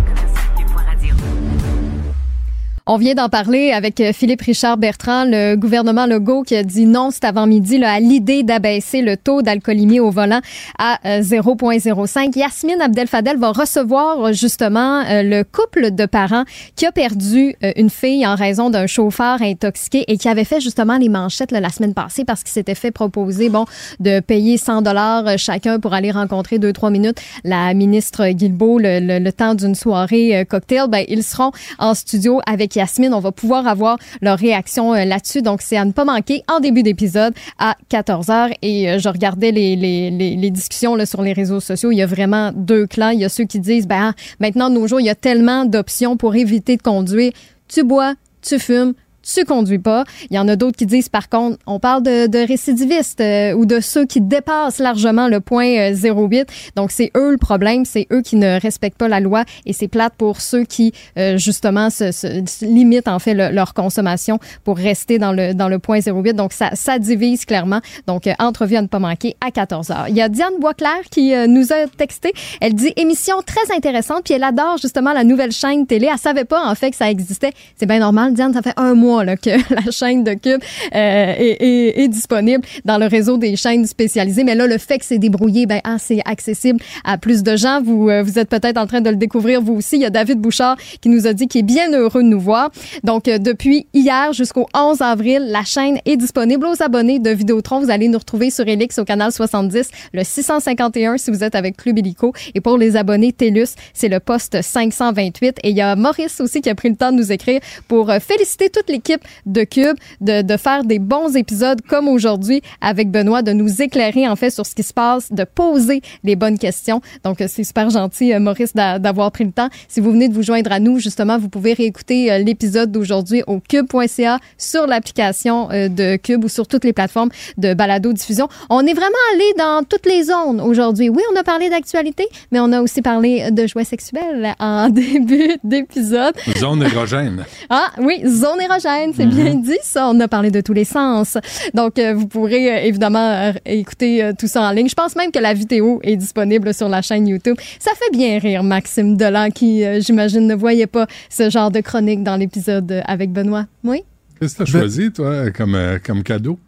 On 2.88 2.98
vient 2.98 3.14
d'en 3.14 3.28
parler 3.28 3.72
avec 3.72 4.00
euh, 4.00 4.12
Philippe 4.12 4.42
Richard 4.42 4.76
Bertrand, 4.76 5.24
le 5.24 5.56
gouvernement 5.56 6.06
Legault 6.06 6.44
qui 6.44 6.54
a 6.54 6.62
dit 6.62 6.86
non 6.86 7.10
cet 7.10 7.24
avant-midi 7.24 7.82
à 7.82 7.98
l'idée 7.98 8.44
d'abaisser 8.44 9.02
le 9.02 9.16
taux 9.16 9.42
d'alcoolémie 9.42 9.98
au 9.98 10.12
volant 10.12 10.40
à 10.78 11.00
0,05. 11.04 12.28
Euh, 12.28 12.30
Yasmine 12.36 12.80
Abdel-Fadel 12.80 13.38
va 13.38 13.50
recevoir 13.50 14.32
justement 14.32 15.00
euh, 15.00 15.24
le 15.24 15.42
couple 15.42 15.96
de 15.96 16.06
parents 16.06 16.44
qui 16.76 16.86
a 16.86 16.92
perdu 16.92 17.56
une 17.74 17.90
fille 17.90 18.24
en 18.24 18.36
raison 18.36 18.70
d'un 18.70 18.86
chauffeur 18.86 19.42
intoxiqué 19.42 20.04
et 20.06 20.16
qui 20.16 20.28
avait 20.28 20.44
fait 20.44 20.60
justement 20.60 20.96
les 20.96 21.08
manchettes 21.08 21.50
la 21.50 21.70
semaine 21.70 21.92
passée 21.92 22.24
parce 22.24 22.44
qu'il 22.44 22.52
s'était 22.52 22.76
fait 22.76 22.92
proposer 22.92 23.48
bon 23.48 23.64
de 23.98 24.20
payer 24.20 24.58
100 24.58 24.82
dollars 24.82 25.38
chacun 25.38 25.80
pour 25.80 25.92
aller 25.92 26.12
rencontrer 26.12 26.60
deux 26.60 26.72
trois 26.72 26.90
minutes 26.90 27.18
la 27.42 27.74
ministre 27.74 28.28
Guilbeault 28.28 28.78
le, 28.78 29.18
le 29.18 29.32
temps 29.32 29.56
d'une 29.56 29.74
soirée 29.74 30.46
cocktail. 30.48 30.86
Ben 30.88 31.04
ils 31.08 31.24
seront 31.24 31.50
en 31.80 31.94
studio 31.94 32.40
avec 32.46 32.75
On 33.12 33.20
va 33.20 33.32
pouvoir 33.32 33.66
avoir 33.66 33.98
leur 34.20 34.38
réaction 34.38 34.94
euh, 34.94 35.04
là-dessus. 35.04 35.42
Donc, 35.42 35.62
c'est 35.62 35.76
à 35.76 35.84
ne 35.84 35.92
pas 35.92 36.04
manquer 36.04 36.42
en 36.48 36.60
début 36.60 36.82
d'épisode 36.82 37.34
à 37.58 37.76
14h. 37.90 38.54
Et 38.62 38.90
euh, 38.90 38.98
je 38.98 39.08
regardais 39.08 39.50
les, 39.50 40.50
discussions 40.50 40.96
sur 41.04 41.22
les 41.22 41.32
réseaux 41.32 41.60
sociaux. 41.60 41.90
Il 41.90 41.96
y 41.96 42.02
a 42.02 42.06
vraiment 42.06 42.52
deux 42.54 42.86
clans. 42.86 43.10
Il 43.10 43.20
y 43.20 43.24
a 43.24 43.28
ceux 43.28 43.44
qui 43.44 43.60
disent, 43.60 43.86
ben, 43.86 44.14
maintenant, 44.40 44.70
de 44.70 44.74
nos 44.74 44.86
jours, 44.86 45.00
il 45.00 45.06
y 45.06 45.10
a 45.10 45.14
tellement 45.14 45.64
d'options 45.64 46.16
pour 46.16 46.34
éviter 46.34 46.76
de 46.76 46.82
conduire. 46.82 47.32
Tu 47.68 47.82
bois, 47.82 48.14
tu 48.42 48.58
fumes, 48.58 48.94
tu 49.34 49.44
conduis 49.44 49.78
pas. 49.78 50.04
Il 50.30 50.36
y 50.36 50.38
en 50.38 50.48
a 50.48 50.56
d'autres 50.56 50.76
qui 50.76 50.86
disent, 50.86 51.08
par 51.08 51.28
contre, 51.28 51.58
on 51.66 51.78
parle 51.78 52.02
de, 52.02 52.26
de 52.26 52.46
récidivistes 52.46 53.20
euh, 53.20 53.52
ou 53.52 53.66
de 53.66 53.80
ceux 53.80 54.06
qui 54.06 54.20
dépassent 54.20 54.78
largement 54.78 55.28
le 55.28 55.40
point 55.40 55.92
08. 55.92 56.06
Euh, 56.06 56.44
Donc, 56.76 56.90
c'est 56.90 57.10
eux 57.16 57.32
le 57.32 57.36
problème. 57.36 57.84
C'est 57.84 58.06
eux 58.12 58.22
qui 58.22 58.36
ne 58.36 58.60
respectent 58.60 58.98
pas 58.98 59.08
la 59.08 59.20
loi 59.20 59.44
et 59.64 59.72
c'est 59.72 59.88
plate 59.88 60.14
pour 60.16 60.40
ceux 60.40 60.64
qui, 60.64 60.92
euh, 61.18 61.36
justement, 61.36 61.90
se, 61.90 62.12
se, 62.12 62.64
limitent, 62.64 63.08
en 63.08 63.18
fait, 63.18 63.34
leur 63.34 63.74
consommation 63.74 64.38
pour 64.64 64.76
rester 64.76 65.18
dans 65.18 65.32
le, 65.32 65.54
dans 65.54 65.68
le 65.68 65.78
point 65.78 66.00
08. 66.00 66.34
Donc, 66.34 66.52
ça, 66.52 66.70
ça 66.74 66.98
divise 66.98 67.44
clairement. 67.44 67.80
Donc, 68.06 68.28
entrevue 68.38 68.76
à 68.76 68.82
ne 68.82 68.86
pas 68.86 68.98
manquer 68.98 69.36
à 69.44 69.50
14 69.50 69.88
h. 69.88 70.04
Il 70.08 70.16
y 70.16 70.22
a 70.22 70.28
Diane 70.28 70.54
Boisclair 70.60 71.00
qui 71.10 71.32
nous 71.48 71.72
a 71.72 71.86
texté. 71.96 72.32
Elle 72.60 72.74
dit 72.74 72.92
émission 72.96 73.36
très 73.44 73.74
intéressante 73.74 74.22
puis 74.24 74.34
elle 74.34 74.44
adore 74.44 74.78
justement 74.80 75.12
la 75.12 75.24
nouvelle 75.24 75.52
chaîne 75.52 75.86
télé. 75.86 76.08
Elle 76.12 76.18
savait 76.18 76.44
pas, 76.44 76.68
en 76.68 76.74
fait, 76.74 76.90
que 76.90 76.96
ça 76.96 77.10
existait. 77.10 77.52
C'est 77.76 77.86
bien 77.86 77.98
normal. 77.98 78.34
Diane, 78.34 78.52
ça 78.52 78.62
fait 78.62 78.74
un 78.76 78.94
mois 78.94 79.15
que 79.24 79.74
la 79.74 79.90
chaîne 79.90 80.24
de 80.24 80.34
Cube 80.34 80.60
euh, 80.94 81.34
est, 81.38 82.08
disponible 82.08 82.64
dans 82.84 82.98
le 82.98 83.06
réseau 83.06 83.36
des 83.36 83.56
chaînes 83.56 83.86
spécialisées. 83.86 84.44
Mais 84.44 84.54
là, 84.54 84.66
le 84.66 84.78
fait 84.78 84.98
que 84.98 85.04
c'est 85.04 85.18
débrouillé, 85.18 85.66
ben, 85.66 85.80
ah, 85.84 85.96
c'est 85.98 86.20
accessible 86.24 86.80
à 87.04 87.18
plus 87.18 87.42
de 87.42 87.56
gens. 87.56 87.82
Vous, 87.82 88.08
euh, 88.08 88.22
vous 88.22 88.38
êtes 88.38 88.48
peut-être 88.48 88.78
en 88.78 88.86
train 88.86 89.00
de 89.00 89.10
le 89.10 89.16
découvrir 89.16 89.60
vous 89.60 89.74
aussi. 89.74 89.96
Il 89.96 90.02
y 90.02 90.04
a 90.04 90.10
David 90.10 90.38
Bouchard 90.38 90.76
qui 91.00 91.08
nous 91.08 91.26
a 91.26 91.32
dit 91.32 91.48
qu'il 91.48 91.60
est 91.60 91.64
bien 91.64 91.92
heureux 91.92 92.22
de 92.22 92.28
nous 92.28 92.40
voir. 92.40 92.70
Donc, 93.02 93.28
euh, 93.28 93.38
depuis 93.38 93.86
hier 93.94 94.32
jusqu'au 94.32 94.66
11 94.74 95.00
avril, 95.00 95.46
la 95.48 95.64
chaîne 95.64 95.98
est 96.04 96.16
disponible 96.16 96.66
aux 96.66 96.82
abonnés 96.82 97.18
de 97.18 97.30
Vidéotron. 97.30 97.80
Vous 97.80 97.90
allez 97.90 98.08
nous 98.08 98.18
retrouver 98.18 98.50
sur 98.50 98.66
Elix 98.68 98.98
au 98.98 99.04
canal 99.04 99.32
70, 99.32 99.88
le 100.12 100.22
651 100.22 101.16
si 101.16 101.30
vous 101.30 101.42
êtes 101.42 101.54
avec 101.54 101.76
Club 101.76 101.98
Illico. 101.98 102.32
Et 102.54 102.60
pour 102.60 102.78
les 102.78 102.96
abonnés 102.96 103.32
TELUS, 103.32 103.74
c'est 103.94 104.08
le 104.08 104.20
poste 104.20 104.62
528. 104.62 105.58
Et 105.62 105.70
il 105.70 105.76
y 105.76 105.80
a 105.80 105.96
Maurice 105.96 106.40
aussi 106.40 106.60
qui 106.60 106.70
a 106.70 106.74
pris 106.74 106.90
le 106.90 106.96
temps 106.96 107.12
de 107.12 107.16
nous 107.16 107.32
écrire 107.32 107.60
pour 107.88 108.12
féliciter 108.20 108.70
toute 108.70 108.88
l'équipe 108.88 109.05
de 109.46 109.64
Cube 109.64 109.96
de, 110.20 110.42
de 110.42 110.56
faire 110.56 110.84
des 110.84 110.98
bons 110.98 111.36
épisodes 111.36 111.80
comme 111.88 112.08
aujourd'hui 112.08 112.62
avec 112.80 113.10
Benoît, 113.10 113.42
de 113.42 113.52
nous 113.52 113.82
éclairer 113.82 114.28
en 114.28 114.36
fait 114.36 114.50
sur 114.50 114.66
ce 114.66 114.74
qui 114.74 114.82
se 114.82 114.92
passe, 114.92 115.32
de 115.32 115.44
poser 115.44 116.02
les 116.24 116.36
bonnes 116.36 116.58
questions. 116.58 117.00
Donc 117.24 117.36
c'est 117.46 117.64
super 117.64 117.90
gentil 117.90 118.32
euh, 118.32 118.40
Maurice 118.40 118.74
d'avoir 118.74 119.30
pris 119.32 119.44
le 119.44 119.52
temps. 119.52 119.68
Si 119.88 120.00
vous 120.00 120.12
venez 120.12 120.28
de 120.28 120.34
vous 120.34 120.42
joindre 120.42 120.72
à 120.72 120.80
nous, 120.80 120.98
justement, 120.98 121.38
vous 121.38 121.48
pouvez 121.48 121.72
réécouter 121.72 122.32
euh, 122.32 122.38
l'épisode 122.38 122.90
d'aujourd'hui 122.92 123.42
au 123.46 123.60
cube.ca 123.60 124.38
sur 124.58 124.86
l'application 124.86 125.70
euh, 125.70 125.88
de 125.88 126.16
Cube 126.16 126.44
ou 126.44 126.48
sur 126.48 126.66
toutes 126.66 126.84
les 126.84 126.92
plateformes 126.92 127.30
de 127.58 127.74
balado 127.74 128.12
diffusion. 128.12 128.48
On 128.70 128.86
est 128.86 128.94
vraiment 128.94 129.16
allé 129.34 129.44
dans 129.58 129.82
toutes 129.88 130.06
les 130.06 130.24
zones 130.24 130.60
aujourd'hui. 130.60 131.08
Oui, 131.08 131.22
on 131.32 131.36
a 131.36 131.42
parlé 131.42 131.70
d'actualité, 131.70 132.26
mais 132.52 132.60
on 132.60 132.72
a 132.72 132.80
aussi 132.80 133.02
parlé 133.02 133.50
de 133.50 133.66
jouets 133.66 133.84
sexuels 133.84 134.54
en 134.58 134.88
début 134.90 135.56
d'épisode. 135.64 136.34
Zone 136.58 136.82
érogène. 136.82 137.44
ah 137.70 137.90
oui, 137.98 138.22
zone 138.26 138.60
érogène 138.60 138.95
c'est 139.14 139.26
bien 139.26 139.54
mhm. 139.54 139.62
dit 139.62 139.78
ça. 139.82 140.08
On 140.08 140.18
a 140.20 140.28
parlé 140.28 140.50
de 140.50 140.60
tous 140.60 140.72
les 140.72 140.84
sens. 140.84 141.38
Donc, 141.74 141.98
euh, 141.98 142.14
vous 142.14 142.26
pourrez 142.26 142.70
euh, 142.70 142.84
évidemment 142.84 143.30
euh, 143.30 143.52
écouter 143.64 144.30
tout 144.38 144.46
ça 144.46 144.62
en 144.62 144.70
ligne. 144.70 144.88
Je 144.88 144.94
pense 144.94 145.16
même 145.16 145.30
que 145.30 145.38
la 145.38 145.54
vidéo 145.54 146.00
est 146.02 146.16
disponible 146.16 146.72
sur 146.74 146.88
la 146.88 147.02
chaîne 147.02 147.26
YouTube. 147.28 147.56
Ça 147.78 147.92
fait 147.94 148.16
bien 148.16 148.38
rire 148.38 148.62
Maxime 148.62 149.16
Delan 149.16 149.50
qui, 149.50 149.84
j'imagine, 150.00 150.46
ne 150.46 150.54
voyait 150.54 150.86
pas 150.86 151.06
ce 151.30 151.50
genre 151.50 151.70
de 151.70 151.80
chronique 151.80 152.22
dans 152.22 152.36
l'épisode 152.36 153.02
avec 153.06 153.32
Benoît. 153.32 153.66
Oui? 153.84 154.02
Qu'est-ce 154.40 154.56
que 154.56 154.64
tu 154.64 154.76
as 154.76 154.80
choisi, 154.80 155.12
toi, 155.12 155.50
comme, 155.50 155.78
comme 156.04 156.22
cadeau? 156.22 156.58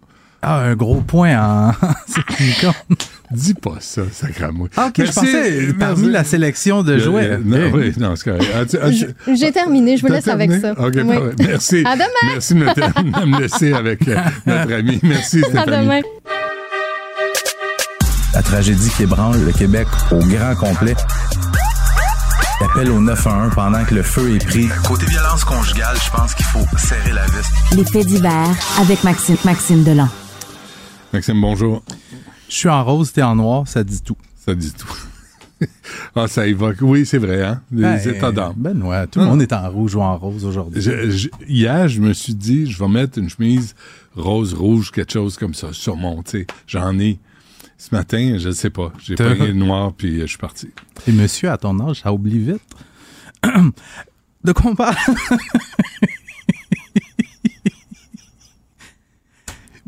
Ah, 0.41 0.61
un 0.61 0.77
gros 0.77 1.01
point 1.01 1.37
en 1.37 1.73
Dis 3.31 3.55
pas 3.55 3.75
ça, 3.81 4.03
sacramouille. 4.13 4.71
Ah, 4.77 4.87
ok, 4.89 5.05
je 5.05 5.13
pensais 5.13 5.73
parmi 5.79 6.11
la 6.11 6.25
sélection 6.25 6.83
de 6.83 6.97
jouets. 6.99 7.39
non, 7.45 7.71
oui, 7.75 7.93
non, 7.99 8.15
c'est 8.17 8.31
correct. 8.31 8.79
J'ai 9.35 9.53
terminé, 9.53 9.97
je 9.97 10.07
vous 10.07 10.13
laisse 10.13 10.29
avec 10.29 10.53
ça. 10.53 10.73
OK, 10.79 10.95
merci. 11.39 11.85
À 11.85 11.95
demain. 11.97 12.33
Merci 12.33 12.55
de 12.55 12.61
me, 12.61 13.41
laisser 13.41 13.73
avec 13.73 14.07
euh, 14.09 14.17
notre 14.47 14.73
ami. 14.73 15.01
Merci, 15.03 15.41
Stéphanie. 15.41 15.59
À 15.59 15.81
demain. 15.83 16.01
La 18.33 18.43
tragédie 18.43 18.91
qui 18.91 19.03
ébranle 19.03 19.45
le 19.45 19.53
Québec 19.53 19.89
au 20.13 20.19
grand 20.19 20.55
complet 20.55 20.95
L'appel 22.61 22.91
au 22.91 23.01
911 23.01 23.53
pendant 23.55 23.85
que 23.85 23.95
le 23.95 24.03
feu 24.03 24.35
est 24.35 24.45
pris. 24.45 24.69
Côté 24.87 25.07
violence 25.07 25.45
conjugale, 25.45 25.97
je 26.05 26.11
pense 26.11 26.35
qu'il 26.35 26.47
faut 26.47 26.65
serrer 26.77 27.13
la 27.13 27.25
vis. 27.27 27.77
Les 27.77 27.85
faits 27.85 28.07
divers 28.07 28.55
avec 28.81 29.05
Maxime, 29.05 29.37
Maxime 29.45 29.85
Delan. 29.85 30.09
Maxime, 31.13 31.41
bonjour. 31.41 31.83
Je 32.51 32.55
suis 32.55 32.69
en 32.69 32.85
rose, 32.85 33.13
t'es 33.13 33.23
en 33.23 33.35
noir, 33.35 33.67
ça 33.67 33.83
dit 33.83 34.03
tout. 34.03 34.17
Ça 34.37 34.55
dit 34.55 34.73
tout. 34.73 35.67
ah, 36.15 36.29
ça 36.29 36.47
évoque. 36.47 36.77
Oui, 36.83 37.07
c'est 37.07 37.17
vrai, 37.17 37.43
hein? 37.43 37.63
Les 37.73 37.83
ben, 37.83 38.09
états 38.09 38.31
d'âme. 38.31 38.55
Ben 38.57 39.07
tout 39.11 39.21
le 39.21 39.25
monde 39.25 39.41
est 39.41 39.53
en 39.55 39.71
rouge 39.71 39.95
ou 39.95 40.03
en 40.03 40.19
rose 40.19 40.45
aujourd'hui. 40.45 40.85
hier, 41.49 41.89
je 41.89 42.01
me 42.03 42.13
suis 42.13 42.35
dit, 42.35 42.71
je 42.71 42.79
vais 42.79 42.89
mettre 42.89 43.19
une 43.19 43.31
chemise 43.31 43.75
rose, 44.17 44.53
rouge, 44.53 44.91
quelque 44.91 45.13
chose 45.13 45.39
comme 45.39 45.55
ça 45.55 45.73
sur 45.73 45.97
mon, 45.97 46.23
tu 46.23 46.41
sais. 46.41 46.47
J'en 46.67 46.99
ai. 46.99 47.19
Ce 47.79 47.95
matin, 47.95 48.37
je 48.39 48.49
ne 48.49 48.53
sais 48.53 48.71
pas. 48.71 48.93
J'ai 48.99 49.15
pris 49.15 49.39
le 49.39 49.53
noir, 49.55 49.95
puis 49.95 50.21
je 50.21 50.27
suis 50.27 50.39
parti. 50.39 50.69
Et 51.07 51.13
monsieur, 51.13 51.51
à 51.51 51.57
ton 51.57 51.79
âge, 51.89 52.03
ça 52.03 52.13
oublie 52.13 52.39
vite. 52.39 52.63
De 54.45 54.53
quoi 54.53 54.71
on 54.71 54.75
parle? 54.75 54.97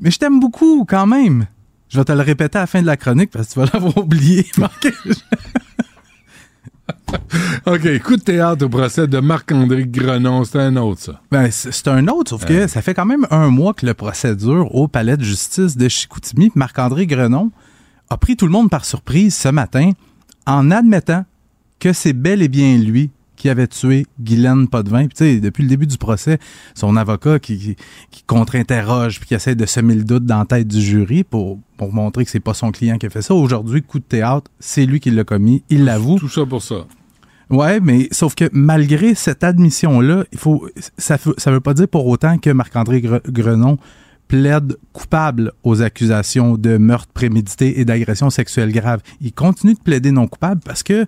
Mais 0.00 0.10
je 0.10 0.18
t'aime 0.18 0.40
beaucoup, 0.40 0.84
quand 0.88 1.06
même. 1.06 1.46
Je 1.88 1.98
vais 1.98 2.04
te 2.04 2.12
le 2.12 2.20
répéter 2.20 2.58
à 2.58 2.62
la 2.62 2.66
fin 2.66 2.80
de 2.80 2.86
la 2.86 2.96
chronique 2.96 3.30
parce 3.30 3.48
que 3.48 3.52
tu 3.52 3.58
vas 3.60 3.66
l'avoir 3.74 3.98
oublié. 3.98 4.46
OK, 7.66 8.02
coup 8.02 8.16
de 8.16 8.22
théâtre 8.22 8.64
au 8.64 8.68
procès 8.68 9.06
de 9.06 9.18
Marc-André 9.18 9.86
Grenon, 9.86 10.44
c'est 10.44 10.58
un 10.58 10.76
autre, 10.76 11.00
ça. 11.00 11.20
Ben, 11.30 11.50
c'est 11.50 11.88
un 11.88 12.06
autre, 12.08 12.30
sauf 12.30 12.44
que 12.44 12.66
ça 12.66 12.82
fait 12.82 12.94
quand 12.94 13.04
même 13.04 13.26
un 13.30 13.48
mois 13.48 13.74
que 13.74 13.84
le 13.84 13.94
procès 13.94 14.34
dure 14.34 14.74
au 14.74 14.88
palais 14.88 15.16
de 15.16 15.24
justice 15.24 15.76
de 15.76 15.88
Chicoutimi. 15.88 16.50
Marc-André 16.54 17.06
Grenon 17.06 17.50
a 18.08 18.16
pris 18.16 18.36
tout 18.36 18.46
le 18.46 18.52
monde 18.52 18.70
par 18.70 18.84
surprise 18.84 19.34
ce 19.36 19.48
matin 19.48 19.92
en 20.46 20.70
admettant 20.70 21.24
que 21.78 21.92
c'est 21.92 22.12
bel 22.12 22.42
et 22.42 22.48
bien 22.48 22.78
lui 22.78 23.10
qui 23.40 23.48
avait 23.48 23.66
tué 23.66 24.06
Guylaine 24.20 24.68
Potvin. 24.68 25.06
Puis, 25.06 25.40
depuis 25.40 25.62
le 25.62 25.68
début 25.70 25.86
du 25.86 25.96
procès, 25.96 26.38
son 26.74 26.94
avocat 26.94 27.38
qui, 27.38 27.74
contre-interroge 28.26 29.18
puis 29.18 29.28
qui 29.28 29.34
essaie 29.34 29.54
de 29.54 29.64
semer 29.64 29.94
le 29.94 30.04
doute 30.04 30.26
dans 30.26 30.40
la 30.40 30.44
tête 30.44 30.68
du 30.68 30.78
jury 30.78 31.24
pour, 31.24 31.58
pour 31.78 31.94
montrer 31.94 32.26
que 32.26 32.30
c'est 32.30 32.38
pas 32.38 32.52
son 32.52 32.70
client 32.70 32.98
qui 32.98 33.06
a 33.06 33.10
fait 33.10 33.22
ça. 33.22 33.32
Aujourd'hui, 33.32 33.80
coup 33.82 33.98
de 33.98 34.04
théâtre, 34.04 34.50
c'est 34.58 34.84
lui 34.84 35.00
qui 35.00 35.10
l'a 35.10 35.24
commis. 35.24 35.62
Il 35.70 35.86
l'avoue. 35.86 36.18
Tout 36.18 36.28
ça 36.28 36.44
pour 36.44 36.62
ça. 36.62 36.86
Ouais, 37.48 37.80
mais 37.80 38.08
sauf 38.12 38.34
que 38.34 38.44
malgré 38.52 39.14
cette 39.14 39.42
admission-là, 39.42 40.24
il 40.32 40.38
faut, 40.38 40.68
ça, 40.98 41.16
ça 41.38 41.50
veut 41.50 41.60
pas 41.60 41.72
dire 41.72 41.88
pour 41.88 42.06
autant 42.06 42.36
que 42.36 42.50
Marc-André 42.50 43.02
Grenon 43.26 43.78
plaide 44.28 44.76
coupable 44.92 45.52
aux 45.64 45.80
accusations 45.80 46.58
de 46.58 46.76
meurtre 46.76 47.12
prémédité 47.14 47.80
et 47.80 47.86
d'agression 47.86 48.28
sexuelle 48.28 48.70
grave. 48.70 49.00
Il 49.22 49.32
continue 49.32 49.72
de 49.72 49.80
plaider 49.80 50.12
non 50.12 50.28
coupable 50.28 50.60
parce 50.62 50.82
que 50.82 51.06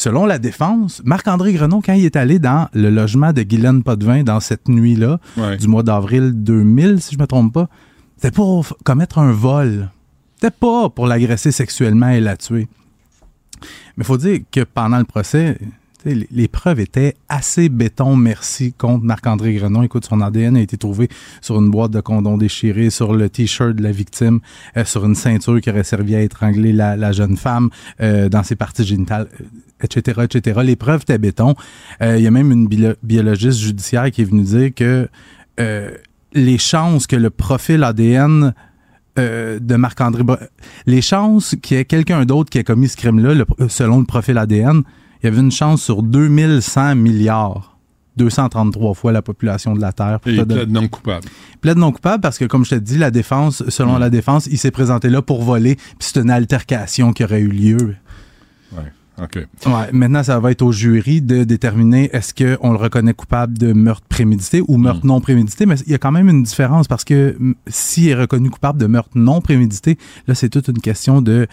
Selon 0.00 0.24
la 0.24 0.38
défense, 0.38 1.02
Marc-André 1.04 1.52
Grenon, 1.52 1.82
quand 1.84 1.92
il 1.92 2.06
est 2.06 2.16
allé 2.16 2.38
dans 2.38 2.70
le 2.72 2.88
logement 2.88 3.34
de 3.34 3.42
Guylaine 3.42 3.82
Potvin 3.82 4.22
dans 4.22 4.40
cette 4.40 4.66
nuit-là, 4.66 5.20
du 5.58 5.68
mois 5.68 5.82
d'avril 5.82 6.32
2000, 6.36 7.02
si 7.02 7.12
je 7.12 7.18
ne 7.18 7.22
me 7.24 7.26
trompe 7.26 7.52
pas, 7.52 7.68
c'était 8.16 8.30
pour 8.30 8.74
commettre 8.82 9.18
un 9.18 9.32
vol. 9.32 9.90
C'était 10.36 10.56
pas 10.58 10.88
pour 10.88 11.06
l'agresser 11.06 11.52
sexuellement 11.52 12.08
et 12.08 12.20
la 12.20 12.38
tuer. 12.38 12.66
Mais 13.98 13.98
il 13.98 14.04
faut 14.04 14.16
dire 14.16 14.38
que 14.50 14.60
pendant 14.60 14.96
le 14.96 15.04
procès, 15.04 15.58
les 16.04 16.48
preuves 16.48 16.80
étaient 16.80 17.14
assez 17.28 17.68
béton, 17.68 18.16
merci, 18.16 18.72
contre 18.72 19.04
Marc-André 19.04 19.54
Grenon. 19.54 19.82
Écoute, 19.82 20.04
son 20.04 20.20
ADN 20.20 20.56
a 20.56 20.60
été 20.60 20.76
trouvé 20.76 21.08
sur 21.40 21.58
une 21.58 21.70
boîte 21.70 21.90
de 21.90 22.00
condom 22.00 22.38
déchirée, 22.38 22.90
sur 22.90 23.14
le 23.14 23.28
T-shirt 23.28 23.74
de 23.74 23.82
la 23.82 23.92
victime, 23.92 24.40
euh, 24.76 24.84
sur 24.84 25.04
une 25.04 25.14
ceinture 25.14 25.60
qui 25.60 25.70
aurait 25.70 25.84
servi 25.84 26.14
à 26.14 26.22
étrangler 26.22 26.72
la, 26.72 27.12
jeune 27.12 27.36
femme 27.36 27.70
euh, 28.00 28.28
dans 28.28 28.42
ses 28.42 28.56
parties 28.56 28.84
génitales, 28.84 29.28
etc., 29.82 30.20
euh, 30.20 30.24
etc. 30.24 30.60
Les 30.62 30.76
preuves 30.76 31.02
étaient 31.02 31.18
béton. 31.18 31.54
Il 32.00 32.20
y 32.20 32.26
a 32.26 32.30
même 32.30 32.52
une 32.52 32.68
biologiste 33.02 33.58
judiciaire 33.58 34.10
qui 34.10 34.22
est 34.22 34.24
venue 34.24 34.42
dire 34.42 34.70
que 34.74 35.08
les 36.32 36.58
chances 36.58 37.06
que 37.06 37.16
le 37.16 37.30
profil 37.30 37.84
ADN 37.84 38.54
de 39.16 39.76
Marc-André... 39.76 40.22
Les 40.86 41.02
chances 41.02 41.56
qu'il 41.60 41.76
y 41.76 41.80
ait 41.80 41.84
quelqu'un 41.84 42.24
d'autre 42.24 42.48
qui 42.48 42.58
ait 42.58 42.64
commis 42.64 42.88
ce 42.88 42.96
crime-là, 42.96 43.44
selon 43.68 43.98
le 43.98 44.06
profil 44.06 44.38
ADN, 44.38 44.82
il 45.22 45.26
y 45.26 45.28
avait 45.28 45.40
une 45.40 45.52
chance 45.52 45.82
sur 45.82 46.02
2100 46.02 46.94
milliards. 46.96 47.70
233 48.16 48.94
fois 48.94 49.12
la 49.12 49.22
population 49.22 49.74
de 49.74 49.80
la 49.80 49.92
Terre. 49.92 50.18
Et 50.26 50.32
il 50.32 50.44
plaide 50.44 50.70
non 50.70 50.88
coupable. 50.88 51.26
Il 51.52 51.58
plaide 51.58 51.78
non 51.78 51.92
coupable 51.92 52.20
parce 52.20 52.38
que, 52.38 52.44
comme 52.44 52.64
je 52.64 52.70
te 52.70 52.74
dis, 52.74 52.98
la 52.98 53.10
défense, 53.10 53.62
selon 53.68 53.96
mm. 53.96 54.00
la 54.00 54.10
défense, 54.10 54.46
il 54.46 54.58
s'est 54.58 54.70
présenté 54.70 55.08
là 55.08 55.22
pour 55.22 55.42
voler, 55.42 55.76
puis 55.76 55.96
c'est 56.00 56.20
une 56.20 56.30
altercation 56.30 57.12
qui 57.12 57.24
aurait 57.24 57.40
eu 57.40 57.48
lieu. 57.48 57.96
Ouais. 58.72 58.92
OK. 59.22 59.36
Ouais, 59.66 59.92
maintenant, 59.92 60.22
ça 60.22 60.40
va 60.40 60.50
être 60.50 60.62
au 60.62 60.72
jury 60.72 61.20
de 61.20 61.44
déterminer 61.44 62.08
est-ce 62.12 62.32
qu'on 62.32 62.72
le 62.72 62.78
reconnaît 62.78 63.12
coupable 63.12 63.58
de 63.58 63.72
meurtre 63.72 64.06
prémédité 64.08 64.62
ou 64.66 64.78
meurtre 64.78 65.04
mm. 65.04 65.08
non 65.08 65.20
prémédité. 65.20 65.66
Mais 65.66 65.76
il 65.86 65.92
y 65.92 65.94
a 65.94 65.98
quand 65.98 66.12
même 66.12 66.28
une 66.28 66.42
différence 66.42 66.88
parce 66.88 67.04
que 67.04 67.36
s'il 67.66 68.08
est 68.08 68.14
reconnu 68.14 68.50
coupable 68.50 68.80
de 68.80 68.86
meurtre 68.86 69.10
non 69.14 69.40
prémédité, 69.40 69.98
là, 70.26 70.34
c'est 70.34 70.48
toute 70.48 70.68
une 70.68 70.80
question 70.80 71.20
de 71.20 71.46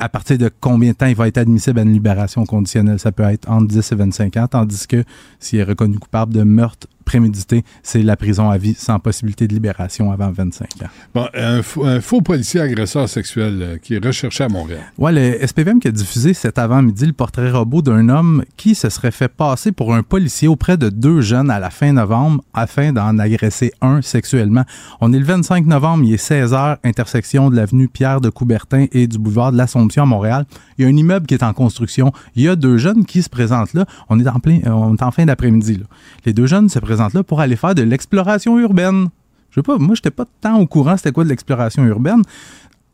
à 0.00 0.08
partir 0.08 0.38
de 0.38 0.50
combien 0.60 0.92
de 0.92 0.96
temps 0.96 1.06
il 1.06 1.14
va 1.14 1.28
être 1.28 1.38
admissible 1.38 1.78
à 1.78 1.82
une 1.82 1.92
libération 1.92 2.44
conditionnelle? 2.46 2.98
Ça 2.98 3.12
peut 3.12 3.22
être 3.24 3.48
entre 3.48 3.68
10 3.68 3.92
et 3.92 3.94
25 3.94 4.36
ans, 4.38 4.48
tandis 4.48 4.86
que 4.86 5.04
s'il 5.38 5.60
est 5.60 5.64
reconnu 5.64 5.98
coupable 5.98 6.32
de 6.32 6.42
meurtre 6.42 6.88
prémédité, 7.04 7.64
c'est 7.82 8.02
la 8.02 8.16
prison 8.16 8.50
à 8.50 8.58
vie 8.58 8.74
sans 8.74 8.98
possibilité 8.98 9.48
de 9.48 9.54
libération 9.54 10.12
avant 10.12 10.30
25 10.30 10.68
ans. 10.82 10.86
Bon, 11.14 11.26
un, 11.34 11.62
faux, 12.00 12.20
policier 12.20 12.60
agresseur 12.60 13.08
sexuel 13.08 13.58
euh, 13.62 13.78
qui 13.78 13.94
est 13.94 14.04
recherché 14.04 14.44
à 14.44 14.48
Montréal. 14.48 14.80
Oui, 14.98 15.12
le 15.14 15.46
SPVM 15.46 15.80
qui 15.80 15.88
a 15.88 15.90
diffusé 15.90 16.34
cet 16.34 16.58
avant-midi 16.58 17.06
le 17.06 17.12
portrait 17.12 17.50
robot 17.50 17.82
d'un 17.82 18.08
homme 18.08 18.44
qui 18.56 18.74
se 18.74 18.88
serait 18.90 19.10
fait 19.10 19.28
passer 19.28 19.72
pour 19.72 19.94
un 19.94 20.02
policier 20.02 20.48
auprès 20.48 20.76
de 20.76 20.88
deux 20.88 21.20
jeunes 21.20 21.50
à 21.50 21.58
la 21.58 21.70
fin 21.70 21.92
novembre 21.92 22.42
afin 22.54 22.92
d'en 22.92 23.18
agresser 23.18 23.72
un 23.80 24.02
sexuellement. 24.02 24.64
On 25.00 25.12
est 25.12 25.18
le 25.18 25.24
25 25.24 25.66
novembre, 25.66 26.04
il 26.04 26.14
est 26.14 26.18
16 26.18 26.52
h, 26.52 26.76
intersection 26.84 27.50
de 27.50 27.56
l'avenue 27.56 27.88
Pierre 27.88 28.20
de 28.20 28.30
Coubertin 28.30 28.86
et 28.92 29.06
du 29.06 29.18
boulevard 29.18 29.52
de 29.52 29.56
l'Assomption 29.56 30.04
à 30.04 30.06
Montréal. 30.06 30.44
Il 30.78 30.84
y 30.84 30.86
a 30.86 30.88
un 30.88 30.96
immeuble 30.96 31.26
qui 31.26 31.34
est 31.34 31.42
en 31.42 31.52
construction. 31.52 32.12
Il 32.36 32.42
y 32.42 32.48
a 32.48 32.56
deux 32.56 32.76
jeunes 32.76 33.04
qui 33.04 33.22
se 33.22 33.28
présentent 33.28 33.74
là. 33.74 33.84
On 34.08 34.20
est 34.20 34.28
en 34.28 34.38
plein, 34.38 34.60
on 34.66 34.94
est 34.94 35.02
en 35.02 35.10
fin 35.10 35.24
d'après-midi. 35.24 35.80
Les 36.24 36.32
deux 36.32 36.46
jeunes 36.46 36.68
se 36.68 36.78
présentent 36.78 36.89
là 36.96 37.22
pour 37.22 37.40
aller 37.40 37.56
faire 37.56 37.74
de 37.74 37.82
l'exploration 37.82 38.58
urbaine. 38.58 39.08
Je 39.50 39.56
sais 39.56 39.62
pas, 39.62 39.78
moi, 39.78 39.94
j'étais 39.94 40.10
pas 40.10 40.24
tant 40.40 40.58
au 40.58 40.66
courant 40.66 40.96
c'était 40.96 41.12
quoi 41.12 41.24
de 41.24 41.28
l'exploration 41.28 41.84
urbaine. 41.84 42.22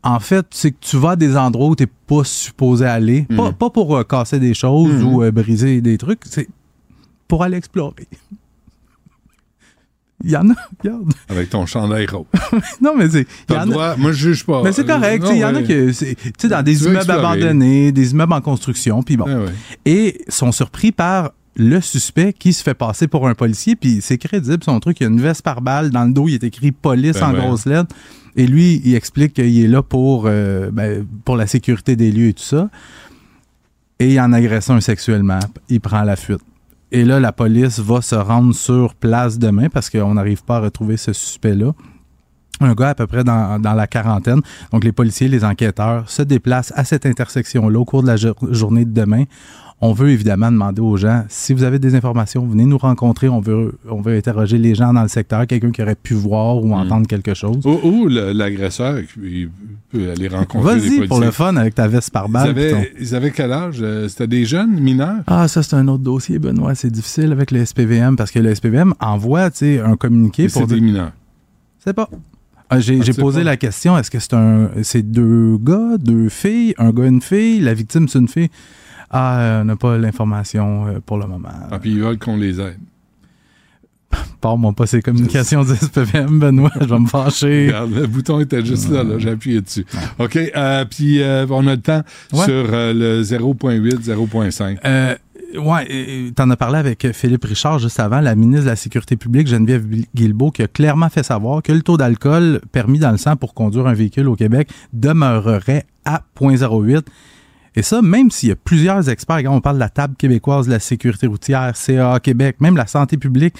En 0.03 0.19
fait, 0.19 0.45
c'est 0.51 0.71
que 0.71 0.77
tu 0.79 0.97
vas 0.97 1.11
à 1.11 1.15
des 1.15 1.35
endroits 1.35 1.67
où 1.67 1.75
tu 1.75 1.83
n'es 1.83 1.89
pas 2.07 2.23
supposé 2.23 2.85
aller. 2.85 3.27
Pas, 3.35 3.51
mhm. 3.51 3.71
pour 3.71 3.97
euh, 3.97 4.03
casser 4.03 4.39
des 4.39 4.53
choses 4.53 5.03
mhm. 5.03 5.13
ou 5.13 5.23
euh, 5.23 5.31
briser 5.31 5.81
des 5.81 5.97
trucs, 5.97 6.21
c'est 6.25 6.47
pour 7.27 7.43
aller 7.43 7.57
explorer. 7.57 8.07
Il 10.23 10.31
y 10.31 10.37
en 10.37 10.49
a, 10.49 10.53
regarde. 10.81 11.13
Avec 11.29 11.49
ton 11.49 11.65
chandail 11.65 12.07
rose. 12.07 12.25
non, 12.81 12.93
mais 12.97 13.07
c'est. 13.09 13.27
moi, 13.49 13.95
je 14.11 14.29
juge 14.29 14.45
pas. 14.45 14.63
Mais 14.63 14.71
c'est 14.71 14.85
correct. 14.85 15.23
Il 15.29 15.37
y 15.37 15.45
en 15.45 15.53
a 15.55 15.61
qui. 15.61 15.67
Tu 15.67 15.93
sais, 15.93 16.47
dans 16.47 16.63
des 16.63 16.85
immeubles 16.85 17.11
abandonnés, 17.11 17.91
des 17.91 18.11
immeubles 18.11 18.33
en 18.33 18.41
construction, 18.41 19.03
puis 19.03 19.15
bon. 19.15 19.25
Ah 19.27 19.51
Et 19.85 20.21
sont 20.27 20.51
surpris 20.51 20.91
par 20.91 21.33
le 21.57 21.81
suspect 21.81 22.33
qui 22.33 22.53
se 22.53 22.63
fait 22.63 22.75
passer 22.75 23.07
pour 23.07 23.27
un 23.27 23.33
policier, 23.33 23.75
puis 23.75 23.99
c'est 24.01 24.19
crédible 24.19 24.63
son 24.63 24.79
truc. 24.79 24.99
Il 24.99 25.03
y 25.03 25.05
a 25.07 25.09
une 25.09 25.19
veste 25.19 25.41
par 25.41 25.61
balle, 25.61 25.89
dans 25.89 26.05
le 26.05 26.13
dos, 26.13 26.27
il 26.27 26.35
est 26.35 26.43
écrit 26.43 26.71
police 26.71 27.19
ben 27.19 27.29
en 27.29 27.33
grosses 27.33 27.65
lettres. 27.65 27.93
Et 28.35 28.45
lui, 28.45 28.79
il 28.85 28.93
explique 28.93 29.33
qu'il 29.33 29.59
est 29.59 29.67
là 29.67 29.81
pour, 29.81 30.25
euh, 30.27 30.69
ben, 30.71 31.05
pour 31.25 31.35
la 31.35 31.47
sécurité 31.47 31.95
des 31.95 32.11
lieux 32.11 32.27
et 32.27 32.33
tout 32.33 32.43
ça. 32.43 32.69
Et 33.99 34.13
il 34.13 34.19
en 34.19 34.31
agresse 34.31 34.69
un 34.69 34.79
sexuellement. 34.79 35.39
Il 35.69 35.81
prend 35.81 36.03
la 36.03 36.15
fuite. 36.15 36.41
Et 36.91 37.03
là, 37.03 37.19
la 37.19 37.31
police 37.31 37.79
va 37.79 38.03
se 38.03 38.13
rendre 38.13 38.53
sur 38.53 38.93
place 38.93 39.39
demain 39.39 39.69
parce 39.69 39.89
qu'on 39.89 40.13
n'arrive 40.13 40.43
pas 40.43 40.57
à 40.57 40.59
retrouver 40.59 40.97
ce 40.97 41.11
suspect-là. 41.11 41.73
Un 42.59 42.73
gars 42.73 42.89
à 42.89 42.95
peu 42.95 43.07
près 43.07 43.23
dans, 43.23 43.59
dans, 43.59 43.73
la 43.73 43.87
quarantaine. 43.87 44.41
Donc, 44.71 44.83
les 44.83 44.91
policiers, 44.91 45.27
les 45.27 45.43
enquêteurs 45.43 46.09
se 46.09 46.21
déplacent 46.21 46.73
à 46.75 46.83
cette 46.83 47.07
intersection-là 47.07 47.79
au 47.79 47.85
cours 47.85 48.03
de 48.03 48.07
la 48.07 48.15
journée 48.15 48.85
de 48.85 48.93
demain. 48.93 49.25
On 49.79 49.93
veut 49.93 50.09
évidemment 50.09 50.51
demander 50.51 50.81
aux 50.81 50.97
gens, 50.97 51.23
si 51.29 51.53
vous 51.53 51.61
avez 51.61 51.77
des 51.77 51.93
informations, 51.93 52.43
venez 52.47 52.65
nous 52.65 52.79
rencontrer. 52.79 53.29
On 53.29 53.39
veut, 53.39 53.77
on 53.87 54.01
veut 54.01 54.17
interroger 54.17 54.57
les 54.57 54.73
gens 54.73 54.91
dans 54.91 55.03
le 55.03 55.07
secteur, 55.07 55.45
quelqu'un 55.45 55.69
qui 55.69 55.83
aurait 55.83 55.95
pu 55.95 56.15
voir 56.15 56.57
ou 56.57 56.69
hmm. 56.69 56.73
entendre 56.73 57.07
quelque 57.07 57.35
chose. 57.35 57.63
Ou, 57.63 58.07
l'agresseur, 58.07 58.97
il 59.21 59.49
peut 59.91 60.09
aller 60.09 60.29
rencontrer 60.29 60.79
Vas-y 60.79 61.07
pour 61.07 61.19
le 61.19 61.29
fun 61.29 61.55
avec 61.57 61.75
ta 61.75 61.87
veste 61.87 62.09
par 62.09 62.27
balle. 62.27 62.55
Ils 62.99 63.13
avaient, 63.13 63.29
quel 63.29 63.51
âge? 63.51 63.77
Euh, 63.81 64.07
c'était 64.07 64.27
des 64.27 64.45
jeunes, 64.45 64.79
mineurs? 64.79 65.21
Ah, 65.27 65.47
ça, 65.47 65.61
c'est 65.61 65.75
un 65.75 65.87
autre 65.87 66.03
dossier, 66.03 66.39
Benoît. 66.39 66.73
C'est 66.73 66.89
difficile 66.89 67.31
avec 67.31 67.51
le 67.51 67.63
SPVM 67.63 68.15
parce 68.15 68.31
que 68.31 68.39
le 68.39 68.55
SPVM 68.55 68.95
envoie 68.99 69.49
un 69.61 69.95
communiqué 69.95 70.47
pour. 70.47 70.63
C'est 70.63 70.73
des 70.73 70.81
mineurs. 70.81 71.11
C'est 71.77 71.93
pas. 71.93 72.09
Ah, 72.69 72.79
j'ai 72.79 72.99
ah, 72.99 73.13
posé 73.13 73.43
la 73.43 73.55
question, 73.55 73.97
est-ce 73.97 74.11
que 74.11 74.19
c'est 74.19 74.33
un 74.33 74.69
c'est 74.81 75.03
deux 75.03 75.57
gars, 75.57 75.97
deux 75.97 76.27
filles, 76.27 76.73
un 76.77 76.91
gars, 76.91 77.05
une 77.05 77.21
fille, 77.21 77.61
la 77.61 77.73
victime 77.73 78.09
c'est 78.09 78.19
une 78.19 78.27
fille? 78.27 78.49
Ah, 79.09 79.39
euh, 79.39 79.61
on 79.61 79.65
n'a 79.65 79.75
pas 79.75 79.97
l'information 79.97 80.87
euh, 80.87 80.99
pour 81.05 81.17
le 81.17 81.27
moment. 81.27 81.49
Ah, 81.71 81.79
puis 81.79 81.91
ils 81.91 82.01
veulent 82.01 82.17
qu'on 82.17 82.35
les 82.37 82.59
aide. 82.59 82.79
Parle-moi 84.41 84.73
pas 84.73 84.85
ces 84.85 85.01
communications 85.01 85.63
du 85.63 85.75
SPVM, 85.75 86.39
Benoît, 86.39 86.71
je 86.79 86.85
vais 86.85 86.99
me 86.99 87.07
fâcher. 87.07 87.67
Regarde, 87.67 87.91
le 87.91 88.07
bouton 88.07 88.39
était 88.39 88.65
juste 88.65 88.89
là, 88.89 89.03
là 89.03 89.17
j'ai 89.17 89.29
appuyé 89.29 89.61
dessus. 89.61 89.85
OK, 90.19 90.37
euh, 90.37 90.85
puis 90.85 91.21
on 91.49 91.67
a 91.67 91.75
le 91.75 91.81
temps 91.81 92.01
sur 92.33 92.47
le 92.47 93.21
0.8, 93.21 94.03
0.5. 94.03 95.17
ouais, 95.57 96.31
tu 96.35 96.41
en 96.41 96.49
as 96.49 96.55
parlé 96.55 96.77
avec 96.77 97.11
Philippe 97.13 97.45
Richard 97.45 97.79
juste 97.79 97.99
avant, 97.99 98.21
la 98.21 98.35
ministre 98.35 98.63
de 98.65 98.69
la 98.69 98.75
Sécurité 98.75 99.17
publique, 99.17 99.47
Geneviève 99.47 99.85
Guilbeault, 100.15 100.51
qui 100.51 100.63
a 100.63 100.67
clairement 100.67 101.09
fait 101.09 101.23
savoir 101.23 101.61
que 101.61 101.71
le 101.71 101.81
taux 101.81 101.97
d'alcool 101.97 102.61
permis 102.71 102.99
dans 102.99 103.11
le 103.11 103.17
sang 103.17 103.35
pour 103.35 103.53
conduire 103.53 103.87
un 103.87 103.93
véhicule 103.93 104.27
au 104.27 104.35
Québec 104.35 104.69
demeurerait 104.93 105.85
à 106.05 106.23
0,08. 106.39 107.03
Et 107.77 107.83
ça, 107.83 108.01
même 108.01 108.31
s'il 108.31 108.49
y 108.49 108.51
a 108.51 108.55
plusieurs 108.55 109.07
experts, 109.07 109.43
quand 109.43 109.55
on 109.55 109.61
parle 109.61 109.75
de 109.75 109.81
la 109.81 109.89
table 109.89 110.15
québécoise 110.15 110.65
de 110.65 110.71
la 110.71 110.79
sécurité 110.79 111.27
routière, 111.27 111.77
CA 111.77 112.19
Québec, 112.19 112.55
même 112.59 112.75
la 112.75 112.87
santé 112.87 113.17
publique, 113.17 113.53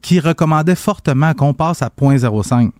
qui 0.00 0.20
recommandaient 0.20 0.74
fortement 0.74 1.34
qu'on 1.34 1.52
passe 1.52 1.82
à 1.82 1.90
0,05. 1.90 2.70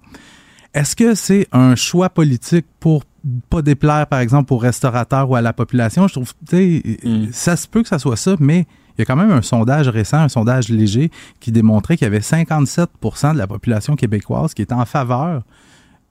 Est-ce 0.73 0.97
que 0.97 1.15
c'est 1.15 1.47
un 1.53 1.75
choix 1.75 2.09
politique 2.09 2.65
pour 2.81 3.05
pas 3.51 3.61
déplaire, 3.61 4.07
par 4.07 4.21
exemple, 4.21 4.51
aux 4.55 4.57
restaurateurs 4.57 5.29
ou 5.29 5.37
à 5.37 5.43
la 5.43 5.53
population? 5.53 6.09
Je 6.09 6.15
trouve, 6.15 6.33
mm. 6.53 7.33
ça 7.33 7.57
se 7.57 7.69
peut 7.69 7.83
que 7.83 7.89
ça 7.89 7.99
soit 7.99 8.17
ça, 8.17 8.37
mais 8.41 8.61
il 8.97 9.01
y 9.01 9.03
a 9.03 9.05
quand 9.05 9.17
même 9.17 9.31
un 9.31 9.43
sondage 9.43 9.91
récent, 9.91 10.17
un 10.17 10.31
sondage 10.31 10.71
léger, 10.71 11.11
qui 11.39 11.53
démontrait 11.53 11.99
qu'il 11.99 12.07
y 12.07 12.09
avait 12.09 12.21
57% 12.21 13.35
de 13.35 13.39
la 13.39 13.47
population 13.47 13.95
québécoise 13.95 14.55
qui 14.55 14.63
était 14.63 14.73
en 14.73 14.87
faveur 14.87 15.43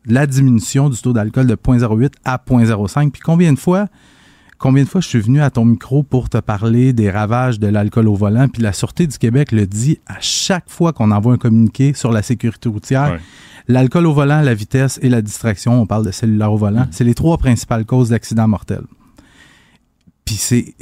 de 0.05 0.13
la 0.13 0.27
diminution 0.27 0.87
du 0.87 1.01
taux 1.01 1.13
d'alcool 1.13 1.47
de 1.47 1.55
0,08 1.55 2.11
à 2.25 2.37
0,05. 2.37 3.09
Puis 3.09 3.23
combien 3.23 3.51
de 3.53 3.57
fois 3.57 3.87
combien 4.57 4.83
de 4.83 4.89
fois 4.89 5.01
je 5.01 5.07
suis 5.07 5.19
venu 5.19 5.41
à 5.41 5.49
ton 5.49 5.65
micro 5.65 6.03
pour 6.03 6.29
te 6.29 6.37
parler 6.37 6.93
des 6.93 7.09
ravages 7.09 7.59
de 7.59 7.67
l'alcool 7.67 8.07
au 8.07 8.15
volant, 8.15 8.47
puis 8.47 8.61
la 8.61 8.73
Sûreté 8.73 9.07
du 9.07 9.17
Québec 9.17 9.51
le 9.51 9.67
dit 9.67 9.99
à 10.07 10.17
chaque 10.19 10.69
fois 10.69 10.93
qu'on 10.93 11.11
envoie 11.11 11.33
un 11.33 11.37
communiqué 11.37 11.93
sur 11.93 12.11
la 12.11 12.21
sécurité 12.21 12.69
routière. 12.69 13.19
L'alcool 13.67 14.05
au 14.05 14.13
volant, 14.13 14.41
la 14.41 14.53
vitesse 14.53 14.99
et 15.01 15.09
la 15.09 15.21
distraction, 15.21 15.81
on 15.81 15.85
parle 15.85 16.05
de 16.05 16.11
cellulaire 16.11 16.53
au 16.53 16.57
volant, 16.57 16.83
mm. 16.83 16.89
c'est 16.91 17.03
les 17.03 17.15
trois 17.15 17.37
principales 17.37 17.85
causes 17.85 18.09
d'accidents 18.09 18.47
mortels. 18.47 18.85
Puis 20.25 20.35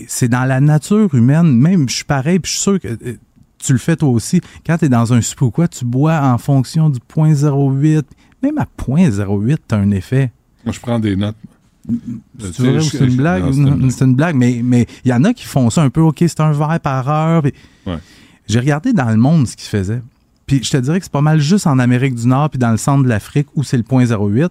c'est 0.07 0.27
dans 0.27 0.45
la 0.45 0.59
nature 0.59 1.13
humaine, 1.13 1.55
même 1.55 1.87
je 1.87 1.95
suis 1.95 2.03
pareil, 2.03 2.39
puis 2.39 2.51
je 2.51 2.57
suis 2.57 2.63
sûr 2.63 2.79
que 2.79 2.87
euh, 2.87 3.17
tu 3.59 3.73
le 3.73 3.79
fais 3.79 3.95
toi 3.95 4.09
aussi. 4.09 4.41
Quand 4.65 4.77
tu 4.77 4.85
es 4.85 4.89
dans 4.89 5.13
un 5.13 5.21
souper 5.21 5.45
ou 5.45 5.51
quoi, 5.51 5.67
tu 5.67 5.85
bois 5.85 6.19
en 6.21 6.37
fonction 6.37 6.89
du 6.89 6.99
0.08. 6.99 8.03
Même 8.41 8.57
à 8.57 8.65
0.08, 8.65 9.57
tu 9.67 9.75
as 9.75 9.77
un 9.77 9.91
effet. 9.91 10.31
Moi, 10.65 10.73
je 10.73 10.79
prends 10.79 10.99
des 10.99 11.15
notes. 11.15 11.35
C'est 12.39 12.99
une 12.99 13.15
blague? 13.15 13.43
C'est 13.89 14.05
une 14.05 14.15
blague, 14.15 14.35
mais 14.35 14.87
il 15.03 15.09
y 15.09 15.13
en 15.13 15.23
a 15.23 15.33
qui 15.33 15.45
font 15.45 15.69
ça 15.69 15.81
un 15.81 15.89
peu, 15.89 16.01
OK, 16.01 16.17
c'est 16.19 16.41
un 16.41 16.51
verre 16.51 16.79
par 16.81 17.09
heure. 17.09 17.43
J'ai 18.47 18.59
regardé 18.59 18.93
dans 18.93 19.09
le 19.09 19.17
monde 19.17 19.47
ce 19.47 19.55
qu'ils 19.55 19.69
faisaient. 19.69 20.01
Puis 20.45 20.63
je 20.63 20.69
te 20.69 20.77
dirais 20.77 20.99
que 20.99 21.05
c'est 21.05 21.11
pas 21.11 21.21
mal 21.21 21.39
juste 21.39 21.65
en 21.65 21.79
Amérique 21.79 22.15
du 22.15 22.27
Nord 22.27 22.51
puis 22.51 22.59
dans 22.59 22.69
le 22.69 22.77
centre 22.77 23.03
de 23.03 23.09
l'Afrique 23.09 23.47
où 23.55 23.63
c'est 23.63 23.77
le 23.77 23.83
0.08. 23.83 24.49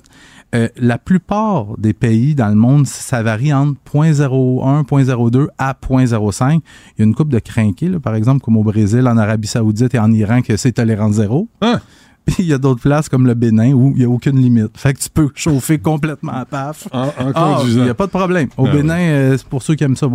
Euh, 0.54 0.68
la 0.76 0.98
plupart 0.98 1.76
des 1.78 1.92
pays 1.92 2.34
dans 2.34 2.48
le 2.48 2.54
monde, 2.54 2.86
ça 2.86 3.22
varie 3.22 3.52
entre 3.52 3.78
0.01, 3.92 4.84
0.02 4.84 5.48
à 5.58 5.72
0.05. 5.72 6.52
Il 6.52 7.00
y 7.00 7.02
a 7.02 7.04
une 7.04 7.14
coupe 7.14 7.28
de 7.28 7.40
crinqués, 7.40 7.90
par 8.00 8.14
exemple, 8.14 8.40
comme 8.40 8.56
au 8.56 8.62
Brésil, 8.62 9.06
en 9.08 9.16
Arabie 9.16 9.48
Saoudite 9.48 9.94
et 9.94 9.98
en 9.98 10.12
Iran, 10.12 10.42
que 10.42 10.56
c'est 10.56 10.72
tolérant 10.72 11.10
zéro. 11.10 11.48
Hein? 11.60 11.80
Puis 12.24 12.36
il 12.38 12.46
y 12.46 12.52
a 12.52 12.58
d'autres 12.58 12.80
places 12.80 13.08
comme 13.08 13.26
le 13.26 13.34
Bénin 13.34 13.72
où 13.72 13.90
il 13.90 13.98
n'y 13.98 14.04
a 14.04 14.08
aucune 14.08 14.38
limite. 14.38 14.76
Fait 14.76 14.94
que 14.94 14.98
tu 14.98 15.10
peux 15.10 15.28
chauffer 15.34 15.78
complètement 15.78 16.32
à 16.32 16.44
paf. 16.44 16.88
En, 16.92 17.12
ah, 17.34 17.60
Il 17.66 17.82
n'y 17.82 17.88
a 17.88 17.94
pas 17.94 18.06
de 18.06 18.10
problème. 18.10 18.48
Au 18.56 18.66
ah 18.66 18.72
Bénin, 18.72 18.98
euh, 18.98 19.36
c'est 19.36 19.46
pour 19.46 19.62
ceux 19.62 19.74
qui 19.74 19.84
aiment 19.84 19.96
ça. 19.96 20.06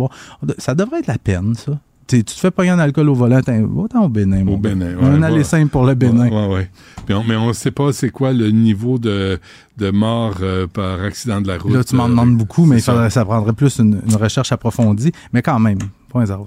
ça 0.58 0.74
devrait 0.74 1.00
être 1.00 1.06
la 1.06 1.18
peine, 1.18 1.54
ça. 1.54 1.72
tu 2.08 2.24
te 2.24 2.32
fais 2.32 2.50
pas 2.50 2.64
un 2.64 2.78
alcool 2.78 3.08
au 3.08 3.14
volant, 3.14 3.40
va 3.46 4.00
au 4.00 4.08
Bénin. 4.08 4.46
Au 4.46 4.56
Bénin, 4.56 4.96
ouais, 4.96 5.04
Un 5.04 5.22
aller 5.22 5.44
simple 5.44 5.70
pour 5.70 5.86
le 5.86 5.94
Bénin. 5.94 6.28
Ouais, 6.28 6.54
ouais. 6.54 6.68
Mais 7.26 7.36
on 7.36 7.48
ne 7.48 7.52
sait 7.52 7.70
pas 7.70 7.92
c'est 7.92 8.10
quoi 8.10 8.32
le 8.32 8.50
niveau 8.50 8.98
de, 8.98 9.38
de 9.78 9.90
mort 9.90 10.38
euh, 10.42 10.66
par 10.66 11.02
accident 11.02 11.40
de 11.40 11.48
la 11.48 11.58
route. 11.58 11.72
Là, 11.72 11.84
tu 11.84 11.94
m'en 11.94 12.06
euh, 12.06 12.08
demandes 12.08 12.36
beaucoup, 12.36 12.66
mais 12.66 12.80
ça. 12.80 13.08
ça 13.10 13.24
prendrait 13.24 13.52
plus 13.52 13.78
une, 13.78 14.00
recherche 14.20 14.50
approfondie. 14.50 15.12
Mais 15.32 15.42
quand 15.42 15.58
même, 15.60 15.78
0.05. 16.12 16.46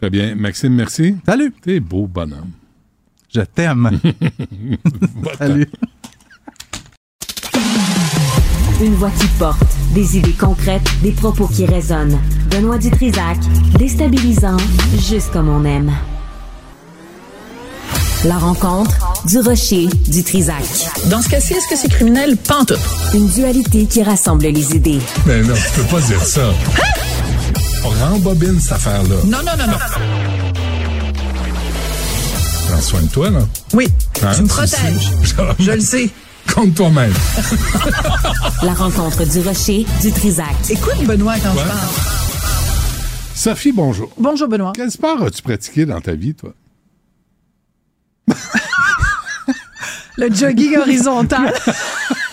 Très 0.00 0.10
bien. 0.10 0.34
Maxime, 0.36 0.74
merci. 0.74 1.16
Salut. 1.26 1.52
T'es 1.62 1.80
beau 1.80 2.06
bonhomme. 2.06 2.50
Je 3.34 3.40
t'aime. 3.40 3.90
Salut. 5.38 5.68
Une 8.80 8.94
voix 8.94 9.10
qui 9.18 9.26
porte, 9.38 9.58
des 9.94 10.18
idées 10.18 10.32
concrètes, 10.32 10.88
des 11.02 11.12
propos 11.12 11.46
qui 11.48 11.64
résonnent. 11.66 12.18
Benoît 12.50 12.78
Dutrisac, 12.78 13.38
déstabilisant, 13.78 14.56
juste 14.98 15.32
comme 15.32 15.48
on 15.48 15.64
aime. 15.64 15.92
La 18.24 18.38
rencontre 18.38 18.92
du 19.26 19.40
rocher 19.40 19.86
du 20.08 20.22
Trisac. 20.22 20.64
Dans 21.10 21.20
ce 21.20 21.28
cas-ci, 21.28 21.54
est-ce 21.54 21.68
que 21.68 21.76
c'est 21.76 21.90
criminel? 21.90 22.36
Pantoute. 22.36 22.78
Une 23.14 23.28
dualité 23.28 23.86
qui 23.86 24.02
rassemble 24.02 24.44
les 24.46 24.76
idées. 24.76 25.00
Mais 25.26 25.42
non, 25.42 25.54
tu 25.54 25.80
peux 25.80 25.88
pas 25.88 26.00
dire 26.00 26.22
ça. 26.24 26.48
Hein? 26.48 27.84
Rembobine 27.84 28.58
cette 28.60 28.72
affaire-là. 28.72 29.16
Non, 29.24 29.38
non, 29.38 29.56
non, 29.58 29.66
non. 29.66 30.33
Prends 32.74 32.82
soin 32.82 33.02
de 33.02 33.08
toi, 33.08 33.30
là. 33.30 33.38
Oui, 33.72 33.86
hein? 34.20 34.32
tu 34.34 34.42
me 34.42 34.48
protèges. 34.48 35.12
Je 35.60 35.70
le 35.70 35.80
sais. 35.80 36.10
Compte 36.52 36.74
toi-même. 36.74 37.12
La 38.64 38.74
rencontre 38.74 39.24
du 39.24 39.38
rocher 39.46 39.86
du 40.02 40.10
Trisac. 40.10 40.56
Écoute, 40.68 41.06
Benoît, 41.06 41.36
quand 41.40 41.52
je 41.52 41.68
parle. 41.68 41.88
Sophie, 43.32 43.70
bonjour. 43.70 44.10
Bonjour, 44.18 44.48
Benoît. 44.48 44.72
Quel 44.74 44.90
sport 44.90 45.22
as-tu 45.22 45.42
pratiqué 45.42 45.86
dans 45.86 46.00
ta 46.00 46.16
vie, 46.16 46.34
toi? 46.34 46.52
le 50.16 50.34
jogging 50.34 50.76
horizontal. 50.76 51.54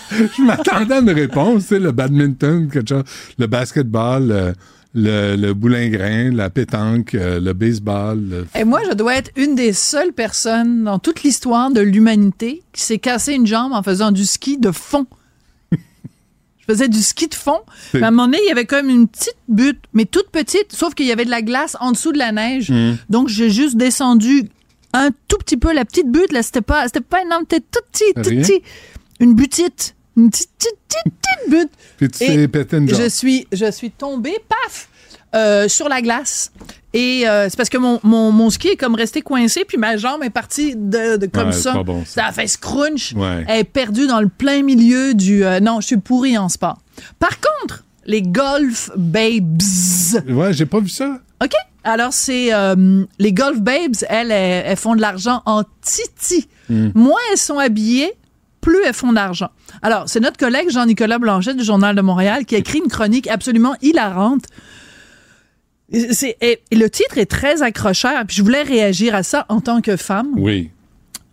je 0.09 0.41
m'attendais 0.41 0.95
à 0.95 0.99
une 1.01 1.11
réponse, 1.11 1.68
tu 1.68 1.76
sais, 1.76 1.80
le 1.80 1.91
badminton, 1.91 2.68
quelque 2.68 2.89
chose, 2.89 3.03
le 3.38 3.45
basketball, 3.45 4.31
euh, 4.31 4.53
le, 4.93 5.35
le 5.35 5.53
boulingrin, 5.53 6.31
la 6.31 6.49
pétanque, 6.49 7.15
euh, 7.15 7.39
le 7.39 7.53
baseball. 7.53 8.45
Et 8.55 8.63
moi, 8.63 8.81
je 8.89 8.93
dois 8.93 9.15
être 9.15 9.31
une 9.35 9.55
des 9.55 9.73
seules 9.73 10.11
personnes 10.11 10.84
dans 10.84 10.99
toute 10.99 11.23
l'histoire 11.23 11.72
de 11.72 11.81
l'humanité 11.81 12.61
qui 12.73 12.81
s'est 12.84 12.99
cassé 12.99 13.34
une 13.34 13.47
jambe 13.47 13.72
en 13.72 13.84
faisant 13.84 14.11
du 14.11 14.26
ski 14.26 14.57
de 14.57 14.72
fond. 14.72 15.05
je 15.72 16.65
faisais 16.68 16.89
du 16.89 17.01
ski 17.01 17.27
de 17.27 17.35
fond. 17.35 17.61
Mais 17.93 18.03
à 18.03 18.07
un 18.07 18.11
moment 18.11 18.26
donné, 18.26 18.39
il 18.43 18.49
y 18.49 18.51
avait 18.51 18.65
comme 18.65 18.89
une 18.89 19.07
petite 19.07 19.38
butte, 19.47 19.80
mais 19.93 20.05
toute 20.05 20.30
petite, 20.30 20.73
sauf 20.73 20.93
qu'il 20.93 21.05
y 21.05 21.11
avait 21.11 21.26
de 21.26 21.31
la 21.31 21.41
glace 21.41 21.77
en 21.80 21.91
dessous 21.91 22.11
de 22.11 22.18
la 22.18 22.34
neige. 22.34 22.69
Hmm. 22.69 22.95
Donc, 23.09 23.30
j'ai 23.30 23.49
juste 23.49 23.77
descendu 23.77 24.49
un 24.91 25.09
tout 25.30 25.38
petit 25.38 25.57
peu. 25.57 25.73
La 25.73 25.85
petite 25.85 26.11
butte, 26.11 26.34
là, 26.34 26.43
c'était 26.43 26.61
pas, 26.61 26.85
c'était 26.88 26.99
pas 26.99 27.22
énorme, 27.22 27.45
c'était 27.49 27.65
tout 27.72 27.84
petit, 27.91 28.13
tout 28.15 28.35
petit. 28.35 28.61
Une 29.22 29.35
butite 29.35 29.95
une 30.17 30.29
petite, 30.29 30.49
petite, 30.57 30.77
petite, 31.03 31.49
butte. 31.49 31.71
Puis 31.97 32.09
tu 32.09 32.19
t'es 32.19 32.47
pété 32.47 32.77
une 32.77 32.89
je 32.89 33.09
suis, 33.09 33.47
je 33.51 33.71
suis 33.71 33.91
tombée, 33.91 34.38
paf, 34.47 34.89
euh, 35.33 35.67
sur 35.67 35.88
la 35.88 36.01
glace. 36.01 36.51
Et 36.93 37.25
euh, 37.25 37.47
c'est 37.49 37.55
parce 37.55 37.69
que 37.69 37.77
mon, 37.77 38.01
mon, 38.03 38.31
mon, 38.33 38.49
ski 38.49 38.69
est 38.69 38.75
comme 38.75 38.95
resté 38.95 39.21
coincé, 39.21 39.63
puis 39.65 39.77
ma 39.77 39.95
jambe 39.95 40.23
est 40.23 40.29
partie 40.29 40.75
de, 40.75 41.15
de 41.15 41.25
comme 41.25 41.53
ça. 41.53 41.81
ça. 42.05 42.25
a 42.25 42.31
fait 42.33 42.47
scrunch. 42.47 43.13
Elle 43.47 43.59
est 43.59 43.63
perdue 43.63 44.07
dans 44.07 44.19
le 44.19 44.27
plein 44.27 44.61
milieu 44.61 45.13
du... 45.13 45.45
Euh, 45.45 45.61
non, 45.61 45.79
je 45.79 45.88
suis 45.88 45.97
pourri 45.97 46.38
en 46.38 46.49
sport. 46.49 46.79
Par 47.17 47.38
contre, 47.39 47.85
les 48.05 48.21
Golf 48.21 48.91
Babes... 48.97 49.61
Ouais, 50.29 50.51
j'ai 50.51 50.65
pas 50.65 50.81
vu 50.81 50.89
ça. 50.89 51.19
OK. 51.41 51.53
Alors, 51.85 52.11
c'est... 52.11 52.49
les 53.17 53.33
Golf 53.33 53.61
Babes, 53.61 53.95
elles, 54.09 54.31
elles, 54.31 54.75
font 54.75 54.95
de 54.95 55.01
l'argent 55.01 55.41
en 55.45 55.63
titi. 55.81 56.49
Hmm. 56.69 56.89
Moins 56.93 57.19
elles 57.31 57.38
sont 57.38 57.57
habillées, 57.57 58.13
plus 58.61 58.77
elles 58.85 58.93
font 58.93 59.13
d'argent. 59.13 59.49
Alors, 59.81 60.03
c'est 60.07 60.19
notre 60.19 60.38
collègue 60.38 60.69
Jean-Nicolas 60.69 61.19
Blanchet 61.19 61.55
du 61.55 61.63
Journal 61.63 61.95
de 61.95 62.01
Montréal 62.01 62.45
qui 62.45 62.55
a 62.55 62.59
écrit 62.59 62.79
une 62.79 62.89
chronique 62.89 63.27
absolument 63.27 63.75
hilarante. 63.81 64.45
Et, 65.91 66.61
le 66.71 66.88
titre 66.88 67.17
est 67.17 67.25
très 67.25 67.61
accrocheur, 67.63 68.25
puis 68.25 68.38
je 68.38 68.43
voulais 68.43 68.63
réagir 68.63 69.13
à 69.13 69.23
ça 69.23 69.45
en 69.49 69.59
tant 69.59 69.81
que 69.81 69.97
femme. 69.97 70.29
Oui. 70.38 70.69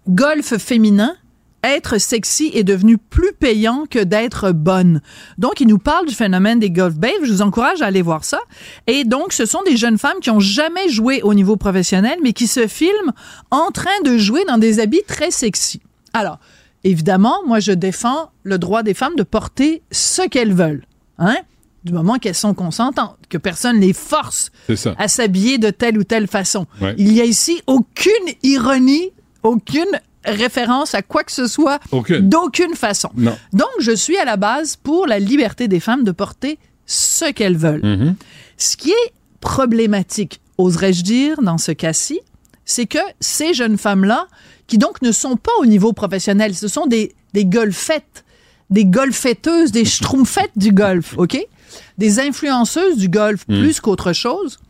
Golf 0.08 0.56
féminin, 0.56 1.14
être 1.62 1.98
sexy 1.98 2.50
est 2.54 2.64
devenu 2.64 2.98
plus 2.98 3.32
payant 3.32 3.84
que 3.88 4.02
d'être 4.02 4.52
bonne. 4.52 5.00
Donc, 5.38 5.60
il 5.60 5.68
nous 5.68 5.78
parle 5.78 6.06
du 6.06 6.14
phénomène 6.14 6.58
des 6.58 6.70
golf 6.70 6.94
babes. 6.94 7.24
Je 7.24 7.32
vous 7.32 7.42
encourage 7.42 7.82
à 7.82 7.86
aller 7.86 8.02
voir 8.02 8.24
ça. 8.24 8.40
Et 8.86 9.04
donc, 9.04 9.32
ce 9.32 9.44
sont 9.44 9.62
des 9.64 9.76
jeunes 9.76 9.98
femmes 9.98 10.18
qui 10.20 10.30
ont 10.30 10.40
jamais 10.40 10.88
joué 10.88 11.22
au 11.22 11.34
niveau 11.34 11.56
professionnel, 11.56 12.18
mais 12.22 12.32
qui 12.32 12.46
se 12.46 12.66
filment 12.66 13.12
en 13.50 13.70
train 13.70 14.00
de 14.04 14.16
jouer 14.18 14.44
dans 14.44 14.58
des 14.58 14.80
habits 14.80 15.02
très 15.06 15.30
sexy. 15.30 15.80
Alors, 16.12 16.38
Évidemment, 16.84 17.36
moi, 17.46 17.60
je 17.60 17.72
défends 17.72 18.30
le 18.42 18.58
droit 18.58 18.82
des 18.82 18.94
femmes 18.94 19.16
de 19.16 19.22
porter 19.22 19.82
ce 19.90 20.26
qu'elles 20.26 20.54
veulent. 20.54 20.84
Hein? 21.18 21.36
Du 21.84 21.92
moment 21.92 22.18
qu'elles 22.18 22.34
sont 22.34 22.54
consentantes, 22.54 23.18
que 23.28 23.38
personne 23.38 23.80
les 23.80 23.92
force 23.92 24.50
à 24.98 25.08
s'habiller 25.08 25.58
de 25.58 25.70
telle 25.70 25.98
ou 25.98 26.04
telle 26.04 26.26
façon. 26.26 26.66
Il 26.96 27.12
y 27.12 27.20
a 27.20 27.24
ici 27.24 27.62
aucune 27.66 28.12
ironie, 28.42 29.10
aucune 29.42 30.00
référence 30.24 30.94
à 30.94 31.02
quoi 31.02 31.24
que 31.24 31.32
ce 31.32 31.46
soit 31.46 31.80
d'aucune 32.20 32.74
façon. 32.74 33.10
Donc, 33.52 33.68
je 33.80 33.92
suis 33.92 34.18
à 34.18 34.24
la 34.24 34.36
base 34.36 34.76
pour 34.76 35.06
la 35.06 35.18
liberté 35.18 35.68
des 35.68 35.80
femmes 35.80 36.04
de 36.04 36.12
porter 36.12 36.58
ce 36.86 37.30
qu'elles 37.30 37.56
veulent. 37.56 37.82
Mm-hmm. 37.82 38.14
Ce 38.56 38.76
qui 38.76 38.90
est 38.90 39.12
problématique, 39.40 40.40
oserais-je 40.58 41.02
dire, 41.02 41.42
dans 41.42 41.58
ce 41.58 41.72
cas-ci, 41.72 42.20
c'est 42.68 42.86
que 42.86 42.98
ces 43.18 43.54
jeunes 43.54 43.78
femmes-là 43.78 44.28
qui 44.66 44.76
donc 44.76 45.00
ne 45.00 45.10
sont 45.10 45.36
pas 45.36 45.50
au 45.60 45.66
niveau 45.66 45.94
professionnel. 45.94 46.54
Ce 46.54 46.68
sont 46.68 46.86
des, 46.86 47.14
des 47.32 47.46
golfettes, 47.46 48.24
des 48.68 48.84
golfetteuses, 48.84 49.72
des 49.72 49.86
schtroumpfettes 49.86 50.52
du 50.54 50.70
golf, 50.70 51.14
OK? 51.16 51.38
Des 51.96 52.20
influenceuses 52.20 52.98
du 52.98 53.08
golf 53.08 53.46
hmm. 53.48 53.60
plus 53.60 53.80
qu'autre 53.80 54.12
chose. 54.12 54.60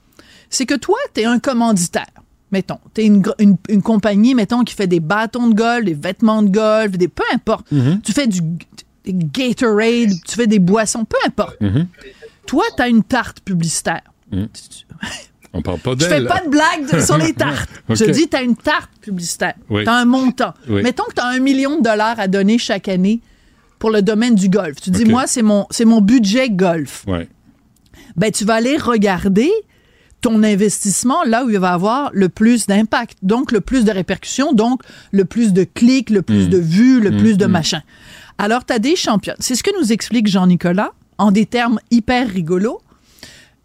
c'est 0.49 0.65
que 0.65 0.77
toi, 0.77 0.97
tu 1.13 1.23
es 1.23 1.25
un 1.25 1.41
commanditaire. 1.41 2.07
Mettons, 2.53 2.79
tu 2.95 3.01
es 3.01 3.07
une, 3.07 3.23
une, 3.69 3.83
compagnie, 3.83 4.35
mettons, 4.35 4.63
qui 4.63 4.75
fait 4.75 4.87
des 4.87 5.01
bâtons 5.01 5.49
de 5.49 5.55
golf, 5.55 5.85
des 5.85 5.95
vêtements 5.95 6.43
de 6.43 6.51
golf, 6.51 6.93
des 6.93 7.09
peu 7.09 7.25
importe. 7.35 7.71
Mm-hmm. 7.73 8.01
Tu 8.03 8.13
fais 8.13 8.29
du 8.29 8.41
Gatorade, 9.07 10.13
tu 10.25 10.37
fais 10.37 10.47
des 10.47 10.61
boissons, 10.61 11.05
peu 11.05 11.19
importe. 11.27 11.61
Mm-hmm. 11.61 11.87
Toi, 12.47 12.65
tu 12.77 12.83
as 12.83 12.89
une 12.89 13.03
tarte 13.03 13.41
publicitaire. 13.41 14.03
Mm. 15.59 15.61
On 15.61 15.63
parle 15.63 15.79
pas 15.79 15.95
d'elle. 15.95 16.09
Je 16.09 16.15
fais 16.15 16.27
pas 16.27 16.41
de 16.45 16.51
blague 16.51 17.01
sur 17.05 17.19
les 17.19 17.33
tartes. 17.35 17.71
Je 17.89 18.05
dis, 18.07 18.29
tu 18.29 18.37
as 18.37 18.43
une 18.43 18.57
tarte 18.57 18.91
publicitaire. 19.01 19.55
Tu 19.69 19.87
as 19.87 19.95
un 19.95 20.05
montant. 20.05 20.55
Mettons 20.69 21.05
que 21.05 21.15
tu 21.15 21.21
as 21.21 21.27
un 21.27 21.41
million 21.41 21.79
de 21.79 21.83
dollars 21.83 22.19
à 22.19 22.29
donner 22.29 22.59
chaque 22.59 22.89
année 22.89 23.21
pour 23.79 23.91
le 23.91 24.03
domaine 24.03 24.35
du 24.35 24.49
golf. 24.49 24.81
Tu 24.81 24.91
dis, 24.91 25.05
moi, 25.05 25.27
c'est 25.27 25.43
mon, 25.43 25.67
mon 25.85 26.01
budget 26.01 26.51
golf. 26.51 27.05
Ben, 28.17 28.33
tu 28.33 28.45
vas 28.45 28.55
aller 28.55 28.77
regarder 28.77 29.51
ton 30.21 30.43
investissement 30.43 31.23
là 31.25 31.45
où 31.45 31.51
il 31.51 31.59
va 31.59 31.73
avoir 31.73 32.11
le 32.13 32.29
plus 32.29 32.67
d'impact, 32.67 33.19
donc 33.23 33.53
le 33.53 33.61
plus 33.61 33.85
de 33.85 33.93
répercussions, 33.93 34.53
donc 34.53 34.83
le 35.13 35.25
plus 35.25 35.53
de 35.53 35.63
clics, 35.63 36.11
le 36.11 36.23
plus 36.23 36.47
hmm. 36.47 36.51
de 36.51 36.59
vues, 36.59 37.01
le 37.01 37.13
hmm, 37.13 37.19
plus 37.19 37.37
de 37.37 37.47
hmm. 37.47 37.51
machin. 37.51 37.83
Alors, 38.39 38.65
tu 38.65 38.73
as 38.73 38.79
des 38.79 38.97
champions. 38.97 39.35
C'est 39.39 39.55
ce 39.55 39.63
que 39.63 39.71
nous 39.81 39.93
explique 39.93 40.27
Jean-Nicolas 40.27 40.93
en 41.19 41.31
des 41.33 41.47
termes 41.47 41.79
hyper 41.91 42.29
rigolos. 42.29 42.81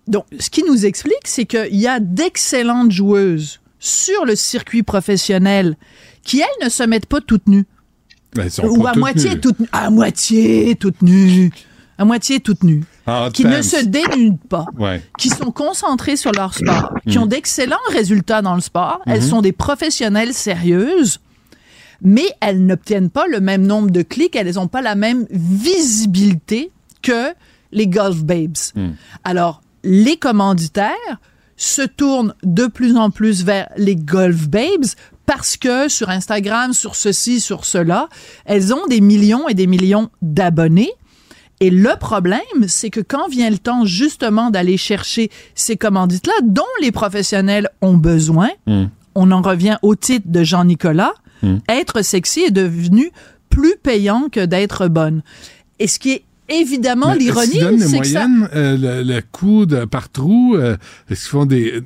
Donc, 0.08 0.26
ce 0.40 0.50
qui 0.50 0.64
nous 0.64 0.86
explique, 0.86 1.26
c'est 1.26 1.46
qu'il 1.46 1.76
y 1.76 1.88
a 1.88 2.00
d'excellentes 2.00 2.92
joueuses 2.92 3.60
sur 3.80 4.26
le 4.26 4.36
circuit 4.36 4.84
professionnel 4.84 5.76
qui, 6.24 6.40
elles, 6.40 6.66
ne 6.66 6.70
se 6.70 6.84
mettent 6.84 7.06
pas 7.06 7.22
toutes 7.22 7.48
nues. 7.48 7.66
Ben, 8.36 8.50
Ou 8.64 8.88
à 8.88 8.96
moitié 8.96 9.40
toutes. 9.40 9.58
À 9.72 9.90
moitié 9.90 10.76
toutes 10.76 11.02
nues. 11.02 11.52
À 11.98 12.06
moitié 12.06 12.40
toutes 12.40 12.64
nues. 12.64 12.84
Ah, 13.06 13.30
qui 13.34 13.44
ne 13.44 13.62
se 13.62 13.84
dénudent 13.84 14.40
pas, 14.48 14.66
qui 15.18 15.28
sont 15.28 15.52
concentrées 15.52 16.16
sur 16.16 16.32
leur 16.32 16.54
sport, 16.54 16.94
qui 17.08 17.18
ont 17.18 17.26
mm. 17.26 17.30
d'excellents 17.30 17.76
résultats 17.92 18.42
dans 18.42 18.56
le 18.56 18.62
sport. 18.62 19.02
Elles 19.06 19.20
mm-hmm. 19.20 19.30
sont 19.30 19.42
des 19.42 19.52
professionnelles 19.52 20.34
sérieuses, 20.34 21.20
mais 22.02 22.26
elles 22.40 22.66
n'obtiennent 22.66 23.10
pas 23.10 23.28
le 23.28 23.42
même 23.42 23.68
nombre 23.68 23.92
de 23.92 24.04
clics, 24.04 24.38
elles 24.38 24.56
n'ont 24.56 24.70
pas 24.70 24.82
la 24.82 24.96
même 24.96 25.26
visibilité 25.32 26.72
que 27.02 27.34
les 27.74 27.88
golf 27.88 28.24
babes. 28.24 28.56
Mm. 28.76 28.92
Alors, 29.26 29.63
les 29.84 30.18
commanditaires 30.18 31.20
se 31.56 31.82
tournent 31.82 32.34
de 32.44 32.68
plus 32.68 32.98
en 32.98 33.10
plus 33.10 33.44
vers 33.44 33.70
les 33.78 33.96
golf 33.96 34.48
babes 34.50 34.86
parce 35.26 35.56
que 35.56 35.88
sur 35.88 36.10
Instagram, 36.10 36.74
sur 36.74 36.96
ceci, 36.96 37.40
sur 37.40 37.66
cela, 37.66 38.10
elles 38.46 38.74
ont 38.74 38.86
des 38.88 39.02
millions 39.02 39.48
et 39.48 39.54
des 39.54 39.68
millions 39.68 40.10
d'abonnés. 40.22 40.92
Et 41.60 41.70
le 41.70 41.98
problème, 41.98 42.42
c'est 42.68 42.90
que 42.90 43.00
quand 43.00 43.30
vient 43.30 43.50
le 43.50 43.58
temps 43.58 43.86
justement 43.86 44.50
d'aller 44.50 44.76
chercher 44.76 45.30
ces 45.56 45.78
commandites-là, 45.78 46.34
dont 46.44 46.64
les 46.82 46.92
professionnels 46.92 47.70
ont 47.82 47.94
besoin, 47.94 48.50
hmm. 48.68 48.86
on 49.16 49.32
en 49.32 49.42
revient 49.42 49.78
au 49.82 49.96
titre 49.96 50.28
de 50.28 50.44
Jean-Nicolas, 50.44 51.14
hmm. 51.42 51.58
être 51.70 52.02
sexy 52.02 52.42
est 52.42 52.52
devenu 52.52 53.12
plus 53.50 53.76
payant 53.82 54.28
que 54.30 54.46
d'être 54.46 54.88
bonne. 54.88 55.22
Et 55.80 55.88
ce 55.88 56.00
qui 56.00 56.12
est 56.12 56.24
évidemment, 56.60 57.14
l'ironie, 57.14 57.60
c'est 57.80 58.00
que 58.00 58.08
ça... 58.08 58.28
Euh, 58.56 58.78
le, 58.78 59.04
le, 59.04 59.22
coût 59.32 59.66
de 59.66 59.86
par 59.86 60.10
trou, 60.10 60.56
euh, 60.56 60.78
est-ce 61.10 61.22
qu'ils 61.22 61.30
font 61.30 61.46
des... 61.46 61.82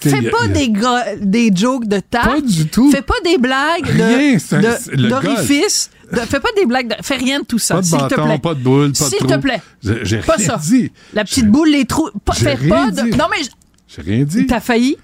Fais 0.00 0.30
pas 0.30 0.48
des, 0.48 0.72
des 1.20 1.50
jokes 1.54 1.86
de 1.86 2.00
tarte. 2.00 2.26
Pas 2.26 2.40
du 2.40 2.66
tout. 2.66 2.90
Fais 2.90 3.02
pas 3.02 3.20
des 3.22 3.36
blagues 3.36 3.84
de 3.84 5.08
d'orifice. 5.08 5.90
fais 6.10 6.40
pas 6.40 6.48
des 6.56 6.64
blagues. 6.64 6.88
De, 6.88 6.94
fais 7.02 7.16
rien 7.16 7.40
de 7.40 7.44
tout 7.44 7.58
ça, 7.58 7.82
s'il 7.82 7.98
te 7.98 8.14
plaît. 8.14 8.38
Pas 8.38 8.54
de 8.54 8.60
boule, 8.60 8.92
pas 8.92 9.04
de 9.04 9.10
S'il 9.10 9.26
te 9.26 9.36
plaît. 9.36 9.60
J'ai 9.82 10.18
pas 10.18 10.36
rien 10.36 10.46
ça. 10.46 10.60
dit. 10.62 10.90
La 11.12 11.24
petite 11.24 11.48
boule, 11.48 11.68
les 11.68 11.84
trous. 11.84 12.08
fais 12.32 12.56
pas 12.56 12.90
de. 12.90 13.02
Non 13.16 13.26
mais. 13.30 13.44
J'ai 13.86 14.02
rien 14.02 14.24
dit. 14.24 14.46
T'as 14.46 14.60
failli? 14.60 14.96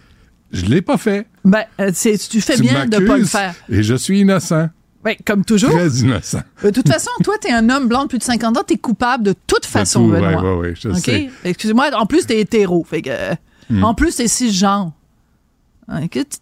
Je 0.52 0.64
l'ai 0.66 0.82
pas 0.82 0.96
fait. 0.96 1.26
Ben, 1.44 1.64
euh, 1.80 1.90
tu 1.92 2.40
fais 2.40 2.58
bien 2.58 2.86
de 2.86 2.98
pas 2.98 3.16
le 3.16 3.24
faire. 3.24 3.54
Et 3.68 3.82
je 3.82 3.94
suis 3.94 4.20
innocent. 4.20 4.68
Oui, 5.04 5.16
comme 5.24 5.44
toujours. 5.44 5.70
Très 5.70 5.88
innocent. 5.88 6.42
De 6.62 6.70
toute 6.70 6.88
façon, 6.88 7.10
toi, 7.24 7.34
t'es 7.40 7.50
un 7.50 7.68
homme 7.70 7.88
blanc 7.88 8.04
de 8.04 8.08
plus 8.08 8.18
de 8.18 8.22
50 8.22 8.56
ans, 8.56 8.62
t'es 8.66 8.76
coupable 8.76 9.24
de 9.24 9.34
toute 9.46 9.66
façon, 9.66 10.06
Benoît. 10.06 10.42
Oui, 10.42 10.48
oui, 10.48 10.68
oui, 10.68 10.74
je 10.80 10.92
sais. 10.92 11.30
Excuse-moi, 11.44 11.90
en 11.94 12.06
plus, 12.06 12.26
t'es 12.26 12.40
hétéro. 12.40 12.84
Fait 12.84 13.02
que, 13.02 13.10
hmm. 13.70 13.82
En 13.82 13.94
plus, 13.94 14.16
t'es 14.16 14.28
cisgenre. 14.28 14.92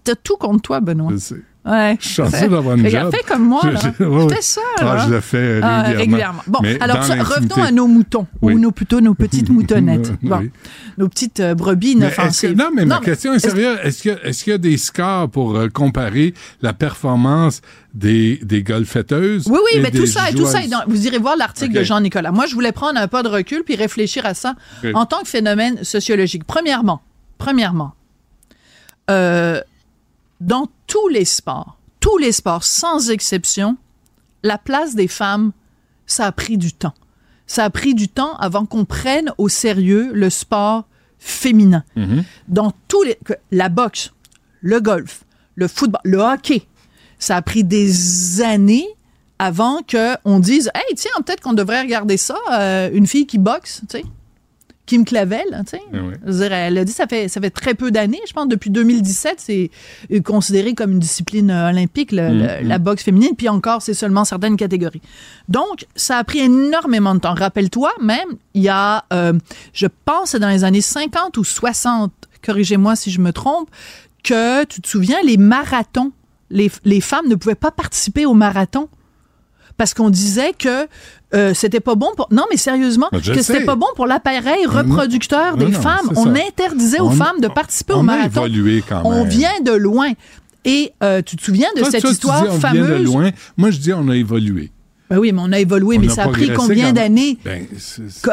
T'as 0.05 0.15
tout 0.15 0.37
contre 0.37 0.63
toi, 0.63 0.81
Benoît. 0.81 1.13
Je 1.13 1.17
sais. 1.17 1.43
Ouais. 1.65 1.97
Je 2.01 2.07
suis 2.07 2.15
chanceux 2.15 2.49
d'avoir 2.49 2.77
une 2.77 2.89
job. 2.89 3.15
Fais 3.15 3.23
comme 3.23 3.45
moi, 3.45 3.61
là. 3.71 3.81
Fais 3.81 4.41
ça, 4.41 4.61
là. 4.81 4.97
Ah, 4.99 5.07
je 5.07 5.13
le 5.13 5.21
fais 5.21 5.61
ah, 5.63 5.83
régulièrement. 5.83 5.99
régulièrement. 5.99 6.43
Bon, 6.47 6.61
alors 6.81 6.99
revenons 6.99 7.63
à 7.63 7.71
nos 7.71 7.87
moutons, 7.87 8.27
ou 8.41 8.53
nos, 8.53 8.71
plutôt 8.71 9.01
nos 9.01 9.15
petites 9.15 9.49
moutonnettes. 9.51 10.13
Bon, 10.23 10.49
nos 10.97 11.09
petites 11.09 11.41
euh, 11.41 11.55
brebis 11.55 11.93
inoffensives. 11.93 12.57
non, 12.57 12.71
mais 12.75 12.87
ma 12.87 13.01
question 13.01 13.35
est 13.35 13.39
sérieuse. 13.39 13.79
Est-ce 13.83 14.03
qu'il 14.03 14.13
est 14.13 14.47
y 14.47 14.53
a 14.53 14.59
des 14.59 14.79
scores 14.79 15.29
pour 15.29 15.57
euh, 15.57 15.69
comparer 15.69 16.35
la 16.63 16.73
performance 16.73 17.61
des, 17.93 18.39
des 18.43 18.63
golfetteuses? 18.63 19.47
Oui, 19.49 19.59
oui, 19.73 19.81
mais 19.83 19.91
tout 19.91 20.07
ça, 20.07 20.33
tout 20.33 20.47
ça, 20.47 20.61
vous 20.89 21.07
irez 21.07 21.19
voir 21.19 21.37
l'article 21.37 21.75
de 21.75 21.83
Jean-Nicolas. 21.83 22.33
Moi, 22.33 22.47
je 22.47 22.55
voulais 22.55 22.73
prendre 22.73 22.99
un 22.99 23.09
pas 23.09 23.23
de 23.23 23.29
recul 23.29 23.65
puis 23.65 23.77
réfléchir 23.77 24.25
à 24.25 24.33
ça 24.35 24.55
en 24.95 25.05
tant 25.05 25.21
que 25.21 25.29
phénomène 25.29 25.85
sociologique. 25.85 26.45
Premièrement, 26.45 27.03
premièrement, 27.39 27.95
euh, 29.11 29.61
dans 30.41 30.69
tous 30.87 31.09
les 31.09 31.25
sports, 31.25 31.79
tous 32.01 32.19
les 32.19 32.33
sports 32.33 32.65
sans 32.65 33.11
exception, 33.11 33.77
la 34.43 34.59
place 34.59 34.95
des 34.95 35.09
femmes, 35.09 35.53
ça 36.07 36.27
a 36.27 36.33
pris 36.33 36.59
du 36.59 36.73
temps. 36.73 36.95
Ça 37.47 37.65
a 37.65 37.71
pris 37.71 37.95
du 37.95 38.09
temps 38.09 38.37
avant 38.37 38.65
qu'on 38.65 38.85
prenne 38.85 39.33
au 39.39 39.49
sérieux 39.49 40.11
le 40.13 40.31
sport 40.31 40.85
féminin. 41.19 41.85
Mm-hmm. 41.97 42.25
Dans 42.49 42.73
tous 42.89 43.03
les 43.03 43.19
la 43.51 43.69
boxe, 43.69 44.13
le 44.61 44.81
golf, 44.81 45.25
le 45.57 45.69
football, 45.69 46.01
le 46.05 46.19
hockey, 46.19 46.63
ça 47.19 47.37
a 47.37 47.43
pris 47.43 47.65
des 47.65 48.41
années 48.41 48.87
avant 49.39 49.83
que 49.83 50.17
on 50.25 50.39
dise 50.39 50.71
hey 50.75 50.95
tiens 50.97 51.11
peut-être 51.25 51.41
qu'on 51.41 51.53
devrait 51.53 51.81
regarder 51.81 52.17
ça 52.17 52.37
euh, 52.53 52.91
une 52.93 53.07
fille 53.07 53.27
qui 53.27 53.39
boxe 53.39 53.81
tu 53.89 53.99
sais 53.99 54.05
Kim 54.91 55.05
Clavel, 55.05 55.45
tu 55.71 55.77
sais. 55.77 55.83
Ah 55.93 56.47
elle 56.51 56.79
a 56.79 56.85
dit 56.85 56.91
ça 56.91 57.07
fait 57.07 57.29
ça 57.29 57.41
fait 57.41 57.51
très 57.51 57.75
peu 57.75 57.93
d'années, 57.93 58.19
je 58.27 58.33
pense 58.33 58.49
depuis 58.49 58.71
2017, 58.71 59.37
c'est 59.39 59.71
considéré 60.25 60.75
comme 60.75 60.91
une 60.91 60.99
discipline 60.99 61.49
euh, 61.49 61.69
olympique 61.69 62.13
mm, 62.13 62.67
la 62.67 62.79
boxe 62.81 63.05
féminine, 63.05 63.37
puis 63.39 63.49
encore 63.49 63.83
c'est 63.83 63.95
seulement 63.95 64.25
certaines 64.25 64.57
catégories. 64.57 65.01
Donc 65.49 65.87
ça 65.95 66.17
a 66.17 66.25
pris 66.25 66.41
énormément 66.41 67.15
de 67.15 67.21
temps. 67.21 67.35
Rappelle-toi 67.35 67.93
même, 68.03 68.31
il 68.55 68.63
y 68.63 68.69
a 68.69 69.05
euh, 69.13 69.35
je 69.73 69.87
pense 70.07 70.35
dans 70.35 70.49
les 70.49 70.65
années 70.65 70.81
50 70.81 71.37
ou 71.37 71.45
60, 71.45 72.11
corrigez-moi 72.45 72.97
si 72.97 73.13
je 73.13 73.21
me 73.21 73.33
trompe, 73.33 73.71
que 74.25 74.65
tu 74.65 74.81
te 74.81 74.89
souviens 74.89 75.19
les 75.25 75.37
marathons, 75.37 76.11
les, 76.51 76.69
les 76.85 77.01
femmes 77.01 77.29
ne 77.29 77.37
pouvaient 77.37 77.55
pas 77.55 77.71
participer 77.71 78.27
aux 78.27 78.35
marathons 78.35 78.89
parce 79.81 79.95
qu'on 79.95 80.11
disait 80.11 80.53
que 80.53 80.87
euh, 81.33 81.55
c'était 81.55 81.81
pas 81.81 81.95
bon 81.95 82.09
pour. 82.15 82.29
Non, 82.31 82.45
mais 82.51 82.59
sérieusement, 82.59 83.09
ben, 83.11 83.23
que 83.23 83.41
c'était 83.41 83.65
pas 83.65 83.77
bon 83.77 83.87
pour 83.97 84.07
l'appareil 84.07 84.67
reproducteur 84.67 85.57
des 85.57 85.73
femmes. 85.73 86.11
On 86.17 86.35
interdisait 86.35 87.01
aux 87.01 87.09
femmes 87.09 87.41
de 87.41 87.49
participer 87.49 87.95
au 87.95 88.03
marathon. 88.03 88.45
On 89.05 89.25
vient 89.25 89.59
de 89.65 89.73
loin. 89.73 90.13
Et 90.67 90.93
euh, 91.03 91.23
tu 91.23 91.37
te 91.37 91.43
souviens 91.43 91.71
de 91.79 91.85
cette 91.85 92.05
histoire 92.05 92.45
fameuse? 92.57 92.89
Vient 92.89 92.99
de 92.99 93.05
loin. 93.05 93.31
Moi, 93.57 93.71
je 93.71 93.79
dis 93.79 93.95
on 93.95 94.07
a 94.11 94.17
évolué. 94.17 94.71
Ben 95.09 95.17
oui, 95.17 95.33
mais 95.33 95.41
on 95.43 95.51
a 95.51 95.59
évolué, 95.59 95.97
mais 95.97 96.11
ça 96.11 96.25
a 96.25 96.29
pris 96.29 96.53
combien 96.53 96.93
d'années 96.93 97.39
ben, 97.43 97.67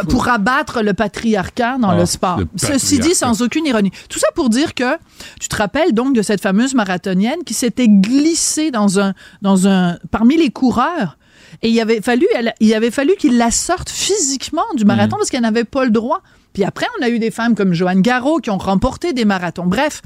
pour 0.09 0.27
abattre 0.27 0.83
le 0.83 0.93
patriarcat 0.93 1.77
dans 1.79 1.93
le 1.93 2.01
ah, 2.01 2.05
sport? 2.05 2.41
Ceci 2.57 2.99
dit, 2.99 3.15
sans 3.15 3.41
aucune 3.41 3.65
ironie. 3.65 3.91
Tout 4.09 4.19
ça 4.19 4.27
pour 4.35 4.49
dire 4.49 4.73
que 4.73 4.97
tu 5.39 5.47
te 5.47 5.55
rappelles 5.55 5.93
donc 5.93 6.13
de 6.13 6.21
cette 6.21 6.41
fameuse 6.41 6.75
marathonienne 6.75 7.45
qui 7.45 7.53
s'était 7.53 7.87
glissée 7.87 8.69
dans 8.69 8.99
un, 8.99 9.13
dans 9.41 9.65
un, 9.69 9.97
parmi 10.11 10.35
les 10.35 10.49
coureurs 10.49 11.17
et 11.61 11.69
il 11.69 11.79
avait 11.79 12.01
fallu, 12.01 12.27
il 12.59 12.73
avait 12.73 12.91
fallu 12.91 13.15
qu'il 13.17 13.37
la 13.37 13.51
sorte 13.51 13.89
physiquement 13.89 14.65
du 14.75 14.85
marathon 14.85 15.15
mm. 15.15 15.19
parce 15.19 15.29
qu'elle 15.29 15.41
n'avait 15.41 15.63
pas 15.63 15.85
le 15.85 15.91
droit. 15.91 16.21
Puis 16.53 16.63
après, 16.63 16.87
on 16.99 17.03
a 17.03 17.09
eu 17.09 17.19
des 17.19 17.31
femmes 17.31 17.55
comme 17.55 17.73
Joanne 17.73 18.01
Garraud 18.01 18.39
qui 18.39 18.49
ont 18.49 18.57
remporté 18.57 19.13
des 19.13 19.25
marathons. 19.25 19.65
Bref, 19.65 20.01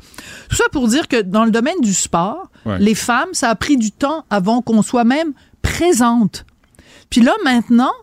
tout 0.49 0.56
ça 0.56 0.65
pour 0.72 0.88
dire 0.88 1.07
que 1.07 1.22
dans 1.22 1.45
le 1.45 1.52
domaine 1.52 1.80
du 1.82 1.94
sport, 1.94 2.52
les 2.65 2.95
femmes, 2.95 3.30
ça 3.34 3.49
a 3.49 3.56
pris 3.56 3.78
du 3.78 3.91
temps 3.91 4.26
avant 4.30 4.61
qu'on 4.61 4.82
soit 4.82 5.06
même 5.06 5.34
présente. 5.61 6.45
Puis 7.10 7.22
là, 7.22 7.34
maintenant, 7.44 7.94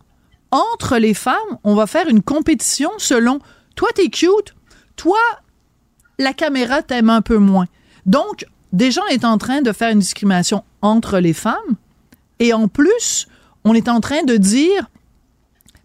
entre 0.50 0.96
les 0.96 1.14
femmes, 1.14 1.58
on 1.62 1.74
va 1.74 1.86
faire 1.86 2.08
une 2.08 2.22
compétition 2.22 2.90
selon 2.98 3.38
toi, 3.76 3.88
t'es 3.94 4.08
cute, 4.08 4.54
toi, 4.96 5.18
la 6.18 6.32
caméra 6.32 6.82
t'aime 6.82 7.10
un 7.10 7.22
peu 7.22 7.38
moins. 7.38 7.66
Donc, 8.06 8.46
déjà, 8.72 9.02
on 9.08 9.12
est 9.12 9.24
en 9.24 9.38
train 9.38 9.62
de 9.62 9.72
faire 9.72 9.90
une 9.90 10.00
discrimination 10.00 10.64
entre 10.82 11.18
les 11.18 11.32
femmes. 11.32 11.76
Et 12.40 12.52
en 12.52 12.68
plus, 12.68 13.28
on 13.64 13.74
est 13.74 13.88
en 13.88 14.00
train 14.00 14.22
de 14.24 14.36
dire, 14.36 14.90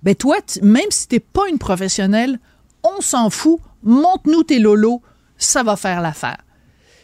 ben 0.04 0.16
toi, 0.16 0.38
même 0.62 0.90
si 0.90 1.08
t'es 1.08 1.20
pas 1.20 1.48
une 1.50 1.58
professionnelle, 1.58 2.40
on 2.84 3.02
s'en 3.02 3.30
fout, 3.30 3.60
monte-nous 3.84 4.44
tes 4.44 4.60
lolos, 4.60 5.02
ça 5.38 5.64
va 5.64 5.76
faire 5.76 6.02
l'affaire. 6.02 6.44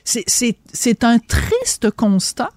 C'est 0.03 1.03
un 1.03 1.19
triste 1.19 1.91
constat. 1.91 2.49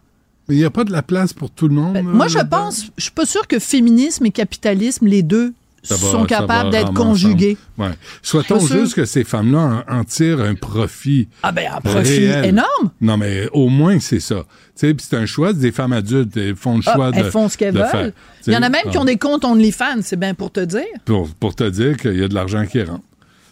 Mais 0.49 0.57
il 0.57 0.59
n'y 0.59 0.65
a 0.65 0.71
pas 0.71 0.85
de 0.85 0.93
la 0.93 1.03
place 1.03 1.33
pour 1.33 1.51
tout 1.51 1.69
le 1.69 1.75
monde. 1.75 1.95
Ben, 1.95 2.05
moi, 2.05 2.29
je 2.29 2.39
pense, 2.39 2.87
je 2.97 3.03
suis 3.03 3.13
pas 3.13 3.27
sûre 3.27 3.47
que 3.47 3.59
féminisme 3.59 4.27
et 4.27 4.31
capitalisme, 4.31 5.07
les 5.07 5.23
deux, 5.23 5.55
sont 5.83 6.25
capables 6.25 6.71
d'être 6.71 6.93
conjugués. 6.93 7.57
Ouais. 7.79 7.91
Soit-on 8.23 8.61
juste 8.61 8.95
que 8.95 9.05
ces 9.05 9.25
femmes-là 9.25 9.85
en, 9.89 10.05
tirent 10.05 10.41
un 10.41 10.55
profit. 10.55 11.29
Ah 11.43 11.53
ben 11.53 11.71
un 11.75 11.81
profit 11.81 12.25
énorme. 12.25 12.91
Non 13.01 13.17
mais 13.17 13.49
au 13.53 13.69
moins 13.69 13.99
c'est 14.01 14.21
ça. 14.21 14.45
Tu 14.79 14.95
c'est 14.99 15.17
un 15.17 15.27
choix 15.27 15.53
des 15.53 15.73
femmes 15.73 15.93
adultes. 15.93 16.37
Elles 16.37 16.57
font 16.57 16.77
le 16.77 16.83
ah, 16.87 16.95
choix 16.95 17.11
de. 17.11 17.17
Elles 17.17 17.31
font 17.31 17.49
ce 17.49 17.57
qu'elles 17.57 17.75
veulent. 17.75 18.13
Il 18.47 18.53
y 18.53 18.57
en 18.57 18.63
a 18.63 18.69
même 18.69 18.91
qui 18.91 18.99
ont 18.99 19.03
ah. 19.03 19.07
des 19.07 19.19
comptes 19.19 19.45
OnlyFans, 19.45 20.03
c'est 20.03 20.19
bien 20.19 20.35
pour 20.35 20.51
te 20.51 20.61
dire. 20.61 20.83
Pour, 21.05 21.29
pour 21.29 21.55
te 21.55 21.69
dire 21.69 21.97
qu'il 21.97 22.19
y 22.19 22.25
a 22.25 22.29
de 22.29 22.35
l'argent 22.35 22.65
qui 22.67 22.83
rentre. 22.83 23.05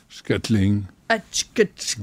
Scotling. 0.08 0.82
Ah, 1.12 1.18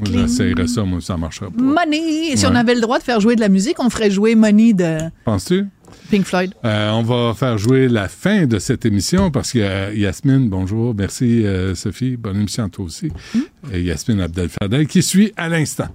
J'essayerais 0.03 0.67
ça, 0.67 0.83
moi, 0.83 0.99
ça 0.99 1.15
marcherait 1.15 1.49
pas. 1.49 1.61
Money! 1.61 2.35
Si 2.35 2.45
on 2.45 2.55
avait 2.55 2.75
le 2.75 2.81
droit 2.81 2.99
de 2.99 3.03
faire 3.03 3.21
jouer 3.21 3.37
de 3.37 3.41
la 3.41 3.47
musique, 3.47 3.79
on 3.79 3.89
ferait 3.89 4.11
jouer 4.11 4.35
Money 4.35 4.73
de. 4.73 4.97
Penses-tu? 5.23 5.65
Euh, 6.65 6.91
on 6.91 7.03
va 7.03 7.33
faire 7.33 7.57
jouer 7.57 7.87
la 7.87 8.07
fin 8.07 8.45
de 8.45 8.59
cette 8.59 8.85
émission 8.85 9.31
parce 9.31 9.51
que 9.51 9.59
euh, 9.59 9.93
Yasmine, 9.93 10.49
bonjour, 10.49 10.95
merci 10.95 11.45
euh, 11.45 11.75
Sophie, 11.75 12.17
bonne 12.17 12.37
émission 12.37 12.65
à 12.65 12.69
toi 12.69 12.85
aussi. 12.85 13.11
Hmm? 13.33 13.75
Yasmine 13.75 14.21
Abdel 14.21 14.87
qui 14.87 15.03
suit 15.03 15.33
à 15.35 15.49
l'instant. 15.49 15.87